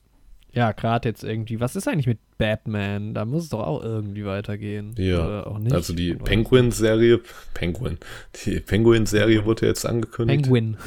ja, 0.52 0.72
gerade 0.72 1.10
jetzt 1.10 1.24
irgendwie, 1.24 1.60
was 1.60 1.76
ist 1.76 1.88
eigentlich 1.88 2.08
mit 2.08 2.20
Batman? 2.38 3.14
Da 3.14 3.26
muss 3.26 3.44
es 3.44 3.50
doch 3.50 3.62
auch 3.62 3.84
irgendwie 3.84 4.26
weitergehen. 4.26 4.96
Ja. 4.98 5.44
Also 5.72 5.94
die 5.94 6.16
Penguin-Serie, 6.16 7.22
Penguin, 7.54 8.00
die 8.44 8.60
Penguin-Serie 8.60 9.46
wurde 9.46 9.68
jetzt 9.68 9.86
angekündigt. 9.86 10.44
Penguin. 10.44 10.78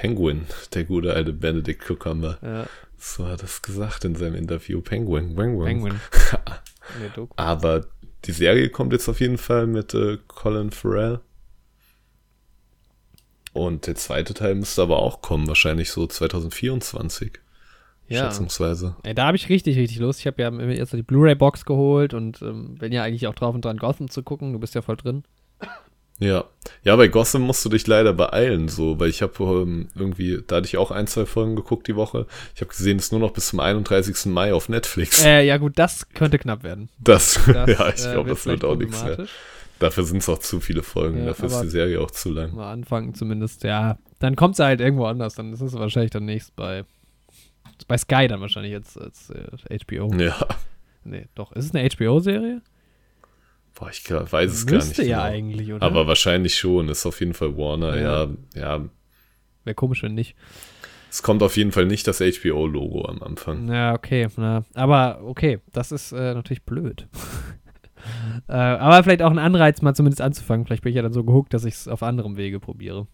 Penguin, 0.00 0.46
der 0.72 0.84
gute 0.84 1.12
alte 1.12 1.34
Benedict 1.34 1.82
Cucumber. 1.82 2.38
Ja. 2.40 2.66
So 2.96 3.26
hat 3.26 3.42
er 3.42 3.44
es 3.44 3.60
gesagt 3.60 4.06
in 4.06 4.14
seinem 4.14 4.34
Interview. 4.34 4.80
Penguin, 4.80 5.34
Penguin. 5.34 5.66
Penguin. 5.66 6.00
Aber 7.36 7.84
die 8.24 8.32
Serie 8.32 8.70
kommt 8.70 8.94
jetzt 8.94 9.10
auf 9.10 9.20
jeden 9.20 9.36
Fall 9.36 9.66
mit 9.66 9.92
äh, 9.92 10.16
Colin 10.26 10.70
Farrell. 10.70 11.20
Und 13.52 13.86
der 13.86 13.94
zweite 13.94 14.32
Teil 14.32 14.54
müsste 14.54 14.80
aber 14.80 15.00
auch 15.00 15.22
kommen, 15.22 15.48
wahrscheinlich 15.48 15.90
so 15.90 16.06
2024. 16.06 17.32
Ja. 18.08 18.24
Schätzungsweise. 18.24 18.96
Ey, 19.02 19.14
da 19.14 19.26
habe 19.26 19.36
ich 19.36 19.50
richtig, 19.50 19.76
richtig 19.76 19.98
Lust. 19.98 20.20
Ich 20.20 20.26
habe 20.26 20.40
ja 20.40 20.50
jetzt 20.70 20.94
die 20.94 21.02
Blu-ray-Box 21.02 21.66
geholt 21.66 22.14
und 22.14 22.40
ähm, 22.40 22.76
bin 22.76 22.92
ja 22.92 23.02
eigentlich 23.02 23.26
auch 23.26 23.34
drauf 23.34 23.54
und 23.54 23.66
dran, 23.66 23.76
Gotham 23.76 24.08
zu 24.08 24.22
gucken. 24.22 24.54
Du 24.54 24.60
bist 24.60 24.74
ja 24.74 24.80
voll 24.80 24.96
drin. 24.96 25.24
Ja. 26.20 26.44
Ja, 26.84 26.96
bei 26.96 27.08
Gotham 27.08 27.42
musst 27.42 27.64
du 27.64 27.70
dich 27.70 27.86
leider 27.86 28.12
beeilen, 28.12 28.68
so, 28.68 29.00
weil 29.00 29.08
ich 29.08 29.22
habe 29.22 29.32
ähm, 29.42 29.88
irgendwie, 29.94 30.42
da 30.46 30.56
hatte 30.56 30.66
ich 30.66 30.76
auch 30.76 30.90
ein, 30.90 31.06
zwei 31.06 31.26
Folgen 31.26 31.56
geguckt 31.56 31.88
die 31.88 31.96
Woche. 31.96 32.26
Ich 32.54 32.60
habe 32.60 32.70
gesehen, 32.70 32.98
es 32.98 33.06
ist 33.06 33.12
nur 33.12 33.20
noch 33.20 33.32
bis 33.32 33.48
zum 33.48 33.60
31. 33.60 34.26
Mai 34.26 34.52
auf 34.52 34.68
Netflix. 34.68 35.24
Äh, 35.24 35.42
ja 35.42 35.56
gut, 35.56 35.78
das 35.78 36.08
könnte 36.10 36.38
knapp 36.38 36.62
werden. 36.62 36.90
Das, 36.98 37.40
das 37.46 37.46
ja, 37.78 37.88
ich 37.88 38.04
äh, 38.04 38.12
glaube, 38.12 38.30
das 38.30 38.46
wird 38.46 38.64
auch 38.64 38.76
nichts 38.76 39.02
mehr. 39.02 39.26
Dafür 39.78 40.04
sind 40.04 40.18
es 40.18 40.28
auch 40.28 40.38
zu 40.38 40.60
viele 40.60 40.82
Folgen, 40.82 41.20
ja, 41.20 41.26
dafür 41.26 41.46
ist 41.46 41.60
die 41.62 41.70
Serie 41.70 42.02
auch 42.02 42.10
zu 42.10 42.30
lang. 42.30 42.54
Mal 42.54 42.70
anfangen 42.70 43.14
zumindest, 43.14 43.64
ja. 43.64 43.96
Dann 44.18 44.36
kommt 44.36 44.56
sie 44.56 44.64
halt 44.64 44.82
irgendwo 44.82 45.06
anders, 45.06 45.34
dann 45.34 45.54
ist 45.54 45.62
es 45.62 45.72
wahrscheinlich 45.72 46.10
dann 46.10 46.26
nächst 46.26 46.54
bei, 46.54 46.84
bei 47.88 47.96
Sky 47.96 48.28
dann 48.28 48.42
wahrscheinlich 48.42 48.72
jetzt 48.72 49.00
als 49.00 49.30
äh, 49.30 49.78
HBO. 49.86 50.12
Ja. 50.18 50.36
Nee, 51.04 51.28
doch. 51.34 51.52
Ist 51.52 51.64
es 51.64 51.74
eine 51.74 51.88
HBO-Serie? 51.88 52.60
Boah, 53.80 53.88
ich 53.88 54.10
weiß 54.10 54.52
es 54.52 54.66
Müsste 54.66 54.72
gar 54.72 55.02
nicht. 55.02 55.10
ja 55.10 55.16
genau. 55.16 55.36
eigentlich, 55.36 55.72
oder? 55.72 55.86
Aber 55.86 56.06
wahrscheinlich 56.06 56.54
schon. 56.54 56.90
Ist 56.90 57.06
auf 57.06 57.18
jeden 57.20 57.32
Fall 57.32 57.56
Warner, 57.56 57.96
ja. 57.96 58.24
Ja. 58.24 58.28
ja. 58.54 58.88
Wäre 59.64 59.74
komisch, 59.74 60.02
wenn 60.02 60.14
nicht. 60.14 60.36
Es 61.10 61.22
kommt 61.22 61.42
auf 61.42 61.56
jeden 61.56 61.72
Fall 61.72 61.86
nicht 61.86 62.06
das 62.06 62.18
HBO-Logo 62.18 63.06
am 63.06 63.22
Anfang. 63.22 63.72
Ja, 63.72 63.94
okay. 63.94 64.28
Na, 64.36 64.64
aber 64.74 65.22
okay, 65.24 65.60
das 65.72 65.92
ist 65.92 66.12
äh, 66.12 66.34
natürlich 66.34 66.62
blöd. 66.62 67.08
äh, 68.48 68.52
aber 68.52 69.02
vielleicht 69.02 69.22
auch 69.22 69.30
ein 69.30 69.38
Anreiz, 69.38 69.80
mal 69.80 69.94
zumindest 69.94 70.20
anzufangen. 70.20 70.66
Vielleicht 70.66 70.82
bin 70.82 70.90
ich 70.90 70.96
ja 70.96 71.02
dann 71.02 71.14
so 71.14 71.24
gehuckt, 71.24 71.54
dass 71.54 71.64
ich 71.64 71.74
es 71.74 71.88
auf 71.88 72.02
anderem 72.02 72.36
Wege 72.36 72.60
probiere. 72.60 73.06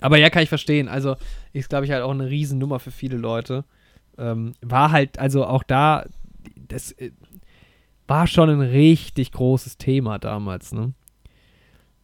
Aber 0.00 0.18
ja, 0.18 0.30
kann 0.30 0.42
ich 0.42 0.48
verstehen. 0.48 0.88
Also, 0.88 1.14
ist, 1.52 1.68
glaube 1.68 1.84
ich, 1.84 1.92
halt 1.92 2.02
auch 2.02 2.10
eine 2.10 2.28
Riesennummer 2.28 2.80
für 2.80 2.90
viele 2.90 3.18
Leute. 3.18 3.64
Ähm, 4.18 4.54
war 4.60 4.90
halt, 4.90 5.20
also 5.20 5.46
auch 5.46 5.62
da, 5.62 6.06
das, 6.56 6.90
äh, 6.92 7.12
war 8.12 8.26
schon 8.26 8.50
ein 8.50 8.60
richtig 8.60 9.32
großes 9.32 9.78
Thema 9.78 10.18
damals, 10.18 10.72
ne? 10.72 10.92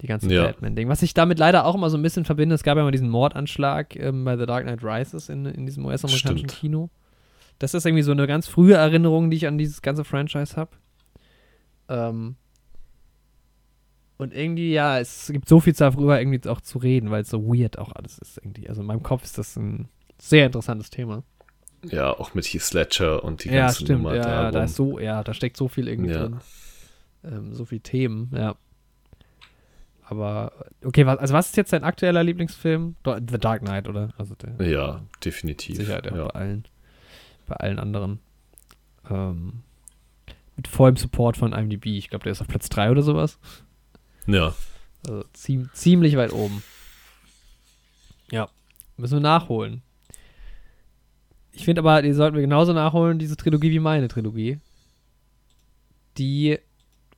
Die 0.01 0.07
ganzen 0.07 0.31
ja. 0.31 0.45
Batman-Ding. 0.45 0.89
Was 0.89 1.03
ich 1.03 1.13
damit 1.13 1.39
leider 1.39 1.67
auch 1.67 1.75
immer 1.75 1.91
so 1.91 1.99
ein 1.99 2.03
bisschen 2.03 2.25
verbinde, 2.25 2.55
es 2.55 2.63
gab 2.63 2.79
ja 2.79 2.83
mal 2.83 2.93
diesen 2.93 3.11
Mordanschlag 3.11 3.95
ähm, 3.97 4.25
bei 4.25 4.39
The 4.39 4.47
Dark 4.47 4.65
Knight 4.65 4.83
Rises 4.83 5.29
in, 5.29 5.45
in 5.45 5.67
diesem 5.67 5.85
US-amerikanischen 5.85 6.47
Kino. 6.47 6.89
Das 7.59 7.75
ist 7.75 7.85
irgendwie 7.85 8.05
so 8.05 8.13
eine 8.13 8.27
ganz 8.27 8.49
frühe 8.49 8.73
Erinnerung, 8.73 9.29
die 9.29 9.37
ich 9.37 9.47
an 9.47 9.59
dieses 9.59 9.83
ganze 9.83 10.03
Franchise 10.03 10.57
habe. 10.57 10.71
Ähm, 11.91 12.37
und 14.17 14.33
irgendwie, 14.33 14.73
ja, 14.73 14.99
es 14.99 15.31
gibt 15.31 15.47
so 15.47 15.61
viel 15.61 15.75
darüber 15.75 16.19
irgendwie 16.19 16.49
auch 16.49 16.63
zu 16.63 16.79
reden, 16.79 17.11
weil 17.11 17.21
es 17.21 17.29
so 17.29 17.47
weird 17.47 17.79
auch 17.79 17.93
alles 17.93 18.19
ist 18.19 18.39
irgendwie. 18.39 18.67
Also 18.67 18.81
in 18.81 18.87
meinem 18.87 19.03
Kopf 19.03 19.25
ist 19.25 19.37
das 19.37 19.57
ein 19.57 19.89
sehr 20.17 20.47
interessantes 20.47 20.89
Thema. 20.89 21.23
Ja, 21.85 22.11
auch 22.13 22.35
mit 22.35 22.45
Heath 22.47 22.73
Ledger 22.73 23.23
und 23.23 23.45
die 23.45 23.51
ja, 23.51 23.67
ganze 23.67 23.83
stimmt, 23.83 24.03
Nummer. 24.03 24.17
Ja, 24.17 24.23
da, 24.23 24.51
da 24.51 24.65
ist 24.65 24.77
so, 24.77 24.99
ja, 24.99 25.23
da 25.23 25.33
steckt 25.33 25.57
so 25.57 25.69
viel 25.69 25.89
irgendwie 25.89 26.11
ja. 26.11 26.21
drin. 26.21 26.41
Ähm, 27.25 27.55
so 27.55 27.65
viel 27.65 27.81
Themen, 27.81 28.31
ja. 28.35 28.57
Aber, 30.03 30.53
okay, 30.85 31.05
was, 31.05 31.19
also 31.19 31.35
was 31.35 31.49
ist 31.49 31.57
jetzt 31.57 31.73
dein 31.73 31.85
aktueller 31.85 32.25
Lieblingsfilm? 32.25 32.97
The 33.05 33.39
Dark 33.39 33.61
Knight, 33.61 33.89
oder? 33.89 34.09
Also 34.17 34.35
der, 34.35 34.67
ja, 34.67 35.03
definitiv. 35.25 35.77
Sicher, 35.77 36.03
ja. 36.05 36.25
bei 36.25 36.31
allen, 36.31 36.65
bei 37.47 37.57
allen 37.57 37.79
anderen. 37.79 38.19
Ähm, 39.11 39.63
mit 40.57 40.67
vollem 40.67 40.97
Support 40.97 41.37
von 41.37 41.53
IMDb. 41.53 41.87
Ich 41.87 42.11
glaube, 42.11 42.25
der 42.25 42.33
ist 42.33 42.41
auf 42.41 42.49
Platz 42.49 42.69
3 42.69 42.91
oder 42.91 43.03
sowas. 43.03 43.39
Ja. 44.27 44.55
Also 45.07 45.25
ziem 45.33 45.71
ziemlich 45.73 46.17
weit 46.17 46.33
oben. 46.33 46.63
Ja. 48.31 48.49
Müssen 48.97 49.17
wir 49.17 49.21
nachholen. 49.21 49.83
Ich 51.59 51.65
finde 51.65 51.81
aber, 51.81 52.03
die 52.03 52.13
sollten 52.13 52.37
wir 52.37 52.43
genauso 52.43 52.73
nachholen, 52.73 53.19
diese 53.19 53.37
Trilogie 53.37 53.73
wie 53.73 53.81
meine 53.81 54.07
Trilogie. 54.07 54.61
Die 56.17 56.59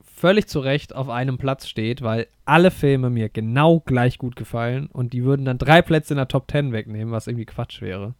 völlig 0.03 0.47
zu 0.47 0.61
Recht 0.61 0.95
auf 0.95 1.09
einem 1.09 1.37
Platz 1.37 1.67
steht, 1.67 2.01
weil 2.01 2.27
alle 2.43 2.71
Filme 2.71 3.11
mir 3.11 3.29
genau 3.29 3.81
gleich 3.81 4.17
gut 4.17 4.35
gefallen 4.35 4.87
und 4.87 5.13
die 5.13 5.23
würden 5.23 5.45
dann 5.45 5.59
drei 5.59 5.83
Plätze 5.83 6.15
in 6.15 6.17
der 6.17 6.27
Top 6.27 6.49
10 6.49 6.71
wegnehmen, 6.71 7.13
was 7.13 7.27
irgendwie 7.27 7.45
Quatsch 7.45 7.81
wäre. 7.81 8.15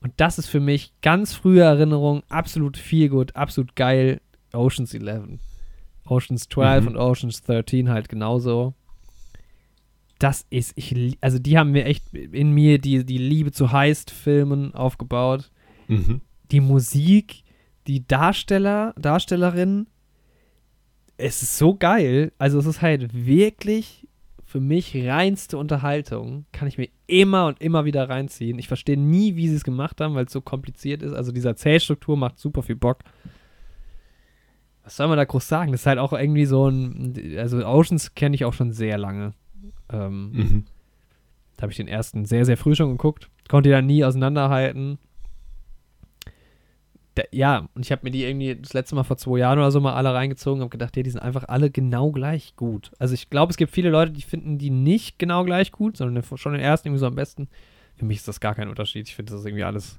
Und 0.00 0.12
das 0.16 0.38
ist 0.38 0.48
für 0.48 0.58
mich 0.58 0.92
ganz 1.02 1.34
frühe 1.34 1.62
Erinnerung, 1.62 2.24
absolut 2.28 2.76
viel 2.76 3.10
gut, 3.10 3.36
absolut 3.36 3.76
geil. 3.76 4.20
Oceans 4.52 4.92
11. 4.92 5.38
Oceans 6.04 6.48
12 6.48 6.82
mhm. 6.82 6.88
und 6.88 6.96
Oceans 6.96 7.42
13 7.42 7.90
halt 7.90 8.08
genauso. 8.08 8.74
Das 10.20 10.46
ist, 10.50 10.74
ich, 10.76 11.16
also 11.22 11.38
die 11.38 11.58
haben 11.58 11.72
mir 11.72 11.86
echt 11.86 12.12
in 12.14 12.52
mir 12.52 12.78
die, 12.78 13.04
die 13.04 13.18
Liebe 13.18 13.52
zu 13.52 13.72
Heist-Filmen 13.72 14.74
aufgebaut. 14.74 15.50
Mhm. 15.88 16.20
Die 16.50 16.60
Musik, 16.60 17.42
die 17.86 18.06
Darsteller, 18.06 18.94
Darstellerin, 18.98 19.86
es 21.16 21.42
ist 21.42 21.56
so 21.56 21.74
geil. 21.74 22.32
Also 22.38 22.58
es 22.58 22.66
ist 22.66 22.82
halt 22.82 23.14
wirklich 23.14 24.06
für 24.44 24.60
mich 24.60 24.94
reinste 24.94 25.56
Unterhaltung. 25.56 26.44
Kann 26.52 26.68
ich 26.68 26.76
mir 26.76 26.88
immer 27.06 27.46
und 27.46 27.60
immer 27.62 27.86
wieder 27.86 28.08
reinziehen. 28.08 28.58
Ich 28.58 28.68
verstehe 28.68 28.98
nie, 28.98 29.36
wie 29.36 29.48
sie 29.48 29.54
es 29.54 29.64
gemacht 29.64 30.02
haben, 30.02 30.14
weil 30.14 30.26
es 30.26 30.32
so 30.32 30.42
kompliziert 30.42 31.02
ist. 31.02 31.14
Also 31.14 31.32
diese 31.32 31.54
Zählstruktur 31.54 32.18
macht 32.18 32.38
super 32.38 32.62
viel 32.62 32.76
Bock. 32.76 32.98
Was 34.84 34.96
soll 34.96 35.08
man 35.08 35.16
da 35.16 35.24
groß 35.24 35.48
sagen? 35.48 35.72
Das 35.72 35.82
ist 35.82 35.86
halt 35.86 35.98
auch 35.98 36.12
irgendwie 36.12 36.44
so 36.44 36.68
ein. 36.68 37.36
Also 37.38 37.64
Oceans 37.64 38.14
kenne 38.14 38.34
ich 38.34 38.44
auch 38.44 38.52
schon 38.52 38.72
sehr 38.72 38.98
lange. 38.98 39.32
Ähm, 39.92 40.32
mhm. 40.32 40.64
Da 41.56 41.62
habe 41.62 41.72
ich 41.72 41.76
den 41.76 41.88
ersten 41.88 42.24
sehr, 42.24 42.44
sehr 42.44 42.56
früh 42.56 42.74
schon 42.74 42.90
geguckt. 42.90 43.28
Konnte 43.48 43.68
ihn 43.68 43.74
dann 43.74 43.86
nie 43.86 44.04
auseinanderhalten. 44.04 44.98
Da, 47.16 47.24
ja, 47.32 47.68
und 47.74 47.84
ich 47.84 47.92
habe 47.92 48.02
mir 48.04 48.10
die 48.10 48.24
irgendwie 48.24 48.54
das 48.56 48.72
letzte 48.72 48.94
Mal 48.94 49.02
vor 49.02 49.16
zwei 49.16 49.38
Jahren 49.38 49.58
oder 49.58 49.70
so 49.70 49.80
mal 49.80 49.94
alle 49.94 50.14
reingezogen 50.14 50.60
und 50.60 50.64
habe 50.64 50.70
gedacht, 50.70 50.96
ja, 50.96 51.02
die 51.02 51.10
sind 51.10 51.20
einfach 51.20 51.44
alle 51.48 51.70
genau 51.70 52.12
gleich 52.12 52.54
gut. 52.56 52.92
Also 52.98 53.14
ich 53.14 53.30
glaube, 53.30 53.50
es 53.50 53.56
gibt 53.56 53.72
viele 53.72 53.90
Leute, 53.90 54.12
die 54.12 54.22
finden 54.22 54.58
die 54.58 54.70
nicht 54.70 55.18
genau 55.18 55.44
gleich 55.44 55.72
gut, 55.72 55.96
sondern 55.96 56.22
schon 56.36 56.52
den 56.52 56.62
ersten 56.62 56.88
irgendwie 56.88 57.00
so 57.00 57.06
am 57.06 57.16
besten. 57.16 57.48
Für 57.96 58.04
mich 58.04 58.18
ist 58.18 58.28
das 58.28 58.40
gar 58.40 58.54
kein 58.54 58.68
Unterschied. 58.68 59.08
Ich 59.08 59.16
finde 59.16 59.32
das 59.32 59.44
irgendwie 59.44 59.64
alles. 59.64 59.98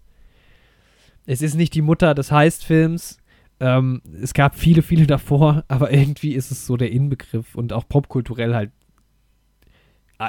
Es 1.26 1.42
ist 1.42 1.56
nicht 1.56 1.76
die 1.76 1.84
Mutter 1.84 2.16
des 2.16 2.32
Heist-Films. 2.32 3.20
Ähm, 3.60 4.02
es 4.20 4.34
gab 4.34 4.56
viele, 4.56 4.82
viele 4.82 5.06
davor, 5.06 5.64
aber 5.68 5.94
irgendwie 5.94 6.34
ist 6.34 6.50
es 6.50 6.66
so 6.66 6.78
der 6.78 6.92
Inbegriff 6.92 7.54
und 7.54 7.74
auch 7.74 7.88
popkulturell 7.88 8.56
halt 8.56 8.72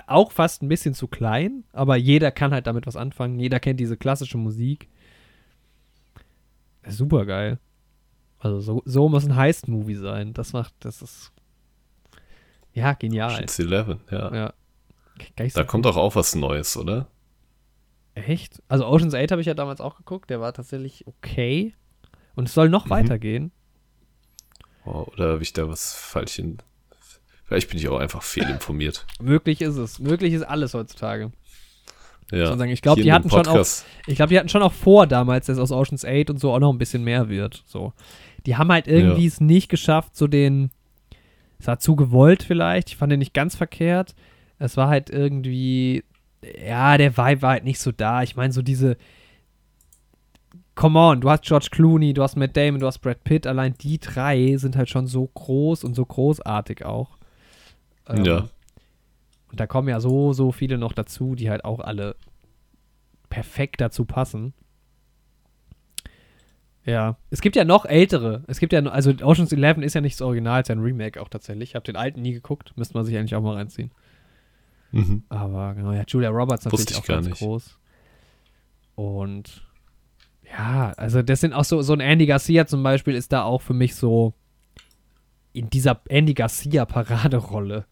auch 0.06 0.32
fast 0.32 0.62
ein 0.62 0.69
bisschen 0.69 0.94
zu 0.94 1.06
klein, 1.06 1.64
aber 1.73 1.97
jeder 1.97 2.31
kann 2.31 2.52
halt 2.52 2.66
damit 2.66 2.86
was 2.86 2.97
anfangen. 2.97 3.39
Jeder 3.39 3.60
kennt 3.60 3.81
diese 3.81 3.97
klassische 3.97 4.39
Musik. 4.39 4.89
Super 6.86 7.27
geil. 7.27 7.59
Also 8.39 8.60
so, 8.60 8.82
so 8.85 9.09
muss 9.09 9.24
ein 9.24 9.36
Heist-Movie 9.36 9.94
sein. 9.94 10.35
Das 10.35 10.52
macht, 10.52 10.74
das 10.81 11.02
ist 11.02 11.32
ja 12.73 12.94
genial. 12.94 13.32
Ocean's 13.32 13.59
Eleven, 13.59 14.01
ja. 14.10 14.35
ja. 14.35 14.55
Da 15.55 15.64
kommt 15.64 15.85
doch 15.85 15.97
auch 15.97 16.16
was 16.16 16.35
Neues, 16.35 16.77
oder? 16.77 17.09
Echt? 18.14 18.62
Also 18.69 18.86
Ocean's 18.86 19.14
8 19.14 19.31
habe 19.31 19.40
ich 19.40 19.47
ja 19.47 19.55
damals 19.55 19.81
auch 19.81 19.97
geguckt. 19.97 20.31
Der 20.31 20.40
war 20.40 20.52
tatsächlich 20.52 21.06
okay. 21.06 21.74
Und 22.35 22.48
es 22.48 22.55
soll 22.55 22.69
noch 22.69 22.86
mhm. 22.86 22.90
weitergehen. 22.90 23.52
Oh, 24.85 25.06
oder 25.12 25.32
habe 25.32 25.43
ich 25.43 25.52
da 25.52 25.69
was 25.69 25.94
falsch 25.94 26.39
in. 26.39 26.59
Vielleicht 27.53 27.69
bin 27.69 27.79
ich 27.79 27.87
auch 27.91 27.99
einfach 27.99 28.23
fehlinformiert. 28.23 29.05
Möglich 29.20 29.61
ist 29.61 29.77
es. 29.77 29.99
Möglich 29.99 30.33
ist 30.33 30.43
alles 30.43 30.73
heutzutage. 30.73 31.33
Ja. 32.31 32.59
Ich 32.65 32.81
glaube, 32.81 33.03
die 33.03 33.12
hatten 33.12 33.29
schon 33.29 33.47
auch, 33.47 33.66
ich 34.07 34.16
glaube, 34.16 34.31
die 34.31 34.39
hatten 34.39 34.49
schon 34.49 34.62
auch 34.62 34.73
vor 34.73 35.07
damals, 35.07 35.47
dass 35.47 35.59
aus 35.59 35.70
Ocean's 35.70 36.03
8 36.03 36.31
und 36.31 36.41
so 36.41 36.51
auch 36.51 36.61
noch 36.61 36.73
ein 36.73 36.79
bisschen 36.79 37.05
mehr 37.05 37.29
wird. 37.29 37.62
So. 37.66 37.93
Die 38.47 38.57
haben 38.57 38.73
halt 38.73 38.89
irgendwie 38.89 39.24
ja. 39.24 39.29
es 39.29 39.43
nicht 39.43 39.69
geschafft, 39.69 40.16
so 40.16 40.27
den, 40.27 40.70
es 41.59 41.66
war 41.66 41.79
zu 41.79 41.95
gewollt 41.95 42.43
vielleicht, 42.43 42.89
ich 42.89 42.97
fand 42.97 43.12
den 43.12 43.19
nicht 43.19 43.35
ganz 43.35 43.55
verkehrt. 43.55 44.15
Es 44.59 44.79
war 44.79 44.89
halt 44.89 45.11
irgendwie, 45.11 46.05
ja, 46.66 46.97
der 46.97 47.19
Vibe 47.19 47.43
war 47.43 47.51
halt 47.51 47.65
nicht 47.65 47.81
so 47.81 47.93
da. 47.93 48.23
Ich 48.23 48.35
meine, 48.35 48.55
so 48.55 48.62
diese, 48.62 48.97
come 50.74 50.99
on, 50.99 51.20
du 51.20 51.29
hast 51.29 51.45
George 51.45 51.69
Clooney, 51.70 52.15
du 52.15 52.23
hast 52.23 52.37
Matt 52.37 52.57
Damon, 52.57 52.81
du 52.81 52.87
hast 52.87 53.01
Brad 53.01 53.23
Pitt, 53.24 53.47
allein 53.47 53.74
die 53.79 53.99
drei 53.99 54.57
sind 54.57 54.74
halt 54.74 54.89
schon 54.89 55.07
so 55.07 55.27
groß 55.27 55.85
und 55.85 55.93
so 55.93 56.07
großartig 56.07 56.87
auch. 56.87 57.19
Ähm, 58.09 58.24
ja. 58.24 58.49
Und 59.51 59.61
da 59.61 59.66
kommen 59.66 59.89
ja 59.89 60.01
so, 60.01 60.33
so 60.33 60.53
viele 60.53 60.79
noch 60.79 60.93
dazu, 60.93 61.35
die 61.35 61.51
halt 61.51 61.65
auch 61.65 61.81
alle 61.81 62.16
perfekt 63.29 63.81
dazu 63.81 64.05
passen. 64.05 64.55
Ja, 66.85 67.16
es 67.31 67.41
gibt 67.41 67.55
ja 67.55 67.65
noch 67.65 67.85
ältere. 67.85 68.43
Es 68.49 68.59
gibt 68.59 68.73
ja, 68.73 68.81
also 68.81 69.12
Ocean's 69.23 69.53
Eleven 69.53 69.83
ist 69.83 69.95
ja 69.95 70.01
nicht 70.01 70.16
das 70.16 70.23
Original, 70.23 70.61
es 70.61 70.65
ist 70.65 70.69
ja 70.70 70.74
ein 70.74 70.83
Remake 70.83 71.20
auch 71.20 71.29
tatsächlich. 71.29 71.70
Ich 71.70 71.74
habe 71.74 71.85
den 71.85 71.97
alten 71.97 72.23
nie 72.23 72.33
geguckt, 72.33 72.73
müsste 72.77 72.95
man 72.95 73.05
sich 73.05 73.16
eigentlich 73.16 73.35
auch 73.37 73.43
mal 73.43 73.55
reinziehen. 73.55 73.93
Mhm. 74.91 75.23
Aber 75.29 75.74
genau, 75.74 75.93
ja, 75.93 76.03
Julia 76.07 76.31
Roberts 76.31 76.65
natürlich 76.65 76.97
auch 76.97 77.07
ganz 77.07 77.27
nicht. 77.27 77.39
groß. 77.39 77.79
Und 78.95 79.65
ja, 80.51 80.93
also 80.97 81.23
das 81.23 81.41
sind 81.41 81.53
auch 81.53 81.65
so, 81.65 81.83
so 81.83 81.93
ein 81.93 82.01
Andy 82.01 82.27
Garcia 82.27 82.66
zum 82.66 82.83
Beispiel 82.83 83.15
ist 83.15 83.33
da 83.33 83.45
auch 83.45 83.62
für 83.62 83.74
mich 83.74 83.95
so 83.95 84.35
in 85.53 85.70
dieser 85.70 86.01
Andy 86.09 86.35
Garcia-Paraderolle. 86.35 87.87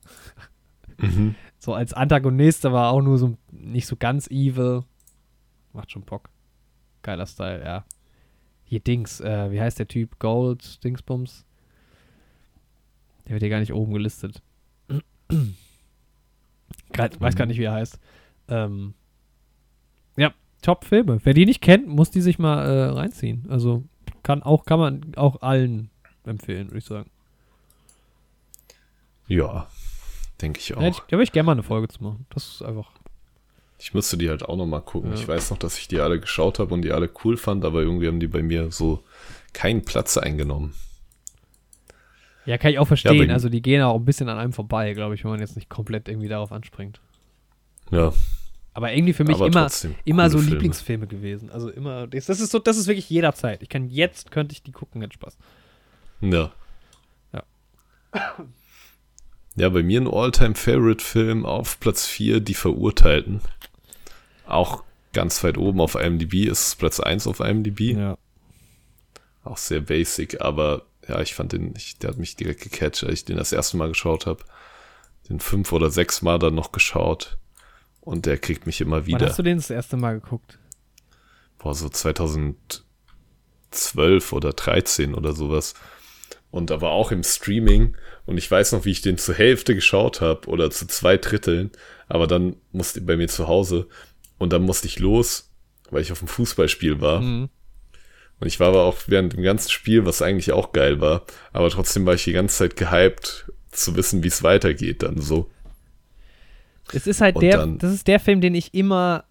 Mhm. 0.99 1.35
So 1.63 1.75
als 1.75 1.93
Antagonist, 1.93 2.65
aber 2.65 2.89
auch 2.89 3.03
nur 3.03 3.19
so 3.19 3.37
nicht 3.51 3.87
so 3.87 3.95
ganz 3.95 4.31
evil. 4.31 4.85
Macht 5.75 5.93
schon 5.93 6.07
Bock. 6.07 6.31
Geiler 7.03 7.27
Style, 7.27 7.63
ja. 7.63 7.85
Hier 8.65 8.81
Dings, 8.81 9.21
äh, 9.21 9.51
wie 9.51 9.61
heißt 9.61 9.79
der 9.79 9.87
Typ? 9.87 10.19
Gold, 10.19 10.83
Dingsbums. 10.83 11.45
Der 13.27 13.33
wird 13.33 13.43
hier 13.43 13.51
gar 13.51 13.61
nicht 13.61 13.75
oben 13.75 13.93
gelistet. 13.93 14.41
Grad, 16.95 17.21
weiß 17.21 17.37
gar 17.37 17.45
nicht, 17.45 17.59
wie 17.59 17.65
er 17.65 17.75
heißt. 17.75 18.01
Ähm, 18.49 18.95
ja, 20.17 20.33
Top-Filme. 20.63 21.21
Wer 21.23 21.35
die 21.35 21.45
nicht 21.45 21.61
kennt, 21.61 21.87
muss 21.89 22.11
die 22.11 22.23
sich 22.23 22.39
mal 22.39 22.65
äh, 22.65 22.85
reinziehen. 22.87 23.45
Also 23.51 23.85
kann 24.23 24.43
auch, 24.43 24.65
kann 24.65 24.79
man 24.79 25.15
auch 25.17 25.43
allen 25.43 25.91
empfehlen, 26.25 26.69
würde 26.69 26.79
ich 26.79 26.85
sagen. 26.85 27.11
Ja, 29.31 29.69
denke 30.43 30.59
ich 30.59 30.75
auch. 30.75 30.83
Ja, 30.83 30.91
da 30.91 31.13
würde 31.13 31.23
ich 31.23 31.31
gerne 31.31 31.47
mal 31.47 31.53
eine 31.53 31.63
Folge 31.63 31.87
zu 31.87 32.03
machen. 32.03 32.27
Das 32.31 32.49
ist 32.49 32.63
einfach. 32.63 32.91
Ich 33.79 33.95
müsste 33.95 34.19
die 34.19 34.29
halt 34.29 34.43
auch 34.43 34.57
noch 34.57 34.67
mal 34.67 34.81
gucken. 34.81 35.13
Ja. 35.13 35.17
Ich 35.17 35.29
weiß 35.29 35.53
noch, 35.53 35.59
dass 35.59 35.79
ich 35.79 35.87
die 35.87 36.01
alle 36.01 36.19
geschaut 36.19 36.59
habe 36.59 36.75
und 36.75 36.83
die 36.83 36.91
alle 36.91 37.09
cool 37.25 37.37
fand, 37.37 37.65
aber 37.65 37.81
irgendwie 37.81 38.09
haben 38.09 38.19
die 38.19 38.27
bei 38.27 38.43
mir 38.43 38.73
so 38.73 39.05
keinen 39.53 39.85
Platz 39.85 40.19
eingenommen. 40.19 40.75
Ja, 42.45 42.59
kann 42.59 42.73
ich 42.73 42.81
auch 42.81 42.89
verstehen. 42.89 43.29
Ja, 43.29 43.35
also 43.35 43.49
die 43.49 43.63
gehen 43.63 43.81
auch 43.83 43.95
ein 43.95 44.05
bisschen 44.05 44.29
an 44.29 44.37
einem 44.37 44.53
vorbei, 44.53 44.95
glaube 44.95 45.15
ich, 45.15 45.23
wenn 45.23 45.31
man 45.31 45.39
jetzt 45.39 45.55
nicht 45.55 45.69
komplett 45.69 46.09
irgendwie 46.09 46.29
darauf 46.29 46.51
anspringt. 46.51 47.01
Ja. 47.93 48.13
Aber 48.75 48.93
irgendwie 48.93 49.13
für 49.13 49.25
mich 49.25 49.37
aber 49.37 49.47
immer, 49.47 49.71
immer 50.05 50.29
so 50.29 50.39
Filme. 50.39 50.55
Lieblingsfilme 50.55 51.07
gewesen. 51.07 51.51
Also 51.51 51.71
immer, 51.71 52.09
das, 52.09 52.29
ist 52.29 52.51
so, 52.51 52.59
das 52.59 52.77
ist 52.77 52.89
wirklich 52.89 53.09
jederzeit. 53.09 53.63
Ich 53.63 53.69
kann 53.69 53.89
jetzt, 53.89 54.33
könnte 54.33 54.55
ich 54.55 54.65
die 54.65 54.73
gucken, 54.73 55.01
hätte 55.03 55.15
Spaß. 55.15 55.39
Ja. 56.21 56.51
Ja. 57.33 57.45
Ja, 59.57 59.69
bei 59.69 59.83
mir 59.83 60.01
ein 60.01 60.09
All-Time-Favorite-Film 60.09 61.45
auf 61.45 61.81
Platz 61.81 62.07
4, 62.07 62.41
Die 62.41 62.55
Verurteilten. 62.55 63.41
Auch 64.47 64.85
ganz 65.13 65.43
weit 65.43 65.59
oben 65.59 65.81
auf 65.81 65.97
IMDb 65.97 66.47
ist 66.47 66.69
es 66.69 66.77
Platz 66.77 67.01
1 67.01 67.27
auf 67.27 67.41
IMDb. 67.41 67.97
Ja. 67.97 68.17
Auch 69.43 69.57
sehr 69.57 69.81
basic, 69.81 70.41
aber 70.41 70.83
ja, 71.09 71.21
ich 71.21 71.35
fand 71.35 71.53
den, 71.53 71.75
ich, 71.77 71.99
der 71.99 72.11
hat 72.11 72.19
mich 72.19 72.37
direkt 72.37 72.63
gecatcht, 72.63 73.03
als 73.05 73.15
ich 73.15 73.25
den 73.25 73.37
das 73.37 73.53
erste 73.53 73.77
Mal 73.77 73.89
geschaut 73.89 74.27
habe. 74.27 74.45
Den 75.29 75.41
fünf 75.41 75.73
oder 75.73 75.91
sechs 75.91 76.23
Mal 76.23 76.39
dann 76.39 76.55
noch 76.55 76.71
geschaut. 76.73 77.37
Und 78.01 78.27
der 78.27 78.39
kriegt 78.39 78.67
mich 78.67 78.81
immer 78.81 79.07
wieder. 79.07 79.21
Wann 79.21 79.29
hast 79.29 79.39
du 79.39 79.43
den 79.43 79.59
das 79.59 79.71
erste 79.71 79.97
Mal 79.97 80.21
geguckt? 80.21 80.59
Boah, 81.59 81.75
so 81.75 81.89
2012 81.89 84.33
oder 84.33 84.53
13 84.53 85.15
oder 85.15 85.33
sowas 85.33 85.75
und 86.51 86.71
aber 86.71 86.91
auch 86.91 87.13
im 87.13 87.23
Streaming. 87.23 87.97
Und 88.27 88.39
ich 88.39 88.51
weiß 88.51 88.73
noch, 88.73 88.85
wie 88.85 88.91
ich 88.91 89.03
den 89.03 89.19
zur 89.19 89.35
Hälfte 89.35 89.75
geschaut 89.75 90.21
habe 90.21 90.49
oder 90.49 90.71
zu 90.71 90.87
zwei 90.87 91.17
Dritteln, 91.17 91.71
aber 92.09 92.27
dann 92.27 92.57
musste 92.73 93.01
bei 93.01 93.17
mir 93.17 93.29
zu 93.29 93.49
Hause 93.49 93.87
und 94.39 94.53
dann 94.53 94.63
musste 94.63 94.87
ich 94.87 94.99
los, 94.99 95.51
weil 95.91 96.03
ich 96.03 96.13
auf 96.13 96.21
dem 96.21 96.29
Fußballspiel 96.29 97.01
war. 97.01 97.21
Mhm. 97.21 97.49
Und 98.41 98.47
ich 98.47 98.59
war 98.59 98.69
aber 98.69 98.85
auch 98.85 98.97
während 99.07 99.35
dem 99.35 99.43
ganzen 99.43 99.71
Spiel, 99.71 100.07
was 100.07 100.23
eigentlich 100.23 100.53
auch 100.53 100.73
geil 100.73 101.01
war, 101.01 101.25
aber 101.53 101.69
trotzdem 101.69 102.07
war 102.07 102.15
ich 102.15 102.25
die 102.25 102.33
ganze 102.33 102.57
Zeit 102.57 102.77
gehypt, 102.77 103.53
zu 103.71 103.95
wissen, 103.97 104.25
wie 104.25 104.29
es 104.29 104.43
weitergeht, 104.43 105.03
dann 105.03 105.21
so. 105.21 105.51
Es 106.93 107.07
ist 107.07 107.21
halt 107.21 107.37
und 107.37 107.43
der, 107.43 107.67
das 107.67 107.93
ist 107.93 108.09
der 108.09 108.19
Film, 108.19 108.41
den 108.41 108.55
ich 108.55 108.75
immer 108.75 109.25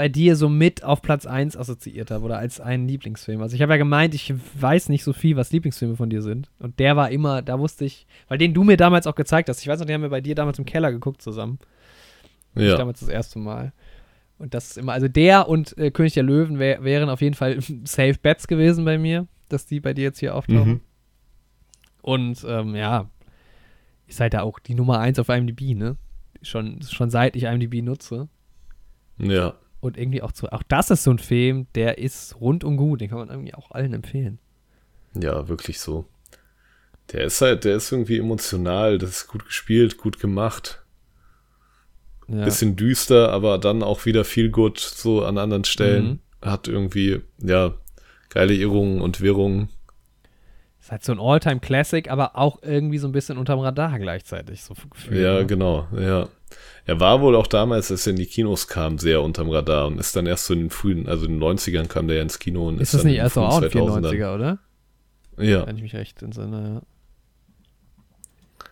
bei 0.00 0.08
dir 0.08 0.34
so 0.34 0.48
mit 0.48 0.82
auf 0.82 1.02
Platz 1.02 1.26
1 1.26 1.58
assoziiert 1.58 2.10
habe 2.10 2.24
oder 2.24 2.38
als 2.38 2.58
einen 2.58 2.88
Lieblingsfilm. 2.88 3.42
Also 3.42 3.54
ich 3.54 3.60
habe 3.60 3.74
ja 3.74 3.76
gemeint, 3.76 4.14
ich 4.14 4.32
weiß 4.58 4.88
nicht 4.88 5.04
so 5.04 5.12
viel, 5.12 5.36
was 5.36 5.52
Lieblingsfilme 5.52 5.94
von 5.94 6.08
dir 6.08 6.22
sind. 6.22 6.48
Und 6.58 6.78
der 6.78 6.96
war 6.96 7.10
immer, 7.10 7.42
da 7.42 7.58
wusste 7.58 7.84
ich, 7.84 8.06
weil 8.26 8.38
den 8.38 8.54
du 8.54 8.64
mir 8.64 8.78
damals 8.78 9.06
auch 9.06 9.14
gezeigt 9.14 9.50
hast. 9.50 9.60
Ich 9.60 9.68
weiß 9.68 9.78
noch, 9.78 9.84
den 9.84 9.96
haben 9.96 10.00
wir 10.00 10.08
bei 10.08 10.22
dir 10.22 10.34
damals 10.34 10.58
im 10.58 10.64
Keller 10.64 10.90
geguckt 10.90 11.20
zusammen. 11.20 11.58
Ja. 12.54 12.78
damals 12.78 13.00
das 13.00 13.10
erste 13.10 13.38
Mal. 13.38 13.74
Und 14.38 14.54
das 14.54 14.70
ist 14.70 14.78
immer, 14.78 14.94
also 14.94 15.06
der 15.06 15.50
und 15.50 15.76
äh, 15.76 15.90
König 15.90 16.14
der 16.14 16.22
Löwen 16.22 16.58
wär, 16.58 16.82
wären 16.82 17.10
auf 17.10 17.20
jeden 17.20 17.34
Fall 17.34 17.58
Safe 17.84 18.16
Bets 18.22 18.48
gewesen 18.48 18.86
bei 18.86 18.96
mir, 18.96 19.26
dass 19.50 19.66
die 19.66 19.80
bei 19.80 19.92
dir 19.92 20.04
jetzt 20.04 20.20
hier 20.20 20.34
auftauchen. 20.34 20.66
Mhm. 20.66 20.80
Und 22.00 22.42
ähm, 22.48 22.74
ja, 22.74 23.10
ist 24.06 24.20
halt 24.20 24.32
da 24.32 24.40
auch 24.40 24.60
die 24.60 24.74
Nummer 24.74 24.98
1 24.98 25.18
auf 25.18 25.28
IMDb, 25.28 25.74
ne? 25.74 25.98
Schon, 26.40 26.80
schon 26.80 27.10
seit 27.10 27.36
ich 27.36 27.42
IMDb 27.42 27.82
nutze. 27.82 28.30
Ja 29.18 29.56
und 29.80 29.96
irgendwie 29.96 30.22
auch 30.22 30.32
zu. 30.32 30.50
Auch 30.52 30.62
das 30.62 30.90
ist 30.90 31.04
so 31.04 31.10
ein 31.10 31.18
Film, 31.18 31.66
der 31.74 31.98
ist 31.98 32.40
rundum 32.40 32.76
gut. 32.76 33.00
Den 33.00 33.08
kann 33.08 33.18
man 33.18 33.28
irgendwie 33.28 33.54
auch 33.54 33.70
allen 33.70 33.92
empfehlen. 33.92 34.38
Ja, 35.14 35.48
wirklich 35.48 35.80
so. 35.80 36.06
Der 37.12 37.24
ist 37.24 37.40
halt, 37.40 37.64
der 37.64 37.76
ist 37.76 37.90
irgendwie 37.90 38.18
emotional, 38.18 38.98
das 38.98 39.10
ist 39.10 39.26
gut 39.26 39.44
gespielt, 39.44 39.96
gut 39.98 40.20
gemacht. 40.20 40.84
ja. 42.28 42.44
bisschen 42.44 42.76
düster, 42.76 43.32
aber 43.32 43.58
dann 43.58 43.82
auch 43.82 44.04
wieder 44.04 44.24
viel 44.24 44.50
gut 44.50 44.78
so 44.78 45.24
an 45.24 45.38
anderen 45.38 45.64
Stellen. 45.64 46.20
Mhm. 46.42 46.48
Hat 46.48 46.68
irgendwie, 46.68 47.20
ja, 47.38 47.74
geile 48.28 48.54
Irrungen 48.54 49.00
und 49.00 49.20
Wirrungen. 49.20 49.68
Ist 50.80 50.92
halt 50.92 51.04
so 51.04 51.12
ein 51.12 51.20
All-Time-Classic, 51.20 52.10
aber 52.10 52.36
auch 52.36 52.62
irgendwie 52.62 52.98
so 52.98 53.08
ein 53.08 53.12
bisschen 53.12 53.36
unterm 53.36 53.58
Radar 53.58 53.98
gleichzeitig. 53.98 54.62
So 54.62 54.74
Gefühl, 54.88 55.20
ja, 55.20 55.40
ne? 55.40 55.46
genau, 55.46 55.88
ja. 55.94 56.28
Er 56.90 56.98
war 56.98 57.20
wohl 57.20 57.36
auch 57.36 57.46
damals, 57.46 57.92
als 57.92 58.08
er 58.08 58.10
in 58.10 58.16
die 58.16 58.26
Kinos 58.26 58.66
kam, 58.66 58.98
sehr 58.98 59.22
unterm 59.22 59.48
Radar 59.48 59.86
und 59.86 60.00
ist 60.00 60.16
dann 60.16 60.26
erst 60.26 60.46
so 60.46 60.54
in 60.54 60.58
den 60.58 60.70
frühen, 60.70 61.06
also 61.06 61.24
in 61.24 61.38
den 61.38 61.40
90ern 61.40 61.86
kam 61.86 62.08
der 62.08 62.16
ja 62.16 62.22
ins 62.22 62.40
Kino 62.40 62.66
und 62.66 62.80
ist, 62.80 62.88
ist 62.88 62.94
das 62.94 63.04
nicht 63.04 63.18
erst 63.18 63.38
auch 63.38 63.62
ein 63.62 63.70
94er, 63.70 64.34
oder? 64.34 64.58
Ja. 65.38 65.64
Wenn 65.68 65.76
ich 65.76 65.84
mich 65.84 65.94
recht 65.94 66.20
entsinne, 66.20 66.82
ja. 68.58 68.66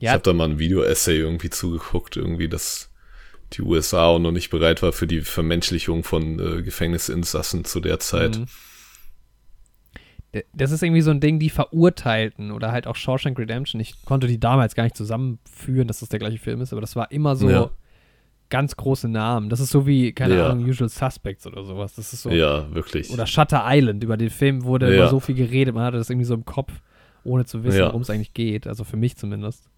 Ich 0.00 0.08
habe 0.10 0.22
da 0.22 0.34
mal 0.34 0.50
ein 0.50 0.58
Video-Essay 0.58 1.16
irgendwie 1.16 1.48
zugeguckt, 1.48 2.18
irgendwie, 2.18 2.50
dass 2.50 2.90
die 3.54 3.62
USA 3.62 4.04
auch 4.04 4.18
noch 4.18 4.32
nicht 4.32 4.50
bereit 4.50 4.82
war 4.82 4.92
für 4.92 5.06
die 5.06 5.22
Vermenschlichung 5.22 6.04
von 6.04 6.38
äh, 6.38 6.62
Gefängnisinsassen 6.62 7.64
zu 7.64 7.80
der 7.80 8.00
Zeit. 8.00 8.36
Mhm. 8.36 8.46
Das 10.52 10.70
ist 10.70 10.82
irgendwie 10.82 11.00
so 11.00 11.10
ein 11.10 11.20
Ding, 11.20 11.40
die 11.40 11.50
Verurteilten 11.50 12.52
oder 12.52 12.70
halt 12.70 12.86
auch 12.86 12.94
Shawshank 12.94 13.38
Redemption. 13.38 13.80
Ich 13.80 14.04
konnte 14.04 14.28
die 14.28 14.38
damals 14.38 14.76
gar 14.76 14.84
nicht 14.84 14.96
zusammenführen, 14.96 15.88
dass 15.88 16.00
das 16.00 16.08
der 16.08 16.20
gleiche 16.20 16.38
Film 16.38 16.60
ist, 16.60 16.72
aber 16.72 16.80
das 16.80 16.94
war 16.94 17.10
immer 17.10 17.34
so 17.34 17.50
ja. 17.50 17.70
ganz 18.48 18.76
große 18.76 19.08
Namen. 19.08 19.48
Das 19.48 19.58
ist 19.58 19.70
so 19.70 19.88
wie, 19.88 20.12
keine 20.12 20.36
ja. 20.36 20.48
Ahnung, 20.48 20.64
Usual 20.68 20.88
Suspects 20.88 21.48
oder 21.48 21.64
sowas. 21.64 21.94
Das 21.96 22.12
ist 22.12 22.22
so. 22.22 22.30
Ja, 22.30 22.72
wirklich. 22.72 23.10
Oder 23.10 23.26
Shutter 23.26 23.64
Island. 23.66 24.04
Über 24.04 24.16
den 24.16 24.30
Film 24.30 24.62
wurde 24.62 24.88
ja. 24.88 25.02
immer 25.02 25.10
so 25.10 25.18
viel 25.18 25.34
geredet. 25.34 25.74
Man 25.74 25.84
hatte 25.84 25.96
das 25.96 26.10
irgendwie 26.10 26.26
so 26.26 26.34
im 26.34 26.44
Kopf, 26.44 26.72
ohne 27.24 27.44
zu 27.44 27.64
wissen, 27.64 27.80
worum 27.80 28.02
es 28.02 28.10
eigentlich 28.10 28.32
geht. 28.32 28.68
Also 28.68 28.84
für 28.84 28.96
mich 28.96 29.16
zumindest. 29.16 29.68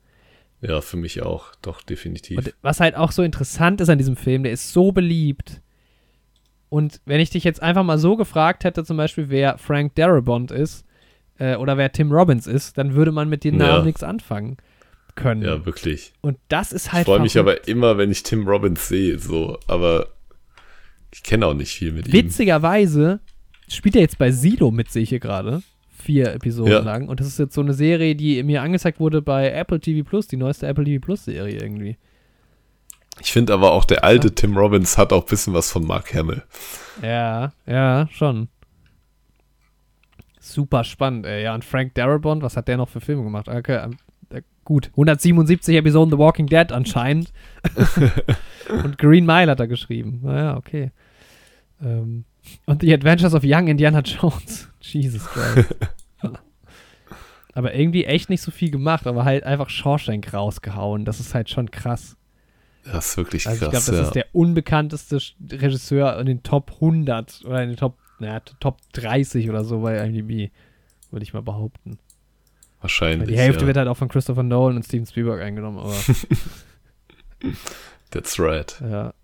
Ja, 0.61 0.81
für 0.81 0.97
mich 0.97 1.23
auch, 1.23 1.55
doch, 1.61 1.83
definitiv. 1.83 2.39
Und 2.39 2.55
was 2.63 2.79
halt 2.79 2.95
auch 2.95 3.11
so 3.11 3.23
interessant 3.23 3.81
ist 3.81 3.89
an 3.89 3.99
diesem 3.99 4.17
Film, 4.17 4.45
der 4.45 4.53
ist 4.53 4.73
so 4.73 4.93
beliebt. 4.93 5.61
Und 6.73 7.03
wenn 7.05 7.21
ich 7.21 7.29
dich 7.29 7.45
jetzt 7.45 7.61
einfach 7.63 7.85
mal 7.85 7.99
so 7.99 8.17
gefragt 8.17 8.65
hätte, 8.65 8.83
zum 8.83 8.97
Beispiel, 8.97 9.29
wer 9.29 9.59
Frank 9.59 9.95
Darabont 9.95 10.51
ist 10.51 10.87
äh, 11.39 11.57
oder 11.57 11.77
wer 11.77 11.93
Tim 11.93 12.11
Robbins 12.11 12.47
ist, 12.47 12.79
dann 12.79 12.95
würde 12.95 13.13
man 13.13 13.29
mit 13.29 13.45
den 13.45 13.59
Namen 13.59 13.81
ja. 13.81 13.85
nichts 13.85 14.03
anfangen 14.03 14.57
können. 15.15 15.43
Ja, 15.43 15.67
wirklich. 15.67 16.15
Und 16.23 16.39
das 16.49 16.73
ist 16.73 16.91
halt. 16.91 17.03
Ich 17.03 17.13
freue 17.13 17.21
mich 17.21 17.39
aber 17.39 17.69
immer, 17.69 17.99
wenn 17.99 18.11
ich 18.11 18.23
Tim 18.23 18.49
Robbins 18.49 18.89
sehe, 18.89 19.19
so, 19.19 19.59
aber 19.67 20.07
ich 21.13 21.23
kenne 21.23 21.47
auch 21.47 21.53
nicht 21.53 21.75
viel 21.75 21.93
mit 21.93 22.11
Witzigerweise 22.11 22.19
ihm. 22.19 22.25
Witzigerweise 22.25 23.21
spielt 23.69 23.97
er 23.97 24.01
jetzt 24.01 24.17
bei 24.17 24.31
Silo 24.31 24.71
mit, 24.71 24.91
sehe 24.91 25.03
ich 25.03 25.11
hier 25.11 25.21
gerade 25.21 25.63
vier 25.91 26.33
Episoden 26.33 26.73
ja. 26.73 26.79
lang. 26.79 27.07
Und 27.07 27.21
das 27.21 27.27
ist 27.27 27.39
jetzt 27.39 27.55
so 27.55 27.61
eine 27.61 27.75
Serie, 27.75 28.17
die 28.17 28.43
mir 28.45 28.63
angezeigt 28.63 28.99
wurde 28.99 29.21
bei 29.21 29.51
Apple 29.51 29.79
TV 29.79 30.09
Plus, 30.09 30.27
die 30.27 30.39
neueste 30.39 30.67
Apple 30.67 30.87
TV 30.87 31.05
Plus 31.05 31.27
Serie 31.27 31.61
irgendwie. 31.61 31.99
Ich 33.21 33.33
finde 33.33 33.53
aber 33.53 33.73
auch 33.73 33.85
der 33.85 34.05
alte 34.05 34.29
ja. 34.29 34.35
Tim 34.35 34.57
Robbins 34.57 34.97
hat 34.97 35.13
auch 35.13 35.23
ein 35.23 35.29
bisschen 35.29 35.55
was 35.55 35.71
von 35.71 35.85
Mark 35.85 36.15
Hamill. 36.15 36.43
Ja, 37.03 37.53
ja, 37.67 38.09
schon. 38.11 38.49
Super 40.41 40.83
spannend, 40.85 41.27
ey. 41.27 41.45
Ja, 41.45 41.55
und 41.55 41.65
Frank 41.65 41.95
Darabont, 41.95 42.43
was 42.43 42.57
hat 42.57 42.69
der 42.69 42.77
noch 42.77 42.89
für 42.89 43.01
Filme 43.01 43.23
gemacht? 43.23 43.49
Okay, 43.49 43.85
ähm, 43.85 43.97
äh, 44.31 44.43
gut. 44.65 44.89
177 44.89 45.77
Episoden 45.77 46.11
The 46.11 46.19
Walking 46.19 46.47
Dead 46.47 46.73
anscheinend. 46.73 47.33
und 48.69 48.99
Green 48.99 49.25
Mile 49.25 49.51
hat 49.51 49.61
er 49.61 49.69
geschrieben. 49.69 50.21
Naja, 50.23 50.57
okay. 50.57 50.91
Ähm, 51.81 52.25
und 52.67 52.83
The 52.83 52.93
Adventures 52.93 53.35
of 53.35 53.43
Young 53.45 53.69
Indiana 53.69 54.01
Jones. 54.01 54.69
Jesus 54.81 55.27
Christ. 55.27 55.75
aber 57.55 57.75
irgendwie 57.75 58.05
echt 58.05 58.31
nicht 58.31 58.43
so 58.43 58.51
viel 58.51 58.71
gemacht, 58.71 59.07
aber 59.07 59.25
halt 59.25 59.45
einfach 59.45 59.69
Shawshank 59.69 60.33
rausgehauen. 60.33 61.05
Das 61.05 61.21
ist 61.21 61.35
halt 61.35 61.51
schon 61.51 61.71
krass. 61.71 62.17
Das 62.85 63.11
ist 63.11 63.17
wirklich 63.17 63.47
also 63.47 63.67
krass. 63.67 63.69
Ich 63.69 63.85
glaube, 63.85 63.87
das 63.87 64.03
ja. 64.03 64.07
ist 64.09 64.15
der 64.15 64.27
unbekannteste 64.33 65.19
Regisseur 65.51 66.19
in 66.19 66.27
den 66.27 66.43
Top 66.43 66.73
100 66.75 67.43
oder 67.45 67.63
in 67.63 67.71
den 67.71 67.77
Top, 67.77 67.99
naja, 68.19 68.41
Top 68.41 68.79
30 68.93 69.49
oder 69.51 69.65
so 69.65 69.81
bei 69.81 70.05
IMDb, 70.05 70.51
würde 71.11 71.23
ich 71.23 71.33
mal 71.33 71.43
behaupten. 71.43 71.99
Wahrscheinlich. 72.81 73.21
Weil 73.21 73.27
die 73.35 73.39
Hälfte 73.39 73.63
ja. 73.63 73.67
wird 73.69 73.77
halt 73.77 73.89
auch 73.89 73.97
von 73.97 74.09
Christopher 74.09 74.43
Nolan 74.43 74.77
und 74.77 74.83
Steven 74.85 75.07
Spielberg 75.07 75.41
eingenommen, 75.41 75.79
aber. 75.79 75.95
That's 78.11 78.39
right. 78.39 78.81
Ja. 78.81 79.15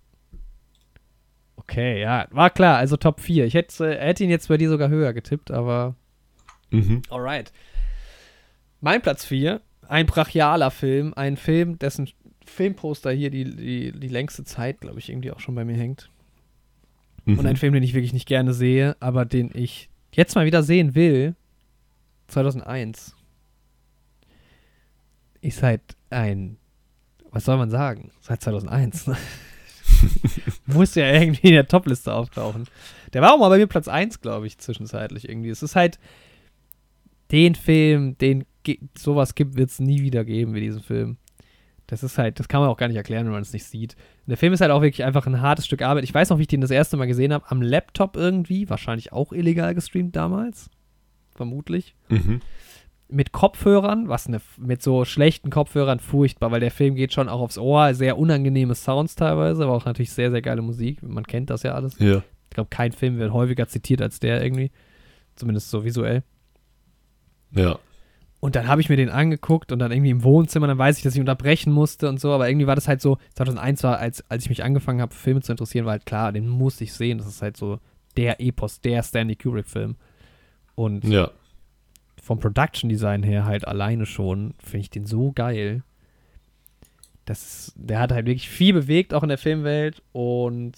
Okay, 1.57 2.01
ja, 2.01 2.27
war 2.31 2.49
klar, 2.49 2.77
also 2.77 2.97
Top 2.97 3.19
4. 3.19 3.45
Ich 3.45 3.53
hätte, 3.53 3.95
äh, 3.95 3.99
hätte 3.99 4.23
ihn 4.23 4.29
jetzt 4.29 4.47
bei 4.47 4.57
dir 4.57 4.69
sogar 4.69 4.89
höher 4.89 5.13
getippt, 5.13 5.51
aber. 5.51 5.95
Mhm. 6.71 7.01
Alright. 7.09 7.51
Mein 8.81 9.01
Platz 9.01 9.25
4, 9.25 9.61
ein 9.87 10.05
brachialer 10.05 10.71
Film, 10.71 11.13
ein 11.15 11.35
Film, 11.35 11.77
dessen 11.77 12.09
Filmposter 12.49 13.11
hier 13.11 13.29
die, 13.29 13.43
die, 13.43 13.91
die 13.91 14.07
längste 14.07 14.43
Zeit, 14.43 14.81
glaube 14.81 14.99
ich, 14.99 15.09
irgendwie 15.09 15.31
auch 15.31 15.39
schon 15.39 15.55
bei 15.55 15.65
mir 15.65 15.75
hängt. 15.77 16.09
Mhm. 17.25 17.39
Und 17.39 17.45
ein 17.45 17.57
Film, 17.57 17.73
den 17.73 17.83
ich 17.83 17.93
wirklich 17.93 18.13
nicht 18.13 18.27
gerne 18.27 18.53
sehe, 18.53 18.95
aber 18.99 19.25
den 19.25 19.51
ich 19.53 19.89
jetzt 20.13 20.35
mal 20.35 20.45
wieder 20.45 20.63
sehen 20.63 20.95
will. 20.95 21.35
2001. 22.27 23.15
Ist 25.41 25.63
halt 25.63 25.81
ein, 26.09 26.57
was 27.31 27.45
soll 27.45 27.57
man 27.57 27.69
sagen? 27.69 28.11
Seit 28.21 28.41
2001. 28.41 29.09
Muss 30.65 30.95
ja 30.95 31.11
irgendwie 31.11 31.47
in 31.47 31.53
der 31.53 31.67
Topliste 31.67 32.13
auftauchen. 32.13 32.65
Der 33.13 33.21
war 33.21 33.33
auch 33.33 33.39
mal 33.39 33.49
bei 33.49 33.57
mir 33.57 33.67
Platz 33.67 33.87
1, 33.87 34.21
glaube 34.21 34.47
ich, 34.47 34.57
zwischenzeitlich 34.57 35.27
irgendwie. 35.27 35.49
Es 35.49 35.63
ist 35.63 35.75
halt 35.75 35.97
den 37.31 37.55
Film, 37.55 38.17
den 38.17 38.45
sowas 38.97 39.35
gibt, 39.35 39.55
wird 39.55 39.71
es 39.71 39.79
nie 39.79 40.01
wieder 40.01 40.25
geben 40.25 40.53
wie 40.53 40.61
diesen 40.61 40.83
Film. 40.83 41.17
Das 41.89 42.03
ist 42.03 42.19
halt, 42.19 42.39
das 42.39 42.47
kann 42.47 42.61
man 42.61 42.69
auch 42.69 42.77
gar 42.77 42.87
nicht 42.87 42.97
erklären, 42.97 43.25
wenn 43.25 43.33
man 43.33 43.41
es 43.41 43.51
nicht 43.51 43.65
sieht. 43.65 43.95
Und 43.95 44.29
der 44.29 44.37
Film 44.37 44.53
ist 44.53 44.61
halt 44.61 44.71
auch 44.71 44.81
wirklich 44.81 45.03
einfach 45.03 45.25
ein 45.25 45.41
hartes 45.41 45.65
Stück 45.65 45.81
Arbeit. 45.81 46.03
Ich 46.03 46.13
weiß 46.13 46.29
noch, 46.29 46.37
wie 46.37 46.43
ich 46.43 46.47
den 46.47 46.61
das 46.61 46.69
erste 46.69 46.97
Mal 46.97 47.07
gesehen 47.07 47.33
habe, 47.33 47.49
am 47.49 47.61
Laptop 47.61 48.15
irgendwie, 48.15 48.69
wahrscheinlich 48.69 49.11
auch 49.11 49.33
illegal 49.33 49.73
gestreamt 49.73 50.15
damals. 50.15 50.69
Vermutlich. 51.35 51.95
Mhm 52.09 52.41
mit 53.09 53.31
Kopfhörern, 53.31 54.07
was 54.07 54.27
eine, 54.27 54.39
mit 54.57 54.83
so 54.83 55.03
schlechten 55.03 55.49
Kopfhörern 55.49 55.99
furchtbar, 55.99 56.51
weil 56.51 56.59
der 56.59 56.71
Film 56.71 56.95
geht 56.95 57.11
schon 57.11 57.27
auch 57.27 57.41
aufs 57.41 57.57
Ohr, 57.57 57.93
sehr 57.93 58.17
unangenehme 58.17 58.75
Sounds 58.75 59.15
teilweise, 59.15 59.63
aber 59.63 59.73
auch 59.73 59.85
natürlich 59.85 60.11
sehr, 60.11 60.31
sehr 60.31 60.41
geile 60.41 60.61
Musik. 60.61 61.01
Man 61.01 61.25
kennt 61.25 61.49
das 61.49 61.63
ja 61.63 61.73
alles. 61.73 61.97
Ja. 61.97 62.17
Ich 62.17 62.49
glaube, 62.51 62.69
kein 62.69 62.91
Film 62.91 63.17
wird 63.17 63.33
häufiger 63.33 63.67
zitiert 63.67 64.01
als 64.01 64.19
der 64.19 64.43
irgendwie. 64.43 64.71
Zumindest 65.35 65.69
so 65.69 65.83
visuell. 65.83 66.23
Ja. 67.51 67.79
Und 68.39 68.55
dann 68.55 68.67
habe 68.67 68.79
ich 68.79 68.89
mir 68.89 68.95
den 68.95 69.09
angeguckt 69.09 69.71
und 69.71 69.79
dann 69.79 69.91
irgendwie 69.91 70.11
im 70.11 70.23
Wohnzimmer, 70.23 70.67
dann 70.67 70.77
weiß 70.77 70.97
ich, 70.97 71.03
dass 71.03 71.13
ich 71.13 71.19
unterbrechen 71.19 71.73
musste 71.73 72.07
und 72.07 72.21
so, 72.21 72.31
aber 72.31 72.49
irgendwie 72.49 72.67
war 72.67 72.75
das 72.75 72.87
halt 72.87 73.01
so, 73.01 73.17
2001 73.35 73.83
war, 73.83 73.97
als, 73.97 74.23
als 74.29 74.43
ich 74.43 74.49
mich 74.49 74.63
angefangen 74.63 75.01
habe, 75.01 75.13
Filme 75.13 75.41
zu 75.41 75.51
interessieren, 75.51 75.85
war 75.85 75.91
halt 75.91 76.05
klar, 76.05 76.31
den 76.31 76.47
muss 76.47 76.79
ich 76.79 76.93
sehen. 76.93 77.17
Das 77.17 77.27
ist 77.27 77.41
halt 77.41 77.57
so 77.57 77.79
der 78.15 78.39
Epos, 78.39 78.79
der 78.79 79.03
Stanley 79.03 79.35
Kubrick-Film. 79.35 79.95
Und 80.75 81.03
ja 81.03 81.31
vom 82.29 82.39
Production 82.39 82.91
Design 82.91 83.23
her 83.23 83.45
halt 83.45 83.67
alleine 83.67 84.05
schon, 84.05 84.53
finde 84.59 84.81
ich 84.81 84.91
den 84.91 85.07
so 85.07 85.31
geil. 85.31 85.81
Das 87.25 87.41
ist, 87.41 87.73
der 87.75 87.99
hat 87.99 88.11
halt 88.11 88.27
wirklich 88.27 88.51
viel 88.51 88.71
bewegt, 88.71 89.15
auch 89.15 89.23
in 89.23 89.29
der 89.29 89.39
Filmwelt. 89.39 90.03
Und 90.11 90.73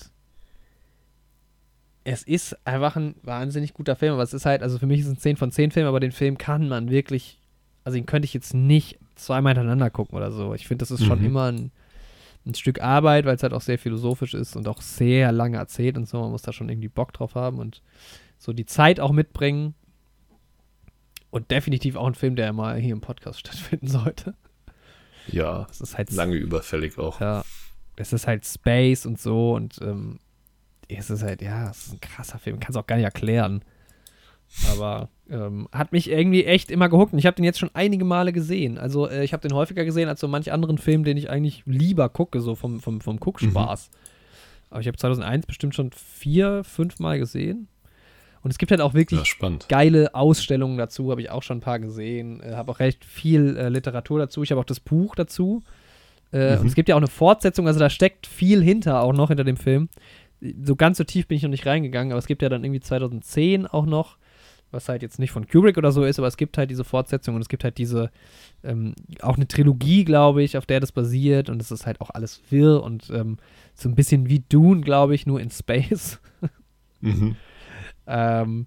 es 2.06 2.24
ist 2.24 2.56
einfach 2.66 2.96
ein 2.96 3.16
wahnsinnig 3.24 3.74
guter 3.74 3.98
Film. 3.98 4.14
Aber 4.14 4.24
es 4.24 4.34
ist 4.34 4.46
halt, 4.46 4.64
also 4.64 4.80
für 4.80 4.86
mich 4.86 5.02
ist 5.02 5.08
es 5.08 5.12
ein 5.12 5.18
10 5.18 5.36
von 5.36 5.52
10 5.52 5.72
Film, 5.72 5.88
aber 5.88 6.00
den 6.00 6.14
Film 6.14 6.38
kann 6.38 6.70
man 6.70 6.90
wirklich, 6.90 7.41
also 7.84 7.98
den 7.98 8.06
könnte 8.06 8.26
ich 8.26 8.34
jetzt 8.34 8.53
nicht 8.53 8.99
zweimal 9.16 9.53
hintereinander 9.53 9.90
gucken 9.90 10.18
oder 10.18 10.32
so. 10.32 10.53
Ich 10.53 10.68
finde, 10.68 10.84
das 10.84 10.91
ist 10.91 11.06
schon 11.06 11.20
mhm. 11.20 11.26
immer 11.26 11.52
ein, 11.52 11.72
ein 12.45 12.56
Stück 12.56 12.82
Arbeit, 12.82 13.26
weil 13.26 13.36
es 13.36 13.44
halt 13.44 13.53
auch 13.53 13.62
sehr 13.62 13.80
philosophisch 13.80 14.34
ist 14.34 14.56
und 14.56 14.68
auch 14.68 14.82
sehr 14.82 15.32
lange 15.32 15.58
erzählt 15.58 15.98
und 15.98 16.08
so. 16.08 16.22
Man 16.22 16.32
muss 16.32 16.41
da 16.41 16.53
schon 16.53 16.70
irgendwie 16.70 16.88
Bock 16.88 17.14
drauf 17.14 17.36
haben 17.36 17.60
und 17.60 17.82
so 18.38 18.53
die 18.53 18.66
Zeit 18.66 18.99
auch 18.99 19.12
mitbringen. 19.12 19.76
Und 21.30 21.49
definitiv 21.49 21.95
auch 21.95 22.08
ein 22.08 22.16
Film, 22.16 22.36
der 22.36 22.52
mal 22.52 22.78
hier 22.78 22.91
im 22.91 23.02
Podcast 23.02 23.40
stattfinden 23.48 23.88
sollte. 23.88 24.36
Ja, 25.28 25.68
es 25.70 25.80
ist 25.82 25.98
halt 25.98 26.12
lange 26.12 26.36
überfällig 26.36 26.98
auch. 26.98 27.22
Ja, 27.22 27.44
es 27.95 28.12
ist 28.12 28.28
halt 28.28 28.45
Space 28.45 29.06
und 29.06 29.20
so 29.20 29.53
und 29.53 29.80
ähm, 29.82 30.20
es 30.88 31.10
ist 31.10 31.24
halt, 31.24 31.41
ja, 31.41 31.70
es 31.70 31.88
ist 31.88 31.94
ein 31.94 32.02
krasser 32.02 32.40
Film, 32.40 32.60
kann 32.60 32.72
es 32.72 32.76
auch 32.76 32.88
gar 32.88 32.95
nicht 32.95 33.06
erklären. 33.06 33.64
Aber 34.72 35.10
ähm, 35.30 35.68
hat 35.72 35.91
mich 35.91 36.10
irgendwie 36.10 36.45
echt 36.45 36.72
immer 36.72 36.90
gehuckt 36.90 37.14
und 37.14 37.19
ich 37.19 37.26
habe 37.26 37.36
den 37.36 37.45
jetzt 37.45 37.60
schon 37.60 37.72
einige 37.73 38.06
Male 38.06 38.34
gesehen. 38.34 38.78
Also 38.78 39.07
äh, 39.07 39.23
ich 39.23 39.34
habe 39.34 39.48
den 39.48 39.56
häufiger 39.56 39.86
gesehen 39.86 40.10
als 40.10 40.19
so 40.19 40.28
manch 40.28 40.52
anderen 40.52 40.78
Film, 40.78 41.03
den 41.03 41.18
ich 41.18 41.30
eigentlich 41.30 41.64
lieber 41.65 42.10
gucke, 42.10 42.41
so 42.41 42.56
vom, 42.56 42.80
vom, 42.82 43.02
vom 43.02 43.18
Guckspaß. 43.18 43.90
Mhm. 43.90 43.98
Aber 44.69 44.82
ich 44.82 44.88
habe 44.88 44.98
2001 44.98 45.45
bestimmt 45.45 45.76
schon 45.76 45.91
vier, 45.91 46.64
fünf 46.64 46.99
Mal 46.99 47.19
gesehen. 47.19 47.68
Und 48.44 48.52
es 48.52 48.57
gibt 48.57 48.72
halt 48.72 48.82
auch 48.82 48.94
wirklich 48.94 49.38
ja, 49.40 49.49
geile 49.69 50.15
Ausstellungen 50.15 50.78
dazu, 50.78 51.11
habe 51.11 51.22
ich 51.22 51.30
auch 51.30 51.44
schon 51.44 51.57
ein 51.57 51.61
paar 51.61 51.80
gesehen. 51.80 52.41
Äh, 52.41 52.56
habe 52.56 52.72
auch 52.72 52.80
recht 52.80 53.06
viel 53.06 53.56
äh, 53.56 53.69
Literatur 53.69 54.19
dazu. 54.19 54.44
Ich 54.44 54.52
habe 54.52 54.60
auch 54.60 54.65
das 54.65 54.80
Buch 54.80 55.15
dazu. 55.15 55.61
Äh, 56.34 56.56
mhm. 56.56 56.61
Und 56.61 56.68
es 56.68 56.76
gibt 56.76 56.90
ja 56.90 56.95
auch 56.95 56.99
eine 56.99 57.07
Fortsetzung, 57.07 57.68
also 57.68 57.80
da 57.80 57.90
steckt 57.90 58.26
viel 58.26 58.64
hinter, 58.64 59.02
auch 59.02 59.14
noch 59.14 59.28
hinter 59.28 59.44
dem 59.44 59.57
Film. 59.57 59.90
So 60.64 60.76
ganz 60.76 60.98
so 60.98 61.03
tief 61.03 61.28
bin 61.28 61.38
ich 61.38 61.44
noch 61.44 61.49
nicht 61.49 61.65
reingegangen, 61.65 62.14
aber 62.14 62.19
es 62.19 62.26
gibt 62.26 62.41
ja 62.41 62.49
dann 62.49 62.64
irgendwie 62.64 62.80
2010 62.80 63.68
auch 63.68 63.86
noch 63.86 64.18
was 64.72 64.89
halt 64.89 65.02
jetzt 65.02 65.19
nicht 65.19 65.31
von 65.31 65.48
Kubrick 65.48 65.77
oder 65.77 65.91
so 65.91 66.03
ist, 66.03 66.19
aber 66.19 66.27
es 66.27 66.38
gibt 66.38 66.57
halt 66.57 66.69
diese 66.69 66.84
Fortsetzung 66.84 67.35
und 67.35 67.41
es 67.41 67.49
gibt 67.49 67.64
halt 67.64 67.77
diese, 67.77 68.11
ähm, 68.64 68.95
auch 69.22 69.35
eine 69.35 69.48
Trilogie, 69.48 70.06
glaube 70.06 70.43
ich, 70.43 70.57
auf 70.57 70.65
der 70.65 70.80
das 70.80 70.91
basiert 70.91 71.49
und 71.49 71.61
es 71.61 71.72
ist 71.72 71.85
halt 71.85 72.02
auch 72.02 72.10
alles 72.10 72.41
wirr 72.49 72.84
und 72.84 73.10
ähm, 73.10 73.38
so 73.73 73.89
ein 73.89 73.95
bisschen 73.95 74.30
wie 74.30 74.39
Dune, 74.39 74.81
glaube 74.81 75.15
ich, 75.15 75.26
nur 75.26 75.39
in 75.39 75.49
Space. 75.49 76.19
mhm. 77.02 77.35
ähm, 78.07 78.65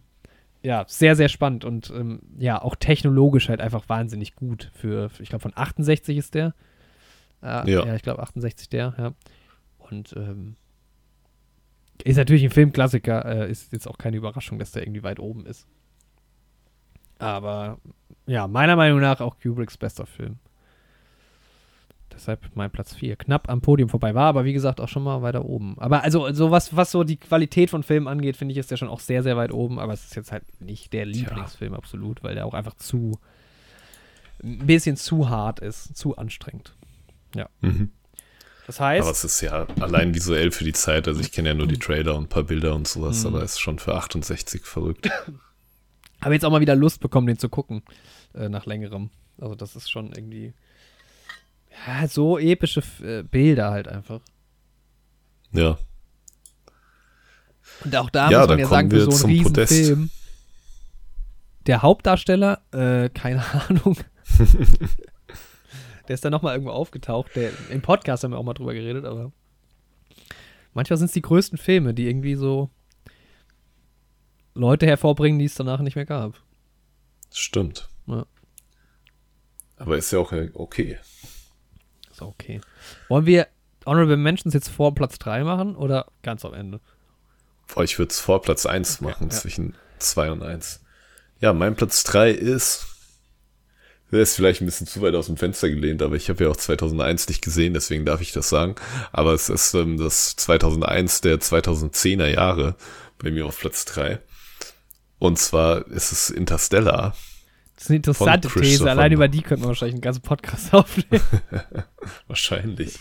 ja, 0.63 0.85
sehr, 0.89 1.15
sehr 1.15 1.29
spannend 1.29 1.65
und 1.65 1.91
ähm, 1.91 2.21
ja, 2.39 2.61
auch 2.61 2.75
technologisch 2.75 3.49
halt 3.49 3.61
einfach 3.61 3.89
wahnsinnig 3.89 4.35
gut 4.35 4.71
für, 4.73 5.11
für 5.11 5.23
ich 5.23 5.29
glaube, 5.29 5.43
von 5.43 5.53
68 5.55 6.17
ist 6.17 6.35
der. 6.35 6.55
Äh, 7.43 7.71
ja. 7.71 7.87
ja. 7.87 7.95
ich 7.95 8.03
glaube 8.03 8.23
68 8.23 8.71
der, 8.71 8.95
ja. 8.97 9.13
Und 9.79 10.15
ähm, 10.17 10.57
ist 12.03 12.17
natürlich 12.17 12.43
ein 12.45 12.51
Filmklassiker, 12.51 13.25
äh, 13.25 13.51
ist 13.51 13.73
jetzt 13.73 13.87
auch 13.87 13.99
keine 13.99 14.17
Überraschung, 14.17 14.59
dass 14.59 14.73
der 14.73 14.83
irgendwie 14.83 15.03
weit 15.03 15.21
oben 15.21 15.47
ist. 15.47 15.67
Aber 17.19 17.79
ja, 18.27 18.47
meiner 18.47 18.77
Meinung 18.77 19.01
nach 19.01 19.21
auch 19.21 19.37
Kubricks 19.41 19.77
bester 19.77 20.07
Film. 20.07 20.39
Deshalb 22.13 22.41
mein 22.55 22.71
Platz 22.71 22.95
4. 22.95 23.17
Knapp 23.17 23.49
am 23.49 23.61
Podium 23.61 23.89
vorbei 23.89 24.15
war, 24.15 24.27
aber 24.27 24.45
wie 24.45 24.53
gesagt 24.53 24.81
auch 24.81 24.89
schon 24.89 25.03
mal 25.03 25.23
weiter 25.23 25.45
oben. 25.45 25.77
Aber 25.79 26.05
also, 26.05 26.33
so 26.33 26.51
was, 26.51 26.77
was 26.77 26.93
so 26.93 27.03
die 27.03 27.17
Qualität 27.17 27.71
von 27.71 27.83
Filmen 27.83 28.07
angeht, 28.07 28.37
finde 28.37 28.53
ich, 28.53 28.59
ist 28.59 28.71
der 28.71 28.77
schon 28.77 28.89
auch 28.89 29.01
sehr, 29.01 29.23
sehr 29.23 29.37
weit 29.37 29.53
oben. 29.53 29.81
Aber 29.81 29.93
es 29.93 30.05
ist 30.05 30.15
jetzt 30.15 30.31
halt 30.31 30.45
nicht 30.61 30.93
der 30.93 31.07
Lieblingsfilm 31.07 31.73
Tja. 31.73 31.79
absolut, 31.79 32.23
weil 32.23 32.35
der 32.35 32.47
auch 32.47 32.55
einfach 32.55 32.75
zu 32.75 33.19
ein 34.43 34.67
bisschen 34.67 34.97
zu 34.97 35.29
hart 35.29 35.61
ist, 35.61 35.97
zu 35.97 36.17
anstrengend. 36.17 36.75
Ja. 37.35 37.49
Mhm. 37.61 37.91
Das 38.67 38.81
heißt. 38.81 39.03
Aber 39.03 39.13
es 39.13 39.25
ist 39.25 39.41
ja 39.41 39.67
allein 39.81 40.15
visuell 40.15 40.51
für 40.51 40.65
die 40.65 40.73
Zeit. 40.73 41.09
Also 41.09 41.21
ich 41.21 41.33
kenne 41.33 41.51
ja 41.51 41.55
nur 41.55 41.67
die 41.67 41.79
Trailer 41.79 42.17
und 42.17 42.25
ein 42.25 42.29
paar 42.29 42.45
Bilder 42.45 42.75
und 42.75 42.87
sowas, 42.87 43.23
mhm. 43.23 43.35
aber 43.35 43.43
es 43.43 43.53
ist 43.53 43.61
schon 43.61 43.79
für 43.79 43.95
68 43.95 44.65
verrückt. 44.65 45.11
Habe 46.25 46.35
jetzt 46.35 46.45
auch 46.45 46.51
mal 46.51 46.63
wieder 46.63 46.75
Lust 46.75 47.01
bekommen, 47.01 47.27
den 47.27 47.39
zu 47.39 47.51
gucken. 47.51 47.83
Äh, 48.35 48.49
nach 48.49 48.65
längerem. 48.65 49.11
Also 49.39 49.55
das 49.55 49.77
ist 49.77 49.91
schon 49.91 50.13
irgendwie. 50.13 50.55
Ja, 51.87 52.09
so 52.09 52.39
epische 52.39 52.83
äh, 53.03 53.23
Bilder 53.23 53.71
halt 53.71 53.89
einfach. 53.89 54.21
Ja. 55.53 55.77
Und 57.85 57.97
auch 57.97 58.09
da 58.09 58.31
ja, 58.31 58.41
muss 58.41 58.49
man 58.49 58.59
ja 58.59 58.67
sagen, 58.67 58.91
für 58.91 59.11
so 59.11 59.27
einen 59.27 59.37
Riesenfilm. 59.37 60.11
Der 61.67 61.83
Hauptdarsteller, 61.83 62.63
äh, 62.73 63.11
keine 63.11 63.45
Ahnung. 63.69 63.97
Der 66.09 66.15
ist 66.15 66.25
dann 66.25 66.33
nochmal 66.33 66.55
irgendwo 66.55 66.73
aufgetaucht. 66.73 67.37
Der, 67.37 67.51
Im 67.71 67.83
Podcast 67.83 68.25
haben 68.25 68.33
wir 68.33 68.39
auch 68.39 68.45
mal 68.45 68.55
drüber 68.55 68.75
geredet, 68.75 69.05
aber 69.05 69.33
manchmal 70.73 70.99
sind 70.99 71.07
es 71.07 71.13
die 71.13 71.23
größten 71.23 71.59
Filme, 71.59 71.93
die 71.93 72.09
irgendwie 72.09 72.35
so 72.35 72.71
Leute 74.55 74.87
hervorbringen, 74.87 75.39
die 75.39 75.47
es 75.47 75.55
danach 75.55 75.81
nicht 75.81 75.97
mehr 75.97 76.07
gab. 76.07 76.41
Stimmt. 77.33 77.89
Ja. 78.07 78.27
Aber 79.77 79.97
ist 79.97 80.13
ja 80.13 80.21
auch 80.21 80.33
okay. 80.55 80.99
Ist 82.11 82.23
okay. 82.23 82.61
Wollen 83.09 83.27
wir 83.27 83.49
Honorable 83.85 84.17
Mentions 84.17 84.55
jetzt 84.55 84.69
vor 84.69 84.95
Platz 84.95 85.19
3 85.19 85.45
machen 85.45 85.77
oder 85.77 86.07
ganz 86.23 86.45
am 86.45 86.55
Ende? 86.55 86.81
ich 87.83 87.99
würde 87.99 88.11
es 88.11 88.21
vor 88.21 88.41
Platz 88.43 88.67
1 88.67 89.01
machen, 89.01 89.31
ja. 89.31 89.31
zwischen 89.31 89.75
2 89.99 90.33
und 90.33 90.43
1. 90.43 90.85
Ja, 91.41 91.53
mein 91.53 91.75
Platz 91.75 92.05
3 92.05 92.31
ist 92.31 92.95
der 94.15 94.23
ist 94.23 94.37
vielleicht 94.37 94.61
ein 94.63 94.67
bisschen 94.67 94.87
zu 94.87 95.03
weit 95.03 95.17
aus 95.17 95.27
dem 95.27 95.37
Fenster 95.37 95.69
gelehnt, 95.69 96.01
aber 96.01 96.15
ich 96.15 96.29
habe 96.29 96.45
ja 96.45 96.51
auch 96.51 96.57
2001 96.57 97.29
nicht 97.29 97.43
gesehen, 97.43 97.75
deswegen 97.75 98.05
darf 98.05 98.21
ich 98.21 98.31
das 98.31 98.49
sagen. 98.49 98.77
Aber 99.11 99.33
es 99.33 99.49
ist 99.49 99.75
ähm, 99.75 99.99
das 99.99 100.37
2001 100.37 101.23
der 101.23 101.41
2010er 101.41 102.29
Jahre 102.29 102.77
bei 103.19 103.33
mir 103.33 103.45
auf 103.45 103.59
Platz 103.59 103.85
3. 103.87 104.21
Und 105.19 105.39
zwar 105.39 105.87
ist 105.89 106.13
es 106.13 106.31
Interstellar. 106.31 107.15
Das 107.75 107.85
ist 107.85 107.91
eine 107.91 107.97
interessante 107.97 108.49
These. 108.49 108.91
Allein 108.91 109.13
über 109.13 109.29
die 109.29 109.43
könnten 109.43 109.65
wir 109.65 109.69
wahrscheinlich 109.69 109.95
einen 109.95 110.03
ganzen 110.03 110.23
Podcast 110.23 110.73
aufnehmen. 110.75 111.23
wahrscheinlich. 112.29 112.99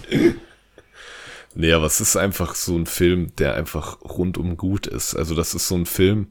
Nee, 1.55 1.73
aber 1.73 1.85
es 1.85 2.01
ist 2.01 2.15
einfach 2.15 2.55
so 2.55 2.75
ein 2.77 2.85
Film, 2.85 3.35
der 3.37 3.55
einfach 3.55 4.01
rundum 4.01 4.57
gut 4.57 4.87
ist. 4.87 5.15
Also 5.15 5.35
das 5.35 5.53
ist 5.53 5.67
so 5.67 5.75
ein 5.75 5.85
Film, 5.85 6.29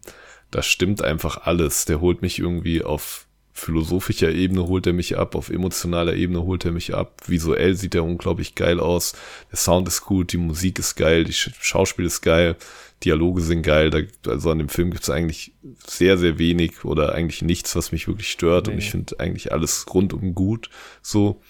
da 0.50 0.62
stimmt 0.62 1.02
einfach 1.02 1.46
alles. 1.46 1.84
Der 1.84 2.00
holt 2.00 2.22
mich 2.22 2.38
irgendwie 2.38 2.82
auf 2.82 3.26
philosophischer 3.54 4.30
Ebene 4.30 4.66
holt 4.66 4.86
er 4.86 4.92
mich 4.92 5.18
ab, 5.18 5.34
auf 5.34 5.50
emotionaler 5.50 6.14
Ebene 6.14 6.42
holt 6.42 6.64
er 6.64 6.72
mich 6.72 6.94
ab. 6.94 7.22
Visuell 7.26 7.74
sieht 7.74 7.94
er 7.94 8.04
unglaublich 8.04 8.54
geil 8.54 8.80
aus. 8.80 9.12
Der 9.50 9.59
Sound 9.59 9.86
ist 9.88 10.02
gut, 10.02 10.32
die 10.32 10.38
Musik 10.38 10.78
ist 10.78 10.96
geil, 10.96 11.24
die 11.24 11.32
Schauspiel 11.32 12.06
ist 12.06 12.22
geil, 12.22 12.56
Dialoge 13.04 13.42
sind 13.42 13.62
geil. 13.62 13.90
Da, 13.90 14.00
also 14.30 14.50
an 14.50 14.58
dem 14.58 14.68
Film 14.68 14.90
gibt 14.90 15.02
es 15.02 15.10
eigentlich 15.10 15.54
sehr, 15.86 16.18
sehr 16.18 16.38
wenig 16.38 16.84
oder 16.84 17.14
eigentlich 17.14 17.42
nichts, 17.42 17.74
was 17.76 17.92
mich 17.92 18.08
wirklich 18.08 18.30
stört. 18.30 18.66
Nee. 18.66 18.74
Und 18.74 18.78
ich 18.78 18.90
finde 18.90 19.18
eigentlich 19.18 19.52
alles 19.52 19.86
rundum 19.92 20.34
gut. 20.34 20.70
So. 21.02 21.40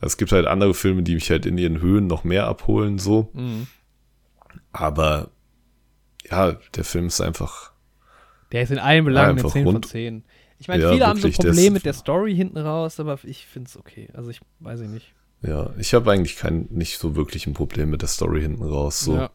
Es 0.00 0.16
gibt 0.16 0.32
halt 0.32 0.46
andere 0.46 0.74
Filme, 0.74 1.02
die 1.02 1.14
mich 1.14 1.30
halt 1.30 1.46
in 1.46 1.56
ihren 1.56 1.80
Höhen 1.80 2.06
noch 2.06 2.24
mehr 2.24 2.46
abholen, 2.46 2.98
so. 2.98 3.30
Mhm. 3.32 3.66
Aber 4.72 5.30
ja, 6.30 6.52
der 6.74 6.84
Film 6.84 7.06
ist 7.06 7.20
einfach. 7.20 7.72
Der 8.52 8.62
ist 8.62 8.70
in 8.70 8.78
allen 8.78 9.04
Belangen 9.04 9.38
eine 9.38 9.48
10 9.48 9.64
von 9.64 9.82
10. 9.82 10.24
Ich 10.58 10.68
meine, 10.68 10.82
ja, 10.82 10.92
viele 10.92 11.06
haben 11.06 11.20
so 11.20 11.28
Probleme 11.28 11.72
mit 11.72 11.84
der 11.84 11.94
Story 11.94 12.34
hinten 12.34 12.58
raus, 12.58 13.00
aber 13.00 13.18
ich 13.24 13.46
finde 13.46 13.68
es 13.68 13.76
okay. 13.76 14.08
Also 14.14 14.30
ich 14.30 14.40
weiß 14.60 14.80
ich 14.80 14.88
nicht. 14.88 15.14
Ja, 15.42 15.74
ich 15.78 15.92
habe 15.92 16.10
eigentlich 16.10 16.36
kein, 16.36 16.68
nicht 16.70 16.98
so 16.98 17.16
wirklich 17.16 17.46
ein 17.46 17.52
Problem 17.52 17.90
mit 17.90 18.00
der 18.02 18.08
Story 18.08 18.40
hinten 18.40 18.62
raus. 18.62 19.00
So. 19.00 19.16
Ja. 19.16 19.30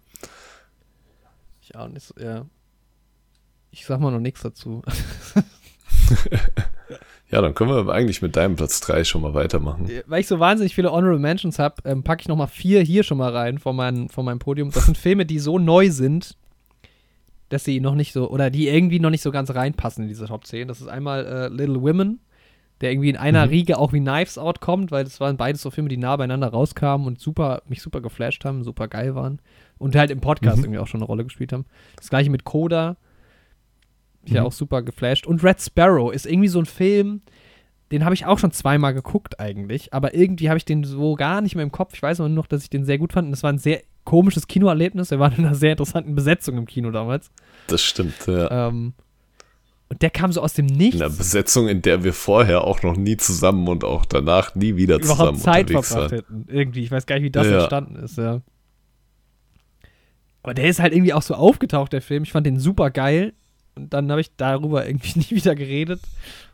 Ich 1.70 1.76
auch 1.76 1.88
nicht 1.88 2.04
so, 2.04 2.16
ja. 2.20 2.46
Ich 3.70 3.86
sag 3.86 4.00
mal 4.00 4.10
noch 4.10 4.20
nichts 4.20 4.42
dazu. 4.42 4.82
ja, 7.30 7.42
dann 7.42 7.54
können 7.54 7.70
wir 7.70 7.94
eigentlich 7.94 8.24
mit 8.24 8.36
deinem 8.36 8.56
Platz 8.56 8.80
3 8.82 9.04
schon 9.04 9.22
mal 9.22 9.36
weitermachen. 9.36 9.88
Weil 10.08 10.22
ich 10.22 10.28
so 10.28 10.40
wahnsinnig 10.40 10.74
viele 10.74 10.92
Honorable 10.92 11.20
Mentions 11.20 11.60
habe, 11.60 11.84
ähm, 11.86 12.02
packe 12.02 12.22
ich 12.22 12.28
noch 12.28 12.38
mal 12.38 12.48
vier 12.48 12.82
hier 12.82 13.04
schon 13.04 13.20
mal 13.20 13.32
rein 13.32 13.60
von, 13.60 13.76
mein, 13.76 14.10
von 14.10 14.26
meinem 14.26 14.40
Podium. 14.40 14.72
Das 14.72 14.86
sind 14.86 14.98
Filme, 14.98 15.28
die 15.28 15.38
so 15.38 15.60
neu 15.60 15.92
sind, 15.92 16.36
dass 17.50 17.66
sie 17.66 17.80
noch 17.80 17.94
nicht 17.94 18.14
so, 18.14 18.32
oder 18.32 18.50
die 18.50 18.68
irgendwie 18.68 19.00
noch 19.00 19.12
nicht 19.12 19.22
so 19.22 19.30
ganz 19.30 19.54
reinpassen 19.54 20.06
in 20.06 20.08
diese 20.10 20.26
Top 20.26 20.48
10. 20.48 20.68
Das 20.68 20.82
ist 20.82 20.88
einmal 20.88 21.24
äh, 21.24 21.48
Little 21.50 21.84
Women, 21.84 22.20
der 22.82 22.92
irgendwie 22.92 23.10
in 23.10 23.18
einer 23.18 23.46
mhm. 23.46 23.52
Riege 23.52 23.78
auch 23.78 23.94
wie 23.94 24.00
Knives 24.00 24.40
Out 24.40 24.60
kommt, 24.60 24.90
weil 24.90 25.04
das 25.04 25.20
waren 25.20 25.38
beides 25.38 25.62
so 25.62 25.70
Filme, 25.70 25.90
die 25.90 25.98
nah 25.98 26.18
beieinander 26.18 26.48
rauskamen 26.48 27.06
und 27.06 27.20
super, 27.20 27.62
mich 27.68 27.84
super 27.84 28.02
geflasht 28.02 28.44
haben, 28.44 28.64
super 28.64 28.88
geil 28.88 29.14
waren. 29.14 29.40
Und 29.80 29.96
halt 29.96 30.12
im 30.12 30.22
Podcast 30.22 30.58
mhm. 30.58 30.66
irgendwie 30.66 30.80
auch 30.80 30.88
schon 30.88 31.00
eine 31.00 31.08
Rolle 31.08 31.24
gespielt 31.24 31.54
haben. 31.54 31.66
Das 31.96 32.10
gleiche 32.10 32.30
mit 32.30 32.44
Coda. 32.44 32.98
Ich 34.24 34.32
mhm. 34.32 34.38
ja 34.38 34.44
auch 34.44 34.52
super 34.52 34.82
geflasht. 34.82 35.26
Und 35.26 35.44
Red 35.44 35.62
Sparrow 35.62 36.14
ist 36.14 36.26
irgendwie 36.26 36.50
so 36.50 36.60
ein 36.60 36.66
Film, 36.66 37.22
den 37.92 38.06
habe 38.06 38.14
ich 38.14 38.26
auch 38.26 38.38
schon 38.38 38.52
zweimal 38.52 38.94
geguckt 38.94 39.40
eigentlich, 39.40 39.94
aber 39.94 40.14
irgendwie 40.14 40.50
habe 40.50 40.58
ich 40.58 40.66
den 40.66 40.84
so 40.84 41.16
gar 41.16 41.42
nicht 41.42 41.56
mehr 41.56 41.64
im 41.64 41.72
Kopf. 41.72 41.94
Ich 41.96 42.04
weiß 42.04 42.20
nur 42.20 42.30
noch, 42.30 42.48
dass 42.48 42.64
ich 42.64 42.70
den 42.70 42.86
sehr 42.86 42.98
gut 42.98 43.14
fand 43.14 43.26
und 43.26 43.32
das 43.32 43.42
war 43.42 43.52
ein 43.52 43.58
sehr 43.58 43.82
komisches 44.04 44.48
Kinoerlebnis. 44.48 45.12
Wir 45.12 45.20
waren 45.20 45.34
in 45.38 45.46
einer 45.46 45.56
sehr 45.56 45.72
interessanten 45.72 46.16
Besetzung 46.16 46.58
im 46.58 46.66
Kino 46.66 46.92
damals. 46.92 47.32
Das 47.68 47.82
stimmt, 47.82 48.28
ja. 48.28 48.68
Ähm, 48.68 48.94
und 49.90 50.04
der 50.04 50.12
kam 50.12 50.32
so 50.32 50.42
aus 50.42 50.54
dem 50.54 50.68
Nichts. 50.68 50.98
In 50.98 51.02
einer 51.02 51.16
Besetzung, 51.16 51.68
in 51.68 51.82
der 51.82 52.04
wir 52.04 52.14
vorher 52.14 52.64
auch 52.64 52.84
noch 52.84 52.96
nie 52.96 53.18
zusammen 53.18 53.68
und 53.68 53.84
auch 53.84 54.06
danach 54.06 54.54
nie 54.54 54.76
wieder 54.76 54.98
Überhaupt 54.98 55.18
zusammen 55.18 55.40
Zeit 55.40 55.72
verbracht 55.72 56.12
hätten. 56.12 56.46
Irgendwie, 56.48 56.84
ich 56.84 56.92
weiß 56.92 57.08
gar 57.08 57.16
nicht, 57.16 57.24
wie 57.24 57.32
das 57.32 57.48
ja. 57.48 57.60
entstanden 57.60 57.96
ist, 57.96 58.18
ja. 58.18 58.42
Aber 60.44 60.54
der 60.54 60.66
ist 60.66 60.80
halt 60.80 60.94
irgendwie 60.94 61.14
auch 61.14 61.22
so 61.22 61.36
aufgetaucht, 61.36 61.94
der 61.94 62.02
Film. 62.02 62.24
Ich 62.24 62.32
fand 62.32 62.46
den 62.48 62.60
super 62.60 62.92
geil. 62.92 63.34
Und 63.76 63.94
dann 63.94 64.10
habe 64.12 64.22
ich 64.22 64.32
darüber 64.36 64.86
irgendwie 64.88 65.20
nie 65.20 65.32
wieder 65.32 65.56
geredet. 65.56 66.02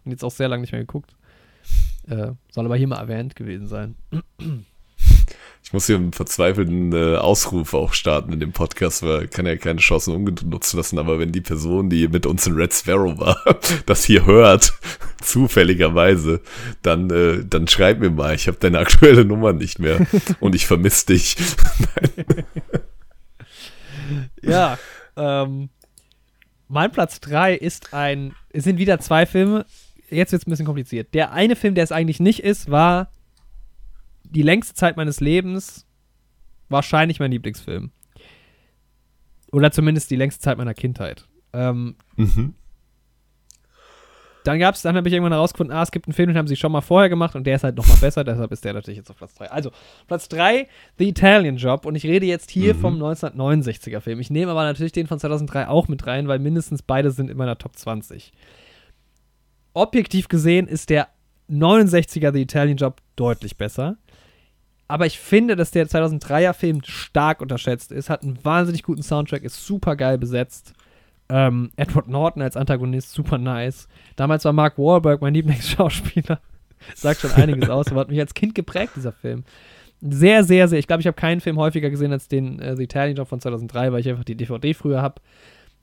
Und 0.04 0.12
jetzt 0.12 0.24
auch 0.24 0.32
sehr 0.32 0.48
lange 0.48 0.62
nicht 0.62 0.72
mehr 0.72 0.82
geguckt. 0.82 1.16
Äh, 2.08 2.32
soll 2.52 2.66
aber 2.66 2.76
hier 2.76 2.88
mal 2.88 3.00
erwähnt 3.00 3.36
gewesen 3.36 3.68
sein. 3.68 3.96
Ich 5.66 5.74
muss 5.74 5.88
hier 5.88 5.96
einen 5.96 6.14
verzweifelten 6.14 6.94
äh, 6.94 7.16
Ausruf 7.16 7.74
auch 7.74 7.94
starten 7.94 8.32
in 8.32 8.40
dem 8.40 8.52
Podcast, 8.52 9.02
weil 9.02 9.28
kann 9.28 9.48
ja 9.48 9.56
keine 9.56 9.80
Chance 9.80 10.12
ungenutzt 10.12 10.76
lassen, 10.76 11.00
aber 11.00 11.18
wenn 11.18 11.32
die 11.32 11.42
Person, 11.42 11.90
die 11.90 12.08
mit 12.08 12.28
uns 12.28 12.46
in 12.46 12.54
Red 12.54 12.72
Sparrow 12.72 13.18
war, 13.20 13.44
das 13.88 14.06
hier 14.06 14.28
hört, 14.28 14.74
zufälligerweise, 15.24 16.42
dann, 16.84 17.10
äh, 17.10 17.44
dann 17.44 17.68
schreib 17.68 18.00
mir 18.00 18.12
mal, 18.12 18.36
ich 18.36 18.48
habe 18.48 18.58
deine 18.60 18.78
aktuelle 18.78 19.26
Nummer 19.26 19.54
nicht 19.54 19.80
mehr 19.80 20.06
und 20.40 20.54
ich 20.54 20.68
vermisse 20.68 21.08
dich. 21.08 21.36
ja, 24.42 24.78
ähm, 25.16 25.70
mein 26.68 26.92
Platz 26.92 27.20
3 27.22 27.56
ist 27.56 27.94
ein, 27.94 28.34
es 28.50 28.64
sind 28.64 28.78
wieder 28.78 29.00
zwei 29.00 29.26
Filme, 29.26 29.66
jetzt 30.10 30.32
wird 30.32 30.42
es 30.42 30.48
ein 30.48 30.52
bisschen 30.52 30.66
kompliziert. 30.66 31.14
Der 31.14 31.32
eine 31.32 31.56
Film, 31.56 31.76
der 31.76 31.84
es 31.84 31.92
eigentlich 31.92 32.20
nicht 32.20 32.42
ist, 32.42 32.70
war 32.70 33.12
die 34.24 34.42
längste 34.42 34.74
Zeit 34.74 34.98
meines 34.98 35.20
Lebens 35.20 35.86
wahrscheinlich 36.70 37.20
mein 37.20 37.32
Lieblingsfilm. 37.32 37.92
Oder 39.52 39.72
zumindest 39.72 40.12
die 40.12 40.16
längste 40.16 40.42
Zeit 40.42 40.58
meiner 40.58 40.74
Kindheit. 40.74 41.28
Ähm, 41.54 41.96
mhm. 42.16 42.56
Dann 44.46 44.60
gab's, 44.60 44.84
dann 44.84 44.96
habe 44.96 45.08
ich 45.08 45.14
irgendwann 45.14 45.34
herausgefunden, 45.34 45.76
ah, 45.76 45.82
es 45.82 45.90
gibt 45.90 46.08
einen 46.08 46.14
Film, 46.14 46.30
den 46.30 46.38
haben 46.38 46.48
sie 46.48 46.56
schon 46.56 46.72
mal 46.72 46.82
vorher 46.82 47.10
gemacht 47.10 47.36
und 47.36 47.48
der 47.48 47.56
ist 47.56 47.64
halt 47.64 47.76
noch 47.76 47.88
mal 47.88 47.98
besser, 47.98 48.24
deshalb 48.24 48.52
ist 48.52 48.64
der 48.64 48.74
natürlich 48.74 48.98
jetzt 49.00 49.10
auf 49.10 49.18
Platz 49.18 49.34
3. 49.34 49.50
Also, 49.50 49.72
Platz 50.08 50.30
3, 50.30 50.68
The 51.00 51.10
Italian 51.10 51.58
Job 51.58 51.86
und 51.86 51.96
ich 51.96 52.04
rede 52.04 52.28
jetzt 52.28 52.52
hier 52.52 52.76
mhm. 52.76 52.80
vom 52.80 53.04
1969er 53.04 54.02
Film. 54.02 54.20
Ich 54.20 54.30
nehme 54.30 54.52
aber 54.52 54.64
natürlich 54.64 54.92
den 54.92 55.08
von 55.08 55.20
2003 55.20 55.68
auch 55.68 55.88
mit 55.88 56.06
rein, 56.06 56.28
weil 56.28 56.38
mindestens 56.38 56.84
beide 56.84 57.10
sind 57.10 57.32
in 57.32 57.38
meiner 57.38 57.58
Top 57.58 57.76
20. 57.76 58.34
objektiv 59.74 60.28
gesehen 60.28 60.68
ist 60.68 60.92
der 60.92 61.08
69er 61.50 62.32
The 62.32 62.42
Italian 62.42 62.78
Job 62.78 63.02
deutlich 63.16 63.58
besser. 63.58 63.98
Aber 64.88 65.08
ich 65.08 65.20
finde, 65.20 65.56
dass 65.56 65.72
der 65.72 65.88
2003er 65.88 66.54
Film 66.54 66.82
stark 66.84 67.42
unterschätzt 67.42 67.92
ist, 67.92 68.12
hat 68.12 68.22
einen 68.22 68.38
wahnsinnig 68.46 68.84
guten 68.84 69.02
Soundtrack, 69.02 69.42
ist 69.42 69.66
super 69.66 69.96
geil 69.96 70.20
besetzt. 70.20 70.74
Ähm, 71.28 71.72
Edward 71.76 72.08
Norton 72.08 72.42
als 72.42 72.56
Antagonist, 72.56 73.12
super 73.12 73.38
nice. 73.38 73.88
Damals 74.16 74.46
war 74.46 74.54
Mark 74.54 74.78
Wahlberg 74.78 75.22
mein 75.22 75.34
Lieblingsschauspieler. 75.34 76.40
Sagt 76.96 77.22
schon 77.22 77.32
einiges 77.32 77.70
aus, 77.70 77.88
aber 77.88 78.02
hat 78.02 78.10
mich 78.10 78.20
als 78.20 78.34
Kind 78.34 78.54
geprägt, 78.54 78.94
dieser 78.96 79.12
Film. 79.12 79.44
Sehr, 80.02 80.44
sehr, 80.44 80.68
sehr. 80.68 80.78
Ich 80.78 80.88
glaube, 80.88 81.02
ich 81.02 81.08
habe 81.08 81.16
keinen 81.16 81.42
Film 81.42 81.58
häufiger 81.58 81.90
gesehen 81.90 82.12
als 82.12 82.28
den 82.28 82.60
äh, 82.60 82.76
The 82.76 82.84
Italian 82.84 83.18
Job 83.18 83.28
von 83.28 83.40
2003, 83.40 83.92
weil 83.92 84.02
ich 84.02 84.10
einfach 84.10 84.24
die 84.24 84.36
DVD 84.36 84.74
früher 84.74 85.02
habe. 85.02 85.22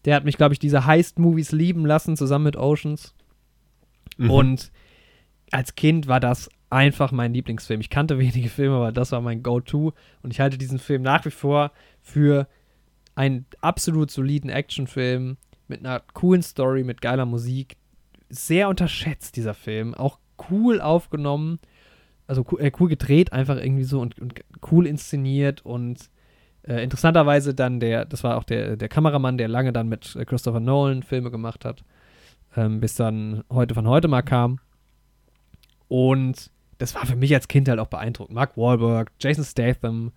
Der 0.05 0.15
hat 0.15 0.25
mich, 0.25 0.37
glaube 0.37 0.53
ich, 0.53 0.59
diese 0.59 0.87
Heist-Movies 0.87 1.53
lieben 1.53 1.87
lassen, 1.87 2.17
zusammen 2.17 2.45
mit 2.45 2.57
Oceans. 2.57 3.15
Mhm. 4.19 4.31
Und 4.31 4.73
als 5.51 5.75
Kind 5.75 6.07
war 6.07 6.21
das 6.21 6.51
einfach 6.71 7.13
mein 7.13 7.35
Lieblingsfilm. 7.35 7.81
Ich 7.81 7.91
kannte 7.91 8.19
wenige 8.19 8.49
Filme, 8.49 8.77
aber 8.77 8.93
das 8.93 9.13
war 9.13 9.21
mein 9.21 9.43
Go-To. 9.43 9.93
Und 10.23 10.31
ich 10.31 10.41
halte 10.41 10.59
diesen 10.59 10.79
Film 10.79 11.03
nach 11.03 11.25
wie 11.25 11.31
vor 11.31 11.73
für 12.01 12.47
einen 13.15 13.47
absolut 13.61 14.11
soliden 14.11 14.51
Actionfilm 14.51 15.37
mit 15.69 15.81
einer 15.81 16.03
coolen 16.15 16.43
Story, 16.43 16.85
mit 16.85 17.01
geiler 17.01 17.27
Musik. 17.27 17.77
Sehr 18.29 18.69
unterschätzt, 18.69 19.37
dieser 19.37 19.55
Film. 19.55 19.95
Auch 19.95 20.19
cool 20.51 20.81
aufgenommen. 20.81 21.59
Also 22.27 22.45
cool, 22.51 22.61
äh, 22.61 22.73
cool 22.81 22.89
gedreht, 22.89 23.33
einfach 23.33 23.57
irgendwie 23.57 23.85
so 23.85 24.01
und, 24.01 24.19
und 24.19 24.41
cool 24.71 24.87
inszeniert 24.87 25.65
und 25.67 26.09
äh, 26.63 26.83
interessanterweise 26.83 27.55
dann 27.55 27.81
der, 27.81 28.05
das 28.05 28.23
war 28.23 28.37
auch 28.37 28.45
der, 28.45 28.77
der 28.77 28.89
Kameramann, 28.89 29.37
der 29.37 29.49
lange 29.49 29.73
dann 29.73 29.89
mit 29.89 30.17
Christopher 30.27 30.61
Nolan 30.61 31.03
Filme 31.03 31.31
gemacht 31.31 31.65
hat, 31.65 31.85
ähm, 32.57 32.81
bis 32.81 32.95
dann 32.95 33.43
heute 33.51 33.75
von 33.75 33.89
heute 33.89 34.09
mal 34.09 34.23
kam. 34.23 34.61
Und 35.89 36.51
das 36.79 36.95
war 36.95 37.05
für 37.05 37.17
mich 37.17 37.35
als 37.35 37.49
Kind 37.49 37.69
halt 37.69 37.81
auch 37.81 37.89
beeindruckend. 37.89 38.35
Mark 38.35 38.57
Wahlberg, 38.57 39.11
Jason 39.21 39.45
Statham, 39.45 40.13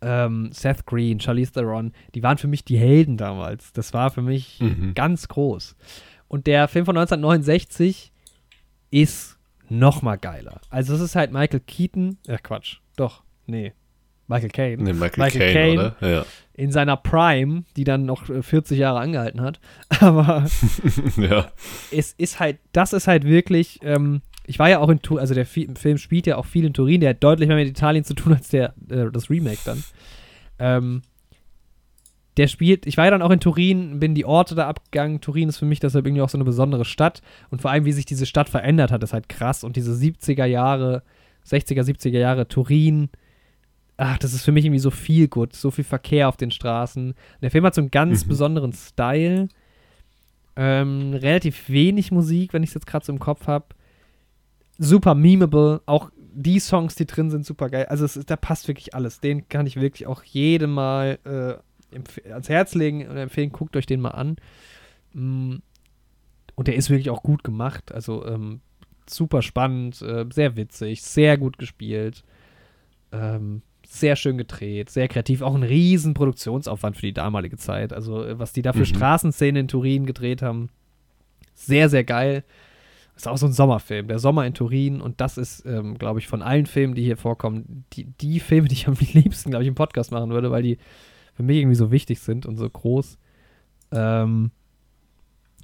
ähm, 0.00 0.50
Seth 0.52 0.86
Green, 0.86 1.20
Charlize 1.20 1.52
Theron, 1.52 1.92
die 2.14 2.22
waren 2.22 2.38
für 2.38 2.48
mich 2.48 2.64
die 2.64 2.78
Helden 2.78 3.16
damals. 3.16 3.72
Das 3.72 3.92
war 3.92 4.10
für 4.10 4.22
mich 4.22 4.60
mhm. 4.60 4.94
ganz 4.94 5.28
groß. 5.28 5.76
Und 6.28 6.46
der 6.46 6.68
Film 6.68 6.84
von 6.84 6.96
1969 6.96 8.12
ist 8.90 9.38
noch 9.68 10.02
mal 10.02 10.16
geiler. 10.16 10.60
Also 10.70 10.94
es 10.94 11.00
ist 11.00 11.16
halt 11.16 11.32
Michael 11.32 11.60
Keaton, 11.60 12.18
äh 12.26 12.38
Quatsch, 12.38 12.78
doch, 12.96 13.22
nee, 13.46 13.72
Michael 14.28 14.50
Caine. 14.50 14.82
Nee, 14.82 14.92
Michael, 14.92 15.24
Michael 15.24 15.52
Caine, 15.52 15.94
Caine 15.98 16.12
ja. 16.14 16.24
in 16.52 16.70
seiner 16.70 16.96
Prime, 16.96 17.64
die 17.76 17.84
dann 17.84 18.04
noch 18.04 18.26
40 18.26 18.76
äh, 18.76 18.80
Jahre 18.80 19.00
angehalten 19.00 19.40
hat. 19.40 19.58
Aber 20.00 20.46
ja. 21.16 21.50
es 21.90 22.12
ist 22.12 22.38
halt, 22.38 22.58
das 22.72 22.92
ist 22.92 23.08
halt 23.08 23.24
wirklich 23.24 23.80
ähm, 23.82 24.20
ich 24.48 24.58
war 24.58 24.70
ja 24.70 24.78
auch 24.78 24.88
in 24.88 25.02
Turin, 25.02 25.20
also 25.20 25.34
der 25.34 25.44
Film 25.44 25.98
spielt 25.98 26.26
ja 26.26 26.36
auch 26.36 26.46
viel 26.46 26.64
in 26.64 26.72
Turin, 26.72 27.02
der 27.02 27.10
hat 27.10 27.22
deutlich 27.22 27.48
mehr 27.48 27.56
mit 27.56 27.68
Italien 27.68 28.04
zu 28.04 28.14
tun 28.14 28.32
als 28.32 28.48
der, 28.48 28.74
äh, 28.88 29.10
das 29.12 29.28
Remake 29.28 29.58
dann. 29.64 29.84
Ähm, 30.58 31.02
der 32.38 32.46
spielt, 32.46 32.86
ich 32.86 32.96
war 32.96 33.04
ja 33.04 33.10
dann 33.10 33.20
auch 33.20 33.30
in 33.30 33.40
Turin, 33.40 34.00
bin 34.00 34.14
die 34.14 34.24
Orte 34.24 34.54
da 34.54 34.66
abgegangen. 34.66 35.20
Turin 35.20 35.50
ist 35.50 35.58
für 35.58 35.66
mich 35.66 35.80
deshalb 35.80 36.06
irgendwie 36.06 36.22
auch 36.22 36.28
so 36.30 36.38
eine 36.38 36.44
besondere 36.44 36.84
Stadt. 36.84 37.20
Und 37.50 37.60
vor 37.60 37.70
allem, 37.70 37.84
wie 37.84 37.92
sich 37.92 38.06
diese 38.06 38.26
Stadt 38.26 38.48
verändert 38.48 38.90
hat, 38.90 39.02
ist 39.02 39.12
halt 39.12 39.28
krass. 39.28 39.64
Und 39.64 39.76
diese 39.76 39.92
70er 39.92 40.44
Jahre, 40.44 41.02
60er, 41.46 41.82
70er 41.82 42.18
Jahre 42.18 42.46
Turin, 42.46 43.10
ach, 43.96 44.18
das 44.18 44.34
ist 44.34 44.44
für 44.44 44.52
mich 44.52 44.64
irgendwie 44.64 44.78
so 44.78 44.92
viel 44.92 45.28
gut, 45.28 45.54
so 45.54 45.70
viel 45.70 45.84
Verkehr 45.84 46.28
auf 46.28 46.36
den 46.36 46.52
Straßen. 46.52 47.14
Der 47.42 47.50
Film 47.50 47.66
hat 47.66 47.74
so 47.74 47.80
einen 47.80 47.90
ganz 47.90 48.24
mhm. 48.24 48.28
besonderen 48.28 48.72
Style. 48.72 49.48
Ähm, 50.56 51.12
relativ 51.14 51.68
wenig 51.68 52.12
Musik, 52.12 52.54
wenn 52.54 52.62
ich 52.62 52.70
es 52.70 52.74
jetzt 52.74 52.86
gerade 52.86 53.04
so 53.04 53.12
im 53.12 53.18
Kopf 53.18 53.48
habe 53.48 53.66
super 54.78 55.14
memeable. 55.14 55.82
Auch 55.86 56.10
die 56.32 56.60
Songs, 56.60 56.94
die 56.94 57.06
drin 57.06 57.30
sind, 57.30 57.44
super 57.44 57.68
geil. 57.68 57.86
Also 57.86 58.04
es, 58.04 58.14
da 58.14 58.36
passt 58.36 58.68
wirklich 58.68 58.94
alles. 58.94 59.20
Den 59.20 59.48
kann 59.48 59.66
ich 59.66 59.76
wirklich 59.76 60.06
auch 60.06 60.22
jedem 60.22 60.72
Mal 60.72 61.18
äh, 61.24 62.30
ans 62.30 62.48
Herz 62.48 62.74
legen 62.74 63.06
und 63.06 63.16
empfehlen, 63.16 63.52
guckt 63.52 63.76
euch 63.76 63.86
den 63.86 64.00
mal 64.00 64.10
an. 64.10 64.36
Mm. 65.12 65.56
Und 66.54 66.66
der 66.66 66.74
ist 66.74 66.90
wirklich 66.90 67.10
auch 67.10 67.22
gut 67.22 67.44
gemacht. 67.44 67.92
Also 67.92 68.26
ähm, 68.26 68.60
super 69.08 69.42
spannend, 69.42 70.02
äh, 70.02 70.26
sehr 70.32 70.56
witzig, 70.56 71.02
sehr 71.02 71.38
gut 71.38 71.58
gespielt. 71.58 72.24
Ähm, 73.12 73.62
sehr 73.90 74.16
schön 74.16 74.36
gedreht, 74.36 74.90
sehr 74.90 75.08
kreativ, 75.08 75.40
auch 75.40 75.54
ein 75.54 75.62
riesen 75.62 76.12
Produktionsaufwand 76.12 76.96
für 76.96 77.06
die 77.06 77.14
damalige 77.14 77.56
Zeit. 77.56 77.92
Also, 77.92 78.22
äh, 78.22 78.38
was 78.38 78.52
die 78.52 78.62
da 78.62 78.72
für 78.72 78.80
mhm. 78.80 78.84
Straßenszenen 78.86 79.62
in 79.62 79.68
Turin 79.68 80.04
gedreht 80.04 80.42
haben, 80.42 80.68
sehr, 81.54 81.88
sehr 81.88 82.04
geil. 82.04 82.44
Ist 83.18 83.26
auch 83.26 83.36
so 83.36 83.46
ein 83.46 83.52
Sommerfilm, 83.52 84.06
der 84.06 84.20
Sommer 84.20 84.46
in 84.46 84.54
Turin. 84.54 85.00
Und 85.00 85.20
das 85.20 85.38
ist, 85.38 85.66
ähm, 85.66 85.98
glaube 85.98 86.20
ich, 86.20 86.28
von 86.28 86.40
allen 86.40 86.66
Filmen, 86.66 86.94
die 86.94 87.02
hier 87.02 87.16
vorkommen, 87.16 87.84
die, 87.92 88.04
die 88.04 88.38
Filme, 88.38 88.68
die 88.68 88.74
ich 88.74 88.86
am 88.86 88.94
liebsten, 89.12 89.50
glaube 89.50 89.64
ich, 89.64 89.68
im 89.68 89.74
Podcast 89.74 90.12
machen 90.12 90.30
würde, 90.30 90.52
weil 90.52 90.62
die 90.62 90.78
für 91.34 91.42
mich 91.42 91.56
irgendwie 91.56 91.74
so 91.74 91.90
wichtig 91.90 92.20
sind 92.20 92.46
und 92.46 92.56
so 92.58 92.70
groß. 92.70 93.18
Ähm, 93.90 94.52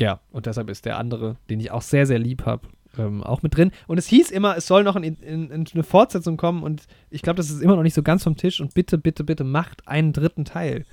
ja, 0.01 0.19
und 0.33 0.47
deshalb 0.47 0.69
ist 0.69 0.85
der 0.85 0.99
andere, 0.99 1.37
den 1.49 1.61
ich 1.61 1.71
auch 1.71 1.83
sehr, 1.83 2.07
sehr 2.07 2.19
lieb 2.19 2.45
habe, 2.45 2.67
ähm, 2.99 3.23
auch 3.23 3.43
mit 3.43 3.57
drin. 3.57 3.71
Und 3.87 3.99
es 3.99 4.09
hieß 4.09 4.33
immer, 4.33 4.57
es 4.57 4.67
soll 4.67 4.83
noch 4.83 4.97
in, 4.97 5.05
in, 5.05 5.51
in 5.53 5.65
eine 5.73 5.85
Fortsetzung 5.85 6.37
kommen 6.37 6.65
und 6.65 6.89
ich 7.09 7.23
glaube, 7.23 7.37
das 7.37 7.51
ist 7.51 7.63
immer 7.63 7.77
noch 7.77 7.85
nicht 7.85 7.95
so 7.95 8.03
ganz 8.03 8.25
vom 8.25 8.37
Tisch 8.37 8.61
und 8.61 8.75
bitte, 8.75 8.99
bitte, 8.99 9.23
bitte 9.23 9.45
macht 9.45 9.87
einen 9.87 10.13
dritten 10.13 10.45
Teil. 10.45 10.87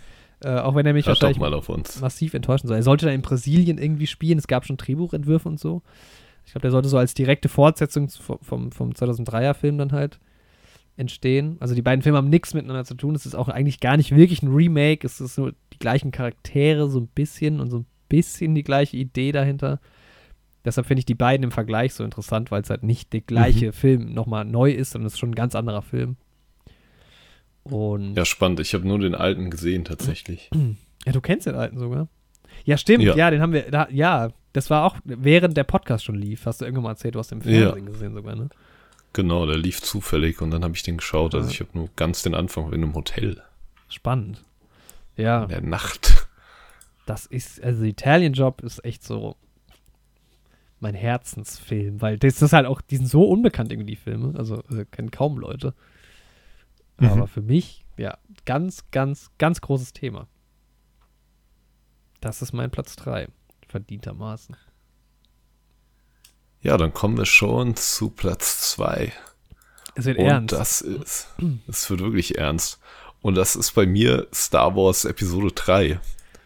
Äh, 0.44 0.60
auch 0.60 0.76
wenn 0.76 0.86
er 0.86 0.94
mich 0.94 1.08
Hört 1.08 1.22
wahrscheinlich 1.22 1.40
massiv 2.02 2.36
enttäuschen 2.36 2.68
soll. 2.68 2.78
Er 2.78 2.84
sollte 2.84 3.08
dann 3.08 3.16
in 3.16 3.24
Brasilien 3.24 3.80
irgendwie 3.80 4.08
spielen, 4.08 4.38
es 4.38 4.48
gab 4.48 4.66
schon 4.66 4.78
Drehbuchentwürfe 4.78 5.50
und 5.50 5.60
so. 5.60 5.82
Ich 6.46 6.52
glaube, 6.52 6.64
der 6.64 6.72
sollte 6.72 6.90
so 6.90 6.98
als 6.98 7.14
direkte 7.14 7.50
Fortsetzung 7.50 8.10
vom, 8.10 8.72
vom 8.72 8.90
2003er 8.92 9.54
Film 9.54 9.78
dann 9.78 9.92
halt 9.92 10.20
entstehen. 10.98 11.58
Also 11.60 11.76
die 11.76 11.82
beiden 11.82 12.02
Filme 12.02 12.18
haben 12.18 12.30
nichts 12.30 12.54
miteinander 12.54 12.86
zu 12.86 12.96
tun. 12.96 13.16
Es 13.16 13.26
ist 13.26 13.36
auch 13.36 13.50
eigentlich 13.50 13.80
gar 13.80 13.98
nicht 13.98 14.16
wirklich 14.16 14.42
ein 14.44 14.54
Remake. 14.54 15.06
Es 15.06 15.22
ist 15.22 15.38
nur 15.38 15.54
die 15.74 15.80
gleichen 15.80 16.12
Charaktere 16.12 16.90
so 16.90 17.00
ein 17.00 17.08
bisschen 17.08 17.60
und 17.60 17.70
so 17.70 17.80
ein 17.80 17.86
bisschen 18.10 18.56
die 18.56 18.64
gleiche 18.64 18.98
Idee 18.98 19.32
dahinter. 19.32 19.80
Deshalb 20.64 20.88
finde 20.88 21.00
ich 21.00 21.06
die 21.06 21.16
beiden 21.16 21.44
im 21.44 21.52
Vergleich 21.52 21.94
so 21.94 22.04
interessant, 22.04 22.52
weil 22.52 22.62
es 22.62 22.70
halt 22.70 22.84
nicht 22.84 23.14
der 23.14 23.22
gleiche 23.22 23.68
mhm. 23.68 23.74
Film 23.74 24.14
nochmal 24.14 24.46
neu 24.46 24.72
ist, 24.72 24.92
sondern 24.92 25.08
es 25.08 25.14
ist 25.14 25.20
schon 25.20 25.32
ein 25.32 25.36
ganz 25.36 25.56
anderer 25.56 25.82
Film. 25.82 26.18
Und 27.64 28.16
ja, 28.16 28.26
spannend. 28.26 28.60
Ich 28.60 28.74
habe 28.74 28.88
nur 28.88 29.00
den 29.00 29.16
alten 29.16 29.50
gesehen 29.50 29.86
tatsächlich. 29.86 30.50
Ja, 31.06 31.14
du 31.14 31.22
kennst 31.22 31.48
den 31.48 31.56
alten 31.56 31.80
sogar. 31.80 32.10
Ja, 32.64 32.78
stimmt. 32.78 33.04
Ja, 33.04 33.16
ja 33.16 33.32
den 33.32 33.42
haben 33.42 33.54
wir. 33.54 33.72
Da, 33.72 33.88
ja, 33.90 34.30
das 34.54 34.70
war 34.70 34.86
auch 34.86 34.98
während 35.04 35.56
der 35.56 35.64
Podcast 35.64 36.04
schon 36.04 36.16
lief. 36.16 36.46
Hast 36.46 36.62
du 36.62 36.66
irgendwann 36.66 36.84
mal 36.84 36.90
erzählt, 36.92 37.16
du 37.16 37.20
hast 37.20 37.32
den 37.32 37.42
Fernsehen 37.42 37.86
ja. 37.86 37.92
gesehen 37.92 38.14
sogar, 38.14 38.36
ne? 38.36 38.50
Genau, 39.14 39.46
der 39.46 39.58
lief 39.58 39.82
zufällig 39.82 40.42
und 40.42 40.52
dann 40.52 40.64
habe 40.64 40.76
ich 40.76 40.84
den 40.84 40.98
geschaut. 40.98 41.36
Also 41.36 41.50
ich 41.50 41.60
habe 41.60 41.72
nur 41.74 41.90
ganz 41.96 42.24
den 42.24 42.34
Anfang 42.34 42.68
in 42.68 42.84
einem 42.84 42.96
Hotel. 42.96 43.42
Spannend. 43.90 44.44
Ja. 45.18 45.44
In 45.44 45.50
der 45.50 45.62
Nacht. 45.62 46.28
Das 47.06 47.26
ist, 47.26 47.62
also 47.62 47.84
Italian 47.84 48.34
Job 48.34 48.62
ist 48.62 48.86
echt 48.86 49.04
so 49.04 49.36
mein 50.80 50.96
Herzensfilm, 50.96 52.02
weil 52.02 52.18
das 52.18 52.42
ist 52.42 52.54
halt 52.54 52.66
auch, 52.66 52.80
die 52.82 52.98
sind 52.98 53.08
so 53.08 53.26
unbekannt 53.26 53.72
irgendwie, 53.72 53.92
die 53.92 53.98
Filme. 53.98 54.38
Also, 54.38 54.64
also 54.70 54.86
kennen 54.86 55.12
kaum 55.12 55.38
Leute. 55.38 55.74
Mhm. 57.00 57.10
Aber 57.10 57.28
für 57.28 57.42
mich, 57.42 57.86
ja, 57.98 58.18
ganz, 58.46 58.90
ganz, 58.92 59.30
ganz 59.38 59.62
großes 59.62 59.94
Thema. 59.94 60.28
Das 62.22 62.42
ist 62.42 62.54
mein 62.54 62.72
Platz 62.72 62.96
3 62.96 63.28
verdientermaßen. 63.72 64.56
Ja, 66.62 66.78
dann 66.78 66.94
kommen 66.94 67.18
wir 67.18 67.26
schon 67.26 67.76
zu 67.76 68.10
Platz 68.12 68.72
2. 68.72 69.12
Es 69.96 70.06
wird 70.06 70.20
Und 70.20 70.26
ernst. 70.26 70.54
Das 70.54 70.82
ist, 70.82 71.28
es 71.68 71.90
wird 71.90 72.02
wirklich 72.02 72.38
ernst. 72.38 72.80
Und 73.22 73.36
das 73.36 73.56
ist 73.56 73.72
bei 73.74 73.86
mir 73.86 74.28
Star 74.34 74.76
Wars 74.76 75.06
Episode 75.06 75.52
3. 75.52 76.00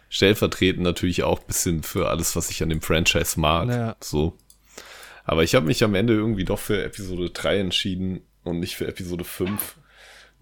Stellvertretend 0.09 0.83
natürlich 0.83 1.23
auch 1.23 1.41
ein 1.41 1.47
bisschen 1.47 1.83
für 1.83 2.09
alles, 2.09 2.35
was 2.35 2.49
ich 2.49 2.63
an 2.63 2.69
dem 2.69 2.81
Franchise 2.81 3.39
mag. 3.39 3.67
Naja. 3.67 3.95
So. 3.99 4.37
Aber 5.25 5.43
ich 5.43 5.55
habe 5.55 5.65
mich 5.65 5.83
am 5.83 5.95
Ende 5.95 6.13
irgendwie 6.13 6.45
doch 6.45 6.59
für 6.59 6.83
Episode 6.83 7.31
3 7.31 7.59
entschieden 7.59 8.21
und 8.43 8.59
nicht 8.59 8.75
für 8.75 8.87
Episode 8.87 9.23
5. 9.23 9.77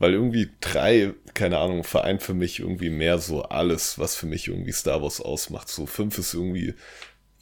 Weil 0.04 0.16
irgendwie 0.16 0.50
3, 0.60 1.14
keine 1.34 1.60
Ahnung, 1.60 1.86
vereint 1.86 2.22
für 2.22 2.34
mich 2.34 2.60
irgendwie 2.60 2.90
mehr 2.90 3.20
so 3.20 3.44
alles, 3.44 3.98
was 3.98 4.18
für 4.18 4.26
mich 4.26 4.50
irgendwie 4.50 4.74
Star 4.74 5.02
Wars 5.02 5.22
ausmacht. 5.22 5.70
So 5.70 5.86
5 5.86 6.18
ist 6.18 6.34
irgendwie 6.34 6.74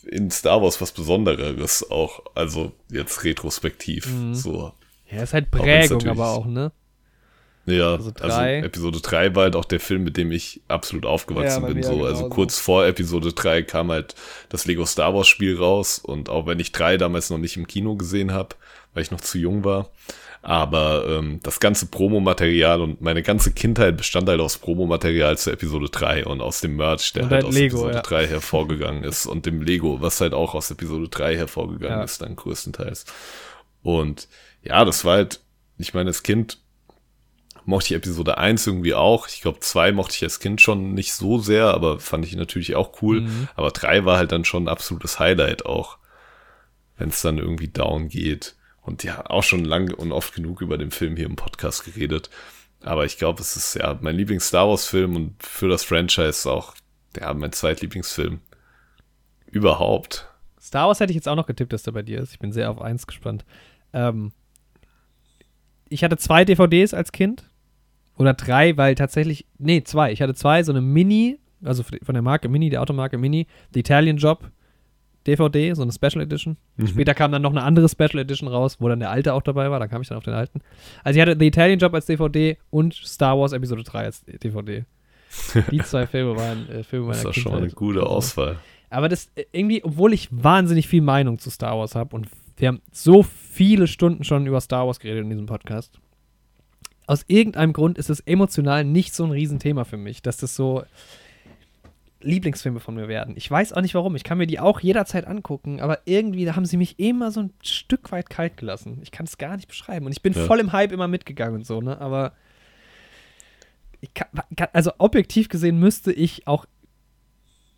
in 0.06 0.30
Star 0.30 0.62
Wars 0.62 0.80
was 0.80 0.92
Besondereres 0.92 1.90
auch, 1.90 2.22
also 2.36 2.72
jetzt 2.92 3.24
retrospektiv. 3.24 4.06
Mhm. 4.14 4.36
So. 4.36 4.74
Ja, 5.10 5.24
ist 5.24 5.34
halt 5.34 5.50
Prägung, 5.50 6.08
aber 6.08 6.28
auch, 6.28 6.46
ne? 6.46 6.72
Ja, 7.66 7.96
also, 7.96 8.12
also, 8.20 8.40
Episode 8.40 9.02
3 9.02 9.34
war 9.34 9.44
halt 9.46 9.56
auch 9.56 9.66
der 9.66 9.80
Film, 9.80 10.04
mit 10.04 10.16
dem 10.16 10.32
ich 10.32 10.62
absolut 10.68 11.08
aufgewachsen 11.08 11.64
ja, 11.64 11.68
bin. 11.68 11.82
So. 11.82 12.06
Also 12.06 12.30
kurz 12.30 12.60
vor 12.60 12.86
Episode 12.86 13.34
3 13.34 13.64
kam 13.64 13.90
halt 13.90 14.14
das 14.50 14.68
Lego 14.68 14.86
Star 14.86 15.16
Wars 15.16 15.28
Spiel 15.28 15.58
raus 15.58 15.98
und 15.98 16.30
auch 16.30 16.46
wenn 16.46 16.60
ich 16.60 16.74
3 16.74 16.98
damals 16.98 17.32
noch 17.32 17.40
nicht 17.40 17.58
im 17.58 17.66
Kino 17.66 17.96
gesehen 17.96 18.32
habe, 18.32 18.56
weil 18.94 19.02
ich 19.02 19.10
noch 19.10 19.22
zu 19.22 19.40
jung 19.40 19.64
war, 19.64 19.90
Aber 20.44 21.06
ähm, 21.08 21.40
das 21.44 21.60
ganze 21.60 21.86
Promomaterial 21.86 22.82
und 22.82 23.00
meine 23.00 23.22
ganze 23.22 23.52
Kindheit 23.52 23.96
bestand 23.96 24.28
halt 24.28 24.42
aus 24.42 24.58
Promomaterial 24.58 25.38
zu 25.38 25.52
Episode 25.52 25.90
3 25.90 26.26
und 26.26 26.42
aus 26.42 26.62
dem 26.62 26.78
Merch, 26.78 27.14
der 27.14 27.24
und 27.24 27.30
halt 27.30 27.46
aus 27.46 27.54
Lego, 27.54 27.78
Episode 27.78 27.94
ja. 27.94 28.02
3 28.02 28.28
hervorgegangen 28.28 29.04
ist 29.04 29.28
und 29.28 29.46
dem 29.46 29.62
Lego, 29.62 30.02
was 30.02 30.20
halt 30.20 30.34
auch 30.34 30.56
aus 30.56 30.72
Episode 30.72 31.10
3 31.10 31.38
hervorgegangen 31.38 32.00
ja. 32.00 32.04
ist, 32.04 32.24
dann 32.24 32.36
größtenteils. 32.36 33.06
Und 33.84 34.28
ja, 34.64 34.84
das 34.84 35.06
war 35.06 35.18
halt, 35.18 35.42
ich 35.78 35.94
meine, 35.94 36.10
als 36.10 36.24
Kind 36.24 36.58
mochte 37.66 37.94
ich 37.94 37.98
Episode 37.98 38.40
1 38.40 38.66
irgendwie 38.66 38.96
auch. 38.96 39.28
Ich 39.28 39.42
glaube, 39.42 39.60
2 39.60 39.92
mochte 39.92 40.16
ich 40.16 40.24
als 40.24 40.40
Kind 40.40 40.60
schon 40.60 40.94
nicht 40.94 41.14
so 41.14 41.38
sehr, 41.38 41.68
aber 41.68 42.00
fand 42.00 42.26
ich 42.26 42.36
natürlich 42.36 42.76
auch 42.76 43.02
cool. 43.04 43.22
Mhm. 43.22 43.48
Aber 43.56 43.70
3 43.70 44.06
war 44.06 44.18
halt 44.18 44.32
dann 44.32 44.46
schon 44.46 44.64
ein 44.64 44.70
absolutes 44.70 45.20
Highlight 45.20 45.66
auch, 45.68 45.98
wenn 46.98 47.10
es 47.10 47.22
dann 47.22 47.38
irgendwie 47.38 47.68
down 47.68 48.10
geht. 48.10 48.56
Und 48.82 49.04
ja, 49.04 49.30
auch 49.30 49.44
schon 49.44 49.64
lang 49.64 49.94
und 49.94 50.12
oft 50.12 50.34
genug 50.34 50.62
über 50.62 50.78
den 50.78 50.92
Film 50.92 51.16
hier 51.16 51.28
im 51.28 51.36
Podcast 51.36 51.86
geredet. 51.86 52.30
Aber 52.82 53.06
ich 53.06 53.18
glaube, 53.18 53.42
es 53.42 53.56
ist 53.56 53.76
ja 53.76 53.98
mein 54.02 54.16
Lieblings-Star 54.16 54.68
Wars-Film 54.68 55.16
und 55.16 55.44
für 55.44 55.70
das 55.70 55.84
Franchise 55.84 56.52
auch 56.52 56.74
ja, 57.20 57.34
mein 57.34 57.52
zweitlieblingsfilm 57.52 58.40
überhaupt. 59.52 60.28
Star 60.60 60.88
Wars 60.88 61.00
hätte 61.00 61.12
ich 61.12 61.16
jetzt 61.16 61.28
auch 61.28 61.36
noch 61.36 61.46
getippt, 61.46 61.74
dass 61.74 61.84
der 61.84 61.92
bei 61.92 62.02
dir 62.02 62.22
ist. 62.22 62.34
Ich 62.34 62.40
bin 62.40 62.52
sehr 62.52 62.72
auf 62.72 62.82
eins 62.82 63.06
gespannt. 63.06 63.46
Ähm, 63.94 64.32
ich 65.90 66.04
hatte 66.04 66.18
zwei 66.18 66.46
DVDs 66.46 66.94
als 66.94 67.12
Kind. 67.12 67.50
Oder 68.18 68.34
drei, 68.34 68.78
weil 68.78 68.96
tatsächlich. 68.96 69.46
Nee, 69.58 69.84
zwei. 69.84 70.12
Ich 70.12 70.22
hatte 70.22 70.36
zwei, 70.36 70.64
so 70.64 70.72
eine 70.72 70.82
Mini, 70.82 71.40
also 71.64 71.84
von 71.84 72.14
der 72.14 72.22
Marke 72.22 72.50
Mini, 72.50 72.70
der 72.70 72.82
Automarke 72.82 73.18
Mini, 73.18 73.48
The 73.74 73.80
Italian 73.80 74.18
Job 74.18 74.52
DVD, 75.28 75.74
so 75.74 75.84
eine 75.84 75.92
Special 75.92 76.22
Edition. 76.22 76.58
Mhm. 76.78 76.88
Später 76.88 77.14
kam 77.14 77.32
dann 77.32 77.42
noch 77.42 77.52
eine 77.52 77.64
andere 77.64 77.88
Special 77.88 78.20
Edition 78.20 78.48
raus, 78.50 78.78
wo 78.80 78.88
dann 78.88 79.00
der 79.00 79.12
alte 79.12 79.34
auch 79.34 79.42
dabei 79.42 79.70
war. 79.70 79.80
Da 79.80 79.88
kam 79.88 80.02
ich 80.02 80.08
dann 80.08 80.18
auf 80.18 80.24
den 80.24 80.34
alten. 80.34 80.62
Also 81.04 81.18
ich 81.18 81.22
hatte 81.22 81.38
The 81.40 81.48
Italian 81.48 81.80
Job 81.80 81.94
als 81.94 82.06
DVD 82.06 82.58
und 82.70 82.94
Star 82.94 83.38
Wars 83.38 83.54
Episode 83.54 83.84
3 83.84 84.00
als 84.06 84.24
DVD. 84.26 84.86
Die 85.72 85.80
zwei 85.84 86.08
Filme 86.08 86.36
waren 86.36 86.68
äh, 86.70 86.84
Filme 86.84 87.08
meiner 87.08 87.24
Das 87.24 87.38
ist 87.38 87.44
schon 87.44 87.54
eine 87.54 87.70
gute 87.70 88.06
Auswahl. 88.06 88.58
Aber 88.90 89.10
das 89.10 89.30
äh, 89.36 89.46
irgendwie, 89.52 89.84
obwohl 89.84 90.14
ich 90.14 90.28
wahnsinnig 90.32 90.88
viel 90.88 91.02
Meinung 91.02 91.40
zu 91.40 91.50
Star 91.50 91.78
Wars 91.78 91.96
habe 91.96 92.16
und 92.16 92.28
wir 92.58 92.68
haben 92.68 92.82
so 92.92 93.24
viele 93.24 93.88
Stunden 93.88 94.24
schon 94.24 94.46
über 94.46 94.62
Star 94.62 94.86
Wars 94.86 95.00
geredet 95.00 95.24
in 95.24 95.30
diesem 95.30 95.46
Podcast. 95.46 96.00
Aus 97.08 97.26
irgendeinem 97.28 97.74
Grund 97.74 97.98
ist 97.98 98.10
es 98.10 98.20
emotional 98.22 98.86
nicht 98.86 99.16
so 99.16 99.24
ein 99.24 99.32
Riesenthema 99.32 99.84
für 99.84 99.98
mich, 99.98 100.22
dass 100.22 100.38
das 100.38 100.56
so 100.56 100.84
Lieblingsfilme 102.22 102.80
von 102.80 102.96
mir 102.96 103.08
werden. 103.08 103.36
Ich 103.38 103.50
weiß 103.50 103.74
auch 103.74 103.82
nicht 103.82 103.96
warum. 103.96 104.16
Ich 104.16 104.24
kann 104.24 104.38
mir 104.38 104.48
die 104.48 104.60
auch 104.60 104.80
jederzeit 104.80 105.28
angucken, 105.28 105.82
aber 105.82 106.00
irgendwie 106.06 106.46
da 106.46 106.56
haben 106.56 106.66
sie 106.66 106.78
mich 106.78 107.00
immer 107.00 107.32
so 107.32 107.42
ein 107.42 107.54
Stück 107.64 108.12
weit 108.12 108.30
kalt 108.30 108.58
gelassen. 108.58 109.00
Ich 109.02 109.12
kann 109.12 109.26
es 109.26 109.38
gar 109.38 109.56
nicht 109.56 109.68
beschreiben. 109.68 110.06
Und 110.06 110.12
ich 110.12 110.22
bin 110.22 110.34
ja. 110.34 110.46
voll 110.46 110.60
im 110.60 110.72
Hype 110.72 110.92
immer 110.92 111.08
mitgegangen 111.08 111.56
und 111.56 111.66
so, 111.66 111.82
ne? 111.82 112.00
Aber 112.00 112.34
kann, 114.14 114.70
also 114.74 114.92
objektiv 114.98 115.50
gesehen 115.50 115.80
müsste 115.80 116.12
ich 116.12 116.48
auch 116.48 116.66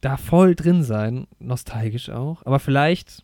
da 0.02 0.18
voll 0.18 0.56
drin 0.56 0.84
sein, 0.84 1.28
nostalgisch 1.40 2.10
auch. 2.10 2.46
Aber 2.46 2.60
vielleicht 2.60 3.24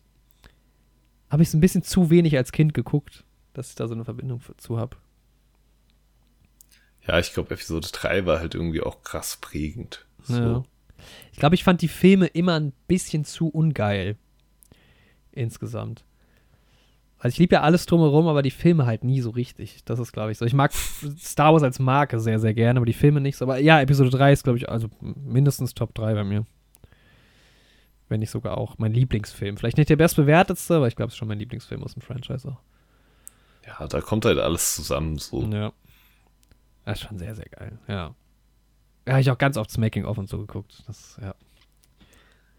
habe 1.30 1.42
ich 1.42 1.48
es 1.48 1.54
ein 1.54 1.60
bisschen 1.60 1.82
zu 1.82 2.10
wenig 2.10 2.36
als 2.36 2.52
Kind 2.52 2.74
geguckt, 2.74 3.24
dass 3.52 3.70
ich 3.70 3.74
da 3.74 3.86
so 3.86 3.94
eine 3.94 4.04
Verbindung 4.04 4.40
zu 4.56 4.78
habe. 4.78 4.96
Ja, 7.06 7.18
ich 7.18 7.32
glaube, 7.32 7.54
Episode 7.54 7.88
3 7.90 8.26
war 8.26 8.40
halt 8.40 8.54
irgendwie 8.54 8.82
auch 8.82 9.02
krass 9.02 9.38
prägend. 9.40 10.06
So. 10.22 10.34
Ja. 10.34 10.64
Ich 11.32 11.38
glaube, 11.38 11.54
ich 11.54 11.64
fand 11.64 11.82
die 11.82 11.88
Filme 11.88 12.26
immer 12.26 12.58
ein 12.58 12.72
bisschen 12.88 13.24
zu 13.24 13.48
ungeil. 13.48 14.16
Insgesamt. 15.32 16.04
Also 17.18 17.34
ich 17.34 17.38
liebe 17.38 17.56
ja 17.56 17.60
alles 17.60 17.84
drumherum, 17.84 18.28
aber 18.28 18.40
die 18.40 18.50
Filme 18.50 18.86
halt 18.86 19.04
nie 19.04 19.20
so 19.20 19.28
richtig. 19.30 19.84
Das 19.84 19.98
ist, 19.98 20.12
glaube 20.12 20.32
ich, 20.32 20.38
so. 20.38 20.46
Ich 20.46 20.54
mag 20.54 20.72
Star 20.72 21.52
Wars 21.52 21.62
als 21.62 21.78
Marke 21.78 22.18
sehr, 22.18 22.40
sehr 22.40 22.54
gerne, 22.54 22.78
aber 22.78 22.86
die 22.86 22.94
Filme 22.94 23.20
nicht 23.20 23.36
so. 23.36 23.44
Aber 23.44 23.58
ja, 23.58 23.80
Episode 23.80 24.08
3 24.08 24.32
ist, 24.32 24.44
glaube 24.44 24.56
ich, 24.56 24.70
also 24.70 24.88
mindestens 25.00 25.74
Top 25.74 25.94
3 25.94 26.14
bei 26.14 26.24
mir. 26.24 26.46
Wenn 28.08 28.20
nicht 28.20 28.30
sogar 28.30 28.56
auch 28.56 28.78
mein 28.78 28.94
Lieblingsfilm. 28.94 29.58
Vielleicht 29.58 29.76
nicht 29.76 29.90
der 29.90 29.96
bestbewertetste, 29.96 30.76
aber 30.76 30.88
ich 30.88 30.96
glaube, 30.96 31.08
es 31.08 31.14
ist 31.14 31.18
schon 31.18 31.28
mein 31.28 31.38
Lieblingsfilm 31.38 31.84
aus 31.84 31.92
dem 31.92 32.02
Franchise 32.02 32.48
auch. 32.48 32.60
Ja, 33.66 33.86
da 33.86 34.00
kommt 34.00 34.24
halt 34.24 34.38
alles 34.38 34.74
zusammen 34.74 35.18
so. 35.18 35.42
Ja. 35.44 35.72
Das 36.86 37.00
ist 37.00 37.06
schon 37.06 37.18
sehr, 37.18 37.34
sehr 37.34 37.48
geil, 37.50 37.78
ja. 37.86 38.14
Ja, 39.06 39.12
habe 39.14 39.20
ich 39.20 39.30
auch 39.30 39.38
ganz 39.38 39.56
oft 39.56 39.70
das 39.70 39.78
Making-of 39.78 40.18
und 40.18 40.28
so 40.28 40.38
geguckt. 40.38 40.82
Das, 40.86 41.18
ja. 41.20 41.34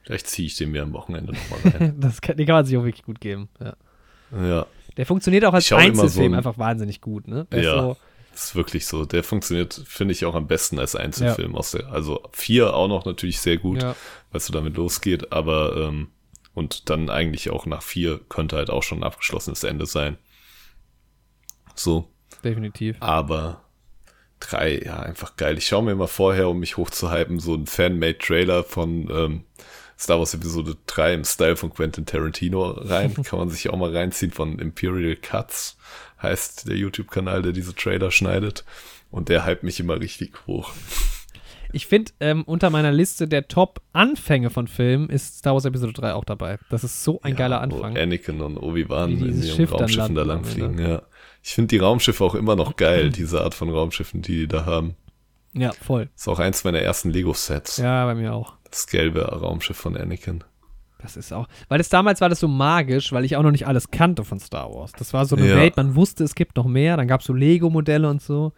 Vielleicht 0.04 0.28
ziehe 0.28 0.48
ich 0.48 0.56
den 0.56 0.72
mir 0.72 0.84
am 0.84 0.94
Wochenende 0.94 1.34
nochmal 1.34 1.60
rein. 1.80 2.00
das 2.00 2.22
kann, 2.22 2.38
den 2.38 2.46
kann 2.46 2.56
man 2.56 2.66
sich 2.66 2.78
auch 2.78 2.84
wirklich 2.84 3.04
gut 3.04 3.22
geben. 3.22 3.50
Ja. 3.60 3.76
ja. 4.32 4.66
Der 4.98 5.06
funktioniert 5.06 5.46
auch 5.46 5.54
als 5.54 5.72
Einzelfilm 5.72 6.10
so 6.10 6.22
ein, 6.24 6.34
einfach 6.34 6.58
wahnsinnig 6.58 7.02
gut, 7.02 7.28
ne? 7.28 7.46
Der 7.52 7.64
ja. 7.64 7.76
Ist 7.76 7.82
so, 7.82 7.98
ist 8.34 8.56
wirklich 8.56 8.86
so. 8.86 9.06
Der 9.06 9.24
funktioniert, 9.24 9.82
finde 9.86 10.14
ich, 10.14 10.26
auch 10.26 10.36
am 10.36 10.48
besten 10.48 10.80
als 10.80 10.96
Einzelfilm. 10.96 11.52
Ja. 11.54 11.58
Aus 11.58 11.72
der, 11.72 11.92
also 11.92 12.24
vier 12.32 12.74
auch 12.74 12.88
noch 12.88 13.06
natürlich 13.06 13.40
sehr 13.40 13.58
gut, 13.58 13.84
ja. 13.84 13.96
weil 14.32 14.38
es 14.38 14.46
so 14.46 14.54
damit 14.54 14.76
losgeht, 14.76 15.32
aber 15.32 15.76
ähm, 15.78 16.10
und 16.54 16.90
dann 16.90 17.10
eigentlich 17.10 17.50
auch 17.50 17.66
nach 17.66 17.82
vier 17.82 18.20
könnte 18.28 18.58
halt 18.58 18.70
auch 18.70 18.84
schon 18.84 19.00
ein 19.00 19.04
abgeschlossenes 19.04 19.64
Ende 19.64 19.86
sein. 19.86 20.18
So. 21.76 22.10
Definitiv. 22.44 22.98
Aber 23.00 23.64
drei, 24.42 24.82
ja, 24.86 25.00
einfach 25.00 25.38
geil. 25.38 25.58
Ich 25.58 25.68
schaue 25.68 25.84
mir 25.84 25.92
immer 25.92 26.10
vorher, 26.10 26.50
um 26.50 26.60
mich 26.60 26.76
hochzuhypen, 26.76 27.40
so 27.40 27.54
einen 27.54 27.68
Fan-Made-Trailer 27.68 28.64
von 28.64 29.10
ähm, 29.10 29.44
Star 29.98 30.20
Wars 30.20 30.34
Episode 30.34 30.76
3 30.88 31.14
im 31.14 31.24
Style 31.24 31.56
von 31.56 31.74
Quentin 31.74 32.06
Tarantino 32.06 32.72
rein. 32.72 33.14
Kann 33.24 33.40
man 33.40 33.50
sich 33.50 33.70
auch 33.70 33.78
mal 33.78 33.96
reinziehen 33.96 34.32
von 34.32 34.60
Imperial 34.60 35.16
Cuts, 35.16 35.78
heißt 36.22 36.68
der 36.68 36.76
YouTube-Kanal, 36.76 37.44
der 37.44 37.52
diese 37.52 37.76
Trailer 37.76 38.12
schneidet. 38.12 38.66
Und 39.12 39.30
der 39.30 39.46
hypt 39.46 39.64
mich 39.64 39.80
immer 39.80 40.00
richtig 40.00 40.34
hoch. 40.48 40.72
Ich 41.74 41.88
finde, 41.88 42.12
ähm, 42.20 42.44
unter 42.44 42.70
meiner 42.70 42.92
Liste 42.92 43.28
der 43.28 43.48
Top-Anfänge 43.48 44.50
von 44.50 44.68
Filmen 44.68 45.10
ist 45.10 45.40
Star 45.40 45.54
Wars 45.54 45.66
Episode 45.66 45.94
3 45.94 46.14
auch 46.14 46.26
dabei. 46.26 46.58
Das 46.70 46.84
ist 46.84 47.04
so 47.04 47.22
ein 47.22 47.32
ja, 47.32 47.38
geiler 47.38 47.62
Anfang. 47.62 47.96
Wo 47.96 48.00
Anakin 48.00 48.42
und 48.42 48.58
Obi-Wan 48.58 49.12
in 49.12 49.44
ihren 49.44 49.66
Raumschiffen 49.66 50.16
da 50.16 50.24
lang 50.24 50.44
fliegen, 50.44 50.80
ja. 50.80 51.04
Ich 51.44 51.56
finde 51.56 51.70
die 51.70 51.78
Raumschiffe 51.78 52.24
auch 52.24 52.36
immer 52.36 52.56
noch 52.56 52.76
geil, 52.78 53.10
diese 53.10 53.42
Art 53.42 53.54
von 53.54 53.70
Raumschiffen, 53.70 54.22
die 54.22 54.40
die 54.40 54.48
da 54.48 54.66
haben. 54.66 54.96
Ja, 55.54 55.72
voll. 55.74 56.10
Ist 56.16 56.28
auch 56.28 56.40
eins 56.40 56.64
meiner 56.64 56.80
ersten 56.80 57.10
Lego-Sets. 57.10 57.78
Ja, 57.78 58.06
bei 58.06 58.16
mir 58.16 58.34
auch. 58.34 58.54
Das 58.70 58.88
gelbe 58.88 59.24
Raumschiff 59.24 59.78
von 59.78 59.98
Anakin. 59.98 60.44
Das 61.02 61.18
ist 61.18 61.34
auch, 61.34 61.48
weil 61.68 61.80
das 61.80 61.90
damals 61.90 62.22
war 62.22 62.30
das 62.30 62.40
so 62.40 62.48
magisch, 62.48 63.12
weil 63.12 63.26
ich 63.26 63.36
auch 63.36 63.42
noch 63.42 63.52
nicht 63.52 63.66
alles 63.66 63.90
kannte 63.90 64.24
von 64.24 64.40
Star 64.40 64.72
Wars. 64.72 64.92
Das 64.92 65.14
war 65.14 65.26
so 65.26 65.36
eine 65.36 65.50
ja. 65.50 65.56
Welt, 65.56 65.76
man 65.76 65.96
wusste, 65.96 66.24
es 66.24 66.36
gibt 66.36 66.56
noch 66.56 66.68
mehr, 66.68 66.96
dann 66.96 67.08
gab 67.08 67.22
es 67.22 67.28
so 67.28 67.34
Lego-Modelle 67.34 68.08
und 68.08 68.22
so. 68.22 68.54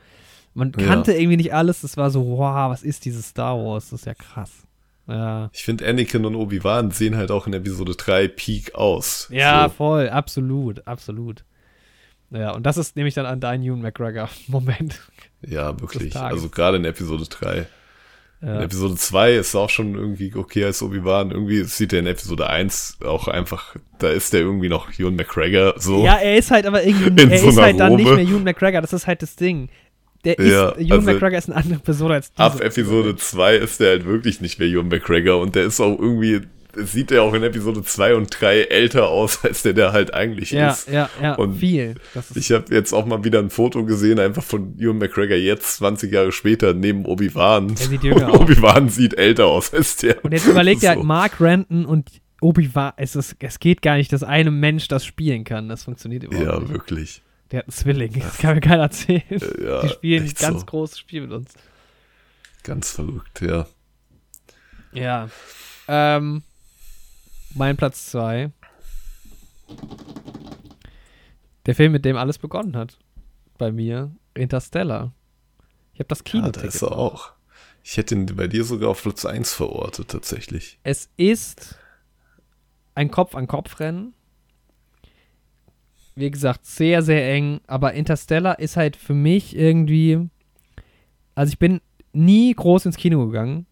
Man 0.53 0.71
kannte 0.71 1.13
ja. 1.13 1.19
irgendwie 1.19 1.37
nicht 1.37 1.53
alles, 1.53 1.81
das 1.81 1.97
war 1.97 2.09
so, 2.11 2.25
wow, 2.25 2.69
was 2.69 2.83
ist 2.83 3.05
dieses 3.05 3.29
Star 3.29 3.57
Wars? 3.57 3.89
Das 3.89 4.01
ist 4.01 4.05
ja 4.05 4.13
krass. 4.13 4.51
Ja. 5.07 5.49
Ich 5.51 5.63
finde, 5.63 5.87
Anakin 5.87 6.25
und 6.25 6.35
Obi-Wan 6.35 6.91
sehen 6.91 7.17
halt 7.17 7.31
auch 7.31 7.47
in 7.47 7.53
Episode 7.53 7.95
3 7.95 8.27
Peak 8.29 8.75
aus. 8.75 9.27
Ja, 9.31 9.63
so. 9.67 9.75
voll, 9.75 10.09
absolut, 10.09 10.87
absolut. 10.87 11.43
Ja, 12.29 12.51
und 12.51 12.65
das 12.65 12.77
ist 12.77 12.95
nämlich 12.95 13.13
dann 13.13 13.25
an 13.25 13.39
dein 13.39 13.61
Ewan 13.63 13.81
McGregor-Moment. 13.81 14.99
Ja, 15.45 15.77
wirklich. 15.81 16.15
Also 16.15 16.47
gerade 16.47 16.77
in 16.77 16.85
Episode 16.85 17.25
3. 17.25 17.67
Ja. 18.41 18.55
In 18.55 18.61
Episode 18.61 18.95
2 18.95 19.33
ist 19.33 19.55
auch 19.55 19.69
schon 19.69 19.95
irgendwie 19.95 20.33
okay 20.33 20.63
als 20.63 20.81
Obi-Wan. 20.81 21.31
Irgendwie 21.31 21.63
sieht 21.65 21.91
er 21.91 21.99
in 21.99 22.07
Episode 22.07 22.49
1 22.49 22.99
auch 23.03 23.27
einfach, 23.27 23.75
da 23.99 24.09
ist 24.09 24.31
der 24.31 24.39
irgendwie 24.39 24.69
noch 24.69 24.97
Ewan 24.97 25.17
McGregor 25.17 25.73
so. 25.77 26.05
Ja, 26.05 26.15
er 26.15 26.37
ist 26.37 26.49
halt 26.49 26.65
aber 26.65 26.85
irgendwie, 26.85 27.23
er 27.29 27.29
ist 27.33 27.57
halt 27.57 27.73
Robe. 27.73 27.77
dann 27.77 27.95
nicht 27.97 28.09
mehr 28.09 28.19
Ewan 28.19 28.45
McGregor, 28.45 28.79
das 28.79 28.93
ist 28.93 29.05
halt 29.05 29.21
das 29.21 29.35
Ding. 29.35 29.67
Der 30.23 30.39
ist, 30.39 30.51
ja, 30.51 30.71
Ewan 30.77 30.91
also 30.91 31.11
McGregor 31.11 31.37
ist 31.37 31.49
eine 31.49 31.57
andere 31.57 31.79
Person 31.79 32.11
als 32.11 32.31
diese. 32.31 32.43
Ab 32.43 32.61
Episode 32.61 33.15
2 33.15 33.55
ist 33.57 33.79
der 33.79 33.89
halt 33.89 34.05
wirklich 34.05 34.39
nicht 34.39 34.59
mehr 34.59 34.67
Ewan 34.67 34.87
McGregor 34.87 35.41
und 35.41 35.55
der 35.55 35.65
ist 35.65 35.79
auch 35.81 35.99
irgendwie 35.99 36.41
sieht 36.75 37.11
er 37.11 37.23
auch 37.23 37.33
in 37.33 37.43
Episode 37.43 37.83
2 37.83 38.15
und 38.15 38.41
3 38.41 38.63
älter 38.63 39.07
aus, 39.07 39.39
als 39.43 39.63
der 39.63 39.73
der 39.73 39.93
halt 39.93 40.13
eigentlich 40.13 40.51
ja, 40.51 40.71
ist. 40.71 40.89
Ja, 40.89 41.09
ja, 41.21 41.35
und 41.35 41.57
viel. 41.57 41.95
ich 42.35 42.51
habe 42.51 42.73
jetzt 42.73 42.93
auch 42.93 43.05
mal 43.05 43.23
wieder 43.23 43.39
ein 43.39 43.49
Foto 43.49 43.85
gesehen, 43.85 44.19
einfach 44.19 44.43
von 44.43 44.77
Ewan 44.79 44.97
McGregor 44.97 45.37
jetzt, 45.37 45.77
20 45.77 46.11
Jahre 46.11 46.31
später, 46.31 46.73
neben 46.73 47.05
Obi-Wan. 47.05 47.75
Der 47.75 47.87
sieht 47.87 48.03
jünger 48.03 48.29
aus. 48.33 48.39
Obi-Wan 48.39 48.89
sieht 48.89 49.13
älter 49.15 49.47
aus 49.47 49.73
als 49.73 49.97
der. 49.97 50.23
Und 50.23 50.31
jetzt 50.31 50.47
überlegt 50.47 50.81
so. 50.81 50.87
er 50.87 50.95
halt 50.95 51.03
Mark 51.03 51.39
Renton 51.39 51.85
und 51.85 52.09
Obi-Wan, 52.41 52.93
es, 52.97 53.15
es 53.15 53.59
geht 53.59 53.81
gar 53.81 53.95
nicht, 53.95 54.11
dass 54.11 54.23
einem 54.23 54.59
Mensch 54.59 54.87
das 54.87 55.05
spielen 55.05 55.43
kann. 55.43 55.69
Das 55.69 55.83
funktioniert 55.83 56.23
überhaupt 56.23 56.45
ja, 56.45 56.59
nicht. 56.59 56.67
Ja, 56.69 56.73
wirklich. 56.73 57.21
Der 57.53 57.59
hat 57.59 57.67
einen 57.67 57.71
Zwilling, 57.73 58.19
das 58.19 58.39
kann 58.39 58.55
mir 58.55 58.61
keiner 58.61 58.81
erzählen. 58.81 59.21
Äh, 59.29 59.63
ja, 59.63 59.81
Die 59.83 59.89
spielen 59.89 60.23
ein 60.23 60.33
ganz 60.33 60.61
so. 60.61 60.65
großes 60.65 60.97
Spiel 60.97 61.21
mit 61.21 61.31
uns. 61.33 61.53
Ganz 62.63 62.89
verrückt, 62.89 63.41
ja. 63.41 63.67
Ja. 64.91 65.29
Ähm, 65.87 66.41
mein 67.53 67.77
Platz 67.77 68.07
2. 68.09 68.51
Der 71.67 71.75
Film, 71.75 71.91
mit 71.91 72.05
dem 72.05 72.17
alles 72.17 72.39
begonnen 72.39 72.75
hat. 72.75 72.97
Bei 73.59 73.71
mir. 73.71 74.15
Interstellar. 74.33 75.13
Ich 75.93 75.99
habe 75.99 76.07
das 76.07 76.23
Kino. 76.23 76.45
Ja, 76.45 76.51
da 76.51 76.61
ist 76.61 76.81
er 76.81 76.93
auch. 76.97 77.33
Ich 77.83 77.97
hätte 77.97 78.15
ihn 78.15 78.25
bei 78.35 78.47
dir 78.47 78.63
sogar 78.63 78.89
auf 78.89 79.03
Platz 79.03 79.25
1 79.25 79.53
verortet, 79.53 80.07
tatsächlich. 80.07 80.79
Es 80.81 81.07
ist 81.17 81.77
ein 82.95 83.11
Kopf-an-Kopf-Rennen. 83.11 84.15
Wie 86.15 86.31
gesagt, 86.31 86.65
sehr, 86.65 87.01
sehr 87.01 87.31
eng. 87.33 87.61
Aber 87.67 87.93
Interstellar 87.93 88.59
ist 88.59 88.77
halt 88.77 88.95
für 88.95 89.13
mich 89.13 89.55
irgendwie. 89.55 90.29
Also, 91.35 91.51
ich 91.51 91.59
bin 91.59 91.81
nie 92.13 92.53
groß 92.53 92.85
ins 92.85 92.97
Kino 92.97 93.25
gegangen. 93.25 93.65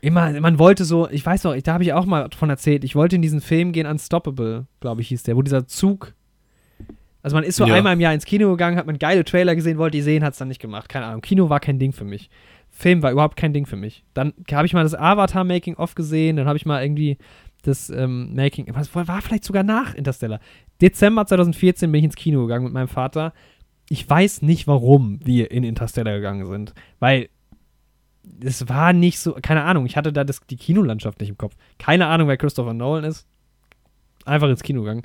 Immer, 0.00 0.38
man 0.40 0.58
wollte 0.58 0.84
so, 0.84 1.08
ich 1.08 1.24
weiß 1.24 1.44
noch, 1.44 1.56
da 1.56 1.72
habe 1.72 1.82
ich 1.82 1.94
auch 1.94 2.04
mal 2.04 2.28
von 2.36 2.50
erzählt, 2.50 2.84
ich 2.84 2.94
wollte 2.94 3.16
in 3.16 3.22
diesen 3.22 3.40
Film 3.40 3.72
gehen, 3.72 3.86
Unstoppable, 3.86 4.66
glaube 4.80 5.00
ich, 5.00 5.08
hieß 5.08 5.22
der, 5.22 5.34
wo 5.34 5.40
dieser 5.40 5.66
Zug. 5.66 6.12
Also 7.22 7.36
man 7.36 7.44
ist 7.44 7.56
so 7.56 7.64
ja. 7.64 7.74
einmal 7.74 7.94
im 7.94 8.00
Jahr 8.00 8.12
ins 8.12 8.26
Kino 8.26 8.50
gegangen, 8.50 8.76
hat 8.76 8.84
man 8.84 8.98
geile 8.98 9.24
Trailer 9.24 9.54
gesehen, 9.54 9.78
wollte 9.78 9.96
die 9.96 10.02
sehen, 10.02 10.22
hat 10.22 10.34
es 10.34 10.38
dann 10.38 10.48
nicht 10.48 10.60
gemacht. 10.60 10.90
Keine 10.90 11.06
Ahnung. 11.06 11.22
Kino 11.22 11.48
war 11.48 11.58
kein 11.58 11.78
Ding 11.78 11.92
für 11.92 12.04
mich. 12.04 12.28
Film 12.68 13.02
war 13.02 13.12
überhaupt 13.12 13.36
kein 13.36 13.54
Ding 13.54 13.64
für 13.64 13.76
mich. 13.76 14.04
Dann 14.12 14.34
habe 14.52 14.66
ich 14.66 14.74
mal 14.74 14.82
das 14.82 14.94
Avatar-Making-of 14.94 15.94
gesehen, 15.94 16.36
dann 16.36 16.46
habe 16.46 16.58
ich 16.58 16.66
mal 16.66 16.82
irgendwie 16.82 17.16
das 17.66 17.90
ähm, 17.90 18.34
Making, 18.34 18.66
was 18.74 18.94
war 18.94 19.22
vielleicht 19.22 19.44
sogar 19.44 19.62
nach 19.62 19.94
Interstellar. 19.94 20.40
Dezember 20.80 21.26
2014 21.26 21.90
bin 21.90 21.98
ich 22.00 22.04
ins 22.04 22.16
Kino 22.16 22.42
gegangen 22.42 22.64
mit 22.64 22.72
meinem 22.72 22.88
Vater. 22.88 23.32
Ich 23.88 24.08
weiß 24.08 24.42
nicht, 24.42 24.66
warum 24.66 25.20
wir 25.24 25.50
in 25.50 25.64
Interstellar 25.64 26.14
gegangen 26.14 26.46
sind, 26.46 26.74
weil 26.98 27.28
es 28.42 28.68
war 28.68 28.92
nicht 28.92 29.18
so, 29.18 29.34
keine 29.34 29.64
Ahnung, 29.64 29.86
ich 29.86 29.96
hatte 29.96 30.12
da 30.12 30.24
das, 30.24 30.40
die 30.48 30.56
Kinolandschaft 30.56 31.20
nicht 31.20 31.28
im 31.28 31.38
Kopf. 31.38 31.56
Keine 31.78 32.06
Ahnung, 32.06 32.28
wer 32.28 32.36
Christopher 32.36 32.72
Nolan 32.72 33.04
ist. 33.04 33.26
Einfach 34.24 34.48
ins 34.48 34.62
Kino 34.62 34.80
gegangen. 34.80 35.02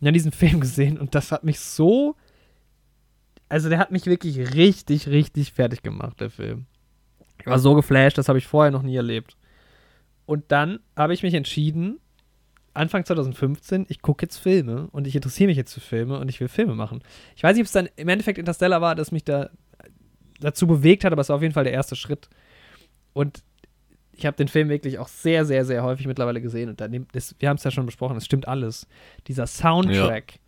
Und 0.00 0.06
dann 0.06 0.14
diesen 0.14 0.32
Film 0.32 0.60
gesehen 0.60 0.98
und 0.98 1.14
das 1.14 1.32
hat 1.32 1.44
mich 1.44 1.58
so, 1.58 2.16
also 3.48 3.68
der 3.68 3.78
hat 3.78 3.90
mich 3.90 4.06
wirklich 4.06 4.54
richtig, 4.54 5.08
richtig 5.08 5.52
fertig 5.52 5.82
gemacht, 5.82 6.20
der 6.20 6.30
Film. 6.30 6.66
Ich 7.40 7.46
war 7.46 7.58
so 7.58 7.74
geflasht, 7.74 8.16
das 8.16 8.28
habe 8.28 8.38
ich 8.38 8.46
vorher 8.46 8.70
noch 8.70 8.82
nie 8.82 8.96
erlebt. 8.96 9.36
Und 10.26 10.44
dann 10.48 10.80
habe 10.96 11.14
ich 11.14 11.22
mich 11.22 11.34
entschieden, 11.34 12.00
Anfang 12.72 13.04
2015, 13.04 13.86
ich 13.88 14.02
gucke 14.02 14.24
jetzt 14.24 14.38
Filme 14.38 14.88
und 14.90 15.06
ich 15.06 15.14
interessiere 15.14 15.48
mich 15.48 15.56
jetzt 15.56 15.72
für 15.72 15.80
Filme 15.80 16.18
und 16.18 16.28
ich 16.28 16.40
will 16.40 16.48
Filme 16.48 16.74
machen. 16.74 17.02
Ich 17.36 17.42
weiß 17.42 17.54
nicht, 17.54 17.62
ob 17.62 17.66
es 17.66 17.72
dann 17.72 17.88
im 17.96 18.08
Endeffekt 18.08 18.38
Interstellar 18.38 18.80
war, 18.80 18.94
das 18.94 19.12
mich 19.12 19.24
da 19.24 19.50
dazu 20.40 20.66
bewegt 20.66 21.04
hat, 21.04 21.12
aber 21.12 21.22
es 21.22 21.28
war 21.28 21.36
auf 21.36 21.42
jeden 21.42 21.54
Fall 21.54 21.64
der 21.64 21.72
erste 21.72 21.94
Schritt. 21.94 22.28
Und 23.12 23.44
ich 24.12 24.26
habe 24.26 24.36
den 24.36 24.48
Film 24.48 24.68
wirklich 24.68 24.98
auch 24.98 25.08
sehr, 25.08 25.44
sehr, 25.44 25.64
sehr 25.64 25.82
häufig 25.82 26.06
mittlerweile 26.06 26.40
gesehen. 26.40 26.68
Und 26.68 26.80
dann, 26.80 27.06
das, 27.12 27.34
wir 27.38 27.48
haben 27.48 27.56
es 27.56 27.64
ja 27.64 27.70
schon 27.70 27.86
besprochen, 27.86 28.16
es 28.16 28.24
stimmt 28.24 28.48
alles. 28.48 28.86
Dieser 29.26 29.46
Soundtrack. 29.46 30.32
Ja. 30.32 30.38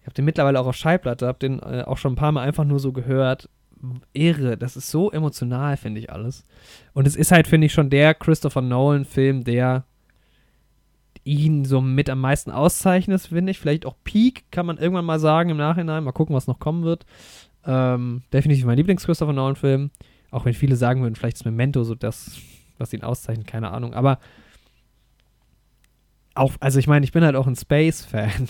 Ich 0.00 0.06
habe 0.06 0.14
den 0.14 0.24
mittlerweile 0.24 0.60
auch 0.60 0.66
auf 0.66 0.76
Schallplatte, 0.76 1.26
habe 1.26 1.38
den 1.38 1.60
äh, 1.60 1.82
auch 1.86 1.98
schon 1.98 2.12
ein 2.12 2.16
paar 2.16 2.32
Mal 2.32 2.42
einfach 2.42 2.64
nur 2.64 2.78
so 2.78 2.92
gehört. 2.92 3.48
Irre, 4.12 4.56
das 4.56 4.76
ist 4.76 4.90
so 4.90 5.10
emotional, 5.10 5.76
finde 5.76 6.00
ich 6.00 6.12
alles. 6.12 6.44
Und 6.92 7.06
es 7.06 7.16
ist 7.16 7.32
halt, 7.32 7.46
finde 7.46 7.66
ich, 7.66 7.72
schon 7.72 7.90
der 7.90 8.14
Christopher 8.14 8.60
Nolan-Film, 8.62 9.44
der 9.44 9.84
ihn 11.24 11.64
so 11.64 11.80
mit 11.80 12.10
am 12.10 12.20
meisten 12.20 12.50
auszeichnet, 12.50 13.22
finde 13.22 13.50
ich. 13.50 13.58
Vielleicht 13.58 13.86
auch 13.86 13.96
Peak, 14.04 14.44
kann 14.50 14.66
man 14.66 14.78
irgendwann 14.78 15.04
mal 15.04 15.18
sagen 15.18 15.50
im 15.50 15.56
Nachhinein. 15.56 16.04
Mal 16.04 16.12
gucken, 16.12 16.36
was 16.36 16.46
noch 16.46 16.58
kommen 16.58 16.84
wird. 16.84 17.06
Ähm, 17.66 18.22
definitiv 18.32 18.64
mein 18.66 18.76
Lieblings-Christopher 18.76 19.32
Nolan-Film. 19.32 19.90
Auch 20.30 20.44
wenn 20.44 20.54
viele 20.54 20.76
sagen 20.76 21.02
würden, 21.02 21.14
vielleicht 21.14 21.36
ist 21.36 21.44
Memento 21.44 21.84
so 21.84 21.94
das, 21.94 22.38
was 22.78 22.92
ihn 22.92 23.02
auszeichnet, 23.02 23.46
keine 23.46 23.70
Ahnung. 23.70 23.94
Aber 23.94 24.18
auch, 26.34 26.52
also 26.60 26.78
ich 26.78 26.86
meine, 26.86 27.04
ich 27.04 27.12
bin 27.12 27.24
halt 27.24 27.36
auch 27.36 27.46
ein 27.46 27.56
Space-Fan. 27.56 28.48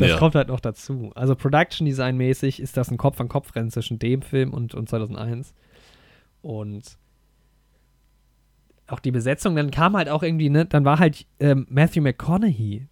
Das 0.00 0.10
ja. 0.10 0.18
kommt 0.18 0.34
halt 0.34 0.48
noch 0.48 0.60
dazu. 0.60 1.10
Also 1.14 1.34
Production 1.34 1.86
Design 1.86 2.16
mäßig 2.16 2.60
ist 2.60 2.76
das 2.76 2.90
ein 2.90 2.98
Kopf-an-Kopf-Rennen 2.98 3.70
zwischen 3.70 3.98
dem 3.98 4.22
Film 4.22 4.52
und, 4.52 4.74
und 4.74 4.88
2001. 4.88 5.54
Und 6.42 6.98
auch 8.88 9.00
die 9.00 9.10
Besetzung, 9.10 9.56
dann 9.56 9.70
kam 9.70 9.96
halt 9.96 10.08
auch 10.08 10.22
irgendwie, 10.22 10.50
ne, 10.50 10.66
dann 10.66 10.84
war 10.84 10.98
halt 10.98 11.26
ähm, 11.40 11.66
Matthew 11.68 12.02
McConaughey, 12.02 12.86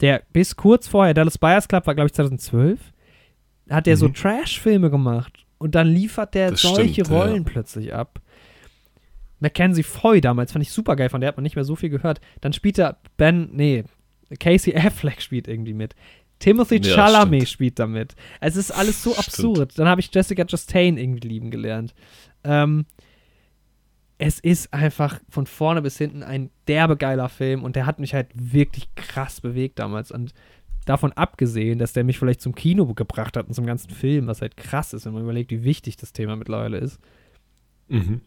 der 0.00 0.22
bis 0.32 0.56
kurz 0.56 0.88
vorher, 0.88 1.14
Dallas 1.14 1.38
Buyers 1.38 1.68
Club 1.68 1.86
war, 1.86 1.94
glaube 1.94 2.08
ich, 2.08 2.14
2012, 2.14 2.80
hat 3.70 3.86
der 3.86 3.94
mhm. 3.96 4.00
so 4.00 4.08
Trash-Filme 4.08 4.90
gemacht. 4.90 5.46
Und 5.58 5.74
dann 5.74 5.86
liefert 5.86 6.34
der 6.34 6.52
das 6.52 6.62
solche 6.62 7.04
stimmt, 7.04 7.10
Rollen 7.10 7.44
ja. 7.44 7.50
plötzlich 7.50 7.94
ab. 7.94 8.20
Mackenzie 9.40 9.82
Foy 9.82 10.20
damals 10.20 10.52
fand 10.52 10.64
ich 10.64 10.72
super 10.72 10.96
geil, 10.96 11.08
von 11.08 11.20
der 11.20 11.28
hat 11.28 11.36
man 11.36 11.44
nicht 11.44 11.56
mehr 11.56 11.64
so 11.64 11.76
viel 11.76 11.88
gehört. 11.88 12.20
Dann 12.40 12.52
spielt 12.52 12.78
er 12.78 12.98
Ben, 13.16 13.50
nee, 13.52 13.84
Casey 14.38 14.74
Affleck 14.74 15.20
spielt 15.20 15.48
irgendwie 15.48 15.74
mit. 15.74 15.94
Timothy 16.38 16.76
ja, 16.76 16.94
Chalamet 16.94 17.42
stimmt. 17.42 17.48
spielt 17.48 17.78
damit. 17.78 18.14
Es 18.40 18.56
ist 18.56 18.70
alles 18.70 19.02
so 19.02 19.14
absurd. 19.16 19.72
Stimmt. 19.72 19.78
Dann 19.78 19.88
habe 19.88 20.00
ich 20.00 20.10
Jessica 20.12 20.44
Chastain 20.44 20.96
irgendwie 20.96 21.28
lieben 21.28 21.50
gelernt. 21.50 21.94
Ähm, 22.44 22.86
es 24.18 24.38
ist 24.38 24.72
einfach 24.72 25.20
von 25.28 25.46
vorne 25.46 25.82
bis 25.82 25.96
hinten 25.98 26.22
ein 26.22 26.50
derbe 26.68 26.96
geiler 26.96 27.28
Film 27.28 27.62
und 27.62 27.76
der 27.76 27.86
hat 27.86 27.98
mich 27.98 28.14
halt 28.14 28.28
wirklich 28.34 28.94
krass 28.94 29.40
bewegt 29.40 29.78
damals. 29.78 30.10
Und 30.10 30.32
davon 30.86 31.12
abgesehen, 31.12 31.78
dass 31.78 31.92
der 31.92 32.04
mich 32.04 32.18
vielleicht 32.18 32.40
zum 32.40 32.54
Kino 32.54 32.86
gebracht 32.94 33.36
hat 33.36 33.48
und 33.48 33.54
zum 33.54 33.66
ganzen 33.66 33.90
Film, 33.90 34.26
was 34.26 34.42
halt 34.42 34.56
krass 34.56 34.92
ist, 34.92 35.06
wenn 35.06 35.12
man 35.12 35.22
überlegt, 35.22 35.50
wie 35.50 35.62
wichtig 35.62 35.96
das 35.96 36.12
Thema 36.12 36.36
mittlerweile 36.36 36.78
ist. 36.78 36.98
Mhm. 37.88 38.22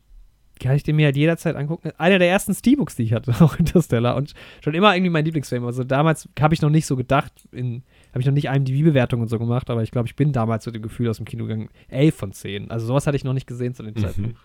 Kann 0.59 0.75
ich 0.75 0.83
den 0.83 0.95
mir 0.95 1.05
halt 1.05 1.17
jederzeit 1.17 1.55
angucken. 1.55 1.91
Einer 1.97 2.19
der 2.19 2.29
ersten 2.29 2.53
Steelbooks, 2.53 2.95
die 2.95 3.03
ich 3.03 3.13
hatte, 3.13 3.31
auch 3.39 3.57
Interstellar. 3.57 4.15
Und 4.15 4.33
schon 4.63 4.73
immer 4.73 4.95
irgendwie 4.95 5.09
mein 5.09 5.25
Lieblingsfilm. 5.25 5.65
Also 5.65 5.83
damals 5.83 6.29
habe 6.39 6.53
ich 6.53 6.61
noch 6.61 6.69
nicht 6.69 6.85
so 6.85 6.95
gedacht, 6.95 7.33
habe 7.53 7.81
ich 8.19 8.25
noch 8.25 8.33
nicht 8.33 8.49
einem 8.49 8.65
die 8.65 8.83
bewertung 8.83 9.21
und 9.21 9.29
so 9.29 9.39
gemacht, 9.39 9.69
aber 9.69 9.83
ich 9.83 9.91
glaube, 9.91 10.07
ich 10.07 10.15
bin 10.15 10.31
damals 10.31 10.65
mit 10.65 10.75
dem 10.75 10.83
Gefühl 10.83 11.09
aus 11.09 11.17
dem 11.17 11.25
Kino 11.25 11.45
gegangen, 11.45 11.69
11 11.89 12.15
von 12.15 12.31
10. 12.31 12.71
Also 12.71 12.85
sowas 12.85 13.07
hatte 13.07 13.17
ich 13.17 13.23
noch 13.23 13.33
nicht 13.33 13.47
gesehen 13.47 13.73
zu 13.73 13.83
den 13.83 13.95
mhm. 13.95 13.99
Zeiten. 13.99 14.35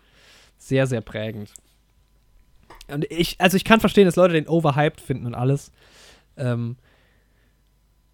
Sehr, 0.56 0.86
sehr 0.86 1.02
prägend. 1.02 1.52
Und 2.88 3.04
ich, 3.10 3.36
also 3.38 3.56
ich 3.56 3.64
kann 3.64 3.80
verstehen, 3.80 4.06
dass 4.06 4.16
Leute 4.16 4.34
den 4.34 4.48
overhyped 4.48 5.00
finden 5.00 5.26
und 5.26 5.34
alles. 5.34 5.72
Ähm, 6.36 6.76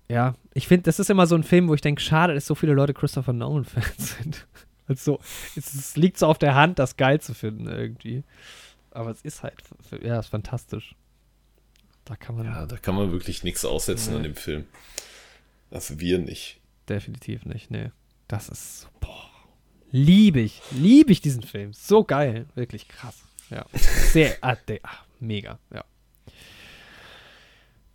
ja, 0.09 0.35
ich 0.53 0.69
finde, 0.69 0.83
das 0.83 0.99
ist 0.99 1.11
immer 1.11 1.27
so 1.27 1.35
ein 1.35 1.45
Film, 1.45 1.69
wo 1.69 1.75
ich 1.75 1.81
denke, 1.81 2.03
schade, 2.03 2.35
dass 2.35 2.47
so 2.47 2.55
viele 2.55 2.75
Leute 2.75 2.93
Christopher 2.93 3.33
Nolan-Fans 3.33 4.17
sind. 4.23 4.47
Also, 4.87 5.19
es, 5.57 5.75
es, 5.75 5.97
liegt 5.97 6.19
so 6.19 6.27
auf 6.27 6.39
der 6.39 6.55
Hand, 6.55 6.79
das 6.79 6.97
geil 6.97 7.21
zu 7.21 7.35
finden 7.35 7.69
irgendwie. 7.69 8.23
Aber 8.91 9.11
es 9.11 9.23
ist 9.23 9.43
halt, 9.43 9.55
ja, 10.03 10.19
ist 10.19 10.29
fantastisch. 10.29 10.95
Da 12.05 12.17
kann 12.17 12.37
man. 12.37 12.47
Ja, 12.47 12.67
da 12.67 12.77
kann 12.77 12.95
man 12.95 13.11
wirklich 13.11 13.45
nichts 13.45 13.65
aussetzen 13.65 14.11
nee. 14.11 14.17
an 14.19 14.23
dem 14.25 14.35
Film. 14.35 14.67
Also 15.71 16.01
wir 16.01 16.19
nicht. 16.19 16.61
Definitiv 16.89 17.47
nicht, 17.47 17.71
nee. 17.71 17.91
Das 18.29 18.49
ist, 18.49 18.89
boah. 19.01 19.31
Liebe 19.91 20.41
ich, 20.41 20.61
liebe 20.71 21.13
ich 21.13 21.21
diesen 21.21 21.43
Film. 21.43 21.73
So 21.73 22.05
geil. 22.05 22.47
Wirklich 22.55 22.89
krass. 22.89 23.23
Ja. 23.49 23.65
Sehr, 23.73 24.37
ah, 24.43 24.57
der, 24.57 24.81
ah, 24.83 25.05
mega, 25.21 25.59
ja 25.73 25.85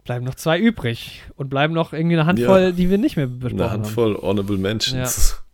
bleiben 0.10 0.26
noch 0.26 0.34
zwei 0.34 0.58
übrig 0.58 1.22
und 1.36 1.50
bleiben 1.50 1.76
noch 1.76 1.94
irgendwie 1.94 2.16
eine 2.16 2.26
Handvoll, 2.26 2.62
ja, 2.62 2.72
die 2.72 2.90
wir 2.90 2.98
nicht 2.98 3.16
mehr 3.16 3.28
besprochen 3.28 3.60
haben. 3.60 3.74
Eine 3.74 3.84
Handvoll 3.84 4.16
haben. 4.16 4.24
Honorable 4.24 4.58
Mentions. 4.58 5.36
Ja. 5.38 5.38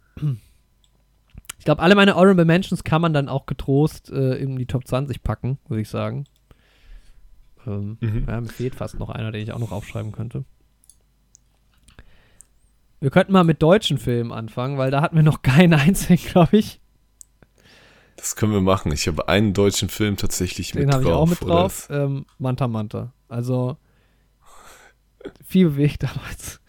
Ich 1.65 1.67
glaube, 1.67 1.81
alle 1.81 1.95
meine 1.95 2.15
Honorable 2.15 2.45
Mentions 2.45 2.83
kann 2.83 3.01
man 3.01 3.11
dann 3.11 3.27
auch 3.27 3.47
getrost 3.47 4.11
äh, 4.11 4.35
in 4.35 4.55
die 4.55 4.67
Top 4.67 4.87
20 4.87 5.23
packen, 5.23 5.57
würde 5.67 5.81
ich 5.81 5.89
sagen. 5.89 6.25
Ähm, 7.65 7.97
mhm. 8.01 8.25
ja, 8.27 8.39
mir 8.39 8.49
fehlt 8.49 8.75
fast 8.75 8.99
noch 8.99 9.09
einer, 9.09 9.31
den 9.31 9.41
ich 9.41 9.51
auch 9.51 9.57
noch 9.57 9.71
aufschreiben 9.71 10.11
könnte. 10.11 10.45
Wir 12.99 13.09
könnten 13.09 13.33
mal 13.33 13.43
mit 13.43 13.63
deutschen 13.63 13.97
Filmen 13.97 14.31
anfangen, 14.31 14.77
weil 14.77 14.91
da 14.91 15.01
hatten 15.01 15.15
wir 15.15 15.23
noch 15.23 15.41
keinen 15.41 15.73
einzigen, 15.73 16.23
glaube 16.31 16.57
ich. 16.57 16.81
Das 18.15 18.35
können 18.35 18.51
wir 18.51 18.61
machen. 18.61 18.91
Ich 18.91 19.07
habe 19.07 19.27
einen 19.27 19.55
deutschen 19.55 19.89
Film 19.89 20.17
tatsächlich 20.17 20.73
Den 20.73 20.85
mit 20.85 20.93
drauf. 20.93 21.01
Den 21.01 21.07
habe 21.07 21.15
ich 21.15 21.19
auch 21.19 21.27
mit 21.27 21.41
drauf. 21.41 21.87
Ähm, 21.89 22.27
Manta 22.37 22.67
Manta. 22.67 23.11
Also 23.27 23.77
viel 25.43 25.69
bewegt 25.69 26.03
damals. 26.03 26.61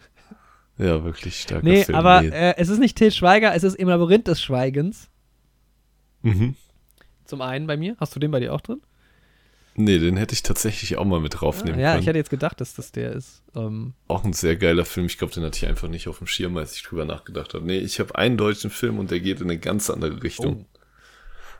Ja, 0.77 1.03
wirklich 1.03 1.39
stark. 1.41 1.63
Nee, 1.63 1.83
Film. 1.83 1.97
aber 1.97 2.23
äh, 2.23 2.55
es 2.57 2.69
ist 2.69 2.79
nicht 2.79 2.97
Til 2.97 3.11
Schweiger, 3.11 3.55
es 3.55 3.63
ist 3.63 3.75
im 3.75 3.89
Labyrinth 3.89 4.27
des 4.27 4.41
Schweigens. 4.41 5.09
Mhm. 6.21 6.55
Zum 7.25 7.41
einen 7.41 7.67
bei 7.67 7.77
mir. 7.77 7.95
Hast 7.99 8.15
du 8.15 8.19
den 8.19 8.31
bei 8.31 8.39
dir 8.39 8.53
auch 8.53 8.61
drin? 8.61 8.81
Nee, 9.79 9.99
den 9.99 10.17
hätte 10.17 10.33
ich 10.33 10.41
tatsächlich 10.41 10.97
auch 10.97 11.05
mal 11.05 11.19
mit 11.19 11.39
draufnehmen 11.39 11.79
ah, 11.79 11.81
ja, 11.81 11.87
können. 11.89 11.97
Ja, 11.97 12.01
ich 12.01 12.07
hätte 12.07 12.17
jetzt 12.17 12.31
gedacht, 12.31 12.59
dass 12.59 12.73
das 12.73 12.91
der 12.91 13.11
ist. 13.11 13.43
Ähm 13.55 13.93
auch 14.07 14.23
ein 14.23 14.33
sehr 14.33 14.55
geiler 14.55 14.85
Film. 14.85 15.05
Ich 15.05 15.19
glaube, 15.19 15.33
den 15.33 15.43
hatte 15.43 15.57
ich 15.57 15.67
einfach 15.67 15.87
nicht 15.87 16.07
auf 16.07 16.17
dem 16.17 16.25
Schirm, 16.25 16.57
als 16.57 16.75
ich 16.75 16.81
drüber 16.81 17.05
nachgedacht 17.05 17.53
habe. 17.53 17.63
Nee, 17.63 17.77
ich 17.77 17.99
habe 17.99 18.15
einen 18.15 18.37
deutschen 18.37 18.71
Film 18.71 18.97
und 18.97 19.11
der 19.11 19.19
geht 19.19 19.39
in 19.39 19.47
eine 19.47 19.59
ganz 19.59 19.91
andere 19.91 20.23
Richtung. 20.23 20.65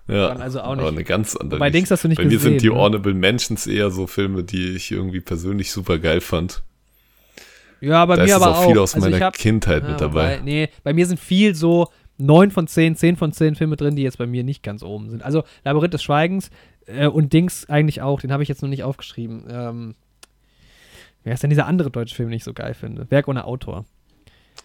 Oh. 0.07 0.13
Ja, 0.13 0.29
also 0.29 0.61
auch 0.61 0.75
nicht. 0.75 0.79
aber 0.79 0.89
eine 0.89 1.03
ganz 1.03 1.35
andere. 1.35 1.59
Bei 1.59 1.69
Dings 1.69 1.91
hast 1.91 2.05
du 2.05 2.07
nicht 2.07 2.17
Bei 2.17 2.23
gesehen, 2.23 2.37
mir 2.37 2.59
sind 2.59 2.61
die 2.61 2.69
ne? 2.69 2.75
Honorable 2.75 3.13
Mentions 3.13 3.67
eher 3.67 3.91
so 3.91 4.07
Filme, 4.07 4.43
die 4.43 4.75
ich 4.75 4.89
irgendwie 4.89 5.19
persönlich 5.19 5.71
super 5.71 5.99
geil 5.99 6.21
fand. 6.21 6.63
Ja, 7.81 8.05
bei 8.05 8.15
da 8.15 8.23
mir 8.23 8.35
aber 8.35 8.57
auch. 8.57 8.65
viel 8.65 8.77
aus 8.79 8.95
also 8.95 9.09
meiner 9.09 9.23
hab, 9.23 9.33
Kindheit 9.33 9.83
ja, 9.83 9.89
mit 9.89 10.01
dabei. 10.01 10.37
Bei, 10.37 10.41
nee, 10.43 10.69
bei 10.83 10.93
mir 10.93 11.05
sind 11.05 11.19
viel 11.19 11.55
so 11.55 11.87
9 12.17 12.51
von 12.51 12.67
10, 12.67 12.95
10 12.95 13.15
von 13.15 13.31
10 13.31 13.55
Filme 13.55 13.75
drin, 13.75 13.95
die 13.95 14.03
jetzt 14.03 14.17
bei 14.17 14.25
mir 14.25 14.43
nicht 14.43 14.63
ganz 14.63 14.83
oben 14.83 15.09
sind. 15.09 15.23
Also 15.23 15.43
Labyrinth 15.63 15.93
des 15.93 16.03
Schweigens 16.03 16.49
äh, 16.87 17.07
und 17.07 17.33
Dings 17.33 17.69
eigentlich 17.69 18.01
auch, 18.01 18.21
den 18.21 18.31
habe 18.31 18.43
ich 18.43 18.49
jetzt 18.49 18.61
noch 18.61 18.69
nicht 18.69 18.83
aufgeschrieben. 18.83 19.45
Ähm, 19.49 19.95
wer 21.23 21.33
ist 21.33 21.43
denn 21.43 21.49
dieser 21.49 21.67
andere 21.67 21.91
deutsche 21.91 22.15
Film, 22.15 22.29
den 22.29 22.37
ich 22.37 22.43
so 22.43 22.53
geil 22.53 22.73
finde? 22.73 23.09
Werk 23.11 23.27
ohne 23.27 23.45
Autor. 23.45 23.85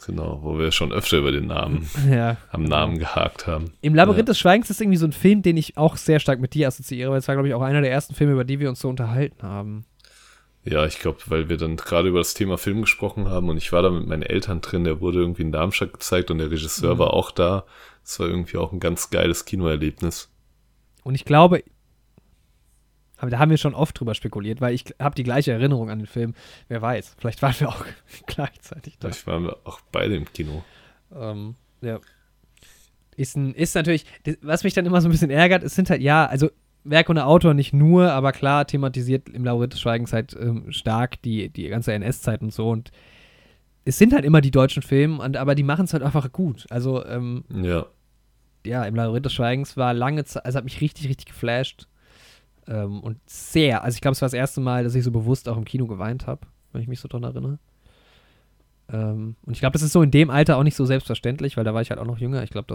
Genau, 0.07 0.41
wo 0.43 0.59
wir 0.59 0.73
schon 0.73 0.91
öfter 0.91 1.19
über 1.19 1.31
den 1.31 1.47
Namen, 1.47 1.89
ja. 2.11 2.37
am 2.51 2.65
Namen 2.65 2.99
gehakt 2.99 3.47
haben. 3.47 3.73
Im 3.83 3.95
Labyrinth 3.95 4.27
ja. 4.27 4.33
des 4.33 4.39
Schweigens 4.39 4.71
ist 4.71 4.81
irgendwie 4.81 4.97
so 4.97 5.07
ein 5.07 5.13
Film, 5.13 5.43
den 5.43 5.57
ich 5.57 5.77
auch 5.77 5.97
sehr 5.97 6.19
stark 6.19 6.41
mit 6.41 6.55
dir 6.55 6.69
assoziiere, 6.69 7.11
weil 7.11 7.19
es 7.19 7.29
war, 7.29 7.37
glaube 7.37 7.49
ich, 7.49 7.55
auch 7.55 7.63
einer 7.63 7.83
der 7.83 7.93
ersten 7.93 8.15
Filme, 8.15 8.33
über 8.33 8.45
die 8.45 8.59
wir 8.59 8.69
uns 8.69 8.81
so 8.81 8.89
unterhalten 8.89 9.43
haben. 9.43 9.85
Ja, 10.65 10.87
ich 10.87 11.01
glaube, 11.01 11.19
weil 11.27 11.49
wir 11.49 11.57
dann 11.57 11.77
gerade 11.77 12.09
über 12.09 12.19
das 12.19 12.35
Thema 12.35 12.57
Film 12.57 12.83
gesprochen 12.83 13.29
haben 13.29 13.49
und 13.49 13.57
ich 13.57 13.73
war 13.73 13.83
da 13.83 13.91
mit 13.91 14.07
meinen 14.07 14.23
Eltern 14.23 14.61
drin, 14.61 14.85
der 14.85 15.01
wurde 15.01 15.19
irgendwie 15.19 15.43
in 15.43 15.51
Darmstadt 15.51 15.93
gezeigt 15.93 16.31
und 16.31 16.39
der 16.39 16.51
Regisseur 16.51 16.95
mhm. 16.95 16.99
war 16.99 17.15
auch 17.15 17.33
da. 17.33 17.65
Das 18.03 18.21
war 18.21 18.29
irgendwie 18.29 18.57
auch 18.57 18.73
ein 18.73 18.81
ganz 18.81 19.11
geiles 19.11 19.45
Kinoerlebnis. 19.45 20.31
Und 21.03 21.17
ich 21.17 21.25
glaube, 21.25 21.65
aber 23.23 23.31
da 23.31 23.39
haben 23.39 23.51
wir 23.51 23.57
schon 23.57 23.75
oft 23.75 23.99
drüber 23.99 24.17
spekuliert, 24.17 24.61
weil 24.61 24.75
ich 24.75 24.85
habe 24.99 25.15
die 25.15 25.23
gleiche 25.23 25.53
Erinnerung 25.53 25.91
an 25.91 26.01
den 26.01 26.09
Film. 26.09 26.35
Wer 26.67 26.83
weiß, 26.83 27.15
vielleicht 27.19 27.41
waren 27.41 27.55
wir 27.61 27.69
auch 27.69 27.85
gleichzeitig 28.27 28.99
da. 28.99 29.09
Vielleicht 29.09 29.29
waren 29.29 29.45
wir 29.45 29.59
auch 29.65 29.81
beide 29.93 30.17
im 30.17 30.25
Kino. 30.33 30.65
Ähm, 31.15 31.55
ja. 31.83 32.01
Ist, 33.15 33.37
ein, 33.37 33.55
ist 33.55 33.77
natürlich, 33.77 34.07
was 34.41 34.65
mich 34.65 34.75
dann 34.75 34.87
immer 34.87 35.01
so 35.01 35.09
ein 35.09 35.13
bisschen 35.13 35.31
ärgert, 35.31 35.63
es 35.63 35.77
sind 35.77 35.89
halt, 35.89 36.03
ja, 36.03 36.27
also 36.27 36.51
Werk 36.85 37.09
und 37.09 37.19
Autor 37.19 37.55
nicht 37.55 37.73
nur, 37.73 38.11
aber 38.12 38.33
klar 38.33 38.67
thematisiert 38.67 39.28
im 39.28 39.44
Laureate 39.44 39.77
Schweigens 39.77 40.12
halt 40.12 40.36
ähm, 40.39 40.73
stark 40.73 41.23
die, 41.23 41.49
die 41.49 41.69
ganze 41.69 41.93
NS-Zeit 41.93 42.43
und 42.43 42.52
so. 42.52 42.70
Und 42.70 42.91
es 43.85 43.99
sind 43.99 44.12
halt 44.12 44.25
immer 44.25 44.41
die 44.41 44.51
deutschen 44.51 44.83
Filme, 44.83 45.23
und, 45.23 45.36
aber 45.36 45.55
die 45.55 45.62
machen 45.62 45.85
es 45.85 45.93
halt 45.93 46.02
einfach 46.02 46.33
gut. 46.33 46.67
Also, 46.70 47.05
ähm, 47.05 47.44
ja. 47.52 47.86
Ja, 48.65 48.85
im 48.85 48.94
Laureate 48.94 49.28
Schweigens 49.28 49.77
war 49.77 49.93
lange 49.93 50.25
Zeit, 50.25 50.44
also 50.44 50.59
hat 50.59 50.65
mich 50.65 50.81
richtig, 50.81 51.09
richtig 51.09 51.27
geflasht. 51.27 51.89
Ähm, 52.69 53.01
und 53.01 53.19
sehr, 53.27 53.83
also 53.83 53.97
ich 53.97 54.01
glaube, 54.01 54.12
es 54.12 54.23
war 54.23 54.27
das 54.27 54.35
erste 54.35 54.61
Mal, 54.61 54.85
dass 54.85 54.94
ich 54.94 55.02
so 55.02 55.11
bewusst 55.11 55.49
auch 55.49 55.57
im 55.57 55.65
Kino 55.65 55.86
geweint 55.86 56.27
habe, 56.27 56.47
wenn 56.73 56.81
ich 56.81 56.89
mich 56.89 57.01
so 57.01 57.09
dran 57.09 57.25
erinnere. 57.25 57.59
Ähm, 58.93 59.37
und 59.43 59.55
ich 59.55 59.61
glaube, 59.61 59.73
das 59.73 59.83
ist 59.83 59.93
so 59.93 60.03
in 60.03 60.11
dem 60.11 60.31
Alter 60.31 60.59
auch 60.59 60.62
nicht 60.62 60.77
so 60.77 60.85
selbstverständlich, 60.85 61.57
weil 61.57 61.65
da 61.65 61.75
war 61.75 61.81
ich 61.81 61.91
halt 61.91 61.99
auch 61.99 62.07
noch 62.07 62.19
jünger. 62.19 62.43
Ich 62.43 62.51
glaube, 62.51 62.73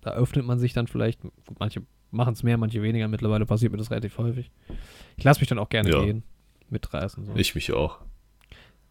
da 0.00 0.10
öffnet 0.10 0.44
man 0.44 0.58
sich 0.58 0.72
dann 0.72 0.88
vielleicht, 0.88 1.20
gut, 1.20 1.32
manche 1.58 1.82
machen 2.10 2.34
es 2.34 2.42
mehr, 2.42 2.58
manche 2.58 2.82
weniger. 2.82 3.06
Mittlerweile 3.08 3.46
passiert 3.46 3.72
mir 3.72 3.78
das 3.78 3.90
relativ 3.90 4.18
häufig. 4.18 4.50
Ich 5.16 5.24
lasse 5.24 5.40
mich 5.40 5.48
dann 5.48 5.58
auch 5.58 5.68
gerne 5.68 5.90
ja. 5.90 6.02
gehen. 6.02 6.24
Mitreißen. 6.68 7.24
So. 7.24 7.34
Ich 7.36 7.54
mich 7.54 7.72
auch. 7.72 8.00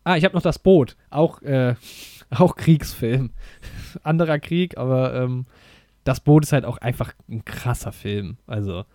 Ah, 0.03 0.15
ich 0.15 0.23
habe 0.23 0.35
noch 0.35 0.41
das 0.41 0.59
Boot. 0.59 0.95
Auch, 1.09 1.41
äh, 1.41 1.75
auch 2.29 2.55
Kriegsfilm. 2.55 3.31
Anderer 4.03 4.39
Krieg, 4.39 4.77
aber 4.77 5.13
ähm, 5.13 5.45
das 6.03 6.21
Boot 6.21 6.43
ist 6.43 6.53
halt 6.53 6.65
auch 6.65 6.77
einfach 6.77 7.13
ein 7.27 7.43
krasser 7.43 7.91
Film. 7.91 8.37
Also 8.47 8.85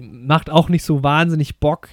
macht 0.00 0.50
auch 0.50 0.68
nicht 0.68 0.84
so 0.84 1.02
wahnsinnig 1.02 1.58
Bock. 1.58 1.88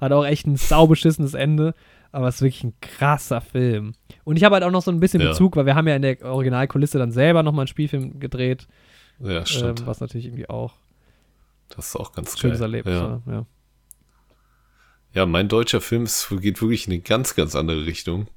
Hat 0.00 0.12
auch 0.12 0.24
echt 0.24 0.46
ein 0.46 0.56
saubeschissenes 0.56 1.34
Ende. 1.34 1.74
Aber 2.10 2.28
es 2.28 2.36
ist 2.36 2.42
wirklich 2.42 2.64
ein 2.64 2.74
krasser 2.80 3.40
Film. 3.40 3.94
Und 4.24 4.36
ich 4.36 4.44
habe 4.44 4.54
halt 4.54 4.64
auch 4.64 4.70
noch 4.70 4.82
so 4.82 4.90
ein 4.90 5.00
bisschen 5.00 5.20
ja. 5.20 5.28
Bezug, 5.28 5.56
weil 5.56 5.66
wir 5.66 5.74
haben 5.74 5.86
ja 5.88 5.96
in 5.96 6.02
der 6.02 6.24
Originalkulisse 6.24 6.98
dann 6.98 7.12
selber 7.12 7.42
nochmal 7.42 7.62
einen 7.62 7.68
Spielfilm 7.68 8.18
gedreht. 8.18 8.66
Ja, 9.20 9.44
stimmt. 9.44 9.80
Ähm, 9.80 9.86
was 9.86 10.00
natürlich 10.00 10.26
irgendwie 10.26 10.48
auch. 10.48 10.74
Das 11.68 11.88
ist 11.88 11.96
auch 11.96 12.12
ganz 12.12 12.38
schönes 12.38 12.58
geil. 12.58 12.66
Erlebnis. 12.66 12.94
Ja. 12.94 13.22
ja. 13.26 13.46
Ja, 15.14 15.26
mein 15.26 15.48
deutscher 15.48 15.80
Film 15.80 16.04
ist, 16.04 16.28
geht 16.40 16.60
wirklich 16.60 16.86
in 16.86 16.92
eine 16.92 17.02
ganz, 17.02 17.34
ganz 17.34 17.54
andere 17.54 17.86
Richtung. 17.86 18.28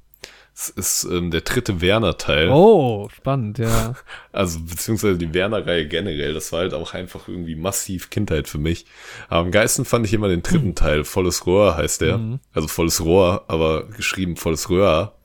Es 0.54 0.70
ist 0.70 1.04
ähm, 1.06 1.32
der 1.32 1.42
dritte 1.42 1.82
Werner-Teil. 1.82 2.50
Oh, 2.50 3.10
spannend, 3.10 3.58
ja. 3.58 3.96
Also, 4.34 4.60
beziehungsweise 4.60 5.18
die 5.18 5.34
Werner-Reihe 5.34 5.88
generell. 5.88 6.34
Das 6.34 6.52
war 6.52 6.60
halt 6.60 6.74
auch 6.74 6.94
einfach 6.94 7.28
irgendwie 7.28 7.56
massiv 7.56 8.10
Kindheit 8.10 8.48
für 8.48 8.58
mich. 8.58 8.86
Aber 9.30 9.42
am 9.42 9.52
geilsten 9.52 9.86
fand 9.86 10.06
ich 10.06 10.14
immer 10.14 10.28
den 10.28 10.44
dritten 10.44 10.70
mhm. 10.70 10.76
Teil. 10.76 11.04
Volles 11.04 11.46
Rohr 11.46 11.78
heißt 11.78 12.02
der. 12.02 12.18
Mhm. 12.18 12.40
Also 12.54 12.68
volles 12.68 13.04
Rohr, 13.04 13.46
aber 13.48 13.88
geschrieben 13.88 14.36
volles 14.36 14.70
Röhr. 14.70 15.16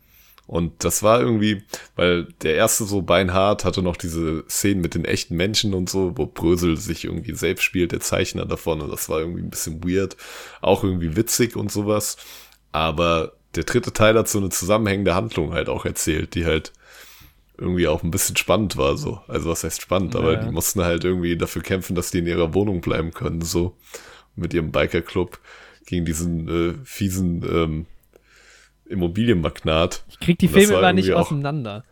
Und 0.47 0.85
das 0.85 1.03
war 1.03 1.21
irgendwie, 1.21 1.65
weil 1.97 2.29
der 2.43 2.55
erste 2.55 2.85
so 2.85 3.03
beinhart 3.03 3.65
hatte 3.65 3.83
noch 3.83 3.97
diese 3.97 4.45
Szenen 4.49 4.81
mit 4.81 4.95
den 4.95 5.05
echten 5.05 5.35
Menschen 5.35 5.75
und 5.75 5.91
so, 5.91 6.17
wo 6.17 6.27
Brösel 6.27 6.77
sich 6.77 7.05
irgendwie 7.05 7.35
selbst 7.35 7.65
spielt, 7.65 7.91
der 7.91 8.01
Zeichner 8.01 8.47
davon. 8.47 8.81
Und 8.81 8.91
das 8.91 9.09
war 9.09 9.21
irgendwie 9.21 9.43
ein 9.43 9.51
bisschen 9.51 9.83
weird. 9.83 10.17
Auch 10.61 10.85
irgendwie 10.85 11.17
witzig 11.17 11.57
und 11.57 11.73
sowas. 11.73 12.17
Aber 12.71 13.33
der 13.57 13.65
dritte 13.65 13.93
Teil 13.93 14.17
hat 14.17 14.29
so 14.29 14.39
eine 14.39 14.51
zusammenhängende 14.51 15.15
Handlung 15.15 15.53
halt 15.53 15.69
auch 15.69 15.85
erzählt, 15.85 16.35
die 16.35 16.45
halt 16.45 16.73
irgendwie 17.59 17.89
auch 17.89 18.03
ein 18.03 18.11
bisschen 18.11 18.37
spannend 18.37 18.77
war, 18.77 18.97
so. 18.97 19.21
Also 19.29 19.49
was 19.49 19.65
heißt 19.65 19.81
spannend, 19.81 20.15
ja, 20.15 20.21
aber 20.21 20.37
die 20.37 20.51
mussten 20.51 20.83
halt 20.83 21.05
irgendwie 21.05 21.37
dafür 21.37 21.63
kämpfen, 21.63 21.95
dass 21.95 22.11
die 22.11 22.19
in 22.19 22.27
ihrer 22.27 22.55
Wohnung 22.55 22.81
bleiben 22.81 23.13
können, 23.13 23.41
so. 23.41 23.77
Mit 24.35 24.53
ihrem 24.53 24.71
Bikerclub 24.71 25.39
gegen 25.87 26.05
diesen 26.05 26.49
äh, 26.49 26.75
fiesen 26.85 27.43
ähm, 27.51 27.87
Immobilienmagnat. 28.85 30.05
Ich 30.11 30.21
krieg 30.21 30.39
die 30.39 30.49
Filme 30.49 30.75
immer 30.75 30.93
nicht 30.93 31.13
auseinander. 31.13 31.85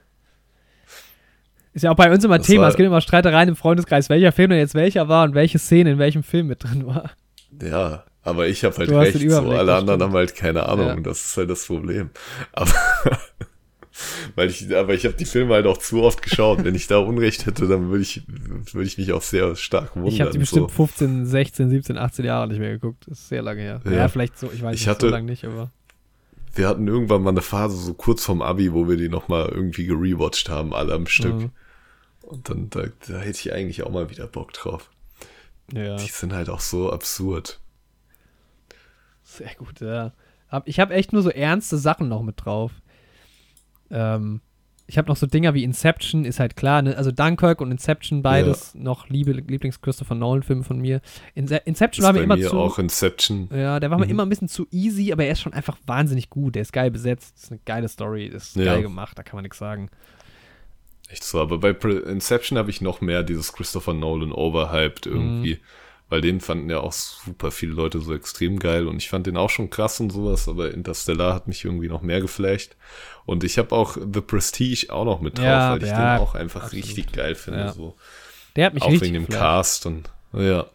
Ist 1.73 1.83
ja 1.83 1.91
auch 1.91 1.97
bei 1.97 2.13
uns 2.13 2.23
immer 2.23 2.41
Thema. 2.41 2.63
War, 2.63 2.69
es 2.69 2.77
gibt 2.77 2.87
immer 2.87 3.01
Streitereien 3.01 3.49
im 3.49 3.57
Freundeskreis, 3.57 4.11
welcher 4.11 4.33
Film 4.33 4.51
denn 4.51 4.59
jetzt 4.59 4.75
welcher 4.75 5.09
war 5.09 5.25
und 5.25 5.35
welche 5.35 5.59
Szene 5.59 5.93
in 5.93 5.99
welchem 5.99 6.23
Film 6.23 6.49
mit 6.49 6.63
drin 6.63 6.87
war. 6.87 7.13
Ja, 7.61 8.05
aber 8.25 8.49
ich 8.49 8.65
habe 8.65 8.77
halt 8.79 8.91
du 8.91 8.99
recht, 8.99 9.31
so 9.31 9.51
alle 9.51 9.75
anderen 9.75 10.03
haben 10.03 10.15
halt 10.15 10.35
keine 10.35 10.67
Ahnung. 10.67 10.87
Ja. 10.87 10.97
Das 10.97 11.25
ist 11.25 11.37
halt 11.37 11.51
das 11.51 11.67
Problem. 11.67 12.11
Aber 12.53 12.73
weil 14.35 14.49
ich, 14.49 14.75
aber 14.75 14.95
ich 14.95 15.05
habe 15.05 15.15
die 15.15 15.25
Filme 15.25 15.55
halt 15.55 15.67
auch 15.67 15.77
zu 15.77 16.03
oft 16.03 16.23
geschaut. 16.23 16.65
Wenn 16.65 16.75
ich 16.75 16.87
da 16.87 16.99
Unrecht 16.99 17.47
hätte, 17.47 17.69
dann 17.69 17.91
würde 17.91 18.03
ich, 18.03 18.23
würde 18.27 18.87
ich 18.87 18.99
mich 18.99 19.13
auch 19.13 19.23
sehr 19.23 19.55
stark 19.57 19.95
wundern. 19.95 20.13
Ich 20.13 20.21
habe 20.21 20.31
die 20.31 20.39
bestimmt 20.39 20.71
so. 20.71 20.77
15, 20.77 21.27
16, 21.27 21.71
17, 21.71 21.99
18 21.99 22.25
Jahre 22.25 22.49
nicht 22.49 22.59
mehr 22.59 22.73
geguckt. 22.73 23.05
Das 23.07 23.21
ist 23.21 23.29
sehr 23.29 23.43
lange 23.43 23.61
her. 23.61 23.81
Ja, 23.85 23.93
ja 23.93 24.09
vielleicht 24.09 24.39
so, 24.39 24.51
ich 24.53 24.63
weiß 24.63 24.75
ich 24.75 24.81
nicht, 24.81 24.89
hatte, 24.89 25.07
so 25.07 25.13
lange 25.13 25.27
nicht, 25.27 25.45
aber. 25.45 25.71
Wir 26.55 26.69
hatten 26.69 26.87
irgendwann 26.87 27.23
mal 27.23 27.31
eine 27.31 27.43
Phase 27.43 27.77
so 27.77 27.95
kurz 27.95 28.25
vorm 28.25 28.41
Abi, 28.41 28.73
wo 28.73 28.89
wir 28.89 28.97
die 28.97 29.09
nochmal 29.09 29.49
irgendwie 29.49 29.87
gerewatcht 29.87 30.49
haben, 30.49 30.73
alle 30.73 30.95
am 30.95 31.07
Stück. 31.07 31.35
Mhm. 31.35 31.51
Und 32.23 32.49
dann, 32.49 32.71
da, 32.71 32.85
da 33.07 33.19
hätte 33.19 33.39
ich 33.39 33.53
eigentlich 33.53 33.83
auch 33.83 33.91
mal 33.91 34.09
wieder 34.09 34.27
Bock 34.27 34.53
drauf. 34.53 34.91
Ja. 35.73 35.97
Die 35.97 36.09
sind 36.09 36.33
halt 36.33 36.49
auch 36.49 36.61
so 36.61 36.91
absurd. 36.91 37.61
Sehr 39.35 39.55
gut, 39.57 39.81
ja. 39.81 40.13
Ich 40.67 40.79
habe 40.79 40.95
echt 40.95 41.13
nur 41.13 41.23
so 41.23 41.31
ernste 41.31 41.77
Sachen 41.77 42.09
noch 42.09 42.23
mit 42.23 42.45
drauf. 42.45 42.71
Ähm, 43.91 44.41
ich 44.87 44.99
habe 44.99 45.09
noch 45.09 45.17
so 45.17 45.27
Dinger 45.27 45.55
wie 45.55 45.65
Inception, 45.65 46.25
ist 46.25 46.39
halt 46.39 46.57
klar, 46.57 46.83
ne? 46.83 46.97
also 46.97 47.11
Dunkirk 47.11 47.61
und 47.61 47.71
Inception, 47.73 48.23
beides 48.23 48.75
ja. 48.75 48.81
noch 48.81 49.09
Liebe, 49.09 49.33
Lieblings-Christopher 49.33 50.15
Nolan-Filme 50.15 50.63
von 50.63 50.79
mir. 50.79 51.01
In 51.35 51.49
Inception 51.49 52.03
ist 52.03 52.07
war 52.07 52.13
mir 52.13 52.23
immer 52.23 52.37
mir 52.37 52.51
zu. 52.51 52.59
auch 52.59 52.79
Inception. 52.79 53.49
Ja, 53.51 53.81
der 53.81 53.91
war 53.91 53.99
mhm. 53.99 54.05
mir 54.05 54.11
immer 54.11 54.25
ein 54.25 54.29
bisschen 54.29 54.49
zu 54.49 54.67
easy, 54.71 55.11
aber 55.11 55.25
er 55.25 55.33
ist 55.33 55.41
schon 55.41 55.55
einfach 55.55 55.79
wahnsinnig 55.87 56.29
gut. 56.29 56.55
Der 56.55 56.63
ist 56.63 56.73
geil 56.73 56.91
besetzt, 56.91 57.35
ist 57.37 57.51
eine 57.51 57.61
geile 57.65 57.89
Story, 57.89 58.27
ist 58.27 58.57
ja. 58.57 58.65
geil 58.67 58.83
gemacht, 58.83 59.19
da 59.19 59.23
kann 59.23 59.39
man 59.39 59.43
nichts 59.45 59.59
sagen. 59.59 59.91
Echt 61.09 61.25
so, 61.25 61.41
aber 61.41 61.59
bei 61.59 61.71
Inception 61.71 62.59
habe 62.59 62.71
ich 62.71 62.81
noch 62.81 63.01
mehr 63.01 63.23
dieses 63.23 63.53
Christopher 63.53 63.95
Nolan 63.95 64.33
overhyped 64.33 65.07
irgendwie. 65.07 65.55
Mhm 65.55 65.61
weil 66.15 66.21
den 66.21 66.41
fanden 66.41 66.71
ja 66.71 66.79
auch 66.79 66.93
super 66.93 67.51
viele 67.51 67.73
Leute 67.73 68.01
so 68.01 68.15
extrem 68.15 68.61
geil 68.61 68.87
und 68.87 68.99
ich 68.99 69.09
fand 69.09 69.27
den 69.27 69.37
auch 69.37 69.51
schon 69.51 69.69
krass 69.69 69.99
und 69.99 70.11
sowas, 70.11 70.47
aber 70.47 70.73
Interstellar 70.73 71.35
hat 71.35 71.49
mich 71.49 71.65
irgendwie 71.65 71.89
noch 71.89 72.03
mehr 72.03 72.21
geflecht. 72.21 72.77
Und 73.27 73.43
ich 73.43 73.59
habe 73.59 73.75
auch 73.75 73.97
The 73.97 74.21
Prestige 74.21 74.93
auch 74.93 75.05
noch 75.05 75.21
mit 75.21 75.39
drauf, 75.39 75.45
ja, 75.45 75.73
weil 75.73 75.83
ich 75.83 75.89
ja, 75.89 76.19
den 76.19 76.25
auch 76.25 76.37
einfach 76.37 76.63
absolut. 76.63 76.85
richtig 76.85 77.11
geil 77.11 77.35
finde. 77.35 77.59
Ja. 77.59 77.73
So. 77.73 77.97
Der 78.55 78.67
hat 78.67 78.75
mich 78.75 78.85
auch 78.85 78.91
richtig 78.91 79.09
wegen 79.09 79.15
dem 79.15 79.27
geflasht. 79.27 79.83
Cast 79.83 79.87
und 79.87 80.11
ja. 80.35 80.67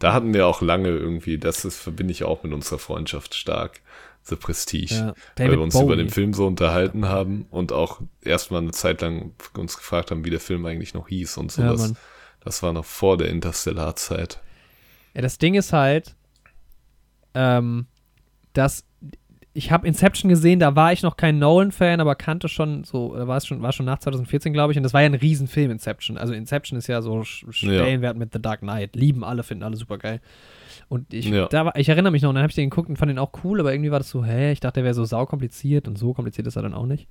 Da 0.00 0.12
hatten 0.12 0.34
wir 0.34 0.46
auch 0.46 0.60
lange 0.60 0.90
irgendwie, 0.90 1.38
das 1.38 1.64
ist, 1.64 1.78
verbinde 1.78 2.12
ich 2.12 2.24
auch 2.24 2.42
mit 2.42 2.52
unserer 2.52 2.78
Freundschaft 2.78 3.34
stark. 3.34 3.80
The 4.24 4.36
Prestige. 4.36 4.94
Ja, 4.94 5.14
weil 5.38 5.52
wir 5.52 5.60
uns 5.62 5.72
Bowie. 5.72 5.84
über 5.84 5.96
den 5.96 6.10
Film 6.10 6.34
so 6.34 6.46
unterhalten 6.46 7.08
haben 7.08 7.46
und 7.50 7.72
auch 7.72 8.02
erstmal 8.22 8.60
eine 8.60 8.72
Zeit 8.72 9.00
lang 9.00 9.32
uns 9.56 9.78
gefragt 9.78 10.10
haben, 10.10 10.26
wie 10.26 10.30
der 10.30 10.40
Film 10.40 10.66
eigentlich 10.66 10.92
noch 10.92 11.08
hieß 11.08 11.38
und 11.38 11.52
sowas. 11.52 11.88
Ja, 11.88 11.96
das 12.44 12.62
war 12.62 12.74
noch 12.74 12.84
vor 12.84 13.16
der 13.16 13.30
Interstellar-Zeit. 13.30 14.40
Ja, 15.14 15.22
das 15.22 15.38
Ding 15.38 15.54
ist 15.54 15.72
halt, 15.72 16.16
ähm, 17.34 17.86
dass 18.52 18.84
ich 19.56 19.70
habe 19.70 19.86
Inception 19.86 20.28
gesehen, 20.28 20.58
da 20.58 20.74
war 20.74 20.92
ich 20.92 21.04
noch 21.04 21.16
kein 21.16 21.38
Nolan-Fan, 21.38 22.00
aber 22.00 22.16
kannte 22.16 22.48
schon 22.48 22.82
so, 22.82 23.16
da 23.16 23.28
war 23.28 23.36
es 23.36 23.46
schon, 23.46 23.62
war 23.62 23.70
schon 23.70 23.86
nach 23.86 24.00
2014, 24.00 24.52
glaube 24.52 24.72
ich, 24.72 24.76
und 24.76 24.82
das 24.82 24.92
war 24.92 25.00
ja 25.00 25.06
ein 25.06 25.14
Riesenfilm, 25.14 25.70
Inception. 25.70 26.18
Also 26.18 26.34
Inception 26.34 26.76
ist 26.76 26.88
ja 26.88 27.00
so 27.00 27.22
Stellenwert 27.22 28.16
ja. 28.16 28.18
mit 28.18 28.32
The 28.32 28.42
Dark 28.42 28.60
Knight. 28.60 28.96
Lieben 28.96 29.22
alle, 29.22 29.44
finden 29.44 29.62
alle 29.62 29.76
super 29.76 29.98
geil. 29.98 30.20
Und 30.88 31.14
ich, 31.14 31.26
ja. 31.26 31.46
da 31.46 31.66
war, 31.66 31.76
ich 31.76 31.88
erinnere 31.88 32.10
mich 32.10 32.22
noch, 32.22 32.30
und 32.30 32.34
dann 32.34 32.42
habe 32.42 32.50
ich 32.50 32.56
den 32.56 32.68
geguckt 32.68 32.88
und 32.88 32.96
fand 32.96 33.10
den 33.10 33.18
auch 33.20 33.30
cool, 33.44 33.60
aber 33.60 33.72
irgendwie 33.72 33.92
war 33.92 34.00
das 34.00 34.10
so, 34.10 34.24
hä, 34.24 34.50
ich 34.50 34.58
dachte, 34.58 34.80
der 34.80 34.84
wäre 34.84 34.94
so 34.94 35.04
saukompliziert 35.04 35.86
und 35.86 35.96
so 35.96 36.12
kompliziert 36.14 36.48
ist 36.48 36.56
er 36.56 36.62
dann 36.62 36.74
auch 36.74 36.86
nicht. 36.86 37.06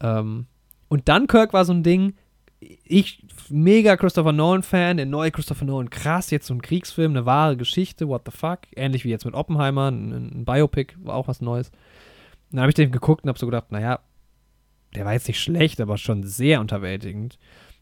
Ähm, 0.00 0.46
und 0.88 1.08
Dunkirk 1.08 1.52
war 1.52 1.64
so 1.64 1.72
ein 1.72 1.82
Ding, 1.82 2.14
ich 2.60 3.22
mega 3.50 3.96
Christopher 3.96 4.32
Nolan-Fan, 4.32 4.96
der 4.96 5.06
neue 5.06 5.30
Christopher 5.30 5.64
Nolan, 5.64 5.90
krass, 5.90 6.30
jetzt 6.30 6.46
so 6.46 6.54
ein 6.54 6.62
Kriegsfilm, 6.62 7.12
eine 7.12 7.26
wahre 7.26 7.56
Geschichte, 7.56 8.08
what 8.08 8.22
the 8.24 8.36
fuck. 8.36 8.60
Ähnlich 8.74 9.04
wie 9.04 9.10
jetzt 9.10 9.24
mit 9.24 9.34
Oppenheimer, 9.34 9.90
ein, 9.90 10.12
ein 10.12 10.44
Biopic, 10.44 10.94
war 11.02 11.16
auch 11.16 11.28
was 11.28 11.40
Neues. 11.40 11.70
Dann 12.50 12.60
habe 12.60 12.70
ich 12.70 12.74
den 12.74 12.92
geguckt 12.92 13.24
und 13.24 13.28
habe 13.28 13.38
so 13.38 13.46
gedacht, 13.46 13.72
naja, 13.72 14.00
der 14.94 15.04
war 15.04 15.12
jetzt 15.12 15.28
nicht 15.28 15.40
schlecht, 15.40 15.80
aber 15.80 15.98
schon 15.98 16.22
sehr 16.22 16.60
unterwältigend. 16.60 17.38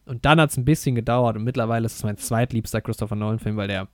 Und 0.06 0.24
dann 0.24 0.40
hat 0.40 0.50
es 0.50 0.56
ein 0.56 0.64
bisschen 0.64 0.94
gedauert 0.94 1.36
und 1.36 1.44
mittlerweile 1.44 1.86
ist 1.86 1.96
es 1.96 2.02
mein 2.02 2.18
zweitliebster 2.18 2.80
Christopher 2.80 3.16
Nolan-Film, 3.16 3.56
weil 3.56 3.68
der. 3.68 3.88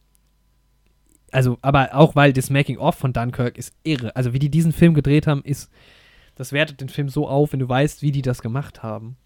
Also, 1.30 1.58
aber 1.62 1.94
auch 1.94 2.16
weil 2.16 2.32
das 2.32 2.50
Making-of 2.50 2.96
von 2.96 3.12
Dunkirk 3.12 3.56
ist 3.56 3.76
irre. 3.84 4.16
Also, 4.16 4.32
wie 4.32 4.40
die 4.40 4.50
diesen 4.50 4.72
Film 4.72 4.94
gedreht 4.94 5.26
haben, 5.26 5.42
ist. 5.44 5.70
Das 6.34 6.52
wertet 6.52 6.80
den 6.80 6.88
Film 6.88 7.10
so 7.10 7.28
auf, 7.28 7.52
wenn 7.52 7.60
du 7.60 7.68
weißt, 7.68 8.00
wie 8.00 8.12
die 8.12 8.22
das 8.22 8.40
gemacht 8.40 8.82
haben. 8.82 9.18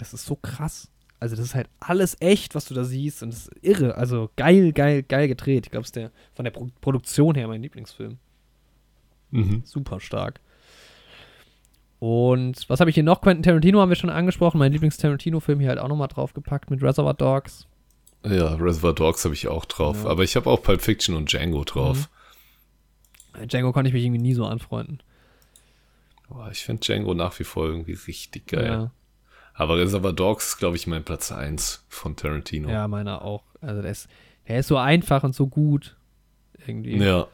Das 0.00 0.14
ist 0.14 0.24
so 0.24 0.34
krass. 0.36 0.90
also 1.20 1.36
das 1.36 1.44
ist 1.44 1.54
halt 1.54 1.68
alles 1.78 2.16
echt, 2.20 2.54
was 2.54 2.64
du 2.64 2.72
da 2.74 2.84
siehst 2.84 3.22
und 3.22 3.32
das 3.32 3.48
ist 3.48 3.50
irre. 3.62 3.96
Also 3.96 4.30
geil, 4.36 4.72
geil, 4.72 5.02
geil 5.02 5.28
gedreht. 5.28 5.66
Ich 5.66 5.70
glaube, 5.70 5.82
es 5.82 5.88
ist 5.88 5.96
der 5.96 6.10
von 6.34 6.44
der 6.44 6.52
Pro 6.52 6.68
Produktion 6.80 7.34
her 7.34 7.46
mein 7.46 7.62
Lieblingsfilm. 7.62 8.16
Mhm. 9.30 9.62
Super 9.64 10.00
stark. 10.00 10.40
Und 11.98 12.66
was 12.70 12.80
habe 12.80 12.88
ich 12.88 12.94
hier 12.94 13.04
noch? 13.04 13.20
Quentin 13.20 13.42
Tarantino 13.42 13.78
haben 13.80 13.90
wir 13.90 13.96
schon 13.96 14.08
angesprochen. 14.08 14.58
Mein 14.58 14.72
Lieblings-Tarantino-Film 14.72 15.60
hier 15.60 15.68
halt 15.68 15.78
auch 15.78 15.88
nochmal 15.88 16.08
draufgepackt 16.08 16.70
mit 16.70 16.82
Reservoir 16.82 17.12
Dogs. 17.12 17.66
Ja, 18.24 18.54
Reservoir 18.54 18.94
Dogs 18.94 19.22
habe 19.24 19.34
ich 19.34 19.48
auch 19.48 19.66
drauf. 19.66 20.04
Ja. 20.04 20.10
Aber 20.10 20.24
ich 20.24 20.34
habe 20.34 20.48
auch 20.48 20.62
Pulp 20.62 20.80
Fiction 20.80 21.14
und 21.14 21.30
Django 21.30 21.62
drauf. 21.64 22.08
Mhm. 23.36 23.48
Django 23.48 23.72
konnte 23.72 23.88
ich 23.88 23.94
mich 23.94 24.04
irgendwie 24.04 24.22
nie 24.22 24.32
so 24.34 24.46
anfreunden. 24.46 25.02
Boah, 26.30 26.50
ich 26.50 26.60
finde 26.64 26.80
Django 26.80 27.12
nach 27.12 27.38
wie 27.38 27.44
vor 27.44 27.66
irgendwie 27.66 27.92
richtig 27.92 28.46
geil. 28.46 28.66
Ja. 28.66 28.90
Aber 29.60 29.76
Reservoir 29.76 30.14
Dogs 30.14 30.48
ist, 30.48 30.56
glaube 30.56 30.76
ich, 30.76 30.86
mein 30.86 31.04
Platz 31.04 31.30
1 31.30 31.84
von 31.86 32.16
Tarantino. 32.16 32.70
Ja, 32.70 32.88
meiner 32.88 33.20
auch. 33.20 33.42
Also 33.60 33.82
der 33.82 33.90
ist, 33.90 34.08
der 34.48 34.60
ist 34.60 34.68
so 34.68 34.78
einfach 34.78 35.22
und 35.22 35.34
so 35.34 35.48
gut. 35.48 35.98
Irgendwie. 36.66 36.96
Ja. 36.96 37.26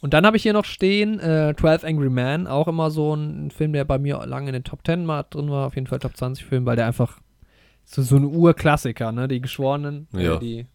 Und 0.00 0.14
dann 0.14 0.24
habe 0.24 0.38
ich 0.38 0.44
hier 0.44 0.54
noch 0.54 0.64
stehen 0.64 1.20
äh, 1.20 1.54
12 1.54 1.84
Angry 1.84 2.08
Men, 2.08 2.46
auch 2.46 2.68
immer 2.68 2.90
so 2.90 3.12
ein 3.12 3.50
Film, 3.50 3.74
der 3.74 3.84
bei 3.84 3.98
mir 3.98 4.24
lange 4.24 4.46
in 4.46 4.54
den 4.54 4.64
Top 4.64 4.80
10 4.86 5.04
mal 5.04 5.24
drin 5.28 5.50
war, 5.50 5.66
auf 5.66 5.74
jeden 5.74 5.88
Fall 5.88 5.98
Top 5.98 6.16
20 6.16 6.42
Film, 6.42 6.64
weil 6.64 6.76
der 6.76 6.86
einfach 6.86 7.20
so, 7.84 8.00
so 8.00 8.16
ein 8.16 8.24
Urklassiker, 8.24 9.12
ne? 9.12 9.28
Die 9.28 9.42
Geschworenen, 9.42 10.08
äh, 10.14 10.24
ja. 10.24 10.36
Äh, 10.36 10.38
die 10.38 10.66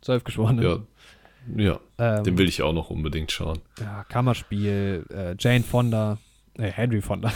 zwölf 0.00 0.24
Geschworenen. 0.24 0.64
Ja, 0.64 0.80
ja. 1.56 1.80
Ähm, 1.96 2.24
den 2.24 2.38
will 2.38 2.48
ich 2.48 2.60
auch 2.60 2.72
noch 2.72 2.90
unbedingt 2.90 3.30
schauen. 3.30 3.60
Ja, 3.78 4.02
Kammerspiel, 4.02 5.06
äh, 5.10 5.36
Jane 5.38 5.62
Fonda, 5.62 6.18
äh, 6.54 6.72
Henry 6.72 7.02
Fonda. 7.02 7.32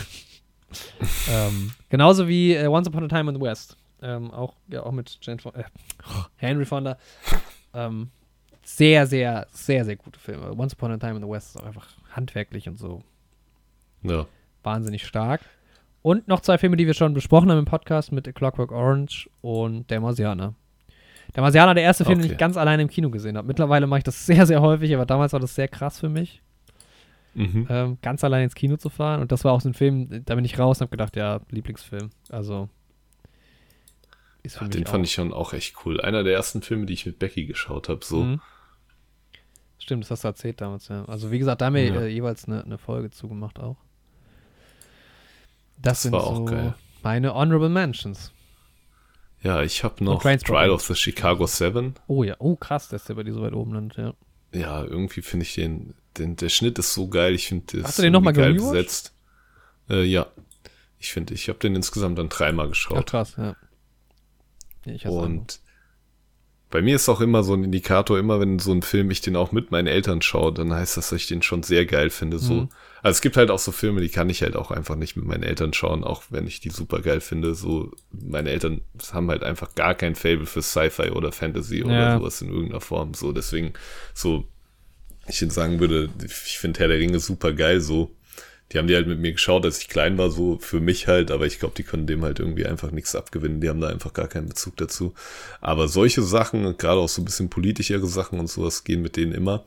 Ähm, 1.30 1.72
genauso 1.88 2.28
wie 2.28 2.54
äh, 2.54 2.66
Once 2.66 2.88
Upon 2.88 3.04
a 3.04 3.08
Time 3.08 3.30
in 3.30 3.36
the 3.36 3.42
West. 3.42 3.76
Ähm, 4.02 4.30
auch, 4.32 4.54
ja, 4.68 4.82
auch 4.82 4.92
mit 4.92 5.18
Jane 5.22 5.38
Fonda, 5.38 5.60
äh, 5.60 5.64
Henry 6.36 6.64
Fonda. 6.64 6.98
Ähm, 7.72 8.10
sehr, 8.64 9.06
sehr, 9.06 9.46
sehr, 9.50 9.84
sehr 9.84 9.96
gute 9.96 10.18
Filme. 10.18 10.52
Once 10.56 10.74
Upon 10.74 10.92
a 10.92 10.98
Time 10.98 11.16
in 11.16 11.22
the 11.22 11.28
West 11.28 11.54
ist 11.54 11.62
auch 11.62 11.66
einfach 11.66 11.88
handwerklich 12.10 12.68
und 12.68 12.78
so. 12.78 13.02
Ja. 14.02 14.26
Wahnsinnig 14.62 15.06
stark. 15.06 15.40
Und 16.02 16.26
noch 16.26 16.40
zwei 16.40 16.58
Filme, 16.58 16.76
die 16.76 16.86
wir 16.86 16.94
schon 16.94 17.14
besprochen 17.14 17.50
haben 17.50 17.58
im 17.58 17.64
Podcast 17.64 18.10
mit 18.10 18.26
A 18.26 18.32
Clockwork 18.32 18.72
Orange 18.72 19.30
und 19.40 19.88
Der 19.90 20.00
Marsianer. 20.00 20.54
Der 21.34 21.42
Marsianer, 21.42 21.74
der 21.74 21.84
erste 21.84 22.04
Film, 22.04 22.18
okay. 22.18 22.28
den 22.28 22.32
ich 22.32 22.38
ganz 22.38 22.56
alleine 22.56 22.82
im 22.82 22.88
Kino 22.88 23.10
gesehen 23.10 23.36
habe. 23.36 23.46
Mittlerweile 23.46 23.86
mache 23.86 23.98
ich 23.98 24.04
das 24.04 24.26
sehr, 24.26 24.46
sehr 24.46 24.60
häufig, 24.60 24.92
aber 24.94 25.06
damals 25.06 25.32
war 25.32 25.40
das 25.40 25.54
sehr 25.54 25.68
krass 25.68 26.00
für 26.00 26.08
mich. 26.08 26.42
Mhm. 27.34 27.66
Ähm, 27.70 27.98
ganz 28.02 28.22
allein 28.24 28.44
ins 28.44 28.54
Kino 28.54 28.76
zu 28.76 28.90
fahren. 28.90 29.20
Und 29.20 29.32
das 29.32 29.44
war 29.44 29.52
auch 29.52 29.60
so 29.60 29.68
ein 29.68 29.74
Film, 29.74 30.24
da 30.24 30.34
bin 30.34 30.44
ich 30.44 30.58
raus 30.58 30.78
und 30.78 30.82
habe 30.82 30.90
gedacht, 30.90 31.16
ja, 31.16 31.40
Lieblingsfilm. 31.50 32.10
Also. 32.28 32.68
Ist 34.42 34.58
für 34.58 34.64
ja, 34.64 34.70
den 34.70 34.86
fand 34.86 35.06
ich 35.06 35.12
schon 35.12 35.32
auch 35.32 35.52
echt 35.52 35.76
cool. 35.84 36.00
Einer 36.00 36.24
der 36.24 36.34
ersten 36.34 36.62
Filme, 36.62 36.86
die 36.86 36.94
ich 36.94 37.06
mit 37.06 37.18
Becky 37.18 37.46
geschaut 37.46 37.88
habe, 37.88 38.04
so. 38.04 38.24
Mhm. 38.24 38.40
Stimmt, 39.78 40.04
das 40.04 40.10
hast 40.10 40.24
du 40.24 40.28
erzählt 40.28 40.60
damals, 40.60 40.88
ja. 40.88 41.04
Also 41.06 41.30
wie 41.30 41.38
gesagt, 41.38 41.60
da 41.60 41.66
haben 41.66 41.74
wir 41.74 41.84
ja. 41.84 42.00
äh, 42.02 42.08
jeweils 42.08 42.44
eine, 42.44 42.64
eine, 42.64 42.78
Folge 42.78 43.10
zugemacht 43.10 43.58
auch. 43.58 43.76
Das, 45.76 45.94
das 45.94 46.02
sind 46.02 46.12
war 46.12 46.36
so 46.36 46.44
geil. 46.44 46.74
meine 47.02 47.34
Honorable 47.34 47.68
Mentions. 47.68 48.32
Ja, 49.42 49.60
ich 49.62 49.82
habe 49.82 50.04
noch 50.04 50.22
Trial 50.22 50.70
of 50.70 50.82
the 50.82 50.94
Chicago 50.94 51.46
Seven. 51.46 51.94
Oh 52.06 52.22
ja, 52.22 52.36
oh 52.38 52.54
krass, 52.54 52.88
dass 52.88 53.04
der 53.04 53.14
bei 53.14 53.24
dir 53.24 53.32
so 53.32 53.42
weit 53.42 53.54
oben 53.54 53.74
landet, 53.74 53.98
ja. 53.98 54.14
Ja, 54.52 54.84
irgendwie 54.84 55.22
finde 55.22 55.44
ich 55.44 55.54
den, 55.54 55.94
den, 56.18 56.36
der 56.36 56.48
Schnitt 56.48 56.78
ist 56.78 56.94
so 56.94 57.08
geil. 57.08 57.34
Ich 57.34 57.48
finde 57.48 57.82
Hast 57.82 57.98
du 57.98 58.02
den 58.02 58.12
nochmal 58.12 58.32
geil 58.32 58.54
besetzt. 58.54 59.14
Äh, 59.88 60.04
ja, 60.04 60.26
ich 60.98 61.12
finde, 61.12 61.34
ich 61.34 61.48
habe 61.48 61.58
den 61.58 61.74
insgesamt 61.74 62.18
dann 62.18 62.28
dreimal 62.28 62.68
geschaut. 62.68 62.96
Ja, 62.96 63.02
krass, 63.02 63.34
ja. 63.36 63.56
ja 64.86 65.10
und 65.10 65.60
bei 66.72 66.80
mir 66.80 66.96
ist 66.96 67.08
auch 67.08 67.20
immer 67.20 67.44
so 67.44 67.52
ein 67.52 67.64
Indikator, 67.64 68.18
immer 68.18 68.40
wenn 68.40 68.58
so 68.58 68.72
ein 68.72 68.80
Film 68.80 69.10
ich 69.10 69.20
den 69.20 69.36
auch 69.36 69.52
mit 69.52 69.70
meinen 69.70 69.86
Eltern 69.86 70.22
schaue, 70.22 70.54
dann 70.54 70.72
heißt 70.72 70.96
das, 70.96 71.10
dass 71.10 71.20
ich 71.20 71.26
den 71.26 71.42
schon 71.42 71.62
sehr 71.62 71.84
geil 71.84 72.08
finde. 72.08 72.38
So. 72.38 72.54
Mhm. 72.54 72.68
Also 73.02 73.16
es 73.16 73.20
gibt 73.20 73.36
halt 73.36 73.50
auch 73.50 73.58
so 73.58 73.72
Filme, 73.72 74.00
die 74.00 74.08
kann 74.08 74.30
ich 74.30 74.42
halt 74.42 74.56
auch 74.56 74.70
einfach 74.70 74.96
nicht 74.96 75.14
mit 75.14 75.26
meinen 75.26 75.42
Eltern 75.42 75.74
schauen, 75.74 76.02
auch 76.02 76.22
wenn 76.30 76.46
ich 76.46 76.60
die 76.60 76.70
super 76.70 77.00
geil 77.02 77.20
finde. 77.20 77.54
So, 77.54 77.92
meine 78.10 78.50
Eltern 78.50 78.80
haben 79.12 79.28
halt 79.28 79.44
einfach 79.44 79.74
gar 79.74 79.94
kein 79.94 80.14
Fable 80.14 80.46
für 80.46 80.62
Sci-Fi 80.62 81.10
oder 81.10 81.30
Fantasy 81.30 81.84
oder 81.84 81.94
ja. 81.94 82.18
sowas 82.18 82.40
in 82.40 82.48
irgendeiner 82.48 82.80
Form. 82.80 83.12
So, 83.12 83.32
deswegen, 83.32 83.74
so, 84.14 84.48
ich 85.28 85.38
sagen 85.52 85.80
würde, 85.80 86.10
ich 86.24 86.58
finde 86.58 86.80
Herr 86.80 86.88
der 86.88 86.98
Ringe 86.98 87.20
super 87.20 87.52
geil, 87.52 87.80
so 87.80 88.14
die 88.72 88.78
haben 88.78 88.86
die 88.86 88.94
halt 88.94 89.06
mit 89.06 89.18
mir 89.18 89.32
geschaut, 89.32 89.64
als 89.64 89.78
ich 89.78 89.88
klein 89.88 90.16
war, 90.16 90.30
so 90.30 90.58
für 90.58 90.80
mich 90.80 91.06
halt, 91.06 91.30
aber 91.30 91.46
ich 91.46 91.58
glaube, 91.58 91.74
die 91.76 91.82
können 91.82 92.06
dem 92.06 92.22
halt 92.22 92.38
irgendwie 92.38 92.66
einfach 92.66 92.90
nichts 92.90 93.14
abgewinnen. 93.14 93.60
Die 93.60 93.68
haben 93.68 93.80
da 93.80 93.88
einfach 93.88 94.14
gar 94.14 94.28
keinen 94.28 94.48
Bezug 94.48 94.76
dazu. 94.78 95.12
Aber 95.60 95.88
solche 95.88 96.22
Sachen, 96.22 96.76
gerade 96.78 97.00
auch 97.00 97.08
so 97.08 97.20
ein 97.20 97.26
bisschen 97.26 97.50
politischere 97.50 98.06
Sachen 98.06 98.40
und 98.40 98.48
sowas, 98.48 98.84
gehen 98.84 99.02
mit 99.02 99.16
denen 99.16 99.32
immer. 99.32 99.64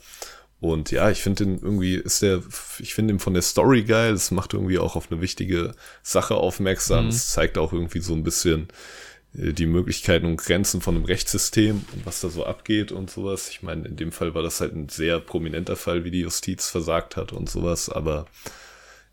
Und 0.60 0.90
ja, 0.90 1.12
ich 1.12 1.22
finde 1.22 1.46
den 1.46 1.60
irgendwie, 1.60 1.96
ist 1.96 2.24
der, 2.24 2.42
ich 2.80 2.96
finde 2.96 3.14
ihn 3.14 3.20
von 3.20 3.34
der 3.34 3.44
Story 3.44 3.84
geil. 3.84 4.14
Es 4.14 4.32
macht 4.32 4.54
irgendwie 4.54 4.80
auch 4.80 4.96
auf 4.96 5.12
eine 5.12 5.22
wichtige 5.22 5.76
Sache 6.02 6.36
aufmerksam. 6.36 7.06
Mhm. 7.06 7.10
Es 7.10 7.30
zeigt 7.30 7.58
auch 7.60 7.74
irgendwie 7.74 8.00
so 8.00 8.14
ein 8.14 8.24
bisschen 8.24 8.70
die 9.38 9.66
Möglichkeiten 9.66 10.26
und 10.26 10.38
Grenzen 10.38 10.80
von 10.82 10.96
einem 10.96 11.06
Rechtssystem 11.06 11.86
und 11.94 12.06
was 12.06 12.22
da 12.22 12.30
so 12.30 12.46
abgeht 12.46 12.92
und 12.92 13.10
sowas. 13.12 13.50
Ich 13.50 13.64
meine, 13.64 13.88
in 13.88 13.98
dem 13.98 14.12
Fall 14.12 14.34
war 14.34 14.42
das 14.42 14.62
halt 14.62 14.74
ein 14.74 14.88
sehr 14.88 15.20
prominenter 15.20 15.76
Fall, 15.76 16.06
wie 16.06 16.12
die 16.12 16.22
Justiz 16.22 16.70
versagt 16.70 17.18
hat 17.18 17.34
und 17.34 17.50
sowas, 17.50 17.90
aber 17.90 18.28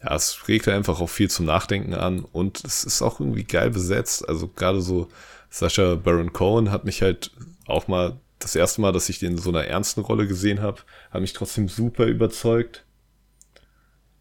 ja, 0.02 0.14
es 0.14 0.48
regt 0.48 0.68
einfach 0.68 1.00
auch 1.00 1.10
viel 1.10 1.30
zum 1.30 1.46
Nachdenken 1.46 1.94
an 1.94 2.20
und 2.20 2.64
es 2.64 2.84
ist 2.84 3.02
auch 3.02 3.20
irgendwie 3.20 3.44
geil 3.44 3.70
besetzt. 3.70 4.28
Also 4.28 4.48
gerade 4.48 4.80
so 4.80 5.08
Sascha 5.50 5.96
Baron 5.96 6.32
Cohen 6.32 6.70
hat 6.70 6.84
mich 6.84 7.02
halt 7.02 7.32
auch 7.66 7.88
mal 7.88 8.20
das 8.38 8.56
erste 8.56 8.80
Mal, 8.80 8.92
dass 8.92 9.08
ich 9.08 9.18
den 9.18 9.32
in 9.32 9.38
so 9.38 9.50
einer 9.50 9.64
ernsten 9.64 10.00
Rolle 10.00 10.26
gesehen 10.26 10.60
habe, 10.60 10.82
hat 11.10 11.20
mich 11.20 11.32
trotzdem 11.32 11.68
super 11.68 12.06
überzeugt. 12.06 12.84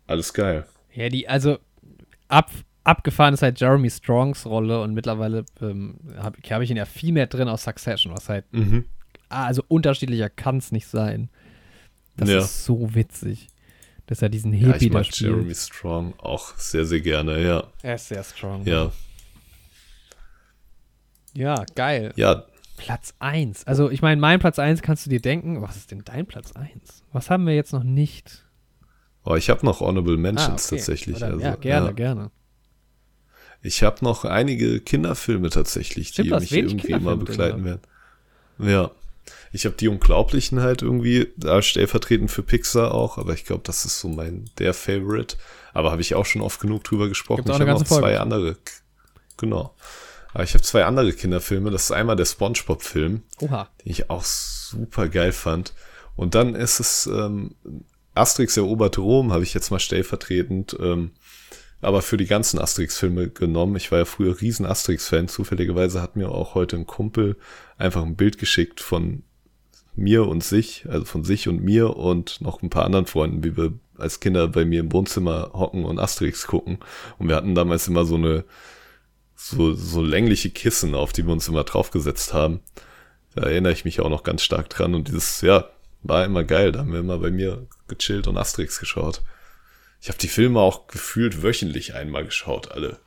Alles 0.07 0.33
geil. 0.33 0.65
Ja, 0.93 1.09
die, 1.09 1.27
also 1.27 1.57
ab, 2.27 2.51
abgefahren 2.83 3.33
ist 3.33 3.41
halt 3.41 3.59
Jeremy 3.59 3.89
Strongs 3.89 4.45
Rolle 4.45 4.81
und 4.81 4.93
mittlerweile 4.93 5.45
ähm, 5.61 5.95
habe 6.17 6.37
hab 6.49 6.61
ich 6.61 6.71
ihn 6.71 6.77
ja 6.77 6.85
viel 6.85 7.13
mehr 7.13 7.27
drin 7.27 7.47
aus 7.47 7.63
Succession, 7.63 8.13
was 8.13 8.29
halt, 8.29 8.51
mhm. 8.51 8.85
also 9.29 9.63
unterschiedlicher 9.67 10.29
kann 10.29 10.57
es 10.57 10.71
nicht 10.71 10.87
sein. 10.87 11.29
Das 12.17 12.29
ja. 12.29 12.39
ist 12.39 12.65
so 12.65 12.93
witzig 12.93 13.47
dass 14.11 14.21
er 14.21 14.27
diesen 14.27 14.51
Hippie 14.51 14.71
ja, 14.71 14.75
ich 14.75 14.91
mag 14.91 15.05
Jeremy 15.09 15.55
Strong 15.55 16.13
auch 16.17 16.53
sehr, 16.57 16.83
sehr 16.83 16.99
gerne, 16.99 17.41
ja. 17.41 17.63
Er 17.81 17.95
ist 17.95 18.09
sehr 18.09 18.21
strong. 18.25 18.65
Ja. 18.65 18.91
Ja, 21.33 21.63
geil. 21.75 22.11
Ja. 22.17 22.43
Platz 22.75 23.13
1. 23.19 23.67
Also, 23.67 23.89
ich 23.89 24.01
meine, 24.01 24.19
mein 24.19 24.39
Platz 24.39 24.59
1 24.59 24.81
kannst 24.81 25.05
du 25.05 25.09
dir 25.09 25.21
denken. 25.21 25.61
Was 25.61 25.77
ist 25.77 25.91
denn 25.91 26.03
dein 26.03 26.25
Platz 26.25 26.51
1? 26.51 27.03
Was 27.13 27.29
haben 27.29 27.47
wir 27.47 27.55
jetzt 27.55 27.71
noch 27.71 27.83
nicht? 27.83 28.43
Oh, 29.23 29.35
ich 29.35 29.49
habe 29.49 29.65
noch 29.65 29.79
Honorable 29.79 30.17
Mentions 30.17 30.49
ah, 30.49 30.55
okay. 30.55 30.75
tatsächlich. 30.75 31.23
also, 31.23 31.39
ja, 31.39 31.55
gerne, 31.55 31.87
ja. 31.87 31.93
gerne. 31.93 32.31
Ich 33.63 33.83
habe 33.83 34.03
noch 34.03 34.25
einige 34.25 34.79
Kinderfilme 34.79 35.49
tatsächlich, 35.49 36.09
Stimmt, 36.09 36.29
die 36.29 36.33
mich 36.33 36.51
irgendwie 36.51 36.91
immer 36.91 37.15
begleiten 37.15 37.63
werden. 37.63 37.81
Ja. 38.59 38.91
Ich 39.53 39.65
habe 39.65 39.75
die 39.75 39.87
Unglaublichen 39.87 40.61
halt 40.61 40.81
irgendwie 40.81 41.27
da 41.37 41.61
stellvertretend 41.61 42.31
für 42.31 42.41
Pixar 42.41 42.93
auch, 42.93 43.17
aber 43.17 43.33
ich 43.33 43.45
glaube, 43.45 43.63
das 43.65 43.85
ist 43.85 43.99
so 43.99 44.07
mein 44.07 44.49
der 44.57 44.73
Favorite. 44.73 45.37
Aber 45.73 45.91
habe 45.91 46.01
ich 46.01 46.15
auch 46.15 46.25
schon 46.25 46.41
oft 46.41 46.59
genug 46.59 46.83
drüber 46.83 47.07
gesprochen. 47.07 47.43
Ich 47.45 47.53
habe 47.53 47.65
noch 47.65 47.83
zwei 47.83 47.99
Folge. 47.99 48.21
andere. 48.21 48.57
Genau. 49.37 49.75
Aber 50.33 50.43
ich 50.43 50.53
habe 50.53 50.63
zwei 50.63 50.85
andere 50.85 51.13
Kinderfilme. 51.13 51.71
Das 51.71 51.83
ist 51.85 51.91
einmal 51.91 52.15
der 52.15 52.25
SpongeBob-Film, 52.25 53.23
den 53.39 53.67
ich 53.83 54.09
auch 54.09 54.23
super 54.23 55.09
geil 55.09 55.33
fand. 55.33 55.73
Und 56.15 56.35
dann 56.35 56.55
ist 56.55 56.79
es 56.79 57.07
ähm, 57.07 57.55
Asterix 58.15 58.57
erobert 58.57 58.97
Rom, 58.97 59.33
habe 59.33 59.43
ich 59.43 59.53
jetzt 59.53 59.71
mal 59.71 59.79
stellvertretend. 59.79 60.77
Ähm, 60.79 61.11
aber 61.81 62.01
für 62.01 62.17
die 62.17 62.27
ganzen 62.27 62.59
Asterix-Filme 62.59 63.29
genommen. 63.29 63.75
Ich 63.75 63.91
war 63.91 63.99
ja 63.99 64.05
früher 64.05 64.39
riesen 64.39 64.65
Asterix-Fan. 64.65 65.27
Zufälligerweise 65.27 66.01
hat 66.01 66.15
mir 66.15 66.29
auch 66.29 66.55
heute 66.55 66.75
ein 66.75 66.85
Kumpel 66.85 67.37
einfach 67.77 68.03
ein 68.03 68.15
Bild 68.15 68.37
geschickt 68.37 68.79
von 68.79 69.23
mir 69.95 70.27
und 70.27 70.43
sich, 70.43 70.85
also 70.87 71.05
von 71.05 71.23
sich 71.23 71.47
und 71.47 71.63
mir 71.63 71.97
und 71.97 72.39
noch 72.41 72.61
ein 72.61 72.69
paar 72.69 72.85
anderen 72.85 73.07
Freunden, 73.07 73.43
wie 73.43 73.57
wir 73.57 73.73
als 73.97 74.19
Kinder 74.19 74.47
bei 74.47 74.63
mir 74.63 74.79
im 74.79 74.91
Wohnzimmer 74.91 75.51
hocken 75.53 75.85
und 75.85 75.99
Asterix 75.99 76.47
gucken. 76.47 76.79
Und 77.17 77.27
wir 77.27 77.35
hatten 77.35 77.55
damals 77.55 77.87
immer 77.87 78.05
so 78.05 78.15
eine, 78.15 78.45
so, 79.35 79.73
so 79.73 80.01
längliche 80.01 80.49
Kissen, 80.51 80.95
auf 80.95 81.13
die 81.13 81.25
wir 81.25 81.33
uns 81.33 81.47
immer 81.47 81.63
draufgesetzt 81.63 82.33
haben. 82.33 82.61
Da 83.35 83.43
erinnere 83.43 83.73
ich 83.73 83.85
mich 83.85 84.01
auch 84.01 84.09
noch 84.09 84.23
ganz 84.23 84.43
stark 84.43 84.69
dran. 84.69 84.95
Und 84.95 85.07
dieses, 85.07 85.41
ja, 85.41 85.69
war 86.03 86.25
immer 86.25 86.43
geil. 86.43 86.71
Da 86.71 86.79
haben 86.79 86.93
wir 86.93 86.99
immer 86.99 87.19
bei 87.19 87.31
mir 87.31 87.67
gechillt 87.87 88.27
und 88.27 88.37
Asterix 88.37 88.79
geschaut. 88.79 89.21
Ich 90.01 90.09
habe 90.09 90.17
die 90.17 90.27
Filme 90.27 90.59
auch 90.59 90.87
gefühlt 90.87 91.43
wöchentlich 91.43 91.93
einmal 91.93 92.25
geschaut, 92.25 92.71
alle. 92.71 92.99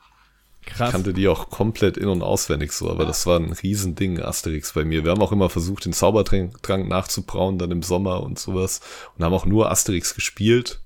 Krass. 0.65 0.87
Ich 0.87 0.91
kannte 0.93 1.13
die 1.13 1.27
auch 1.27 1.49
komplett 1.49 1.97
in- 1.97 2.07
und 2.07 2.23
auswendig 2.23 2.71
so, 2.71 2.89
aber 2.89 3.05
das 3.05 3.25
war 3.25 3.37
ein 3.37 3.51
Riesending, 3.51 4.19
Asterix 4.19 4.73
bei 4.73 4.85
mir. 4.85 5.03
Wir 5.03 5.11
haben 5.11 5.21
auch 5.21 5.33
immer 5.33 5.49
versucht, 5.49 5.85
den 5.85 5.93
Zaubertrank 5.93 6.87
nachzubrauen, 6.87 7.59
dann 7.59 7.69
im 7.69 7.83
Sommer 7.83 8.23
und 8.23 8.39
sowas. 8.39 8.79
Und 9.15 9.23
haben 9.23 9.33
auch 9.33 9.45
nur 9.45 9.69
Asterix 9.69 10.15
gespielt. 10.15 10.79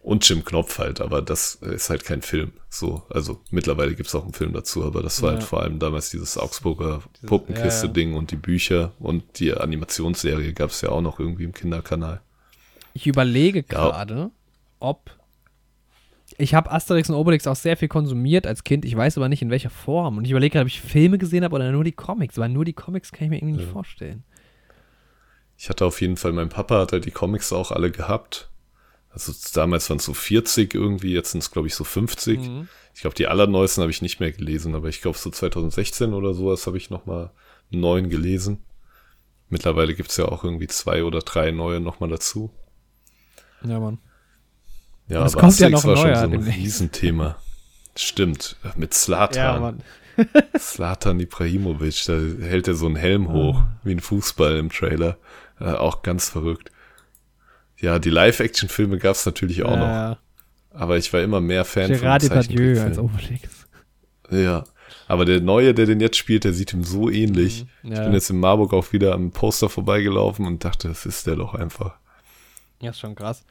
Und 0.00 0.28
Jim 0.28 0.44
Knopf 0.44 0.78
halt, 0.78 1.00
aber 1.00 1.20
das 1.20 1.56
ist 1.56 1.90
halt 1.90 2.04
kein 2.04 2.22
Film. 2.22 2.52
So, 2.68 3.02
also 3.08 3.40
mittlerweile 3.50 3.96
gibt 3.96 4.08
es 4.08 4.14
auch 4.14 4.22
einen 4.22 4.34
Film 4.34 4.52
dazu, 4.52 4.84
aber 4.84 5.02
das 5.02 5.20
war 5.20 5.30
halt 5.30 5.38
ja. 5.38 5.40
halt 5.40 5.48
vor 5.48 5.62
allem 5.62 5.78
damals 5.80 6.10
dieses 6.10 6.38
Augsburger 6.38 7.02
Puppenkiste-Ding 7.26 8.10
ja, 8.10 8.14
ja. 8.14 8.18
und 8.20 8.30
die 8.30 8.36
Bücher 8.36 8.92
und 9.00 9.40
die 9.40 9.52
Animationsserie 9.52 10.52
gab 10.52 10.70
es 10.70 10.82
ja 10.82 10.90
auch 10.90 11.00
noch 11.00 11.18
irgendwie 11.18 11.42
im 11.42 11.54
Kinderkanal. 11.54 12.20
Ich 12.96 13.06
überlege 13.06 13.62
gerade, 13.62 14.30
ob 14.80 15.10
ich 16.38 16.54
habe 16.54 16.70
Asterix 16.70 17.10
und 17.10 17.14
Obelix 17.14 17.46
auch 17.46 17.54
sehr 17.54 17.76
viel 17.76 17.88
konsumiert 17.88 18.46
als 18.46 18.64
Kind. 18.64 18.86
Ich 18.86 18.96
weiß 18.96 19.18
aber 19.18 19.28
nicht 19.28 19.42
in 19.42 19.50
welcher 19.50 19.68
Form. 19.68 20.16
Und 20.16 20.24
ich 20.24 20.30
überlege 20.30 20.54
gerade, 20.54 20.62
ob 20.62 20.68
ich 20.68 20.80
Filme 20.80 21.18
gesehen 21.18 21.44
habe 21.44 21.54
oder 21.54 21.70
nur 21.72 21.84
die 21.84 21.92
Comics. 21.92 22.38
Weil 22.38 22.48
nur 22.48 22.64
die 22.64 22.72
Comics 22.72 23.12
kann 23.12 23.24
ich 23.24 23.30
mir 23.30 23.36
irgendwie 23.36 23.58
nicht 23.58 23.70
vorstellen. 23.70 24.24
Ich 25.58 25.68
hatte 25.68 25.84
auf 25.84 26.00
jeden 26.00 26.16
Fall, 26.16 26.32
mein 26.32 26.48
Papa 26.48 26.80
hat 26.80 26.92
halt 26.92 27.04
die 27.04 27.10
Comics 27.10 27.52
auch 27.52 27.70
alle 27.70 27.90
gehabt. 27.90 28.48
Also 29.10 29.30
damals 29.52 29.90
waren 29.90 29.98
es 29.98 30.04
so 30.06 30.14
40 30.14 30.74
irgendwie, 30.74 31.12
jetzt 31.12 31.32
sind 31.32 31.42
es 31.42 31.50
glaube 31.50 31.68
ich 31.68 31.74
so 31.74 31.84
50. 31.84 32.40
Mhm. 32.40 32.68
Ich 32.94 33.02
glaube, 33.02 33.14
die 33.14 33.26
allerneuesten 33.26 33.82
habe 33.82 33.90
ich 33.90 34.00
nicht 34.00 34.20
mehr 34.20 34.32
gelesen, 34.32 34.74
aber 34.74 34.88
ich 34.88 35.02
glaube 35.02 35.18
so 35.18 35.28
2016 35.28 36.14
oder 36.14 36.32
sowas 36.32 36.66
habe 36.66 36.78
ich 36.78 36.88
nochmal 36.88 37.30
neun 37.70 38.08
gelesen. 38.08 38.62
Mittlerweile 39.50 39.94
gibt 39.94 40.10
es 40.10 40.16
ja 40.16 40.26
auch 40.26 40.44
irgendwie 40.44 40.66
zwei 40.66 41.04
oder 41.04 41.20
drei 41.20 41.50
neue 41.50 41.80
nochmal 41.80 42.08
dazu. 42.08 42.50
Ja, 43.64 43.80
Mann. 43.80 43.98
Ja, 45.08 45.20
aber 45.20 45.30
kommt 45.32 45.44
Asterix 45.44 45.58
ja 45.60 45.68
noch 45.70 45.84
war 45.84 45.96
schon 45.96 46.14
so 46.14 46.36
ein 46.36 46.42
Riesenthema. 46.42 47.36
Stimmt, 47.96 48.56
mit 48.76 48.92
Slatan. 48.92 49.80
Ja, 50.16 50.24
Slatan 50.58 51.20
Ibrahimovic, 51.20 52.04
da 52.06 52.14
hält 52.44 52.68
er 52.68 52.74
so 52.74 52.86
einen 52.86 52.96
Helm 52.96 53.30
hoch, 53.32 53.62
wie 53.84 53.92
ein 53.92 54.00
Fußball 54.00 54.56
im 54.56 54.70
Trailer. 54.70 55.18
Äh, 55.60 55.72
auch 55.72 56.02
ganz 56.02 56.28
verrückt. 56.28 56.70
Ja, 57.78 57.98
die 57.98 58.10
Live-Action-Filme 58.10 58.98
gab 58.98 59.14
es 59.14 59.26
natürlich 59.26 59.62
auch 59.62 59.70
ja, 59.70 60.10
noch. 60.10 60.18
Aber 60.70 60.96
ich 60.96 61.12
war 61.12 61.20
immer 61.22 61.40
mehr 61.40 61.64
Fan 61.64 61.88
Gerard 61.92 62.22
von 62.22 62.30
Depardieu 62.30 62.80
als 62.80 62.98
Obelix. 62.98 63.66
Ja, 64.30 64.64
aber 65.08 65.24
der 65.24 65.40
Neue, 65.40 65.72
der 65.74 65.86
den 65.86 66.00
jetzt 66.00 66.16
spielt, 66.16 66.44
der 66.44 66.52
sieht 66.52 66.72
ihm 66.72 66.84
so 66.84 67.10
ähnlich. 67.10 67.66
Mhm, 67.82 67.92
ja. 67.92 67.98
Ich 67.98 68.04
bin 68.04 68.12
jetzt 68.12 68.30
in 68.30 68.40
Marburg 68.40 68.72
auch 68.72 68.92
wieder 68.92 69.14
am 69.14 69.30
Poster 69.30 69.68
vorbeigelaufen 69.68 70.46
und 70.46 70.64
dachte, 70.64 70.88
das 70.88 71.06
ist 71.06 71.26
der 71.26 71.36
doch 71.36 71.54
einfach. 71.54 71.98
Ja, 72.80 72.90
ist 72.90 73.00
schon 73.00 73.14
krass. 73.14 73.44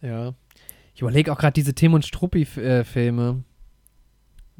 Ja. 0.00 0.34
Ich 0.94 1.02
überlege 1.02 1.32
auch 1.32 1.38
gerade 1.38 1.54
diese 1.54 1.74
Tim 1.74 1.94
und 1.94 2.06
Struppi-Filme. 2.06 3.42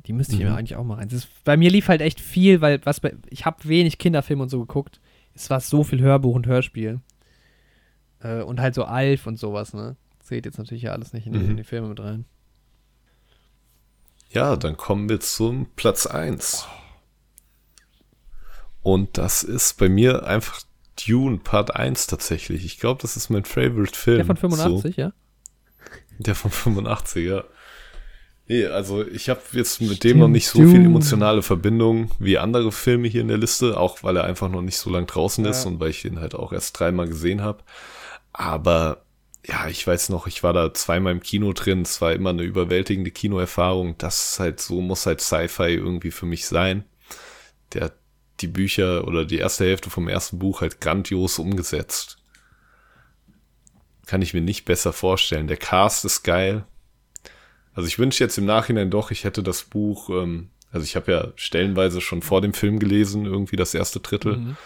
Die 0.06 0.12
müsste 0.12 0.34
ich 0.34 0.40
mhm. 0.40 0.46
mir 0.46 0.56
eigentlich 0.56 0.76
auch 0.76 0.84
mal 0.84 0.96
rein. 0.96 1.08
Ist, 1.08 1.28
bei 1.44 1.56
mir 1.56 1.70
lief 1.70 1.88
halt 1.88 2.00
echt 2.00 2.20
viel, 2.20 2.60
weil 2.60 2.84
was 2.84 3.00
bei, 3.00 3.14
ich 3.30 3.46
habe 3.46 3.64
wenig 3.64 3.98
Kinderfilme 3.98 4.42
und 4.42 4.48
so 4.48 4.60
geguckt. 4.60 5.00
Es 5.34 5.50
war 5.50 5.60
so 5.60 5.84
viel 5.84 6.00
Hörbuch 6.00 6.34
und 6.34 6.46
Hörspiel. 6.46 7.00
Äh, 8.20 8.42
und 8.42 8.60
halt 8.60 8.74
so 8.74 8.84
Alf 8.84 9.26
und 9.26 9.38
sowas, 9.38 9.74
ne? 9.74 9.96
Zählt 10.20 10.46
jetzt 10.46 10.58
natürlich 10.58 10.84
ja 10.84 10.92
alles 10.92 11.12
nicht 11.12 11.26
in, 11.26 11.32
mhm. 11.32 11.50
in 11.50 11.56
die 11.56 11.64
Filme 11.64 11.88
mit 11.88 12.00
rein. 12.00 12.24
Ja, 14.30 14.56
dann 14.56 14.76
kommen 14.76 15.08
wir 15.08 15.20
zum 15.20 15.68
Platz 15.76 16.06
1. 16.06 16.66
Und 18.82 19.16
das 19.16 19.42
ist 19.42 19.78
bei 19.78 19.88
mir 19.88 20.26
einfach 20.26 20.60
Dune 20.96 21.38
Part 21.38 21.74
1 21.74 22.06
tatsächlich. 22.06 22.64
Ich 22.64 22.78
glaube, 22.78 23.02
das 23.02 23.16
ist 23.16 23.30
mein 23.30 23.44
Favorite 23.44 23.96
Film. 23.96 24.18
Der 24.18 24.26
von 24.26 24.36
85, 24.36 24.94
so. 24.94 25.00
ja? 25.00 25.12
Der 26.18 26.34
von 26.34 26.50
85, 26.50 27.26
ja. 27.26 27.44
Nee, 28.46 28.66
also 28.66 29.06
ich 29.06 29.30
habe 29.30 29.40
jetzt 29.52 29.80
mit 29.80 29.96
Stimmt, 29.96 30.04
dem 30.04 30.18
noch 30.18 30.28
nicht 30.28 30.48
so 30.48 30.58
Dune. 30.58 30.70
viel 30.70 30.84
emotionale 30.84 31.42
Verbindung 31.42 32.10
wie 32.18 32.36
andere 32.36 32.72
Filme 32.72 33.08
hier 33.08 33.22
in 33.22 33.28
der 33.28 33.38
Liste, 33.38 33.78
auch 33.78 34.02
weil 34.02 34.16
er 34.16 34.24
einfach 34.24 34.50
noch 34.50 34.60
nicht 34.60 34.76
so 34.76 34.90
lang 34.90 35.06
draußen 35.06 35.44
ja. 35.44 35.50
ist 35.50 35.64
und 35.64 35.80
weil 35.80 35.90
ich 35.90 36.04
ihn 36.04 36.20
halt 36.20 36.34
auch 36.34 36.52
erst 36.52 36.78
dreimal 36.78 37.08
gesehen 37.08 37.40
habe. 37.40 37.62
Aber 38.32 39.04
ja, 39.46 39.68
ich 39.68 39.86
weiß 39.86 40.10
noch, 40.10 40.26
ich 40.26 40.42
war 40.42 40.52
da 40.52 40.74
zweimal 40.74 41.12
im 41.12 41.20
Kino 41.20 41.52
drin. 41.52 41.82
Es 41.82 42.00
war 42.00 42.12
immer 42.12 42.30
eine 42.30 42.42
überwältigende 42.42 43.10
Kinoerfahrung. 43.10 43.96
Das 43.98 44.32
ist 44.32 44.40
halt 44.40 44.60
so, 44.60 44.80
muss 44.80 45.06
halt 45.06 45.20
Sci-Fi 45.20 45.74
irgendwie 45.74 46.10
für 46.10 46.26
mich 46.26 46.46
sein. 46.46 46.84
Der 47.72 47.92
die 48.40 48.48
Bücher 48.48 49.06
oder 49.06 49.24
die 49.24 49.38
erste 49.38 49.64
Hälfte 49.64 49.90
vom 49.90 50.08
ersten 50.08 50.38
Buch 50.38 50.60
halt 50.60 50.80
grandios 50.80 51.38
umgesetzt. 51.38 52.18
Kann 54.06 54.22
ich 54.22 54.34
mir 54.34 54.40
nicht 54.40 54.64
besser 54.64 54.92
vorstellen. 54.92 55.46
Der 55.46 55.56
Cast 55.56 56.04
ist 56.04 56.22
geil. 56.22 56.64
Also 57.72 57.86
ich 57.86 57.98
wünsche 57.98 58.22
jetzt 58.22 58.38
im 58.38 58.44
Nachhinein 58.44 58.90
doch, 58.90 59.10
ich 59.10 59.24
hätte 59.24 59.42
das 59.42 59.64
Buch, 59.64 60.10
ähm, 60.10 60.50
also 60.70 60.84
ich 60.84 60.96
habe 60.96 61.12
ja 61.12 61.32
stellenweise 61.36 62.00
schon 62.00 62.22
vor 62.22 62.40
dem 62.40 62.54
Film 62.54 62.78
gelesen, 62.78 63.26
irgendwie 63.26 63.56
das 63.56 63.74
erste 63.74 64.00
Drittel. 64.00 64.36
Mhm. 64.36 64.56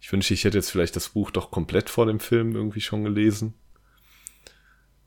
Ich 0.00 0.12
wünsche, 0.12 0.34
ich 0.34 0.44
hätte 0.44 0.58
jetzt 0.58 0.70
vielleicht 0.70 0.94
das 0.94 1.08
Buch 1.08 1.30
doch 1.30 1.50
komplett 1.50 1.90
vor 1.90 2.06
dem 2.06 2.20
Film 2.20 2.54
irgendwie 2.54 2.80
schon 2.80 3.02
gelesen. 3.02 3.54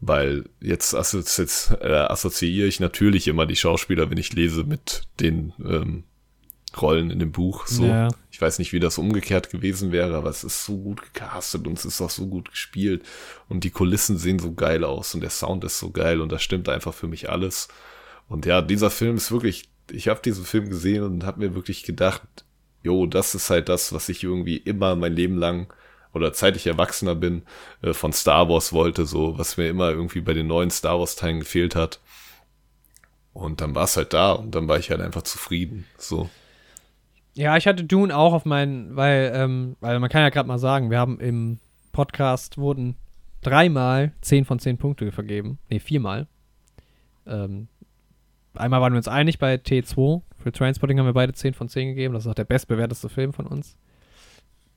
Weil 0.02 0.50
jetzt, 0.62 0.94
assozi 0.96 1.42
jetzt 1.42 1.72
äh, 1.82 1.94
assoziiere 1.94 2.68
ich 2.68 2.80
natürlich 2.80 3.28
immer 3.28 3.46
die 3.46 3.56
Schauspieler, 3.56 4.10
wenn 4.10 4.18
ich 4.18 4.34
lese, 4.34 4.64
mit 4.64 5.04
den 5.20 5.54
ähm, 5.64 6.04
Rollen 6.82 7.12
in 7.12 7.20
dem 7.20 7.32
Buch. 7.32 7.68
So. 7.68 7.86
Ja. 7.86 8.10
Ich 8.32 8.42
weiß 8.42 8.60
nicht, 8.60 8.74
wie 8.74 8.80
das 8.80 8.98
umgekehrt 8.98 9.50
gewesen 9.50 9.92
wäre, 9.92 10.16
aber 10.16 10.30
es 10.30 10.44
ist 10.44 10.66
so 10.66 10.78
gut 10.78 11.02
gecastet 11.02 11.68
und 11.68 11.78
es 11.78 11.86
ist 11.86 12.02
auch 12.02 12.10
so 12.10 12.28
gut 12.28 12.52
gespielt. 12.52 13.04
Und 13.48 13.64
die 13.64 13.72
Kulissen 13.72 14.18
sehen 14.18 14.40
so 14.40 14.54
geil 14.54 14.84
aus 14.84 15.14
und 15.14 15.22
der 15.22 15.30
Sound 15.30 15.64
ist 15.64 15.80
so 15.80 15.92
geil 15.92 16.22
und 16.22 16.32
das 16.32 16.44
stimmt 16.44 16.70
einfach 16.70 16.94
für 16.94 17.08
mich 17.08 17.30
alles. 17.30 17.68
Und 18.28 18.46
ja, 18.46 18.62
dieser 18.62 18.90
Film 18.90 19.18
ist 19.18 19.32
wirklich, 19.32 19.70
ich 19.92 20.08
habe 20.08 20.22
diesen 20.24 20.46
Film 20.46 20.70
gesehen 20.70 21.04
und 21.04 21.26
habe 21.26 21.40
mir 21.40 21.56
wirklich 21.56 21.84
gedacht, 21.84 22.22
jo, 22.84 23.06
das 23.06 23.36
ist 23.36 23.50
halt 23.50 23.70
das, 23.70 23.92
was 23.94 24.10
ich 24.10 24.24
irgendwie 24.24 24.58
immer 24.58 24.96
mein 24.96 25.14
Leben 25.14 25.38
lang 25.38 25.74
oder 26.14 26.34
seit 26.34 26.56
ich 26.56 26.68
Erwachsener 26.68 27.16
bin, 27.16 27.44
äh, 27.82 27.94
von 27.94 28.14
Star 28.14 28.50
Wars 28.50 28.74
wollte, 28.74 29.06
so, 29.06 29.38
was 29.38 29.58
mir 29.58 29.70
immer 29.70 29.92
irgendwie 29.92 30.22
bei 30.22 30.34
den 30.34 30.48
neuen 30.48 30.72
Star 30.72 31.00
Wars 31.00 31.16
Teilen 31.16 31.40
gefehlt 31.40 31.76
hat. 31.76 32.00
Und 33.34 33.62
dann 33.62 33.76
war 33.76 33.84
es 33.84 33.96
halt 33.96 34.14
da 34.14 34.32
und 34.32 34.56
dann 34.56 34.68
war 34.68 34.80
ich 34.80 34.90
halt 34.90 35.02
einfach 35.02 35.22
zufrieden, 35.22 35.86
so. 35.98 36.30
Ja, 37.34 37.56
ich 37.58 37.68
hatte 37.68 37.84
Dune 37.84 38.16
auch 38.16 38.34
auf 38.34 38.46
meinen, 38.46 38.96
weil, 38.96 39.32
ähm, 39.34 39.76
weil 39.80 40.00
man 40.00 40.10
kann 40.10 40.22
ja 40.22 40.30
gerade 40.30 40.48
mal 40.48 40.60
sagen, 40.60 40.90
wir 40.90 41.00
haben 41.00 41.20
im 41.20 41.60
Podcast 41.92 42.58
wurden 42.58 42.96
dreimal 43.42 44.14
10 44.22 44.46
von 44.46 44.60
10 44.60 44.78
Punkte 44.78 45.12
vergeben. 45.12 45.60
Ne, 45.70 45.80
viermal. 45.80 46.28
Ähm, 47.26 47.68
einmal 48.54 48.82
waren 48.82 48.94
wir 48.94 48.98
uns 48.98 49.08
einig 49.08 49.40
bei 49.40 49.56
T2. 49.56 50.22
Für 50.38 50.52
Transporting 50.52 51.00
haben 51.00 51.06
wir 51.06 51.14
beide 51.14 51.34
10 51.34 51.54
von 51.54 51.70
10 51.70 51.90
gegeben. 51.90 52.14
Das 52.14 52.26
ist 52.26 52.30
auch 52.30 52.36
der 52.36 52.46
bestbewerteste 52.46 53.10
Film 53.10 53.34
von 53.34 53.46
uns. 53.46 53.78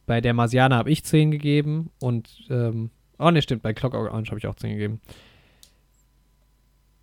Bei 0.07 0.21
der 0.21 0.35
Marsianer 0.35 0.77
habe 0.77 0.91
ich 0.91 1.05
10 1.05 1.31
gegeben 1.31 1.91
und, 2.01 2.47
ähm, 2.51 2.91
oh 3.19 3.31
ne, 3.31 3.41
stimmt, 3.41 3.63
bei 3.63 3.73
Clock 3.73 3.95
Orange 3.95 4.31
habe 4.31 4.39
ich 4.39 4.47
auch 4.47 4.57
10 4.57 4.73
gegeben. 4.73 5.01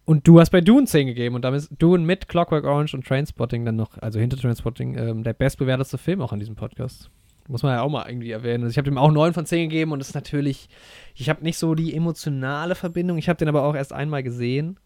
Und 0.09 0.27
du 0.27 0.39
hast 0.39 0.49
bei 0.49 0.59
Dune 0.59 0.87
10 0.87 1.05
gegeben 1.05 1.35
und 1.35 1.43
damit 1.43 1.59
ist 1.59 1.71
Dune 1.77 2.03
mit 2.03 2.27
Clockwork 2.27 2.65
Orange 2.65 2.95
und 2.95 3.05
Trainspotting 3.05 3.63
dann 3.63 3.75
noch, 3.75 3.95
also 3.99 4.19
hinter 4.19 4.37
Trainspotting, 4.37 4.97
ähm, 4.97 5.23
der 5.23 5.33
bestbewerteste 5.33 5.99
Film 5.99 6.19
auch 6.21 6.33
an 6.33 6.39
diesem 6.39 6.55
Podcast. 6.55 7.11
Muss 7.47 7.61
man 7.61 7.75
ja 7.75 7.83
auch 7.83 7.91
mal 7.91 8.09
irgendwie 8.09 8.31
erwähnen. 8.31 8.63
Also 8.63 8.71
ich 8.71 8.79
habe 8.79 8.89
dem 8.89 8.97
auch 8.97 9.11
9 9.11 9.33
von 9.33 9.45
10 9.45 9.69
gegeben 9.69 9.91
und 9.91 9.99
das 9.99 10.07
ist 10.07 10.15
natürlich, 10.15 10.67
ich 11.13 11.29
habe 11.29 11.43
nicht 11.43 11.59
so 11.59 11.75
die 11.75 11.93
emotionale 11.93 12.73
Verbindung. 12.73 13.19
Ich 13.19 13.29
habe 13.29 13.37
den 13.37 13.49
aber 13.49 13.61
auch 13.61 13.75
erst 13.75 13.93
einmal 13.93 14.23
gesehen. 14.23 14.79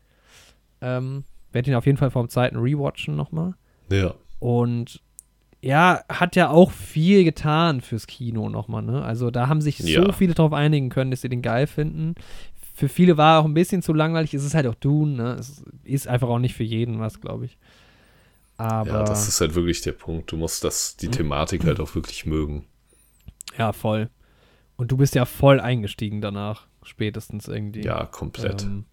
Ähm, 0.82 1.24
werde 1.54 1.72
ihn 1.72 1.78
auf 1.78 1.86
jeden 1.86 1.98
Fall 1.98 2.12
vor 2.12 2.26
dem 2.26 2.30
zweiten 2.30 2.58
rewatchen 2.58 3.16
nochmal. 3.16 3.54
Ja. 3.90 4.16
Und 4.40 5.02
ja, 5.62 6.02
hat 6.10 6.36
ja 6.36 6.50
auch 6.50 6.72
viel 6.72 7.24
getan 7.24 7.80
fürs 7.80 8.08
Kino 8.08 8.50
nochmal, 8.50 8.82
ne? 8.82 9.02
Also 9.02 9.32
da 9.32 9.48
haben 9.48 9.62
sich 9.62 9.80
ja. 9.80 10.04
so 10.04 10.12
viele 10.12 10.34
drauf 10.34 10.52
einigen 10.52 10.90
können, 10.90 11.12
dass 11.12 11.22
sie 11.22 11.30
den 11.30 11.42
geil 11.42 11.68
finden. 11.68 12.16
Für 12.74 12.90
viele 12.90 13.18
war 13.18 13.40
auch 13.40 13.46
ein 13.46 13.54
bisschen 13.54 13.82
zu 13.82 13.94
langweilig. 13.94 14.34
Es 14.34 14.44
ist 14.44 14.56
halt 14.56 14.66
auch 14.66 14.76
Dune, 14.76 15.14
ne? 15.16 15.34
Es 15.40 15.64
ist 15.84 16.08
einfach 16.08 16.28
auch 16.28 16.40
nicht 16.40 16.56
für 16.56 16.64
jeden 16.64 17.00
was, 17.00 17.22
glaube 17.22 17.46
ich. 17.46 17.58
Aber. 18.58 18.90
Ja, 18.90 19.04
das 19.04 19.28
ist 19.28 19.42
halt 19.42 19.56
wirklich 19.56 19.82
der 19.82 19.92
Punkt. 19.92 20.32
Du 20.32 20.38
musst 20.38 20.64
das, 20.64 20.98
die 20.98 21.06
hm? 21.08 21.12
Thematik 21.14 21.66
halt 21.66 21.80
auch 21.80 21.94
wirklich 21.96 22.26
mögen. 22.26 22.66
Ja, 23.58 23.74
voll. 23.74 24.10
Und 24.76 24.92
du 24.92 24.98
bist 24.98 25.14
ja 25.16 25.26
voll 25.26 25.60
eingestiegen 25.60 26.20
danach, 26.20 26.68
spätestens 26.82 27.48
irgendwie. 27.48 27.84
Ja, 27.84 28.06
komplett. 28.06 28.64
Ähm, 28.64 28.86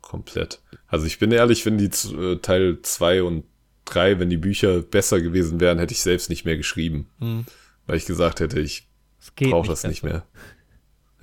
komplett. 0.00 0.60
Also 0.86 1.06
ich 1.06 1.18
bin 1.18 1.32
ehrlich, 1.32 1.66
wenn 1.66 1.78
die 1.78 1.86
äh, 1.86 2.36
Teil 2.36 2.78
2 2.82 3.24
und 3.24 3.44
3, 3.86 4.20
wenn 4.20 4.30
die 4.30 4.36
Bücher 4.36 4.80
besser 4.80 5.20
gewesen 5.20 5.60
wären, 5.60 5.78
hätte 5.78 5.92
ich 5.92 6.00
selbst 6.00 6.30
nicht 6.30 6.44
mehr 6.44 6.56
geschrieben. 6.56 7.08
Hm. 7.18 7.44
Weil 7.86 7.96
ich 7.96 8.06
gesagt 8.06 8.40
hätte, 8.40 8.60
ich 8.60 8.88
brauche 9.36 9.66
das 9.68 9.80
besser. 9.80 9.88
nicht 9.88 10.02
mehr. 10.04 10.24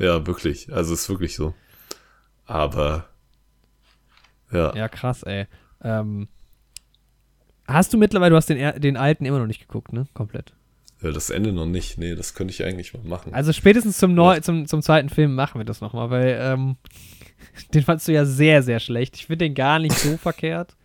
Ja, 0.01 0.25
wirklich. 0.25 0.73
Also 0.73 0.95
ist 0.95 1.07
wirklich 1.09 1.35
so. 1.35 1.53
Aber 2.45 3.05
ja. 4.51 4.75
Ja, 4.75 4.89
krass, 4.89 5.21
ey. 5.23 5.45
Ähm, 5.83 6.27
hast 7.67 7.93
du 7.93 7.97
mittlerweile, 7.97 8.31
du 8.31 8.35
hast 8.35 8.49
den, 8.49 8.81
den 8.81 8.97
alten 8.97 9.25
immer 9.25 9.37
noch 9.37 9.45
nicht 9.45 9.61
geguckt, 9.61 9.93
ne? 9.93 10.07
Komplett. 10.13 10.53
Ja, 11.01 11.11
das 11.11 11.29
Ende 11.29 11.53
noch 11.53 11.67
nicht. 11.67 11.99
Nee, 11.99 12.15
das 12.15 12.33
könnte 12.33 12.51
ich 12.51 12.63
eigentlich 12.63 12.93
mal 12.93 13.03
machen. 13.03 13.33
Also 13.33 13.53
spätestens 13.53 13.99
zum, 13.99 14.15
Neu 14.15 14.35
ja. 14.35 14.41
zum, 14.41 14.65
zum 14.65 14.81
zweiten 14.81 15.09
Film 15.09 15.35
machen 15.35 15.59
wir 15.59 15.65
das 15.65 15.81
nochmal, 15.81 16.09
weil 16.09 16.37
ähm, 16.41 16.77
den 17.75 17.83
fandst 17.83 18.07
du 18.07 18.11
ja 18.11 18.25
sehr, 18.25 18.63
sehr 18.63 18.79
schlecht. 18.79 19.15
Ich 19.15 19.27
finde 19.27 19.45
den 19.45 19.53
gar 19.53 19.77
nicht 19.77 19.97
so 19.97 20.17
verkehrt. 20.17 20.75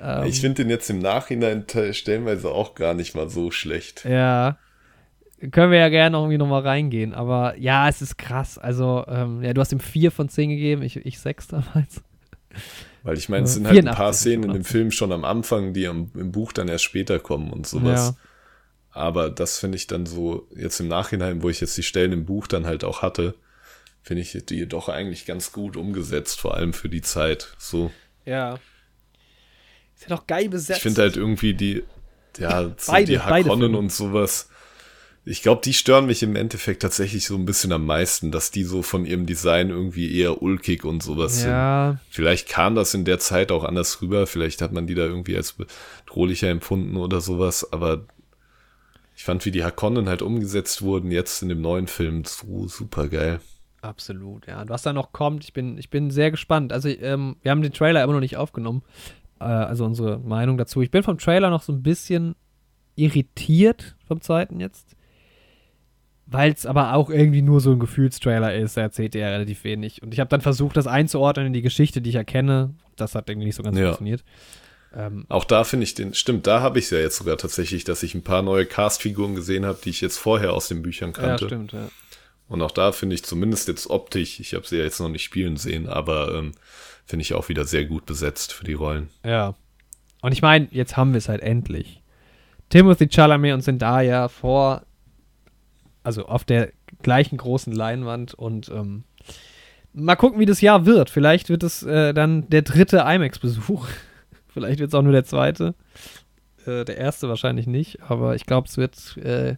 Ähm, 0.00 0.26
ich 0.26 0.42
finde 0.42 0.62
den 0.62 0.70
jetzt 0.70 0.90
im 0.90 0.98
Nachhinein 0.98 1.64
stellenweise 1.92 2.50
auch 2.50 2.74
gar 2.74 2.92
nicht 2.92 3.14
mal 3.14 3.30
so 3.30 3.50
schlecht. 3.50 4.04
Ja. 4.04 4.58
Können 5.50 5.72
wir 5.72 5.78
ja 5.78 5.88
gerne 5.88 6.10
noch 6.10 6.22
irgendwie 6.22 6.38
nochmal 6.38 6.62
reingehen. 6.62 7.14
Aber 7.14 7.56
ja, 7.58 7.88
es 7.88 8.02
ist 8.02 8.18
krass. 8.18 8.58
Also, 8.58 9.04
ähm, 9.08 9.42
ja, 9.42 9.52
du 9.54 9.60
hast 9.60 9.72
ihm 9.72 9.80
vier 9.80 10.10
von 10.10 10.28
zehn 10.28 10.50
gegeben, 10.50 10.82
ich, 10.82 10.96
ich 10.96 11.18
sechs 11.18 11.48
damals. 11.48 12.02
Weil 13.02 13.16
ich 13.16 13.28
meine, 13.28 13.44
es 13.44 13.54
sind 13.54 13.66
halt 13.66 13.86
ein 13.86 13.94
paar 13.94 14.12
Szenen 14.12 14.44
in 14.44 14.52
dem 14.52 14.64
Film 14.64 14.90
schon 14.90 15.12
am 15.12 15.24
Anfang, 15.24 15.72
die 15.72 15.84
im, 15.84 16.10
im 16.14 16.32
Buch 16.32 16.52
dann 16.52 16.68
erst 16.68 16.84
später 16.84 17.18
kommen 17.18 17.50
und 17.50 17.66
sowas. 17.66 18.08
Ja. 18.08 18.16
Aber 18.90 19.30
das 19.30 19.58
finde 19.58 19.76
ich 19.76 19.86
dann 19.86 20.06
so, 20.06 20.48
jetzt 20.56 20.80
im 20.80 20.88
Nachhinein, 20.88 21.42
wo 21.42 21.48
ich 21.48 21.60
jetzt 21.60 21.76
die 21.76 21.82
Stellen 21.82 22.12
im 22.12 22.24
Buch 22.24 22.48
dann 22.48 22.66
halt 22.66 22.82
auch 22.82 23.02
hatte, 23.02 23.34
finde 24.02 24.22
ich 24.22 24.36
die 24.46 24.66
doch 24.66 24.88
eigentlich 24.88 25.26
ganz 25.26 25.52
gut 25.52 25.76
umgesetzt, 25.76 26.40
vor 26.40 26.54
allem 26.54 26.72
für 26.72 26.88
die 26.88 27.02
Zeit. 27.02 27.54
So. 27.58 27.92
Ja. 28.24 28.54
Ist 29.94 30.08
ja 30.08 30.16
doch 30.16 30.26
geil 30.26 30.48
besetzt. 30.48 30.78
Ich 30.78 30.82
finde 30.82 31.02
halt 31.02 31.16
irgendwie 31.16 31.54
die, 31.54 31.84
ja, 32.38 32.64
so 32.76 32.92
beide, 32.92 33.06
die 33.06 33.20
Hakonnen 33.20 33.74
und 33.74 33.92
sowas. 33.92 34.48
Ich 35.28 35.42
glaube, 35.42 35.60
die 35.62 35.74
stören 35.74 36.06
mich 36.06 36.22
im 36.22 36.36
Endeffekt 36.36 36.80
tatsächlich 36.80 37.26
so 37.26 37.34
ein 37.34 37.44
bisschen 37.44 37.72
am 37.72 37.84
meisten, 37.84 38.30
dass 38.30 38.50
die 38.50 38.64
so 38.64 38.82
von 38.82 39.04
ihrem 39.04 39.26
Design 39.26 39.68
irgendwie 39.68 40.18
eher 40.18 40.42
ulkig 40.42 40.84
und 40.84 41.02
sowas 41.02 41.44
ja. 41.44 41.90
sind. 41.90 42.00
Vielleicht 42.10 42.48
kam 42.48 42.74
das 42.74 42.94
in 42.94 43.04
der 43.04 43.18
Zeit 43.18 43.52
auch 43.52 43.64
anders 43.64 44.00
rüber, 44.00 44.26
vielleicht 44.26 44.62
hat 44.62 44.72
man 44.72 44.86
die 44.86 44.94
da 44.94 45.02
irgendwie 45.02 45.36
als 45.36 45.52
bedrohlicher 45.52 46.48
empfunden 46.48 46.96
oder 46.96 47.20
sowas, 47.20 47.72
aber 47.72 48.06
ich 49.14 49.24
fand, 49.24 49.44
wie 49.44 49.50
die 49.50 49.64
Hakonnen 49.64 50.08
halt 50.08 50.22
umgesetzt 50.22 50.80
wurden 50.80 51.10
jetzt 51.10 51.42
in 51.42 51.48
dem 51.48 51.60
neuen 51.60 51.88
Film 51.88 52.24
so 52.24 52.66
super 52.66 53.08
geil. 53.08 53.40
Absolut, 53.82 54.46
ja. 54.46 54.64
Was 54.68 54.82
da 54.82 54.92
noch 54.92 55.12
kommt, 55.12 55.44
ich 55.44 55.52
bin, 55.52 55.76
ich 55.76 55.90
bin 55.90 56.10
sehr 56.10 56.30
gespannt. 56.30 56.72
Also, 56.72 56.88
ähm, 56.88 57.36
wir 57.42 57.50
haben 57.50 57.62
den 57.62 57.72
Trailer 57.72 58.02
immer 58.02 58.14
noch 58.14 58.20
nicht 58.20 58.36
aufgenommen. 58.36 58.82
Äh, 59.40 59.44
also 59.44 59.84
unsere 59.84 60.18
Meinung 60.18 60.56
dazu. 60.56 60.82
Ich 60.82 60.90
bin 60.90 61.02
vom 61.02 61.18
Trailer 61.18 61.50
noch 61.50 61.62
so 61.62 61.72
ein 61.72 61.82
bisschen 61.82 62.34
irritiert 62.96 63.96
vom 64.06 64.20
zweiten 64.20 64.60
jetzt. 64.60 64.96
Weil 66.30 66.52
es 66.52 66.66
aber 66.66 66.92
auch 66.92 67.08
irgendwie 67.08 67.40
nur 67.40 67.60
so 67.60 67.72
ein 67.72 67.78
Gefühlstrailer 67.78 68.54
ist, 68.54 68.76
da 68.76 68.82
erzählt 68.82 69.14
er 69.14 69.32
relativ 69.32 69.64
wenig. 69.64 70.02
Und 70.02 70.12
ich 70.12 70.20
habe 70.20 70.28
dann 70.28 70.42
versucht, 70.42 70.76
das 70.76 70.86
einzuordnen 70.86 71.46
in 71.46 71.52
die 71.54 71.62
Geschichte, 71.62 72.02
die 72.02 72.10
ich 72.10 72.16
erkenne. 72.16 72.74
Das 72.96 73.14
hat 73.14 73.30
irgendwie 73.30 73.46
nicht 73.46 73.56
so 73.56 73.62
ganz 73.62 73.78
ja. 73.78 73.86
funktioniert. 73.86 74.24
Ähm, 74.94 75.24
auch 75.28 75.44
da 75.44 75.64
finde 75.64 75.84
ich 75.84 75.94
den, 75.94 76.12
stimmt, 76.12 76.46
da 76.46 76.60
habe 76.60 76.78
ich 76.78 76.86
es 76.86 76.90
ja 76.90 76.98
jetzt 76.98 77.16
sogar 77.16 77.38
tatsächlich, 77.38 77.84
dass 77.84 78.02
ich 78.02 78.14
ein 78.14 78.24
paar 78.24 78.42
neue 78.42 78.66
Cast-Figuren 78.66 79.34
gesehen 79.34 79.64
habe, 79.64 79.78
die 79.82 79.90
ich 79.90 80.00
jetzt 80.00 80.18
vorher 80.18 80.52
aus 80.52 80.68
den 80.68 80.82
Büchern 80.82 81.12
kannte. 81.12 81.44
Ja, 81.44 81.48
stimmt, 81.48 81.72
ja. 81.72 81.88
Und 82.48 82.62
auch 82.62 82.70
da 82.70 82.92
finde 82.92 83.14
ich 83.14 83.24
zumindest 83.24 83.68
jetzt 83.68 83.88
optisch, 83.88 84.40
ich 84.40 84.54
habe 84.54 84.66
sie 84.66 84.78
ja 84.78 84.84
jetzt 84.84 85.00
noch 85.00 85.10
nicht 85.10 85.22
spielen 85.22 85.56
sehen, 85.56 85.86
aber 85.86 86.34
ähm, 86.34 86.52
finde 87.04 87.22
ich 87.22 87.34
auch 87.34 87.48
wieder 87.48 87.64
sehr 87.64 87.84
gut 87.84 88.06
besetzt 88.06 88.52
für 88.52 88.64
die 88.64 88.72
Rollen. 88.72 89.10
Ja. 89.24 89.54
Und 90.22 90.32
ich 90.32 90.42
meine, 90.42 90.68
jetzt 90.70 90.96
haben 90.96 91.12
wir 91.12 91.18
es 91.18 91.28
halt 91.28 91.42
endlich. 91.42 92.02
Timothy 92.70 93.08
Chalamet 93.08 93.54
und 93.54 93.62
Zendaya 93.62 94.28
vor, 94.28 94.82
also 96.08 96.24
auf 96.24 96.44
der 96.44 96.70
gleichen 97.02 97.36
großen 97.36 97.70
Leinwand 97.70 98.32
und 98.32 98.70
ähm, 98.70 99.04
mal 99.92 100.16
gucken, 100.16 100.40
wie 100.40 100.46
das 100.46 100.62
Jahr 100.62 100.86
wird. 100.86 101.10
Vielleicht 101.10 101.50
wird 101.50 101.62
es 101.62 101.82
äh, 101.82 102.14
dann 102.14 102.48
der 102.48 102.62
dritte 102.62 103.04
IMAX-Besuch. 103.06 103.86
Vielleicht 104.48 104.80
wird 104.80 104.88
es 104.88 104.94
auch 104.94 105.02
nur 105.02 105.12
der 105.12 105.24
zweite. 105.24 105.74
Äh, 106.64 106.86
der 106.86 106.96
erste 106.96 107.28
wahrscheinlich 107.28 107.66
nicht, 107.66 108.02
aber 108.02 108.36
ich 108.36 108.46
glaube, 108.46 108.68
es 108.68 108.78
wird 108.78 109.18
äh, 109.18 109.56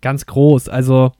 ganz 0.00 0.26
groß. 0.26 0.68
Also 0.68 1.12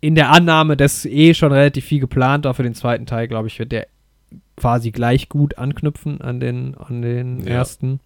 in 0.00 0.14
der 0.14 0.30
Annahme, 0.30 0.76
dass 0.76 1.04
eh 1.04 1.34
schon 1.34 1.50
relativ 1.50 1.86
viel 1.86 1.98
geplant 1.98 2.44
war 2.44 2.54
für 2.54 2.62
den 2.62 2.76
zweiten 2.76 3.06
Teil, 3.06 3.26
glaube 3.26 3.48
ich, 3.48 3.58
wird 3.58 3.72
der 3.72 3.88
quasi 4.56 4.92
gleich 4.92 5.28
gut 5.28 5.58
anknüpfen 5.58 6.20
an 6.20 6.38
den, 6.38 6.76
an 6.76 7.02
den 7.02 7.40
ja. 7.40 7.54
ersten. 7.54 7.98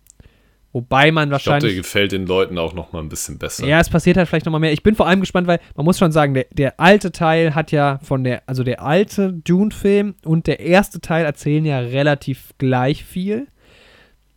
Wobei 0.79 1.11
man 1.11 1.33
wahrscheinlich. 1.33 1.71
Ich 1.71 1.75
glaube, 1.75 1.75
der 1.75 1.83
gefällt 1.83 2.13
den 2.13 2.25
Leuten 2.25 2.57
auch 2.57 2.73
noch 2.73 2.93
mal 2.93 3.01
ein 3.01 3.09
bisschen 3.09 3.37
besser. 3.37 3.67
Ja, 3.67 3.81
es 3.81 3.91
passiert 3.91 4.17
halt 4.17 4.29
vielleicht 4.29 4.47
noch 4.47 4.53
mal 4.53 4.61
mehr. 4.61 4.73
Ich 4.73 4.85
bin 4.85 4.95
vor 4.95 5.09
allem 5.09 5.19
gespannt, 5.19 5.49
weil 5.49 5.59
man 5.75 5.85
muss 5.85 5.99
schon 5.99 6.13
sagen, 6.13 6.35
der, 6.35 6.47
der 6.53 6.79
alte 6.79 7.11
Teil 7.11 7.57
hat 7.57 7.73
ja 7.73 7.99
von 8.05 8.23
der, 8.23 8.45
also 8.47 8.63
der 8.63 8.81
alte 8.81 9.33
Dune-Film 9.33 10.15
und 10.25 10.47
der 10.47 10.61
erste 10.61 11.01
Teil 11.01 11.25
erzählen 11.25 11.65
ja 11.65 11.81
relativ 11.81 12.53
gleich 12.59 13.05
viel. 13.05 13.49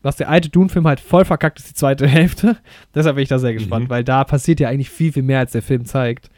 Was 0.02 0.16
der 0.16 0.30
alte 0.30 0.50
Dune-Film 0.50 0.88
halt 0.88 1.00
voll 1.00 1.26
verkackt 1.26 1.60
ist, 1.60 1.70
die 1.70 1.76
zweite 1.76 2.08
Hälfte. 2.10 2.58
Deshalb 2.96 3.18
bin 3.18 3.24
ich 3.24 3.30
da 3.30 3.38
sehr 3.38 3.54
gespannt, 3.54 3.86
mhm. 3.86 3.90
weil 3.92 4.04
da 4.04 4.24
passiert 4.24 4.60
ja 4.60 4.68
eigentlich 4.68 4.90
viel, 4.90 5.14
viel 5.14 5.22
mehr, 5.22 5.38
als 5.38 5.52
der 5.52 5.62
Film 5.62 5.86
zeigt. 5.86 6.32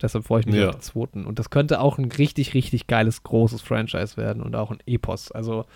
Deshalb 0.00 0.24
freue 0.24 0.40
ich 0.40 0.46
mich 0.46 0.54
ja. 0.54 0.70
auf 0.70 0.76
den 0.76 0.80
zweiten. 0.80 1.26
Und 1.26 1.38
das 1.38 1.50
könnte 1.50 1.78
auch 1.78 1.98
ein 1.98 2.10
richtig, 2.10 2.54
richtig 2.54 2.86
geiles, 2.86 3.22
großes 3.22 3.60
Franchise 3.60 4.16
werden 4.16 4.42
und 4.42 4.56
auch 4.56 4.70
ein 4.70 4.78
Epos. 4.86 5.30
Also. 5.30 5.66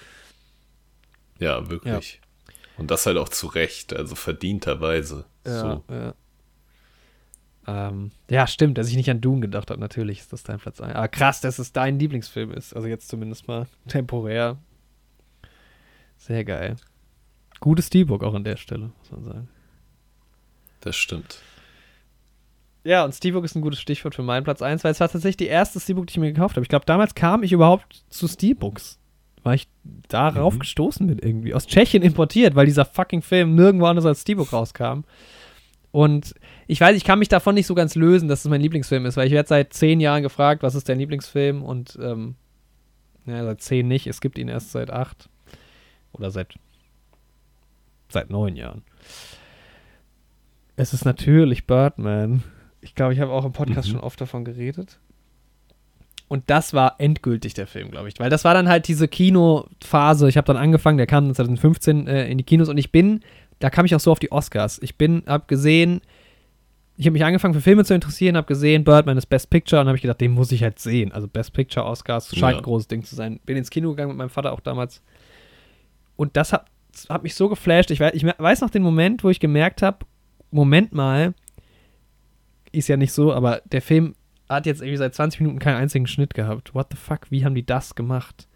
Ja, 1.39 1.69
wirklich. 1.69 2.15
Ja. 2.15 2.26
Und 2.79 2.91
das 2.91 3.07
halt 3.07 3.17
auch 3.17 3.29
zu 3.29 3.47
Recht, 3.47 3.95
also 3.95 4.15
verdienterweise. 4.15 5.25
Ja, 5.47 5.61
so. 5.61 5.85
ja. 5.91 6.15
Ähm, 7.69 8.13
ja, 8.31 8.47
stimmt, 8.47 8.79
dass 8.79 8.89
ich 8.89 8.97
nicht 8.97 9.11
an 9.11 9.21
Doom 9.21 9.41
gedacht 9.41 9.71
habe. 9.71 9.81
Natürlich 9.81 10.21
ist 10.21 10.33
das 10.33 10.45
dein 10.45 10.59
Platz 10.59 10.81
1. 10.81 10.95
Aber 10.95 11.09
krass, 11.09 11.41
dass 11.41 11.59
es 11.59 11.73
dein 11.73 11.99
Lieblingsfilm 11.99 12.53
ist. 12.53 12.75
Also 12.75 12.87
jetzt 12.87 13.09
zumindest 13.09 13.49
mal 13.49 13.67
temporär. 13.89 14.59
Sehr 16.17 16.45
geil. 16.45 16.77
Gutes 17.61 17.89
Steelbook 17.89 18.23
auch 18.23 18.35
an 18.35 18.45
der 18.45 18.57
Stelle, 18.57 18.93
muss 18.99 19.11
man 19.11 19.25
sagen. 19.25 19.49
Das 20.81 20.97
stimmt. 20.97 21.41
Ja, 22.85 23.05
und 23.05 23.13
Steelbook 23.13 23.45
ist 23.45 23.57
ein 23.57 23.63
gutes 23.63 23.81
Stichwort 23.81 24.15
für 24.15 24.23
meinen 24.23 24.45
Platz 24.45 24.63
1, 24.63 24.85
weil 24.85 24.93
es 24.93 25.01
war 25.01 25.09
tatsächlich 25.09 25.39
die 25.39 25.49
erste 25.49 25.81
Steelbook, 25.81 26.07
die 26.07 26.13
ich 26.13 26.19
mir 26.19 26.33
gekauft 26.33 26.55
habe. 26.55 26.63
Ich 26.63 26.69
glaube, 26.69 26.87
damals 26.87 27.17
kam 27.17 27.43
ich 27.43 27.53
überhaupt 27.53 28.05
zu 28.11 28.29
Steelbooks. 28.29 29.01
Weil 29.47 29.55
ich 29.55 29.69
darauf 30.09 30.55
mhm. 30.55 30.59
gestoßen 30.59 31.07
bin 31.07 31.21
irgendwie. 31.21 31.55
Aus 31.55 31.69
Tschechien 31.69 32.03
importiert, 32.03 32.57
weil 32.57 32.67
dieser 32.67 32.85
fucking 32.85 33.23
Film 33.23 33.55
nirgendwo 33.55 33.87
anders 33.87 34.05
als 34.05 34.23
Steelbook 34.23 34.53
rauskam. 34.53 35.05
Und 35.93 36.35
ich 36.67 36.81
weiß, 36.81 36.97
ich 36.97 37.05
kann 37.05 37.21
mich 37.21 37.29
davon 37.29 37.55
nicht 37.55 37.69
so 37.69 37.77
ganz 37.77 37.95
lösen, 37.95 38.27
dass 38.27 38.41
es 38.41 38.51
mein 38.51 38.61
Lieblingsfilm 38.61 39.07
ist, 39.07 39.17
weil 39.17 39.29
ich 39.29 39.33
werde 39.33 39.49
seit 39.49 39.73
zehn 39.73 40.01
Jahren 40.01 40.25
gefragt, 40.25 40.65
was 40.65 40.75
ist 40.75 40.89
dein 40.89 40.99
Lieblingsfilm? 40.99 41.63
Und 41.63 41.97
ähm, 42.03 42.35
ja, 43.25 43.45
seit 43.45 43.61
zehn 43.61 43.87
nicht. 43.87 44.09
Es 44.09 44.21
gibt 44.21 44.37
ihn 44.37 44.49
erst 44.49 44.73
seit 44.73 44.91
acht. 44.91 45.29
Oder 46.13 46.33
seit 46.33 46.55
seit 48.09 48.29
neun 48.29 48.57
Jahren. 48.57 48.83
Es 50.75 50.93
ist 50.93 51.05
natürlich 51.05 51.69
Birdman. 51.69 52.43
Ich 52.81 52.97
glaube, 52.97 53.15
ich 53.15 53.21
habe 53.21 53.31
auch 53.31 53.45
im 53.45 53.53
Podcast 53.53 53.87
mhm. 53.87 53.93
schon 53.93 54.01
oft 54.01 54.21
davon 54.21 54.45
geredet. 54.45 54.99
Und 56.29 56.45
das 56.49 56.75
war 56.75 56.97
endgültig 56.99 57.55
der 57.55 57.67
Film, 57.67 57.91
glaube 57.91 58.09
ich. 58.09 58.19
Weil 58.19 58.31
das 58.31 58.45
war 58.45 58.53
dann 58.53 58.69
halt 58.69 58.89
diese 58.89 59.07
Kinophase. 59.07 60.29
Ich 60.29 60.37
habe 60.37 60.47
dann 60.47 60.57
angefangen, 60.57 60.99
der 60.99 61.07
kam 61.07 61.33
2015 61.33 62.07
äh, 62.07 62.29
in 62.29 62.39
die 62.39 62.45
Kinos 62.45 62.69
und 62.69 62.79
ich 62.79 62.91
bin, 62.91 63.21
da 63.61 63.71
kam 63.71 63.87
ich 63.87 63.95
auch 63.95 64.01
so 64.01 64.11
auf 64.11 64.19
die 64.19 64.33
Oscars. 64.33 64.81
Ich 64.83 64.97
bin, 64.97 65.23
habe 65.27 65.45
gesehen, 65.47 66.01
ich 66.97 67.07
habe 67.07 67.13
mich 67.13 67.25
angefangen 67.25 67.55
für 67.55 67.61
Filme 67.61 67.85
zu 67.85 67.95
interessieren, 67.95 68.37
habe 68.37 68.47
gesehen, 68.47 68.83
Birdman 68.83 69.19
ist 69.19 69.27
Best 69.27 69.51
Picture 69.51 69.81
und 69.81 69.87
habe 69.87 69.97
ich 69.97 70.03
gedacht, 70.03 70.21
den 70.21 70.33
muss 70.33 70.51
ich 70.51 70.63
halt 70.63 70.79
sehen. 70.79 71.13
Also 71.13 71.29
Best 71.29 71.53
Picture, 71.53 71.85
Oscars, 71.85 72.29
scheint 72.31 72.55
ja. 72.55 72.59
ein 72.59 72.63
großes 72.63 72.89
Ding 72.89 73.05
zu 73.05 73.15
sein. 73.15 73.39
Bin 73.45 73.57
ins 73.57 73.71
Kino 73.71 73.91
gegangen 73.91 74.09
mit 74.09 74.19
meinem 74.19 74.31
Vater 74.31 74.53
auch 74.53 74.61
damals. 74.61 75.03
Und 76.17 76.37
das 76.37 76.53
hat, 76.53 76.67
hat 77.09 77.23
mich 77.23 77.35
so 77.35 77.49
geflasht. 77.49 77.91
Ich 77.91 78.01
weiß, 78.01 78.15
ich 78.15 78.25
weiß 78.25 78.63
noch 78.63 78.71
den 78.71 78.83
Moment, 78.83 79.23
wo 79.23 79.31
ich 79.31 79.41
gemerkt 79.41 79.83
habe, 79.83 79.99
Moment 80.51 80.93
mal, 80.93 81.35
ist 82.73 82.89
ja 82.89 82.97
nicht 82.97 83.13
so, 83.13 83.33
aber 83.33 83.63
der 83.67 83.83
Film 83.83 84.15
hat 84.49 84.67
jetzt 84.67 84.81
irgendwie 84.81 84.99
seit 84.99 85.15
20 85.15 85.41
Minuten 85.41 85.59
keinen 85.59 85.77
einzigen 85.77 86.07
Schnitt 86.07 86.35
gehabt. 86.35 86.75
What 86.75 86.89
the 86.91 86.97
fuck? 86.97 87.31
Wie 87.31 87.45
haben 87.45 87.55
die 87.55 87.67
das 87.67 87.95
gemacht? 87.95 88.49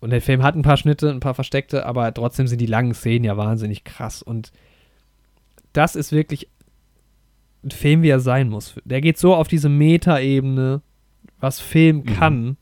Und 0.00 0.10
der 0.10 0.20
Film 0.20 0.42
hat 0.42 0.54
ein 0.54 0.62
paar 0.62 0.76
Schnitte, 0.76 1.10
ein 1.10 1.20
paar 1.20 1.34
versteckte, 1.34 1.86
aber 1.86 2.12
trotzdem 2.12 2.46
sind 2.46 2.60
die 2.60 2.66
langen 2.66 2.94
Szenen 2.94 3.24
ja 3.24 3.36
wahnsinnig 3.36 3.84
krass. 3.84 4.22
Und 4.22 4.52
das 5.72 5.96
ist 5.96 6.12
wirklich 6.12 6.48
ein 7.64 7.70
Film, 7.70 8.02
wie 8.02 8.10
er 8.10 8.20
sein 8.20 8.48
muss. 8.48 8.74
Der 8.84 9.00
geht 9.00 9.18
so 9.18 9.34
auf 9.34 9.48
diese 9.48 9.68
Meta-Ebene, 9.68 10.82
was 11.40 11.60
Film 11.60 11.98
mhm. 11.98 12.04
kann. 12.04 12.56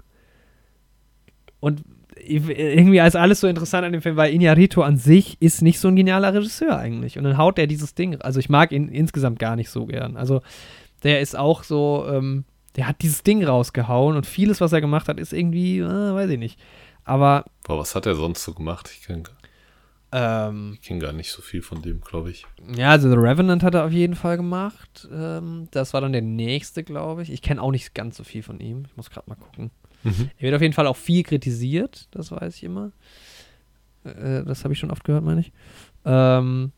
Und 1.60 1.82
irgendwie 2.26 3.00
als 3.00 3.16
alles 3.16 3.40
so 3.40 3.48
interessant 3.48 3.84
an 3.84 3.92
dem 3.92 4.00
Film, 4.00 4.16
weil 4.16 4.32
Iñárritu 4.32 4.82
an 4.82 4.96
sich 4.96 5.36
ist 5.40 5.62
nicht 5.62 5.78
so 5.78 5.88
ein 5.88 5.96
genialer 5.96 6.32
Regisseur 6.32 6.78
eigentlich. 6.78 7.18
Und 7.18 7.24
dann 7.24 7.36
haut 7.36 7.58
er 7.58 7.66
dieses 7.66 7.94
Ding, 7.94 8.20
also 8.20 8.40
ich 8.40 8.48
mag 8.48 8.72
ihn 8.72 8.88
insgesamt 8.88 9.38
gar 9.38 9.56
nicht 9.56 9.68
so 9.68 9.86
gern. 9.86 10.16
Also 10.16 10.40
der 11.04 11.20
ist 11.20 11.36
auch 11.36 11.62
so, 11.62 12.06
ähm, 12.08 12.44
der 12.76 12.88
hat 12.88 13.02
dieses 13.02 13.22
Ding 13.22 13.44
rausgehauen 13.44 14.16
und 14.16 14.26
vieles, 14.26 14.60
was 14.60 14.72
er 14.72 14.80
gemacht 14.80 15.08
hat, 15.08 15.20
ist 15.20 15.32
irgendwie, 15.32 15.78
äh, 15.78 16.14
weiß 16.14 16.30
ich 16.30 16.38
nicht. 16.38 16.58
Aber. 17.04 17.44
Boah, 17.64 17.78
was 17.78 17.94
hat 17.94 18.06
er 18.06 18.16
sonst 18.16 18.42
so 18.44 18.54
gemacht? 18.54 18.90
Ich 18.92 19.06
kenne 19.06 19.24
ähm, 20.16 20.78
kenn 20.80 21.00
gar 21.00 21.12
nicht 21.12 21.32
so 21.32 21.42
viel 21.42 21.60
von 21.60 21.82
dem, 21.82 22.00
glaube 22.00 22.30
ich. 22.30 22.46
Ja, 22.76 22.90
also 22.90 23.10
The 23.10 23.16
Revenant 23.16 23.64
hat 23.64 23.74
er 23.74 23.84
auf 23.84 23.90
jeden 23.90 24.14
Fall 24.14 24.36
gemacht. 24.36 25.08
Ähm, 25.12 25.66
das 25.72 25.92
war 25.92 26.00
dann 26.00 26.12
der 26.12 26.22
nächste, 26.22 26.84
glaube 26.84 27.24
ich. 27.24 27.32
Ich 27.32 27.42
kenne 27.42 27.60
auch 27.60 27.72
nicht 27.72 27.94
ganz 27.94 28.16
so 28.16 28.22
viel 28.22 28.44
von 28.44 28.60
ihm. 28.60 28.84
Ich 28.86 28.96
muss 28.96 29.10
gerade 29.10 29.28
mal 29.28 29.34
gucken. 29.34 29.72
Mhm. 30.04 30.30
Er 30.36 30.42
wird 30.42 30.54
auf 30.54 30.62
jeden 30.62 30.72
Fall 30.72 30.86
auch 30.86 30.96
viel 30.96 31.24
kritisiert, 31.24 32.06
das 32.12 32.30
weiß 32.30 32.54
ich 32.54 32.62
immer. 32.62 32.92
Äh, 34.04 34.44
das 34.44 34.62
habe 34.62 34.72
ich 34.72 34.78
schon 34.78 34.92
oft 34.92 35.02
gehört, 35.02 35.24
meine 35.24 35.40
ich. 35.40 35.52
Ähm, 36.04 36.70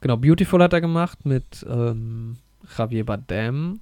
genau, 0.00 0.16
Beautiful 0.16 0.62
hat 0.62 0.72
er 0.72 0.80
gemacht 0.80 1.26
mit 1.26 1.66
ähm, 1.68 2.38
Javier 2.76 3.04
Bardem. 3.04 3.80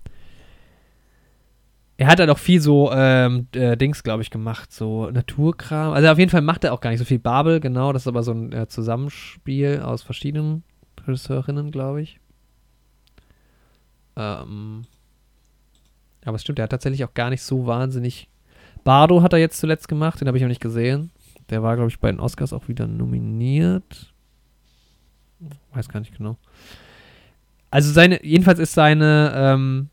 Er 1.99 2.09
hat 2.09 2.21
halt 2.21 2.29
auch 2.29 2.39
viel 2.39 2.61
so 2.61 2.93
ähm, 2.93 3.49
äh, 3.53 3.77
Dings, 3.77 4.03
glaube 4.03 4.23
ich, 4.23 4.31
gemacht, 4.31 4.73
so 4.73 5.11
Naturkram. 5.11 5.93
Also 5.95 6.09
auf 6.09 6.19
jeden 6.19 6.31
Fall 6.31 6.43
macht 6.43 6.63
er 6.65 6.75
auch 6.75 6.81
gar 6.81 6.91
nicht 6.91 6.99
so 6.99 7.07
viel 7.07 7.19
Babel, 7.19 7.59
genau. 7.59 7.93
Das 7.93 8.03
ist 8.03 8.09
aber 8.09 8.23
so 8.23 8.33
ein 8.33 8.53
äh, 8.53 8.69
Zusammenspiel 8.69 9.81
aus 9.81 10.03
verschiedenen 10.03 10.63
Regisseurinnen, 11.01 11.71
glaube 11.71 12.03
ich. 12.03 12.21
Ähm, 14.17 14.85
aber 16.25 16.35
es 16.35 16.43
stimmt, 16.43 16.59
der 16.59 16.65
hat 16.65 16.71
tatsächlich 16.71 17.05
auch 17.05 17.15
gar 17.15 17.31
nicht 17.31 17.43
so 17.43 17.67
wahnsinnig. 17.67 18.29
Bardo 18.85 19.23
hat 19.23 19.33
er 19.33 19.39
jetzt 19.39 19.59
zuletzt 19.59 19.89
gemacht, 19.89 20.21
den 20.21 20.29
habe 20.29 20.37
ich 20.37 20.43
noch 20.43 20.49
nicht 20.49 20.61
gesehen. 20.61 21.11
Der 21.51 21.63
war, 21.63 21.77
glaube 21.77 21.91
ich, 21.91 22.01
bei 22.01 22.11
den 22.11 22.21
Oscars 22.21 22.53
auch 22.53 22.69
wieder 22.69 22.87
nominiert. 22.87 24.13
Weiß 25.73 25.89
gar 25.89 26.01
nicht 26.01 26.17
genau. 26.17 26.37
Also 27.71 27.93
seine, 27.93 28.25
jedenfalls 28.25 28.59
ist 28.59 28.75
seine 28.75 29.33
ähm, 29.35 29.89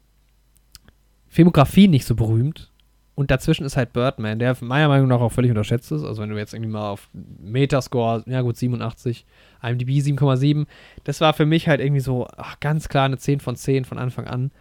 Filmografie 1.27 1.87
nicht 1.87 2.05
so 2.05 2.15
berühmt. 2.15 2.71
Und 3.15 3.29
dazwischen 3.29 3.63
ist 3.63 3.77
halt 3.77 3.93
Birdman, 3.93 4.39
der 4.39 4.57
meiner 4.61 4.87
Meinung 4.87 5.07
nach 5.07 5.19
auch 5.19 5.31
völlig 5.31 5.51
unterschätzt 5.51 5.91
ist. 5.91 6.03
Also 6.03 6.21
wenn 6.21 6.29
du 6.29 6.37
jetzt 6.37 6.53
irgendwie 6.53 6.71
mal 6.71 6.89
auf 6.89 7.09
Metascore, 7.13 8.23
ja 8.25 8.41
gut, 8.41 8.57
87, 8.57 9.25
IMDb 9.61 9.89
7,7, 9.89 10.65
das 11.03 11.21
war 11.21 11.33
für 11.33 11.45
mich 11.45 11.67
halt 11.67 11.79
irgendwie 11.79 12.01
so 12.01 12.27
ach, 12.37 12.59
ganz 12.59 12.89
klar 12.89 13.05
eine 13.05 13.17
10 13.17 13.39
von 13.39 13.55
10 13.55 13.85
von 13.85 13.99
Anfang 13.99 14.25
an. 14.25 14.51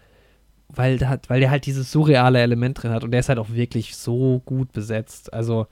Weil 0.68 0.99
der, 0.99 1.20
weil 1.28 1.41
der 1.41 1.50
halt 1.50 1.66
dieses 1.66 1.92
surreale 1.92 2.41
Element 2.41 2.82
drin 2.82 2.92
hat 2.92 3.05
und 3.05 3.10
der 3.10 3.20
ist 3.20 3.28
halt 3.28 3.39
auch 3.39 3.50
wirklich 3.50 3.97
so 3.97 4.42
gut 4.44 4.73
besetzt. 4.73 5.32
Also 5.32 5.66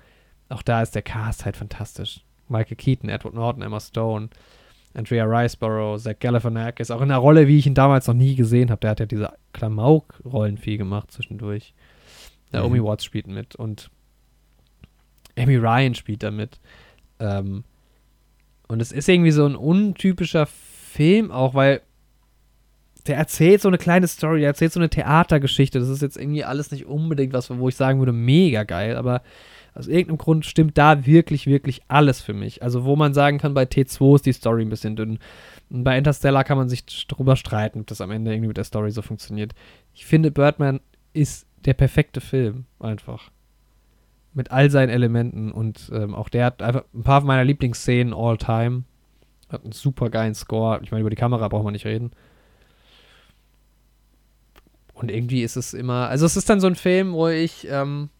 auch 0.48 0.62
da 0.62 0.82
ist 0.82 0.94
der 0.94 1.02
Cast 1.02 1.44
halt 1.44 1.56
fantastisch. 1.56 2.20
Michael 2.48 2.76
Keaton, 2.76 3.08
Edward 3.08 3.34
Norton, 3.34 3.62
Emma 3.62 3.80
Stone, 3.80 4.28
Andrea 4.94 5.24
Riceborough, 5.24 5.98
Zach 5.98 6.18
Galifianakis, 6.18 6.90
auch 6.90 7.00
in 7.00 7.10
einer 7.10 7.18
Rolle, 7.18 7.46
wie 7.46 7.58
ich 7.58 7.66
ihn 7.66 7.74
damals 7.74 8.06
noch 8.06 8.14
nie 8.14 8.34
gesehen 8.34 8.70
habe. 8.70 8.80
Der 8.80 8.90
hat 8.90 9.00
ja 9.00 9.06
diese 9.06 9.32
Klamauk-Rollen 9.52 10.58
viel 10.58 10.78
gemacht 10.78 11.12
zwischendurch. 11.12 11.74
Naomi 12.52 12.80
mhm. 12.80 12.84
Watts 12.84 13.04
spielt 13.04 13.28
mit 13.28 13.54
und 13.54 13.90
Amy 15.36 15.56
Ryan 15.56 15.94
spielt 15.94 16.22
damit. 16.22 16.58
Ähm, 17.20 17.64
und 18.66 18.80
es 18.82 18.92
ist 18.92 19.08
irgendwie 19.08 19.30
so 19.30 19.46
ein 19.46 19.56
untypischer 19.56 20.46
Film 20.46 21.30
auch, 21.30 21.54
weil 21.54 21.82
der 23.06 23.16
erzählt 23.16 23.62
so 23.62 23.68
eine 23.68 23.78
kleine 23.78 24.06
Story, 24.06 24.40
der 24.40 24.48
erzählt 24.48 24.72
so 24.72 24.80
eine 24.80 24.90
Theatergeschichte. 24.90 25.78
Das 25.78 25.88
ist 25.88 26.02
jetzt 26.02 26.16
irgendwie 26.16 26.44
alles 26.44 26.70
nicht 26.70 26.86
unbedingt 26.86 27.32
was, 27.32 27.50
wo 27.50 27.68
ich 27.68 27.76
sagen 27.76 27.98
würde, 27.98 28.12
mega 28.12 28.64
geil, 28.64 28.96
aber 28.96 29.22
aus 29.74 29.86
irgendeinem 29.86 30.18
Grund 30.18 30.46
stimmt 30.46 30.76
da 30.76 31.06
wirklich, 31.06 31.46
wirklich 31.46 31.82
alles 31.88 32.20
für 32.20 32.34
mich. 32.34 32.62
Also, 32.62 32.84
wo 32.84 32.96
man 32.96 33.14
sagen 33.14 33.38
kann, 33.38 33.54
bei 33.54 33.64
T2 33.64 34.16
ist 34.16 34.26
die 34.26 34.32
Story 34.32 34.62
ein 34.62 34.68
bisschen 34.68 34.96
dünn. 34.96 35.18
Und 35.70 35.84
bei 35.84 35.96
Interstellar 35.96 36.44
kann 36.44 36.58
man 36.58 36.68
sich 36.68 36.84
drüber 37.06 37.36
streiten, 37.36 37.80
ob 37.80 37.86
das 37.86 38.00
am 38.00 38.10
Ende 38.10 38.32
irgendwie 38.32 38.48
mit 38.48 38.56
der 38.56 38.64
Story 38.64 38.90
so 38.90 39.02
funktioniert. 39.02 39.52
Ich 39.94 40.06
finde, 40.06 40.30
Birdman 40.30 40.80
ist 41.12 41.46
der 41.64 41.74
perfekte 41.74 42.20
Film, 42.20 42.64
einfach. 42.80 43.30
Mit 44.32 44.50
all 44.50 44.70
seinen 44.70 44.90
Elementen. 44.90 45.52
Und 45.52 45.90
ähm, 45.94 46.14
auch 46.14 46.28
der 46.28 46.46
hat 46.46 46.62
einfach 46.62 46.84
ein 46.92 47.02
paar 47.02 47.20
meiner 47.22 47.44
Lieblingsszenen 47.44 48.12
all 48.12 48.38
time. 48.38 48.84
Hat 49.48 49.62
einen 49.62 49.72
super 49.72 50.10
geilen 50.10 50.34
Score. 50.34 50.80
Ich 50.82 50.90
meine, 50.90 51.02
über 51.02 51.10
die 51.10 51.16
Kamera 51.16 51.48
braucht 51.48 51.64
man 51.64 51.72
nicht 51.72 51.86
reden. 51.86 52.10
Und 54.94 55.10
irgendwie 55.10 55.42
ist 55.42 55.56
es 55.56 55.74
immer. 55.74 56.08
Also, 56.08 56.26
es 56.26 56.36
ist 56.36 56.50
dann 56.50 56.60
so 56.60 56.66
ein 56.66 56.74
Film, 56.74 57.12
wo 57.12 57.28
ich. 57.28 57.66
Ähm, 57.70 58.10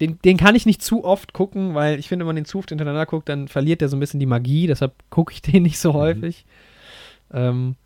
den, 0.00 0.18
den 0.22 0.36
kann 0.36 0.54
ich 0.54 0.66
nicht 0.66 0.82
zu 0.82 1.04
oft 1.04 1.32
gucken, 1.32 1.74
weil 1.74 1.98
ich 1.98 2.08
finde, 2.08 2.24
wenn 2.24 2.28
man 2.28 2.36
den 2.36 2.44
zu 2.44 2.58
oft 2.58 2.68
hintereinander 2.68 3.06
guckt, 3.06 3.28
dann 3.28 3.48
verliert 3.48 3.80
der 3.80 3.88
so 3.88 3.96
ein 3.96 4.00
bisschen 4.00 4.20
die 4.20 4.26
Magie. 4.26 4.66
Deshalb 4.66 4.94
gucke 5.10 5.32
ich 5.32 5.42
den 5.42 5.62
nicht 5.62 5.78
so 5.78 5.92
mhm. 5.92 5.96
häufig. 5.96 6.46
Ähm, 7.32 7.76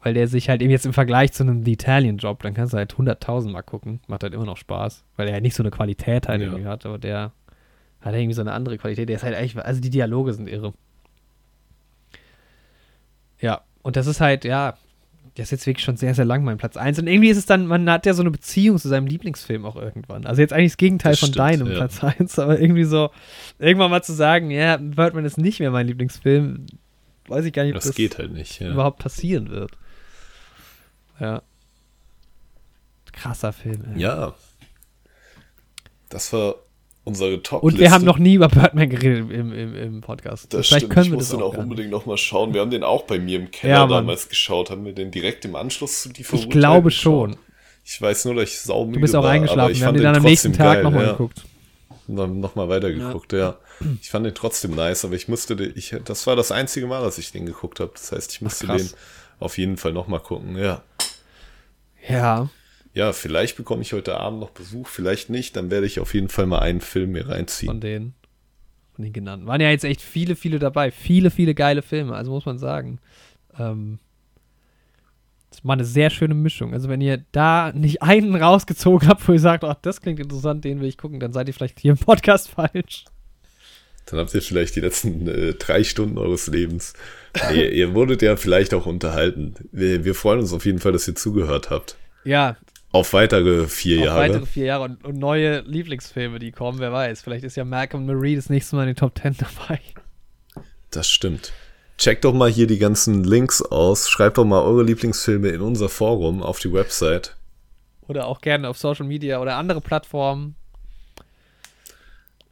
weil 0.00 0.14
der 0.14 0.28
sich 0.28 0.48
halt 0.48 0.62
eben 0.62 0.70
jetzt 0.70 0.86
im 0.86 0.92
Vergleich 0.92 1.32
zu 1.32 1.42
einem 1.42 1.64
The 1.64 1.72
Italian 1.72 2.18
Job, 2.18 2.42
dann 2.42 2.54
kannst 2.54 2.72
du 2.72 2.78
halt 2.78 2.94
100.000 2.94 3.50
Mal 3.50 3.62
gucken. 3.62 4.00
Macht 4.06 4.22
halt 4.22 4.34
immer 4.34 4.44
noch 4.44 4.56
Spaß. 4.56 5.04
Weil 5.16 5.26
er 5.28 5.34
halt 5.34 5.42
nicht 5.42 5.56
so 5.56 5.62
eine 5.62 5.70
Qualität 5.70 6.28
halt 6.28 6.40
ja. 6.40 6.46
irgendwie 6.46 6.66
hat, 6.66 6.86
aber 6.86 6.98
der 6.98 7.32
hat 8.00 8.14
irgendwie 8.14 8.34
so 8.34 8.40
eine 8.40 8.52
andere 8.52 8.78
Qualität. 8.78 9.08
Der 9.08 9.16
ist 9.16 9.24
halt 9.24 9.36
echt, 9.36 9.58
also 9.58 9.80
die 9.80 9.90
Dialoge 9.90 10.32
sind 10.32 10.48
irre. 10.48 10.72
Ja, 13.40 13.62
und 13.82 13.96
das 13.96 14.06
ist 14.06 14.20
halt, 14.20 14.44
ja, 14.44 14.76
der 15.36 15.42
ist 15.42 15.50
jetzt 15.50 15.66
wirklich 15.66 15.84
schon 15.84 15.96
sehr, 15.96 16.14
sehr 16.14 16.24
lang 16.24 16.44
mein 16.44 16.56
Platz 16.56 16.76
1. 16.76 16.98
Und 16.98 17.06
irgendwie 17.06 17.28
ist 17.28 17.36
es 17.36 17.46
dann, 17.46 17.66
man 17.66 17.88
hat 17.90 18.06
ja 18.06 18.14
so 18.14 18.22
eine 18.22 18.30
Beziehung 18.30 18.78
zu 18.78 18.88
seinem 18.88 19.06
Lieblingsfilm 19.06 19.66
auch 19.66 19.76
irgendwann. 19.76 20.24
Also 20.24 20.40
jetzt 20.40 20.52
eigentlich 20.52 20.72
das 20.72 20.78
Gegenteil 20.78 21.12
das 21.12 21.20
von 21.20 21.28
stimmt, 21.28 21.38
deinem 21.38 21.66
ja. 21.68 21.74
Platz 21.74 22.02
1, 22.02 22.38
aber 22.38 22.58
irgendwie 22.58 22.84
so, 22.84 23.10
irgendwann 23.58 23.90
mal 23.90 24.02
zu 24.02 24.14
sagen, 24.14 24.50
ja, 24.50 24.78
Birdman 24.78 25.24
ist 25.26 25.36
nicht 25.36 25.60
mehr 25.60 25.70
mein 25.70 25.86
Lieblingsfilm, 25.86 26.66
weiß 27.28 27.44
ich 27.44 27.52
gar 27.52 27.64
nicht, 27.64 27.74
ob 27.74 27.82
das, 27.82 27.94
das 27.94 28.18
halt 28.18 28.32
nicht, 28.32 28.60
ja. 28.60 28.72
überhaupt 28.72 28.98
passieren 28.98 29.50
wird. 29.50 29.72
Ja. 31.20 31.42
Krasser 33.12 33.52
Film, 33.52 33.84
ey. 33.94 34.00
Ja. 34.00 34.34
Das 36.08 36.32
war 36.32 36.54
unsere 37.06 37.40
top 37.42 37.62
Und 37.62 37.78
wir 37.78 37.92
haben 37.92 38.04
noch 38.04 38.18
nie 38.18 38.34
über 38.34 38.48
Birdman 38.48 38.90
geredet 38.90 39.30
im, 39.30 39.52
im, 39.52 39.74
im 39.74 40.00
Podcast. 40.00 40.52
Das 40.52 40.66
Vielleicht 40.66 40.86
stimmt. 40.86 40.92
können 40.92 41.06
ich 41.06 41.12
wir 41.12 41.16
muss 41.16 41.28
das 41.28 41.38
den 41.38 41.42
auch, 41.42 41.54
auch 41.54 41.58
unbedingt 41.58 41.90
nochmal 41.90 42.18
schauen. 42.18 42.52
Wir 42.52 42.60
haben 42.60 42.70
den 42.70 42.82
auch 42.82 43.04
bei 43.04 43.18
mir 43.18 43.38
im 43.38 43.50
Keller 43.50 43.74
ja, 43.74 43.86
damals 43.86 44.28
geschaut. 44.28 44.70
Haben 44.70 44.84
wir 44.84 44.92
den 44.92 45.12
direkt 45.12 45.44
im 45.44 45.54
Anschluss 45.54 46.02
zu 46.02 46.08
die 46.08 46.22
Ich 46.30 46.50
glaube 46.50 46.90
schon. 46.90 47.36
Ich 47.84 48.02
weiß 48.02 48.24
nur, 48.24 48.34
dass 48.34 48.50
ich 48.50 48.60
saumüde 48.60 48.98
Du 48.98 49.00
bist 49.02 49.14
auch 49.14 49.22
war, 49.22 49.30
eingeschlafen. 49.30 49.76
Wir 49.76 49.86
haben 49.86 49.94
den 49.94 50.02
dann 50.02 50.16
am 50.16 50.22
nächsten 50.24 50.52
Tag 50.52 50.82
nochmal 50.82 51.06
ja. 51.06 51.12
geguckt. 51.12 51.44
Nochmal 52.08 52.68
weitergeguckt, 52.68 53.32
ja. 53.32 53.38
ja. 53.38 53.58
Ich 54.00 54.10
fand 54.10 54.26
den 54.26 54.34
trotzdem 54.34 54.74
nice, 54.74 55.04
aber 55.04 55.14
ich 55.14 55.28
musste, 55.28 55.54
den, 55.54 55.72
ich, 55.76 55.94
das 56.04 56.26
war 56.26 56.34
das 56.34 56.50
einzige 56.50 56.86
Mal, 56.86 57.02
dass 57.02 57.18
ich 57.18 57.30
den 57.30 57.46
geguckt 57.46 57.78
habe. 57.78 57.92
Das 57.94 58.10
heißt, 58.10 58.32
ich 58.32 58.40
musste 58.42 58.66
Ach, 58.68 58.76
den 58.76 58.90
auf 59.38 59.58
jeden 59.58 59.76
Fall 59.76 59.92
nochmal 59.92 60.20
gucken, 60.20 60.56
ja. 60.56 60.82
Ja. 62.08 62.48
Ja, 62.96 63.12
vielleicht 63.12 63.58
bekomme 63.58 63.82
ich 63.82 63.92
heute 63.92 64.16
Abend 64.16 64.40
noch 64.40 64.52
Besuch, 64.52 64.88
vielleicht 64.88 65.28
nicht. 65.28 65.54
Dann 65.54 65.70
werde 65.70 65.84
ich 65.84 66.00
auf 66.00 66.14
jeden 66.14 66.30
Fall 66.30 66.46
mal 66.46 66.60
einen 66.60 66.80
Film 66.80 67.12
mir 67.12 67.28
reinziehen. 67.28 67.68
Von 67.68 67.82
denen, 67.82 68.14
von 68.94 69.04
den 69.04 69.12
genannten. 69.12 69.46
Waren 69.46 69.60
ja 69.60 69.68
jetzt 69.68 69.84
echt 69.84 70.00
viele, 70.00 70.34
viele 70.34 70.58
dabei. 70.58 70.90
Viele, 70.90 71.30
viele 71.30 71.54
geile 71.54 71.82
Filme, 71.82 72.14
also 72.14 72.30
muss 72.30 72.46
man 72.46 72.58
sagen. 72.58 72.98
Ähm, 73.58 73.98
das 75.50 75.62
war 75.62 75.74
eine 75.74 75.84
sehr 75.84 76.08
schöne 76.08 76.32
Mischung. 76.32 76.72
Also, 76.72 76.88
wenn 76.88 77.02
ihr 77.02 77.22
da 77.32 77.70
nicht 77.74 78.00
einen 78.00 78.34
rausgezogen 78.34 79.08
habt, 79.10 79.28
wo 79.28 79.34
ihr 79.34 79.40
sagt, 79.40 79.62
ach, 79.64 79.76
das 79.82 80.00
klingt 80.00 80.18
interessant, 80.18 80.64
den 80.64 80.80
will 80.80 80.88
ich 80.88 80.96
gucken, 80.96 81.20
dann 81.20 81.34
seid 81.34 81.48
ihr 81.48 81.52
vielleicht 81.54 81.78
hier 81.78 81.92
im 81.92 81.98
Podcast 81.98 82.48
falsch. 82.56 83.04
Dann 84.06 84.20
habt 84.20 84.32
ihr 84.32 84.40
vielleicht 84.40 84.74
die 84.74 84.80
letzten 84.80 85.28
äh, 85.28 85.52
drei 85.52 85.84
Stunden 85.84 86.16
eures 86.16 86.46
Lebens. 86.46 86.94
Nee, 87.50 87.68
ihr 87.68 87.92
wurdet 87.94 88.22
ja 88.22 88.36
vielleicht 88.36 88.72
auch 88.72 88.86
unterhalten. 88.86 89.52
Wir, 89.70 90.06
wir 90.06 90.14
freuen 90.14 90.40
uns 90.40 90.54
auf 90.54 90.64
jeden 90.64 90.78
Fall, 90.78 90.92
dass 90.92 91.06
ihr 91.06 91.14
zugehört 91.14 91.68
habt. 91.68 91.98
Ja, 92.24 92.56
auf 92.96 93.12
weitere 93.12 93.66
vier 93.68 93.98
Auf 93.98 94.04
Jahre. 94.04 94.18
Auf 94.18 94.28
weitere 94.28 94.46
vier 94.46 94.64
Jahre 94.66 94.84
und, 94.84 95.04
und, 95.04 95.18
neue 95.18 95.60
Lieblingsfilme, 95.60 96.38
die 96.38 96.52
kommen, 96.52 96.78
wer 96.78 96.92
weiß. 96.92 97.22
Vielleicht 97.22 97.44
ist 97.44 97.56
ja 97.56 97.64
Malcolm 97.64 98.06
Marie 98.06 98.36
das 98.36 98.50
nächste 98.50 98.76
Mal 98.76 98.82
in 98.82 98.88
den 98.88 98.96
Top 98.96 99.14
Ten 99.14 99.36
dabei. 99.38 99.80
Das 100.90 101.08
stimmt. 101.08 101.52
Checkt 101.98 102.24
doch 102.24 102.34
mal 102.34 102.50
hier 102.50 102.66
die 102.66 102.78
ganzen 102.78 103.24
Links 103.24 103.62
aus. 103.62 104.10
Schreibt 104.10 104.38
doch 104.38 104.44
mal 104.44 104.62
eure 104.62 104.82
Lieblingsfilme 104.82 105.48
in 105.48 105.60
unser 105.60 105.88
Forum 105.88 106.42
auf 106.42 106.58
die 106.58 106.72
Website. 106.72 107.36
Oder 108.06 108.26
auch 108.26 108.40
gerne 108.40 108.68
auf 108.68 108.78
Social 108.78 109.06
Media 109.06 109.40
oder 109.40 109.56
andere 109.56 109.80
Plattformen. 109.80 110.54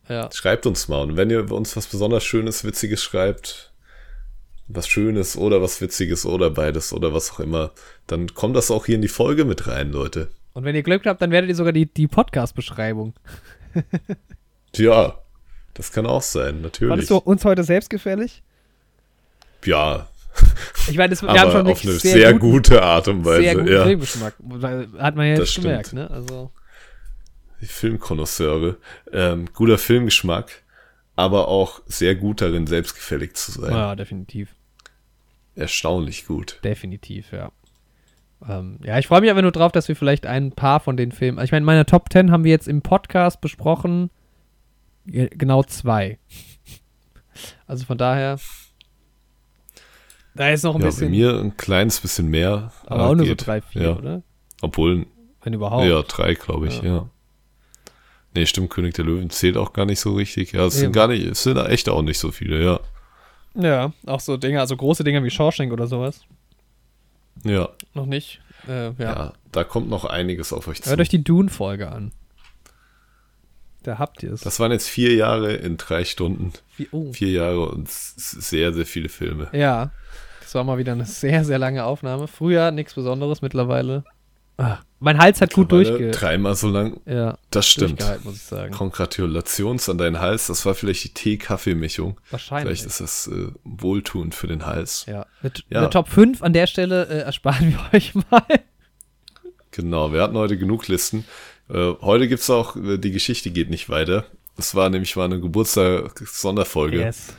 Ja. 0.08 0.30
Schreibt 0.32 0.66
uns 0.66 0.88
mal. 0.88 1.02
Und 1.02 1.16
wenn 1.16 1.30
ihr 1.30 1.50
uns 1.50 1.76
was 1.76 1.86
besonders 1.86 2.24
Schönes, 2.24 2.64
Witziges 2.64 3.02
schreibt, 3.02 3.72
was 4.68 4.88
Schönes 4.88 5.36
oder 5.36 5.60
was 5.62 5.80
Witziges 5.80 6.24
oder 6.24 6.50
beides 6.50 6.92
oder 6.92 7.12
was 7.12 7.32
auch 7.32 7.40
immer, 7.40 7.72
dann 8.06 8.34
kommt 8.34 8.56
das 8.56 8.70
auch 8.70 8.86
hier 8.86 8.94
in 8.94 9.02
die 9.02 9.08
Folge 9.08 9.44
mit 9.44 9.66
rein, 9.66 9.92
Leute. 9.92 10.28
Und 10.52 10.64
wenn 10.64 10.74
ihr 10.74 10.82
Glück 10.82 11.04
habt, 11.06 11.20
dann 11.20 11.30
werdet 11.30 11.50
ihr 11.50 11.56
sogar 11.56 11.72
die, 11.72 11.86
die 11.86 12.06
Podcast-Beschreibung. 12.06 13.14
ja, 14.76 15.18
das 15.74 15.92
kann 15.92 16.06
auch 16.06 16.22
sein, 16.22 16.62
natürlich. 16.62 16.90
Fandest 16.90 17.10
du 17.10 17.16
uns 17.16 17.44
heute 17.44 17.64
selbstgefällig? 17.64 18.42
Ja. 19.64 20.08
Ich 20.86 20.98
meine, 20.98 21.18
wir 21.18 21.40
haben 21.40 21.50
schon 21.50 21.66
auf 21.66 21.82
eine 21.82 21.92
sehr, 21.92 22.12
sehr 22.12 22.32
guten, 22.34 22.52
gute 22.52 22.82
Art 22.82 23.08
und 23.08 23.24
Weise. 23.24 23.40
Sehr 23.40 23.54
guten 23.54 23.72
ja. 23.72 23.84
Filmgeschmack. 23.84 24.34
Hat 24.98 25.16
man 25.16 25.26
ja 25.28 25.36
jetzt 25.36 25.54
gemerkt, 25.54 25.94
ne? 25.94 26.10
Also. 26.10 26.50
Die 27.62 27.66
Filmkonnoisseure. 27.66 28.76
Ähm, 29.10 29.46
guter 29.54 29.78
Filmgeschmack 29.78 30.63
aber 31.16 31.48
auch 31.48 31.80
sehr 31.86 32.14
gut 32.14 32.40
darin, 32.40 32.66
selbstgefällig 32.66 33.34
zu 33.34 33.52
sein. 33.52 33.72
Ja, 33.72 33.94
definitiv. 33.94 34.54
Erstaunlich 35.54 36.26
gut. 36.26 36.58
Definitiv, 36.64 37.32
ja. 37.32 37.52
Ähm, 38.48 38.78
ja, 38.84 38.98
ich 38.98 39.06
freue 39.06 39.20
mich 39.20 39.30
aber 39.30 39.42
nur 39.42 39.52
drauf, 39.52 39.72
dass 39.72 39.88
wir 39.88 39.96
vielleicht 39.96 40.26
ein 40.26 40.52
paar 40.52 40.80
von 40.80 40.96
den 40.96 41.12
Filmen. 41.12 41.42
Ich 41.42 41.52
meine, 41.52 41.64
meine 41.64 41.86
Top 41.86 42.12
10 42.12 42.30
haben 42.30 42.44
wir 42.44 42.50
jetzt 42.50 42.68
im 42.68 42.82
Podcast 42.82 43.40
besprochen. 43.40 44.10
Genau 45.06 45.62
zwei. 45.62 46.18
Also 47.66 47.84
von 47.84 47.98
daher. 47.98 48.38
Da 50.36 50.50
ist 50.50 50.62
noch 50.62 50.76
ein 50.76 50.80
ja, 50.82 50.86
bisschen. 50.86 51.08
Bei 51.08 51.10
mir 51.10 51.40
ein 51.40 51.56
kleines 51.56 52.00
bisschen 52.00 52.28
mehr. 52.28 52.70
Aber 52.86 53.08
auch 53.08 53.14
nur 53.16 53.26
so 53.26 53.34
drei, 53.36 53.60
vier, 53.60 53.82
ja. 53.82 53.96
oder? 53.96 54.22
Obwohl. 54.62 55.06
Wenn 55.42 55.52
überhaupt. 55.52 55.84
Ja, 55.84 56.02
drei, 56.02 56.34
glaube 56.34 56.68
ich, 56.68 56.80
ja. 56.82 56.84
ja. 56.84 57.10
Nee, 58.34 58.46
stimmt, 58.46 58.70
König 58.70 58.94
der 58.94 59.04
Löwen 59.04 59.30
zählt 59.30 59.56
auch 59.56 59.72
gar 59.72 59.86
nicht 59.86 60.00
so 60.00 60.14
richtig. 60.14 60.52
Ja, 60.52 60.66
es 60.66 60.74
Eben. 60.74 60.82
sind 60.82 60.92
gar 60.92 61.08
nicht, 61.08 61.24
es 61.24 61.42
sind 61.44 61.56
echt 61.56 61.88
auch 61.88 62.02
nicht 62.02 62.18
so 62.18 62.32
viele, 62.32 62.62
ja. 62.62 62.80
Ja, 63.54 63.92
auch 64.06 64.20
so 64.20 64.36
Dinge, 64.36 64.60
also 64.60 64.76
große 64.76 65.04
Dinge 65.04 65.22
wie 65.22 65.30
Shawshank 65.30 65.72
oder 65.72 65.86
sowas. 65.86 66.22
Ja. 67.44 67.68
Noch 67.94 68.06
nicht. 68.06 68.40
Äh, 68.66 68.86
ja. 68.86 68.94
ja. 68.98 69.32
da 69.52 69.64
kommt 69.64 69.88
noch 69.88 70.04
einiges 70.04 70.52
auf 70.52 70.66
euch 70.66 70.82
zu. 70.82 70.90
Hört 70.90 71.00
euch 71.00 71.08
die 71.08 71.22
Dune-Folge 71.22 71.90
an. 71.90 72.12
Da 73.84 73.98
habt 73.98 74.22
ihr 74.22 74.32
es. 74.32 74.40
Das 74.40 74.58
waren 74.60 74.72
jetzt 74.72 74.88
vier 74.88 75.14
Jahre 75.14 75.52
in 75.52 75.76
drei 75.76 76.04
Stunden. 76.04 76.52
Vier, 76.70 76.86
oh. 76.90 77.12
vier 77.12 77.30
Jahre 77.30 77.68
und 77.68 77.88
sehr, 77.88 78.72
sehr 78.72 78.86
viele 78.86 79.10
Filme. 79.10 79.48
Ja. 79.52 79.92
Es 80.42 80.54
war 80.54 80.64
mal 80.64 80.78
wieder 80.78 80.92
eine 80.92 81.04
sehr, 81.04 81.44
sehr 81.44 81.58
lange 81.58 81.84
Aufnahme. 81.84 82.26
Früher 82.26 82.70
nichts 82.70 82.94
Besonderes, 82.94 83.42
mittlerweile. 83.42 84.04
Ah, 84.56 84.78
mein 85.04 85.18
Hals 85.18 85.40
hat 85.40 85.52
gut 85.52 85.70
durchge... 85.70 86.10
Dreimal 86.10 86.54
so 86.54 86.68
lang. 86.68 87.00
Ja. 87.06 87.38
Das 87.50 87.68
stimmt. 87.68 88.02
muss 88.24 88.36
ich 88.36 88.42
sagen. 88.42 88.72
Kongratulations 88.72 89.88
an 89.88 89.98
deinen 89.98 90.18
Hals. 90.18 90.46
Das 90.46 90.64
war 90.64 90.74
vielleicht 90.74 91.04
die 91.04 91.14
Tee-Kaffee-Mischung. 91.14 92.18
Wahrscheinlich. 92.30 92.80
Vielleicht 92.80 92.86
ist 92.86 93.00
das 93.00 93.26
äh, 93.26 93.52
wohltuend 93.64 94.34
für 94.34 94.46
den 94.46 94.64
Hals. 94.64 95.04
Ja. 95.06 95.26
Mit, 95.42 95.64
ja. 95.68 95.80
Eine 95.80 95.90
Top 95.90 96.08
5 96.08 96.42
an 96.42 96.54
der 96.54 96.66
Stelle 96.66 97.06
äh, 97.06 97.18
ersparen 97.20 97.72
wir 97.72 97.90
euch 97.92 98.14
mal. 98.14 98.46
Genau, 99.70 100.12
wir 100.12 100.22
hatten 100.22 100.36
heute 100.36 100.56
genug 100.56 100.88
Listen. 100.88 101.24
Äh, 101.68 101.92
heute 102.00 102.26
gibt 102.26 102.40
es 102.40 102.50
auch, 102.50 102.74
äh, 102.76 102.98
die 102.98 103.12
Geschichte 103.12 103.50
geht 103.50 103.68
nicht 103.70 103.90
weiter. 103.90 104.24
Das 104.56 104.74
war 104.74 104.88
nämlich 104.88 105.16
mal 105.16 105.26
eine 105.26 105.40
Geburtstag-Sonderfolge. 105.40 107.00
Yes. 107.00 107.34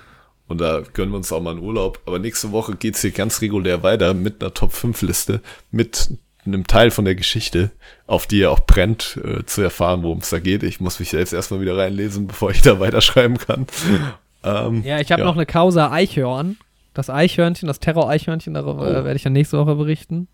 Und 0.48 0.62
da 0.62 0.82
gönnen 0.94 1.12
wir 1.12 1.18
uns 1.18 1.32
auch 1.32 1.42
mal 1.42 1.52
einen 1.52 1.62
Urlaub. 1.62 2.02
Aber 2.06 2.20
nächste 2.20 2.52
Woche 2.52 2.76
geht's 2.76 3.02
hier 3.02 3.12
ganz 3.12 3.42
regulär 3.42 3.82
weiter 3.82 4.14
mit 4.14 4.42
einer 4.44 4.54
Top-5-Liste, 4.54 5.42
mit 5.72 6.12
einem 6.46 6.68
Teil 6.68 6.92
von 6.92 7.06
der 7.06 7.16
Geschichte, 7.16 7.72
auf 8.08 8.28
die 8.28 8.40
ihr 8.40 8.52
auch 8.52 8.60
brennt, 8.60 9.20
äh, 9.24 9.46
zu 9.46 9.62
erfahren, 9.62 10.04
worum 10.04 10.20
es 10.20 10.30
da 10.30 10.40
geht. 10.40 10.64
Ich 10.64 10.80
muss 10.80 11.00
mich 11.00 11.10
selbst 11.10 11.34
erstmal 11.34 11.62
wieder 11.62 11.78
reinlesen, 11.78 12.28
bevor 12.28 12.52
ich 12.52 12.62
da 12.62 12.80
weiterschreiben 12.80 13.38
kann. 13.38 13.68
ähm, 14.44 14.84
ja, 14.84 15.00
ich 15.00 15.12
habe 15.12 15.22
ja. 15.22 15.26
noch 15.26 15.36
eine 15.36 15.46
Causa 15.46 15.92
Eichhörn. 15.92 16.58
Das 16.94 17.10
Eichhörnchen, 17.10 17.68
das 17.68 17.82
Terror-Eichhörnchen, 17.82 18.54
darüber 18.54 18.84
oh. 18.84 19.04
werde 19.04 19.16
ich 19.16 19.24
dann 19.24 19.34
nächste 19.34 19.58
Woche 19.58 19.76
berichten. 19.76 20.30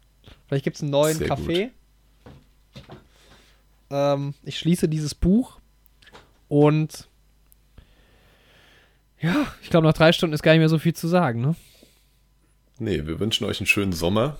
Vielleicht 0.48 0.64
gibt 0.64 0.76
es 0.76 0.84
einen 0.84 0.92
neuen 0.92 1.18
Sehr 1.18 1.28
Café. 1.28 1.70
Ähm, 3.90 4.36
ich 4.44 4.60
schließe 4.60 4.88
dieses 4.88 5.16
Buch 5.16 5.60
und 6.48 7.08
ja, 9.22 9.48
ich 9.62 9.70
glaube, 9.70 9.88
nach 9.88 9.94
drei 9.94 10.12
Stunden 10.12 10.34
ist 10.34 10.44
gar 10.44 10.52
nicht 10.52 10.60
mehr 10.60 10.70
so 10.70 10.80
viel 10.80 10.94
zu 10.94 11.08
sagen, 11.08 11.42
ne? 11.42 11.56
Nee, 12.80 13.06
wir 13.06 13.20
wünschen 13.20 13.46
euch 13.46 13.60
einen 13.60 13.68
schönen 13.68 13.94
Sommer. 13.94 14.38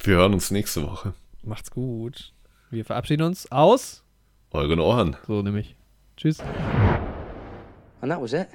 Wir 0.00 0.16
hören 0.16 0.34
uns 0.34 0.50
nächste 0.50 0.82
Woche. 0.82 1.14
Macht's 1.42 1.70
gut. 1.70 2.32
Wir 2.70 2.84
verabschieden 2.84 3.22
uns 3.22 3.50
aus 3.50 4.02
euren 4.50 4.80
Ohren. 4.80 5.16
So 5.26 5.42
nämlich. 5.42 5.76
Tschüss. 6.16 6.40
And 8.00 8.10
that 8.10 8.20
was 8.20 8.32
it. 8.32 8.48